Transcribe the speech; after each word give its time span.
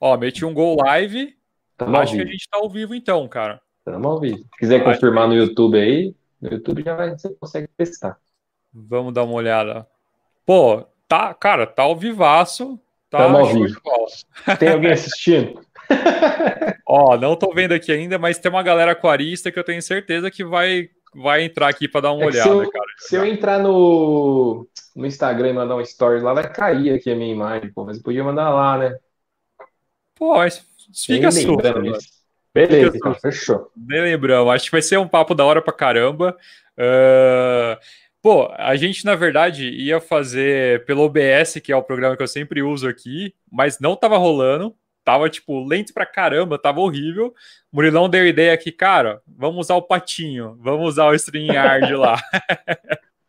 Ó, 0.00 0.16
meti 0.16 0.44
um 0.44 0.54
gol 0.54 0.76
live. 0.84 1.34
Tamo 1.76 1.96
Acho 1.96 2.14
que 2.14 2.22
a 2.22 2.26
gente 2.26 2.48
tá 2.48 2.58
ao 2.58 2.68
vivo 2.68 2.94
então, 2.94 3.26
cara. 3.28 3.60
Tamo 3.84 4.08
ao 4.08 4.20
vivo. 4.20 4.38
Se 4.38 4.58
quiser 4.58 4.82
confirmar 4.82 5.28
no 5.28 5.34
YouTube 5.34 5.78
aí, 5.78 6.14
no 6.40 6.50
YouTube 6.50 6.82
já 6.82 6.94
vai, 6.94 7.10
você 7.10 7.30
consegue 7.30 7.68
testar. 7.76 8.18
Vamos 8.72 9.12
dar 9.12 9.24
uma 9.24 9.34
olhada. 9.34 9.86
Pô, 10.44 10.84
tá, 11.08 11.32
cara, 11.34 11.66
tá 11.66 11.82
ao 11.82 11.96
vivaço. 11.96 12.78
Tá 13.10 13.18
Tamo 13.18 13.38
ao 13.38 13.46
vivo. 13.46 13.80
Tem 14.58 14.70
alguém 14.70 14.92
assistindo? 14.92 15.60
Ó, 16.86 17.16
não 17.16 17.36
tô 17.36 17.52
vendo 17.52 17.72
aqui 17.72 17.92
ainda, 17.92 18.18
mas 18.18 18.38
tem 18.38 18.50
uma 18.50 18.62
galera 18.62 18.92
aquarista 18.92 19.50
que 19.50 19.58
eu 19.58 19.64
tenho 19.64 19.80
certeza 19.82 20.30
que 20.30 20.44
vai 20.44 20.90
vai 21.14 21.42
entrar 21.44 21.68
aqui 21.68 21.88
para 21.88 22.02
dar 22.02 22.12
uma 22.12 22.24
é 22.24 22.26
olhada, 22.26 22.42
se 22.42 22.48
eu, 22.48 22.70
cara. 22.70 22.86
Se 22.98 23.16
eu 23.16 23.24
entrar 23.24 23.58
no, 23.58 24.68
no 24.94 25.06
Instagram 25.06 25.48
e 25.48 25.52
mandar 25.54 25.76
um 25.76 25.80
story 25.80 26.20
lá, 26.20 26.34
vai 26.34 26.52
cair 26.52 26.92
aqui 26.92 27.10
a 27.10 27.16
minha 27.16 27.32
imagem, 27.32 27.72
pô, 27.72 27.84
mas 27.84 27.96
eu 27.96 28.02
podia 28.02 28.22
mandar 28.22 28.50
lá, 28.50 28.76
né? 28.76 28.98
Pô, 30.16 30.34
mas 30.36 30.64
fica 31.06 31.30
sujo. 31.30 31.56
Beleza, 32.52 32.92
fica 32.92 33.08
então, 33.10 33.14
fechou. 33.14 33.70
Nem 33.76 34.00
lembramos, 34.00 34.52
acho 34.52 34.64
que 34.64 34.72
vai 34.72 34.82
ser 34.82 34.98
um 34.98 35.06
papo 35.06 35.34
da 35.34 35.44
hora 35.44 35.62
pra 35.62 35.72
caramba. 35.72 36.36
Uh... 36.76 37.78
Pô, 38.20 38.52
a 38.56 38.74
gente, 38.74 39.04
na 39.04 39.14
verdade, 39.14 39.68
ia 39.68 40.00
fazer 40.00 40.84
pelo 40.84 41.02
OBS, 41.02 41.60
que 41.62 41.70
é 41.70 41.76
o 41.76 41.82
programa 41.82 42.16
que 42.16 42.22
eu 42.22 42.26
sempre 42.26 42.60
uso 42.60 42.88
aqui, 42.88 43.32
mas 43.52 43.78
não 43.78 43.94
tava 43.94 44.16
rolando 44.16 44.74
tava, 45.06 45.30
tipo, 45.30 45.64
lento 45.64 45.94
pra 45.94 46.04
caramba, 46.04 46.58
tava 46.58 46.80
horrível. 46.80 47.32
O 47.72 47.76
Murilão 47.76 48.08
deu 48.08 48.26
ideia 48.26 48.52
aqui, 48.52 48.72
cara, 48.72 49.22
vamos 49.24 49.66
usar 49.66 49.76
o 49.76 49.82
patinho, 49.82 50.58
vamos 50.58 50.88
usar 50.88 51.06
o 51.06 51.14
StreamYard 51.14 51.94
lá. 51.94 52.20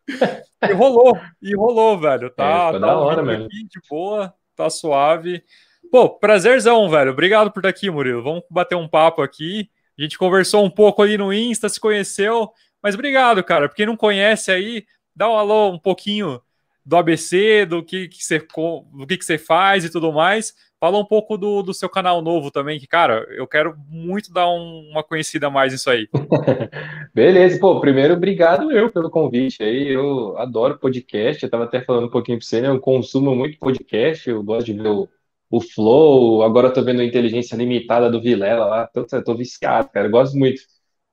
e 0.67 0.73
rolou, 0.73 1.15
e 1.39 1.55
rolou, 1.55 1.99
velho. 1.99 2.31
Tá, 2.31 2.69
é, 2.69 2.71
tá 2.71 2.79
da 2.79 2.97
hora, 2.97 3.21
mesmo. 3.21 3.47
de 3.47 3.79
boa, 3.87 4.33
tá 4.55 4.71
suave. 4.71 5.43
Pô, 5.91 6.09
prazerzão, 6.09 6.89
velho. 6.89 7.11
Obrigado 7.11 7.51
por 7.51 7.59
estar 7.59 7.69
aqui, 7.69 7.89
Murilo. 7.89 8.23
Vamos 8.23 8.43
bater 8.49 8.75
um 8.75 8.87
papo 8.87 9.21
aqui. 9.21 9.69
A 9.97 10.01
gente 10.01 10.17
conversou 10.17 10.63
um 10.63 10.69
pouco 10.69 11.01
ali 11.01 11.17
no 11.17 11.33
Insta, 11.33 11.69
se 11.69 11.79
conheceu. 11.79 12.51
Mas 12.81 12.95
obrigado, 12.95 13.43
cara. 13.43 13.67
Pra 13.67 13.75
quem 13.75 13.85
não 13.85 13.97
conhece 13.97 14.51
aí, 14.51 14.85
dá 15.15 15.29
um 15.29 15.35
alô 15.35 15.71
um 15.71 15.79
pouquinho 15.79 16.41
do 16.85 16.95
ABC, 16.95 17.65
do 17.65 17.83
que, 17.83 18.07
que, 18.07 18.23
você, 18.23 18.39
do 18.39 19.05
que, 19.07 19.17
que 19.17 19.25
você 19.25 19.37
faz 19.37 19.83
e 19.83 19.89
tudo 19.89 20.13
mais. 20.13 20.53
Fala 20.79 20.99
um 20.99 21.05
pouco 21.05 21.37
do, 21.37 21.63
do 21.63 21.73
seu 21.73 21.89
canal 21.89 22.21
novo 22.21 22.51
também, 22.51 22.79
que, 22.79 22.85
cara, 22.85 23.25
eu 23.31 23.47
quero 23.47 23.75
muito 23.89 24.31
dar 24.31 24.47
um, 24.47 24.87
uma 24.91 25.03
conhecida 25.03 25.49
mais 25.49 25.73
nisso 25.73 25.89
aí. 25.89 26.07
Beleza, 27.13 27.59
pô, 27.59 27.81
primeiro, 27.81 28.13
obrigado 28.13 28.71
eu 28.71 28.89
pelo 28.91 29.09
convite 29.09 29.63
aí, 29.63 29.87
eu 29.87 30.37
adoro 30.37 30.77
podcast, 30.77 31.41
eu 31.41 31.49
tava 31.49 31.63
até 31.63 31.81
falando 31.81 32.05
um 32.05 32.11
pouquinho 32.11 32.37
pra 32.37 32.47
você, 32.47 32.61
né, 32.61 32.67
eu 32.67 32.79
consumo 32.79 33.35
muito 33.35 33.57
podcast, 33.57 34.29
eu 34.29 34.43
gosto 34.43 34.67
de 34.67 34.73
ver 34.73 34.87
o, 34.87 35.09
o 35.49 35.61
Flow, 35.61 36.43
agora 36.43 36.67
eu 36.67 36.73
tô 36.73 36.83
vendo 36.83 37.01
a 37.01 37.05
Inteligência 37.05 37.55
Limitada 37.55 38.09
do 38.09 38.21
Vilela 38.21 38.65
lá, 38.65 38.87
tô, 38.87 39.05
tô 39.23 39.35
viciado, 39.35 39.89
cara, 39.89 40.07
eu 40.07 40.11
gosto 40.11 40.37
muito. 40.37 40.61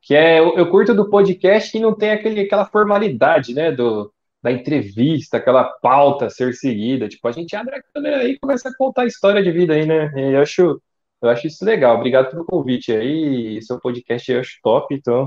Que 0.03 0.15
é, 0.15 0.39
eu, 0.41 0.57
eu 0.57 0.71
curto 0.71 0.95
do 0.95 1.09
podcast 1.11 1.73
que 1.73 1.81
não 1.81 1.95
tem 1.97 2.11
aquele, 2.11 2.43
aquela 2.43 2.67
formalidade, 2.67 3.55
né, 3.55 3.73
do 3.73 4.13
da 4.45 4.53
entrevista, 4.53 5.39
aquela 5.39 5.65
pauta 5.65 6.27
a 6.27 6.31
ser 6.31 6.53
seguida. 6.53 7.09
Tipo, 7.09 7.27
a 7.29 7.33
gente 7.33 7.57
abre 7.57 7.77
a 7.77 7.83
câmera 7.83 8.19
aí 8.19 8.33
e 8.33 8.39
começa 8.39 8.69
a 8.69 8.77
contar 8.77 9.03
a 9.05 9.07
história 9.07 9.43
de 9.43 9.51
vida 9.51 9.73
aí, 9.73 9.87
né? 9.87 10.13
E 10.15 10.35
eu 10.35 10.43
acho, 10.43 10.83
eu 11.23 11.29
acho 11.31 11.47
isso 11.47 11.65
legal. 11.65 11.97
Obrigado 11.97 12.31
pelo 12.31 12.45
convite 12.45 12.93
aí. 12.93 13.59
Seu 13.63 13.81
podcast 13.81 14.31
eu 14.31 14.41
acho 14.41 14.59
top, 14.63 14.95
então 14.95 15.27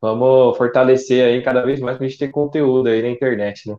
vamos 0.00 0.56
fortalecer 0.56 1.24
aí 1.24 1.40
cada 1.40 1.62
vez 1.62 1.78
mais 1.78 1.96
pra 1.96 2.08
gente 2.08 2.18
ter 2.18 2.30
conteúdo 2.32 2.88
aí 2.88 3.00
na 3.00 3.10
internet, 3.10 3.68
né? 3.70 3.76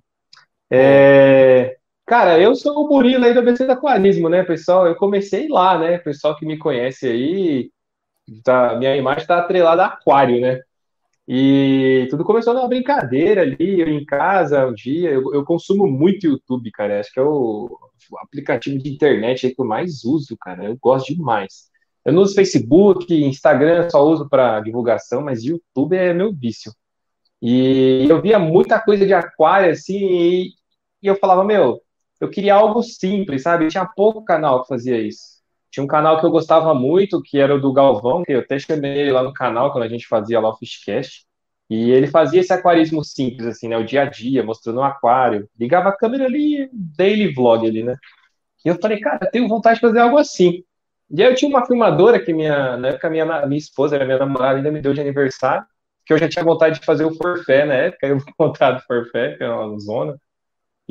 É, 0.71 1.77
cara, 2.05 2.39
eu 2.39 2.55
sou 2.55 2.85
o 2.85 2.87
Murilo 2.89 3.25
aí 3.25 3.33
do 3.33 3.39
ABC 3.39 3.65
da 3.65 3.73
Aquarismo, 3.73 4.29
né, 4.29 4.43
pessoal? 4.43 4.87
Eu 4.87 4.95
comecei 4.95 5.47
lá, 5.47 5.77
né? 5.77 5.97
Pessoal 5.97 6.35
que 6.35 6.45
me 6.45 6.57
conhece 6.57 7.07
aí, 7.07 7.71
tá, 8.43 8.75
minha 8.77 8.95
imagem 8.95 9.27
tá 9.27 9.39
atrelada 9.39 9.83
a 9.83 9.87
aquário, 9.87 10.41
né? 10.41 10.61
E 11.27 12.07
tudo 12.09 12.25
começou 12.25 12.53
numa 12.53 12.67
brincadeira 12.67 13.41
ali, 13.41 13.79
eu 13.79 13.87
em 13.87 14.05
casa, 14.05 14.67
um 14.67 14.73
dia. 14.73 15.11
Eu, 15.11 15.33
eu 15.33 15.45
consumo 15.45 15.87
muito 15.87 16.27
YouTube, 16.27 16.69
cara. 16.71 16.99
Acho 16.99 17.13
que 17.13 17.19
é 17.19 17.23
o, 17.23 17.69
o 18.11 18.19
aplicativo 18.19 18.77
de 18.77 18.91
internet 18.91 19.53
que 19.53 19.61
eu 19.61 19.65
mais 19.65 20.03
uso, 20.03 20.37
cara. 20.37 20.65
Eu 20.65 20.77
gosto 20.77 21.13
demais. 21.13 21.71
Eu 22.05 22.11
não 22.13 22.23
uso 22.23 22.35
Facebook, 22.35 23.13
Instagram 23.13 23.89
só 23.89 24.03
uso 24.05 24.27
para 24.29 24.59
divulgação, 24.59 25.21
mas 25.21 25.43
YouTube 25.43 25.95
é 25.95 26.13
meu 26.13 26.33
vício. 26.33 26.73
E 27.41 28.05
eu 28.09 28.21
via 28.21 28.39
muita 28.39 28.79
coisa 28.81 29.05
de 29.05 29.13
aquário, 29.13 29.71
assim, 29.71 29.97
e, 29.97 30.53
e 31.01 31.07
eu 31.07 31.15
falava, 31.17 31.43
meu, 31.43 31.81
eu 32.23 32.29
queria 32.29 32.55
algo 32.55 32.81
simples, 32.81 33.43
sabe? 33.43 33.67
Tinha 33.67 33.85
pouco 33.85 34.23
canal 34.23 34.61
que 34.61 34.69
fazia 34.69 34.97
isso. 34.97 35.41
Tinha 35.69 35.83
um 35.83 35.87
canal 35.87 36.19
que 36.19 36.25
eu 36.25 36.31
gostava 36.31 36.73
muito, 36.73 37.21
que 37.21 37.37
era 37.37 37.53
o 37.53 37.59
do 37.59 37.73
Galvão, 37.73 38.23
que 38.23 38.31
eu 38.31 38.39
até 38.39 38.57
chamei 38.57 38.97
ele 38.99 39.11
lá 39.11 39.21
no 39.21 39.33
canal 39.33 39.71
quando 39.71 39.83
a 39.83 39.89
gente 39.89 40.07
fazia 40.07 40.39
lá 40.39 40.49
o 40.49 40.55
Fishcast. 40.55 41.25
E 41.69 41.91
ele 41.91 42.07
fazia 42.07 42.39
esse 42.39 42.53
aquarismo 42.53 43.03
simples, 43.03 43.45
assim, 43.45 43.67
né? 43.67 43.77
O 43.77 43.85
dia 43.85 44.03
a 44.03 44.05
dia, 44.05 44.41
mostrando 44.41 44.79
um 44.79 44.83
aquário. 44.83 45.49
Ligava 45.59 45.89
a 45.89 45.97
câmera 45.97 46.25
ali, 46.25 46.69
daily 46.71 47.33
vlog 47.33 47.67
ali, 47.67 47.83
né? 47.83 47.95
E 48.65 48.69
eu 48.69 48.79
falei, 48.79 48.99
cara, 49.01 49.19
eu 49.23 49.31
tenho 49.31 49.47
vontade 49.47 49.75
de 49.75 49.81
fazer 49.81 49.99
algo 49.99 50.17
assim. 50.17 50.63
E 51.09 51.21
aí 51.21 51.29
eu 51.29 51.35
tinha 51.35 51.49
uma 51.49 51.65
filmadora 51.65 52.23
que 52.23 52.33
minha, 52.33 52.77
na 52.77 52.89
época, 52.89 53.09
minha, 53.09 53.45
minha 53.45 53.59
esposa, 53.59 53.95
era 53.95 54.05
minha 54.05 54.19
namorada, 54.19 54.57
ainda 54.57 54.71
me 54.71 54.81
deu 54.81 54.93
de 54.93 55.01
aniversário, 55.01 55.65
que 56.05 56.13
eu 56.13 56.17
já 56.17 56.29
tinha 56.29 56.45
vontade 56.45 56.79
de 56.79 56.85
fazer 56.85 57.05
o 57.05 57.13
forfé 57.15 57.65
na 57.65 57.73
época, 57.73 58.07
eu 58.07 58.19
vou 58.19 58.33
contar 58.37 58.71
do 58.71 58.81
forfé, 58.83 59.35
que 59.35 59.43
é 59.43 59.49
uma 59.49 59.77
zona. 59.79 60.17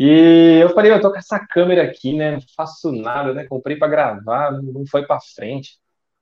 E 0.04 0.58
eu 0.60 0.70
falei, 0.70 0.90
eu 0.90 1.00
tô 1.00 1.12
com 1.12 1.16
essa 1.16 1.38
câmera 1.38 1.84
aqui, 1.84 2.12
né? 2.12 2.32
Não 2.32 2.40
faço 2.56 2.90
nada, 2.90 3.32
né? 3.32 3.46
Comprei 3.46 3.76
para 3.76 3.86
gravar, 3.86 4.50
não 4.50 4.84
foi 4.84 5.06
para 5.06 5.20
frente. 5.20 5.78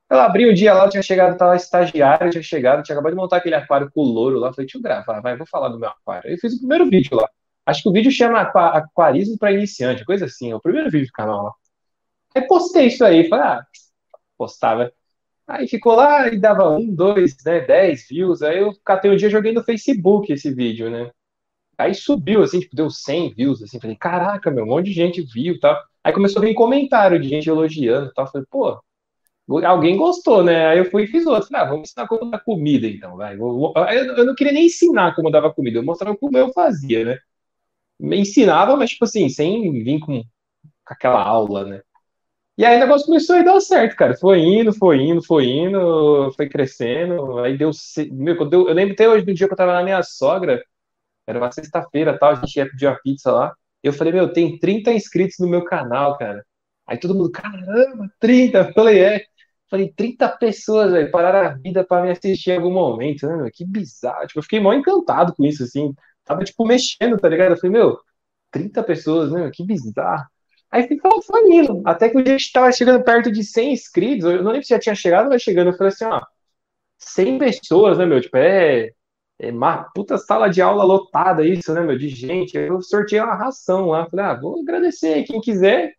Eu 0.07 0.19
abri 0.19 0.45
o 0.45 0.53
dia 0.53 0.71
lá, 0.71 0.87
tinha 0.87 1.01
chegado, 1.01 1.35
tava 1.35 1.55
estagiário, 1.55 2.29
tinha 2.29 2.43
chegado, 2.43 2.83
tinha 2.83 2.95
acabado 2.95 3.13
de 3.13 3.17
montar 3.17 3.37
aquele 3.37 3.55
aquário 3.55 3.89
com 3.91 4.03
louro 4.03 4.37
lá. 4.37 4.53
Falei, 4.53 4.67
deixa 4.67 4.77
eu 4.77 4.83
gravar, 4.83 5.19
vai, 5.21 5.35
vou 5.35 5.47
falar 5.47 5.69
do 5.69 5.79
meu 5.79 5.89
aquário. 5.89 6.29
Eu 6.29 6.37
fiz 6.37 6.53
o 6.53 6.59
primeiro 6.59 6.87
vídeo 6.91 7.17
lá. 7.17 7.27
Acho 7.65 7.81
que 7.81 7.89
o 7.89 7.91
vídeo 7.91 8.11
chama 8.11 8.41
Aquarismo 8.41 9.35
para 9.39 9.51
Iniciante, 9.51 10.05
coisa 10.05 10.25
assim, 10.25 10.51
é 10.51 10.55
o 10.55 10.61
primeiro 10.61 10.91
vídeo 10.91 11.07
do 11.07 11.13
canal 11.13 11.43
lá. 11.45 11.53
Aí 12.35 12.43
postei 12.47 12.85
isso 12.87 13.03
aí, 13.03 13.27
falei, 13.29 13.45
ah, 13.45 13.65
postava. 14.37 14.93
Aí 15.47 15.67
ficou 15.67 15.95
lá 15.95 16.27
e 16.27 16.37
dava 16.39 16.69
um, 16.69 16.93
dois, 16.93 17.35
né, 17.43 17.61
dez 17.61 18.07
views. 18.07 18.43
Aí 18.43 18.59
eu 18.59 18.73
catei 18.85 19.09
um 19.09 19.15
dia 19.15 19.29
joguei 19.29 19.53
no 19.53 19.63
Facebook 19.63 20.31
esse 20.31 20.53
vídeo, 20.53 20.89
né? 20.89 21.09
Aí 21.81 21.93
subiu, 21.95 22.43
assim, 22.43 22.59
tipo, 22.59 22.75
deu 22.75 22.89
100 22.89 23.33
views, 23.33 23.61
assim, 23.63 23.79
falei, 23.79 23.95
caraca, 23.95 24.51
meu, 24.51 24.63
um 24.65 24.67
monte 24.67 24.85
de 24.87 24.93
gente 24.93 25.21
viu, 25.21 25.59
tal. 25.59 25.77
Aí 26.03 26.13
começou 26.13 26.41
a 26.41 26.45
vir 26.45 26.53
comentário 26.53 27.19
de 27.19 27.27
gente 27.29 27.49
elogiando, 27.49 28.11
tal. 28.13 28.27
Falei, 28.27 28.47
pô, 28.49 28.79
alguém 29.65 29.97
gostou, 29.97 30.43
né? 30.43 30.67
Aí 30.67 30.79
eu 30.79 30.85
fui 30.85 31.03
e 31.03 31.07
fiz 31.07 31.25
outro. 31.25 31.49
Falei, 31.49 31.63
ah, 31.63 31.69
vamos 31.69 31.89
ensinar 31.89 32.07
como 32.07 32.31
dar 32.31 32.39
comida, 32.39 32.87
então, 32.87 33.17
vai. 33.17 33.35
Eu 33.35 34.25
não 34.25 34.35
queria 34.35 34.53
nem 34.53 34.65
ensinar 34.67 35.15
como 35.15 35.31
dava 35.31 35.53
comida, 35.53 35.79
eu 35.79 35.83
mostrava 35.83 36.17
como 36.17 36.37
eu 36.37 36.51
fazia, 36.53 37.05
né? 37.05 37.19
Me 37.99 38.17
ensinava, 38.19 38.75
mas, 38.77 38.91
tipo 38.91 39.05
assim, 39.05 39.29
sem 39.29 39.71
vir 39.83 39.99
com, 39.99 40.21
com 40.23 40.25
aquela 40.93 41.23
aula, 41.23 41.65
né? 41.65 41.81
E 42.57 42.65
aí 42.65 42.77
o 42.77 42.79
negócio 42.79 43.07
começou 43.07 43.35
a 43.37 43.41
dar 43.43 43.59
certo, 43.61 43.95
cara. 43.95 44.15
Foi 44.17 44.39
indo, 44.39 44.73
foi 44.73 45.01
indo, 45.01 45.23
foi 45.23 45.45
indo, 45.47 46.31
foi 46.33 46.47
crescendo. 46.49 47.39
Aí 47.39 47.57
deu. 47.57 47.71
Meu, 48.11 48.35
eu 48.35 48.73
lembro 48.73 48.93
até 48.93 49.09
hoje 49.09 49.25
do 49.25 49.33
dia 49.33 49.47
que 49.47 49.53
eu 49.53 49.57
tava 49.57 49.73
na 49.73 49.83
minha 49.83 50.03
sogra. 50.03 50.63
Era 51.31 51.39
uma 51.39 51.51
sexta-feira, 51.51 52.17
tal, 52.17 52.31
a 52.31 52.35
gente 52.35 52.55
ia 52.57 52.69
pedir 52.69 52.87
uma 52.87 52.99
pizza 53.01 53.31
lá. 53.31 53.53
Eu 53.83 53.93
falei, 53.93 54.13
meu, 54.13 54.31
tem 54.31 54.57
30 54.59 54.91
inscritos 54.93 55.37
no 55.39 55.47
meu 55.47 55.63
canal, 55.65 56.17
cara. 56.17 56.45
Aí 56.87 56.97
todo 56.99 57.15
mundo, 57.15 57.31
caramba, 57.31 58.11
30. 58.19 58.57
Eu 58.59 58.73
falei, 58.73 58.99
é. 59.03 59.25
Falei, 59.69 59.91
30 59.95 60.27
pessoas, 60.37 60.91
velho, 60.91 61.09
pararam 61.11 61.49
a 61.49 61.53
vida 61.53 61.83
para 61.85 62.03
me 62.03 62.11
assistir 62.11 62.51
em 62.51 62.57
algum 62.57 62.71
momento, 62.73 63.25
né, 63.25 63.37
meu? 63.37 63.51
Que 63.51 63.65
bizarro. 63.65 64.27
Tipo, 64.27 64.39
eu 64.39 64.43
fiquei 64.43 64.59
mó 64.59 64.73
encantado 64.73 65.33
com 65.33 65.45
isso, 65.45 65.63
assim. 65.63 65.93
Tava, 66.25 66.43
tipo, 66.43 66.65
mexendo, 66.65 67.17
tá 67.17 67.29
ligado? 67.29 67.51
Eu 67.53 67.57
falei, 67.57 67.71
meu, 67.71 67.97
30 68.51 68.83
pessoas, 68.83 69.31
né? 69.31 69.49
Que 69.53 69.65
bizarro. 69.65 70.25
Aí 70.69 70.87
ficou 70.87 71.21
foi 71.21 71.41
indo. 71.53 71.81
Até 71.85 72.09
que 72.09 72.17
o 72.17 72.23
dia 72.23 72.37
gente 72.37 72.51
tava 72.51 72.71
chegando 72.71 73.03
perto 73.03 73.31
de 73.31 73.43
100 73.43 73.73
inscritos. 73.73 74.25
Eu 74.25 74.43
não 74.43 74.51
lembro 74.51 74.65
se 74.65 74.73
já 74.73 74.79
tinha 74.79 74.95
chegado, 74.95 75.29
mas 75.29 75.41
chegando. 75.41 75.67
Eu 75.71 75.77
falei 75.77 75.93
assim, 75.93 76.05
ó, 76.05 76.21
100 76.97 77.37
pessoas, 77.39 77.97
né, 77.97 78.05
meu? 78.05 78.21
Tipo, 78.21 78.37
é 78.37 78.91
é 79.41 79.51
uma 79.51 79.85
puta 79.95 80.17
sala 80.19 80.49
de 80.49 80.61
aula 80.61 80.83
lotada, 80.83 81.45
isso, 81.45 81.73
né, 81.73 81.81
meu, 81.81 81.97
de 81.97 82.09
gente. 82.09 82.57
Eu 82.57 82.81
sorteei 82.81 83.21
uma 83.21 83.35
ração 83.35 83.87
lá. 83.87 84.07
Falei, 84.09 84.25
ah, 84.25 84.35
vou 84.39 84.61
agradecer. 84.61 85.23
Quem 85.23 85.41
quiser, 85.41 85.93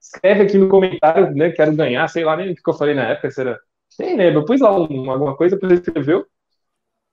escreve 0.00 0.42
aqui 0.44 0.58
no 0.58 0.68
comentário, 0.68 1.34
né? 1.34 1.52
Quero 1.52 1.74
ganhar, 1.76 2.08
sei 2.08 2.24
lá 2.24 2.36
nem 2.36 2.52
o 2.52 2.54
que 2.54 2.62
eu 2.68 2.74
falei 2.74 2.94
na 2.94 3.08
época, 3.10 3.30
será. 3.30 3.58
Nem 3.98 4.16
lembro, 4.16 4.40
eu 4.40 4.44
pus 4.46 4.60
lá 4.60 4.72
um, 4.80 5.10
alguma 5.10 5.36
coisa, 5.36 5.58
você 5.60 5.74
escreveu. 5.74 6.26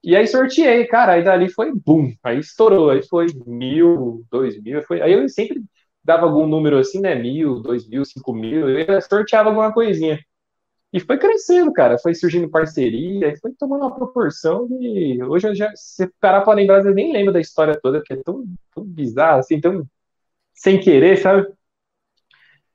E 0.04 0.16
aí 0.16 0.28
sorteei, 0.28 0.86
cara, 0.88 1.14
aí 1.14 1.24
dali 1.24 1.50
foi 1.50 1.74
boom, 1.74 2.14
aí 2.24 2.40
estourou, 2.40 2.92
aí 2.92 3.02
foi 3.08 3.28
mil, 3.48 4.24
dois 4.32 4.62
mil, 4.62 4.84
foi, 4.84 5.02
aí 5.02 5.14
eu 5.14 5.28
sempre 5.30 5.64
dava 6.04 6.26
algum 6.28 6.46
número 6.48 6.78
assim, 6.78 7.02
né, 7.02 7.16
mil, 7.16 7.60
dois 7.60 7.88
mil, 7.88 8.06
cinco 8.06 8.32
mil, 8.34 8.70
eu 8.70 9.02
sorteava 9.02 9.50
alguma 9.50 9.74
coisinha. 9.74 10.20
E 10.96 11.00
foi 11.02 11.18
crescendo, 11.18 11.74
cara. 11.74 11.98
Foi 12.00 12.16
surgindo 12.16 12.50
parceria, 12.50 13.28
e 13.28 13.38
foi 13.38 13.52
tomando 13.60 13.82
uma 13.82 13.94
proporção 13.94 14.66
de. 14.66 15.22
Hoje 15.24 15.50
eu 15.50 15.54
já, 15.54 15.70
se 15.76 16.08
parar 16.22 16.40
pra 16.42 16.54
lembrar, 16.54 16.86
eu 16.86 16.94
nem 16.94 17.12
lembro 17.12 17.34
da 17.34 17.42
história 17.42 17.78
toda, 17.82 18.00
porque 18.00 18.14
é 18.14 18.24
tão, 18.24 18.46
tão 18.74 18.86
bizarro, 18.86 19.40
assim, 19.40 19.60
tão 19.60 19.86
sem 20.54 20.80
querer, 20.80 21.18
sabe? 21.18 21.48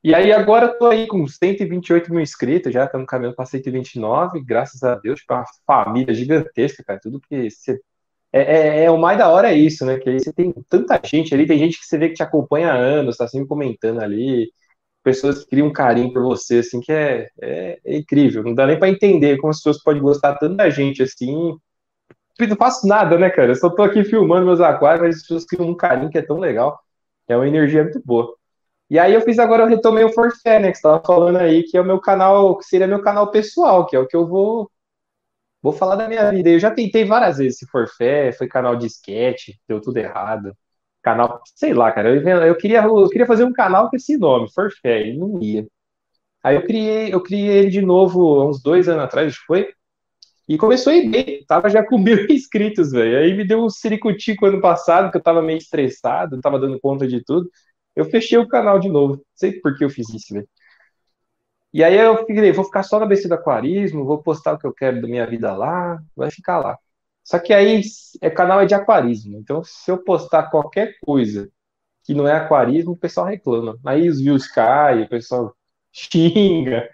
E 0.03 0.13
aí 0.13 0.31
agora 0.31 0.67
eu 0.67 0.77
tô 0.77 0.87
aí 0.87 1.07
com 1.07 1.27
128 1.27 2.11
mil 2.11 2.21
inscritos, 2.21 2.71
já 2.71 2.85
estamos 2.85 3.07
caminhando 3.07 3.35
para 3.35 3.45
129, 3.45 4.43
graças 4.45 4.83
a 4.83 4.93
Deus, 4.95 5.23
para 5.25 5.37
uma 5.37 5.45
família 5.65 6.13
gigantesca, 6.13 6.83
cara. 6.83 6.99
Tudo 7.01 7.19
que 7.21 7.49
você. 7.49 7.79
É, 8.31 8.41
é, 8.41 8.83
é, 8.85 8.91
o 8.91 8.99
mais 8.99 9.17
da 9.17 9.29
hora 9.29 9.51
é 9.51 9.55
isso, 9.55 9.83
né? 9.83 9.97
Que 9.97 10.09
aí 10.09 10.19
você 10.19 10.31
tem 10.31 10.53
tanta 10.69 11.01
gente 11.03 11.33
ali, 11.33 11.47
tem 11.47 11.57
gente 11.57 11.79
que 11.79 11.85
você 11.87 11.97
vê 11.97 12.09
que 12.09 12.15
te 12.15 12.23
acompanha 12.23 12.71
há 12.71 12.75
anos, 12.75 13.17
tá 13.17 13.27
sempre 13.27 13.47
comentando 13.47 13.99
ali, 13.99 14.51
pessoas 15.03 15.45
criam 15.45 15.67
um 15.67 15.73
carinho 15.73 16.13
por 16.13 16.23
você, 16.23 16.59
assim, 16.59 16.79
que 16.81 16.91
é, 16.91 17.29
é, 17.41 17.79
é 17.85 17.97
incrível. 17.97 18.43
Não 18.43 18.53
dá 18.55 18.67
nem 18.67 18.79
para 18.79 18.89
entender 18.89 19.37
como 19.37 19.51
as 19.51 19.57
pessoas 19.57 19.81
podem 19.83 20.01
gostar 20.01 20.35
tanto 20.37 20.55
da 20.55 20.69
gente, 20.69 21.03
assim. 21.03 21.57
Não 22.39 22.55
faço 22.57 22.87
nada, 22.87 23.17
né, 23.17 23.29
cara? 23.29 23.51
Eu 23.51 23.55
só 23.55 23.69
tô 23.69 23.83
aqui 23.83 24.03
filmando 24.03 24.45
meus 24.45 24.61
aquários, 24.61 25.01
mas 25.01 25.15
as 25.17 25.21
pessoas 25.21 25.45
criam 25.45 25.69
um 25.69 25.75
carinho 25.75 26.09
que 26.09 26.17
é 26.17 26.21
tão 26.21 26.39
legal. 26.39 26.79
É 27.27 27.35
uma 27.35 27.47
energia 27.47 27.83
muito 27.83 28.01
boa. 28.05 28.35
E 28.89 28.99
aí 28.99 29.13
eu 29.13 29.21
fiz 29.21 29.39
agora, 29.39 29.63
eu 29.63 29.67
retomei 29.67 30.03
o 30.03 30.13
Forfé, 30.13 30.59
né? 30.59 30.71
Que 30.71 30.77
você 30.77 30.83
tava 30.83 31.01
falando 31.05 31.37
aí, 31.37 31.63
que 31.63 31.77
é 31.77 31.81
o 31.81 31.85
meu 31.85 31.99
canal, 31.99 32.57
que 32.57 32.65
seria 32.65 32.87
meu 32.87 33.01
canal 33.01 33.31
pessoal, 33.31 33.85
que 33.87 33.95
é 33.95 33.99
o 33.99 34.07
que 34.07 34.15
eu 34.15 34.27
vou 34.27 34.69
vou 35.61 35.73
falar 35.73 35.95
da 35.95 36.07
minha 36.07 36.29
vida. 36.31 36.49
Eu 36.49 36.59
já 36.59 36.71
tentei 36.71 37.05
várias 37.05 37.37
vezes 37.37 37.57
esse 37.57 37.67
Forfé, 37.71 38.31
foi 38.33 38.47
canal 38.47 38.75
de 38.75 38.87
sketch, 38.87 39.49
deu 39.67 39.79
tudo 39.81 39.97
errado. 39.97 40.55
Canal, 41.01 41.41
sei 41.55 41.73
lá, 41.73 41.91
cara, 41.91 42.09
eu, 42.15 42.21
eu, 42.45 42.55
queria, 42.55 42.83
eu 42.83 43.09
queria 43.09 43.25
fazer 43.25 43.43
um 43.43 43.53
canal 43.53 43.89
com 43.89 43.95
esse 43.95 44.17
nome, 44.17 44.51
Forfé, 44.53 45.07
e 45.07 45.17
não 45.17 45.41
ia. 45.41 45.67
Aí 46.43 46.55
eu 46.55 46.63
criei, 46.63 47.13
eu 47.13 47.21
criei 47.21 47.57
ele 47.59 47.69
de 47.69 47.81
novo 47.81 48.47
uns 48.47 48.61
dois 48.61 48.87
anos 48.89 49.03
atrás, 49.03 49.35
foi, 49.35 49.73
e 50.51 50.57
começou 50.57 50.91
a 50.91 50.95
ir 50.97 51.09
bem, 51.09 51.45
tava 51.47 51.69
já 51.69 51.81
com 51.81 51.97
mil 51.99 52.25
inscritos, 52.29 52.91
velho. 52.91 53.19
Aí 53.19 53.33
me 53.35 53.47
deu 53.47 53.63
um 53.63 53.69
ciricutico 53.69 54.45
ano 54.45 54.59
passado, 54.59 55.09
que 55.09 55.17
eu 55.17 55.23
tava 55.23 55.41
meio 55.41 55.57
estressado, 55.57 56.35
não 56.35 56.41
tava 56.41 56.59
dando 56.59 56.79
conta 56.79 57.07
de 57.07 57.23
tudo. 57.23 57.49
Eu 57.95 58.05
fechei 58.05 58.37
o 58.37 58.47
canal 58.47 58.79
de 58.79 58.89
novo. 58.89 59.15
Não 59.15 59.23
sei 59.35 59.53
por 59.61 59.77
que 59.77 59.85
eu 59.85 59.89
fiz 59.89 60.09
isso, 60.09 60.33
velho. 60.33 60.47
E 61.73 61.83
aí 61.83 61.97
eu 61.97 62.17
falei, 62.25 62.51
vou 62.51 62.65
ficar 62.65 62.83
só 62.83 62.99
na 62.99 63.05
BC 63.05 63.29
do 63.29 63.35
aquarismo, 63.35 64.03
vou 64.05 64.21
postar 64.21 64.53
o 64.53 64.57
que 64.59 64.67
eu 64.67 64.73
quero 64.73 65.01
da 65.01 65.07
minha 65.07 65.25
vida 65.25 65.55
lá, 65.55 66.01
vai 66.15 66.29
ficar 66.29 66.59
lá. 66.59 66.77
Só 67.31 67.39
que 67.39 67.53
aí 67.53 67.81
é 68.21 68.29
canal 68.29 68.59
é 68.59 68.65
de 68.65 68.73
aquarismo, 68.75 69.37
então 69.37 69.63
se 69.63 69.89
eu 69.89 69.97
postar 70.03 70.49
qualquer 70.49 70.97
coisa 71.01 71.49
que 72.03 72.13
não 72.13 72.27
é 72.27 72.33
aquarismo, 72.35 72.91
o 72.91 72.97
pessoal 72.97 73.27
reclama. 73.27 73.79
Aí 73.85 74.09
os 74.09 74.19
views 74.19 74.47
caem, 74.47 75.05
o 75.05 75.09
pessoal 75.09 75.55
xinga. 75.93 76.89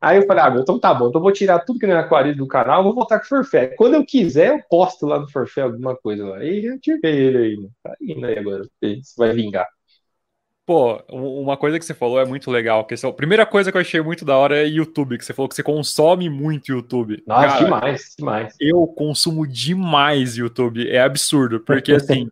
Aí 0.00 0.18
eu 0.18 0.26
falei, 0.26 0.44
ah, 0.44 0.56
então 0.60 0.80
tá 0.80 0.92
bom, 0.94 1.08
então 1.08 1.20
eu 1.20 1.22
vou 1.22 1.32
tirar 1.32 1.60
tudo 1.60 1.78
que 1.78 1.86
não 1.86 1.94
é 1.96 2.00
aquarismo 2.00 2.38
do 2.40 2.48
canal, 2.48 2.82
vou 2.84 2.94
voltar 2.94 3.20
com 3.20 3.26
o 3.26 3.28
Forfé. 3.28 3.68
Quando 3.76 3.94
eu 3.94 4.04
quiser, 4.06 4.50
eu 4.50 4.62
posto 4.68 5.06
lá 5.06 5.20
no 5.20 5.30
Forfé 5.30 5.62
alguma 5.62 5.96
coisa 5.96 6.26
lá. 6.26 6.38
Aí 6.38 6.62
já 6.62 6.78
tirei 6.80 7.16
ele 7.16 7.38
aí? 7.38 7.70
Tá 7.82 7.94
indo 8.00 8.26
aí 8.26 8.38
agora, 8.38 8.64
se 8.82 9.00
vai 9.18 9.32
vingar. 9.34 9.68
Pô, 10.66 11.00
uma 11.08 11.56
coisa 11.56 11.78
que 11.78 11.84
você 11.84 11.94
falou 11.94 12.20
é 12.20 12.24
muito 12.24 12.50
legal. 12.50 12.84
Que 12.84 12.94
a 12.94 13.12
primeira 13.12 13.46
coisa 13.46 13.70
que 13.70 13.76
eu 13.76 13.80
achei 13.80 14.00
muito 14.00 14.24
da 14.24 14.36
hora 14.36 14.58
é 14.58 14.66
YouTube, 14.66 15.16
que 15.16 15.24
você 15.24 15.32
falou 15.32 15.48
que 15.48 15.54
você 15.54 15.62
consome 15.62 16.28
muito 16.28 16.72
YouTube. 16.72 17.22
Nossa, 17.24 17.46
Cara, 17.46 17.64
demais, 17.64 18.14
demais. 18.18 18.56
Eu 18.60 18.84
consumo 18.88 19.46
demais 19.46 20.36
YouTube. 20.36 20.90
É 20.90 21.00
absurdo, 21.00 21.60
porque 21.60 21.92
assim. 21.94 22.28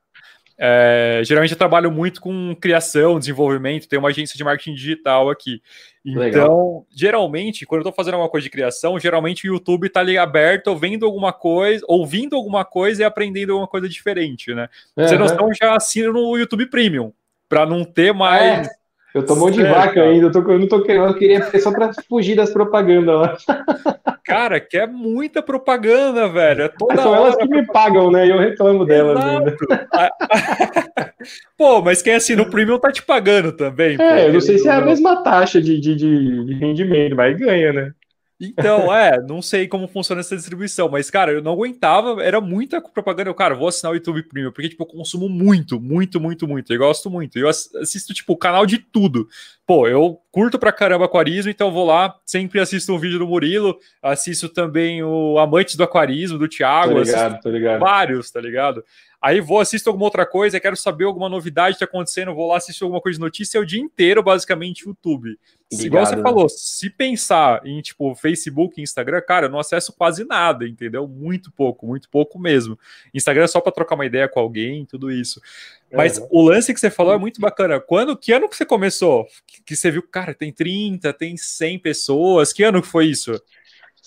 É, 0.57 1.21
geralmente 1.25 1.51
eu 1.51 1.59
trabalho 1.59 1.91
muito 1.91 2.21
com 2.21 2.55
criação, 2.61 3.19
desenvolvimento, 3.19 3.89
tenho 3.89 4.01
uma 4.01 4.11
agência 4.11 4.37
de 4.37 4.45
marketing 4.45 4.75
digital 4.75 5.29
aqui. 5.29 5.61
Então, 6.05 6.23
Legal. 6.23 6.87
geralmente, 6.95 7.67
quando 7.67 7.81
eu 7.81 7.91
tô 7.91 7.93
fazendo 7.93 8.15
alguma 8.15 8.31
coisa 8.31 8.45
de 8.45 8.51
criação, 8.51 8.99
geralmente 9.01 9.49
o 9.49 9.53
YouTube 9.53 9.89
tá 9.89 9.99
ali 9.99 10.17
aberto, 10.17 10.77
vendo 10.77 11.07
alguma 11.07 11.33
coisa, 11.33 11.85
ouvindo 11.89 12.37
alguma 12.37 12.65
coisa 12.65 13.03
e 13.03 13.05
aprendendo 13.05 13.51
alguma 13.51 13.67
coisa 13.67 13.89
diferente, 13.89 14.55
né? 14.55 14.69
Uhum. 14.97 15.09
Você 15.09 15.19
não 15.19 15.27
estão 15.27 15.49
já 15.53 15.75
assina 15.75 16.13
no 16.13 16.37
YouTube 16.37 16.67
Premium 16.67 17.13
para 17.55 17.65
não 17.65 17.85
ter 17.85 18.13
mais. 18.13 18.67
É. 18.67 18.71
Eu 19.15 19.25
tô 19.25 19.37
mão 19.37 19.49
de 19.49 19.63
vaca 19.63 20.03
ainda, 20.03 20.27
eu, 20.27 20.33
tô, 20.33 20.41
eu 20.51 20.59
não 20.59 20.67
tô 20.67 20.83
querendo, 20.83 21.07
eu 21.07 21.15
queria 21.15 21.41
só 21.61 21.71
para 21.71 21.93
fugir 22.09 22.35
das 22.35 22.51
propagandas 22.51 23.15
lá. 23.15 23.37
Cara, 24.25 24.59
que 24.59 24.77
é 24.77 24.89
muita 24.89 25.41
propaganda, 25.41 26.29
velho. 26.29 26.63
É 26.63 26.69
toda 26.69 27.01
São 27.01 27.15
elas 27.15 27.37
que 27.37 27.47
me 27.47 27.65
pagam, 27.65 28.11
né? 28.11 28.27
E 28.27 28.31
eu 28.31 28.39
reclamo 28.41 28.85
delas 28.85 29.25
ainda. 29.25 29.57
pô, 31.57 31.81
mas 31.81 32.03
quem 32.03 32.15
assina 32.15 32.43
o 32.43 32.51
Premium 32.51 32.81
tá 32.81 32.91
te 32.91 33.03
pagando 33.05 33.53
também. 33.53 33.95
É, 33.95 33.97
pô, 33.97 34.05
eu 34.05 34.33
não 34.33 34.41
sei 34.41 34.59
se 34.59 34.67
é 34.67 34.73
a 34.73 34.81
mesma 34.81 35.23
taxa 35.23 35.63
de, 35.63 35.79
de, 35.79 35.95
de 35.95 36.55
rendimento, 36.55 37.15
mas 37.15 37.39
ganha, 37.39 37.73
né? 37.73 37.93
Então, 38.41 38.95
é, 38.95 39.21
não 39.23 39.41
sei 39.41 39.69
como 39.69 39.87
funciona 39.87 40.21
essa 40.21 40.35
distribuição, 40.37 40.89
mas, 40.89 41.09
cara, 41.11 41.33
eu 41.33 41.43
não 41.43 41.53
aguentava, 41.53 42.23
era 42.23 42.41
muita 42.41 42.81
propaganda. 42.81 43.31
Eu, 43.31 43.35
cara, 43.35 43.55
vou 43.55 43.69
assinar 43.69 43.93
o 43.93 43.95
YouTube 43.95 44.23
Premium, 44.25 44.51
porque, 44.51 44.69
tipo, 44.69 44.83
eu 44.83 44.87
consumo 44.87 45.29
muito, 45.29 45.81
muito, 45.81 46.21
muito, 46.21 46.49
muito. 46.49 46.73
Eu 46.73 46.79
gosto 46.79 47.09
muito. 47.09 47.39
Eu 47.39 47.49
assisto, 47.49 48.13
tipo, 48.13 48.33
o 48.33 48.37
canal 48.37 48.67
de 48.67 48.79
tudo. 48.79 49.29
Pô, 49.67 49.87
eu 49.87 50.21
curto 50.31 50.59
pra 50.59 50.73
caramba 50.73 51.05
aquarismo, 51.05 51.51
então 51.51 51.71
vou 51.71 51.87
lá, 51.87 52.15
sempre 52.27 52.61
assisto 52.61 52.93
um 52.93 52.99
vídeo 52.99 53.19
do 53.19 53.27
Murilo, 53.27 53.79
assisto 54.03 54.49
também 54.49 55.03
o 55.03 55.39
Amantes 55.39 55.77
do 55.77 55.85
Aquarismo, 55.85 56.37
do 56.37 56.49
Thiago. 56.49 56.95
Tô 56.95 57.01
ligado, 57.01 57.41
tô 57.41 57.51
ligado. 57.51 57.81
Vários, 57.81 58.31
tá 58.31 58.41
ligado? 58.41 58.85
Aí 59.25 59.41
vou 59.41 59.59
assistir 59.59 59.89
alguma 59.89 60.05
outra 60.05 60.27
coisa, 60.27 60.61
quero 60.61 60.77
saber 60.77 61.05
alguma 61.05 61.31
novidade 61.31 61.77
que 61.77 61.79
tá 61.79 61.87
acontecendo, 61.87 62.35
vou 62.35 62.49
lá 62.49 62.59
assistir 62.59 62.83
alguma 62.85 63.01
coisa 63.01 63.17
de 63.17 63.25
notícia, 63.25 63.57
é 63.57 63.61
o 63.61 63.65
dia 63.65 63.81
inteiro, 63.81 64.23
basicamente, 64.23 64.87
YouTube. 64.87 65.39
Obrigado. 65.73 65.87
Igual 65.87 66.05
você 66.05 66.21
falou, 66.21 66.49
se 66.51 66.91
pensar 66.91 67.63
em, 67.65 67.81
tipo, 67.81 68.15
Facebook, 68.15 68.83
Instagram, 68.83 69.23
cara, 69.27 69.47
eu 69.47 69.51
não 69.51 69.59
acesso 69.59 69.95
quase 69.95 70.27
nada, 70.27 70.69
entendeu? 70.69 71.09
Muito 71.09 71.51
pouco, 71.51 71.87
muito 71.87 72.07
pouco 72.11 72.39
mesmo. 72.39 72.79
Instagram 73.15 73.45
é 73.45 73.47
só 73.47 73.63
para 73.63 73.73
trocar 73.73 73.95
uma 73.95 74.05
ideia 74.05 74.29
com 74.29 74.41
alguém, 74.41 74.85
tudo 74.85 75.11
isso. 75.11 75.41
Mas 75.91 76.21
o 76.31 76.43
lance 76.43 76.75
que 76.75 76.79
você 76.79 76.91
falou 76.91 77.15
é 77.15 77.19
muito 77.19 77.41
bacana. 77.41 77.81
Quando, 77.81 78.15
que 78.15 78.31
ano 78.31 78.47
que 78.47 78.55
você 78.55 78.67
começou? 78.67 79.27
Que, 79.47 79.63
que 79.63 79.75
você 79.75 79.91
viu, 79.91 80.03
cara, 80.03 80.35
tem 80.35 80.53
30, 80.53 81.11
tem 81.15 81.35
100 81.35 81.79
pessoas. 81.79 82.53
Que 82.53 82.63
ano 82.63 82.83
que 82.83 82.89
foi 82.89 83.07
isso? 83.07 83.41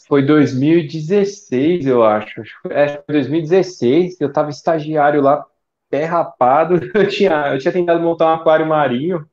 Foi 0.07 0.25
2016, 0.25 1.85
eu 1.85 2.03
acho. 2.03 2.41
É, 2.69 2.87
foi 3.03 3.13
2016, 3.15 4.19
eu 4.21 4.29
estava 4.29 4.49
estagiário 4.49 5.21
lá, 5.21 5.45
pé 5.89 6.05
rapado. 6.05 6.75
Eu 6.95 7.07
tinha, 7.07 7.53
eu 7.53 7.59
tinha 7.59 7.71
tentado 7.73 8.01
montar 8.01 8.27
um 8.27 8.35
aquário 8.35 8.65
marinho, 8.65 9.27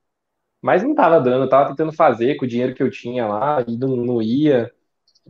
mas 0.62 0.82
não 0.82 0.92
estava 0.92 1.20
dando. 1.20 1.44
Eu 1.44 1.48
tava 1.50 1.70
tentando 1.70 1.92
fazer 1.92 2.36
com 2.36 2.44
o 2.46 2.48
dinheiro 2.48 2.74
que 2.74 2.82
eu 2.82 2.90
tinha 2.90 3.26
lá, 3.26 3.64
e 3.68 3.76
não, 3.78 3.96
não 3.96 4.22
ia. 4.22 4.72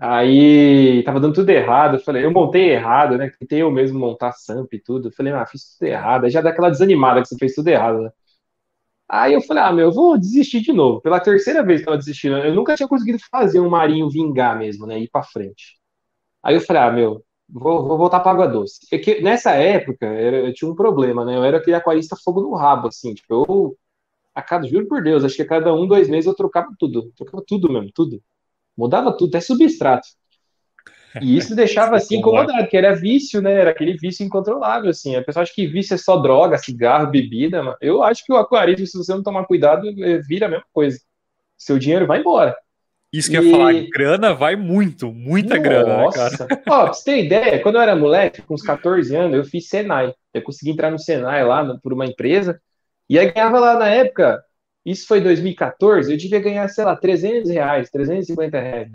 Aí 0.00 1.02
tava 1.04 1.20
dando 1.20 1.34
tudo 1.34 1.50
errado. 1.50 1.96
Eu 1.96 2.00
falei, 2.00 2.24
eu 2.24 2.32
montei 2.32 2.70
errado, 2.72 3.18
né? 3.18 3.30
Tentei 3.40 3.62
eu 3.62 3.70
mesmo 3.70 3.98
montar 3.98 4.32
SAMP 4.32 4.74
e 4.74 4.80
tudo. 4.80 5.08
Eu 5.08 5.12
falei, 5.12 5.32
ah, 5.32 5.46
fiz 5.46 5.76
tudo 5.78 5.88
errado. 5.88 6.24
Aí 6.24 6.30
já 6.30 6.40
dá 6.42 6.50
aquela 6.50 6.70
desanimada 6.70 7.22
que 7.22 7.28
você 7.28 7.36
fez 7.38 7.54
tudo 7.54 7.68
errado, 7.68 8.02
né? 8.02 8.10
Aí 9.08 9.34
eu 9.34 9.40
falei, 9.42 9.62
ah, 9.62 9.72
meu, 9.72 9.86
eu 9.86 9.92
vou 9.92 10.18
desistir 10.18 10.60
de 10.60 10.72
novo. 10.72 11.00
Pela 11.00 11.20
terceira 11.20 11.62
vez 11.64 11.82
que 11.82 11.88
eu 11.90 11.96
desistindo, 11.96 12.36
eu 12.38 12.54
nunca 12.54 12.74
tinha 12.74 12.88
conseguido 12.88 13.18
fazer 13.30 13.60
um 13.60 13.68
marinho 13.70 14.08
vingar 14.10 14.58
mesmo, 14.58 14.86
né? 14.86 14.98
Ir 14.98 15.08
pra 15.10 15.22
frente. 15.22 15.78
Aí 16.42 16.54
eu 16.56 16.60
falei, 16.60 16.82
ah, 16.82 16.92
meu, 16.92 17.24
vou, 17.48 17.86
vou 17.88 17.98
voltar 17.98 18.20
pra 18.20 18.32
água 18.32 18.48
doce. 18.48 18.80
Porque 18.90 19.20
nessa 19.22 19.52
época 19.52 20.06
eu, 20.06 20.46
eu 20.48 20.54
tinha 20.54 20.70
um 20.70 20.74
problema, 20.74 21.24
né? 21.24 21.36
Eu 21.36 21.44
era 21.44 21.58
aquele 21.58 21.76
aquarista 21.76 22.16
fogo 22.24 22.40
no 22.42 22.54
rabo, 22.54 22.88
assim, 22.88 23.14
tipo, 23.14 23.34
eu. 23.34 23.78
A 24.34 24.42
cada, 24.42 24.66
juro 24.68 24.88
por 24.88 25.02
Deus, 25.02 25.24
acho 25.24 25.36
que 25.36 25.42
a 25.42 25.48
cada 25.48 25.74
um, 25.74 25.86
dois 25.86 26.08
meses 26.08 26.26
eu 26.26 26.34
trocava 26.34 26.68
tudo. 26.78 27.12
Trocava 27.16 27.44
tudo 27.46 27.72
mesmo, 27.72 27.90
tudo. 27.94 28.22
Mudava 28.76 29.16
tudo, 29.16 29.30
até 29.30 29.40
substrato. 29.40 30.08
E 31.20 31.36
isso 31.36 31.54
deixava 31.56 31.96
assim 31.96 32.16
incomodado, 32.16 32.66
que 32.68 32.76
era 32.76 32.94
vício, 32.94 33.40
né? 33.40 33.52
Era 33.52 33.70
aquele 33.70 33.96
vício 33.96 34.24
incontrolável, 34.24 34.90
assim. 34.90 35.16
A 35.16 35.22
pessoa 35.22 35.42
acha 35.42 35.52
que 35.54 35.66
vício 35.66 35.94
é 35.94 35.98
só 35.98 36.16
droga, 36.16 36.58
cigarro, 36.58 37.10
bebida. 37.10 37.76
Eu 37.80 38.02
acho 38.02 38.24
que 38.24 38.32
o 38.32 38.36
aquarismo, 38.36 38.86
se 38.86 38.96
você 38.96 39.12
não 39.12 39.22
tomar 39.22 39.44
cuidado, 39.44 39.88
é, 40.02 40.18
vira 40.18 40.46
a 40.46 40.48
mesma 40.48 40.66
coisa. 40.72 40.98
Seu 41.56 41.78
dinheiro 41.78 42.06
vai 42.06 42.20
embora. 42.20 42.56
Isso 43.14 43.30
que 43.30 43.36
e... 43.36 43.44
ia 43.44 43.50
falar, 43.56 43.72
grana 43.92 44.34
vai 44.34 44.56
muito, 44.56 45.12
muita 45.12 45.54
Nossa. 45.54 45.62
grana, 45.62 45.96
né, 45.98 46.10
cara? 46.12 46.48
Ó, 46.68 46.84
pra 46.84 46.92
você 46.92 47.04
ter 47.04 47.24
ideia, 47.24 47.62
quando 47.62 47.76
eu 47.76 47.80
era 47.80 47.94
moleque, 47.94 48.42
com 48.42 48.54
uns 48.54 48.62
14 48.62 49.14
anos, 49.14 49.36
eu 49.36 49.44
fiz 49.44 49.68
Senai. 49.68 50.12
Eu 50.32 50.42
consegui 50.42 50.72
entrar 50.72 50.90
no 50.90 50.98
Senai 50.98 51.44
lá 51.44 51.78
por 51.80 51.92
uma 51.92 52.06
empresa, 52.06 52.60
e 53.08 53.16
aí 53.16 53.30
ganhava 53.30 53.60
lá 53.60 53.78
na 53.78 53.88
época, 53.88 54.42
isso 54.84 55.06
foi 55.06 55.20
2014, 55.20 56.10
eu 56.10 56.18
devia 56.18 56.40
ganhar, 56.40 56.66
sei 56.68 56.84
lá, 56.84 56.96
300 56.96 57.50
reais, 57.50 57.88
350 57.88 58.58
reais. 58.58 58.88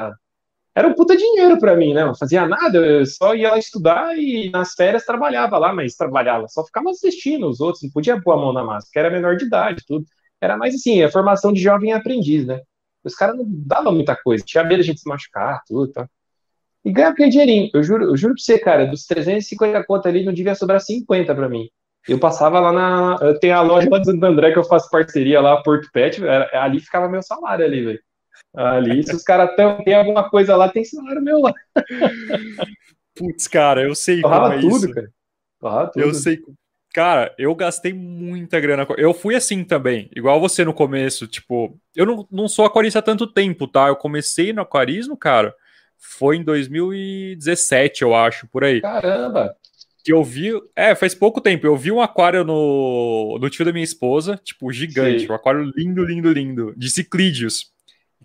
Era 0.80 0.88
um 0.88 0.94
puta 0.94 1.16
dinheiro 1.18 1.60
para 1.60 1.76
mim, 1.76 1.94
né? 1.94 2.06
Não 2.06 2.16
fazia 2.16 2.48
nada, 2.48 2.78
eu 2.78 3.06
só 3.06 3.36
ia 3.36 3.52
lá 3.52 3.58
estudar 3.58 4.18
e 4.18 4.50
nas 4.50 4.74
férias 4.74 5.04
trabalhava 5.04 5.58
lá, 5.58 5.74
mas 5.74 5.96
trabalhava, 5.96 6.48
só 6.48 6.64
ficava 6.66 6.90
assistindo 6.90 7.50
os 7.50 7.60
outros, 7.60 7.84
não 7.84 7.92
podia 7.92 8.20
pôr 8.22 8.32
a 8.32 8.38
mão 8.38 8.54
na 8.54 8.64
massa, 8.64 8.88
porque 8.88 8.98
era 8.98 9.10
menor 9.10 9.36
de 9.36 9.44
idade, 9.44 9.84
tudo. 9.86 10.06
Era 10.40 10.56
mais 10.56 10.74
assim, 10.74 11.04
a 11.04 11.12
formação 11.12 11.52
de 11.52 11.62
jovem 11.62 11.92
aprendiz, 11.92 12.46
né? 12.46 12.62
Os 13.04 13.14
caras 13.14 13.36
não 13.36 13.44
davam 13.46 13.92
muita 13.94 14.16
coisa, 14.16 14.42
tinha 14.46 14.64
medo 14.64 14.76
de 14.76 14.82
a 14.82 14.86
gente 14.86 15.02
se 15.02 15.10
machucar, 15.10 15.62
tudo, 15.68 15.92
tá? 15.92 16.08
E 16.86 16.94
ganhava 16.94 17.14
aquele 17.14 17.30
dinheirinho. 17.30 17.70
Eu 17.74 17.84
juro, 17.84 18.06
eu 18.06 18.16
juro 18.16 18.34
pra 18.36 18.42
você, 18.42 18.58
cara, 18.58 18.86
dos 18.86 19.06
350 19.06 19.84
contas 19.84 20.06
ali, 20.06 20.24
não 20.24 20.32
devia 20.32 20.56
sobrar 20.56 20.80
50 20.80 21.36
para 21.36 21.50
mim. 21.50 21.70
Eu 22.08 22.18
passava 22.18 22.58
lá 22.62 22.72
na. 22.72 23.18
Eu 23.22 23.38
tenho 23.38 23.56
a 23.58 23.62
loja 23.62 23.90
lá 23.90 24.00
de 24.00 24.06
Santo 24.06 24.24
André 24.24 24.54
que 24.54 24.60
eu 24.60 24.64
faço 24.64 24.90
parceria 24.90 25.42
lá, 25.42 25.62
Porto 25.62 25.90
Pet, 25.92 26.22
ali 26.54 26.80
ficava 26.80 27.10
meu 27.10 27.22
salário 27.22 27.66
ali, 27.66 27.84
velho. 27.84 28.00
Ali, 28.56 29.04
se 29.06 29.16
os 29.16 29.24
caras 29.24 29.56
tem 29.56 29.94
alguma 29.94 30.30
coisa 30.30 30.56
lá, 30.56 30.70
tem 30.70 30.84
salário 30.84 31.22
meu 31.22 31.40
lá. 31.40 31.54
Putz, 33.16 33.48
cara, 33.48 33.84
eu 33.84 33.94
sei 33.94 34.22
Torrava 34.22 34.46
como 34.46 34.58
é 34.58 34.62
tudo, 34.62 34.86
isso. 34.86 34.94
cara. 34.94 35.12
Torrava 35.60 35.92
tudo. 35.92 36.02
Eu 36.04 36.14
sei. 36.14 36.40
Cara, 36.94 37.34
eu 37.38 37.54
gastei 37.54 37.94
muita 37.94 38.60
grana. 38.60 38.88
Eu 38.98 39.14
fui 39.14 39.36
assim 39.36 39.64
também, 39.64 40.10
igual 40.16 40.40
você 40.40 40.66
no 40.66 40.74
começo. 40.74 41.28
Tipo, 41.28 41.78
eu 41.96 42.06
não, 42.06 42.28
não 42.32 42.48
sou 42.48 42.66
aquarista 42.66 43.00
há 43.00 43.02
tanto 43.02 43.28
tempo, 43.28 43.68
tá? 43.68 43.88
Eu 43.88 43.96
comecei 43.96 44.52
no 44.52 44.62
aquarismo, 44.62 45.16
cara, 45.16 45.54
foi 45.98 46.38
em 46.38 46.44
2017, 46.44 48.02
eu 48.02 48.16
acho, 48.16 48.48
por 48.48 48.64
aí. 48.64 48.82
Caramba! 48.82 49.56
Que 50.04 50.14
eu 50.14 50.24
vi. 50.24 50.52
É, 50.76 50.96
faz 50.96 51.14
pouco 51.14 51.42
tempo. 51.42 51.68
Eu 51.68 51.76
vi 51.76 51.92
um 51.92 52.02
aquário 52.02 52.44
no, 52.44 53.38
no 53.40 53.50
tio 53.50 53.66
da 53.66 53.74
minha 53.74 53.84
esposa, 53.84 54.40
tipo, 54.44 54.72
gigante. 54.72 55.26
Sim. 55.26 55.32
Um 55.32 55.36
aquário 55.36 55.72
lindo, 55.76 56.04
lindo, 56.04 56.32
lindo. 56.32 56.74
De 56.76 56.90
ciclídeos. 56.90 57.72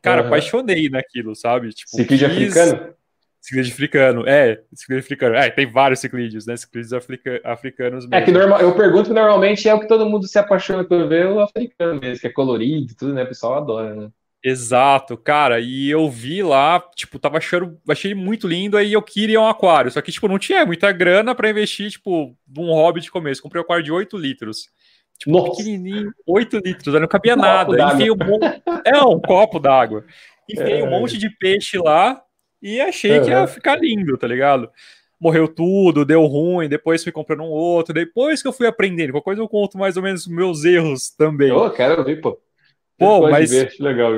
Cara, 0.05 0.21
uhum. 0.21 0.27
apaixonei 0.27 0.91
naquilo, 0.91 1.35
sabe? 1.35 1.71
Tipo, 1.71 1.97
Ciclídeo 1.97 2.29
quis... 2.29 2.55
africano? 2.55 2.95
Ciclídeo 3.41 3.73
africano, 3.73 4.29
é, 4.29 4.61
ciclídeo 4.75 5.03
africano. 5.03 5.35
É, 5.35 5.51
tem 5.51 5.67
vários 5.67 6.01
ciclídeos, 6.01 6.47
né? 6.47 6.55
Ciclídeos 6.59 6.93
africa... 6.93 7.41
africanos 7.43 8.07
mesmo. 8.07 8.15
É 8.15 8.23
que 8.23 8.31
normal, 8.31 8.61
eu 8.61 8.75
pergunto 8.77 9.09
que 9.09 9.15
normalmente 9.15 9.67
é 9.67 9.73
o 9.73 9.81
que 9.81 9.89
todo 9.89 10.05
mundo 10.05 10.27
se 10.29 10.39
apaixona 10.39 10.85
por 10.85 11.09
ver 11.09 11.27
o 11.29 11.41
africano 11.41 11.99
mesmo, 11.99 12.21
que 12.21 12.27
é 12.27 12.31
colorido 12.31 12.93
e 12.93 12.95
tudo, 12.95 13.15
né? 13.15 13.23
O 13.23 13.29
pessoal 13.29 13.55
adora, 13.55 13.95
né? 13.95 14.11
Exato, 14.47 15.17
cara, 15.17 15.59
e 15.59 15.89
eu 15.89 16.11
vi 16.11 16.43
lá, 16.43 16.79
tipo, 16.95 17.19
tava 17.19 17.39
achando, 17.39 17.81
achei 17.89 18.15
muito 18.15 18.47
lindo, 18.47 18.77
aí 18.77 18.93
eu 18.93 19.01
queria 19.01 19.41
um 19.41 19.49
aquário, 19.49 19.91
só 19.91 20.03
que, 20.03 20.13
tipo, 20.13 20.29
não 20.29 20.39
tinha 20.39 20.67
muita 20.67 20.93
grana 20.93 21.35
para 21.35 21.49
investir, 21.49 21.91
tipo, 21.91 22.37
num 22.47 22.71
hobby 22.71 23.01
de 23.01 23.11
começo, 23.11 23.41
comprei 23.41 23.63
um 23.63 23.65
aquário 23.65 23.83
de 23.83 23.91
8 23.91 24.19
litros, 24.19 24.69
tipo, 25.19 25.33
Nossa. 25.33 25.51
pequenininho, 25.51 26.13
8 26.27 26.59
litros, 26.59 26.95
aí 26.95 27.01
não 27.01 27.09
cabia 27.09 27.35
um 27.35 27.39
nada, 27.39 27.93
enfiei 27.93 28.11
um 28.11 28.17
monte, 28.17 28.63
é, 28.85 28.99
um 29.03 29.21
copo 29.21 29.59
d'água, 29.59 30.05
enfiei 30.51 30.81
é. 30.81 30.85
um 30.85 30.91
monte 30.91 31.19
de 31.19 31.31
peixe 31.31 31.79
lá, 31.79 32.21
e 32.63 32.81
achei 32.81 33.19
uhum. 33.19 33.25
que 33.25 33.31
ia 33.31 33.47
ficar 33.47 33.77
lindo, 33.77 34.17
tá 34.17 34.27
ligado? 34.27 34.71
Morreu 35.21 35.47
tudo, 35.47 36.05
deu 36.05 36.25
ruim, 36.25 36.69
depois 36.69 37.03
fui 37.03 37.13
comprando 37.13 37.43
um 37.43 37.51
outro, 37.51 37.93
depois 37.95 38.41
que 38.41 38.49
eu 38.49 38.53
fui 38.53 38.67
aprendendo, 38.67 39.13
qualquer 39.13 39.25
coisa 39.25 39.43
eu 39.43 39.49
conto 39.49 39.79
mais 39.79 39.97
ou 39.97 40.03
menos 40.03 40.27
meus 40.27 40.65
erros 40.65 41.11
também. 41.11 41.53
Ô, 41.53 41.67
oh, 41.67 41.71
quero 41.71 42.03
ver, 42.03 42.21
pô. 42.21 42.39
Pô, 42.99 43.29
mas. 43.29 43.51
Ver, 43.51 43.75
legal, 43.79 44.13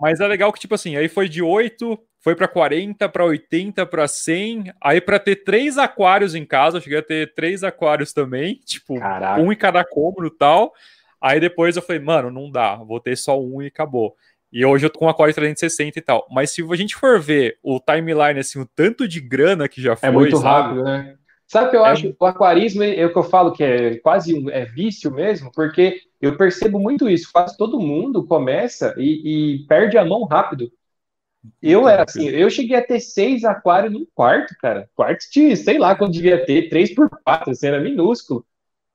Mas 0.00 0.20
é 0.20 0.26
legal 0.26 0.52
que, 0.52 0.60
tipo 0.60 0.74
assim, 0.74 0.96
aí 0.96 1.08
foi 1.08 1.28
de 1.28 1.42
8, 1.42 1.98
foi 2.22 2.36
para 2.36 2.46
40, 2.46 3.08
para 3.08 3.24
80, 3.24 3.84
para 3.84 4.06
100. 4.06 4.72
Aí, 4.80 5.00
para 5.00 5.18
ter 5.18 5.36
três 5.44 5.76
aquários 5.76 6.36
em 6.36 6.46
casa, 6.46 6.76
eu 6.76 6.80
cheguei 6.80 7.00
a 7.00 7.02
ter 7.02 7.34
três 7.34 7.64
aquários 7.64 8.12
também, 8.12 8.60
tipo, 8.64 8.98
Caraca. 8.98 9.42
um 9.42 9.52
em 9.52 9.56
cada 9.56 9.84
cômodo 9.84 10.28
e 10.28 10.38
tal. 10.38 10.72
Aí 11.20 11.38
depois 11.38 11.76
eu 11.76 11.82
falei, 11.82 12.00
mano, 12.00 12.30
não 12.30 12.50
dá, 12.50 12.76
vou 12.76 12.98
ter 13.00 13.16
só 13.16 13.40
um 13.40 13.60
e 13.60 13.66
acabou. 13.66 14.16
E 14.52 14.64
hoje 14.64 14.86
eu 14.86 14.90
tô 14.90 14.98
com 14.98 15.06
um 15.06 15.08
aquário 15.08 15.34
360 15.34 15.98
e 15.98 16.02
tal. 16.02 16.26
Mas 16.30 16.50
se 16.50 16.62
a 16.62 16.76
gente 16.76 16.94
for 16.94 17.18
ver 17.18 17.58
o 17.62 17.80
timeline, 17.80 18.38
assim, 18.38 18.60
o 18.60 18.66
tanto 18.66 19.08
de 19.08 19.20
grana 19.20 19.68
que 19.68 19.80
já 19.80 19.92
é 19.92 19.96
foi. 19.96 20.08
É 20.08 20.12
muito 20.12 20.36
sabe? 20.36 20.46
rápido, 20.46 20.84
né? 20.84 21.16
Sabe 21.46 21.66
o 21.66 21.70
que 21.70 21.76
eu 21.76 21.86
é... 21.86 21.90
acho? 21.90 22.16
O 22.18 22.26
aquarismo 22.26 22.82
é 22.82 23.04
o 23.04 23.12
que 23.12 23.18
eu 23.18 23.22
falo 23.22 23.52
que 23.52 23.64
é 23.64 23.96
quase 23.98 24.34
um, 24.34 24.48
é 24.50 24.64
vício 24.64 25.10
mesmo, 25.10 25.50
porque 25.52 26.00
eu 26.20 26.36
percebo 26.36 26.78
muito 26.78 27.08
isso. 27.08 27.30
Quase 27.32 27.56
todo 27.56 27.80
mundo 27.80 28.26
começa 28.26 28.94
e, 28.96 29.54
e 29.54 29.66
perde 29.66 29.96
a 29.96 30.04
mão 30.04 30.24
rápido. 30.24 30.70
Eu 31.60 31.88
era 31.88 32.04
assim, 32.04 32.28
eu 32.28 32.48
cheguei 32.50 32.76
a 32.76 32.86
ter 32.86 33.00
seis 33.00 33.44
aquários 33.44 33.92
num 33.92 34.06
quarto, 34.14 34.54
cara. 34.60 34.88
Quarto 34.94 35.24
de, 35.32 35.56
sei 35.56 35.78
lá 35.78 35.94
quando 35.94 36.12
devia 36.12 36.44
ter, 36.44 36.68
três 36.68 36.94
por 36.94 37.08
quatro, 37.10 37.50
assim, 37.50 37.66
era 37.66 37.80
minúsculo. 37.80 38.44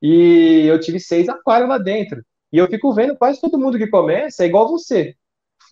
E 0.02 0.66
eu 0.66 0.80
tive 0.80 1.00
seis 1.00 1.28
aquários 1.28 1.70
lá 1.70 1.78
dentro. 1.78 2.24
E 2.52 2.58
eu 2.58 2.68
fico 2.68 2.94
vendo 2.94 3.18
quase 3.18 3.42
todo 3.42 3.60
mundo 3.60 3.78
que 3.78 3.88
começa 3.88 4.44
é 4.44 4.48
igual 4.48 4.70
você. 4.70 5.16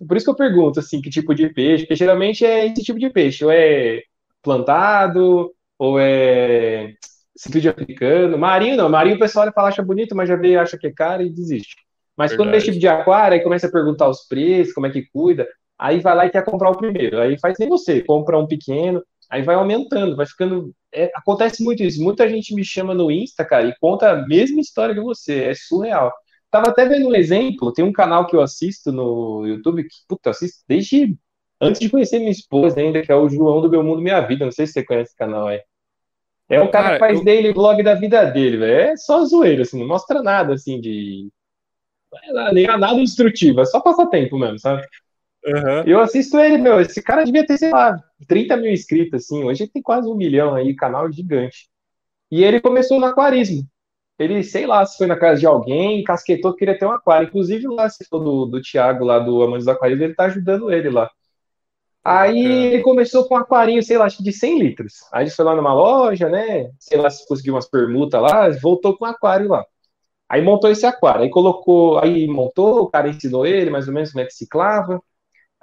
Por 0.06 0.18
isso 0.18 0.26
que 0.26 0.30
eu 0.32 0.36
pergunto, 0.36 0.80
assim, 0.80 1.02
que 1.02 1.10
tipo 1.10 1.34
de 1.34 1.50
peixe, 1.50 1.84
porque 1.84 1.96
geralmente 1.96 2.46
é 2.46 2.66
esse 2.66 2.84
tipo 2.84 3.00
de 3.00 3.10
peixe, 3.10 3.46
ou 3.46 3.52
é 3.52 4.02
plantado, 4.42 5.54
ou 5.80 6.00
é 6.00 6.94
ciclídeo 7.36 7.72
africano. 7.72 8.38
Marinho 8.38 8.76
não, 8.76 8.90
marinho 8.90 9.16
o 9.16 9.20
pessoal 9.20 9.50
fala, 9.54 9.70
acha 9.70 9.82
bonito, 9.82 10.16
mas 10.16 10.28
já 10.28 10.36
vê, 10.36 10.58
acha 10.58 10.78
que 10.78 10.88
é 10.88 10.92
caro 10.92 11.24
e 11.24 11.30
desiste. 11.30 11.78
Mas 12.18 12.32
Verdade. 12.32 12.50
quando 12.50 12.56
é 12.56 12.64
tipo 12.64 12.80
de 12.80 12.88
aquário, 12.88 13.38
aí 13.38 13.44
começa 13.44 13.68
a 13.68 13.72
perguntar 13.72 14.10
os 14.10 14.28
preços, 14.28 14.74
como 14.74 14.88
é 14.88 14.90
que 14.90 15.06
cuida, 15.12 15.48
aí 15.78 16.00
vai 16.00 16.16
lá 16.16 16.26
e 16.26 16.30
quer 16.30 16.44
comprar 16.44 16.70
o 16.70 16.78
primeiro. 16.78 17.20
Aí 17.20 17.40
faz 17.40 17.58
nem 17.60 17.70
você, 17.70 18.02
compra 18.02 18.38
um 18.38 18.48
pequeno, 18.48 19.04
aí 19.30 19.42
vai 19.42 19.56
aumentando, 19.56 20.16
vai 20.16 20.26
ficando. 20.26 20.74
É, 20.94 21.12
acontece 21.16 21.64
muito 21.64 21.84
isso. 21.84 22.02
Muita 22.04 22.28
gente 22.30 22.54
me 22.54 22.64
chama 22.64 22.94
no 22.94 23.12
Insta, 23.12 23.46
cara, 23.46 23.68
e 23.68 23.76
conta 23.80 24.12
a 24.12 24.28
mesma 24.28 24.62
história 24.62 24.96
que 24.96 25.02
você. 25.02 25.46
É 25.46 25.54
surreal. 25.54 26.12
Tava 26.50 26.70
até 26.70 26.88
vendo 26.88 27.10
um 27.10 27.16
exemplo, 27.16 27.74
tem 27.74 27.84
um 27.84 27.92
canal 27.92 28.28
que 28.28 28.36
eu 28.36 28.42
assisto 28.42 28.92
no 28.92 29.46
YouTube, 29.46 29.84
que, 29.84 29.96
puta, 30.08 30.30
eu 30.30 30.32
assisto 30.32 30.64
desde 30.68 31.18
antes 31.60 31.82
de 31.82 31.90
conhecer 31.90 32.20
minha 32.20 32.32
esposa 32.32 32.80
ainda, 32.80 33.02
que 33.02 33.12
é 33.12 33.16
o 33.16 33.30
João 33.30 33.62
do 33.62 33.70
Meu 33.70 33.84
Mundo 33.84 34.02
Minha 34.02 34.22
Vida. 34.22 34.46
Não 34.46 34.52
sei 34.52 34.66
se 34.66 34.74
você 34.74 34.84
conhece 34.84 35.10
esse 35.10 35.18
canal 35.18 35.48
aí. 35.48 35.62
É 36.48 36.62
o 36.62 36.70
cara, 36.70 36.84
cara 36.84 36.94
que 36.94 37.00
faz 37.00 37.20
eu... 37.20 37.26
daily 37.26 37.52
vlog 37.54 37.82
da 37.82 37.96
vida 37.96 38.24
dele, 38.26 38.58
velho. 38.58 38.92
É 38.92 38.98
só 38.98 39.26
zoeira, 39.26 39.64
assim, 39.64 39.80
não 39.80 39.88
mostra 39.88 40.22
nada, 40.22 40.54
assim, 40.54 40.80
de. 40.80 41.30
É 42.24 42.78
nada 42.78 42.94
instrutivo, 42.94 43.60
é 43.60 43.66
só 43.66 43.82
passatempo 43.82 44.38
mesmo, 44.38 44.60
sabe? 44.60 44.88
Uhum. 45.46 45.84
Eu 45.86 46.00
assisto 46.00 46.40
ele, 46.40 46.58
meu, 46.58 46.82
esse 46.82 47.02
cara 47.04 47.24
devia 47.24 47.46
ter, 47.46 47.58
sei 47.58 47.72
lá, 47.72 47.96
30 48.28 48.58
mil 48.58 48.72
inscritos, 48.72 49.24
assim. 49.24 49.44
Hoje 49.44 49.64
ele 49.64 49.72
tem 49.72 49.82
quase 49.82 50.08
um 50.08 50.16
milhão 50.16 50.56
aí, 50.56 50.76
canal 50.76 51.12
gigante. 51.12 51.70
E 52.32 52.44
ele 52.44 52.60
começou 52.60 53.00
no 53.00 53.06
aquarismo. 53.06 53.64
Ele, 54.18 54.44
sei 54.44 54.66
lá, 54.66 54.86
se 54.86 54.98
foi 54.98 55.08
na 55.08 55.18
casa 55.18 55.42
de 55.42 55.46
alguém, 55.46 56.04
casquetou 56.04 56.54
que 56.54 56.60
queria 56.60 56.78
ter 56.78 56.86
um 56.86 56.92
aquário. 56.92 57.28
Inclusive, 57.28 57.68
lá, 57.68 57.88
se 57.90 58.06
for 58.06 58.20
do, 58.20 58.46
do 58.46 58.62
Thiago, 58.62 59.06
lá 59.06 59.20
do 59.20 59.44
Amantes 59.44 59.66
do 59.66 59.72
Aquarismo, 59.72 60.04
ele 60.04 60.16
tá 60.16 60.26
ajudando 60.26 60.72
ele 60.72 60.90
lá. 60.90 61.10
Aí 62.04 62.46
ele 62.46 62.84
começou 62.84 63.28
com 63.28 63.34
um 63.34 63.38
aquarinho, 63.38 63.82
sei 63.82 63.98
lá, 63.98 64.06
acho 64.06 64.18
que 64.18 64.24
de 64.24 64.32
100 64.32 64.60
litros. 64.60 64.94
Aí 65.12 65.24
ele 65.24 65.32
foi 65.32 65.44
lá 65.44 65.56
numa 65.56 65.74
loja, 65.74 66.30
né? 66.30 66.72
Sei 66.80 66.98
lá 67.00 67.10
se 67.10 67.28
conseguiu 67.28 67.56
umas 67.56 67.68
permutas 67.68 68.22
lá, 68.22 68.48
voltou 68.62 68.96
com 68.96 69.06
um 69.06 69.08
aquário 69.08 69.50
lá. 69.50 69.66
Aí 70.30 70.42
montou 70.42 70.70
esse 70.70 70.86
aquário, 70.86 71.24
aí 71.24 71.30
colocou, 71.30 71.98
aí 72.00 72.28
montou, 72.28 72.82
o 72.82 72.90
cara 72.90 73.10
ensinou 73.10 73.46
ele 73.46 73.72
mais 73.72 73.88
ou 73.88 73.94
menos 73.94 74.12
como 74.12 74.24
é 74.24 74.26
que 74.26 74.34
ciclava. 74.34 75.02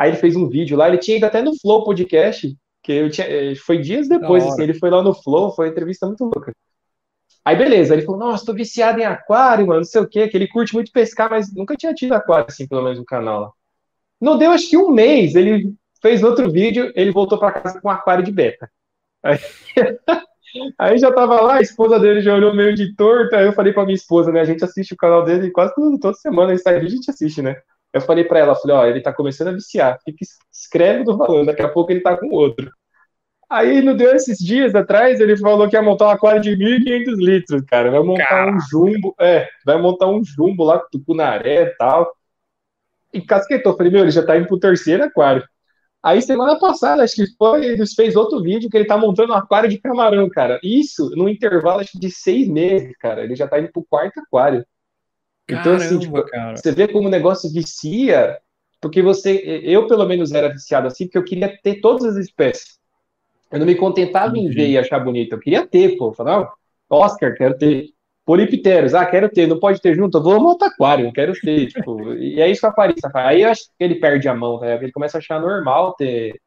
Aí 0.02 0.10
ele 0.10 0.16
fez 0.16 0.34
um 0.34 0.48
vídeo 0.48 0.76
lá, 0.76 0.88
ele 0.88 0.98
tinha 0.98 1.16
ido 1.16 1.26
até 1.26 1.40
no 1.40 1.56
Flow 1.60 1.84
Podcast, 1.84 2.56
que 2.82 2.92
eu 2.92 3.08
tinha, 3.08 3.24
eh, 3.28 3.54
foi 3.54 3.78
dias 3.78 4.08
depois, 4.08 4.44
assim, 4.44 4.64
ele 4.64 4.74
foi 4.74 4.90
lá 4.90 5.00
no 5.00 5.14
Flow, 5.14 5.54
foi 5.54 5.66
uma 5.66 5.70
entrevista 5.70 6.08
muito 6.08 6.24
louca. 6.24 6.52
Aí 7.44 7.54
beleza, 7.54 7.94
ele 7.94 8.02
falou, 8.02 8.18
nossa, 8.18 8.44
tô 8.44 8.52
viciado 8.52 8.98
em 8.98 9.04
aquário, 9.04 9.64
mano, 9.64 9.78
não 9.78 9.84
sei 9.84 10.00
o 10.00 10.08
quê, 10.08 10.26
que 10.26 10.36
ele 10.36 10.48
curte 10.48 10.74
muito 10.74 10.90
pescar, 10.90 11.30
mas 11.30 11.54
nunca 11.54 11.76
tinha 11.76 11.94
tido 11.94 12.14
aquário 12.14 12.46
assim, 12.48 12.66
pelo 12.66 12.82
menos 12.82 12.98
no 12.98 13.04
canal 13.04 13.42
lá. 13.42 13.50
Não 14.20 14.36
deu 14.36 14.50
acho 14.50 14.68
que 14.68 14.76
um 14.76 14.90
mês, 14.90 15.36
ele 15.36 15.72
fez 16.00 16.24
outro 16.24 16.50
vídeo, 16.50 16.92
ele 16.96 17.12
voltou 17.12 17.38
para 17.38 17.52
casa 17.52 17.80
com 17.80 17.86
um 17.86 17.92
aquário 17.92 18.24
de 18.24 18.32
beta. 18.32 18.68
Aí, 19.22 19.38
aí, 20.80 20.98
já 20.98 21.12
tava 21.12 21.40
lá, 21.40 21.58
a 21.58 21.62
esposa 21.62 22.00
dele 22.00 22.22
já 22.22 22.34
olhou 22.34 22.52
meio 22.52 22.74
de 22.74 22.92
torta, 22.96 23.36
aí 23.36 23.46
eu 23.46 23.52
falei 23.52 23.72
pra 23.72 23.84
minha 23.84 23.94
esposa, 23.94 24.32
né, 24.32 24.40
a 24.40 24.44
gente 24.44 24.64
assiste 24.64 24.94
o 24.94 24.96
canal 24.96 25.24
dele 25.24 25.52
quase 25.52 25.72
toda 26.00 26.14
semana, 26.14 26.50
ele 26.50 26.58
sai 26.58 26.74
a 26.74 26.88
gente 26.88 27.08
assiste, 27.08 27.40
né. 27.40 27.54
Eu 27.92 28.00
falei 28.00 28.24
para 28.24 28.38
ela, 28.38 28.54
falei, 28.54 28.76
ó, 28.76 28.86
ele 28.86 29.02
tá 29.02 29.12
começando 29.12 29.48
a 29.48 29.52
viciar, 29.52 29.98
fica, 30.04 30.24
escreve 30.50 31.04
do 31.04 31.16
valor, 31.16 31.44
daqui 31.44 31.62
a 31.62 31.68
pouco 31.68 31.92
ele 31.92 32.00
tá 32.00 32.16
com 32.16 32.28
outro. 32.30 32.70
Aí, 33.52 33.82
não 33.82 33.94
deu 33.94 34.14
esses 34.14 34.38
dias 34.38 34.74
atrás, 34.74 35.20
ele 35.20 35.36
falou 35.36 35.68
que 35.68 35.76
ia 35.76 35.82
montar 35.82 36.06
um 36.06 36.10
aquário 36.10 36.40
de 36.40 36.56
1.500 36.56 37.16
litros, 37.18 37.62
cara. 37.66 37.90
Vai 37.90 38.02
montar 38.02 38.26
Caramba. 38.26 38.56
um 38.56 38.60
jumbo, 38.60 39.14
é, 39.20 39.46
vai 39.66 39.76
montar 39.76 40.06
um 40.06 40.24
jumbo 40.24 40.64
lá 40.64 40.78
com 40.78 40.88
tucunaré 40.90 41.64
e 41.64 41.76
tal. 41.76 42.10
E 43.12 43.20
casquetou. 43.20 43.76
Falei, 43.76 43.92
meu, 43.92 44.00
ele 44.00 44.10
já 44.10 44.24
tá 44.24 44.38
indo 44.38 44.48
pro 44.48 44.58
terceiro 44.58 45.04
aquário. 45.04 45.46
Aí 46.02 46.22
semana 46.22 46.58
passada, 46.58 47.02
acho 47.04 47.14
que 47.14 47.26
foi, 47.36 47.64
ele 47.66 47.86
fez 47.94 48.16
outro 48.16 48.42
vídeo 48.42 48.70
que 48.70 48.76
ele 48.76 48.86
tá 48.86 48.96
montando 48.96 49.34
um 49.34 49.36
aquário 49.36 49.68
de 49.68 49.78
camarão, 49.78 50.30
cara. 50.30 50.58
Isso 50.62 51.10
no 51.14 51.28
intervalo 51.28 51.80
acho, 51.80 52.00
de 52.00 52.10
seis 52.10 52.48
meses, 52.48 52.96
cara. 52.96 53.22
Ele 53.22 53.36
já 53.36 53.46
tá 53.46 53.60
indo 53.60 53.70
pro 53.70 53.84
quarto 53.84 54.18
aquário. 54.18 54.64
Então, 55.48 55.74
assim, 55.74 55.98
tipo, 55.98 56.22
cara. 56.24 56.56
você 56.56 56.72
vê 56.72 56.88
como 56.88 57.08
o 57.08 57.10
negócio 57.10 57.52
vicia, 57.52 58.38
porque 58.80 59.02
você, 59.02 59.60
eu 59.64 59.86
pelo 59.86 60.06
menos 60.06 60.32
era 60.32 60.48
viciado 60.48 60.86
assim, 60.86 61.06
porque 61.06 61.18
eu 61.18 61.24
queria 61.24 61.58
ter 61.62 61.80
todas 61.80 62.04
as 62.04 62.16
espécies. 62.16 62.78
Eu 63.50 63.58
não 63.58 63.66
me 63.66 63.74
contentava 63.74 64.36
em 64.36 64.48
ver 64.48 64.68
e 64.68 64.78
achar 64.78 64.98
bonito, 65.00 65.32
eu 65.32 65.38
queria 65.38 65.66
ter, 65.66 65.96
pô. 65.96 66.12
Falar, 66.12 66.50
Oscar, 66.88 67.34
quero 67.36 67.56
ter. 67.56 67.90
Polipteros, 68.24 68.94
ah, 68.94 69.04
quero 69.04 69.28
ter, 69.28 69.48
não 69.48 69.58
pode 69.58 69.80
ter 69.80 69.96
junto, 69.96 70.16
eu 70.18 70.22
vou 70.22 70.40
montar 70.40 70.66
aquário, 70.66 71.12
quero 71.12 71.32
ter, 71.32 71.66
tipo, 71.74 72.12
e 72.14 72.40
é 72.40 72.48
isso 72.48 72.60
que 72.60 72.66
a 72.68 72.72
Parista 72.72 73.10
faz. 73.10 73.26
Aí 73.26 73.42
eu 73.42 73.50
acho 73.50 73.62
que 73.64 73.70
ele 73.80 73.96
perde 73.96 74.28
a 74.28 74.34
mão, 74.34 74.60
né? 74.60 74.76
Ele 74.76 74.92
começa 74.92 75.18
a 75.18 75.20
achar 75.20 75.40
normal 75.40 75.94
ter 75.94 76.40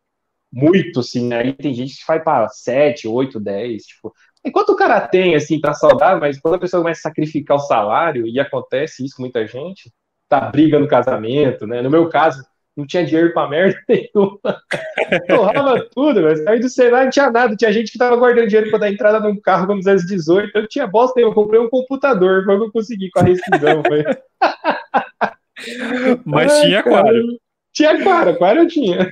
muito, 0.52 1.02
assim, 1.02 1.28
né? 1.28 1.40
Aí 1.40 1.54
tem 1.54 1.74
gente 1.74 1.98
que 1.98 2.06
faz 2.06 2.24
para 2.24 2.48
7, 2.48 3.08
8, 3.10 3.40
10, 3.42 3.84
tipo. 3.84 4.14
Enquanto 4.46 4.70
o 4.70 4.76
cara 4.76 5.02
tem, 5.02 5.36
assim, 5.36 5.60
tá 5.60 5.74
saudável, 5.74 6.20
mas 6.20 6.40
quando 6.40 6.56
a 6.56 6.60
pessoa 6.60 6.82
começa 6.82 7.00
a 7.00 7.10
sacrificar 7.10 7.58
o 7.58 7.62
salário, 7.62 8.28
e 8.28 8.40
acontece 8.40 9.04
isso 9.04 9.16
com 9.16 9.24
muita 9.24 9.48
gente, 9.48 9.92
tá 10.30 10.40
briga 10.40 10.80
no 10.80 10.88
casamento, 10.88 11.66
né? 11.66 11.82
No 11.82 11.90
meu 11.90 12.08
caso, 12.10 12.44
não 12.76 12.86
tinha 12.86 13.06
dinheiro 13.06 13.34
pra 13.34 13.48
merda 13.48 13.80
nenhuma. 13.88 14.40
Torrava 15.28 15.88
tudo, 15.94 16.22
mas 16.22 16.44
saí 16.44 16.60
do 16.60 16.70
Senai 16.70 17.06
não 17.06 17.10
tinha 17.10 17.32
nada. 17.32 17.56
Tinha 17.56 17.72
gente 17.72 17.92
que 17.92 17.98
tava 17.98 18.18
guardando 18.18 18.48
dinheiro 18.48 18.70
pra 18.70 18.80
dar 18.80 18.92
entrada 18.92 19.20
num 19.20 19.40
carro 19.40 19.68
quando 19.68 19.88
anos 19.88 20.06
18. 20.06 20.52
Eu 20.56 20.68
tinha 20.68 20.86
bosta, 20.86 21.20
eu 21.20 21.34
comprei 21.34 21.60
um 21.60 21.70
computador. 21.70 22.44
Foi 22.44 22.56
o 22.56 22.60
que 22.60 22.66
eu 22.66 22.72
consegui 22.72 23.10
com 23.10 23.20
a 23.20 23.24
rescisão. 23.24 23.82
mas 26.26 26.52
Ai, 26.52 26.62
tinha 26.62 26.80
aquário. 26.82 27.40
Tinha 27.74 27.92
aquário, 27.92 28.32
aquário 28.34 28.62
eu 28.64 28.68
tinha. 28.68 29.12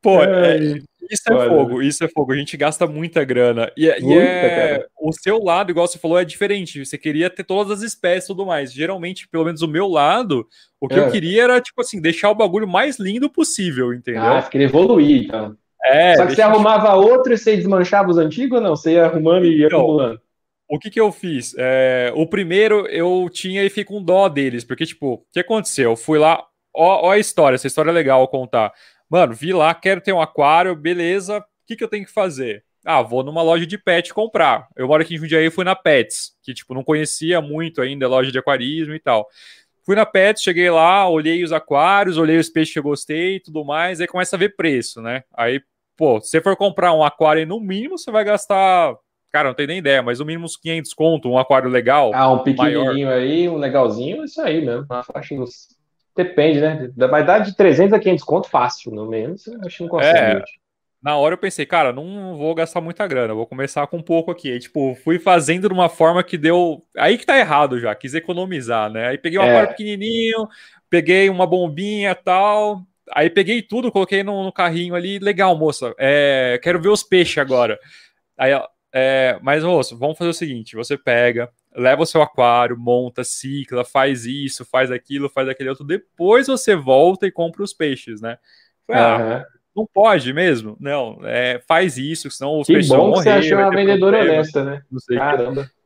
Pô, 0.00 0.22
é, 0.22 0.78
isso 1.12 1.32
é 1.32 1.48
fogo, 1.48 1.82
isso 1.82 2.02
é 2.04 2.08
fogo. 2.08 2.32
A 2.32 2.36
gente 2.36 2.56
gasta 2.56 2.86
muita 2.86 3.22
grana. 3.22 3.70
E, 3.76 3.88
é, 3.88 4.00
muita, 4.00 4.14
e 4.14 4.18
é. 4.18 4.86
O 4.98 5.12
seu 5.12 5.42
lado, 5.42 5.70
igual 5.70 5.86
você 5.86 5.98
falou, 5.98 6.18
é 6.18 6.24
diferente. 6.24 6.84
Você 6.84 6.96
queria 6.96 7.28
ter 7.28 7.44
todas 7.44 7.70
as 7.70 7.82
espécies 7.82 8.24
e 8.24 8.26
tudo 8.28 8.46
mais. 8.46 8.72
Geralmente, 8.72 9.28
pelo 9.28 9.44
menos 9.44 9.60
o 9.60 9.68
meu 9.68 9.88
lado, 9.88 10.46
o 10.80 10.88
que 10.88 10.94
é. 10.94 10.98
eu 10.98 11.10
queria 11.10 11.42
era, 11.42 11.60
tipo 11.60 11.80
assim, 11.80 12.00
deixar 12.00 12.30
o 12.30 12.34
bagulho 12.34 12.66
mais 12.66 12.98
lindo 12.98 13.28
possível, 13.28 13.92
entendeu? 13.92 14.22
Ah, 14.22 14.40
você 14.40 14.50
queria 14.50 14.66
evoluir, 14.66 15.24
então. 15.24 15.54
É, 15.84 16.14
Só 16.16 16.26
que 16.26 16.34
você 16.34 16.42
arrumava 16.42 16.94
outro 16.94 17.32
e 17.32 17.36
você 17.36 17.56
desmanchava 17.56 18.10
os 18.10 18.16
antigos 18.16 18.58
ou 18.58 18.64
não? 18.64 18.76
Você 18.76 18.92
ia 18.92 19.04
arrumando 19.04 19.44
e 19.44 19.58
ia 19.58 19.66
então, 19.66 19.80
acumulando? 19.80 20.20
O 20.68 20.78
que 20.78 20.88
que 20.88 21.00
eu 21.00 21.12
fiz? 21.12 21.54
É, 21.58 22.12
o 22.14 22.26
primeiro 22.26 22.86
eu 22.86 23.28
tinha 23.30 23.62
e 23.62 23.68
fiquei 23.68 23.84
com 23.84 24.02
dó 24.02 24.28
deles, 24.28 24.64
porque, 24.64 24.86
tipo, 24.86 25.14
o 25.14 25.22
que 25.30 25.40
aconteceu? 25.40 25.90
Eu 25.90 25.96
fui 25.96 26.18
lá, 26.18 26.42
ó, 26.74 27.08
ó 27.08 27.10
a 27.10 27.18
história, 27.18 27.56
essa 27.56 27.66
história 27.66 27.90
é 27.90 27.92
legal 27.92 28.26
contar. 28.28 28.72
Mano, 29.12 29.34
vi 29.34 29.52
lá, 29.52 29.74
quero 29.74 30.00
ter 30.00 30.14
um 30.14 30.22
aquário, 30.22 30.74
beleza. 30.74 31.36
O 31.36 31.44
que, 31.66 31.76
que 31.76 31.84
eu 31.84 31.88
tenho 31.88 32.06
que 32.06 32.10
fazer? 32.10 32.64
Ah, 32.82 33.02
vou 33.02 33.22
numa 33.22 33.42
loja 33.42 33.66
de 33.66 33.76
pet 33.76 34.14
comprar. 34.14 34.68
Eu 34.74 34.88
moro 34.88 35.02
aqui 35.02 35.16
em 35.16 35.18
Jundiaí 35.18 35.44
e 35.44 35.50
fui 35.50 35.66
na 35.66 35.76
Pets, 35.76 36.32
que, 36.42 36.54
tipo, 36.54 36.72
não 36.72 36.82
conhecia 36.82 37.38
muito 37.38 37.82
ainda 37.82 38.08
loja 38.08 38.32
de 38.32 38.38
aquarismo 38.38 38.94
e 38.94 38.98
tal. 38.98 39.28
Fui 39.84 39.94
na 39.94 40.06
Pets, 40.06 40.42
cheguei 40.42 40.70
lá, 40.70 41.06
olhei 41.06 41.44
os 41.44 41.52
aquários, 41.52 42.16
olhei 42.16 42.38
os 42.38 42.48
peixes 42.48 42.72
que 42.72 42.78
eu 42.78 42.82
gostei 42.82 43.36
e 43.36 43.40
tudo 43.40 43.62
mais, 43.66 44.00
aí 44.00 44.06
começa 44.06 44.34
a 44.34 44.38
ver 44.38 44.56
preço, 44.56 45.02
né? 45.02 45.24
Aí, 45.36 45.60
pô, 45.94 46.18
se 46.18 46.30
você 46.30 46.40
for 46.40 46.56
comprar 46.56 46.94
um 46.94 47.04
aquário, 47.04 47.46
no 47.46 47.60
mínimo 47.60 47.98
você 47.98 48.10
vai 48.10 48.24
gastar 48.24 48.96
cara, 49.30 49.48
não 49.48 49.54
tem 49.54 49.66
nem 49.66 49.78
ideia, 49.78 50.02
mas 50.02 50.20
no 50.20 50.24
mínimo 50.24 50.46
uns 50.46 50.56
500 50.56 50.94
conto, 50.94 51.28
um 51.28 51.36
aquário 51.36 51.68
legal. 51.68 52.12
Ah, 52.14 52.32
um 52.32 52.42
pequenininho 52.42 53.08
maior. 53.08 53.12
aí, 53.12 53.46
um 53.46 53.56
legalzinho, 53.56 54.24
isso 54.24 54.40
aí 54.40 54.64
mesmo. 54.64 54.86
Uma 54.88 55.02
faixa 55.02 55.34
uns 55.34 55.68
Depende, 56.14 56.60
né? 56.60 56.90
Vai 56.96 57.24
dar 57.24 57.38
de 57.38 57.56
300 57.56 57.94
a 57.94 57.98
500 57.98 58.24
conto 58.24 58.48
fácil, 58.48 58.92
no 58.92 59.08
menos. 59.08 59.48
Acho 59.64 59.78
que 59.78 59.82
não 59.82 59.90
consegue. 59.90 60.18
É, 60.18 60.44
na 61.02 61.16
hora 61.16 61.34
eu 61.34 61.38
pensei, 61.38 61.66
cara, 61.66 61.92
não 61.92 62.36
vou 62.36 62.54
gastar 62.54 62.80
muita 62.80 63.06
grana, 63.08 63.34
vou 63.34 63.46
começar 63.46 63.86
com 63.88 63.96
um 63.96 64.02
pouco 64.02 64.30
aqui. 64.30 64.52
Aí, 64.52 64.60
tipo, 64.60 64.94
fui 65.02 65.18
fazendo 65.18 65.68
de 65.68 65.74
uma 65.74 65.88
forma 65.88 66.22
que 66.22 66.38
deu. 66.38 66.84
Aí 66.96 67.18
que 67.18 67.26
tá 67.26 67.36
errado 67.36 67.80
já, 67.80 67.92
quis 67.94 68.14
economizar, 68.14 68.88
né? 68.88 69.08
Aí 69.08 69.18
peguei 69.18 69.38
um 69.38 69.42
é. 69.42 69.66
pequenininho, 69.66 70.46
peguei 70.88 71.28
uma 71.28 71.46
bombinha 71.46 72.14
tal. 72.14 72.82
Aí 73.10 73.28
peguei 73.28 73.62
tudo, 73.62 73.90
coloquei 73.90 74.22
no, 74.22 74.44
no 74.44 74.52
carrinho 74.52 74.94
ali. 74.94 75.18
Legal, 75.18 75.56
moça, 75.58 75.92
é, 75.98 76.60
quero 76.62 76.80
ver 76.80 76.90
os 76.90 77.02
peixes 77.02 77.38
agora. 77.38 77.78
Aí, 78.38 78.52
é, 78.92 79.38
mas, 79.42 79.64
moço, 79.64 79.98
vamos 79.98 80.16
fazer 80.16 80.30
o 80.30 80.34
seguinte: 80.34 80.76
você 80.76 80.96
pega, 80.96 81.50
leva 81.76 82.02
o 82.02 82.06
seu 82.06 82.22
aquário, 82.22 82.78
monta, 82.78 83.24
cicla, 83.24 83.84
faz 83.84 84.24
isso, 84.24 84.64
faz 84.64 84.90
aquilo, 84.90 85.28
faz 85.28 85.48
aquele 85.48 85.70
outro, 85.70 85.84
depois 85.84 86.46
você 86.46 86.74
volta 86.76 87.26
e 87.26 87.32
compra 87.32 87.62
os 87.62 87.72
peixes, 87.72 88.20
né? 88.20 88.38
Falei, 88.86 89.02
uhum. 89.02 89.32
ah, 89.32 89.46
não 89.74 89.86
pode 89.86 90.32
mesmo? 90.32 90.76
Não, 90.78 91.18
é, 91.22 91.60
faz 91.66 91.96
isso, 91.96 92.30
senão 92.30 92.60
os 92.60 92.66
que 92.66 92.74
peixes 92.74 92.90
bom 92.90 92.96
vão 92.96 93.08
morrer. 93.08 93.22
Você 93.22 93.30
achou 93.30 93.58
uma 93.58 93.70
vendedora 93.70 94.16
problema, 94.18 94.40
honesta, 94.40 94.64
né? 94.64 94.82
Não 94.90 95.00
sei 95.00 95.16
Caramba. 95.16 95.64
Que... 95.64 95.81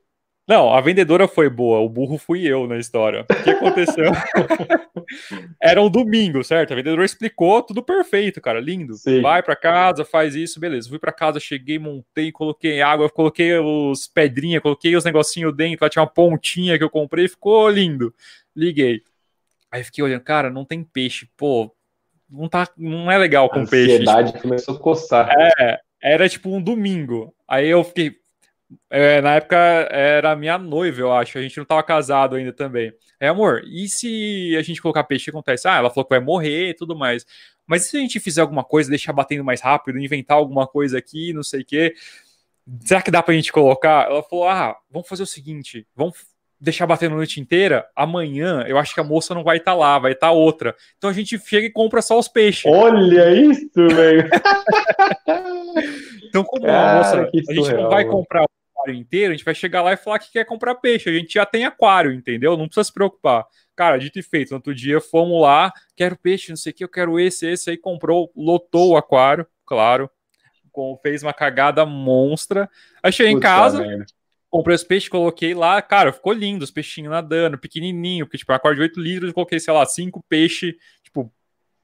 Não, 0.46 0.72
a 0.72 0.80
vendedora 0.80 1.26
foi 1.26 1.50
boa, 1.50 1.80
o 1.80 1.88
burro 1.88 2.18
fui 2.18 2.46
eu 2.46 2.68
na 2.68 2.78
história. 2.78 3.26
O 3.28 3.42
que 3.42 3.50
aconteceu? 3.50 4.12
Era 5.60 5.82
um 5.82 5.90
domingo, 5.90 6.44
certo? 6.44 6.72
A 6.72 6.76
vendedora 6.76 7.04
explicou 7.04 7.62
tudo 7.62 7.82
perfeito, 7.82 8.40
cara, 8.40 8.60
lindo. 8.60 8.94
Sim. 8.94 9.20
Vai 9.20 9.42
para 9.42 9.56
casa, 9.56 10.04
faz 10.04 10.36
isso, 10.36 10.60
beleza. 10.60 10.88
Fui 10.88 11.00
para 11.00 11.10
casa, 11.10 11.40
cheguei, 11.40 11.80
montei, 11.80 12.30
coloquei 12.30 12.80
água, 12.80 13.10
coloquei 13.10 13.58
os 13.58 14.06
pedrinhas, 14.06 14.62
coloquei 14.62 14.94
os 14.94 15.04
negocinhos 15.04 15.54
dentro, 15.54 15.84
lá 15.84 15.90
tinha 15.90 16.02
uma 16.02 16.08
pontinha 16.08 16.78
que 16.78 16.84
eu 16.84 16.90
comprei, 16.90 17.26
ficou 17.26 17.68
lindo. 17.68 18.14
Liguei. 18.54 19.02
Aí 19.70 19.82
fiquei 19.82 20.04
olhando, 20.04 20.22
cara, 20.22 20.48
não 20.48 20.64
tem 20.64 20.84
peixe, 20.84 21.28
pô, 21.36 21.74
não 22.30 22.48
tá, 22.48 22.68
não 22.76 23.10
é 23.10 23.18
legal 23.18 23.48
com 23.48 23.60
a 23.60 23.66
peixe. 23.66 23.92
A 23.92 23.94
ansiedade 23.94 24.40
começou 24.40 24.76
a 24.76 24.78
coçar. 24.78 25.28
É, 25.58 25.80
era 26.00 26.28
tipo 26.28 26.54
um 26.54 26.62
domingo. 26.62 27.34
Aí 27.48 27.68
eu 27.68 27.82
fiquei, 27.82 28.16
é, 28.90 29.20
na 29.20 29.36
época 29.36 29.56
era 29.56 30.34
minha 30.34 30.58
noiva, 30.58 31.00
eu 31.00 31.12
acho. 31.12 31.38
A 31.38 31.42
gente 31.42 31.58
não 31.58 31.64
tava 31.64 31.82
casado 31.82 32.36
ainda 32.36 32.52
também. 32.52 32.92
É, 33.20 33.28
amor, 33.28 33.62
e 33.64 33.88
se 33.88 34.56
a 34.58 34.62
gente 34.62 34.82
colocar 34.82 35.04
peixe, 35.04 35.30
acontece? 35.30 35.68
Ah, 35.68 35.76
ela 35.76 35.90
falou 35.90 36.04
que 36.04 36.14
vai 36.14 36.20
morrer 36.20 36.70
e 36.70 36.74
tudo 36.74 36.96
mais. 36.96 37.24
Mas 37.66 37.86
e 37.86 37.90
se 37.90 37.96
a 37.96 38.00
gente 38.00 38.20
fizer 38.20 38.40
alguma 38.40 38.64
coisa, 38.64 38.90
deixar 38.90 39.12
batendo 39.12 39.44
mais 39.44 39.60
rápido, 39.60 39.98
inventar 39.98 40.36
alguma 40.36 40.66
coisa 40.66 40.98
aqui, 40.98 41.32
não 41.32 41.42
sei 41.42 41.62
o 41.62 41.64
quê? 41.64 41.94
Será 42.80 43.00
que 43.00 43.10
dá 43.10 43.22
pra 43.22 43.34
gente 43.34 43.52
colocar? 43.52 44.08
Ela 44.08 44.22
falou: 44.22 44.48
ah, 44.48 44.76
vamos 44.90 45.08
fazer 45.08 45.22
o 45.22 45.26
seguinte, 45.26 45.86
vamos 45.94 46.16
deixar 46.60 46.86
batendo 46.86 47.12
a 47.12 47.16
noite 47.16 47.40
inteira. 47.40 47.86
Amanhã 47.94 48.64
eu 48.66 48.78
acho 48.78 48.94
que 48.94 49.00
a 49.00 49.04
moça 49.04 49.34
não 49.34 49.44
vai 49.44 49.58
estar 49.58 49.72
tá 49.72 49.76
lá, 49.76 49.98
vai 49.98 50.12
estar 50.12 50.28
tá 50.28 50.32
outra. 50.32 50.74
Então 50.96 51.10
a 51.10 51.12
gente 51.12 51.38
chega 51.38 51.66
e 51.66 51.72
compra 51.72 52.02
só 52.02 52.18
os 52.18 52.28
peixes. 52.28 52.64
Olha 52.66 53.34
isso, 53.34 53.70
velho! 53.74 54.28
então, 56.28 56.44
como 56.44 56.66
Cara, 56.66 56.90
a 56.90 56.96
moça, 56.96 57.30
a 57.32 57.54
gente 57.54 57.72
não 57.72 57.88
vai 57.88 58.04
comprar 58.04 58.44
aquário 58.86 58.94
inteiro, 58.94 59.32
a 59.32 59.36
gente 59.36 59.44
vai 59.44 59.54
chegar 59.54 59.82
lá 59.82 59.92
e 59.92 59.96
falar 59.96 60.18
que 60.18 60.30
quer 60.30 60.44
comprar 60.44 60.76
peixe. 60.76 61.10
A 61.10 61.12
gente 61.12 61.34
já 61.34 61.44
tem 61.44 61.64
aquário, 61.64 62.12
entendeu? 62.12 62.56
Não 62.56 62.66
precisa 62.66 62.84
se 62.84 62.92
preocupar. 62.92 63.44
Cara, 63.74 63.98
dito 63.98 64.18
e 64.18 64.22
feito, 64.22 64.50
no 64.50 64.56
outro 64.56 64.74
dia 64.74 65.00
fomos 65.00 65.42
lá, 65.42 65.72
quero 65.94 66.16
peixe, 66.16 66.48
não 66.48 66.56
sei 66.56 66.72
o 66.72 66.74
que, 66.74 66.84
eu 66.84 66.88
quero 66.88 67.20
esse, 67.20 67.46
esse 67.46 67.70
aí, 67.70 67.76
comprou, 67.76 68.32
lotou 68.34 68.92
o 68.92 68.96
aquário, 68.96 69.46
claro, 69.66 70.08
com, 70.72 70.98
fez 71.02 71.22
uma 71.22 71.34
cagada 71.34 71.84
monstra. 71.84 72.70
Aí 73.02 73.12
cheguei 73.12 73.32
em 73.32 73.40
casa, 73.40 73.84
comprei 74.48 74.74
os 74.74 74.84
peixes, 74.84 75.10
coloquei 75.10 75.52
lá, 75.52 75.82
cara, 75.82 76.12
ficou 76.12 76.32
lindo, 76.32 76.64
os 76.64 76.70
peixinhos 76.70 77.10
nadando, 77.10 77.58
pequenininho, 77.58 78.24
porque, 78.24 78.38
tipo, 78.38 78.52
um 78.52 78.54
aquário 78.54 78.76
de 78.76 78.82
8 78.82 79.00
litros, 79.00 79.28
eu 79.28 79.34
coloquei, 79.34 79.60
sei 79.60 79.74
lá, 79.74 79.84
cinco 79.84 80.24
peixes, 80.26 80.74
tipo, 81.02 81.30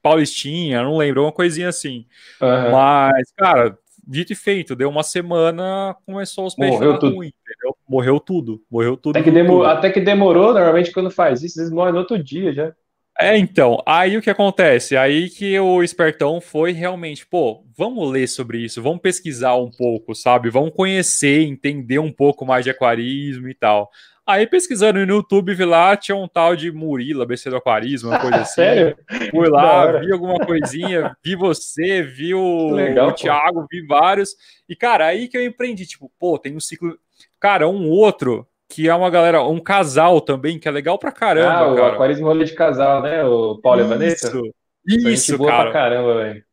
paulistinha, 0.01 0.81
não 0.81 0.97
lembro, 0.97 1.23
uma 1.23 1.31
coisinha 1.31 1.69
assim. 1.69 2.07
Uhum. 2.41 2.71
Mas, 2.71 3.31
cara, 3.37 3.77
dito 4.05 4.33
e 4.33 4.35
feito, 4.35 4.75
deu 4.75 4.89
uma 4.89 5.03
semana, 5.03 5.95
começou 6.05 6.45
os 6.45 6.55
peixes 6.55 6.79
morreu 6.79 6.99
tudo. 6.99 7.15
Ruim, 7.15 7.27
entendeu? 7.27 7.77
Morreu 7.87 8.19
tudo, 8.19 8.61
morreu 8.69 8.97
tudo. 8.97 9.17
Até 9.17 9.23
que, 9.23 9.31
demorou, 9.31 9.65
até 9.65 9.89
que 9.89 10.01
demorou, 10.01 10.53
normalmente 10.53 10.91
quando 10.91 11.09
faz 11.09 11.43
isso, 11.43 11.59
eles 11.59 11.71
morrem 11.71 11.93
no 11.93 11.99
outro 11.99 12.21
dia 12.21 12.53
já. 12.53 12.73
É, 13.19 13.37
então, 13.37 13.81
aí 13.85 14.17
o 14.17 14.21
que 14.21 14.29
acontece? 14.29 14.97
Aí 14.97 15.29
que 15.29 15.57
o 15.59 15.83
espertão 15.83 16.41
foi 16.41 16.71
realmente, 16.71 17.25
pô, 17.25 17.63
vamos 17.77 18.11
ler 18.11 18.27
sobre 18.27 18.57
isso, 18.59 18.81
vamos 18.81 19.01
pesquisar 19.01 19.55
um 19.55 19.69
pouco, 19.69 20.15
sabe? 20.15 20.49
Vamos 20.49 20.73
conhecer, 20.75 21.41
entender 21.43 21.99
um 21.99 22.11
pouco 22.11 22.43
mais 22.43 22.65
de 22.65 22.71
aquarismo 22.71 23.47
e 23.47 23.53
tal. 23.53 23.89
Aí 24.25 24.47
pesquisando 24.47 25.05
no 25.05 25.13
YouTube, 25.15 25.53
vi 25.53 25.65
lá, 25.65 25.97
tinha 25.97 26.15
um 26.15 26.27
tal 26.27 26.55
de 26.55 26.71
Murila, 26.71 27.25
BC 27.25 27.49
do 27.49 27.57
Aquarismo, 27.57 28.09
uma 28.09 28.19
coisa 28.19 28.37
assim. 28.41 28.53
Sério? 28.55 28.97
Fui 29.31 29.49
lá, 29.49 29.99
vi 29.99 30.11
alguma 30.11 30.39
coisinha, 30.39 31.15
vi 31.23 31.35
você, 31.35 32.01
vi 32.01 32.33
o, 32.33 32.71
Legal, 32.71 33.09
o 33.09 33.13
Thiago, 33.13 33.67
vi 33.69 33.85
vários. 33.85 34.35
E, 34.67 34.75
cara, 34.75 35.07
aí 35.07 35.27
que 35.27 35.37
eu 35.37 35.45
empreendi, 35.45 35.85
tipo, 35.85 36.09
pô, 36.17 36.37
tem 36.37 36.55
um 36.55 36.59
ciclo. 36.59 36.97
Cara, 37.39 37.67
um 37.67 37.89
outro 37.89 38.47
que 38.69 38.89
é 38.89 38.95
uma 38.95 39.09
galera, 39.09 39.43
um 39.43 39.59
casal 39.59 40.21
também, 40.21 40.57
que 40.57 40.67
é 40.67 40.71
legal 40.71 40.97
pra 40.97 41.11
caramba. 41.11 41.53
Ah, 41.53 41.71
o 41.71 41.75
cara. 41.75 41.93
Aquarismo 41.93 42.25
rolê 42.25 42.45
de 42.45 42.53
casal, 42.53 43.01
né? 43.01 43.23
O 43.23 43.59
Paulo 43.61 43.81
isso, 43.81 43.89
e 43.89 43.93
Vanessa. 43.93 44.41
Isso, 44.87 45.09
isso 45.09 45.43
cara. 45.43 45.63
Pra 45.63 45.73
caramba, 45.73 46.15
velho. 46.15 46.43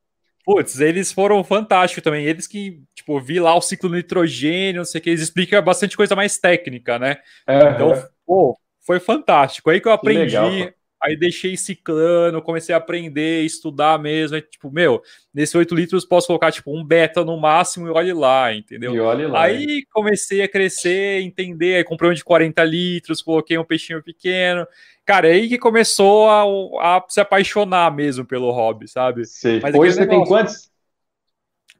Putz, 0.52 0.80
eles 0.80 1.12
foram 1.12 1.44
fantásticos 1.44 2.02
também. 2.02 2.24
Eles 2.24 2.46
que, 2.46 2.82
tipo, 2.92 3.20
vi 3.20 3.38
lá 3.38 3.54
o 3.54 3.60
ciclo 3.60 3.88
do 3.88 3.94
nitrogênio, 3.94 4.80
não 4.80 4.84
sei 4.84 5.00
o 5.00 5.02
que, 5.02 5.10
eles 5.10 5.22
explicam 5.22 5.62
bastante 5.62 5.96
coisa 5.96 6.16
mais 6.16 6.38
técnica, 6.38 6.98
né? 6.98 7.18
Uhum. 7.48 7.70
Então, 7.70 8.08
pô, 8.26 8.58
foi 8.84 8.98
fantástico. 8.98 9.70
Aí 9.70 9.80
que 9.80 9.86
eu 9.86 9.92
aprendi, 9.92 10.36
que 10.36 10.74
aí 11.02 11.16
deixei 11.16 11.56
ciclando, 11.56 12.42
comecei 12.42 12.74
a 12.74 12.78
aprender, 12.78 13.42
estudar 13.42 13.98
mesmo. 13.98 14.36
Aí, 14.36 14.42
tipo, 14.42 14.70
meu, 14.70 15.02
nesse 15.32 15.56
8 15.56 15.74
litros 15.74 16.04
posso 16.04 16.26
colocar, 16.26 16.52
tipo, 16.52 16.76
um 16.76 16.84
beta 16.84 17.24
no 17.24 17.38
máximo 17.38 17.86
e 17.86 17.90
olhe 17.90 18.12
lá, 18.12 18.54
entendeu? 18.54 18.94
E 18.94 19.00
olhe 19.00 19.26
lá. 19.26 19.42
Aí 19.42 19.84
comecei 19.92 20.42
a 20.42 20.48
crescer, 20.48 21.22
entender, 21.22 21.76
aí 21.76 21.84
comprei 21.84 22.10
um 22.10 22.14
de 22.14 22.24
40 22.24 22.62
litros, 22.64 23.22
coloquei 23.22 23.56
um 23.56 23.64
peixinho 23.64 24.02
pequeno. 24.02 24.66
Cara, 25.04 25.28
é 25.28 25.32
aí 25.32 25.48
que 25.48 25.58
começou 25.58 26.28
a, 26.28 26.96
a, 26.96 27.04
se 27.08 27.20
apaixonar 27.20 27.94
mesmo 27.94 28.24
pelo 28.24 28.50
hobby, 28.50 28.86
sabe? 28.86 29.22
Mas 29.62 29.74
hoje 29.74 29.94
você 29.94 30.00
negócio... 30.00 30.06
tem 30.06 30.24
quantos? 30.24 30.70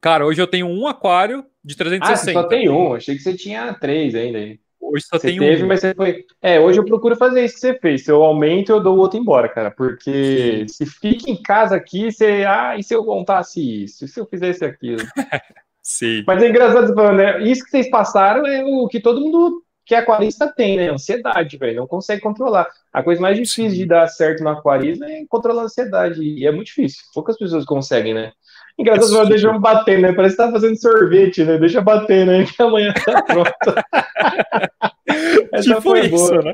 Cara, 0.01 0.25
hoje 0.25 0.41
eu 0.41 0.47
tenho 0.47 0.65
um 0.65 0.87
aquário 0.87 1.45
de 1.63 1.77
360. 1.77 2.11
Ah, 2.11 2.17
você 2.17 2.33
só 2.33 2.47
tem 2.47 2.69
um. 2.69 2.95
Achei 2.95 3.15
que 3.15 3.21
você 3.21 3.35
tinha 3.35 3.71
três 3.75 4.15
ainda 4.15 4.39
aí. 4.39 4.59
Hoje 4.81 5.05
só 5.05 5.17
você 5.17 5.27
tem 5.27 5.39
teve, 5.39 5.63
um. 5.63 5.67
mas 5.67 5.79
você 5.79 5.93
foi. 5.93 6.25
É, 6.41 6.59
hoje 6.59 6.79
eu 6.79 6.85
procuro 6.85 7.15
fazer 7.15 7.45
isso 7.45 7.53
que 7.55 7.61
você 7.61 7.77
fez. 7.77 8.03
Se 8.03 8.11
eu 8.11 8.23
aumento, 8.23 8.71
eu 8.71 8.81
dou 8.81 8.97
o 8.97 8.99
outro 8.99 9.19
embora, 9.19 9.47
cara. 9.47 9.69
Porque 9.69 10.65
Sim. 10.67 10.67
se 10.67 10.85
fica 10.85 11.29
em 11.29 11.41
casa 11.41 11.75
aqui, 11.75 12.11
você. 12.11 12.43
Ah, 12.47 12.75
e 12.77 12.83
se 12.83 12.93
eu 12.93 13.05
montasse 13.05 13.83
isso? 13.83 14.05
E 14.05 14.07
se 14.07 14.19
eu 14.19 14.25
fizesse 14.25 14.65
aquilo? 14.65 14.99
Sim. 15.81 16.23
Mas 16.25 16.41
é 16.43 16.49
engraçado 16.49 16.93
né? 17.13 17.41
Isso 17.43 17.63
que 17.63 17.71
vocês 17.71 17.89
passaram 17.89 18.45
é 18.45 18.63
o 18.63 18.87
que 18.87 18.99
todo 18.99 19.21
mundo 19.21 19.63
que 19.85 19.95
aquarista 19.95 20.47
tem, 20.47 20.77
né? 20.77 20.89
Ansiedade, 20.89 21.57
velho. 21.57 21.81
Não 21.81 21.87
consegue 21.87 22.21
controlar. 22.21 22.67
A 22.93 23.03
coisa 23.03 23.21
mais 23.21 23.35
difícil 23.35 23.69
de 23.69 23.85
dar 23.85 24.07
certo 24.07 24.43
no 24.43 24.49
aquarismo 24.49 25.05
é 25.05 25.25
controlar 25.27 25.63
a 25.63 25.65
ansiedade. 25.65 26.21
E 26.21 26.45
é 26.45 26.51
muito 26.51 26.67
difícil. 26.67 27.03
Poucas 27.13 27.37
pessoas 27.37 27.65
conseguem, 27.65 28.13
né? 28.13 28.31
Engraçado, 28.77 29.27
é 29.27 29.29
deixa 29.29 29.51
bater, 29.59 29.99
né? 29.99 30.13
Parece 30.13 30.35
que 30.35 30.43
tá 30.43 30.51
fazendo 30.51 30.79
sorvete, 30.79 31.43
né? 31.43 31.57
Deixa 31.57 31.81
bater, 31.81 32.25
né? 32.25 32.45
Que 32.45 32.61
amanhã 32.61 32.93
tá 32.93 33.21
pronto. 33.21 33.51
Essa 35.53 35.69
tipo 35.69 35.81
foi 35.81 36.07
isso, 36.07 36.11
boa. 36.11 36.41
né? 36.41 36.53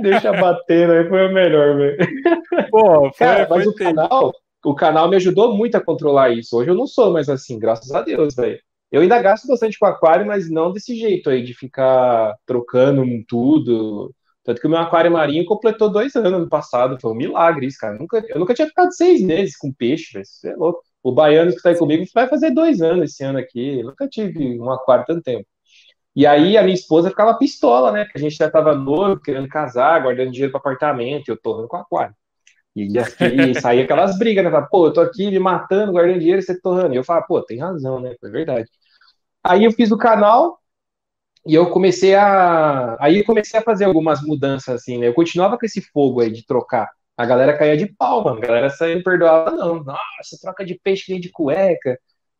Deixa 0.00 0.32
bater, 0.32 0.88
né? 0.88 1.08
Foi 1.08 1.28
o 1.28 1.34
melhor, 1.34 1.76
velho. 1.76 1.96
Pô, 2.70 3.10
foi, 3.12 3.26
Cara, 3.26 3.46
mas 3.50 3.66
o 3.66 3.74
canal, 3.74 4.32
o 4.64 4.74
canal 4.74 5.08
me 5.08 5.16
ajudou 5.16 5.54
muito 5.54 5.76
a 5.76 5.80
controlar 5.80 6.30
isso. 6.30 6.56
Hoje 6.56 6.70
eu 6.70 6.74
não 6.74 6.86
sou 6.86 7.12
mais 7.12 7.28
assim, 7.28 7.58
graças 7.58 7.90
a 7.92 8.02
Deus, 8.02 8.34
velho. 8.34 8.58
Eu 8.90 9.02
ainda 9.02 9.20
gasto 9.20 9.48
bastante 9.48 9.78
com 9.78 9.86
aquário, 9.86 10.26
mas 10.26 10.48
não 10.48 10.72
desse 10.72 10.94
jeito 10.96 11.28
aí, 11.28 11.42
de 11.42 11.52
ficar 11.54 12.34
trocando 12.46 13.04
tudo. 13.26 14.14
Tanto 14.44 14.60
que 14.60 14.66
o 14.66 14.70
meu 14.70 14.78
aquário 14.78 15.10
marinho 15.10 15.44
completou 15.44 15.90
dois 15.90 16.14
anos 16.14 16.40
no 16.40 16.48
passado. 16.48 16.96
Foi 17.00 17.10
um 17.10 17.14
milagre 17.16 17.66
isso, 17.66 17.78
cara. 17.80 17.98
Nunca, 17.98 18.24
eu 18.28 18.38
nunca 18.38 18.54
tinha 18.54 18.68
ficado 18.68 18.94
seis 18.94 19.20
meses 19.20 19.56
com 19.56 19.72
peixe, 19.72 20.12
velho. 20.14 20.24
Você 20.24 20.48
é 20.50 20.56
louco. 20.56 20.82
O 21.06 21.12
baiano 21.12 21.52
que 21.52 21.58
está 21.58 21.68
aí 21.70 21.78
comigo 21.78 22.04
vai 22.12 22.26
fazer 22.26 22.50
dois 22.50 22.82
anos 22.82 23.12
esse 23.12 23.22
ano 23.22 23.38
aqui. 23.38 23.78
Eu 23.78 23.86
nunca 23.86 24.08
tive 24.08 24.60
um 24.60 24.68
aquário 24.72 25.04
tanto 25.06 25.22
tempo. 25.22 25.46
E 26.16 26.26
aí 26.26 26.58
a 26.58 26.64
minha 26.64 26.74
esposa 26.74 27.10
ficava 27.10 27.38
pistola, 27.38 27.92
né? 27.92 28.06
Que 28.06 28.18
a 28.18 28.20
gente 28.20 28.34
já 28.34 28.50
tava 28.50 28.74
noivo, 28.74 29.20
querendo 29.20 29.46
casar, 29.48 30.02
guardando 30.02 30.32
dinheiro 30.32 30.50
para 30.50 30.58
apartamento, 30.58 31.28
e 31.28 31.30
eu 31.30 31.40
torrando 31.40 31.68
com 31.68 31.76
aquário. 31.76 32.12
E, 32.74 32.88
e 32.88 33.54
saía 33.60 33.84
aquelas 33.84 34.18
brigas, 34.18 34.44
né? 34.44 34.50
Falava, 34.50 34.68
pô, 34.68 34.88
eu 34.88 34.92
tô 34.92 35.00
aqui 35.00 35.30
me 35.30 35.38
matando, 35.38 35.92
guardando 35.92 36.18
dinheiro, 36.18 36.42
você 36.42 36.60
torrando. 36.60 36.94
E 36.94 36.96
eu 36.96 37.04
falava, 37.04 37.26
pô, 37.26 37.40
tem 37.40 37.60
razão, 37.60 38.00
né? 38.00 38.16
É 38.24 38.28
verdade. 38.28 38.68
Aí 39.44 39.64
eu 39.64 39.70
fiz 39.72 39.92
o 39.92 39.98
canal 39.98 40.58
e 41.46 41.54
eu 41.54 41.70
comecei 41.70 42.16
a. 42.16 42.96
Aí 43.00 43.18
eu 43.18 43.24
comecei 43.24 43.60
a 43.60 43.62
fazer 43.62 43.84
algumas 43.84 44.22
mudanças, 44.22 44.74
assim, 44.82 44.98
né? 44.98 45.06
Eu 45.08 45.14
continuava 45.14 45.56
com 45.56 45.66
esse 45.66 45.80
fogo 45.80 46.20
aí 46.20 46.32
de 46.32 46.44
trocar. 46.44 46.90
A 47.16 47.24
galera 47.24 47.56
caía 47.56 47.76
de 47.76 47.86
pau, 47.86 48.24
mano. 48.24 48.38
A 48.38 48.46
galera 48.46 48.70
saía 48.70 48.94
não 48.96 49.02
perdoava, 49.02 49.50
não. 49.52 49.82
Nossa, 49.82 50.38
troca 50.40 50.64
de 50.64 50.78
peixe 50.82 51.12
nem 51.12 51.20
de 51.20 51.30
cueca. 51.30 51.98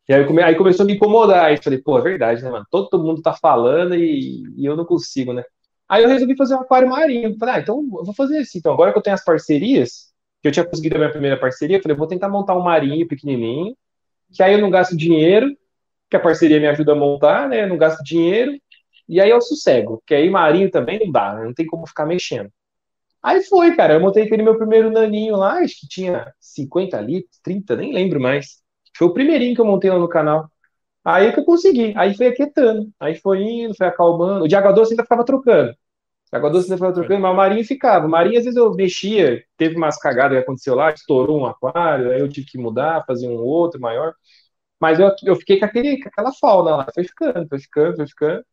E 0.09 0.15
aí, 0.15 0.25
come... 0.25 0.43
aí, 0.43 0.55
começou 0.55 0.85
a 0.85 0.87
me 0.87 0.95
incomodar. 0.95 1.47
Aí 1.47 1.57
falei, 1.57 1.81
pô, 1.81 1.99
é 1.99 2.03
verdade, 2.03 2.43
né, 2.43 2.51
mano? 2.51 2.67
Todo, 2.71 3.03
mundo 3.03 3.23
tá 3.23 3.33
falando 3.33 3.95
e... 3.95 4.45
e, 4.57 4.67
eu 4.67 4.77
não 4.77 4.85
consigo, 4.85 5.33
né? 5.33 5.45
Aí 5.89 6.03
eu 6.03 6.09
resolvi 6.09 6.37
fazer 6.37 6.55
um 6.55 6.61
aquário 6.61 6.89
marinho. 6.89 7.37
Falei, 7.39 7.57
ah, 7.57 7.61
então 7.61 7.77
eu 7.77 8.05
vou 8.05 8.15
fazer 8.15 8.39
assim. 8.39 8.59
Então, 8.59 8.73
agora 8.73 8.93
que 8.93 8.99
eu 8.99 9.03
tenho 9.03 9.15
as 9.15 9.25
parcerias, 9.25 10.13
que 10.43 10.49
eu 10.49 10.53
tinha 10.53 10.65
conseguido 10.65 10.97
a 10.97 10.99
minha 10.99 11.11
primeira 11.11 11.39
parceria, 11.39 11.79
eu 11.79 11.83
falei, 11.83 11.97
vou 11.97 12.07
tentar 12.07 12.29
montar 12.29 12.57
um 12.57 12.63
marinho 12.63 13.07
pequenininho, 13.09 13.77
que 14.33 14.43
aí 14.43 14.55
eu 14.55 14.61
não 14.61 14.71
gasto 14.71 14.97
dinheiro, 14.97 15.57
que 16.11 16.17
a 16.17 16.21
parceria 16.21 16.61
me 16.61 16.67
ajuda 16.69 16.93
a 16.93 16.97
montar, 16.97 17.49
né? 17.49 17.65
Eu 17.65 17.69
não 17.69 17.79
gasto 17.79 18.03
dinheiro, 18.05 18.53
e 19.09 19.21
aí 19.21 19.31
eu 19.31 19.41
sossego, 19.41 20.03
que 20.07 20.15
aí 20.15 20.29
marinho 20.31 20.71
também 20.71 20.99
não 20.99 21.11
dá, 21.11 21.35
né? 21.35 21.45
não 21.45 21.55
tem 21.55 21.67
como 21.67 21.87
ficar 21.87 22.07
mexendo. 22.07 22.51
Aí 23.27 23.43
foi, 23.45 23.75
cara, 23.77 23.95
eu 23.95 24.01
montei 24.01 24.23
aquele 24.25 24.43
meu 24.45 24.57
primeiro 24.57 24.91
naninho 24.91 25.37
lá, 25.37 25.55
acho 25.61 25.81
que 25.81 25.89
tinha 25.89 26.33
50 26.41 27.01
litros, 27.01 27.39
30, 27.43 27.75
nem 27.77 27.93
lembro 27.93 28.21
mais. 28.21 28.63
Foi 28.97 29.09
o 29.09 29.13
primeirinho 29.15 29.55
que 29.55 29.61
eu 29.61 29.65
montei 29.67 29.91
lá 29.91 29.99
no 29.99 30.09
canal. 30.09 30.49
Aí 31.05 31.33
que 31.33 31.41
eu 31.41 31.45
consegui. 31.45 31.95
Aí 31.97 32.17
foi 32.17 32.29
aquietando. 32.29 32.91
Aí 33.01 33.17
foi 33.17 33.43
indo, 33.43 33.75
foi 33.77 33.87
acalmando. 33.89 34.45
O 34.45 34.49
de 34.49 34.57
água 34.57 34.73
doce 34.73 34.93
ainda 34.93 35.05
ficava 35.05 35.25
trocando. 35.25 35.73
O 36.33 36.37
água 36.37 36.51
doce 36.51 36.67
ainda 36.67 36.77
ficava 36.77 36.95
trocando, 36.95 37.21
mas 37.23 37.33
o 37.33 37.37
marinho 37.37 37.65
ficava. 37.67 38.07
O 38.07 38.11
marinho, 38.11 38.39
às 38.39 38.45
vezes, 38.45 38.59
eu 38.59 38.73
mexia, 38.75 39.45
teve 39.57 39.77
umas 39.77 39.99
cagadas 39.99 40.39
que 40.39 40.45
aconteceu 40.45 40.75
lá, 40.77 40.91
estourou 40.93 41.41
um 41.41 41.47
aquário, 41.47 42.13
aí 42.13 42.21
eu 42.21 42.29
tive 42.29 42.47
que 42.49 42.59
mudar, 42.59 43.05
fazer 43.07 43.29
um 43.29 43.37
outro 43.43 43.81
maior. 43.81 44.15
Mas 44.81 45.01
eu, 45.01 45.11
eu 45.25 45.37
fiquei 45.37 45.59
com, 45.61 45.67
aquele, 45.67 46.01
com 46.03 46.09
aquela 46.09 46.33
fauna 46.35 46.77
lá. 46.77 46.87
Foi 46.95 47.05
ficando, 47.05 47.49
foi 47.49 47.59
ficando, 47.61 47.97
foi 47.97 48.07
ficando. 48.09 48.45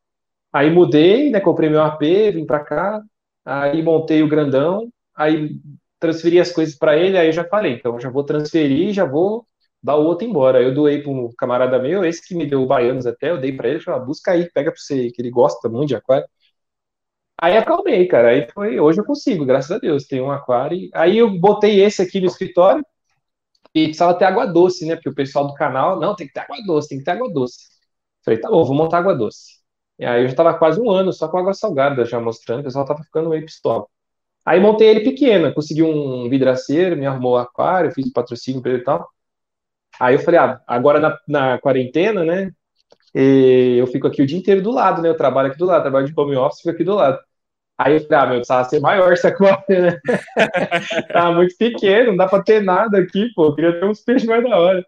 Aí 0.54 0.70
mudei, 0.72 1.30
né? 1.32 1.40
Comprei 1.42 1.70
meu 1.70 1.82
AP, 1.84 2.32
vim 2.34 2.46
pra 2.46 2.60
cá. 2.64 3.02
Aí 3.46 3.82
montei 3.84 4.24
o 4.24 4.28
grandão. 4.28 4.90
Aí 5.16 5.58
transferi 6.00 6.40
as 6.40 6.52
coisas 6.52 6.76
para 6.76 6.98
ele. 6.98 7.18
Aí 7.18 7.28
eu 7.28 7.34
já 7.34 7.46
falei, 7.46 7.74
então 7.74 8.00
já 8.00 8.10
vou 8.10 8.24
transferir, 8.24 8.94
já 8.94 9.06
vou 9.06 9.46
dar 9.82 9.96
o 9.98 10.04
outro 10.06 10.28
embora. 10.28 10.62
Eu 10.62 10.74
doei 10.74 11.02
para 11.02 11.12
um 11.12 11.30
camarada 11.38 11.80
meu, 11.80 12.06
esse 12.06 12.26
que 12.28 12.36
me 12.36 12.46
deu 12.46 12.62
o 12.64 12.68
Baianos 12.68 13.06
até, 13.06 13.32
eu 13.32 13.40
dei 13.40 13.52
para 13.56 13.70
ele, 13.70 13.80
falei, 13.82 14.06
busca 14.06 14.32
aí, 14.32 14.50
pega 14.52 14.72
para 14.72 14.80
você, 14.80 15.12
que 15.12 15.22
ele 15.22 15.30
gosta 15.32 15.70
muito 15.70 15.90
de 15.90 15.96
aquário. 15.96 16.26
Aí 17.42 17.58
acalmei, 17.58 18.08
cara. 18.08 18.30
Aí 18.30 18.48
foi, 18.54 18.80
hoje 18.80 19.00
eu 19.02 19.06
consigo, 19.06 19.46
graças 19.46 19.72
a 19.72 19.80
Deus, 19.80 20.06
tem 20.06 20.22
um 20.22 20.32
aquário. 20.32 20.90
Aí 20.94 21.18
eu 21.18 21.30
botei 21.40 21.82
esse 21.84 22.02
aqui 22.02 22.20
no 22.20 22.28
escritório 22.28 22.86
e 23.76 23.86
precisava 23.88 24.18
ter 24.18 24.26
água 24.26 24.46
doce, 24.48 24.86
né? 24.88 24.96
Porque 24.96 25.10
o 25.10 25.16
pessoal 25.16 25.48
do 25.48 25.54
canal, 25.56 26.00
não, 26.00 26.16
tem 26.16 26.28
que 26.28 26.34
ter 26.34 26.42
água 26.42 26.58
doce, 26.66 26.90
tem 26.90 27.00
que 27.00 27.06
ter 27.06 27.12
água 27.12 27.32
doce. 27.34 27.60
Falei, 28.26 28.40
tá 28.42 28.50
bom, 28.50 28.64
vou 28.66 28.76
montar 28.76 29.00
água 29.00 29.16
doce. 29.16 29.53
E 30.00 30.06
aí 30.06 30.24
eu 30.24 30.28
já 30.30 30.36
tava 30.36 30.54
quase 30.56 30.80
um 30.82 30.90
ano 30.90 31.14
só 31.14 31.28
com 31.28 31.38
água 31.38 31.54
salgada 31.54 32.06
já 32.06 32.20
mostrando, 32.20 32.62
o 32.62 32.64
pessoal 32.64 32.86
tava 32.86 33.04
ficando 33.04 33.30
meio 33.30 33.46
pistola. 33.46 33.86
Aí 34.46 34.60
montei 34.60 34.90
ele 34.90 35.02
pequeno, 35.02 35.54
consegui 35.54 35.84
um 35.84 36.30
vidraceiro, 36.30 36.98
me 36.98 37.06
arrumou 37.06 37.34
o 37.34 37.38
aquário, 37.38 37.92
fiz 37.92 38.12
patrocínio 38.12 38.62
para 38.62 38.72
ele 38.72 38.82
e 38.82 38.84
tal. 38.84 39.08
Aí 40.00 40.16
eu 40.16 40.20
falei, 40.20 40.40
ah, 40.40 40.62
agora 40.68 41.00
na, 41.00 41.18
na 41.28 41.58
quarentena, 41.60 42.24
né? 42.26 42.52
eu 43.16 43.86
fico 43.88 44.08
aqui 44.08 44.24
o 44.24 44.26
dia 44.26 44.38
inteiro 44.38 44.62
do 44.62 44.72
lado, 44.72 45.02
né? 45.02 45.08
Eu 45.10 45.18
trabalho 45.18 45.50
aqui 45.50 45.58
do 45.58 45.66
lado, 45.66 45.84
trabalho 45.84 46.08
de 46.08 46.14
home 46.20 46.36
office, 46.36 46.62
fico 46.62 46.72
aqui 46.72 46.84
do 46.84 46.96
lado. 46.96 47.20
Aí 47.78 47.96
eu 47.96 48.02
falei, 48.02 48.18
ah, 48.20 48.26
meu, 48.26 48.36
precisava 48.38 48.70
ser 48.70 48.80
maior 48.80 49.14
essa 49.14 49.28
aquário, 49.30 49.64
né? 49.70 50.00
tá 51.14 51.32
muito 51.32 51.56
pequeno, 51.58 52.12
não 52.12 52.18
dá 52.18 52.28
pra 52.28 52.42
ter 52.42 52.62
nada 52.62 53.00
aqui, 53.00 53.32
pô. 53.36 53.46
Eu 53.46 53.56
queria 53.56 53.80
ter 53.80 53.86
uns 53.86 54.02
peixes 54.02 54.28
mais 54.28 54.44
da 54.44 54.58
hora. 54.58 54.86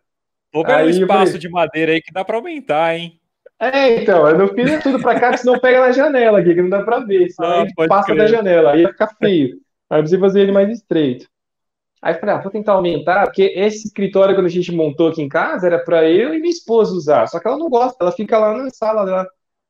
Vou 0.54 0.66
ver 0.66 0.86
um 0.86 0.90
espaço 0.90 1.26
falei, 1.26 1.40
de 1.40 1.50
madeira 1.50 1.92
aí 1.92 2.02
que 2.02 2.14
dá 2.14 2.24
pra 2.24 2.38
aumentar, 2.38 2.96
hein? 2.96 3.20
É, 3.60 4.02
então, 4.02 4.28
eu 4.28 4.38
não 4.38 4.48
fiz 4.50 4.84
tudo 4.84 5.00
pra 5.00 5.20
cá, 5.20 5.36
senão 5.38 5.60
pega 5.60 5.80
na 5.80 5.92
janela 5.92 6.40
aqui, 6.40 6.54
que 6.54 6.62
não 6.62 6.70
dá 6.70 6.84
pra 6.84 7.00
ver. 7.00 7.30
Senão 7.30 7.62
ah, 7.62 7.88
passa 7.88 8.08
crer. 8.08 8.18
da 8.18 8.28
janela, 8.28 8.72
aí 8.72 8.82
ia 8.82 8.90
ficar 8.90 9.08
feio. 9.18 9.58
Aí 9.90 10.00
eu 10.00 10.04
preciso 10.04 10.22
fazer 10.22 10.42
ele 10.42 10.52
mais 10.52 10.70
estreito. 10.70 11.28
Aí 12.02 12.14
eu 12.14 12.20
falei, 12.20 12.36
ah, 12.36 12.42
vou 12.42 12.52
tentar 12.52 12.74
aumentar, 12.74 13.24
porque 13.24 13.54
esse 13.56 13.88
escritório, 13.88 14.36
quando 14.36 14.48
a 14.48 14.50
gente 14.50 14.72
montou 14.72 15.08
aqui 15.08 15.22
em 15.22 15.30
casa, 15.30 15.66
era 15.66 15.80
para 15.80 16.08
eu 16.10 16.34
e 16.34 16.40
minha 16.40 16.52
esposa 16.52 16.94
usar. 16.94 17.28
Só 17.28 17.40
que 17.40 17.48
ela 17.48 17.58
não 17.58 17.70
gosta, 17.70 17.98
ela 18.00 18.12
fica 18.12 18.38
lá 18.38 18.56
na 18.56 18.70
sala 18.70 19.06
dela. 19.06 19.28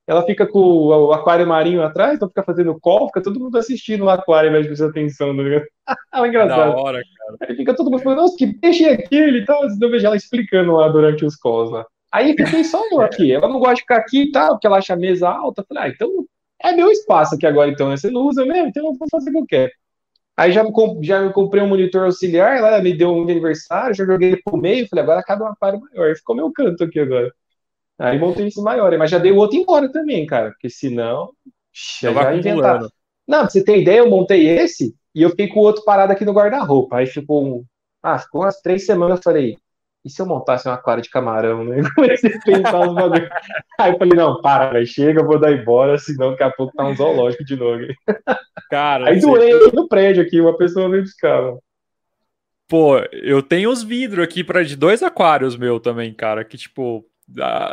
Ela 0.08 0.24
fica 0.24 0.46
com 0.46 0.60
o 0.60 1.14
aquário 1.14 1.48
marinho 1.48 1.82
atrás, 1.82 2.16
então 2.16 2.28
fica 2.28 2.44
fazendo 2.44 2.80
call, 2.80 3.08
fica 3.08 3.24
todo 3.24 3.40
mundo 3.40 3.58
assistindo 3.58 4.06
o 4.06 4.10
aquário, 4.10 4.52
mas 4.52 4.68
presta 4.68 4.88
atenção, 4.88 5.36
tá 5.36 5.42
ligado? 5.42 5.66
é 6.14 6.28
engraçado. 6.28 6.74
Da 6.74 6.78
hora, 6.78 7.02
cara. 7.02 7.38
Aí 7.50 7.56
fica 7.56 7.76
todo 7.76 7.90
mundo 7.90 8.04
falando, 8.04 8.20
nossa, 8.20 8.38
que 8.38 8.54
peixe 8.54 8.86
é 8.86 8.94
aquele 8.94 9.40
e 9.40 9.46
tal. 9.46 9.64
Eu 9.64 9.90
vejo 9.90 10.06
ela 10.06 10.16
explicando 10.16 10.74
lá 10.74 10.90
durante 10.90 11.26
os 11.26 11.36
calls 11.36 11.72
lá. 11.72 11.86
Aí 12.16 12.34
fiquei 12.34 12.64
só 12.64 12.82
eu 12.92 13.02
aqui. 13.02 13.34
Ela 13.34 13.50
não 13.50 13.60
gosta 13.60 13.76
de 13.76 13.82
ficar 13.82 13.98
aqui 13.98 14.24
e 14.24 14.32
tal, 14.32 14.52
porque 14.52 14.66
ela 14.66 14.78
acha 14.78 14.94
a 14.94 14.98
mesa 14.98 15.28
alta. 15.28 15.66
Falei, 15.68 15.84
ah, 15.84 15.90
então 15.90 16.26
é 16.64 16.72
meu 16.72 16.90
espaço 16.90 17.36
aqui 17.36 17.46
agora, 17.46 17.70
então, 17.70 17.90
né? 17.90 17.98
Você 17.98 18.10
não 18.10 18.22
usa 18.22 18.46
mesmo, 18.46 18.70
então 18.70 18.86
eu 18.86 18.94
vou 18.94 19.08
fazer 19.12 19.32
o 19.32 19.34
que 19.34 19.40
eu 19.40 19.46
quero. 19.46 19.72
Aí 20.38 20.54
já 20.54 20.64
me, 20.64 20.72
já 21.02 21.22
me 21.22 21.34
comprei 21.34 21.62
um 21.62 21.68
monitor 21.68 22.06
auxiliar, 22.06 22.58
ela 22.58 22.82
me 22.82 22.94
deu 22.94 23.14
um 23.14 23.26
de 23.26 23.34
aniversário, 23.34 23.94
já 23.94 24.06
joguei 24.06 24.38
pro 24.38 24.56
meio, 24.56 24.88
falei, 24.88 25.04
agora 25.04 25.24
cabe 25.24 25.44
um 25.44 25.48
aquário 25.48 25.82
maior. 25.82 26.16
Ficou 26.16 26.36
meu 26.38 26.50
canto 26.54 26.86
aqui 26.86 27.02
agora. 27.02 27.34
Aí 28.00 28.18
montei 28.18 28.48
esse 28.48 28.62
maior, 28.62 28.98
mas 28.98 29.12
já 29.12 29.18
dei 29.18 29.34
o 29.34 29.38
outro 29.38 29.58
embora 29.58 29.92
também, 29.92 30.26
cara, 30.26 30.52
porque 30.52 30.70
senão 30.70 31.32
já, 32.02 32.14
já 32.14 32.34
inventar. 32.34 32.80
Não, 33.28 33.40
pra 33.40 33.50
você 33.50 33.62
ter 33.62 33.82
ideia, 33.82 34.00
eu 34.00 34.10
montei 34.10 34.48
esse 34.48 34.96
e 35.14 35.22
eu 35.22 35.32
fiquei 35.32 35.50
com 35.50 35.60
o 35.60 35.64
outro 35.64 35.84
parado 35.84 36.14
aqui 36.14 36.24
no 36.24 36.34
guarda-roupa. 36.34 36.98
Aí 36.98 37.08
ficou 37.08 37.46
um. 37.46 37.66
Ah, 38.02 38.20
ficou 38.20 38.42
umas 38.42 38.62
três 38.62 38.86
semanas, 38.86 39.18
eu 39.18 39.24
falei, 39.24 39.58
e 40.06 40.10
se 40.10 40.22
eu 40.22 40.26
montasse 40.28 40.70
um 40.70 40.72
aquário 40.72 41.02
de 41.02 41.10
camarão, 41.10 41.64
né? 41.64 41.82
Comecei 41.96 42.32
a 42.32 42.40
pensar 42.40 42.86
nos 42.86 42.94
bagulhos. 42.94 43.28
Aí 43.80 43.92
eu 43.92 43.98
falei, 43.98 44.16
não, 44.16 44.40
para, 44.40 44.70
véio, 44.70 44.86
chega, 44.86 45.22
eu 45.22 45.26
vou 45.26 45.40
dar 45.40 45.52
embora, 45.52 45.98
senão 45.98 46.32
daqui 46.32 46.44
a 46.44 46.52
pouco 46.52 46.74
tá 46.76 46.86
um 46.86 46.96
zoológico 46.96 47.44
de 47.44 47.56
novo. 47.56 47.84
Cara, 48.70 49.10
aí 49.10 49.20
doei 49.20 49.52
você... 49.52 49.76
no 49.76 49.88
prédio 49.88 50.22
aqui, 50.22 50.40
uma 50.40 50.56
pessoa 50.56 50.90
veio 50.90 51.02
buscar. 51.02 51.56
Pô, 52.68 53.00
eu 53.12 53.42
tenho 53.42 53.72
os 53.72 53.82
vidros 53.82 54.24
aqui 54.24 54.44
para 54.44 54.64
de 54.64 54.76
dois 54.76 55.02
aquários 55.02 55.58
meu 55.58 55.80
também, 55.80 56.14
cara, 56.14 56.46
que 56.46 56.58
tipo, 56.58 57.04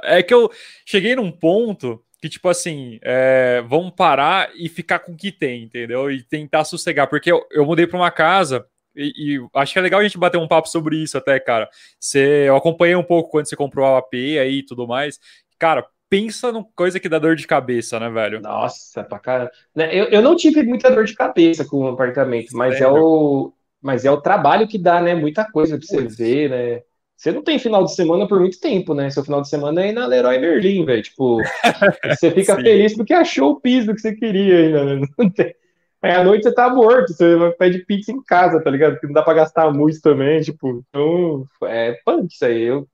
é 0.02 0.22
que 0.22 0.32
eu 0.32 0.50
cheguei 0.86 1.14
num 1.14 1.30
ponto 1.30 2.02
que, 2.18 2.28
tipo 2.28 2.48
assim, 2.48 3.00
é, 3.02 3.62
vamos 3.66 3.90
parar 3.96 4.50
e 4.54 4.68
ficar 4.68 5.00
com 5.00 5.12
o 5.12 5.16
que 5.16 5.32
tem, 5.32 5.64
entendeu? 5.64 6.08
E 6.08 6.22
tentar 6.22 6.64
sossegar, 6.64 7.08
porque 7.08 7.32
eu, 7.32 7.44
eu 7.50 7.66
mudei 7.66 7.84
para 7.84 7.98
uma 7.98 8.12
casa 8.12 8.64
e, 8.94 9.36
e, 9.36 9.48
acho 9.54 9.72
que 9.72 9.78
é 9.78 9.82
legal 9.82 10.00
a 10.00 10.02
gente 10.02 10.18
bater 10.18 10.38
um 10.38 10.48
papo 10.48 10.68
sobre 10.68 10.96
isso 10.96 11.16
até, 11.16 11.38
cara. 11.40 11.68
Você, 11.98 12.44
eu 12.48 12.56
acompanhei 12.56 12.94
um 12.94 13.02
pouco 13.02 13.30
quando 13.30 13.46
você 13.46 13.56
comprou 13.56 13.86
a 13.86 13.98
AP 13.98 14.14
aí 14.14 14.58
e 14.58 14.64
tudo 14.64 14.86
mais. 14.86 15.18
Cara, 15.58 15.86
pensa 16.08 16.52
no 16.52 16.64
coisa 16.74 17.00
que 17.00 17.08
dá 17.08 17.18
dor 17.18 17.36
de 17.36 17.46
cabeça, 17.46 17.98
né, 17.98 18.10
velho? 18.10 18.40
Nossa, 18.40 19.02
pra 19.02 19.18
cara. 19.18 19.50
Né, 19.74 19.88
eu, 19.94 20.04
eu 20.06 20.20
não 20.20 20.36
tive 20.36 20.62
muita 20.62 20.90
dor 20.90 21.04
de 21.04 21.14
cabeça 21.14 21.64
com 21.64 21.78
o 21.78 21.88
apartamento, 21.88 22.54
mas 22.54 22.80
é 22.80 22.86
o, 22.86 23.52
mas 23.80 24.04
é 24.04 24.10
o 24.10 24.20
trabalho 24.20 24.68
que 24.68 24.78
dá, 24.78 25.00
né? 25.00 25.14
Muita 25.14 25.44
coisa 25.50 25.78
pra 25.78 25.86
você 25.86 26.06
ver, 26.06 26.50
né? 26.50 26.82
Você 27.16 27.30
não 27.30 27.42
tem 27.42 27.58
final 27.58 27.84
de 27.84 27.94
semana 27.94 28.26
por 28.26 28.40
muito 28.40 28.58
tempo, 28.60 28.94
né? 28.94 29.08
Seu 29.08 29.24
final 29.24 29.40
de 29.40 29.48
semana 29.48 29.84
é 29.84 29.90
ir 29.90 29.92
na 29.92 30.06
Leroy 30.06 30.38
Merlin, 30.38 30.84
velho. 30.84 31.02
Tipo, 31.02 31.38
você 32.18 32.30
fica 32.30 32.56
feliz 32.56 32.96
porque 32.96 33.14
achou 33.14 33.52
o 33.52 33.60
piso 33.60 33.94
que 33.94 34.00
você 34.00 34.14
queria 34.14 34.58
ainda, 34.58 34.84
né? 34.84 35.06
Não 35.16 35.30
tem. 35.30 35.54
Aí 36.02 36.10
à 36.10 36.24
noite 36.24 36.42
você 36.42 36.52
tá 36.52 36.68
morto, 36.68 37.12
você 37.12 37.54
pede 37.56 37.86
pizza 37.86 38.10
em 38.10 38.20
casa, 38.22 38.60
tá 38.60 38.68
ligado? 38.68 38.94
Porque 38.94 39.06
não 39.06 39.14
dá 39.14 39.22
pra 39.22 39.34
gastar 39.34 39.72
muito 39.72 40.00
também, 40.02 40.40
tipo, 40.40 40.82
então 40.88 41.44
é 41.64 41.96
punk 42.04 42.32
isso 42.32 42.44
aí. 42.44 42.62
Eu, 42.62 42.88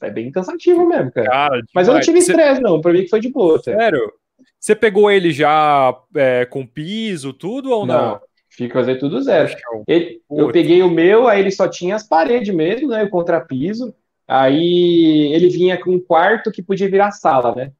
é 0.00 0.10
bem 0.10 0.30
cansativo 0.30 0.86
mesmo, 0.86 1.10
cara. 1.10 1.26
cara 1.26 1.62
Mas 1.74 1.88
eu 1.88 1.94
não 1.94 2.00
tive 2.00 2.18
estresse, 2.20 2.60
não, 2.60 2.80
pra 2.80 2.92
mim 2.92 3.02
que 3.02 3.08
foi 3.08 3.20
de 3.20 3.30
boa. 3.30 3.58
Sério? 3.60 4.12
Você 4.60 4.76
pegou 4.76 5.10
ele 5.10 5.32
já 5.32 5.96
é, 6.14 6.44
com 6.44 6.66
piso, 6.66 7.32
tudo 7.32 7.70
ou 7.70 7.84
não? 7.84 8.12
Não, 8.12 8.20
fica 8.48 8.74
fazer 8.74 8.96
tudo 8.96 9.20
zero. 9.22 9.52
Ele, 9.88 10.20
eu 10.30 10.52
peguei 10.52 10.82
o 10.82 10.90
meu, 10.90 11.26
aí 11.26 11.40
ele 11.40 11.50
só 11.50 11.66
tinha 11.66 11.96
as 11.96 12.06
paredes 12.06 12.54
mesmo, 12.54 12.88
né? 12.88 13.02
O 13.02 13.10
contrapiso. 13.10 13.94
Aí 14.28 15.32
ele 15.32 15.48
vinha 15.48 15.80
com 15.80 15.90
um 15.90 16.00
quarto 16.00 16.50
que 16.50 16.62
podia 16.62 16.90
virar 16.90 17.12
sala, 17.12 17.54
né? 17.54 17.72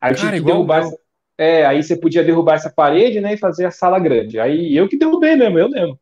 Aí 0.00 0.12
eu 0.12 0.16
tive 0.16 0.32
que 0.32 0.40
derrubar. 0.40 0.80
Essa... 0.80 0.98
É, 1.38 1.64
aí 1.64 1.82
você 1.82 1.96
podia 1.96 2.24
derrubar 2.24 2.56
essa 2.56 2.68
parede, 2.68 3.20
né, 3.20 3.34
e 3.34 3.38
fazer 3.38 3.64
a 3.64 3.70
sala 3.70 4.00
grande. 4.00 4.40
Aí 4.40 4.76
eu 4.76 4.88
que 4.88 4.98
derrubei 4.98 5.36
mesmo, 5.36 5.58
eu 5.58 5.70
mesmo. 5.70 5.98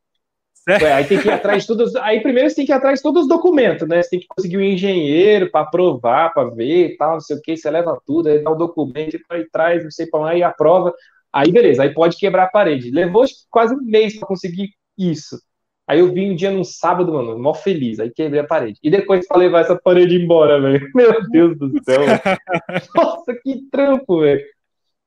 É, 0.69 0.93
aí 0.95 1.05
tem 1.05 1.21
que 1.21 1.29
ir 1.29 1.31
atrás 1.31 1.63
de 1.63 1.69
todos. 1.69 1.95
Aí 1.97 2.21
primeiro 2.21 2.51
você 2.51 2.57
tem 2.57 2.67
que 2.67 2.73
ir 2.73 2.75
atrás 2.75 2.99
de 2.99 3.03
todos 3.03 3.23
os 3.23 3.29
documentos, 3.29 3.87
né? 3.87 4.03
Você 4.03 4.11
tem 4.11 4.21
que 4.21 4.27
conseguir 4.27 4.57
um 4.57 4.63
engenheiro 4.63 5.49
para 5.49 5.61
aprovar, 5.61 6.35
para 6.35 6.51
ver 6.51 6.89
e 6.89 6.97
tal, 6.97 7.13
não 7.13 7.21
sei 7.21 7.37
o 7.37 7.41
que. 7.41 7.57
Você 7.57 7.71
leva 7.71 8.01
tudo, 8.05 8.29
aí 8.29 8.43
dá 8.43 8.51
o 8.51 8.57
documento, 8.57 9.19
aí 9.31 9.49
traz, 9.49 9.85
não 9.85 9.91
sei 9.91 10.07
para 10.07 10.21
lá, 10.21 10.35
e 10.35 10.43
aprova. 10.43 10.93
Aí 11.33 11.53
beleza, 11.53 11.83
aí 11.83 11.95
pode 11.95 12.17
quebrar 12.17 12.45
a 12.45 12.49
parede. 12.49 12.91
Levou 12.91 13.25
quase 13.49 13.75
um 13.75 13.83
mês 13.83 14.19
para 14.19 14.27
conseguir 14.27 14.71
isso. 14.99 15.39
Aí 15.87 16.01
eu 16.01 16.13
vim 16.13 16.33
um 16.33 16.35
dia 16.35 16.51
num 16.51 16.65
sábado, 16.65 17.13
mano, 17.13 17.39
mó 17.39 17.55
feliz. 17.55 18.01
Aí 18.01 18.11
quebrei 18.11 18.41
a 18.41 18.47
parede. 18.47 18.81
E 18.83 18.91
depois 18.91 19.29
pra 19.29 19.37
levar 19.37 19.61
essa 19.61 19.77
parede 19.77 20.17
embora, 20.17 20.61
velho. 20.61 20.91
Meu 20.97 21.29
Deus 21.31 21.57
do 21.57 21.71
céu. 21.85 22.01
Nossa, 22.97 23.35
que 23.35 23.63
trampo, 23.71 24.21
velho. 24.21 24.45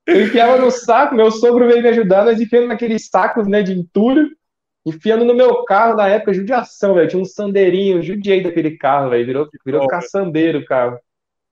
Eu 0.09 0.23
enfiava 0.23 0.57
no 0.57 0.71
saco, 0.71 1.15
meu 1.15 1.31
sogro 1.31 1.67
veio 1.67 1.81
me 1.81 1.89
ajudar, 1.89 2.25
nós 2.25 2.41
enfiando 2.41 2.67
naqueles 2.67 3.07
sacos, 3.07 3.47
né, 3.47 3.61
de 3.61 3.73
entulho, 3.73 4.29
enfiando 4.85 5.23
no 5.23 5.35
meu 5.35 5.63
carro 5.63 5.95
na 5.95 6.07
época, 6.07 6.33
judiação, 6.33 6.95
velho. 6.95 7.07
Tinha 7.07 7.21
um 7.21 7.25
sandeirinho, 7.25 8.01
judiei 8.01 8.41
daquele 8.41 8.77
carro, 8.77 9.11
velho. 9.11 9.25
Virou, 9.25 9.49
virou 9.65 9.83
oh, 9.83 9.87
caçambeiro 9.87 10.59
o 10.59 10.65
carro. 10.65 10.97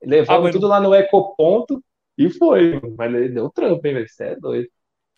Levamos 0.02 0.48
ah, 0.48 0.52
tudo 0.52 0.66
lá 0.66 0.80
no 0.80 0.94
ecoponto 0.94 1.82
e 2.16 2.30
foi. 2.30 2.80
Mas 2.96 3.32
deu 3.32 3.50
trampo, 3.50 3.86
hein, 3.86 3.94
velho. 3.94 4.08
Você 4.08 4.24
é 4.24 4.36
doido. 4.36 4.68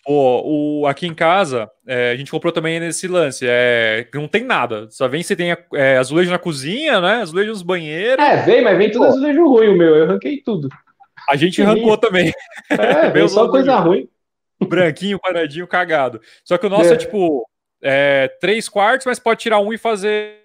Pô, 0.05 0.43
o, 0.45 0.87
aqui 0.87 1.07
em 1.07 1.15
casa, 1.15 1.71
é, 1.87 2.13
a 2.13 2.17
gente 2.17 2.31
comprou 2.31 2.53
também 2.53 2.81
nesse 2.81 3.07
lance. 3.07 3.45
É, 3.47 4.09
não 4.15 4.27
tem 4.27 4.45
nada. 4.45 4.89
Só 4.91 5.07
vem 5.07 5.23
se 5.23 5.37
tem 5.37 5.55
é, 5.75 5.97
azulejo 5.99 6.31
na 6.31 6.39
cozinha, 6.39 7.01
né? 7.01 7.17
Azulejo 7.17 7.51
nos 7.51 7.63
banheiros. 7.63 8.25
É, 8.25 8.43
vem, 8.43 8.63
mas 8.63 8.79
vem 8.79 8.91
tudo 8.91 9.05
azulejo 9.05 9.47
ruim 9.47 9.69
o 9.69 9.77
meu. 9.77 9.95
Eu 9.95 10.05
arranquei 10.05 10.43
tudo. 10.43 10.69
A 11.31 11.37
gente 11.37 11.63
arrancou 11.63 11.97
também. 11.97 12.33
É, 12.69 13.09
veio 13.11 13.29
só 13.29 13.49
coisa 13.49 13.77
ruim. 13.77 14.09
Branquinho, 14.61 15.19
quadradinho, 15.19 15.67
cagado. 15.67 16.21
Só 16.45 16.59
que 16.59 16.67
o 16.67 16.71
nosso 16.71 16.91
é, 16.91 16.95
é 16.95 16.97
tipo 16.97 17.49
é, 17.81 18.29
três 18.41 18.69
quartos, 18.69 19.07
mas 19.07 19.19
pode 19.19 19.41
tirar 19.41 19.61
um 19.61 19.73
e 19.73 19.79
fazer 19.79 20.41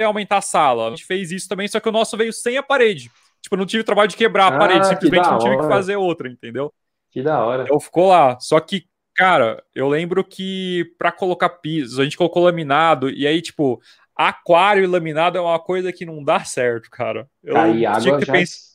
aumentar 0.00 0.38
a 0.38 0.42
sala. 0.42 0.86
A 0.86 0.90
gente 0.90 1.04
fez 1.04 1.32
isso 1.32 1.48
também, 1.48 1.66
só 1.66 1.80
que 1.80 1.88
o 1.88 1.92
nosso 1.92 2.16
veio 2.16 2.32
sem 2.32 2.56
a 2.56 2.62
parede. 2.62 3.10
Tipo, 3.42 3.56
não 3.56 3.66
tive 3.66 3.82
trabalho 3.82 4.08
de 4.08 4.16
quebrar 4.16 4.52
a 4.52 4.56
ah, 4.56 4.58
parede, 4.58 4.86
simplesmente 4.86 5.28
não 5.28 5.38
tive 5.38 5.56
que 5.58 5.68
fazer 5.68 5.96
outra, 5.96 6.28
entendeu? 6.28 6.72
Que 7.10 7.22
da 7.22 7.44
hora. 7.44 7.64
Então 7.64 7.80
ficou 7.80 8.08
lá. 8.08 8.38
Só 8.38 8.60
que, 8.60 8.86
cara, 9.14 9.62
eu 9.74 9.88
lembro 9.88 10.22
que 10.22 10.94
para 10.96 11.10
colocar 11.10 11.48
piso, 11.48 12.00
a 12.00 12.04
gente 12.04 12.16
colocou 12.16 12.44
laminado, 12.44 13.10
e 13.10 13.26
aí, 13.26 13.42
tipo, 13.42 13.80
aquário 14.14 14.82
e 14.82 14.86
laminado 14.86 15.38
é 15.38 15.40
uma 15.40 15.58
coisa 15.58 15.92
que 15.92 16.04
não 16.06 16.22
dá 16.22 16.40
certo, 16.44 16.90
cara. 16.90 17.28
Eu 17.42 17.56
Aí, 17.56 17.86
água 17.86 18.20
já... 18.20 18.32
Pens... 18.32 18.67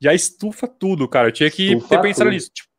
já 0.00 0.14
estufa 0.14 0.66
tudo, 0.66 1.08
cara. 1.08 1.28
Eu 1.28 1.32
tinha 1.32 1.50
que 1.50 1.72
estufa 1.72 1.88
ter 1.88 2.02
pensado 2.02 2.30
tudo. 2.30 2.34
nisso. 2.34 2.50
Tipo, 2.52 2.70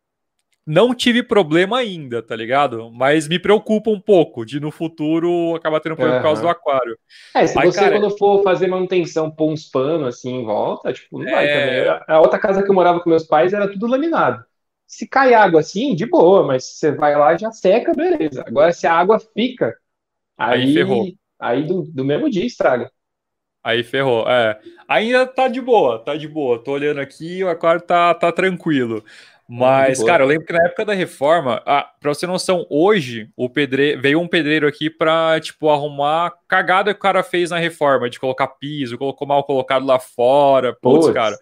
não 0.65 0.93
tive 0.93 1.23
problema 1.23 1.79
ainda, 1.79 2.21
tá 2.21 2.35
ligado? 2.35 2.91
Mas 2.91 3.27
me 3.27 3.39
preocupa 3.39 3.89
um 3.89 3.99
pouco 3.99 4.45
de 4.45 4.59
no 4.59 4.69
futuro 4.69 5.55
acabar 5.55 5.79
tendo 5.79 5.95
problema 5.95 6.17
uhum. 6.17 6.21
por 6.21 6.27
causa 6.27 6.41
do 6.41 6.47
aquário. 6.47 6.97
É, 7.33 7.47
se 7.47 7.55
você 7.55 7.79
cara, 7.79 7.99
quando 7.99 8.17
for 8.17 8.43
fazer 8.43 8.67
manutenção, 8.67 9.31
pôr 9.31 9.51
uns 9.51 9.65
panos 9.65 10.07
assim 10.07 10.35
em 10.35 10.45
volta, 10.45 10.93
tipo, 10.93 11.19
não 11.19 11.27
é... 11.27 11.31
vai 11.31 11.47
também. 11.47 12.03
A 12.07 12.21
outra 12.21 12.39
casa 12.39 12.63
que 12.63 12.69
eu 12.69 12.75
morava 12.75 12.99
com 12.99 13.09
meus 13.09 13.23
pais 13.23 13.53
era 13.53 13.71
tudo 13.71 13.87
laminado. 13.87 14.43
Se 14.85 15.07
cai 15.07 15.33
água 15.33 15.61
assim, 15.61 15.95
de 15.95 16.05
boa, 16.05 16.45
mas 16.45 16.65
você 16.65 16.91
vai 16.91 17.15
lá 17.15 17.35
já 17.35 17.51
seca, 17.51 17.93
beleza. 17.93 18.43
Agora 18.45 18.71
se 18.71 18.85
a 18.85 18.93
água 18.93 19.19
fica, 19.19 19.75
aí, 20.37 20.61
aí 20.61 20.73
ferrou. 20.73 21.07
Aí 21.39 21.63
do, 21.63 21.83
do 21.83 22.05
mesmo 22.05 22.29
dia 22.29 22.45
estraga. 22.45 22.91
Aí 23.63 23.83
ferrou, 23.83 24.27
é. 24.27 24.59
Ainda 24.87 25.25
tá 25.25 25.47
de 25.47 25.61
boa, 25.61 25.99
tá 25.99 26.15
de 26.15 26.27
boa. 26.27 26.57
Tô 26.57 26.71
olhando 26.71 26.99
aqui, 26.99 27.43
o 27.43 27.49
aquário 27.49 27.81
tá, 27.81 28.13
tá 28.13 28.31
tranquilo. 28.31 29.03
Mas, 29.53 30.01
cara, 30.01 30.23
eu 30.23 30.27
lembro 30.27 30.45
que 30.45 30.53
na 30.53 30.63
época 30.63 30.85
da 30.85 30.93
reforma, 30.93 31.61
ah, 31.65 31.89
pra 31.99 32.13
você 32.13 32.21
ter 32.21 32.27
noção, 32.27 32.65
hoje 32.69 33.29
o 33.35 33.49
pedreiro, 33.49 34.01
veio 34.01 34.17
um 34.17 34.27
pedreiro 34.27 34.65
aqui 34.65 34.89
pra, 34.89 35.37
tipo, 35.41 35.69
arrumar 35.69 36.31
cagada 36.47 36.93
que 36.93 36.99
o 36.99 37.01
cara 37.01 37.21
fez 37.21 37.49
na 37.49 37.57
reforma, 37.57 38.09
de 38.09 38.17
colocar 38.17 38.47
piso, 38.47 38.97
colocou 38.97 39.27
mal 39.27 39.43
colocado 39.43 39.85
lá 39.85 39.99
fora. 39.99 40.73
Putz, 40.73 41.07
Putz. 41.07 41.13
cara. 41.13 41.37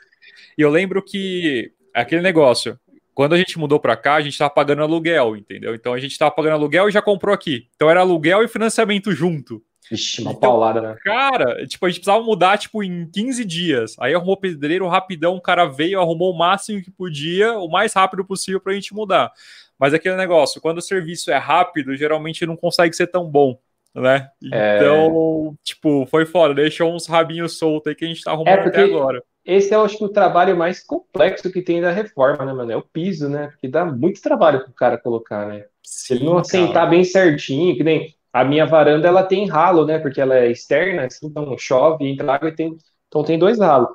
E 0.58 0.62
eu 0.62 0.72
lembro 0.72 1.04
que 1.04 1.72
aquele 1.94 2.24
negócio, 2.24 2.80
quando 3.14 3.34
a 3.34 3.38
gente 3.38 3.60
mudou 3.60 3.80
pra 3.80 3.96
cá, 3.96 4.16
a 4.16 4.22
gente 4.22 4.38
tava 4.38 4.50
pagando 4.50 4.82
aluguel, 4.82 5.38
entendeu? 5.38 5.76
Então 5.76 5.94
a 5.94 6.00
gente 6.00 6.18
tava 6.18 6.32
pagando 6.32 6.54
aluguel 6.54 6.90
e 6.90 6.92
já 6.92 7.04
comprou 7.04 7.34
aqui. 7.34 7.68
Então 7.76 7.92
era 7.92 8.00
aluguel 8.00 8.44
e 8.44 8.48
financiamento 8.48 9.12
junto. 9.12 9.62
Vixe, 9.90 10.22
uma 10.22 10.32
então, 10.32 10.42
paulada, 10.42 10.82
né? 10.82 10.96
Cara, 11.04 11.66
tipo, 11.66 11.86
a 11.86 11.90
gente 11.90 12.00
precisava 12.00 12.24
mudar, 12.24 12.58
tipo, 12.58 12.84
em 12.84 13.10
15 13.10 13.44
dias. 13.44 13.96
Aí 14.00 14.14
arrumou 14.14 14.38
pedreiro 14.38 14.88
rapidão, 14.88 15.36
o 15.36 15.42
cara 15.42 15.66
veio, 15.66 16.00
arrumou 16.00 16.32
o 16.32 16.38
máximo 16.38 16.82
que 16.82 16.92
podia, 16.92 17.54
o 17.54 17.68
mais 17.68 17.94
rápido 17.94 18.24
possível 18.24 18.60
pra 18.60 18.74
gente 18.74 18.94
mudar. 18.94 19.32
Mas 19.80 19.94
aquele 19.94 20.16
negócio, 20.16 20.62
quando 20.62 20.78
o 20.78 20.82
serviço 20.82 21.32
é 21.32 21.38
rápido, 21.38 21.96
geralmente 21.96 22.46
não 22.46 22.56
consegue 22.56 22.96
ser 22.96 23.08
tão 23.08 23.26
bom, 23.30 23.58
né? 23.96 24.30
É... 24.52 24.78
Então, 24.78 25.56
tipo, 25.64 26.06
foi 26.06 26.26
fora, 26.26 26.54
deixou 26.54 26.94
uns 26.94 27.08
rabinhos 27.08 27.58
soltos 27.58 27.90
aí 27.90 27.96
que 27.96 28.06
a 28.06 28.08
gente 28.08 28.24
tá 28.24 28.32
arrumando 28.32 28.60
é 28.60 28.68
até 28.68 28.84
agora. 28.84 29.24
Esse 29.46 29.74
é, 29.74 29.78
eu 29.78 29.82
acho 29.84 29.98
que, 29.98 30.04
o 30.04 30.10
trabalho 30.10 30.56
mais 30.56 30.84
complexo 30.84 31.52
que 31.52 31.62
tem 31.62 31.82
da 31.82 31.92
reforma, 31.92 32.46
né, 32.46 32.54
mano? 32.54 32.72
É 32.72 32.78
o 32.78 32.84
piso, 32.84 33.28
né? 33.28 33.48
Porque 33.48 33.68
dá 33.68 33.84
muito 33.84 34.22
trabalho 34.22 34.64
pro 34.64 34.74
cara 34.74 34.98
colocar, 34.98 35.48
né? 35.48 35.66
Se 35.82 36.14
ele 36.14 36.26
não 36.26 36.38
assentar 36.38 36.88
bem 36.88 37.04
certinho, 37.04 37.76
que 37.76 37.84
nem 37.84 38.14
a 38.32 38.44
minha 38.44 38.66
varanda 38.66 39.08
ela 39.08 39.24
tem 39.24 39.48
ralo, 39.48 39.86
né? 39.86 40.00
Porque 40.00 40.22
ela 40.22 40.36
é 40.38 40.52
externa, 40.52 41.06
assim, 41.06 41.28
então 41.28 41.58
chove, 41.58 42.08
entra 42.08 42.36
água 42.36 42.50
e 42.50 42.56
tem. 42.56 42.78
Então 43.08 43.24
tem 43.24 43.40
dois 43.40 43.60
ralos. 43.60 43.90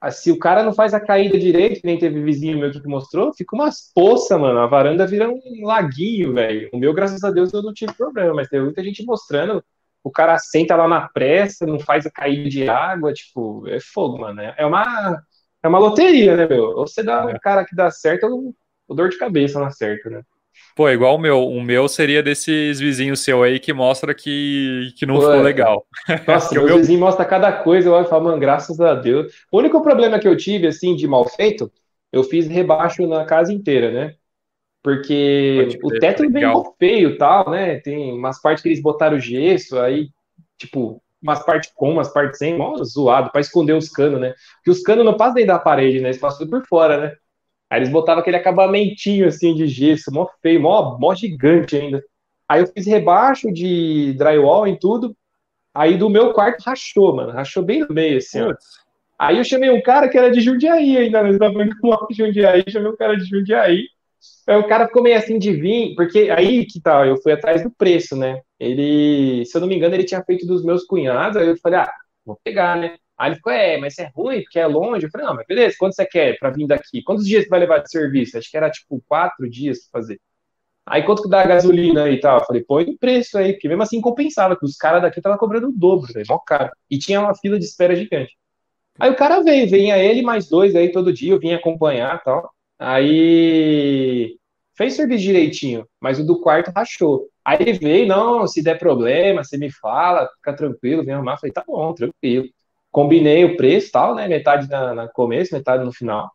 Ah, 0.00 0.10
se 0.10 0.32
o 0.32 0.38
cara 0.38 0.64
não 0.64 0.72
faz 0.74 0.92
a 0.94 1.00
caída 1.00 1.38
direito, 1.38 1.80
nem 1.84 1.96
teve 1.96 2.20
vizinho 2.22 2.58
meu 2.58 2.72
que 2.72 2.88
mostrou, 2.88 3.32
fica 3.32 3.54
umas 3.54 3.92
poças, 3.94 4.38
mano. 4.38 4.58
A 4.58 4.66
varanda 4.66 5.06
vira 5.06 5.30
um 5.30 5.64
laguinho, 5.64 6.34
velho. 6.34 6.68
O 6.72 6.78
meu, 6.78 6.92
graças 6.92 7.22
a 7.22 7.30
Deus, 7.30 7.52
eu 7.52 7.62
não 7.62 7.72
tive 7.72 7.94
problema, 7.94 8.34
mas 8.34 8.48
tem 8.48 8.60
muita 8.60 8.82
gente 8.82 9.04
mostrando. 9.04 9.64
O 10.02 10.10
cara 10.10 10.36
senta 10.38 10.74
lá 10.74 10.88
na 10.88 11.08
pressa, 11.08 11.64
não 11.64 11.78
faz 11.78 12.04
a 12.04 12.10
caída 12.10 12.48
de 12.50 12.68
água, 12.68 13.12
tipo, 13.12 13.64
é 13.68 13.78
fogo, 13.78 14.18
mano. 14.18 14.40
É 14.42 14.66
uma, 14.66 15.22
é 15.62 15.68
uma 15.68 15.78
loteria, 15.78 16.36
né, 16.36 16.48
meu? 16.48 16.64
Ou 16.64 16.86
você 16.88 17.04
dá 17.04 17.24
um 17.26 17.30
é. 17.30 17.38
cara 17.38 17.64
que 17.64 17.76
dá 17.76 17.88
certo, 17.88 18.26
ou 18.26 18.52
o 18.88 18.94
dor 18.94 19.08
de 19.08 19.18
cabeça 19.18 19.60
não 19.60 19.66
acerta, 19.66 20.10
né? 20.10 20.22
Pô, 20.74 20.88
igual 20.88 21.16
o 21.16 21.18
meu. 21.18 21.46
O 21.46 21.62
meu 21.62 21.88
seria 21.88 22.22
desses 22.22 22.80
vizinhos 22.80 23.20
seu 23.20 23.42
aí 23.42 23.58
que 23.60 23.72
mostra 23.72 24.14
que, 24.14 24.92
que 24.96 25.06
não 25.06 25.16
Pô, 25.16 25.22
ficou 25.22 25.40
é. 25.40 25.42
legal. 25.42 25.86
Nossa, 26.26 26.54
meu, 26.54 26.64
meu 26.64 26.78
vizinho 26.78 27.00
mostra 27.00 27.24
cada 27.24 27.52
coisa, 27.52 27.88
eu 27.88 27.92
olho 27.92 28.06
e 28.06 28.08
falo, 28.08 28.24
mano, 28.24 28.38
graças 28.38 28.80
a 28.80 28.94
Deus. 28.94 29.32
O 29.50 29.58
único 29.58 29.82
problema 29.82 30.18
que 30.18 30.28
eu 30.28 30.36
tive, 30.36 30.66
assim, 30.66 30.96
de 30.96 31.06
mal 31.06 31.28
feito, 31.28 31.70
eu 32.12 32.24
fiz 32.24 32.46
rebaixo 32.46 33.06
na 33.06 33.24
casa 33.24 33.52
inteira, 33.52 33.90
né? 33.90 34.14
Porque 34.82 35.78
o 35.82 35.90
teto 35.90 36.28
vem 36.28 36.44
mal 36.44 36.74
feio 36.78 37.16
tal, 37.16 37.50
né? 37.50 37.78
Tem 37.80 38.12
umas 38.12 38.40
partes 38.40 38.62
que 38.62 38.68
eles 38.68 38.82
botaram 38.82 39.18
gesso, 39.18 39.78
aí, 39.78 40.08
tipo, 40.58 41.00
umas 41.22 41.44
partes 41.44 41.70
com, 41.72 41.92
umas 41.92 42.12
partes 42.12 42.38
sem, 42.38 42.58
mal 42.58 42.82
zoado, 42.84 43.30
para 43.30 43.40
esconder 43.40 43.74
os 43.74 43.88
canos, 43.88 44.20
né? 44.20 44.34
Porque 44.56 44.70
os 44.70 44.82
canos 44.82 45.04
não 45.04 45.16
passam 45.16 45.34
dentro 45.34 45.52
da 45.52 45.58
parede, 45.58 46.00
né? 46.00 46.08
Eles 46.08 46.18
passam 46.18 46.40
tudo 46.40 46.50
por 46.50 46.66
fora, 46.66 47.00
né? 47.00 47.16
Aí 47.72 47.78
eles 47.78 47.88
botavam 47.88 48.20
aquele 48.20 48.36
acabamentinho 48.36 49.26
assim 49.26 49.54
de 49.54 49.66
gesso, 49.66 50.12
mó 50.12 50.28
feio, 50.42 50.60
mó, 50.60 50.98
mó 50.98 51.14
gigante 51.14 51.74
ainda. 51.74 52.04
Aí 52.46 52.60
eu 52.60 52.66
fiz 52.66 52.86
rebaixo 52.86 53.50
de 53.50 54.12
drywall 54.12 54.66
em 54.66 54.78
tudo. 54.78 55.16
Aí 55.72 55.96
do 55.96 56.10
meu 56.10 56.34
quarto 56.34 56.60
rachou, 56.60 57.16
mano. 57.16 57.32
Rachou 57.32 57.62
bem 57.62 57.80
no 57.80 57.88
meio, 57.88 58.18
assim, 58.18 58.42
ó. 58.42 58.54
Aí 59.18 59.38
eu 59.38 59.44
chamei 59.44 59.70
um 59.70 59.80
cara 59.80 60.06
que 60.06 60.18
era 60.18 60.30
de 60.30 60.42
Jundiaí 60.42 60.98
ainda, 60.98 61.22
né? 61.22 61.38
Tava 61.38 61.54
com 61.54 62.06
de 62.10 62.14
Jundiaí, 62.14 62.62
chamei 62.68 62.92
um 62.92 62.96
cara 62.96 63.16
de 63.16 63.24
Jundiaí. 63.24 63.84
Aí 64.46 64.56
o 64.58 64.68
cara 64.68 64.86
ficou 64.86 65.02
meio 65.02 65.16
assim 65.16 65.38
de 65.38 65.54
vir, 65.54 65.94
porque 65.94 66.28
aí 66.28 66.66
que 66.66 66.78
tal, 66.78 67.04
tá, 67.04 67.06
eu 67.06 67.16
fui 67.22 67.32
atrás 67.32 67.62
do 67.62 67.70
preço, 67.70 68.14
né? 68.14 68.42
Ele, 68.60 69.46
se 69.46 69.56
eu 69.56 69.62
não 69.62 69.68
me 69.68 69.76
engano, 69.76 69.94
ele 69.94 70.04
tinha 70.04 70.22
feito 70.22 70.46
dos 70.46 70.62
meus 70.62 70.84
cunhados, 70.84 71.38
aí 71.38 71.48
eu 71.48 71.56
falei, 71.56 71.78
ah, 71.78 71.92
vou 72.22 72.38
pegar, 72.44 72.76
né? 72.76 72.96
Aí 73.22 73.28
ele 73.28 73.36
ficou, 73.36 73.52
é, 73.52 73.78
mas 73.78 73.96
é 74.00 74.10
ruim, 74.16 74.42
porque 74.42 74.58
é 74.58 74.66
longe. 74.66 75.06
Eu 75.06 75.10
falei, 75.12 75.28
não, 75.28 75.36
mas 75.36 75.46
beleza, 75.46 75.76
quanto 75.78 75.94
você 75.94 76.04
quer 76.04 76.36
para 76.40 76.50
vir 76.50 76.66
daqui? 76.66 77.04
Quantos 77.04 77.24
dias 77.24 77.44
você 77.44 77.50
vai 77.50 77.60
levar 77.60 77.78
de 77.78 77.88
serviço? 77.88 78.36
Acho 78.36 78.50
que 78.50 78.56
era 78.56 78.68
tipo 78.68 79.00
quatro 79.06 79.48
dias 79.48 79.78
para 79.88 80.00
fazer. 80.00 80.20
Aí 80.84 81.04
quanto 81.04 81.22
que 81.22 81.28
dá 81.28 81.42
a 81.42 81.46
gasolina 81.46 82.10
e 82.10 82.18
tal? 82.18 82.40
Eu 82.40 82.44
falei, 82.44 82.64
põe 82.64 82.82
o 82.82 82.98
preço 82.98 83.38
aí, 83.38 83.52
porque 83.52 83.68
mesmo 83.68 83.84
assim 83.84 84.00
compensava, 84.00 84.56
que 84.56 84.64
os 84.64 84.76
caras 84.76 85.02
daqui 85.02 85.20
estavam 85.20 85.38
cobrando 85.38 85.68
o 85.68 85.72
dobro, 85.72 86.12
velho, 86.12 86.26
mó 86.28 86.38
caro. 86.40 86.72
E 86.90 86.98
tinha 86.98 87.20
uma 87.20 87.32
fila 87.32 87.60
de 87.60 87.64
espera 87.64 87.94
gigante. 87.94 88.36
Aí 88.98 89.08
o 89.08 89.16
cara 89.16 89.40
veio, 89.40 89.70
vinha 89.70 89.96
ele 89.98 90.22
mais 90.22 90.48
dois 90.48 90.74
aí 90.74 90.90
todo 90.90 91.12
dia, 91.12 91.32
eu 91.32 91.38
vinha 91.38 91.56
acompanhar 91.58 92.20
tal. 92.24 92.50
Aí 92.76 94.36
fez 94.76 94.94
serviço 94.94 95.22
direitinho, 95.22 95.86
mas 96.00 96.18
o 96.18 96.26
do 96.26 96.40
quarto 96.40 96.72
rachou. 96.74 97.28
Aí 97.44 97.58
ele 97.60 97.74
veio, 97.74 98.08
não, 98.08 98.48
se 98.48 98.64
der 98.64 98.80
problema, 98.80 99.44
você 99.44 99.56
me 99.56 99.70
fala, 99.70 100.28
fica 100.36 100.52
tranquilo, 100.56 101.04
vem 101.04 101.14
arrumar. 101.14 101.34
Eu 101.34 101.38
falei, 101.38 101.52
tá 101.52 101.62
bom, 101.64 101.94
tranquilo 101.94 102.48
combinei 102.92 103.44
o 103.44 103.56
preço 103.56 103.90
tal, 103.90 104.14
né? 104.14 104.28
Metade 104.28 104.68
na, 104.68 104.94
na 104.94 105.08
começo, 105.08 105.54
metade 105.54 105.82
no 105.84 105.92
final. 105.92 106.30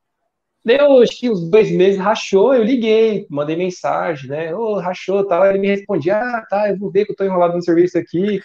Deu, 0.66 1.02
acho 1.02 1.18
que 1.18 1.30
uns 1.30 1.50
dois 1.50 1.72
meses 1.72 1.98
rachou, 1.98 2.54
eu 2.54 2.64
liguei, 2.64 3.26
mandei 3.30 3.56
mensagem, 3.56 4.30
né? 4.30 4.54
Ô, 4.54 4.74
oh, 4.74 4.80
rachou 4.80 5.26
tal. 5.26 5.46
Ele 5.46 5.60
me 5.60 5.68
respondia, 5.68 6.18
ah, 6.18 6.46
tá, 6.50 6.70
eu 6.70 6.78
vou 6.78 6.92
ver 6.92 7.06
que 7.06 7.14
eu 7.14 7.16
tô 7.16 7.24
enrolado 7.24 7.56
no 7.56 7.64
serviço 7.64 7.98
aqui. 7.98 8.42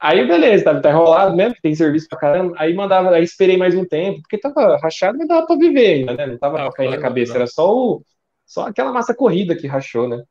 Aí, 0.00 0.26
beleza, 0.26 0.64
tá, 0.64 0.80
tá 0.80 0.90
enrolado 0.90 1.36
mesmo, 1.36 1.56
tem 1.60 1.74
serviço 1.74 2.08
pra 2.08 2.18
caramba. 2.18 2.54
Aí 2.56 2.72
mandava, 2.72 3.10
aí 3.10 3.24
esperei 3.24 3.56
mais 3.56 3.74
um 3.74 3.84
tempo, 3.84 4.22
porque 4.22 4.38
tava 4.38 4.78
rachado, 4.78 5.18
mas 5.18 5.28
dava 5.28 5.46
pra 5.46 5.56
viver 5.56 5.86
ainda, 5.86 6.14
né? 6.14 6.26
Não 6.26 6.38
tava 6.38 6.58
ah, 6.58 6.62
pra 6.62 6.72
cair 6.72 6.90
na 6.90 6.98
cabeça, 6.98 7.34
era 7.34 7.46
só 7.46 7.74
o, 7.74 8.02
só 8.46 8.66
aquela 8.66 8.92
massa 8.92 9.14
corrida 9.14 9.56
que 9.56 9.66
rachou, 9.66 10.08
né? 10.08 10.22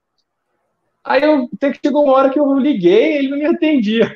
Aí 1.04 1.22
eu 1.22 1.50
até 1.54 1.72
que 1.72 1.80
chegou 1.84 2.06
uma 2.06 2.14
hora 2.14 2.30
que 2.30 2.40
eu 2.40 2.58
liguei 2.58 3.18
ele 3.18 3.30
não 3.30 3.38
me 3.38 3.46
atendia. 3.46 4.16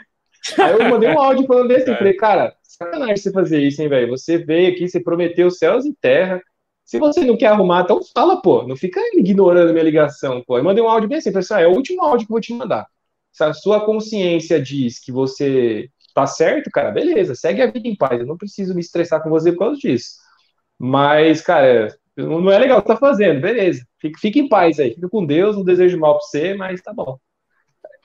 Aí 0.60 0.72
eu 0.74 0.90
mandei 0.90 1.10
um 1.10 1.20
áudio 1.22 1.46
falando 1.46 1.68
desse, 1.68 1.90
eu 1.90 1.96
falei, 1.96 2.14
cara, 2.14 2.56
sacanagem 2.64 3.18
você 3.18 3.32
fazer 3.32 3.62
isso, 3.62 3.82
hein, 3.82 3.90
velho? 3.90 4.10
Você 4.10 4.38
veio 4.38 4.72
aqui, 4.72 4.88
você 4.88 5.00
prometeu 5.00 5.50
céus 5.50 5.86
e 5.86 5.94
terra. 5.94 6.42
Se 6.86 7.00
você 7.00 7.26
não 7.26 7.38
quer 7.38 7.48
arrumar, 7.48 7.82
então 7.82 8.00
fala, 8.14 8.42
pô. 8.42 8.64
Não 8.64 8.76
fica 8.76 9.02
ignorando 9.14 9.74
minha 9.74 9.84
ligação, 9.84 10.44
pô. 10.46 10.58
Eu 10.58 10.64
mandei 10.64 10.84
um 10.84 10.90
áudio 10.90 11.10
bem 11.10 11.18
assim, 11.18 11.32
falei 11.32 11.44
assim, 11.44 11.54
ah, 11.56 11.62
é 11.62 11.68
o 11.68 11.76
último 11.76 12.02
áudio 12.02 12.26
que 12.26 12.32
eu 12.32 12.36
vou 12.36 12.42
te 12.42 12.54
mandar. 12.54 12.86
Se 13.32 13.44
a 13.44 13.54
sua 13.54 13.86
consciência 13.86 14.62
diz 14.62 15.00
que 15.00 15.12
você 15.12 15.90
tá 16.14 16.26
certo, 16.26 16.72
cara, 16.72 16.90
beleza, 16.92 17.36
segue 17.36 17.62
a 17.62 17.70
vida 17.70 17.88
em 17.88 17.96
paz. 17.96 18.20
Eu 18.20 18.26
não 18.26 18.38
preciso 18.38 18.74
me 18.74 18.82
estressar 18.82 19.22
com 19.22 19.30
você 19.30 19.52
por 19.52 19.60
causa 19.60 19.80
disso. 19.80 20.16
Mas, 20.80 21.42
cara, 21.42 21.96
não 22.16 22.52
é 22.52 22.58
legal 22.58 22.80
o 22.80 22.82
que 22.82 22.88
tá 22.88 22.98
fazendo, 22.98 23.42
beleza. 23.42 23.86
Fica, 24.00 24.20
fica 24.20 24.40
em 24.40 24.50
paz 24.50 24.80
aí, 24.80 24.94
fica 24.94 25.10
com 25.10 25.26
Deus, 25.26 25.56
não 25.56 25.64
desejo 25.64 26.00
mal 26.00 26.18
pra 26.18 26.26
você, 26.26 26.54
mas 26.56 26.82
tá 26.82 26.94
bom. 26.94 27.20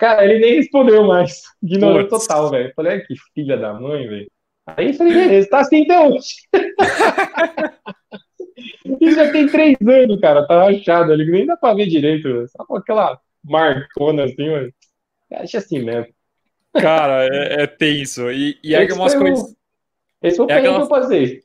Cara, 0.03 0.25
ele 0.25 0.41
nem 0.41 0.57
respondeu 0.57 1.05
mais. 1.05 1.43
Ignorou 1.62 2.09
total, 2.09 2.51
velho. 2.51 2.73
Falei, 2.75 3.03
que 3.03 3.15
filha 3.33 3.57
da 3.57 3.73
mãe, 3.73 4.09
velho. 4.09 4.29
Aí 4.67 4.93
falei, 4.95 5.15
beleza, 5.15 5.49
tá 5.49 5.61
assim 5.61 5.85
até 5.85 6.09
hoje. 6.09 6.27
e 9.01 9.12
já 9.12 9.31
tem 9.31 9.47
três 9.47 9.77
anos, 9.81 10.21
cara, 10.21 10.45
tá 10.45 10.65
rachado 10.65 11.12
ali, 11.12 11.31
nem 11.31 11.47
dá 11.47 11.57
pra 11.57 11.75
ver 11.75 11.87
direito. 11.87 12.49
Só 12.49 12.65
com 12.65 12.79
aquela 12.79 13.17
marcona 13.45 14.25
assim, 14.25 14.51
mano. 14.51 14.73
Acho 15.35 15.59
assim 15.59 15.79
mesmo. 15.79 16.12
Cara, 16.73 17.25
é, 17.25 17.62
é 17.62 17.67
tenso. 17.69 18.29
E, 18.33 18.59
e 18.61 18.75
é 18.75 18.93
umas 18.93 19.15
coisas. 19.15 19.55
Esse 20.21 20.37
foi 20.37 20.47
o 20.47 20.51
é 20.51 20.59
aquela... 20.59 20.79
que 20.79 20.83
eu 20.83 20.88
passei. 20.88 21.45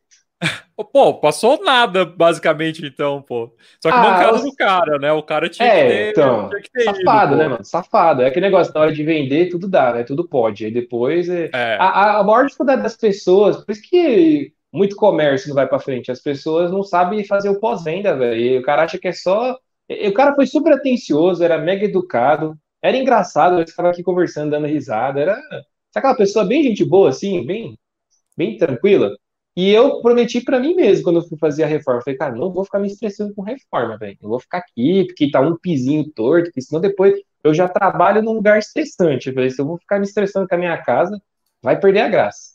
Pô, 0.85 1.15
passou 1.15 1.63
nada, 1.63 2.05
basicamente, 2.05 2.85
então, 2.85 3.21
pô. 3.21 3.51
Só 3.81 3.89
que 3.89 3.97
ah, 3.97 4.01
no 4.01 4.19
caso 4.19 4.43
do 4.43 4.55
cara, 4.55 4.99
né? 4.99 5.11
O 5.11 5.23
cara 5.23 5.49
tinha 5.49 5.67
é, 5.67 5.81
que 5.81 5.89
ter. 5.89 6.09
Então, 6.11 6.49
que 6.49 6.71
ter 6.71 6.83
safado, 6.83 7.33
ido, 7.33 7.41
né, 7.41 7.47
mano? 7.47 7.65
Safado. 7.65 8.21
É 8.21 8.27
aquele 8.27 8.45
negócio, 8.45 8.71
na 8.73 8.81
hora 8.81 8.93
de 8.93 9.03
vender, 9.03 9.49
tudo 9.49 9.67
dá, 9.67 9.93
né? 9.93 10.03
Tudo 10.03 10.27
pode. 10.27 10.65
Aí 10.65 10.71
depois. 10.71 11.27
É... 11.29 11.49
É. 11.51 11.77
A, 11.79 12.19
a 12.19 12.23
maior 12.23 12.45
dificuldade 12.45 12.83
das 12.83 12.95
pessoas, 12.95 13.57
por 13.57 13.71
isso 13.71 13.81
que 13.81 14.53
muito 14.71 14.95
comércio 14.95 15.49
não 15.49 15.55
vai 15.55 15.67
para 15.67 15.79
frente. 15.79 16.11
As 16.11 16.21
pessoas 16.21 16.71
não 16.71 16.83
sabem 16.83 17.23
fazer 17.23 17.49
o 17.49 17.59
pós-venda, 17.59 18.15
velho. 18.15 18.59
O 18.59 18.63
cara 18.63 18.83
acha 18.83 18.99
que 18.99 19.07
é 19.07 19.13
só. 19.13 19.57
O 19.89 20.13
cara 20.13 20.35
foi 20.35 20.45
super 20.45 20.73
atencioso, 20.73 21.43
era 21.43 21.57
mega 21.57 21.85
educado, 21.85 22.55
era 22.83 22.97
engraçado, 22.97 23.55
eu 23.55 23.63
estava 23.63 23.89
aqui 23.89 24.03
conversando, 24.03 24.51
dando 24.51 24.67
risada. 24.67 25.19
Era. 25.19 25.35
Sabe 25.91 26.05
aquela 26.05 26.15
pessoa 26.15 26.45
bem 26.45 26.61
gente 26.63 26.85
boa, 26.85 27.09
assim, 27.09 27.43
bem, 27.45 27.77
bem 28.37 28.57
tranquila? 28.57 29.15
E 29.57 29.71
eu 29.71 30.01
prometi 30.03 30.39
para 30.39 30.59
mim 30.59 30.75
mesmo, 30.75 31.03
quando 31.03 31.15
eu 31.15 31.27
fui 31.27 31.35
fazer 31.35 31.63
a 31.63 31.67
reforma, 31.67 31.99
falei, 32.03 32.15
cara, 32.15 32.35
não 32.35 32.53
vou 32.53 32.63
ficar 32.63 32.77
me 32.77 32.87
estressando 32.87 33.33
com 33.33 33.41
reforma, 33.41 33.97
velho. 33.97 34.15
Não 34.21 34.29
vou 34.29 34.39
ficar 34.39 34.59
aqui, 34.59 35.05
porque 35.05 35.31
tá 35.31 35.41
um 35.41 35.57
pizinho 35.57 36.07
torto, 36.11 36.45
porque 36.45 36.61
senão 36.61 36.79
depois 36.79 37.15
eu 37.43 37.55
já 37.55 37.67
trabalho 37.67 38.21
num 38.21 38.33
lugar 38.33 38.59
estressante. 38.59 39.29
Eu 39.29 39.33
falei, 39.33 39.49
se 39.49 39.59
eu 39.59 39.65
vou 39.65 39.79
ficar 39.79 39.97
me 39.97 40.05
estressando 40.05 40.47
com 40.47 40.53
a 40.53 40.59
minha 40.59 40.77
casa, 40.83 41.19
vai 41.59 41.79
perder 41.79 42.01
a 42.01 42.07
graça. 42.07 42.51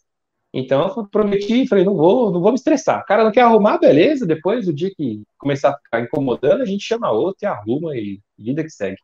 Então 0.55 0.95
eu 0.97 1.09
prometi, 1.09 1.67
falei, 1.67 1.85
não 1.85 1.97
vou, 1.97 2.31
não 2.31 2.41
vou 2.41 2.53
me 2.53 2.57
estressar. 2.57 3.01
O 3.01 3.05
cara 3.05 3.25
não 3.25 3.33
quer 3.33 3.41
arrumar, 3.41 3.79
beleza. 3.79 4.25
Depois, 4.25 4.69
o 4.69 4.73
dia 4.73 4.93
que 4.97 5.25
começar 5.39 5.71
a 5.71 5.79
ficar 5.79 6.03
incomodando, 6.03 6.63
a 6.63 6.67
gente 6.67 6.85
chama 6.85 7.11
outro 7.11 7.39
e 7.43 7.47
arruma 7.47 7.97
e 7.97 8.21
vida 8.39 8.63
que 8.63 8.71
segue. 8.71 8.99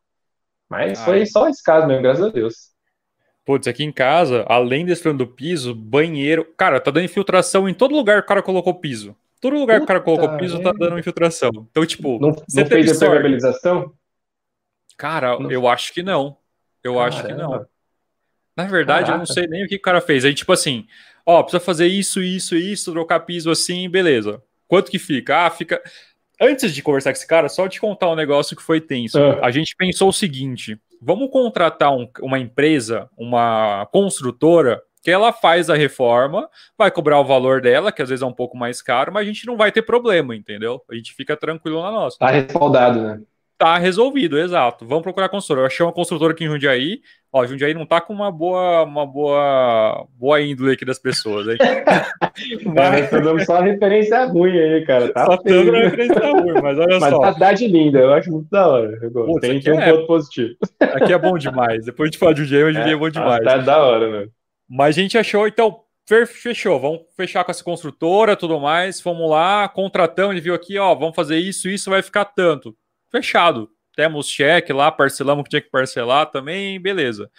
Mas 0.71 1.01
Ai. 1.01 1.05
foi 1.05 1.27
só 1.27 1.49
esse 1.49 1.65
caso 1.65 1.89
mesmo, 1.89 2.03
graças 2.03 2.25
a 2.25 2.29
Deus. 2.29 2.78
Putz, 3.49 3.67
aqui 3.67 3.83
em 3.83 3.91
casa, 3.91 4.45
além 4.47 4.85
desse 4.85 5.03
plano 5.03 5.17
do 5.17 5.27
piso, 5.27 5.75
banheiro. 5.75 6.45
Cara, 6.55 6.79
tá 6.79 6.91
dando 6.91 7.07
infiltração 7.07 7.67
em 7.67 7.73
todo 7.73 7.97
lugar 7.97 8.21
que 8.21 8.27
o 8.27 8.29
cara 8.29 8.43
colocou 8.43 8.75
piso. 8.75 9.17
Todo 9.41 9.57
lugar 9.57 9.77
Puta 9.77 9.79
que 9.79 9.85
o 9.85 9.87
cara 9.87 10.01
colocou 10.01 10.37
piso 10.37 10.61
tá 10.61 10.71
dando 10.71 10.99
infiltração. 10.99 11.67
Então, 11.71 11.87
tipo. 11.87 12.19
Não, 12.21 12.33
você 12.33 12.61
não 12.61 12.67
fez 12.67 12.95
impermeabilização? 12.95 13.95
Cara, 14.99 15.39
não. 15.39 15.51
eu 15.51 15.67
acho 15.67 15.95
que 15.95 16.03
não. 16.03 16.37
Eu 16.85 16.97
Caramba. 16.97 17.09
acho 17.09 17.27
que 17.27 17.33
não. 17.33 17.67
Na 18.55 18.65
verdade, 18.67 19.07
Caraca. 19.07 19.15
eu 19.15 19.19
não 19.21 19.25
sei 19.25 19.47
nem 19.47 19.65
o 19.65 19.67
que 19.67 19.77
o 19.77 19.81
cara 19.81 20.03
fez. 20.03 20.27
Aí, 20.27 20.35
tipo 20.35 20.53
assim, 20.53 20.87
ó, 21.25 21.43
precisa 21.43 21.65
fazer 21.65 21.87
isso, 21.87 22.23
isso, 22.23 22.55
isso, 22.55 22.93
trocar 22.93 23.21
piso 23.21 23.51
assim, 23.51 23.89
beleza. 23.89 24.43
Quanto 24.67 24.91
que 24.91 24.99
fica? 24.99 25.47
Ah, 25.47 25.51
fica. 25.51 25.83
Antes 26.39 26.75
de 26.75 26.83
conversar 26.83 27.13
com 27.13 27.17
esse 27.17 27.27
cara, 27.27 27.49
só 27.49 27.67
te 27.67 27.81
contar 27.81 28.11
um 28.11 28.15
negócio 28.15 28.55
que 28.55 28.63
foi 28.63 28.79
tenso. 28.79 29.19
Ah. 29.19 29.41
A 29.43 29.51
gente 29.51 29.75
pensou 29.75 30.11
o 30.11 30.13
seguinte: 30.13 30.79
vamos 31.01 31.31
contratar 31.31 31.93
um, 31.93 32.09
uma 32.21 32.39
empresa, 32.39 33.09
uma 33.17 33.87
construtora, 33.93 34.83
que 35.03 35.11
ela 35.11 35.33
faz 35.33 35.71
a 35.71 35.75
reforma, 35.75 36.49
vai 36.77 36.91
cobrar 36.91 37.21
o 37.21 37.25
valor 37.25 37.61
dela, 37.61 37.93
que 37.93 38.03
às 38.03 38.09
vezes 38.09 38.23
é 38.23 38.27
um 38.27 38.33
pouco 38.33 38.57
mais 38.57 38.83
caro, 38.83 39.13
mas 39.13 39.23
a 39.23 39.27
gente 39.27 39.47
não 39.47 39.57
vai 39.57 39.73
ter 39.73 39.83
problema, 39.83 40.35
entendeu? 40.35 40.83
A 40.91 40.95
gente 40.95 41.15
fica 41.15 41.37
tranquilo 41.37 41.83
na 41.83 41.91
nossa. 41.91 42.19
Tá 42.19 42.29
respaldado, 42.29 43.01
né? 43.01 43.21
Tá 43.59 43.77
resolvido, 43.77 44.39
exato. 44.39 44.87
Vamos 44.87 45.03
procurar 45.03 45.29
construtora. 45.29 45.65
Eu 45.65 45.67
achei 45.67 45.85
uma 45.85 45.93
construtora 45.93 46.33
aqui 46.33 46.45
em 46.45 46.47
Jundiaí. 46.47 47.01
Ó, 47.33 47.45
Jundiaí 47.45 47.75
não 47.75 47.85
tá 47.85 48.01
com 48.01 48.13
uma 48.13 48.31
boa, 48.31 48.85
uma 48.85 49.05
boa, 49.05 50.07
boa 50.17 50.41
índole 50.41 50.75
aqui 50.75 50.85
das 50.85 51.01
pessoas. 51.01 51.49
Hein? 51.49 51.59
mas 52.73 53.11
tá 53.11 53.19
dando 53.19 53.45
só 53.45 53.61
referência 53.61 54.27
ruim 54.27 54.57
aí, 54.57 54.85
cara. 54.87 55.13
Tá 55.13 55.27
só 55.27 55.37
dando 55.45 55.73
referência 55.73 56.21
ruim, 56.21 56.53
mas 56.63 56.79
olha 56.79 57.01
mas 57.01 57.11
só. 57.13 57.21
Mas 57.21 57.35
cidade 57.35 57.67
linda, 57.67 57.99
eu 57.99 58.13
acho 58.13 58.31
muito 58.31 58.49
da 58.49 58.69
hora. 58.69 59.11
Putz, 59.11 59.41
tem, 59.41 59.59
tem 59.59 59.73
um 59.73 59.81
é... 59.81 59.93
ponto 59.93 60.07
positivo. 60.07 60.55
Aqui 60.81 61.13
é 61.13 61.19
bom 61.19 61.37
demais. 61.37 61.85
Depois 61.85 62.07
a 62.07 62.11
gente 62.13 62.19
fala 62.21 62.35
de 62.35 62.45
Jundiaí, 62.45 62.63
mas 62.63 62.75
Jundiaí 62.75 62.93
é, 62.93 62.95
é 62.95 62.99
bom 62.99 63.11
demais. 63.11 63.45
Tá 63.45 63.57
da 63.57 63.79
hora, 63.83 64.21
né? 64.21 64.29
Mas 64.71 64.97
a 64.97 65.01
gente 65.01 65.19
achou, 65.19 65.49
então, 65.49 65.81
fechou, 66.07 66.79
vamos 66.79 67.01
fechar 67.17 67.43
com 67.43 67.51
essa 67.51 67.65
construtora, 67.65 68.37
tudo 68.37 68.61
mais, 68.61 69.01
vamos 69.01 69.29
lá, 69.29 69.69
contratamos, 69.69 70.33
ele 70.33 70.41
viu 70.41 70.55
aqui, 70.55 70.79
ó, 70.79 70.95
vamos 70.95 71.17
fazer 71.17 71.39
isso, 71.39 71.69
isso 71.69 71.91
vai 71.91 72.03
ficar 72.03 72.25
tanto 72.25 72.77
fechado. 73.11 73.71
Temos 73.95 74.29
cheque 74.29 74.73
lá, 74.73 74.93
parcelamos 74.93 75.41
o 75.41 75.45
que 75.45 75.51
tinha 75.51 75.63
que 75.63 75.71
parcelar 75.71 76.31
também, 76.31 76.81
beleza. 76.81 77.31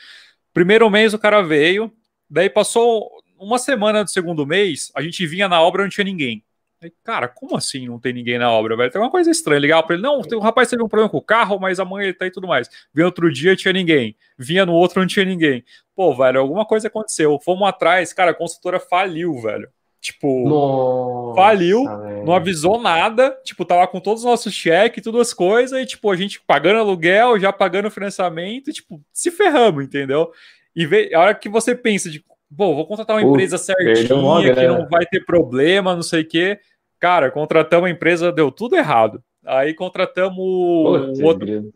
Primeiro 0.54 0.90
mês 0.90 1.14
o 1.14 1.20
cara 1.20 1.42
veio, 1.42 1.92
daí 2.30 2.50
passou 2.50 3.10
uma 3.38 3.58
semana 3.58 4.04
do 4.04 4.10
segundo 4.10 4.46
mês, 4.46 4.92
a 4.96 5.02
gente 5.02 5.26
vinha 5.26 5.48
na 5.48 5.62
obra 5.62 5.84
não 5.84 5.90
tinha 5.90 6.04
ninguém. 6.04 6.44
Aí, 6.82 6.94
cara, 7.04 7.28
como 7.28 7.58
assim 7.58 7.88
não 7.88 8.00
tem 8.00 8.14
ninguém 8.14 8.38
na 8.38 8.50
obra, 8.50 8.76
velho? 8.78 8.90
Tem 8.90 9.02
uma 9.02 9.12
coisa 9.12 9.30
estranha. 9.30 9.60
Ligar 9.60 9.84
para 9.84 9.96
ele, 9.96 10.04
não, 10.04 10.22
o 10.22 10.40
rapaz 10.40 10.70
teve 10.70 10.82
um 10.82 10.88
problema 10.88 11.10
com 11.10 11.18
o 11.18 11.22
carro, 11.22 11.60
mas 11.60 11.78
amanhã 11.78 12.06
ele 12.06 12.14
tá 12.14 12.24
aí 12.24 12.30
e 12.30 12.32
tudo 12.32 12.48
mais. 12.48 12.70
Vinha 12.94 13.06
outro 13.06 13.30
dia, 13.32 13.54
tinha 13.56 13.74
ninguém. 13.74 14.16
Vinha 14.38 14.66
no 14.66 14.74
outro, 14.74 15.02
não 15.02 15.08
tinha 15.08 15.26
ninguém. 15.26 15.64
Pô, 15.94 16.16
velho, 16.16 16.40
alguma 16.40 16.66
coisa 16.66 16.88
aconteceu. 16.88 17.38
Fomos 17.44 17.68
atrás, 17.68 18.14
cara, 18.14 18.32
a 18.32 18.34
construtora 18.34 18.80
faliu, 18.80 19.42
velho. 19.42 19.70
Tipo, 20.02 20.48
Nossa, 20.48 21.36
faliu, 21.36 21.84
véio. 21.84 22.26
não 22.26 22.34
avisou 22.34 22.82
nada, 22.82 23.38
tipo, 23.44 23.66
tava 23.66 23.86
com 23.86 24.00
todos 24.00 24.24
os 24.24 24.30
nossos 24.30 24.54
cheques, 24.54 25.04
todas 25.04 25.20
as 25.22 25.34
coisas, 25.34 25.78
e 25.78 25.86
tipo, 25.86 26.10
a 26.10 26.16
gente 26.16 26.40
pagando 26.40 26.80
aluguel, 26.80 27.38
já 27.38 27.52
pagando 27.52 27.92
financiamento, 27.92 28.70
e, 28.70 28.74
tipo, 28.74 29.02
se 29.12 29.30
ferramos, 29.30 29.84
entendeu? 29.84 30.32
E 30.74 30.86
vê, 30.86 31.14
a 31.14 31.20
hora 31.20 31.36
que 31.36 31.50
você 31.50 31.76
pensa 31.76 32.10
de, 32.10 32.24
bom, 32.50 32.76
vou 32.76 32.88
contratar 32.88 33.18
uma 33.18 33.30
empresa 33.30 33.58
certinha, 33.58 34.08
que 34.56 34.68
não 34.68 34.88
vai 34.88 35.06
ter 35.06 35.26
problema, 35.26 35.94
não 35.94 36.04
sei 36.04 36.22
o 36.22 36.28
quê. 36.28 36.60
Cara, 36.98 37.30
contratamos 37.30 37.88
a 37.90 37.92
empresa, 37.92 38.32
deu 38.32 38.50
tudo 38.50 38.78
errado. 38.78 39.22
Aí 39.46 39.74
contratamos 39.74 40.38
um 40.40 41.26
outro. 41.26 41.74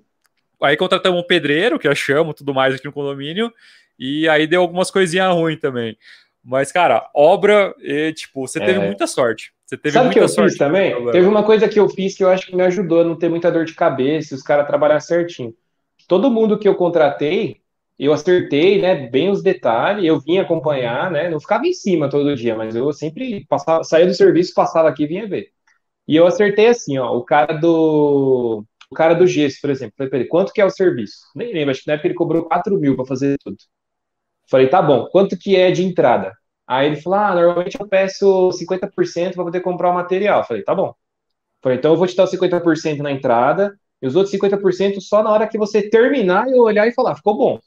Aí 0.62 0.78
contratamos 0.78 1.20
um 1.20 1.28
pedreiro, 1.28 1.78
que 1.78 1.90
achamos 1.90 2.36
tudo 2.36 2.54
mais 2.54 2.74
aqui 2.74 2.86
no 2.86 2.94
condomínio, 2.94 3.52
e 4.00 4.30
aí 4.30 4.48
deu 4.48 4.62
algumas 4.62 4.90
coisinhas 4.90 5.34
ruins 5.34 5.60
também. 5.60 5.98
Mas, 6.44 6.72
cara, 6.72 7.10
obra, 7.16 7.74
e, 7.80 8.12
tipo, 8.14 8.46
você 8.46 8.60
teve 8.60 8.80
é. 8.80 8.86
muita 8.86 9.08
sorte. 9.08 9.54
Você 9.66 9.78
teve 9.78 9.94
Sabe 9.94 10.10
o 10.10 10.12
que 10.12 10.20
eu 10.20 10.28
sorte 10.28 10.52
fiz 10.52 10.58
também? 10.58 10.94
Teve 11.12 11.26
uma 11.26 11.44
coisa 11.44 11.70
que 11.70 11.80
eu 11.80 11.88
fiz 11.90 12.16
que 12.16 12.24
eu 12.24 12.30
acho 12.30 12.48
que 12.48 12.56
me 12.56 12.64
ajudou 12.64 13.02
a 13.02 13.04
não 13.04 13.16
ter 13.16 13.30
muita 13.30 13.52
dor 13.52 13.66
de 13.66 13.74
cabeça, 13.74 14.36
os 14.36 14.44
caras 14.44 14.68
trabalhar 14.68 15.00
certinho. 15.00 15.54
Todo 16.08 16.30
mundo 16.30 16.60
que 16.60 16.68
eu 16.68 16.76
contratei, 16.76 17.62
eu 17.98 18.12
acertei, 18.12 18.82
né, 18.82 19.08
bem 19.08 19.30
os 19.30 19.42
detalhes, 19.42 20.04
eu 20.04 20.20
vim 20.20 20.38
acompanhar, 20.38 21.10
né, 21.10 21.30
não 21.30 21.40
ficava 21.40 21.66
em 21.66 21.74
cima 21.74 22.10
todo 22.10 22.36
dia, 22.36 22.56
mas 22.56 22.76
eu 22.76 22.92
sempre 22.92 23.46
passava, 23.48 23.84
saía 23.84 24.06
do 24.06 24.14
serviço, 24.14 24.54
passava 24.54 24.90
aqui 24.90 25.04
e 25.04 25.08
vinha 25.08 25.28
ver. 25.28 25.50
E 26.08 26.16
eu 26.16 26.28
acertei 26.28 26.68
assim, 26.68 26.98
ó, 26.98 27.16
o 27.16 27.24
cara 27.24 27.54
do 27.54 28.66
o 28.92 28.96
cara 28.96 29.16
do 29.16 29.26
gesso, 29.26 29.58
por 29.60 29.72
exemplo, 29.72 29.96
falei 29.98 30.10
pra 30.10 30.20
ele, 30.20 30.28
quanto 30.28 30.54
que 30.54 30.62
é 30.62 30.66
o 30.66 30.70
serviço? 30.70 31.18
Nem 31.36 31.52
lembro, 31.52 31.72
acho 31.72 31.82
que 31.82 31.88
na 31.88 31.94
época 31.94 32.08
ele 32.08 32.16
cobrou 32.16 32.44
4 32.44 32.78
mil 32.78 32.96
para 32.96 33.06
fazer 33.06 33.38
tudo. 33.44 33.58
Falei, 34.54 34.70
tá 34.70 34.84
bom, 34.84 35.08
quanto 35.08 35.36
que 35.36 35.56
é 35.56 35.72
de 35.72 35.84
entrada? 35.84 36.32
Aí 36.68 36.86
ele 36.86 36.98
falou, 36.98 37.18
ah, 37.18 37.34
normalmente 37.34 37.76
eu 37.80 37.88
peço 37.88 38.52
50% 38.52 39.34
para 39.34 39.46
poder 39.46 39.62
comprar 39.62 39.90
o 39.90 39.96
material. 39.96 40.44
Falei, 40.44 40.62
tá 40.62 40.76
bom. 40.76 40.94
Falei, 41.60 41.80
então 41.80 41.94
eu 41.94 41.98
vou 41.98 42.06
te 42.06 42.16
dar 42.16 42.26
os 42.26 42.30
50% 42.30 43.02
na 43.02 43.12
entrada 43.12 43.76
e 44.00 44.06
os 44.06 44.16
outros 44.16 44.30
50% 44.30 45.02
só 45.02 45.24
na 45.24 45.32
hora 45.32 45.48
que 45.48 45.58
você 45.58 45.90
terminar 45.90 46.48
e 46.48 46.52
eu 46.52 46.62
olhar 46.62 46.88
e 46.88 46.94
falar, 46.94 47.16
ficou 47.16 47.36
bom. 47.36 47.60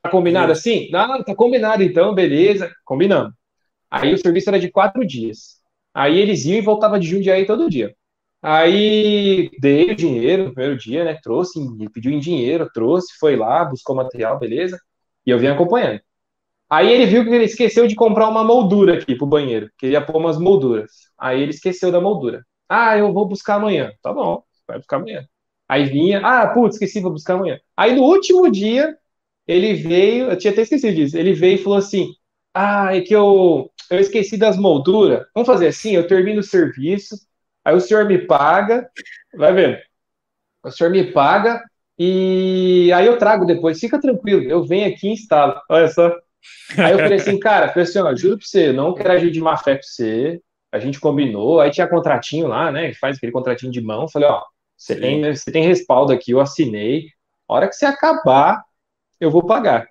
Tá 0.00 0.08
combinado 0.08 0.50
assim? 0.50 0.88
Não, 0.90 1.22
tá 1.22 1.34
combinado 1.34 1.82
então, 1.82 2.14
beleza, 2.14 2.72
combinamos. 2.86 3.34
Aí 3.90 4.14
o 4.14 4.18
serviço 4.18 4.48
era 4.48 4.58
de 4.58 4.70
quatro 4.70 5.06
dias. 5.06 5.60
Aí 5.92 6.18
eles 6.18 6.46
iam 6.46 6.56
e 6.56 6.62
voltavam 6.62 6.98
de 6.98 7.06
Jundiaí 7.06 7.44
todo 7.44 7.68
dia. 7.68 7.94
Aí 8.40 9.50
dei 9.60 9.90
o 9.90 9.94
dinheiro 9.94 10.44
no 10.44 10.54
primeiro 10.54 10.78
dia, 10.78 11.04
né? 11.04 11.18
Trouxe, 11.22 11.60
pediu 11.92 12.12
em 12.12 12.18
dinheiro, 12.18 12.70
trouxe, 12.72 13.12
foi 13.20 13.36
lá, 13.36 13.62
buscou 13.66 13.94
material, 13.94 14.38
beleza. 14.38 14.78
E 15.26 15.30
eu 15.30 15.38
vim 15.38 15.48
acompanhando. 15.48 16.00
Aí 16.70 16.90
ele 16.90 17.06
viu 17.06 17.24
que 17.24 17.30
ele 17.30 17.44
esqueceu 17.44 17.86
de 17.86 17.94
comprar 17.94 18.28
uma 18.28 18.42
moldura 18.42 18.94
aqui 18.94 19.14
pro 19.14 19.26
banheiro. 19.26 19.70
Queria 19.76 20.00
pôr 20.00 20.16
umas 20.16 20.38
molduras. 20.38 20.90
Aí 21.18 21.42
ele 21.42 21.50
esqueceu 21.50 21.92
da 21.92 22.00
moldura. 22.00 22.44
Ah, 22.68 22.96
eu 22.96 23.12
vou 23.12 23.26
buscar 23.28 23.56
amanhã. 23.56 23.92
Tá 24.02 24.12
bom, 24.12 24.42
vai 24.66 24.78
buscar 24.78 24.96
amanhã. 24.96 25.26
Aí 25.68 25.84
vinha, 25.84 26.20
ah, 26.24 26.48
putz, 26.48 26.76
esqueci, 26.76 27.00
vou 27.00 27.12
buscar 27.12 27.34
amanhã. 27.34 27.58
Aí 27.76 27.94
no 27.94 28.02
último 28.02 28.50
dia, 28.50 28.96
ele 29.46 29.74
veio, 29.74 30.30
eu 30.30 30.38
tinha 30.38 30.52
até 30.52 30.62
esquecido 30.62 30.94
disso, 30.94 31.16
ele 31.18 31.32
veio 31.34 31.56
e 31.56 31.62
falou 31.62 31.78
assim: 31.78 32.14
ah, 32.54 32.94
é 32.96 33.00
que 33.00 33.14
eu, 33.14 33.70
eu 33.90 33.98
esqueci 34.00 34.36
das 34.36 34.56
molduras. 34.56 35.26
Vamos 35.34 35.46
fazer 35.46 35.68
assim, 35.68 35.92
eu 35.92 36.06
termino 36.06 36.40
o 36.40 36.42
serviço, 36.42 37.16
aí 37.64 37.74
o 37.74 37.80
senhor 37.80 38.06
me 38.06 38.18
paga, 38.26 38.88
vai 39.36 39.52
vendo. 39.52 39.78
O 40.64 40.70
senhor 40.70 40.90
me 40.90 41.12
paga 41.12 41.62
e 41.98 42.90
aí 42.92 43.06
eu 43.06 43.18
trago 43.18 43.44
depois, 43.44 43.78
fica 43.78 44.00
tranquilo, 44.00 44.42
eu 44.42 44.64
venho 44.64 44.88
aqui 44.88 45.08
e 45.08 45.12
instalo. 45.12 45.60
Olha 45.68 45.88
só. 45.88 46.08
Aí 46.78 46.92
eu 46.92 46.98
falei 46.98 47.14
assim, 47.18 47.38
cara, 47.40 47.68
falei 47.68 47.84
assim, 47.84 47.98
ó, 47.98 48.14
juro 48.14 48.38
pra 48.38 48.46
você, 48.46 48.72
não 48.72 48.94
quero 48.94 49.12
agir 49.12 49.30
de 49.30 49.40
má 49.40 49.56
fé 49.56 49.74
pra 49.74 49.82
você. 49.82 50.40
A 50.72 50.78
gente 50.78 50.98
combinou, 50.98 51.60
aí 51.60 51.70
tinha 51.70 51.86
contratinho 51.86 52.46
lá, 52.48 52.72
né? 52.72 52.94
Faz 52.94 53.16
aquele 53.16 53.32
contratinho 53.32 53.70
de 53.70 53.80
mão. 53.80 54.08
Falei, 54.08 54.28
ó, 54.28 54.42
você 54.76 54.96
tem, 54.96 55.34
você 55.34 55.52
tem 55.52 55.64
respaldo 55.64 56.12
aqui, 56.12 56.32
eu 56.32 56.40
assinei. 56.40 57.08
A 57.48 57.54
hora 57.54 57.68
que 57.68 57.74
você 57.74 57.84
acabar, 57.84 58.64
eu 59.20 59.30
vou 59.30 59.44
pagar. 59.44 59.86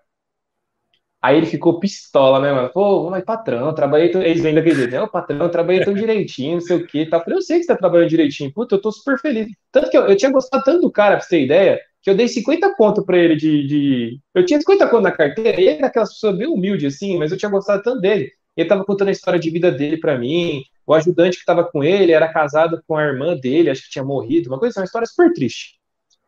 Aí 1.21 1.37
ele 1.37 1.45
ficou 1.45 1.79
pistola, 1.79 2.39
né, 2.39 2.51
mano? 2.51 2.69
Pô, 2.73 3.07
mas 3.11 3.23
patrão, 3.23 3.75
trabalhei. 3.75 4.09
Tão... 4.09 4.23
Eles 4.23 4.43
ainda 4.43 4.61
quer 4.63 4.71
dizer, 4.71 4.91
não, 4.91 5.07
patrão, 5.07 5.49
trabalhei 5.49 5.85
tão 5.85 5.93
direitinho, 5.93 6.55
não 6.55 6.61
sei 6.61 6.77
o 6.77 6.87
que. 6.87 7.05
Tá. 7.05 7.17
Eu 7.17 7.23
falei, 7.23 7.37
eu 7.37 7.41
sei 7.43 7.59
que 7.59 7.63
você 7.65 7.73
tá 7.73 7.77
trabalhando 7.77 8.09
direitinho. 8.09 8.51
Puta, 8.51 8.75
eu 8.75 8.81
tô 8.81 8.91
super 8.91 9.19
feliz. 9.19 9.47
Tanto 9.71 9.89
que 9.91 9.97
eu, 9.97 10.07
eu 10.07 10.17
tinha 10.17 10.31
gostado 10.31 10.63
tanto 10.63 10.81
do 10.81 10.91
cara, 10.91 11.17
pra 11.17 11.23
você 11.23 11.29
ter 11.29 11.45
ideia, 11.45 11.79
que 12.01 12.09
eu 12.09 12.15
dei 12.15 12.27
50 12.27 12.75
conto 12.75 13.05
pra 13.05 13.17
ele 13.17 13.35
de, 13.35 13.67
de. 13.67 14.19
Eu 14.33 14.45
tinha 14.45 14.59
50 14.59 14.87
conto 14.87 15.03
na 15.03 15.11
carteira, 15.11 15.61
e 15.61 15.67
ele 15.67 15.77
era 15.77 15.87
aquela 15.87 16.05
pessoa 16.05 16.33
bem 16.33 16.47
humilde, 16.47 16.87
assim, 16.87 17.17
mas 17.17 17.31
eu 17.31 17.37
tinha 17.37 17.51
gostado 17.51 17.83
tanto 17.83 18.01
dele. 18.01 18.31
Ele 18.57 18.67
tava 18.67 18.83
contando 18.83 19.09
a 19.09 19.11
história 19.11 19.39
de 19.39 19.49
vida 19.49 19.71
dele 19.71 19.97
para 19.97 20.17
mim. 20.17 20.63
O 20.85 20.93
ajudante 20.93 21.37
que 21.39 21.45
tava 21.45 21.63
com 21.63 21.83
ele 21.83 22.11
era 22.11 22.31
casado 22.31 22.81
com 22.87 22.97
a 22.97 23.03
irmã 23.03 23.37
dele, 23.37 23.69
acho 23.69 23.83
que 23.83 23.91
tinha 23.91 24.03
morrido, 24.03 24.49
uma 24.49 24.59
coisa, 24.59 24.79
uma 24.79 24.85
história 24.85 25.07
super 25.07 25.31
triste. 25.31 25.79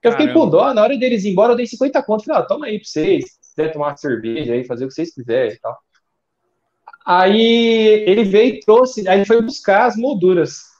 Eu 0.01 0.11
fiquei 0.11 0.33
com 0.33 0.49
dó, 0.49 0.73
na 0.73 0.81
hora 0.81 0.97
deles 0.97 1.23
ir 1.23 1.29
embora, 1.31 1.53
eu 1.53 1.55
dei 1.57 1.65
50 1.65 2.03
conto. 2.03 2.25
Falei, 2.25 2.41
ó, 2.41 2.45
toma 2.45 2.65
aí 2.65 2.77
pra 2.77 2.87
vocês, 2.87 3.25
se 3.41 3.55
quiser 3.55 3.71
tomar 3.71 3.87
uma 3.87 3.97
cerveja 3.97 4.53
aí, 4.53 4.65
fazer 4.65 4.85
o 4.85 4.89
que 4.89 4.93
vocês 4.93 5.13
quiserem 5.13 5.53
e 5.53 5.59
tal. 5.59 5.77
Aí 7.05 8.03
ele 8.05 8.23
veio 8.23 8.55
e 8.55 8.59
trouxe, 8.59 9.07
aí 9.07 9.25
foi 9.25 9.41
buscar 9.41 9.85
as 9.85 9.95
molduras. 9.95 10.72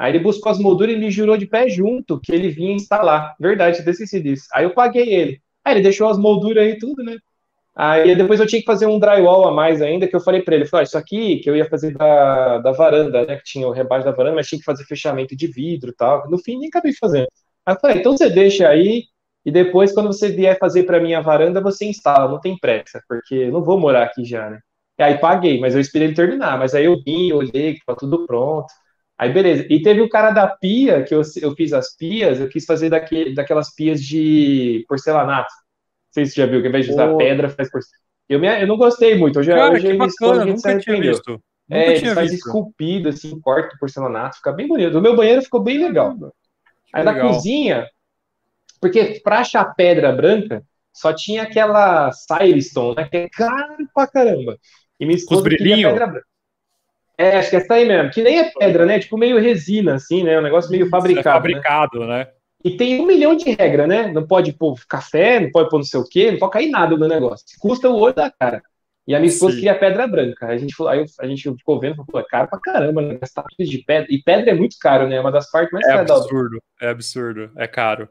Aí 0.00 0.12
ele 0.12 0.18
buscou 0.20 0.50
as 0.50 0.58
molduras 0.58 0.94
e 0.94 0.98
me 0.98 1.10
jurou 1.10 1.36
de 1.36 1.46
pé 1.46 1.68
junto 1.68 2.18
que 2.18 2.32
ele 2.32 2.48
vinha 2.48 2.72
instalar. 2.72 3.36
Verdade, 3.38 3.82
esqueci 3.86 4.18
disso. 4.22 4.46
Aí 4.54 4.64
eu 4.64 4.72
paguei 4.72 5.12
ele. 5.12 5.42
Aí 5.62 5.74
ele 5.74 5.82
deixou 5.82 6.08
as 6.08 6.18
molduras 6.18 6.64
aí 6.64 6.78
tudo, 6.78 7.04
né? 7.04 7.18
Aí 7.76 8.16
depois 8.16 8.40
eu 8.40 8.46
tinha 8.46 8.60
que 8.60 8.66
fazer 8.66 8.86
um 8.86 8.98
drywall 8.98 9.46
a 9.48 9.52
mais 9.52 9.82
ainda, 9.82 10.08
que 10.08 10.16
eu 10.16 10.20
falei 10.20 10.42
para 10.42 10.54
ele, 10.54 10.66
falei, 10.66 10.84
ah, 10.84 10.84
isso 10.84 10.98
aqui 10.98 11.38
que 11.40 11.50
eu 11.50 11.56
ia 11.56 11.66
fazer 11.68 11.92
da, 11.94 12.58
da 12.58 12.72
varanda, 12.72 13.26
né? 13.26 13.36
Que 13.36 13.44
tinha 13.44 13.68
o 13.68 13.72
rebaixo 13.72 14.06
da 14.06 14.12
varanda, 14.12 14.36
mas 14.36 14.48
tinha 14.48 14.58
que 14.58 14.64
fazer 14.64 14.84
fechamento 14.84 15.36
de 15.36 15.46
vidro 15.46 15.90
e 15.90 15.94
tal. 15.94 16.30
No 16.30 16.38
fim, 16.38 16.58
nem 16.58 16.68
acabei 16.68 16.94
fazendo. 16.94 17.28
Aí 17.66 17.74
eu 17.74 17.80
falei, 17.80 17.98
então 17.98 18.16
você 18.16 18.30
deixa 18.30 18.68
aí, 18.68 19.04
e 19.44 19.50
depois, 19.50 19.92
quando 19.92 20.06
você 20.08 20.30
vier 20.30 20.58
fazer 20.58 20.84
para 20.84 21.00
mim 21.00 21.14
a 21.14 21.20
varanda, 21.20 21.60
você 21.60 21.84
instala, 21.86 22.30
não 22.30 22.40
tem 22.40 22.58
pressa, 22.58 23.02
porque 23.08 23.34
eu 23.34 23.52
não 23.52 23.62
vou 23.62 23.78
morar 23.78 24.04
aqui 24.04 24.24
já, 24.24 24.48
né? 24.50 24.60
E 24.98 25.02
aí 25.02 25.18
paguei, 25.18 25.60
mas 25.60 25.74
eu 25.74 25.80
esperei 25.80 26.08
ele 26.08 26.14
terminar. 26.16 26.58
Mas 26.58 26.74
aí 26.74 26.84
eu 26.86 26.96
vim, 27.02 27.32
olhei, 27.32 27.74
que 27.74 27.84
tá 27.86 27.94
tudo 27.94 28.26
pronto. 28.26 28.66
Aí, 29.20 29.30
beleza. 29.30 29.66
E 29.68 29.82
teve 29.82 30.00
o 30.00 30.08
cara 30.08 30.30
da 30.30 30.48
pia, 30.48 31.02
que 31.02 31.14
eu, 31.14 31.20
eu 31.42 31.54
fiz 31.54 31.74
as 31.74 31.94
pias, 31.94 32.40
eu 32.40 32.48
quis 32.48 32.64
fazer 32.64 32.88
daquele, 32.88 33.34
daquelas 33.34 33.74
pias 33.74 34.02
de 34.02 34.82
porcelanato. 34.88 35.52
Não 35.52 36.12
sei 36.14 36.24
se 36.24 36.32
você 36.32 36.40
já 36.40 36.46
viu, 36.46 36.62
que 36.62 36.66
ao 36.66 36.70
invés 36.70 36.86
de 36.86 36.92
usar 36.92 37.10
oh. 37.10 37.18
pedra, 37.18 37.50
faz 37.50 37.70
porcelanato. 37.70 38.08
Eu, 38.26 38.40
me, 38.40 38.62
eu 38.62 38.66
não 38.66 38.78
gostei 38.78 39.18
muito. 39.18 39.38
Eu 39.38 39.42
já, 39.42 39.56
cara, 39.56 39.74
hoje 39.74 39.88
que 39.88 39.92
bacana, 39.92 40.44
nunca 40.46 40.78
tinha 40.78 40.98
visto. 40.98 41.32
Nunca 41.32 41.82
é, 41.82 41.92
tinha 41.98 42.14
faz 42.14 42.30
visto. 42.30 42.46
esculpido, 42.46 43.10
assim, 43.10 43.38
corta 43.40 43.76
o 43.76 43.78
porcelanato, 43.78 44.38
fica 44.38 44.52
bem 44.52 44.66
bonito. 44.66 44.96
O 44.96 45.02
meu 45.02 45.14
banheiro 45.14 45.42
ficou 45.42 45.62
bem 45.62 45.76
legal. 45.76 46.16
Aí 46.90 47.04
legal. 47.04 47.28
na 47.28 47.34
cozinha, 47.34 47.86
porque 48.80 49.20
pra 49.22 49.40
achar 49.40 49.66
pedra 49.74 50.12
branca, 50.12 50.64
só 50.94 51.12
tinha 51.12 51.42
aquela 51.42 52.10
Silestone, 52.10 52.96
né, 52.96 53.04
que 53.06 53.16
é 53.18 53.28
caro 53.28 53.86
pra 53.94 54.06
caramba. 54.06 54.56
E 54.98 55.04
me 55.04 55.12
esposa 55.12 55.46
queria 55.46 55.90
pedra 55.90 56.06
branca. 56.06 56.29
É, 57.20 57.36
acho 57.36 57.50
que 57.50 57.56
é 57.56 57.58
essa 57.58 57.74
aí 57.74 57.86
mesmo. 57.86 58.10
Que 58.10 58.22
nem 58.22 58.38
é 58.38 58.50
pedra, 58.50 58.86
né? 58.86 58.98
Tipo 58.98 59.18
meio 59.18 59.38
resina, 59.38 59.96
assim, 59.96 60.24
né? 60.24 60.38
Um 60.38 60.42
negócio 60.42 60.70
meio 60.70 60.88
fabricado. 60.88 61.28
É 61.28 61.32
fabricado, 61.32 62.00
né? 62.00 62.06
né? 62.06 62.28
E 62.64 62.70
tem 62.78 62.98
um 62.98 63.06
milhão 63.06 63.36
de 63.36 63.50
regras, 63.50 63.86
né? 63.86 64.10
Não 64.10 64.26
pode 64.26 64.54
pôr 64.54 64.74
café, 64.88 65.38
não 65.38 65.50
pode 65.50 65.68
pôr 65.68 65.76
não 65.76 65.84
sei 65.84 66.00
o 66.00 66.08
quê, 66.08 66.30
não 66.30 66.38
pode 66.38 66.52
cair 66.52 66.70
nada 66.70 66.96
no 66.96 67.06
negócio. 67.06 67.44
Custa 67.58 67.90
o 67.90 67.98
olho 67.98 68.14
da 68.14 68.30
cara. 68.30 68.62
E 69.06 69.14
a 69.14 69.18
minha 69.18 69.30
esposa 69.30 69.52
Sim. 69.52 69.58
queria 69.58 69.78
pedra 69.78 70.06
branca. 70.06 70.46
A 70.46 70.56
gente, 70.56 70.74
aí 70.88 71.04
a 71.20 71.26
gente 71.26 71.42
ficou 71.56 71.78
vendo, 71.78 71.96
falou, 71.96 72.20
é 72.20 72.24
caro 72.24 72.48
pra 72.48 72.58
caramba, 72.58 73.02
né? 73.02 73.18
Gastar 73.20 73.44
de 73.58 73.78
pedra. 73.78 74.06
E 74.10 74.22
pedra 74.22 74.50
é 74.50 74.54
muito 74.54 74.76
caro, 74.80 75.06
né? 75.06 75.16
É 75.16 75.20
uma 75.20 75.32
das 75.32 75.50
partes 75.50 75.72
mais 75.72 75.86
é 75.86 75.92
caras. 75.92 76.10
É 76.10 76.14
absurdo, 76.14 76.62
é 76.80 76.88
absurdo, 76.88 77.50
é 77.54 77.66
caro. 77.66 78.08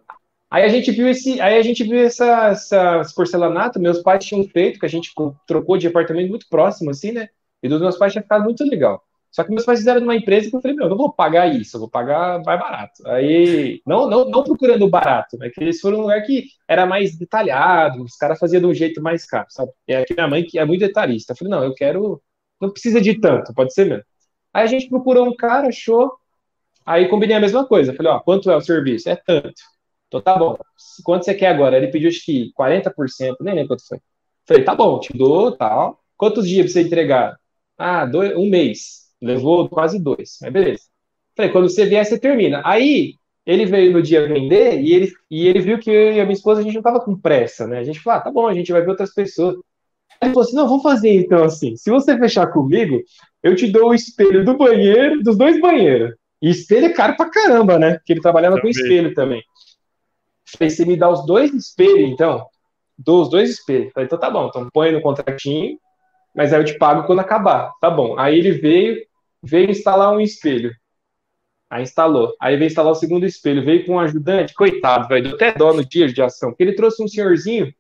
Aí 0.52 0.64
a 0.64 0.70
gente 0.70 0.92
viu 0.92 1.08
esse, 1.08 1.42
aí 1.42 1.58
a 1.58 1.62
gente 1.64 1.84
viu 1.84 2.00
essa, 2.00 2.50
essa, 2.50 3.02
esse 3.02 3.16
porcelanato, 3.16 3.80
meus 3.80 4.04
pais 4.04 4.26
tinham 4.26 4.44
feito, 4.44 4.80
que 4.80 4.86
a 4.86 4.90
gente 4.90 5.12
trocou 5.48 5.78
de 5.78 5.88
apartamento 5.88 6.30
muito 6.30 6.48
próximo, 6.48 6.92
assim, 6.92 7.12
né? 7.12 7.30
E 7.62 7.70
dos 7.70 7.82
meus 7.82 7.98
pais 7.98 8.14
tinha 8.14 8.22
ficado 8.22 8.44
muito 8.44 8.64
legal. 8.64 9.04
Só 9.32 9.44
que 9.44 9.52
meus 9.52 9.64
pais 9.64 9.80
fizeram 9.80 10.02
numa 10.02 10.16
empresa 10.16 10.50
que 10.50 10.56
eu 10.56 10.62
falei, 10.62 10.76
meu, 10.76 10.86
eu 10.86 10.90
não 10.90 10.98
vou 10.98 11.12
pagar 11.14 11.54
isso, 11.54 11.76
eu 11.76 11.82
vou 11.82 11.90
pagar 11.90 12.42
mais 12.44 12.60
barato. 12.60 13.08
Aí, 13.08 13.80
não, 13.86 14.10
não, 14.10 14.26
não 14.26 14.44
procurando 14.44 14.90
barato, 14.90 15.38
é 15.44 15.50
que 15.50 15.62
eles 15.62 15.80
foram 15.80 16.00
um 16.00 16.02
lugar 16.02 16.22
que 16.24 16.46
era 16.68 16.86
mais 16.86 17.16
detalhado, 17.16 18.04
os 18.04 18.16
caras 18.16 18.40
faziam 18.40 18.60
de 18.60 18.66
um 18.66 18.74
jeito 18.74 19.02
mais 19.02 19.26
caro, 19.26 19.46
sabe? 19.50 19.72
É 19.88 20.04
que 20.04 20.16
minha 20.16 20.28
mãe 20.28 20.44
que 20.44 20.58
é 20.58 20.66
muito 20.66 20.82
detalhista. 20.82 21.34
Eu 21.34 21.38
falei, 21.38 21.52
não, 21.52 21.64
eu 21.64 21.76
quero, 21.76 22.22
não 22.60 22.72
precisa 22.72 23.00
de 23.00 23.20
tanto, 23.20 23.54
pode 23.54 23.74
ser 23.74 23.86
mesmo. 23.86 24.04
Aí 24.52 24.64
a 24.64 24.68
gente 24.68 24.90
procurou 24.90 25.28
um 25.28 25.36
cara, 25.36 25.68
achou, 25.68 26.12
aí 26.86 27.08
combinei 27.08 27.36
a 27.36 27.40
mesma 27.40 27.68
coisa. 27.68 27.94
Falei, 27.94 28.12
ó, 28.12 28.20
quanto 28.20 28.50
é 28.50 28.56
o 28.56 28.62
serviço? 28.62 29.10
É 29.10 29.16
tanto. 29.16 29.62
Então 30.08 30.22
tá 30.22 30.36
bom. 30.38 30.58
Quanto 31.04 31.24
você 31.24 31.36
quer 31.36 31.50
agora? 31.50 31.78
Ele 31.78 31.88
pediu 31.90 32.10
acho 32.10 32.26
que 32.26 32.52
40%, 32.60 33.36
nem 33.42 33.54
lembro 33.54 33.70
quanto 33.70 33.88
foi. 33.88 34.00
Falei, 34.48 34.64
tá 34.64 34.74
bom, 34.74 35.00
te 35.00 35.16
dou, 35.16 35.52
tal. 35.56 36.00
Quantos 36.18 36.48
dias 36.48 36.66
pra 36.66 36.74
você 36.74 36.82
entregar? 36.82 37.40
Ah, 37.80 38.06
dois, 38.06 38.36
um 38.36 38.50
mês. 38.50 39.08
Levou 39.22 39.70
quase 39.70 39.98
dois, 39.98 40.38
mas 40.42 40.52
beleza. 40.52 40.84
Falei, 41.36 41.52
quando 41.52 41.70
você 41.70 41.86
vier, 41.86 42.06
você 42.06 42.20
termina. 42.20 42.62
Aí, 42.66 43.14
ele 43.46 43.66
veio 43.66 43.92
no 43.92 44.02
dia 44.02 44.28
vender 44.28 44.82
e 44.82 44.94
ele, 44.94 45.14
e 45.32 45.48
ele 45.48 45.60
viu 45.60 45.80
que 45.80 45.90
eu 45.90 46.14
e 46.14 46.20
a 46.20 46.24
minha 46.24 46.36
esposa, 46.36 46.60
a 46.60 46.64
gente 46.64 46.76
não 46.76 46.82
tava 46.82 47.00
com 47.00 47.18
pressa, 47.18 47.66
né? 47.66 47.80
A 47.80 47.84
gente 47.84 48.00
falou, 48.00 48.20
ah, 48.20 48.22
tá 48.22 48.30
bom, 48.30 48.46
a 48.48 48.54
gente 48.54 48.72
vai 48.72 48.82
ver 48.82 48.90
outras 48.90 49.14
pessoas. 49.14 49.56
Ele 50.22 50.34
falou 50.34 50.44
assim, 50.44 50.56
não, 50.56 50.68
vamos 50.68 50.84
fazer 50.84 51.10
então 51.10 51.44
assim, 51.44 51.76
se 51.78 51.90
você 51.90 52.18
fechar 52.18 52.48
comigo, 52.48 53.02
eu 53.42 53.56
te 53.56 53.72
dou 53.72 53.90
o 53.90 53.94
espelho 53.94 54.44
do 54.44 54.58
banheiro, 54.58 55.24
dos 55.24 55.38
dois 55.38 55.60
banheiros. 55.60 56.14
E 56.42 56.50
espelho 56.50 56.88
é 56.88 56.94
caro 56.94 57.16
pra 57.16 57.30
caramba, 57.30 57.80
né? 57.80 57.96
Porque 57.96 58.14
ele 58.14 58.22
trabalhava 58.22 58.58
também. 58.58 58.74
com 58.74 58.80
espelho 58.80 59.14
também. 59.14 59.44
Falei, 60.46 60.70
você 60.70 60.86
me 60.86 60.98
dá 60.98 61.10
os 61.10 61.26
dois 61.26 61.54
espelhos, 61.54 62.10
então? 62.10 62.46
Dou 62.98 63.22
os 63.22 63.30
dois 63.30 63.50
espelhos. 63.50 63.92
Falei, 63.94 64.06
então 64.06 64.20
tá 64.20 64.30
bom, 64.30 64.48
então 64.48 64.70
põe 64.74 64.92
no 64.92 65.02
contratinho, 65.02 65.78
mas 66.40 66.54
aí 66.54 66.62
eu 66.62 66.64
te 66.64 66.78
pago 66.78 67.06
quando 67.06 67.20
acabar. 67.20 67.74
Tá 67.82 67.92
bom. 67.92 68.18
Aí 68.18 68.40
ele 68.40 68.54
veio, 68.54 69.06
veio 69.44 69.70
instalar 69.70 70.14
um 70.14 70.22
espelho. 70.22 70.72
Aí 71.70 71.84
instalou. 71.84 72.34
Aí 72.40 72.56
veio 72.56 72.68
instalar 72.68 72.94
o 72.94 72.96
segundo 72.96 73.26
espelho. 73.26 73.66
Veio 73.66 73.86
com 73.86 73.96
um 73.96 74.00
ajudante. 74.00 74.54
Coitado, 74.54 75.10
velho. 75.10 75.24
Deu 75.24 75.36
até 75.36 75.52
dó 75.52 75.74
no 75.74 75.84
dia 75.84 76.08
de 76.08 76.22
ação. 76.22 76.52
Porque 76.52 76.64
ele 76.64 76.76
trouxe 76.76 77.04
um 77.04 77.10
senhorzinho. 77.10 77.74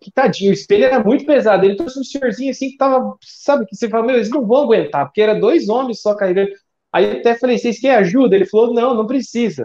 Que 0.00 0.10
tadinho, 0.10 0.50
o 0.50 0.52
espelho 0.52 0.84
era 0.86 0.98
muito 0.98 1.24
pesado. 1.24 1.64
Ele 1.64 1.76
trouxe 1.76 2.00
um 2.00 2.02
senhorzinho 2.02 2.50
assim 2.50 2.70
que 2.70 2.76
tava. 2.76 3.16
Sabe, 3.22 3.64
que 3.66 3.76
você 3.76 3.88
fala, 3.88 4.04
meu, 4.04 4.16
eles 4.16 4.30
não 4.30 4.44
vão 4.44 4.64
aguentar. 4.64 5.06
Porque 5.06 5.22
era 5.22 5.38
dois 5.38 5.68
homens 5.68 6.02
só 6.02 6.16
carregando. 6.16 6.50
Aí 6.92 7.04
eu 7.04 7.20
até 7.20 7.36
falei, 7.36 7.56
vocês 7.56 7.78
querem 7.78 7.98
ajuda? 7.98 8.34
Ele 8.34 8.46
falou, 8.46 8.74
não, 8.74 8.94
não 8.94 9.06
precisa. 9.06 9.62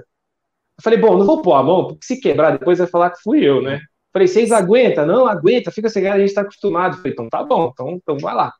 Eu 0.78 0.84
falei, 0.84 1.00
bom, 1.00 1.18
não 1.18 1.26
vou 1.26 1.42
pôr 1.42 1.56
a 1.56 1.64
mão, 1.64 1.88
porque 1.88 2.06
se 2.06 2.20
quebrar, 2.20 2.52
depois 2.52 2.78
vai 2.78 2.88
falar 2.88 3.10
que 3.10 3.24
fui 3.24 3.44
eu, 3.44 3.64
né? 3.64 3.82
Falei, 4.16 4.30
vocês 4.30 4.50
aguentam? 4.54 5.06
Não, 5.06 5.28
aguenta, 5.28 5.72
fica 5.72 5.90
sem 5.90 6.08
a 6.08 6.18
gente 6.18 6.34
tá 6.34 6.40
acostumado. 6.40 6.96
Falei, 6.96 7.12
então 7.12 7.28
tá 7.28 7.44
bom, 7.44 7.70
então, 7.74 7.90
então 7.92 8.18
vai 8.18 8.34
lá 8.34 8.54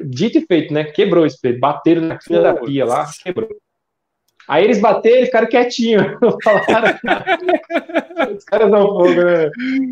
dito 0.00 0.38
e 0.38 0.46
feito, 0.46 0.72
né? 0.72 0.84
Quebrou 0.84 1.24
o 1.24 1.26
espelho, 1.26 1.58
bateram 1.58 2.02
na 2.02 2.16
quina 2.16 2.40
da 2.40 2.54
pia 2.54 2.84
lá, 2.84 3.10
quebrou. 3.20 3.48
Aí 4.48 4.62
eles 4.64 4.80
bateram 4.80 5.22
e 5.22 5.26
ficaram 5.26 5.48
quietinhos. 5.48 6.02
os 8.36 8.44
caras 8.44 8.70
dão 8.70 8.86
fogo, 8.86 9.14
né? 9.14 9.50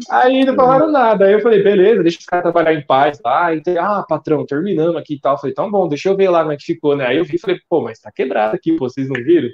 Aí 0.08 0.44
não 0.44 0.54
falaram 0.54 0.90
nada. 0.90 1.26
Aí 1.26 1.32
eu 1.32 1.40
falei, 1.40 1.62
beleza, 1.62 2.00
deixa 2.02 2.18
os 2.20 2.24
caras 2.24 2.44
trabalhar 2.44 2.74
em 2.74 2.84
paz 2.84 3.20
lá. 3.24 3.52
E, 3.54 3.62
ah, 3.76 4.04
patrão, 4.08 4.46
terminamos 4.46 4.96
aqui 4.96 5.14
e 5.14 5.20
tal. 5.20 5.34
Eu 5.34 5.38
falei, 5.38 5.52
então 5.52 5.68
bom, 5.70 5.88
deixa 5.88 6.08
eu 6.08 6.16
ver 6.16 6.28
lá 6.30 6.40
como 6.40 6.52
é 6.52 6.56
que 6.56 6.64
ficou, 6.64 6.96
né? 6.96 7.06
Aí 7.06 7.18
eu 7.18 7.24
vi 7.24 7.36
e 7.36 7.40
falei, 7.40 7.60
pô, 7.68 7.80
mas 7.82 8.00
tá 8.00 8.10
quebrado 8.10 8.56
aqui, 8.56 8.76
pô, 8.76 8.88
vocês 8.88 9.08
não 9.08 9.22
viram? 9.22 9.48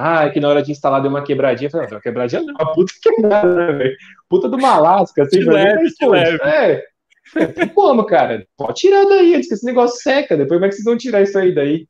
Ah, 0.00 0.26
é 0.26 0.30
que 0.30 0.38
na 0.38 0.48
hora 0.48 0.62
de 0.62 0.70
instalar 0.70 1.02
deu 1.02 1.10
uma 1.10 1.24
quebradinha. 1.24 1.66
Eu 1.66 1.72
falei, 1.72 1.88
não, 1.90 2.00
quebradinha 2.00 2.40
não, 2.42 2.54
uma 2.54 2.72
puta 2.72 2.92
quebrada, 3.02 3.52
né, 3.52 3.72
velho? 3.72 3.96
Puta 4.28 4.48
do 4.48 4.56
malasca, 4.56 5.24
assim, 5.24 5.40
de 5.40 5.50
leve, 5.50 5.88
de 5.88 6.06
leve. 6.06 6.38
É, 6.44 7.46
tem 7.54 7.68
como, 7.68 8.06
cara? 8.06 8.46
Pode 8.56 8.80
tirar 8.80 9.04
daí, 9.06 9.34
antes 9.34 9.48
que 9.48 9.54
esse 9.54 9.66
negócio 9.66 10.00
seca. 10.00 10.36
Depois 10.36 10.58
como 10.58 10.66
é 10.66 10.68
que 10.68 10.76
vocês 10.76 10.84
vão 10.84 10.96
tirar 10.96 11.22
isso 11.22 11.36
aí 11.36 11.52
daí? 11.52 11.88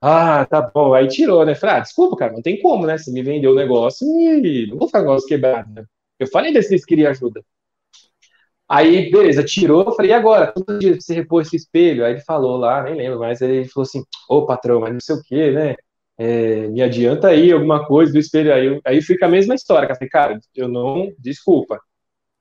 Ah, 0.00 0.46
tá 0.46 0.62
bom. 0.62 0.94
Aí 0.94 1.06
tirou, 1.06 1.44
né? 1.44 1.54
Falei, 1.54 1.76
ah, 1.76 1.80
desculpa, 1.80 2.16
cara, 2.16 2.32
não 2.32 2.40
tem 2.40 2.60
como, 2.62 2.86
né? 2.86 2.96
Você 2.96 3.12
me 3.12 3.22
vendeu 3.22 3.52
o 3.52 3.56
negócio 3.56 4.06
e 4.06 4.66
não 4.66 4.78
vou 4.78 4.88
ficar 4.88 5.00
negócio 5.00 5.28
quebrado, 5.28 5.70
né? 5.74 5.84
Eu 6.18 6.26
falei 6.28 6.52
desse 6.52 6.70
vocês 6.70 6.84
queriam 6.84 7.10
ajuda. 7.10 7.44
Aí, 8.68 9.10
beleza, 9.10 9.44
tirou. 9.44 9.84
Eu 9.84 9.92
falei, 9.92 10.10
e 10.12 10.14
agora? 10.14 10.52
Quantos 10.52 10.78
dias 10.78 11.04
você 11.04 11.14
repôs 11.14 11.46
esse 11.46 11.56
espelho? 11.56 12.04
Aí 12.04 12.12
ele 12.12 12.20
falou 12.20 12.56
lá, 12.56 12.82
nem 12.82 12.94
lembro, 12.94 13.18
mas 13.18 13.40
ele 13.40 13.66
falou 13.68 13.84
assim: 13.86 14.04
Ô 14.28 14.44
patrão, 14.46 14.80
mas 14.80 14.92
não 14.92 15.00
sei 15.00 15.16
o 15.16 15.22
quê, 15.22 15.50
né? 15.52 15.76
É, 16.18 16.66
me 16.66 16.82
adianta 16.82 17.28
aí 17.28 17.52
alguma 17.52 17.86
coisa 17.86 18.12
do 18.12 18.18
espelho. 18.18 18.52
Aí, 18.52 18.80
aí 18.84 19.00
fica 19.00 19.26
a 19.26 19.28
mesma 19.28 19.54
história. 19.54 19.94
Que 19.96 20.04
eu 20.04 20.08
cara, 20.08 20.40
eu 20.54 20.68
não, 20.68 21.12
desculpa. 21.18 21.80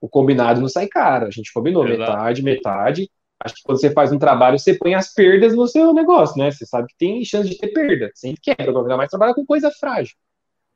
O 0.02 0.10
combinado 0.10 0.60
não 0.60 0.68
sai 0.68 0.88
caro. 0.88 1.28
A 1.28 1.32
gente 1.32 1.54
combinou 1.54 1.88
Exato. 1.88 2.00
metade, 2.00 2.44
metade. 2.44 3.12
Acho 3.40 3.56
que 3.56 3.62
quando 3.64 3.80
você 3.80 3.92
faz 3.92 4.12
um 4.12 4.18
trabalho, 4.18 4.58
você 4.58 4.74
põe 4.74 4.96
as 4.96 5.14
perdas 5.14 5.56
no 5.56 5.68
seu 5.68 5.94
negócio, 5.94 6.42
né? 6.42 6.50
Você 6.50 6.66
sabe 6.66 6.88
que 6.88 6.98
tem 6.98 7.24
chance 7.24 7.48
de 7.48 7.58
ter 7.58 7.68
perda. 7.68 8.10
Sempre 8.16 8.42
quebra, 8.42 8.76
ainda 8.80 8.98
mais 8.98 9.10
trabalhar 9.10 9.36
com 9.36 9.46
coisa 9.46 9.70
frágil. 9.70 10.16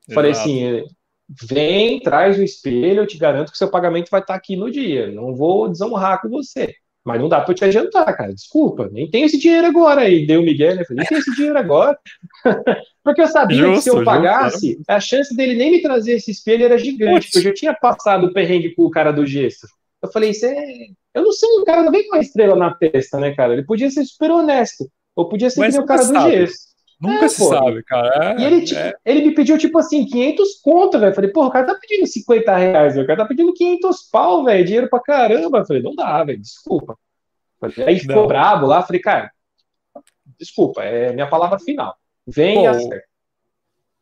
Exato. 0.08 0.14
Falei 0.14 0.32
assim, 0.32 0.84
vem, 1.28 2.00
traz 2.00 2.38
o 2.38 2.44
espelho, 2.44 3.02
eu 3.02 3.08
te 3.08 3.18
garanto 3.18 3.52
que 3.52 3.58
seu 3.58 3.70
pagamento 3.70 4.10
vai 4.12 4.22
estar 4.22 4.36
aqui 4.36 4.56
no 4.56 4.70
dia. 4.70 5.12
Não 5.12 5.36
vou 5.36 5.68
desonrar 5.70 6.22
com 6.22 6.30
você. 6.30 6.76
Mas 7.04 7.20
não 7.20 7.28
dá 7.28 7.42
para 7.42 7.52
eu 7.52 7.56
te 7.56 7.66
adiantar, 7.66 8.16
cara. 8.16 8.34
Desculpa, 8.34 8.90
nem 8.92 9.10
tenho 9.10 9.26
esse 9.26 9.40
dinheiro 9.40 9.68
agora. 9.68 10.08
E 10.08 10.26
deu 10.26 10.42
o 10.42 10.44
Miguel, 10.44 10.76
né? 10.76 10.84
Nem 10.92 11.06
tenho 11.06 11.20
esse 11.20 11.36
dinheiro 11.36 11.58
agora. 11.58 11.98
porque 13.04 13.22
eu 13.22 13.28
sabia 13.28 13.58
justo, 13.58 13.76
que 13.76 13.82
se 13.82 13.90
eu 13.90 14.04
pagasse, 14.04 14.68
justo. 14.74 14.84
a 14.88 15.00
chance 15.00 15.36
dele 15.36 15.56
nem 15.56 15.72
me 15.72 15.82
trazer 15.82 16.14
esse 16.14 16.30
espelho 16.30 16.66
era 16.66 16.78
gigante. 16.78 17.28
Porque 17.28 17.40
eu 17.40 17.44
já 17.44 17.54
tinha 17.54 17.74
passado 17.74 18.28
o 18.28 18.34
perrengue 18.34 18.76
com 18.76 18.84
o 18.84 18.92
cara 18.92 19.12
do 19.12 19.26
gesso. 19.26 19.68
Eu 20.02 20.12
falei, 20.12 20.34
você. 20.34 20.54
Eu 21.14 21.24
não 21.24 21.32
sei, 21.32 21.50
o 21.60 21.66
cara 21.66 21.84
não 21.84 21.92
vem 21.92 22.08
com 22.08 22.16
uma 22.16 22.22
estrela 22.22 22.56
na 22.56 22.74
testa, 22.74 23.20
né, 23.20 23.34
cara? 23.36 23.54
Ele 23.54 23.64
podia 23.64 23.90
ser 23.90 24.06
super 24.06 24.32
honesto. 24.32 24.90
Ou 25.16 25.28
podia 25.28 25.50
ser 25.50 25.62
que 25.62 25.72
nem 25.72 25.80
o 25.80 25.86
cara 25.86 26.04
do 26.04 26.32
gesso. 26.32 26.71
Nunca 27.02 27.26
é, 27.26 27.28
se 27.30 27.40
pô. 27.40 27.50
sabe, 27.50 27.84
cara. 27.84 28.36
É, 28.36 28.40
e 28.40 28.46
ele, 28.46 28.76
é. 28.76 28.94
ele 29.04 29.22
me 29.26 29.34
pediu, 29.34 29.58
tipo 29.58 29.80
assim, 29.80 30.06
500 30.06 30.62
conto, 30.62 31.00
velho. 31.00 31.16
Falei, 31.16 31.32
porra, 31.32 31.48
o 31.48 31.52
cara 31.52 31.66
tá 31.66 31.76
pedindo 31.76 32.06
50 32.06 32.56
reais, 32.56 32.94
velho. 32.94 33.04
O 33.04 33.08
cara 33.08 33.24
tá 33.24 33.26
pedindo 33.26 33.52
500 33.54 34.10
pau, 34.12 34.44
velho. 34.44 34.64
Dinheiro 34.64 34.90
pra 34.90 35.00
caramba. 35.00 35.66
Falei, 35.66 35.82
não 35.82 35.96
dá, 35.96 36.24
velho. 36.24 36.40
Desculpa. 36.40 36.96
Falei, 37.60 37.76
aí 37.88 38.00
ficou 38.00 38.16
não. 38.18 38.28
brabo 38.28 38.68
lá. 38.68 38.84
Falei, 38.84 39.02
cara, 39.02 39.32
desculpa, 40.38 40.84
é 40.84 41.12
minha 41.12 41.28
palavra 41.28 41.58
final. 41.58 41.96
Vem 42.28 42.58
pô, 42.58 42.62
e 42.62 42.68
acerta. 42.68 43.11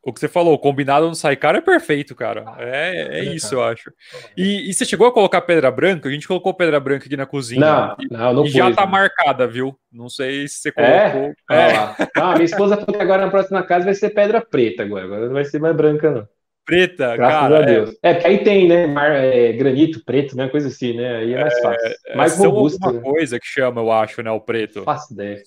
O 0.09 0.13
que 0.13 0.19
você 0.19 0.27
falou, 0.27 0.53
o 0.53 0.59
combinado 0.59 1.07
no 1.07 1.15
sai 1.15 1.35
cara 1.35 1.59
é 1.59 1.61
perfeito, 1.61 2.15
cara. 2.15 2.43
É, 2.57 3.19
é 3.19 3.23
isso, 3.23 3.55
eu 3.55 3.63
acho. 3.63 3.91
E, 4.35 4.69
e, 4.69 4.73
você 4.73 4.83
chegou 4.83 5.07
a 5.07 5.13
colocar 5.13 5.41
pedra 5.41 5.69
branca? 5.69 6.09
A 6.09 6.11
gente 6.11 6.27
colocou 6.27 6.53
pedra 6.53 6.79
branca 6.79 7.05
aqui 7.05 7.15
na 7.15 7.25
cozinha. 7.25 7.61
Não, 7.61 7.95
e, 7.99 8.11
não, 8.11 8.33
não 8.33 8.45
e 8.45 8.49
já 8.49 8.71
tá 8.73 8.85
marcada, 8.85 9.47
viu? 9.47 9.77
Não 9.91 10.09
sei 10.09 10.47
se 10.47 10.55
você 10.55 10.71
colocou. 10.71 11.33
É? 11.51 11.71
é. 11.71 12.09
Ah, 12.15 12.33
minha 12.33 12.45
esposa 12.45 12.75
falou 12.75 12.95
que 12.95 13.03
agora 13.03 13.25
na 13.25 13.31
próxima 13.31 13.63
casa 13.63 13.85
vai 13.85 13.93
ser 13.93 14.09
pedra 14.09 14.41
preta 14.41 14.83
agora. 14.83 15.05
Agora 15.05 15.25
não 15.27 15.33
vai 15.33 15.45
ser 15.45 15.59
mais 15.59 15.75
branca, 15.75 16.11
não. 16.11 16.27
Preta, 16.65 17.15
Graças 17.15 17.39
cara. 17.39 17.57
A 17.57 17.61
é. 17.61 17.65
Deus. 17.65 17.89
É, 18.03 18.09
é 18.09 18.13
porque 18.13 18.27
aí 18.27 18.43
tem, 18.43 18.67
né? 18.67 18.87
Mar, 18.87 19.11
é, 19.11 19.53
granito 19.53 20.03
preto, 20.05 20.35
né? 20.35 20.47
Coisa 20.49 20.67
assim, 20.67 20.95
né? 20.95 21.17
Aí 21.17 21.33
é 21.33 21.41
mais 21.41 21.53
é, 21.57 21.61
fácil. 21.61 21.95
mais 22.15 22.37
robusto. 22.37 22.79
Uma 22.83 22.93
né? 22.93 23.01
coisa 23.01 23.39
que 23.39 23.47
chama, 23.47 23.81
eu 23.81 23.91
acho, 23.91 24.21
né? 24.21 24.31
O 24.31 24.39
preto. 24.39 24.83
Faço 24.83 25.13
ideia. 25.13 25.41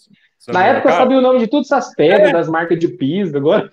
Na 0.48 0.66
época 0.66 0.88
eu 0.88 0.94
sabia 0.94 1.18
o 1.18 1.20
nome 1.20 1.38
de 1.38 1.46
todas 1.46 1.70
essas 1.70 1.94
pedras, 1.94 2.30
é. 2.30 2.32
das 2.32 2.48
marcas 2.48 2.78
de 2.78 2.88
piso, 2.88 3.36
agora. 3.36 3.70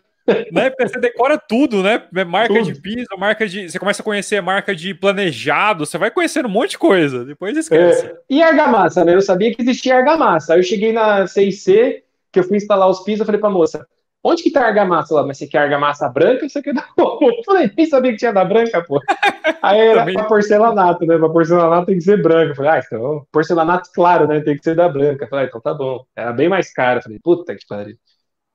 Né? 0.51 0.71
Você 0.79 0.99
decora 0.99 1.37
tudo, 1.37 1.83
né? 1.83 2.03
Marca 2.25 2.53
tudo. 2.53 2.71
de 2.71 2.79
piso, 2.79 3.07
marca 3.17 3.47
de. 3.47 3.69
Você 3.69 3.79
começa 3.79 4.01
a 4.01 4.05
conhecer 4.05 4.41
marca 4.41 4.75
de 4.75 4.93
planejado, 4.93 5.85
você 5.85 5.97
vai 5.97 6.11
conhecendo 6.11 6.47
um 6.47 6.51
monte 6.51 6.71
de 6.71 6.77
coisa, 6.77 7.25
depois 7.25 7.57
esquece. 7.57 8.05
É. 8.05 8.17
E 8.29 8.41
argamassa, 8.41 9.03
né? 9.03 9.13
Eu 9.15 9.21
sabia 9.21 9.53
que 9.53 9.61
existia 9.61 9.97
argamassa. 9.97 10.53
Aí 10.53 10.59
eu 10.59 10.63
cheguei 10.63 10.91
na 10.91 11.27
CIC, 11.27 12.03
que 12.31 12.39
eu 12.39 12.43
fui 12.43 12.57
instalar 12.57 12.89
os 12.89 13.01
pisos, 13.03 13.21
eu 13.21 13.25
falei 13.25 13.41
pra 13.41 13.49
moça, 13.49 13.85
onde 14.23 14.43
que 14.43 14.51
tá 14.51 14.61
a 14.61 14.67
argamassa 14.67 15.13
lá? 15.15 15.25
Mas 15.25 15.37
você 15.37 15.47
quer 15.47 15.59
argamassa 15.59 16.09
branca 16.09 16.43
ou 16.43 16.49
você 16.49 16.61
quer 16.61 16.73
da 16.73 16.85
Eu 16.97 17.43
falei, 17.45 17.71
nem 17.75 17.85
sabia 17.85 18.11
que 18.11 18.17
tinha 18.17 18.33
da 18.33 18.45
branca, 18.45 18.83
pô. 18.83 18.99
Aí 19.61 19.79
era 19.79 20.01
Também... 20.01 20.15
pra 20.15 20.23
porcelanato, 20.25 21.05
né? 21.05 21.17
Pra 21.17 21.29
porcelanato 21.29 21.87
tem 21.87 21.97
que 21.97 22.03
ser 22.03 22.21
branca. 22.21 22.51
Eu 22.51 22.55
falei, 22.55 22.71
ah, 22.71 22.81
então, 22.85 23.27
porcelanato 23.31 23.89
claro, 23.93 24.27
né? 24.27 24.39
Tem 24.41 24.57
que 24.57 24.63
ser 24.63 24.75
da 24.75 24.87
branca. 24.87 25.25
Eu 25.25 25.29
falei, 25.29 25.45
ah, 25.45 25.47
então 25.47 25.61
tá 25.61 25.73
bom. 25.73 26.05
Era 26.15 26.31
bem 26.31 26.47
mais 26.49 26.71
caro. 26.71 26.99
Eu 26.99 27.03
falei, 27.03 27.19
puta 27.21 27.55
que 27.55 27.65
pariu. 27.67 27.97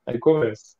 Aí 0.06 0.18
começa. 0.18 0.73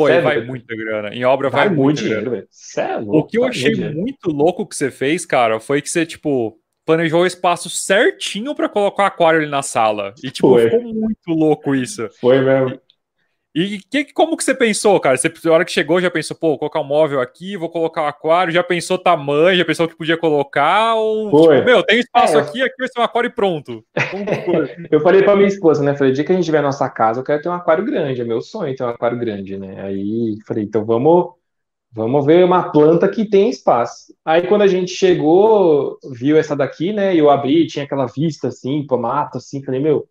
Pô, 0.00 0.06
Sério, 0.06 0.22
vai 0.22 0.40
muita 0.40 0.74
grana. 0.74 1.14
Em 1.14 1.26
obra 1.26 1.50
vai, 1.50 1.68
vai 1.68 1.76
muito 1.76 2.02
dinheiro, 2.02 2.30
velho. 2.30 2.48
É 2.78 2.98
o 2.98 3.22
que 3.22 3.36
eu 3.36 3.44
achei 3.44 3.74
muito 3.92 4.30
louco 4.30 4.66
que 4.66 4.74
você 4.74 4.90
fez, 4.90 5.26
cara, 5.26 5.60
foi 5.60 5.82
que 5.82 5.90
você, 5.90 6.06
tipo, 6.06 6.58
planejou 6.86 7.20
o 7.20 7.26
espaço 7.26 7.68
certinho 7.68 8.54
para 8.54 8.66
colocar 8.66 9.02
o 9.02 9.06
aquário 9.06 9.40
ali 9.40 9.50
na 9.50 9.60
sala. 9.60 10.14
E, 10.24 10.30
tipo, 10.30 10.48
foi. 10.48 10.70
ficou 10.70 10.82
muito 10.82 11.28
louco 11.28 11.74
isso. 11.74 12.08
Foi 12.18 12.40
mesmo. 12.40 12.80
E 13.54 13.80
que, 13.90 14.12
como 14.12 14.36
que 14.36 14.44
você 14.44 14.54
pensou, 14.54 14.98
cara? 15.00 15.16
Você, 15.16 15.32
na 15.44 15.52
hora 15.52 15.64
que 15.64 15.72
chegou, 15.72 16.00
já 16.00 16.10
pensou, 16.10 16.36
pô, 16.36 16.50
vou 16.50 16.58
colocar 16.58 16.80
um 16.80 16.84
móvel 16.84 17.20
aqui, 17.20 17.56
vou 17.56 17.68
colocar 17.68 18.02
o 18.02 18.04
um 18.04 18.08
aquário, 18.08 18.52
já 18.52 18.62
pensou 18.62 18.96
tamanho, 18.96 19.58
já 19.58 19.64
pensou 19.64 19.88
que 19.88 19.96
podia 19.96 20.16
colocar, 20.16 20.94
ou, 20.94 21.30
Foi. 21.30 21.56
tipo, 21.56 21.66
meu, 21.66 21.82
tem 21.82 21.98
espaço 21.98 22.38
é. 22.38 22.40
aqui, 22.40 22.62
aqui 22.62 22.76
vai 22.78 22.88
ser 22.88 23.00
um 23.00 23.02
aquário 23.02 23.26
e 23.26 23.32
pronto. 23.32 23.84
eu 24.90 25.00
falei 25.00 25.22
pra 25.24 25.34
minha 25.34 25.48
esposa, 25.48 25.82
né, 25.82 25.96
falei, 25.96 26.12
dia 26.12 26.22
que 26.22 26.30
a 26.30 26.34
gente 26.36 26.44
tiver 26.44 26.62
nossa 26.62 26.88
casa, 26.88 27.20
eu 27.20 27.24
quero 27.24 27.42
ter 27.42 27.48
um 27.48 27.52
aquário 27.52 27.84
grande, 27.84 28.20
é 28.20 28.24
meu 28.24 28.40
sonho 28.40 28.74
ter 28.76 28.84
um 28.84 28.88
aquário 28.88 29.18
grande, 29.18 29.56
né, 29.56 29.82
aí 29.82 30.36
falei, 30.46 30.62
então 30.62 30.84
vamos, 30.84 31.32
vamos 31.90 32.24
ver 32.24 32.44
uma 32.44 32.70
planta 32.70 33.08
que 33.08 33.28
tem 33.28 33.50
espaço. 33.50 34.14
Aí 34.24 34.46
quando 34.46 34.62
a 34.62 34.68
gente 34.68 34.92
chegou, 34.92 35.98
viu 36.12 36.36
essa 36.36 36.54
daqui, 36.54 36.92
né, 36.92 37.16
e 37.16 37.18
eu 37.18 37.28
abri, 37.28 37.66
tinha 37.66 37.84
aquela 37.84 38.06
vista, 38.06 38.46
assim, 38.46 38.86
pro 38.86 38.96
mato, 38.96 39.38
assim, 39.38 39.60
falei, 39.64 39.80
meu, 39.80 40.06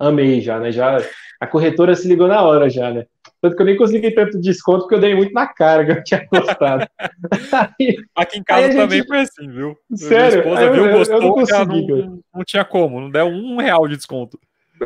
amei 0.00 0.40
já, 0.40 0.58
né, 0.58 0.72
já 0.72 0.98
a 1.40 1.46
corretora 1.46 1.94
se 1.94 2.06
ligou 2.06 2.28
na 2.28 2.42
hora 2.42 2.68
já, 2.68 2.90
né? 2.92 3.06
Tanto 3.40 3.56
que 3.56 3.62
eu 3.62 3.66
nem 3.66 3.76
consegui 3.76 4.10
tanto 4.10 4.38
desconto 4.38 4.80
porque 4.80 4.96
eu 4.96 5.00
dei 5.00 5.14
muito 5.14 5.32
na 5.32 5.46
cara 5.46 5.86
que 5.86 5.92
eu 5.92 6.04
tinha 6.04 6.26
gostado. 6.30 6.86
aí, 7.80 7.96
Aqui 8.14 8.38
em 8.38 8.42
casa 8.42 8.68
também 8.68 8.98
gente... 8.98 9.06
foi 9.06 9.20
assim, 9.20 9.48
viu? 9.48 9.74
Sério? 9.94 10.42
Minha 10.44 10.54
esposa 10.54 10.72
viu, 10.72 10.92
gostou, 10.92 11.16
eu 11.16 11.22
não, 11.22 11.32
consegui, 11.32 11.86
não, 11.86 12.20
não, 12.34 12.44
tinha 12.44 12.64
como, 12.64 13.00
não 13.00 13.10
deu 13.10 13.26
um 13.26 13.56
real 13.56 13.88
de 13.88 13.96
desconto. 13.96 14.38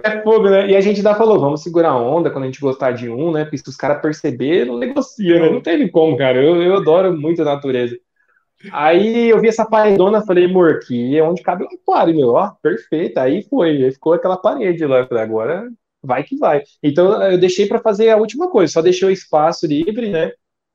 É 0.05 0.23
fogo, 0.23 0.49
né? 0.49 0.69
E 0.71 0.77
a 0.77 0.81
gente 0.81 0.99
ainda 0.99 1.15
falou, 1.15 1.41
vamos 1.41 1.63
segurar 1.63 1.91
a 1.91 1.97
onda 1.97 2.31
quando 2.31 2.45
a 2.45 2.47
gente 2.47 2.61
gostar 2.61 2.93
de 2.93 3.09
um, 3.09 3.33
né? 3.33 3.45
Porque 3.45 3.59
se 3.59 3.69
os 3.69 3.77
caras 3.77 4.01
perceberem, 4.01 4.67
não 4.67 4.79
negocia, 4.79 5.41
né? 5.41 5.51
Não 5.51 5.61
teve 5.61 5.89
como, 5.89 6.17
cara. 6.17 6.41
Eu, 6.41 6.63
eu 6.63 6.77
adoro 6.77 7.17
muito 7.17 7.43
a 7.43 7.45
natureza. 7.45 7.97
Aí 8.73 9.29
eu 9.31 9.41
vi 9.41 9.49
essa 9.49 9.67
paredona, 9.67 10.25
falei, 10.25 10.47
amor, 10.47 10.81
que 10.81 11.17
é 11.17 11.23
onde 11.23 11.43
cabe 11.43 11.65
o 11.65 11.69
aquário, 11.69 12.15
meu, 12.15 12.31
ó, 12.31 12.51
perfeito. 12.63 13.19
Aí 13.19 13.43
foi, 13.43 13.85
aí 13.85 13.93
ficou 13.93 14.13
aquela 14.13 14.37
parede 14.37 14.87
lá. 14.87 15.07
Falei, 15.07 15.23
agora 15.25 15.69
vai 16.03 16.23
que 16.23 16.37
vai. 16.37 16.63
Então 16.83 17.23
eu 17.23 17.39
deixei 17.39 17.67
para 17.67 17.79
fazer 17.81 18.11
a 18.11 18.17
última 18.17 18.51
coisa, 18.51 18.73
só 18.73 18.83
deixei 18.83 19.09
o 19.09 19.13
espaço 19.13 19.67
livre, 19.67 20.11
né? 20.11 20.33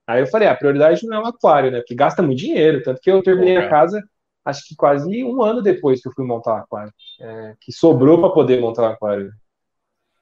Aí 0.07 0.21
eu 0.21 0.27
falei, 0.27 0.47
ah, 0.47 0.53
a 0.53 0.55
prioridade 0.55 1.05
não 1.05 1.17
é 1.17 1.21
o 1.21 1.27
aquário, 1.27 1.71
né? 1.71 1.79
Porque 1.79 1.93
gasta 1.95 2.23
muito 2.23 2.39
dinheiro, 2.39 2.81
tanto 2.83 2.99
que 2.99 3.11
eu 3.11 3.21
terminei 3.21 3.57
a 3.57 3.69
casa, 3.69 4.03
acho 4.43 4.67
que 4.67 4.75
quase 4.75 5.23
um 5.23 5.41
ano 5.43 5.61
depois 5.61 6.01
que 6.01 6.07
eu 6.07 6.13
fui 6.13 6.25
montar 6.25 6.53
o 6.53 6.57
aquário, 6.57 6.91
é, 7.21 7.53
que 7.61 7.71
sobrou 7.71 8.19
para 8.19 8.31
poder 8.31 8.59
montar 8.59 8.83
o 8.83 8.93
aquário. 8.93 9.31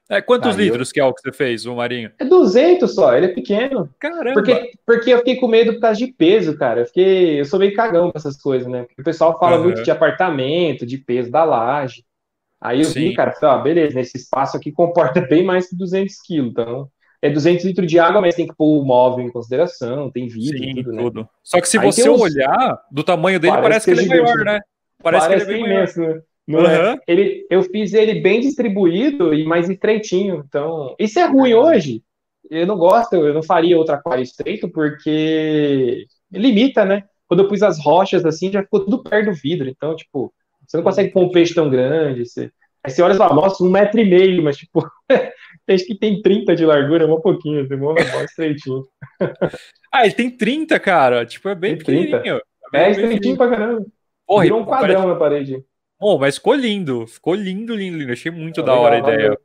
É, 0.08 0.22
quantos 0.22 0.56
Aí 0.56 0.64
litros 0.64 0.88
eu... 0.88 0.94
que 0.94 1.00
é 1.00 1.04
o 1.04 1.12
que 1.12 1.20
você 1.20 1.32
fez, 1.32 1.66
o 1.66 1.74
Marinho? 1.76 2.10
É 2.18 2.24
200 2.24 2.94
só, 2.94 3.14
ele 3.14 3.26
é 3.26 3.28
pequeno. 3.28 3.90
Caramba! 3.98 4.34
Porque, 4.34 4.70
porque 4.86 5.10
eu 5.10 5.18
fiquei 5.18 5.36
com 5.36 5.48
medo 5.48 5.74
por 5.74 5.80
causa 5.80 5.98
de 5.98 6.06
peso, 6.06 6.56
cara. 6.56 6.80
Eu, 6.80 6.86
fiquei, 6.86 7.40
eu 7.40 7.44
sou 7.44 7.58
meio 7.58 7.74
cagão 7.74 8.10
com 8.10 8.16
essas 8.18 8.40
coisas, 8.40 8.66
né? 8.66 8.84
Porque 8.84 9.02
o 9.02 9.04
pessoal 9.04 9.38
fala 9.38 9.58
uhum. 9.58 9.64
muito 9.64 9.82
de 9.82 9.90
apartamento, 9.90 10.86
de 10.86 10.96
peso 10.96 11.30
da 11.30 11.44
laje. 11.44 12.04
Aí 12.60 12.80
eu 12.80 12.86
Sim. 12.86 13.00
vi, 13.00 13.14
cara, 13.14 13.32
falei, 13.32 13.56
ah, 13.56 13.62
beleza, 13.62 13.94
nesse 13.94 14.16
espaço 14.16 14.56
aqui 14.56 14.72
comporta 14.72 15.20
bem 15.28 15.44
mais 15.44 15.68
que 15.68 15.76
200 15.76 16.14
quilos, 16.22 16.50
então 16.50 16.88
é 17.20 17.28
200 17.30 17.64
litros 17.64 17.86
de 17.86 17.98
água, 17.98 18.20
mas 18.20 18.34
tem 18.34 18.46
que 18.46 18.54
pôr 18.54 18.80
o 18.80 18.84
móvel 18.84 19.24
em 19.24 19.30
consideração, 19.30 20.10
tem 20.10 20.28
vidro 20.28 20.58
Sim, 20.58 20.74
tudo, 20.76 20.92
né? 20.92 21.02
tudo. 21.02 21.28
Só 21.42 21.60
que 21.60 21.68
se 21.68 21.78
Aí 21.78 21.84
você 21.84 22.08
uns... 22.08 22.20
olhar 22.20 22.80
do 22.90 23.02
tamanho 23.02 23.40
dele, 23.40 23.54
parece, 23.54 23.86
parece 23.86 24.08
que, 24.08 24.14
ele 24.14 24.20
é 24.20 24.22
maior, 24.22 24.44
né? 24.44 24.60
Parece, 25.02 25.26
parece 25.26 25.46
que 25.46 25.52
ele 25.52 25.60
é 25.60 25.62
bem 25.62 25.72
imenso, 25.72 26.00
maior. 26.00 26.14
né? 26.14 26.22
Não 26.48 26.60
uhum. 26.60 26.66
é? 26.66 26.98
ele, 27.06 27.46
eu 27.50 27.62
fiz 27.62 27.92
ele 27.92 28.20
bem 28.20 28.40
distribuído 28.40 29.34
e 29.34 29.44
mais 29.44 29.68
estreitinho, 29.68 30.42
então 30.48 30.96
isso 30.98 31.18
é 31.18 31.26
ruim 31.26 31.52
hoje. 31.52 32.02
Eu 32.50 32.66
não 32.66 32.78
gosto, 32.78 33.14
eu 33.16 33.34
não 33.34 33.42
faria 33.42 33.76
outro 33.76 33.94
aquário 33.94 34.22
estreito 34.22 34.66
porque 34.70 36.06
limita, 36.32 36.86
né? 36.86 37.04
Quando 37.26 37.42
eu 37.42 37.48
pus 37.48 37.62
as 37.62 37.78
rochas 37.78 38.24
assim, 38.24 38.50
já 38.50 38.62
ficou 38.62 38.80
tudo 38.80 39.02
perto 39.02 39.26
do 39.26 39.34
vidro, 39.34 39.68
então 39.68 39.94
tipo 39.94 40.32
você 40.66 40.78
não 40.78 40.84
consegue 40.84 41.12
pôr 41.12 41.24
um 41.24 41.30
peixe 41.30 41.54
tão 41.54 41.68
grande. 41.68 42.24
Você... 42.24 42.50
Aí 42.82 42.90
você 42.90 43.02
olha 43.02 43.12
e 43.14 43.16
fala, 43.16 43.34
nossa, 43.34 43.62
um 43.62 43.70
metro 43.70 44.00
e 44.00 44.08
meio, 44.08 44.42
mas 44.42 44.56
tipo, 44.56 44.86
peixe 45.66 45.84
que 45.84 45.98
tem 45.98 46.22
30 46.22 46.56
de 46.56 46.64
largura, 46.64 47.04
é 47.04 47.06
um 47.06 47.20
pouquinho, 47.20 47.68
tem 47.68 47.78
um 47.78 47.94
estreitinho. 48.24 48.86
ah, 49.92 50.04
ele 50.04 50.14
tem 50.14 50.30
30, 50.30 50.80
cara. 50.80 51.26
Tipo, 51.26 51.50
é 51.50 51.54
bem 51.54 51.76
tem 51.76 51.78
pequenininho. 51.78 52.40
É, 52.72 52.84
é 52.84 52.90
estreitinho 52.90 53.36
pra 53.36 53.50
caramba. 53.50 53.86
Porra, 54.26 54.44
Virou 54.44 54.60
um 54.60 54.64
quadrão 54.64 54.94
parece... 54.94 55.06
na 55.06 55.16
parede. 55.16 55.64
Bom, 56.00 56.18
mas 56.18 56.36
ficou 56.36 56.54
lindo. 56.54 57.06
Ficou 57.06 57.34
lindo, 57.34 57.74
lindo, 57.74 57.98
lindo. 57.98 58.12
Achei 58.12 58.30
muito 58.30 58.60
é 58.60 58.62
da 58.62 58.74
hora 58.74 58.96
a 58.96 58.98
ideia. 58.98 59.22
Valeu. 59.30 59.40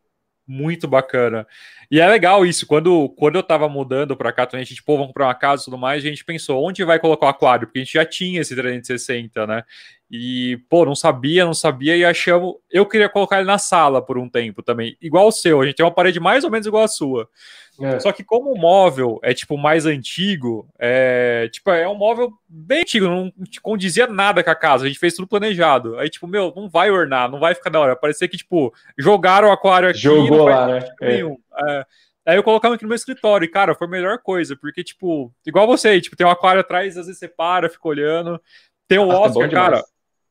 Muito 0.46 0.88
bacana. 0.88 1.48
E 1.90 2.00
é 2.02 2.08
legal 2.08 2.46
isso. 2.46 2.68
Quando, 2.68 3.10
quando 3.10 3.36
eu 3.36 3.44
tava 3.44 3.70
mudando 3.70 4.16
para 4.16 4.34
cá, 4.34 4.48
a 4.52 4.58
gente, 4.58 4.76
tipo, 4.76 4.92
vamos 4.94 5.08
comprar 5.08 5.28
uma 5.28 5.36
casa 5.36 5.62
e 5.62 5.66
tudo 5.66 5.78
mais, 5.78 6.04
a 6.04 6.08
gente 6.08 6.26
pensou 6.26 6.64
onde 6.64 6.84
vai 6.84 7.00
colocar 7.00 7.28
o 7.28 7.30
aquário, 7.30 7.68
porque 7.68 7.80
a 7.80 7.84
gente 7.84 7.94
já 7.94 8.06
tinha 8.06 8.42
esse 8.42 8.54
360, 8.54 9.48
né? 9.48 9.64
E, 10.16 10.58
pô, 10.70 10.86
não 10.86 10.94
sabia, 10.94 11.44
não 11.44 11.56
sabia, 11.56 11.98
e 11.98 12.06
achamos. 12.06 12.54
Eu 12.70 12.86
queria 12.86 13.10
colocar 13.10 13.38
ele 13.38 13.48
na 13.48 13.58
sala 13.58 14.00
por 14.00 14.16
um 14.16 14.30
tempo 14.30 14.62
também, 14.62 14.96
igual 15.02 15.28
o 15.28 15.32
seu. 15.32 15.60
A 15.60 15.66
gente 15.66 15.74
tem 15.74 15.84
uma 15.84 15.92
parede 15.92 16.20
mais 16.20 16.44
ou 16.44 16.52
menos 16.52 16.68
igual 16.68 16.84
a 16.84 16.88
sua. 16.88 17.28
É. 17.82 18.00
Só 18.00 18.12
que 18.12 18.24
como 18.24 18.52
o 18.52 18.56
móvel 18.56 19.20
é 19.24 19.34
tipo 19.34 19.58
mais 19.58 19.88
antigo, 19.88 20.70
é 20.78 21.50
tipo 21.52 21.72
é 21.72 21.90
um 21.90 21.96
móvel 21.96 22.32
bem 22.48 22.82
antigo, 22.82 23.08
não 23.08 23.34
condizia 23.64 24.06
nada 24.06 24.44
com 24.44 24.52
a 24.52 24.56
casa. 24.56 24.86
A 24.86 24.88
gente 24.88 25.00
fez 25.00 25.16
tudo 25.16 25.28
planejado. 25.28 25.98
Aí 25.98 26.08
tipo 26.12 26.28
meu, 26.28 26.54
não 26.56 26.70
vai 26.70 26.92
ornar, 26.92 27.28
não 27.28 27.40
vai 27.40 27.56
ficar 27.56 27.72
da 27.72 27.80
hora. 27.80 27.96
Parecia 27.96 28.28
que 28.28 28.38
tipo 28.38 28.72
jogaram 28.96 29.48
o 29.48 29.52
aquário 29.52 29.90
aqui, 29.90 29.98
jogou 29.98 30.46
lá, 30.46 30.68
né? 30.68 30.88
É. 31.02 31.22
É. 31.22 31.86
Aí 32.28 32.38
eu 32.38 32.44
colocava 32.44 32.76
aqui 32.76 32.84
no 32.84 32.90
meu 32.90 32.96
escritório, 32.96 33.46
e, 33.46 33.50
cara, 33.50 33.76
foi 33.76 33.86
a 33.86 33.90
melhor 33.90 34.18
coisa, 34.20 34.56
porque, 34.56 34.82
tipo, 34.82 35.34
igual 35.46 35.68
você, 35.68 36.00
tipo, 36.00 36.16
tem 36.16 36.26
um 36.26 36.30
aquário 36.30 36.62
atrás, 36.62 36.96
às 36.98 37.08
vezes 37.08 37.20
você 37.20 37.28
para, 37.28 37.68
fica 37.68 37.86
olhando. 37.86 38.40
Tem 38.88 38.98
o 38.98 39.08
Nossa, 39.08 39.40
Oscar, 39.40 39.48
é 39.48 39.52
cara. 39.52 39.84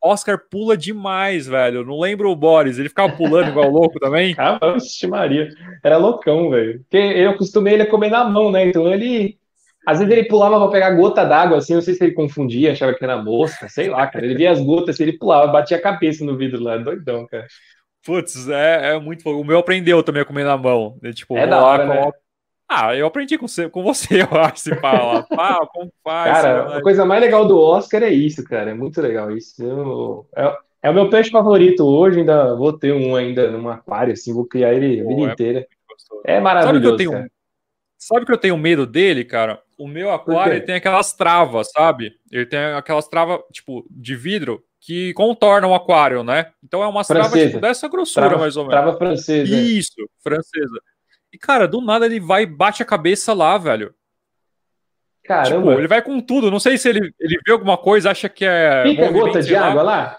Oscar 0.03 0.39
pula 0.51 0.77
demais, 0.77 1.47
velho. 1.47 1.85
Não 1.85 2.01
lembro 2.01 2.31
o 2.31 2.37
Boris, 2.37 2.79
ele 2.79 2.89
ficava 2.89 3.13
pulando 3.13 3.51
igual 3.51 3.69
louco 3.71 4.01
também. 4.01 4.35
Ah, 4.37 4.59
Maria. 5.09 5.49
Era 5.83 5.97
loucão, 5.97 6.51
velho. 6.51 6.81
Porque 6.81 6.97
eu 6.97 7.31
acostumei 7.31 7.75
ele 7.75 7.85
a 7.85 7.91
comer 7.91 8.11
na 8.11 8.25
mão, 8.25 8.51
né? 8.51 8.67
Então 8.67 8.93
ele. 8.93 9.39
Às 9.87 9.99
vezes 9.99 10.13
ele 10.13 10.29
pulava 10.29 10.61
pra 10.61 10.69
pegar 10.69 10.95
gota 10.95 11.25
d'água, 11.25 11.59
assim, 11.59 11.75
não 11.75 11.83
sei 11.83 11.95
se 11.95 12.05
ele 12.05 12.13
confundia, 12.13 12.71
achava 12.71 12.95
que 12.95 13.03
era 13.03 13.21
mosca, 13.21 13.69
sei 13.69 13.89
lá, 13.89 14.07
cara. 14.07 14.25
Ele 14.25 14.37
via 14.37 14.53
as 14.53 14.61
gotas, 14.61 14.95
assim, 14.95 15.03
ele 15.03 15.19
pulava, 15.19 15.51
batia 15.51 15.77
a 15.77 15.81
cabeça 15.81 16.25
no 16.25 16.37
vidro 16.37 16.63
lá, 16.63 16.77
doidão, 16.77 17.27
cara. 17.27 17.47
Putz, 18.05 18.49
é, 18.49 18.95
é 18.95 18.99
muito. 18.99 19.29
O 19.29 19.45
meu 19.45 19.59
aprendeu 19.59 20.03
também 20.03 20.23
a 20.23 20.25
comer 20.25 20.45
na 20.45 20.57
mão. 20.57 20.99
Né? 21.03 21.13
Tipo, 21.13 21.37
é 21.37 21.47
da 21.47 21.65
hora, 21.65 21.87
né? 21.87 22.11
Ah, 22.75 22.97
eu 22.97 23.07
aprendi 23.07 23.37
com 23.37 23.47
você, 23.47 23.69
com 23.69 23.83
você 23.83 24.23
eu 24.23 24.41
acho, 24.41 24.61
se 24.61 24.75
fala. 24.77 25.25
Pá, 25.25 25.67
como 25.67 25.93
faz? 26.03 26.41
Cara, 26.41 26.79
a 26.79 26.83
coisa 26.83 27.05
mais 27.05 27.21
legal 27.21 27.47
do 27.47 27.59
Oscar 27.59 28.03
é 28.03 28.11
isso, 28.11 28.43
cara. 28.45 28.71
É 28.71 28.75
muito 28.75 29.01
legal 29.01 29.31
isso. 29.37 29.63
Eu, 29.63 30.27
é, 30.35 30.57
é, 30.85 30.91
o 30.91 30.95
meu 30.95 31.11
peixe 31.11 31.31
favorito 31.31 31.85
hoje, 31.85 32.21
ainda 32.21 32.55
vou 32.57 32.73
ter 32.73 32.93
um 32.93 33.15
ainda 33.15 33.51
num 33.51 33.69
aquário, 33.69 34.15
assim, 34.15 34.33
vou 34.33 34.47
criar 34.47 34.73
ele 34.73 35.01
a 35.01 35.05
vida 35.05 35.21
é 35.21 35.33
inteira. 35.33 35.67
É 36.25 36.41
maravilhoso. 36.41 36.81
Sabe 36.83 36.97
que, 36.97 37.05
eu 37.05 37.19
tenho, 37.19 37.31
sabe 37.99 38.27
que 38.27 38.33
eu 38.33 38.39
tenho 38.39 38.57
medo 38.57 38.87
dele, 38.87 39.25
cara? 39.25 39.61
O 39.79 39.87
meu 39.87 40.11
aquário 40.11 40.55
ele 40.55 40.61
tem 40.63 40.77
aquelas 40.77 41.13
travas, 41.13 41.71
sabe? 41.73 42.13
Ele 42.31 42.47
tem 42.47 42.59
aquelas 42.59 43.07
travas, 43.07 43.41
tipo, 43.53 43.85
de 43.91 44.17
vidro 44.17 44.63
que 44.81 45.13
contornam 45.13 45.71
o 45.71 45.75
aquário, 45.75 46.25
né? 46.25 46.53
Então 46.65 46.83
é 46.83 46.87
uma 46.89 47.05
trava 47.05 47.39
tipo, 47.39 47.61
dessa 47.61 47.87
grossura, 47.89 48.27
trava, 48.27 48.43
mais 48.43 48.57
ou 48.57 48.65
menos. 48.65 48.81
Trava 48.81 48.99
francesa. 48.99 49.55
Isso, 49.55 49.95
francesa. 50.23 50.81
E, 51.33 51.39
cara, 51.39 51.67
do 51.67 51.81
nada 51.81 52.07
ele 52.07 52.21
vai 52.21 52.43
e 52.43 52.47
bate 52.47 52.83
a 52.83 52.87
cabeça 52.87 53.33
lá, 53.33 53.57
velho. 53.57 53.95
Caramba. 55.25 55.71
Tipo, 55.71 55.81
ele 55.81 55.89
vai 55.89 56.03
com 56.03 56.21
tudo. 56.21 56.51
Não 56.51 56.61
sei 56.61 56.77
se 56.77 56.89
ele, 56.89 57.13
ele 57.19 57.39
vê 57.47 57.53
alguma 57.53 57.79
coisa, 57.79 58.11
acha 58.11 58.29
que 58.29 58.45
é. 58.45 58.85
Fica 58.87 59.11
gota 59.11 59.41
de 59.41 59.55
lá. 59.55 59.67
água 59.69 59.83
lá? 59.83 60.19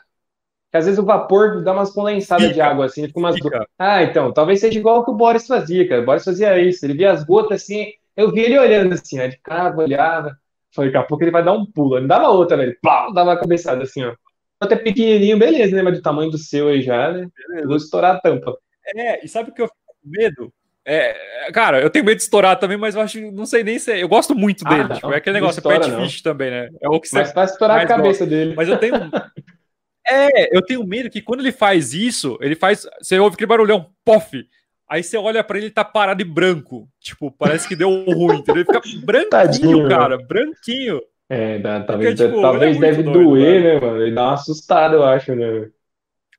Que 0.71 0.77
às 0.77 0.85
vezes 0.85 0.99
o 0.99 1.05
vapor 1.05 1.63
dá 1.63 1.71
umas 1.71 1.91
condensadas 1.91 2.51
de 2.51 2.59
água 2.59 2.85
assim, 2.85 3.05
fica 3.05 3.19
umas. 3.19 3.35
Fica. 3.35 3.67
Ah, 3.77 4.01
então, 4.01 4.33
talvez 4.33 4.59
seja 4.59 4.79
igual 4.79 5.01
o 5.01 5.05
que 5.05 5.11
o 5.11 5.15
Boris 5.15 5.45
fazia, 5.45 5.87
cara. 5.87 6.01
O 6.01 6.05
Boris 6.05 6.23
fazia 6.23 6.57
isso. 6.59 6.83
Ele 6.85 6.95
via 6.95 7.11
as 7.11 7.23
gotas 7.23 7.61
assim, 7.61 7.91
eu 8.17 8.31
vi 8.31 8.41
ele 8.41 8.57
olhando 8.57 8.93
assim, 8.93 9.19
ele 9.19 9.33
ficava, 9.33 9.83
olhava. 9.83 10.35
Falei, 10.73 10.91
daqui 10.91 11.05
a 11.05 11.07
pouco 11.07 11.23
ele 11.23 11.31
vai 11.31 11.43
dar 11.43 11.53
um 11.53 11.65
pulo. 11.65 11.97
Ele 11.97 12.07
dava 12.07 12.29
outra, 12.29 12.57
velho. 12.57 12.75
Pá, 12.81 13.07
dava 13.13 13.33
a 13.33 13.37
cabeçada 13.37 13.83
assim, 13.83 14.03
ó. 14.03 14.15
Até 14.59 14.75
pequenininho, 14.75 15.37
beleza, 15.37 15.75
né? 15.75 15.83
Mas 15.83 15.97
do 15.97 16.01
tamanho 16.01 16.31
do 16.31 16.37
seu 16.37 16.69
aí 16.69 16.81
já, 16.81 17.11
né? 17.11 17.27
Beleza. 17.47 17.67
Vou 17.67 17.77
estourar 17.77 18.15
a 18.15 18.19
tampa. 18.19 18.57
É, 18.95 19.23
e 19.23 19.27
sabe 19.27 19.51
o 19.51 19.53
que 19.53 19.61
eu 19.61 19.67
fico 19.67 19.79
com 19.85 20.09
medo? 20.09 20.53
É, 20.85 21.49
cara, 21.53 21.81
eu 21.81 21.89
tenho 21.89 22.03
medo 22.03 22.17
de 22.17 22.23
estourar 22.23 22.59
também, 22.59 22.77
mas 22.77 22.95
eu 22.95 23.01
acho, 23.01 23.31
não 23.31 23.45
sei 23.45 23.63
nem 23.63 23.79
se. 23.79 23.91
É, 23.91 24.03
eu 24.03 24.07
gosto 24.09 24.35
muito 24.35 24.65
dele. 24.65 24.87
Ah, 24.89 24.95
tipo, 24.95 25.13
é 25.13 25.17
aquele 25.17 25.35
negócio, 25.35 25.59
é 25.59 25.79
pet 25.79 25.91
fish 25.95 26.21
também, 26.21 26.51
né? 26.51 26.69
É 26.81 26.89
o 26.89 26.99
que 26.99 27.07
você. 27.07 27.19
Mas 27.19 27.31
faz 27.31 27.51
estourar 27.51 27.79
a 27.79 27.85
cabeça 27.85 28.25
gosta. 28.25 28.25
dele. 28.25 28.53
Mas 28.55 28.67
eu 28.67 28.77
tenho. 28.77 28.95
é, 30.09 30.55
eu 30.55 30.61
tenho 30.61 30.85
medo 30.85 31.09
que 31.09 31.21
quando 31.21 31.39
ele 31.39 31.53
faz 31.53 31.93
isso, 31.93 32.37
ele 32.41 32.55
faz. 32.55 32.85
Você 33.01 33.17
ouve 33.17 33.35
aquele 33.35 33.47
barulhão, 33.47 33.89
pof! 34.03 34.45
Aí 34.89 35.01
você 35.01 35.17
olha 35.17 35.43
pra 35.43 35.57
ele 35.57 35.67
e 35.67 35.71
tá 35.71 35.85
parado 35.85 36.21
e 36.21 36.25
branco. 36.25 36.87
Tipo, 36.99 37.31
parece 37.31 37.67
que 37.67 37.75
deu 37.75 37.89
ruim, 37.89 38.39
entendeu? 38.39 38.63
Ele 38.63 38.65
fica 38.65 38.81
branquinho, 39.05 39.29
Tadinho, 39.29 39.89
cara, 39.89 40.17
branquinho. 40.17 41.01
É, 41.29 41.57
dá, 41.57 41.81
talvez, 41.81 42.15
Porque, 42.15 42.27
tipo, 42.27 42.41
talvez 42.41 42.77
é 42.77 42.79
deve 42.79 43.03
doido, 43.03 43.23
doer, 43.23 43.63
né, 43.63 43.79
mano? 43.79 44.01
Ele 44.01 44.13
dá 44.13 44.23
uma 44.23 44.33
assustada, 44.33 44.95
eu 44.95 45.03
acho, 45.03 45.33
né? 45.33 45.69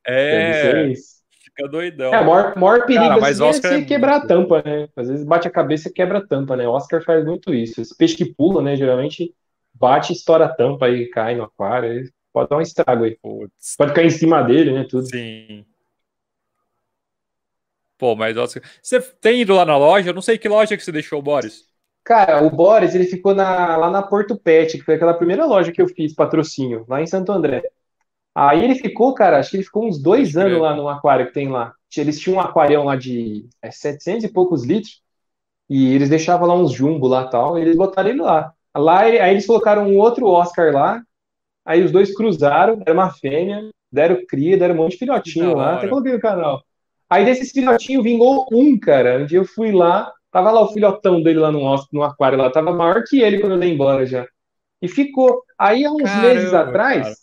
É. 0.07 0.93
Fica 1.57 1.69
doidão. 1.69 2.13
É, 2.13 2.21
o 2.21 2.27
maior, 2.27 2.57
maior 2.57 2.85
perigo 2.85 3.09
Cara, 3.09 3.21
mas 3.21 3.41
assim, 3.41 3.67
é, 3.67 3.75
é 3.79 3.85
quebrar 3.85 4.17
a 4.17 4.27
tampa, 4.27 4.63
né? 4.65 4.89
Às 4.97 5.09
vezes 5.09 5.25
bate 5.25 5.47
a 5.47 5.51
cabeça 5.51 5.89
e 5.89 5.93
quebra 5.93 6.19
a 6.19 6.27
tampa, 6.27 6.57
né? 6.57 6.67
O 6.67 6.73
Oscar 6.73 7.03
faz 7.03 7.25
muito 7.25 7.55
isso. 7.55 7.81
Esse 7.81 7.97
peixe 7.97 8.17
que 8.17 8.25
pula, 8.25 8.61
né? 8.61 8.75
Geralmente 8.75 9.33
bate, 9.73 10.13
estoura 10.13 10.47
a 10.47 10.49
tampa 10.53 10.89
e 10.89 11.07
cai 11.09 11.37
no 11.37 11.45
aquário. 11.45 11.91
Aí 11.91 12.11
pode 12.33 12.49
dar 12.49 12.57
um 12.57 12.61
estrago 12.61 13.05
aí. 13.05 13.17
Putz. 13.23 13.77
Pode 13.79 13.95
cair 13.95 14.07
em 14.07 14.11
cima 14.11 14.43
dele, 14.43 14.73
né? 14.73 14.85
Tudo. 14.89 15.07
Sim. 15.07 15.65
Pô, 17.97 18.17
mas 18.17 18.37
Oscar. 18.37 18.63
Você 18.83 19.01
tem 19.01 19.43
ido 19.43 19.55
lá 19.55 19.65
na 19.65 19.77
loja? 19.77 20.11
Eu 20.11 20.15
não 20.15 20.23
sei 20.23 20.37
que 20.37 20.49
loja 20.49 20.77
que 20.77 20.83
você 20.83 20.91
deixou, 20.91 21.23
Boris. 21.23 21.69
Cara, 22.03 22.43
o 22.43 22.51
Boris, 22.51 22.95
ele 22.95 23.05
ficou 23.05 23.33
na, 23.35 23.77
lá 23.77 23.91
na 23.91 24.03
Porto 24.03 24.37
Pet, 24.37 24.77
que 24.77 24.85
foi 24.85 24.97
aquela 24.97 25.15
primeira 25.15 25.47
loja 25.47 25.73
que 25.73 25.81
eu 25.81 25.89
fiz 25.89 26.13
patrocínio, 26.13 26.85
lá 26.87 27.01
em 27.01 27.07
Santo 27.07 27.33
André. 27.33 27.63
Aí 28.35 28.65
ele 28.65 28.75
ficou, 28.75 29.15
cara, 29.15 29.39
acho 29.39 29.51
que 29.51 29.57
ele 29.57 29.65
ficou 29.65 29.87
uns 29.87 30.03
dois 30.03 30.37
anos 30.37 30.61
lá 30.61 30.75
no 30.75 30.89
aquário 30.89 31.27
que 31.27 31.33
tem 31.33 31.49
lá. 31.49 31.73
Eles 31.97 32.19
tinham 32.19 32.39
um 32.39 32.41
aquarião 32.41 32.85
lá 32.85 32.97
de 32.97 33.49
é, 33.63 33.71
700 33.71 34.25
e 34.25 34.29
poucos 34.29 34.65
litros, 34.65 35.01
e 35.71 35.95
eles 35.95 36.09
deixavam 36.09 36.49
lá 36.49 36.55
uns 36.55 36.73
jumbo 36.73 37.07
lá 37.07 37.29
tal, 37.29 37.57
e 37.57 37.63
eles 37.63 37.77
botaram 37.77 38.11
ele 38.11 38.21
lá. 38.21 38.53
Lá, 38.77 39.03
aí 39.03 39.31
eles 39.31 39.47
colocaram 39.47 39.87
um 39.87 39.97
outro 39.97 40.27
Oscar 40.27 40.73
lá, 40.73 41.01
aí 41.65 41.85
os 41.85 41.93
dois 41.93 42.13
cruzaram, 42.13 42.83
era 42.85 42.93
uma 42.93 43.11
fêmea, 43.11 43.71
deram 43.91 44.27
cria, 44.27 44.59
deram 44.59 44.75
um 44.75 44.79
monte 44.79 44.93
de 44.93 44.99
filhotinho 44.99 45.55
lá, 45.55 45.77
até 45.77 45.87
coloquei 45.87 46.13
no 46.13 46.21
canal. 46.21 46.65
Aí 47.09 47.25
desses 47.25 47.53
filhotinhos 47.53 48.03
vingou 48.03 48.47
um, 48.51 48.77
cara. 48.77 49.19
Um 49.19 49.27
dia 49.27 49.39
eu 49.39 49.45
fui 49.45 49.71
lá, 49.71 50.13
tava 50.33 50.51
lá 50.51 50.61
o 50.63 50.73
filhotão 50.73 51.23
dele 51.23 51.39
lá 51.39 51.53
no, 51.53 51.61
no 51.93 52.03
aquário 52.03 52.37
lá, 52.37 52.51
tava 52.51 52.73
maior 52.73 53.05
que 53.05 53.21
ele 53.21 53.39
quando 53.39 53.53
eu 53.53 53.61
dei 53.61 53.73
embora 53.73 54.05
já. 54.05 54.27
E 54.83 54.89
ficou. 54.89 55.43
Aí 55.57 55.85
há 55.85 55.93
uns 55.93 56.03
Caramba, 56.03 56.29
meses 56.29 56.53
atrás, 56.53 57.03
cara. 57.03 57.15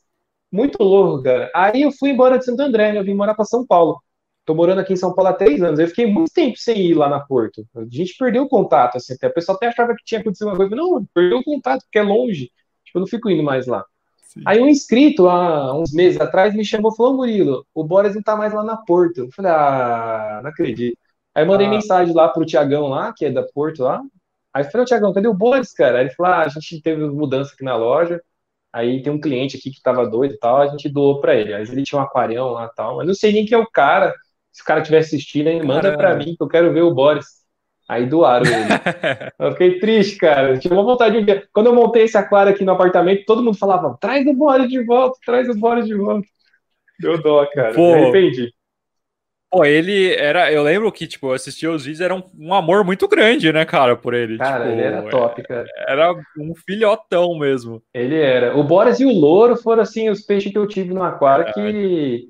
Muito 0.52 0.84
louco, 0.84 1.24
cara. 1.24 1.50
Aí 1.56 1.82
eu 1.82 1.92
fui 1.92 2.10
embora 2.10 2.38
de 2.38 2.46
Santo 2.46 2.62
André, 2.62 2.92
né? 2.92 3.00
Eu 3.00 3.04
vim 3.04 3.14
morar 3.14 3.34
para 3.34 3.46
São 3.46 3.66
Paulo. 3.66 4.02
Tô 4.46 4.56
morando 4.56 4.82
aqui 4.82 4.94
em 4.94 4.98
São 4.98 5.14
Paulo 5.14 5.30
há 5.30 5.34
três 5.34 5.62
anos. 5.62 5.80
Eu 5.80 5.88
fiquei 5.88 6.06
muito 6.06 6.34
tempo 6.34 6.58
sem 6.58 6.78
ir 6.78 6.94
lá 6.94 7.08
na 7.08 7.20
Porto. 7.20 7.66
A 7.76 7.86
gente 7.90 8.16
perdeu 8.18 8.44
o 8.44 8.50
contato, 8.50 8.98
assim. 8.98 9.14
Até, 9.14 9.28
o 9.28 9.34
pessoal 9.34 9.56
até 9.56 9.68
achava 9.68 9.96
que 9.96 10.04
tinha 10.04 10.20
acontecido 10.20 10.48
uma 10.48 10.58
coisa. 10.58 10.76
Não, 10.76 11.06
perdeu 11.14 11.38
o 11.38 11.44
contato, 11.44 11.84
porque 11.84 12.00
é 12.00 12.04
longe. 12.04 12.52
Tipo, 12.84 12.98
eu 12.98 13.00
não 13.02 13.08
fico 13.08 13.30
indo 13.30 13.44
mais 13.44 13.68
lá. 13.68 13.86
Sim. 14.24 14.42
Aí 14.46 14.60
um 14.62 14.68
inscrito, 14.68 15.28
há 15.28 15.78
uns 15.78 15.94
meses 15.94 16.20
atrás, 16.20 16.54
me 16.54 16.66
chamou 16.66 16.92
e 16.92 16.96
falou, 16.96 17.16
Murilo, 17.16 17.66
o 17.74 17.84
Boris 17.84 18.16
não 18.16 18.22
tá 18.22 18.36
mais 18.36 18.54
lá 18.54 18.64
na 18.64 18.78
Porto. 18.78 19.20
Eu 19.20 19.32
falei, 19.32 19.52
ah, 19.52 20.40
não 20.44 20.50
acredito. 20.50 20.98
Aí 21.36 21.44
eu 21.44 21.48
mandei 21.48 21.68
ah. 21.68 21.70
mensagem 21.70 22.14
lá 22.14 22.30
pro 22.30 22.46
Tiagão 22.46 22.88
lá, 22.88 23.14
que 23.14 23.26
é 23.26 23.32
da 23.32 23.44
Porto 23.44 23.84
lá. 23.84 24.02
Aí 24.54 24.64
eu 24.64 24.72
falei, 24.72 24.86
Tiagão, 24.86 25.14
cadê 25.14 25.28
o 25.28 25.34
Boris, 25.34 25.74
cara? 25.74 26.00
Aí 26.00 26.06
ele 26.06 26.14
falou, 26.16 26.34
ah, 26.34 26.42
a 26.42 26.48
gente 26.48 26.82
teve 26.82 27.06
mudança 27.06 27.54
aqui 27.54 27.64
na 27.64 27.76
loja. 27.76 28.22
Aí 28.74 29.02
tem 29.02 29.12
um 29.12 29.20
cliente 29.20 29.58
aqui 29.58 29.70
que 29.72 29.82
tava 29.82 30.08
doido 30.08 30.34
e 30.34 30.38
tal, 30.38 30.58
a 30.58 30.68
gente 30.68 30.88
doou 30.88 31.20
para 31.20 31.36
ele. 31.36 31.54
Aí 31.54 31.64
ele 31.64 31.84
tinha 31.84 32.00
um 32.00 32.04
aquarião 32.04 32.52
lá 32.52 32.66
e 32.66 32.76
tal, 32.76 32.98
mas 32.98 33.08
não 33.08 33.14
sei 33.14 33.34
nem 33.34 33.46
quem 33.46 33.58
é 33.58 33.62
o 33.62 33.70
cara. 33.70 34.14
Se 34.52 34.62
o 34.62 34.66
cara 34.66 34.80
estiver 34.80 35.00
assistindo, 35.00 35.48
aí 35.48 35.62
manda 35.62 35.96
para 35.96 36.16
mim 36.16 36.36
que 36.36 36.44
eu 36.44 36.48
quero 36.48 36.74
ver 36.74 36.82
o 36.82 36.94
Boris. 36.94 37.42
Aí 37.88 38.06
doaram 38.06 38.46
ele. 38.46 38.56
eu 39.38 39.52
fiquei 39.52 39.80
triste, 39.80 40.18
cara. 40.18 40.52
Eu 40.52 40.60
tinha 40.60 40.74
uma 40.74 40.84
vontade 40.84 41.20
de 41.20 41.26
ver. 41.26 41.50
Quando 41.54 41.68
eu 41.68 41.76
montei 41.76 42.04
esse 42.04 42.18
aquário 42.18 42.54
aqui 42.54 42.64
no 42.64 42.72
apartamento, 42.72 43.26
todo 43.26 43.44
mundo 43.44 43.58
falava: 43.58 43.98
traz 44.00 44.26
o 44.26 44.34
Boris 44.34 44.70
de 44.70 44.84
volta, 44.86 45.18
traz 45.26 45.50
o 45.50 45.56
Boris 45.56 45.86
de 45.86 45.96
volta. 45.96 46.26
Deu 47.00 47.22
dó, 47.22 47.46
cara. 47.48 47.74
Pô, 47.74 47.88
Me 47.88 48.04
arrependi. 48.04 48.54
Pô, 49.52 49.66
ele 49.66 50.16
era. 50.16 50.50
Eu 50.50 50.64
lembro 50.64 50.90
que, 50.94 51.06
tipo, 51.06 51.28
eu 51.28 51.34
assistia 51.34 51.70
os 51.70 51.84
vídeos, 51.84 52.00
era 52.00 52.16
um, 52.16 52.24
um 52.40 52.54
amor 52.54 52.86
muito 52.86 53.06
grande, 53.06 53.52
né, 53.52 53.66
cara, 53.66 53.98
por 53.98 54.14
ele. 54.14 54.38
Cara, 54.38 54.64
tipo, 54.64 54.72
ele 54.72 54.82
era 54.82 55.02
top, 55.10 55.44
cara. 55.44 55.66
Era 55.86 56.14
um 56.40 56.56
filhotão 56.56 57.38
mesmo. 57.38 57.84
Ele 57.94 58.18
era. 58.18 58.58
O 58.58 58.64
Boris 58.64 59.02
e 59.02 59.06
o 59.06 59.12
Louro 59.12 59.58
foram, 59.58 59.84
assim, 59.84 60.10
os 60.10 60.22
peixes 60.22 60.54
que 60.54 60.58
eu 60.58 60.66
tive 60.66 60.94
no 60.94 61.04
aquário 61.04 61.50
é. 61.50 61.52
que. 61.52 62.30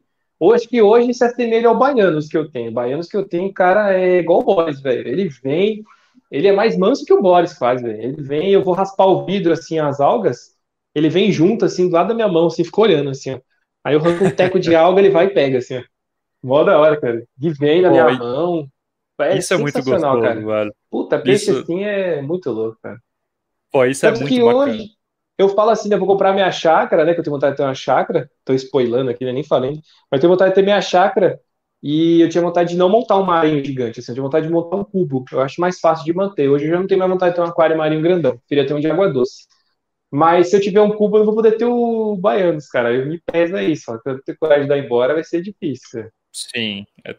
Acho 0.52 0.68
que 0.68 0.82
hoje 0.82 1.14
se 1.14 1.24
assemelha 1.24 1.70
ao 1.70 1.78
Baianos 1.78 2.28
que 2.28 2.36
eu 2.36 2.50
tenho. 2.50 2.72
Baianos 2.72 3.08
que 3.08 3.16
eu 3.16 3.24
tenho, 3.24 3.54
cara, 3.54 3.94
é 3.94 4.18
igual 4.18 4.40
o 4.40 4.44
Boris, 4.44 4.82
velho. 4.82 5.08
Ele 5.08 5.30
vem. 5.44 5.84
Ele 6.32 6.48
é 6.48 6.52
mais 6.52 6.76
manso 6.76 7.06
que 7.06 7.14
o 7.14 7.22
Boris 7.22 7.54
faz, 7.54 7.84
velho. 7.84 8.02
Ele 8.02 8.20
vem, 8.24 8.52
eu 8.52 8.64
vou 8.64 8.74
raspar 8.74 9.06
o 9.06 9.24
vidro, 9.28 9.54
assim, 9.54 9.78
as 9.78 10.00
algas. 10.00 10.56
Ele 10.96 11.10
vem 11.10 11.32
junto, 11.32 11.66
assim, 11.66 11.88
do 11.88 11.94
lado 11.94 12.08
da 12.08 12.16
minha 12.16 12.28
mão, 12.28 12.48
assim, 12.48 12.64
fica 12.64 12.82
olhando, 12.82 13.12
assim, 13.12 13.36
ó. 13.36 13.40
Aí 13.84 13.94
eu 13.94 14.00
arranco 14.00 14.26
um 14.26 14.32
teco 14.32 14.60
de 14.60 14.76
alga, 14.76 15.00
ele 15.00 15.12
vai 15.12 15.26
e 15.26 15.30
pega, 15.30 15.60
assim, 15.60 15.78
ó. 15.78 15.84
Mó 16.44 16.64
da 16.64 16.80
hora, 16.80 17.00
cara. 17.00 17.24
De 17.38 17.50
na 17.82 17.90
Pô, 17.90 17.94
minha 17.94 18.12
mão. 18.14 18.68
É 19.20 19.38
isso 19.38 19.54
é 19.54 19.58
muito 19.58 19.76
gostoso, 19.84 20.22
cara. 20.22 20.42
velho. 20.42 20.76
Puta, 20.90 21.20
peixe 21.20 21.52
isso... 21.52 21.62
assim 21.62 21.84
é 21.84 22.22
muito 22.22 22.50
louco, 22.52 22.78
cara. 22.82 22.98
Pô, 23.72 23.86
isso 23.86 24.06
é 24.06 24.10
Tanto 24.10 24.22
é 24.22 24.24
muito 24.24 24.34
que 24.34 24.44
bacana. 24.44 24.72
hoje 24.72 24.90
eu 25.38 25.50
falo 25.50 25.72
assim, 25.72 25.90
né, 25.90 25.96
eu 25.96 26.00
vou 26.00 26.08
comprar 26.08 26.34
minha 26.34 26.52
chácara, 26.52 27.04
né, 27.04 27.14
que 27.14 27.20
eu 27.20 27.24
tenho 27.24 27.34
vontade 27.36 27.54
de 27.54 27.58
ter 27.58 27.64
uma 27.64 27.74
chácara, 27.74 28.30
tô 28.46 28.54
spoilando 28.54 29.10
aqui, 29.10 29.26
né, 29.26 29.32
nem 29.32 29.44
falando, 29.44 29.82
mas 30.10 30.18
eu 30.18 30.20
tenho 30.20 30.32
vontade 30.32 30.52
de 30.52 30.56
ter 30.56 30.62
minha 30.62 30.80
chácara 30.82 31.40
e 31.82 32.22
eu 32.22 32.30
tinha 32.30 32.44
vontade 32.44 32.72
de 32.72 32.78
não 32.78 32.90
montar 32.90 33.18
um 33.18 33.24
marinho 33.24 33.64
gigante, 33.66 34.00
assim, 34.00 34.12
eu 34.12 34.16
tinha 34.16 34.24
vontade 34.24 34.46
de 34.46 34.54
montar 34.54 34.76
um 34.78 34.84
cubo, 34.84 35.26
eu 35.32 35.42
acho 35.42 35.60
mais 35.60 35.80
fácil 35.80 36.06
de 36.06 36.14
manter. 36.14 36.48
Hoje 36.48 36.66
eu 36.66 36.72
já 36.72 36.80
não 36.80 36.86
tenho 36.86 37.00
mais 37.00 37.12
vontade 37.12 37.32
de 37.32 37.38
ter 37.38 37.42
um 37.42 37.50
aquário 37.50 37.78
marinho 37.78 38.02
grandão, 38.04 38.40
queria 38.48 38.68
ter 38.68 38.74
um 38.76 38.80
de 38.80 38.90
água 38.90 39.10
doce. 39.12 39.46
Mas 40.12 40.50
se 40.50 40.58
eu 40.58 40.62
tiver 40.62 40.82
um 40.82 40.92
cubo, 40.92 41.16
eu 41.16 41.20
não 41.20 41.26
vou 41.26 41.36
poder 41.36 41.54
ter 41.58 41.66
o 41.66 42.18
Baianos, 42.18 42.68
cara. 42.68 42.94
Eu 42.94 43.06
me 43.08 43.20
pesa 43.22 43.64
isso. 43.64 43.98
Que 44.04 44.10
eu 44.10 44.22
ter 44.24 44.38
coragem 44.38 44.64
de 44.64 44.70
dar 44.70 44.78
embora 44.78 45.14
vai 45.14 45.24
ser 45.24 45.42
difícil. 45.42 46.10
Sim. 46.32 46.86
É. 47.04 47.16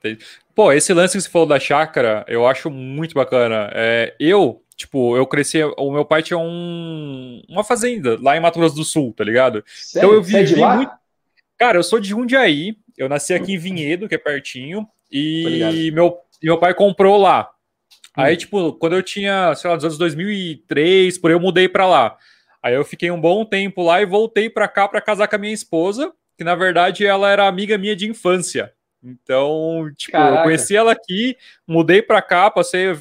Pô, 0.55 0.73
esse 0.73 0.93
lance 0.93 1.17
que 1.17 1.23
você 1.23 1.29
falou 1.29 1.47
da 1.47 1.61
chácara, 1.61 2.25
eu 2.29 2.47
acho 2.47 2.71
muito 2.71 3.15
bacana. 3.15 3.71
É, 3.75 4.15
eu, 4.19 4.63
tipo, 4.77 5.17
eu 5.17 5.27
cresci. 5.27 5.63
O 5.77 5.93
meu 5.93 6.05
pai 6.05 6.23
tinha 6.23 6.39
um, 6.39 7.43
uma 7.49 7.63
fazenda 7.63 8.19
lá 8.21 8.37
em 8.37 8.41
Mato 8.41 8.59
Grosso 8.59 8.75
do 8.75 8.85
Sul, 8.85 9.13
tá 9.17 9.25
ligado? 9.25 9.63
Sério? 9.67 10.07
Então 10.07 10.15
eu 10.15 10.23
vivi 10.23 10.63
é 10.63 10.75
muito. 10.77 10.93
Cara, 11.59 11.79
eu 11.79 11.83
sou 11.83 12.01
de 12.01 12.09
Jundiaí. 12.09 12.77
Eu 12.97 13.09
nasci 13.09 13.33
aqui 13.33 13.55
em 13.55 13.59
Vinhedo, 13.59 14.09
que 14.09 14.15
é 14.15 14.19
pertinho. 14.19 14.87
E 15.11 15.91
meu, 15.93 16.19
meu 16.43 16.59
pai 16.59 16.75
comprou 16.75 17.17
lá. 17.17 17.51
Aí, 18.15 18.37
tipo, 18.37 18.75
quando 18.75 18.95
eu 18.95 19.03
tinha, 19.03 19.55
sei 19.55 19.71
lá, 19.71 19.77
dos 19.77 19.85
anos 19.87 19.99
2003, 19.99 21.17
por 21.19 21.31
aí 21.31 21.35
eu 21.35 21.41
mudei 21.41 21.69
para 21.69 21.87
lá. 21.87 22.17
Aí 22.63 22.75
eu 22.75 22.85
fiquei 22.85 23.11
um 23.11 23.21
bom 23.21 23.45
tempo 23.45 23.83
lá 23.83 24.01
e 24.03 24.07
voltei 24.07 24.51
para 24.51 24.69
cá 24.69 24.87
para 24.87 25.01
casar 25.01 25.27
com 25.29 25.37
a 25.37 25.39
minha 25.39 25.53
esposa, 25.53 26.13
que 26.37 26.45
na 26.45 26.55
verdade 26.55 27.05
ela 27.05 27.31
era 27.31 27.49
amiga 27.49 27.79
minha 27.79 27.97
de 27.97 28.09
infância. 28.09 28.73
Então, 29.03 29.91
tipo, 29.97 30.13
Caraca. 30.13 30.39
eu 30.39 30.43
conheci 30.45 30.77
ela 30.77 30.93
aqui, 30.93 31.37
mudei 31.67 32.01
para 32.01 32.23
cá, 32.23 32.51
passei 32.51 32.97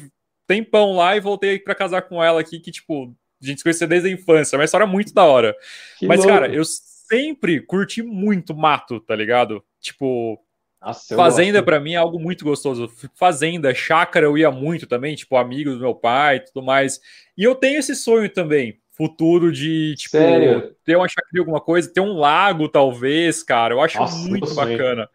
tempão 0.46 0.96
lá 0.96 1.16
e 1.16 1.20
voltei 1.20 1.58
para 1.58 1.74
casar 1.74 2.02
com 2.02 2.22
ela 2.22 2.40
aqui, 2.40 2.58
que, 2.58 2.70
tipo, 2.70 3.14
a 3.40 3.46
gente 3.46 3.58
se 3.58 3.64
conhecia 3.64 3.86
desde 3.86 4.08
a 4.08 4.12
infância. 4.12 4.58
Uma 4.58 4.64
história 4.64 4.86
muito 4.86 5.14
da 5.14 5.24
hora. 5.24 5.54
Que 5.98 6.06
Mas, 6.06 6.18
louco. 6.18 6.32
cara, 6.32 6.52
eu 6.52 6.64
sempre 6.64 7.60
curti 7.60 8.02
muito 8.02 8.54
mato, 8.54 9.00
tá 9.00 9.14
ligado? 9.14 9.64
Tipo, 9.80 10.40
nossa, 10.80 11.14
Fazenda 11.14 11.62
para 11.62 11.78
mim 11.78 11.92
é 11.92 11.96
algo 11.96 12.18
muito 12.18 12.44
gostoso. 12.44 12.90
Fazenda, 13.14 13.72
chácara 13.72 14.26
eu 14.26 14.36
ia 14.36 14.50
muito 14.50 14.86
também, 14.86 15.14
tipo, 15.14 15.36
amigo 15.36 15.70
do 15.70 15.78
meu 15.78 15.94
pai 15.94 16.36
e 16.36 16.40
tudo 16.40 16.62
mais. 16.62 17.00
E 17.36 17.44
eu 17.44 17.54
tenho 17.54 17.78
esse 17.78 17.94
sonho 17.94 18.28
também, 18.28 18.80
futuro 18.90 19.52
de, 19.52 19.94
tipo, 19.96 20.16
Sério? 20.16 20.74
ter 20.84 20.96
uma 20.96 21.08
chácara 21.08 21.38
alguma 21.38 21.60
coisa, 21.60 21.92
ter 21.92 22.00
um 22.00 22.14
lago 22.14 22.68
talvez, 22.68 23.42
cara. 23.44 23.74
Eu 23.74 23.80
acho 23.80 23.98
Nossa, 23.98 24.28
muito 24.28 24.52
bacana. 24.54 25.08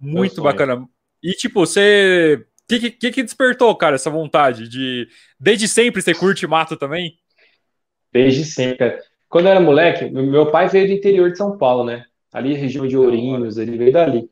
Muito 0.00 0.42
bacana. 0.42 0.86
E, 1.22 1.32
tipo, 1.32 1.60
você. 1.60 2.44
O 2.62 2.68
que, 2.68 2.90
que, 2.90 3.10
que 3.10 3.22
despertou, 3.22 3.74
cara, 3.76 3.96
essa 3.96 4.10
vontade 4.10 4.68
de. 4.68 5.08
Desde 5.38 5.66
sempre 5.66 6.02
você 6.02 6.14
curte 6.14 6.46
mato 6.46 6.76
também? 6.76 7.18
Desde 8.12 8.44
sempre, 8.44 8.78
cara. 8.78 8.98
Quando 9.28 9.46
eu 9.46 9.50
era 9.52 9.60
moleque, 9.60 10.08
meu 10.10 10.50
pai 10.50 10.68
veio 10.68 10.86
do 10.86 10.92
interior 10.92 11.30
de 11.30 11.36
São 11.36 11.56
Paulo, 11.58 11.84
né? 11.84 12.04
Ali, 12.32 12.54
região 12.54 12.86
de 12.86 12.96
Ourinhos, 12.96 13.58
ele 13.58 13.76
veio 13.76 13.92
dali. 13.92 14.30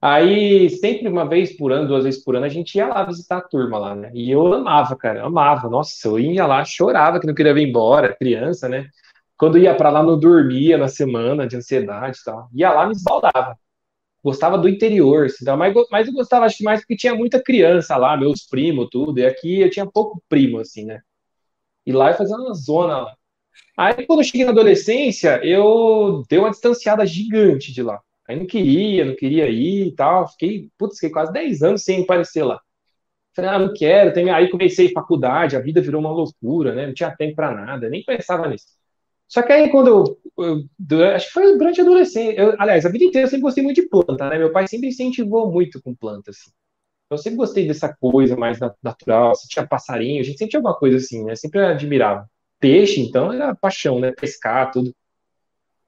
Aí, 0.00 0.68
sempre 0.68 1.08
uma 1.08 1.28
vez 1.28 1.56
por 1.56 1.70
ano, 1.70 1.86
duas 1.86 2.02
vezes 2.02 2.24
por 2.24 2.34
ano, 2.34 2.44
a 2.44 2.48
gente 2.48 2.74
ia 2.74 2.88
lá 2.88 3.04
visitar 3.04 3.38
a 3.38 3.40
turma 3.40 3.78
lá, 3.78 3.94
né? 3.94 4.10
E 4.12 4.30
eu 4.32 4.52
amava, 4.52 4.96
cara, 4.96 5.24
amava. 5.24 5.68
Nossa, 5.68 6.08
eu 6.08 6.18
ia 6.18 6.44
lá, 6.44 6.64
chorava 6.64 7.20
que 7.20 7.26
não 7.26 7.34
queria 7.34 7.54
vir 7.54 7.68
embora, 7.68 8.16
criança, 8.16 8.68
né? 8.68 8.88
Quando 9.36 9.58
ia 9.58 9.74
para 9.76 9.90
lá, 9.90 10.02
não 10.02 10.18
dormia 10.18 10.76
na 10.76 10.88
semana 10.88 11.46
de 11.46 11.56
ansiedade 11.56 12.18
e 12.20 12.24
tal. 12.24 12.48
Ia 12.52 12.72
lá, 12.72 12.86
me 12.86 12.92
esbaldava. 12.92 13.56
Gostava 14.22 14.56
do 14.56 14.68
interior, 14.68 15.26
assim, 15.26 15.44
mas, 15.58 15.74
mas 15.90 16.06
eu 16.06 16.12
gostava, 16.12 16.46
acho 16.46 16.58
que 16.58 16.64
mais 16.64 16.80
porque 16.80 16.96
tinha 16.96 17.14
muita 17.14 17.42
criança 17.42 17.96
lá, 17.96 18.16
meus 18.16 18.46
primos, 18.46 18.88
tudo. 18.90 19.18
E 19.18 19.26
aqui 19.26 19.60
eu 19.60 19.70
tinha 19.70 19.86
pouco 19.86 20.22
primo, 20.28 20.60
assim, 20.60 20.84
né? 20.84 21.00
E 21.84 21.92
lá 21.92 22.10
eu 22.10 22.16
fazia 22.16 22.36
uma 22.36 22.54
zona 22.54 22.98
lá. 22.98 23.16
Aí, 23.76 24.06
quando 24.06 24.20
eu 24.20 24.24
cheguei 24.24 24.44
na 24.44 24.52
adolescência, 24.52 25.44
eu 25.44 26.22
dei 26.28 26.38
uma 26.38 26.50
distanciada 26.50 27.04
gigante 27.06 27.72
de 27.72 27.82
lá. 27.82 28.00
Aí 28.28 28.36
não 28.36 28.46
queria, 28.46 29.04
não 29.04 29.16
queria 29.16 29.48
ir 29.48 29.88
e 29.88 29.92
tal. 29.94 30.28
Fiquei, 30.28 30.68
putz, 30.78 30.96
fiquei 30.96 31.10
quase 31.10 31.32
10 31.32 31.62
anos 31.62 31.84
sem 31.84 32.02
aparecer 32.02 32.44
lá. 32.44 32.60
Falei, 33.34 33.50
ah, 33.50 33.58
não 33.58 33.74
quero. 33.74 34.12
Tem... 34.12 34.30
Aí 34.30 34.50
comecei 34.50 34.92
faculdade, 34.92 35.56
a 35.56 35.60
vida 35.60 35.80
virou 35.80 36.00
uma 36.00 36.10
loucura, 36.12 36.74
né? 36.74 36.86
Não 36.86 36.94
tinha 36.94 37.14
tempo 37.16 37.36
para 37.36 37.52
nada, 37.52 37.88
nem 37.88 38.04
pensava 38.04 38.48
nisso. 38.48 38.66
Só 39.28 39.42
que 39.42 39.52
aí 39.52 39.70
quando 39.70 39.88
eu, 39.88 40.18
eu 40.38 41.04
acho 41.14 41.26
que 41.26 41.32
foi 41.32 41.58
durante 41.58 41.80
a 41.80 41.84
adolescência, 41.84 42.40
eu, 42.40 42.54
aliás, 42.58 42.86
a 42.86 42.88
vida 42.88 43.04
inteira 43.04 43.26
eu 43.26 43.30
sempre 43.30 43.42
gostei 43.42 43.62
muito 43.62 43.80
de 43.80 43.88
planta, 43.88 44.28
né? 44.28 44.38
Meu 44.38 44.52
pai 44.52 44.66
sempre 44.66 44.88
incentivou 44.88 45.50
muito 45.50 45.80
com 45.82 45.94
plantas. 45.94 46.36
Assim. 46.38 46.50
Eu 47.10 47.18
sempre 47.18 47.36
gostei 47.36 47.66
dessa 47.66 47.94
coisa 47.94 48.36
mais 48.36 48.58
natural, 48.82 49.34
se 49.34 49.48
tinha 49.48 49.66
passarinho, 49.66 50.20
a 50.20 50.24
gente 50.24 50.38
sempre 50.38 50.50
tinha 50.50 50.58
alguma 50.58 50.74
coisa 50.74 50.96
assim, 50.96 51.24
né? 51.24 51.34
Sempre 51.36 51.60
admirava. 51.60 52.28
Peixe, 52.58 53.00
então, 53.00 53.32
era 53.32 53.54
paixão, 53.54 54.00
né? 54.00 54.12
Pescar, 54.12 54.70
tudo. 54.70 54.94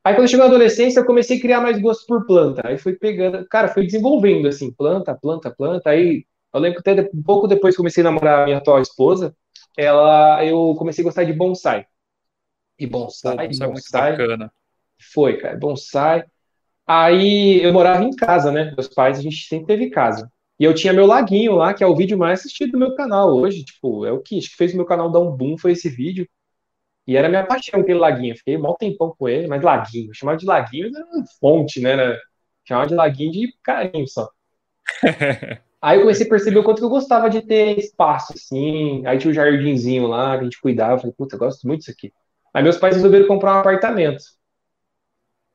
Aí 0.04 0.14
quando 0.14 0.28
chegou 0.28 0.44
a 0.44 0.48
adolescência, 0.48 1.00
eu 1.00 1.06
comecei 1.06 1.38
a 1.38 1.40
criar 1.40 1.60
mais 1.62 1.80
gosto 1.80 2.06
por 2.06 2.26
planta. 2.26 2.60
Aí 2.66 2.76
fui 2.76 2.94
pegando, 2.94 3.46
cara, 3.48 3.68
fui 3.68 3.86
desenvolvendo 3.86 4.46
assim, 4.48 4.70
planta, 4.70 5.14
planta, 5.14 5.50
planta. 5.50 5.88
Aí 5.88 6.26
eu 6.52 6.60
lembro 6.60 6.82
que 6.82 6.90
até 6.90 7.10
um 7.14 7.22
pouco 7.22 7.48
depois 7.48 7.74
que 7.74 7.78
comecei 7.78 8.02
a 8.02 8.04
namorar 8.04 8.42
a 8.42 8.44
minha 8.44 8.58
atual 8.58 8.82
esposa, 8.82 9.34
ela, 9.76 10.44
eu 10.44 10.74
comecei 10.78 11.02
a 11.02 11.06
gostar 11.06 11.24
de 11.24 11.32
bonsai. 11.32 11.86
E 12.78 12.86
bonsai, 12.86 13.36
Pô, 13.36 13.42
bonsai, 13.44 13.68
bonsai 13.68 13.68
é 13.68 13.72
muito 13.72 14.28
bacana. 14.28 14.52
Foi, 15.12 15.36
cara, 15.38 15.56
bonsai. 15.56 16.24
Aí 16.86 17.62
eu 17.62 17.72
morava 17.72 18.04
em 18.04 18.14
casa, 18.14 18.52
né? 18.52 18.72
Meus 18.76 18.88
pais, 18.88 19.18
a 19.18 19.22
gente 19.22 19.46
sempre 19.46 19.66
teve 19.66 19.90
casa. 19.90 20.30
E 20.58 20.64
eu 20.64 20.74
tinha 20.74 20.92
meu 20.92 21.06
laguinho 21.06 21.54
lá, 21.54 21.74
que 21.74 21.82
é 21.82 21.86
o 21.86 21.96
vídeo 21.96 22.16
mais 22.18 22.40
assistido 22.40 22.72
do 22.72 22.78
meu 22.78 22.94
canal 22.94 23.34
hoje. 23.34 23.64
Tipo, 23.64 24.06
é 24.06 24.12
o 24.12 24.20
que, 24.20 24.38
acho 24.38 24.50
que 24.50 24.56
fez 24.56 24.72
o 24.72 24.76
meu 24.76 24.86
canal 24.86 25.10
dar 25.10 25.20
um 25.20 25.30
boom, 25.36 25.58
foi 25.58 25.72
esse 25.72 25.88
vídeo. 25.88 26.28
E 27.06 27.16
era 27.16 27.28
minha 27.28 27.46
paixão 27.46 27.80
aquele 27.80 27.98
laguinho. 27.98 28.36
Fiquei 28.36 28.56
mal 28.58 28.76
tempão 28.76 29.14
com 29.18 29.28
ele, 29.28 29.46
mas 29.46 29.62
laguinho. 29.62 30.10
Eu 30.10 30.14
chamava 30.14 30.38
de 30.38 30.46
laguinho 30.46 30.88
era 30.88 31.06
fonte, 31.40 31.80
né? 31.80 31.92
Era, 31.92 32.20
chamava 32.64 32.88
de 32.88 32.94
laguinho 32.94 33.32
de 33.32 33.54
carinho 33.62 34.06
só. 34.08 34.28
Aí 35.82 35.98
eu 35.98 36.02
comecei 36.02 36.26
a 36.26 36.30
perceber 36.30 36.58
o 36.58 36.64
quanto 36.64 36.78
que 36.78 36.84
eu 36.84 36.88
gostava 36.88 37.28
de 37.28 37.42
ter 37.42 37.78
espaço, 37.78 38.32
assim. 38.34 39.06
Aí 39.06 39.18
tinha 39.18 39.30
um 39.30 39.34
jardinzinho 39.34 40.06
lá, 40.06 40.34
que 40.34 40.40
a 40.40 40.44
gente 40.44 40.60
cuidava. 40.60 40.98
Falei, 40.98 41.14
puta, 41.16 41.34
eu 41.36 41.38
gosto 41.40 41.66
muito 41.66 41.80
disso 41.80 41.90
aqui. 41.90 42.10
Aí 42.54 42.62
meus 42.62 42.78
pais 42.78 42.94
resolveram 42.94 43.26
comprar 43.26 43.56
um 43.56 43.58
apartamento. 43.58 44.22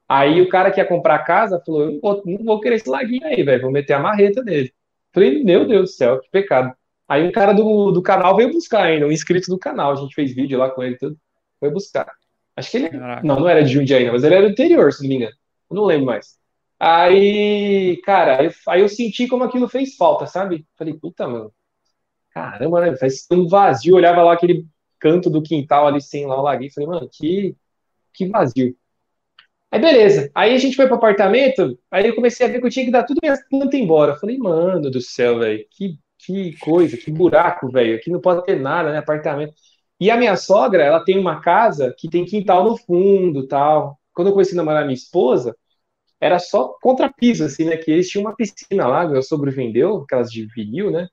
Aí 0.08 0.41
o 0.41 0.50
cara 0.50 0.70
que 0.70 0.82
ia 0.82 0.86
comprar 0.86 1.16
a 1.16 1.24
casa 1.24 1.62
falou: 1.66 1.84
eu 1.84 1.91
não 1.93 2.00
vou, 2.02 2.24
não 2.26 2.43
vou 2.43 2.60
querer 2.60 2.76
esse 2.76 2.89
laguinho 2.89 3.26
aí, 3.26 3.41
velho. 3.41 3.62
Vou 3.62 3.72
meter 3.72 3.93
a 3.93 4.00
marreta 4.00 4.43
nele. 4.43 4.74
Falei, 5.14 5.43
meu 5.43 5.66
Deus 5.66 5.91
do 5.91 5.95
céu, 5.95 6.20
que 6.20 6.30
pecado. 6.30 6.74
Aí 7.08 7.28
um 7.28 7.32
cara 7.32 7.54
do, 7.54 7.91
do 7.91 8.02
canal 8.02 8.36
veio 8.36 8.52
buscar 8.52 8.84
ainda, 8.84 9.08
um 9.08 9.12
inscrito 9.12 9.50
do 9.50 9.58
canal. 9.58 9.93
A 9.93 9.95
gente 9.95 10.14
fez 10.14 10.36
vídeo 10.36 10.60
lá 10.60 10.70
com 10.70 10.84
ele 10.84 10.95
e 10.95 10.97
tudo 10.97 11.18
foi 11.60 11.70
buscar. 11.70 12.12
Acho 12.56 12.72
que 12.72 12.78
ele. 12.78 12.89
Caraca. 12.89 13.26
Não, 13.26 13.39
não 13.39 13.50
era 13.50 13.64
de 13.64 13.72
Jundiaí, 13.72 14.06
não, 14.06 14.14
mas 14.14 14.24
ele 14.24 14.36
era 14.36 14.45
do 14.45 14.52
interior, 14.52 14.91
se 14.91 15.02
não 15.04 15.10
me 15.10 15.16
engano. 15.16 15.34
Eu 15.70 15.76
não 15.76 15.86
lembro 15.86 16.08
mais. 16.08 16.38
Aí, 16.80 18.00
cara, 18.04 18.41
aí, 18.41 18.52
aí 18.68 18.82
eu 18.82 18.89
senti 18.89 19.28
como 19.28 19.43
aquilo 19.43 19.68
fez 19.68 19.95
falta, 19.95 20.26
sabe? 20.26 20.66
Falei, 20.78 20.93
puta, 20.93 21.28
mano. 21.28 21.54
Caramba, 22.32 22.82
né? 22.82 22.95
Faz 22.95 23.28
um 23.32 23.47
vazio. 23.47 23.93
Eu 23.93 23.97
olhava 23.97 24.24
lá 24.24 24.34
aquele 24.34 24.66
canto 25.00 25.30
do 25.30 25.41
quintal 25.41 25.88
ali 25.88 26.02
sem 26.02 26.26
lá 26.26 26.39
o 26.39 26.43
laguinho. 26.43 26.72
Falei, 26.74 26.89
mano, 26.89 27.10
que, 27.12 27.56
que 28.14 28.28
vazio. 28.28 28.76
Aí 29.72 29.80
beleza. 29.80 30.32
Aí 30.34 30.54
a 30.56 30.58
gente 30.58 30.76
foi 30.76 30.88
pro 30.88 30.95
apartamento. 30.95 31.78
Aí 31.91 32.08
eu 32.08 32.16
comecei 32.16 32.45
a 32.45 32.50
ver 32.50 32.60
que 32.60 32.66
eu 32.66 32.72
tinha 32.72 32.86
que 32.86 32.91
dar 32.91 33.04
tudo 33.04 33.20
minhas 33.22 33.39
plantas 33.50 33.80
embora. 33.80 34.16
Falei, 34.16 34.38
mano 34.38 34.89
do 34.89 35.02
céu, 35.02 35.39
velho. 35.39 35.66
Que, 35.72 36.00
que 36.18 36.58
coisa, 36.60 36.97
que 36.97 37.12
buraco, 37.12 37.72
velho. 37.72 37.95
Aqui 37.95 38.10
não 38.10 38.20
pode 38.20 38.45
ter 38.45 38.60
nada, 38.60 38.91
né? 38.91 38.97
Apartamento. 38.97 39.54
E 40.00 40.10
a 40.10 40.18
minha 40.18 40.36
sogra, 40.38 40.84
ela 40.84 41.04
tem 41.04 41.20
uma 41.20 41.41
casa 41.41 41.93
que 41.97 42.10
tem 42.10 42.26
quintal 42.26 42.64
no 42.64 42.78
fundo, 42.78 43.47
tal. 43.47 44.00
Quando 44.14 44.30
eu 44.30 44.34
comecei 44.34 44.54
a 44.56 44.58
namorar 44.58 44.84
minha 44.84 44.93
esposa, 44.93 45.56
era 46.20 46.39
só 46.39 46.76
contrapiso, 46.82 47.45
assim, 47.45 47.66
né? 47.66 47.78
Que 47.78 47.91
eles 47.91 48.10
tinham 48.10 48.26
uma 48.26 48.36
piscina 48.36 48.88
lá, 48.88 49.08
meu 49.08 49.22
sogro 49.22 49.52
vendeu, 49.52 49.97
aquelas 50.04 50.32
de 50.32 50.45
vinil, 50.47 50.91
né? 50.91 51.08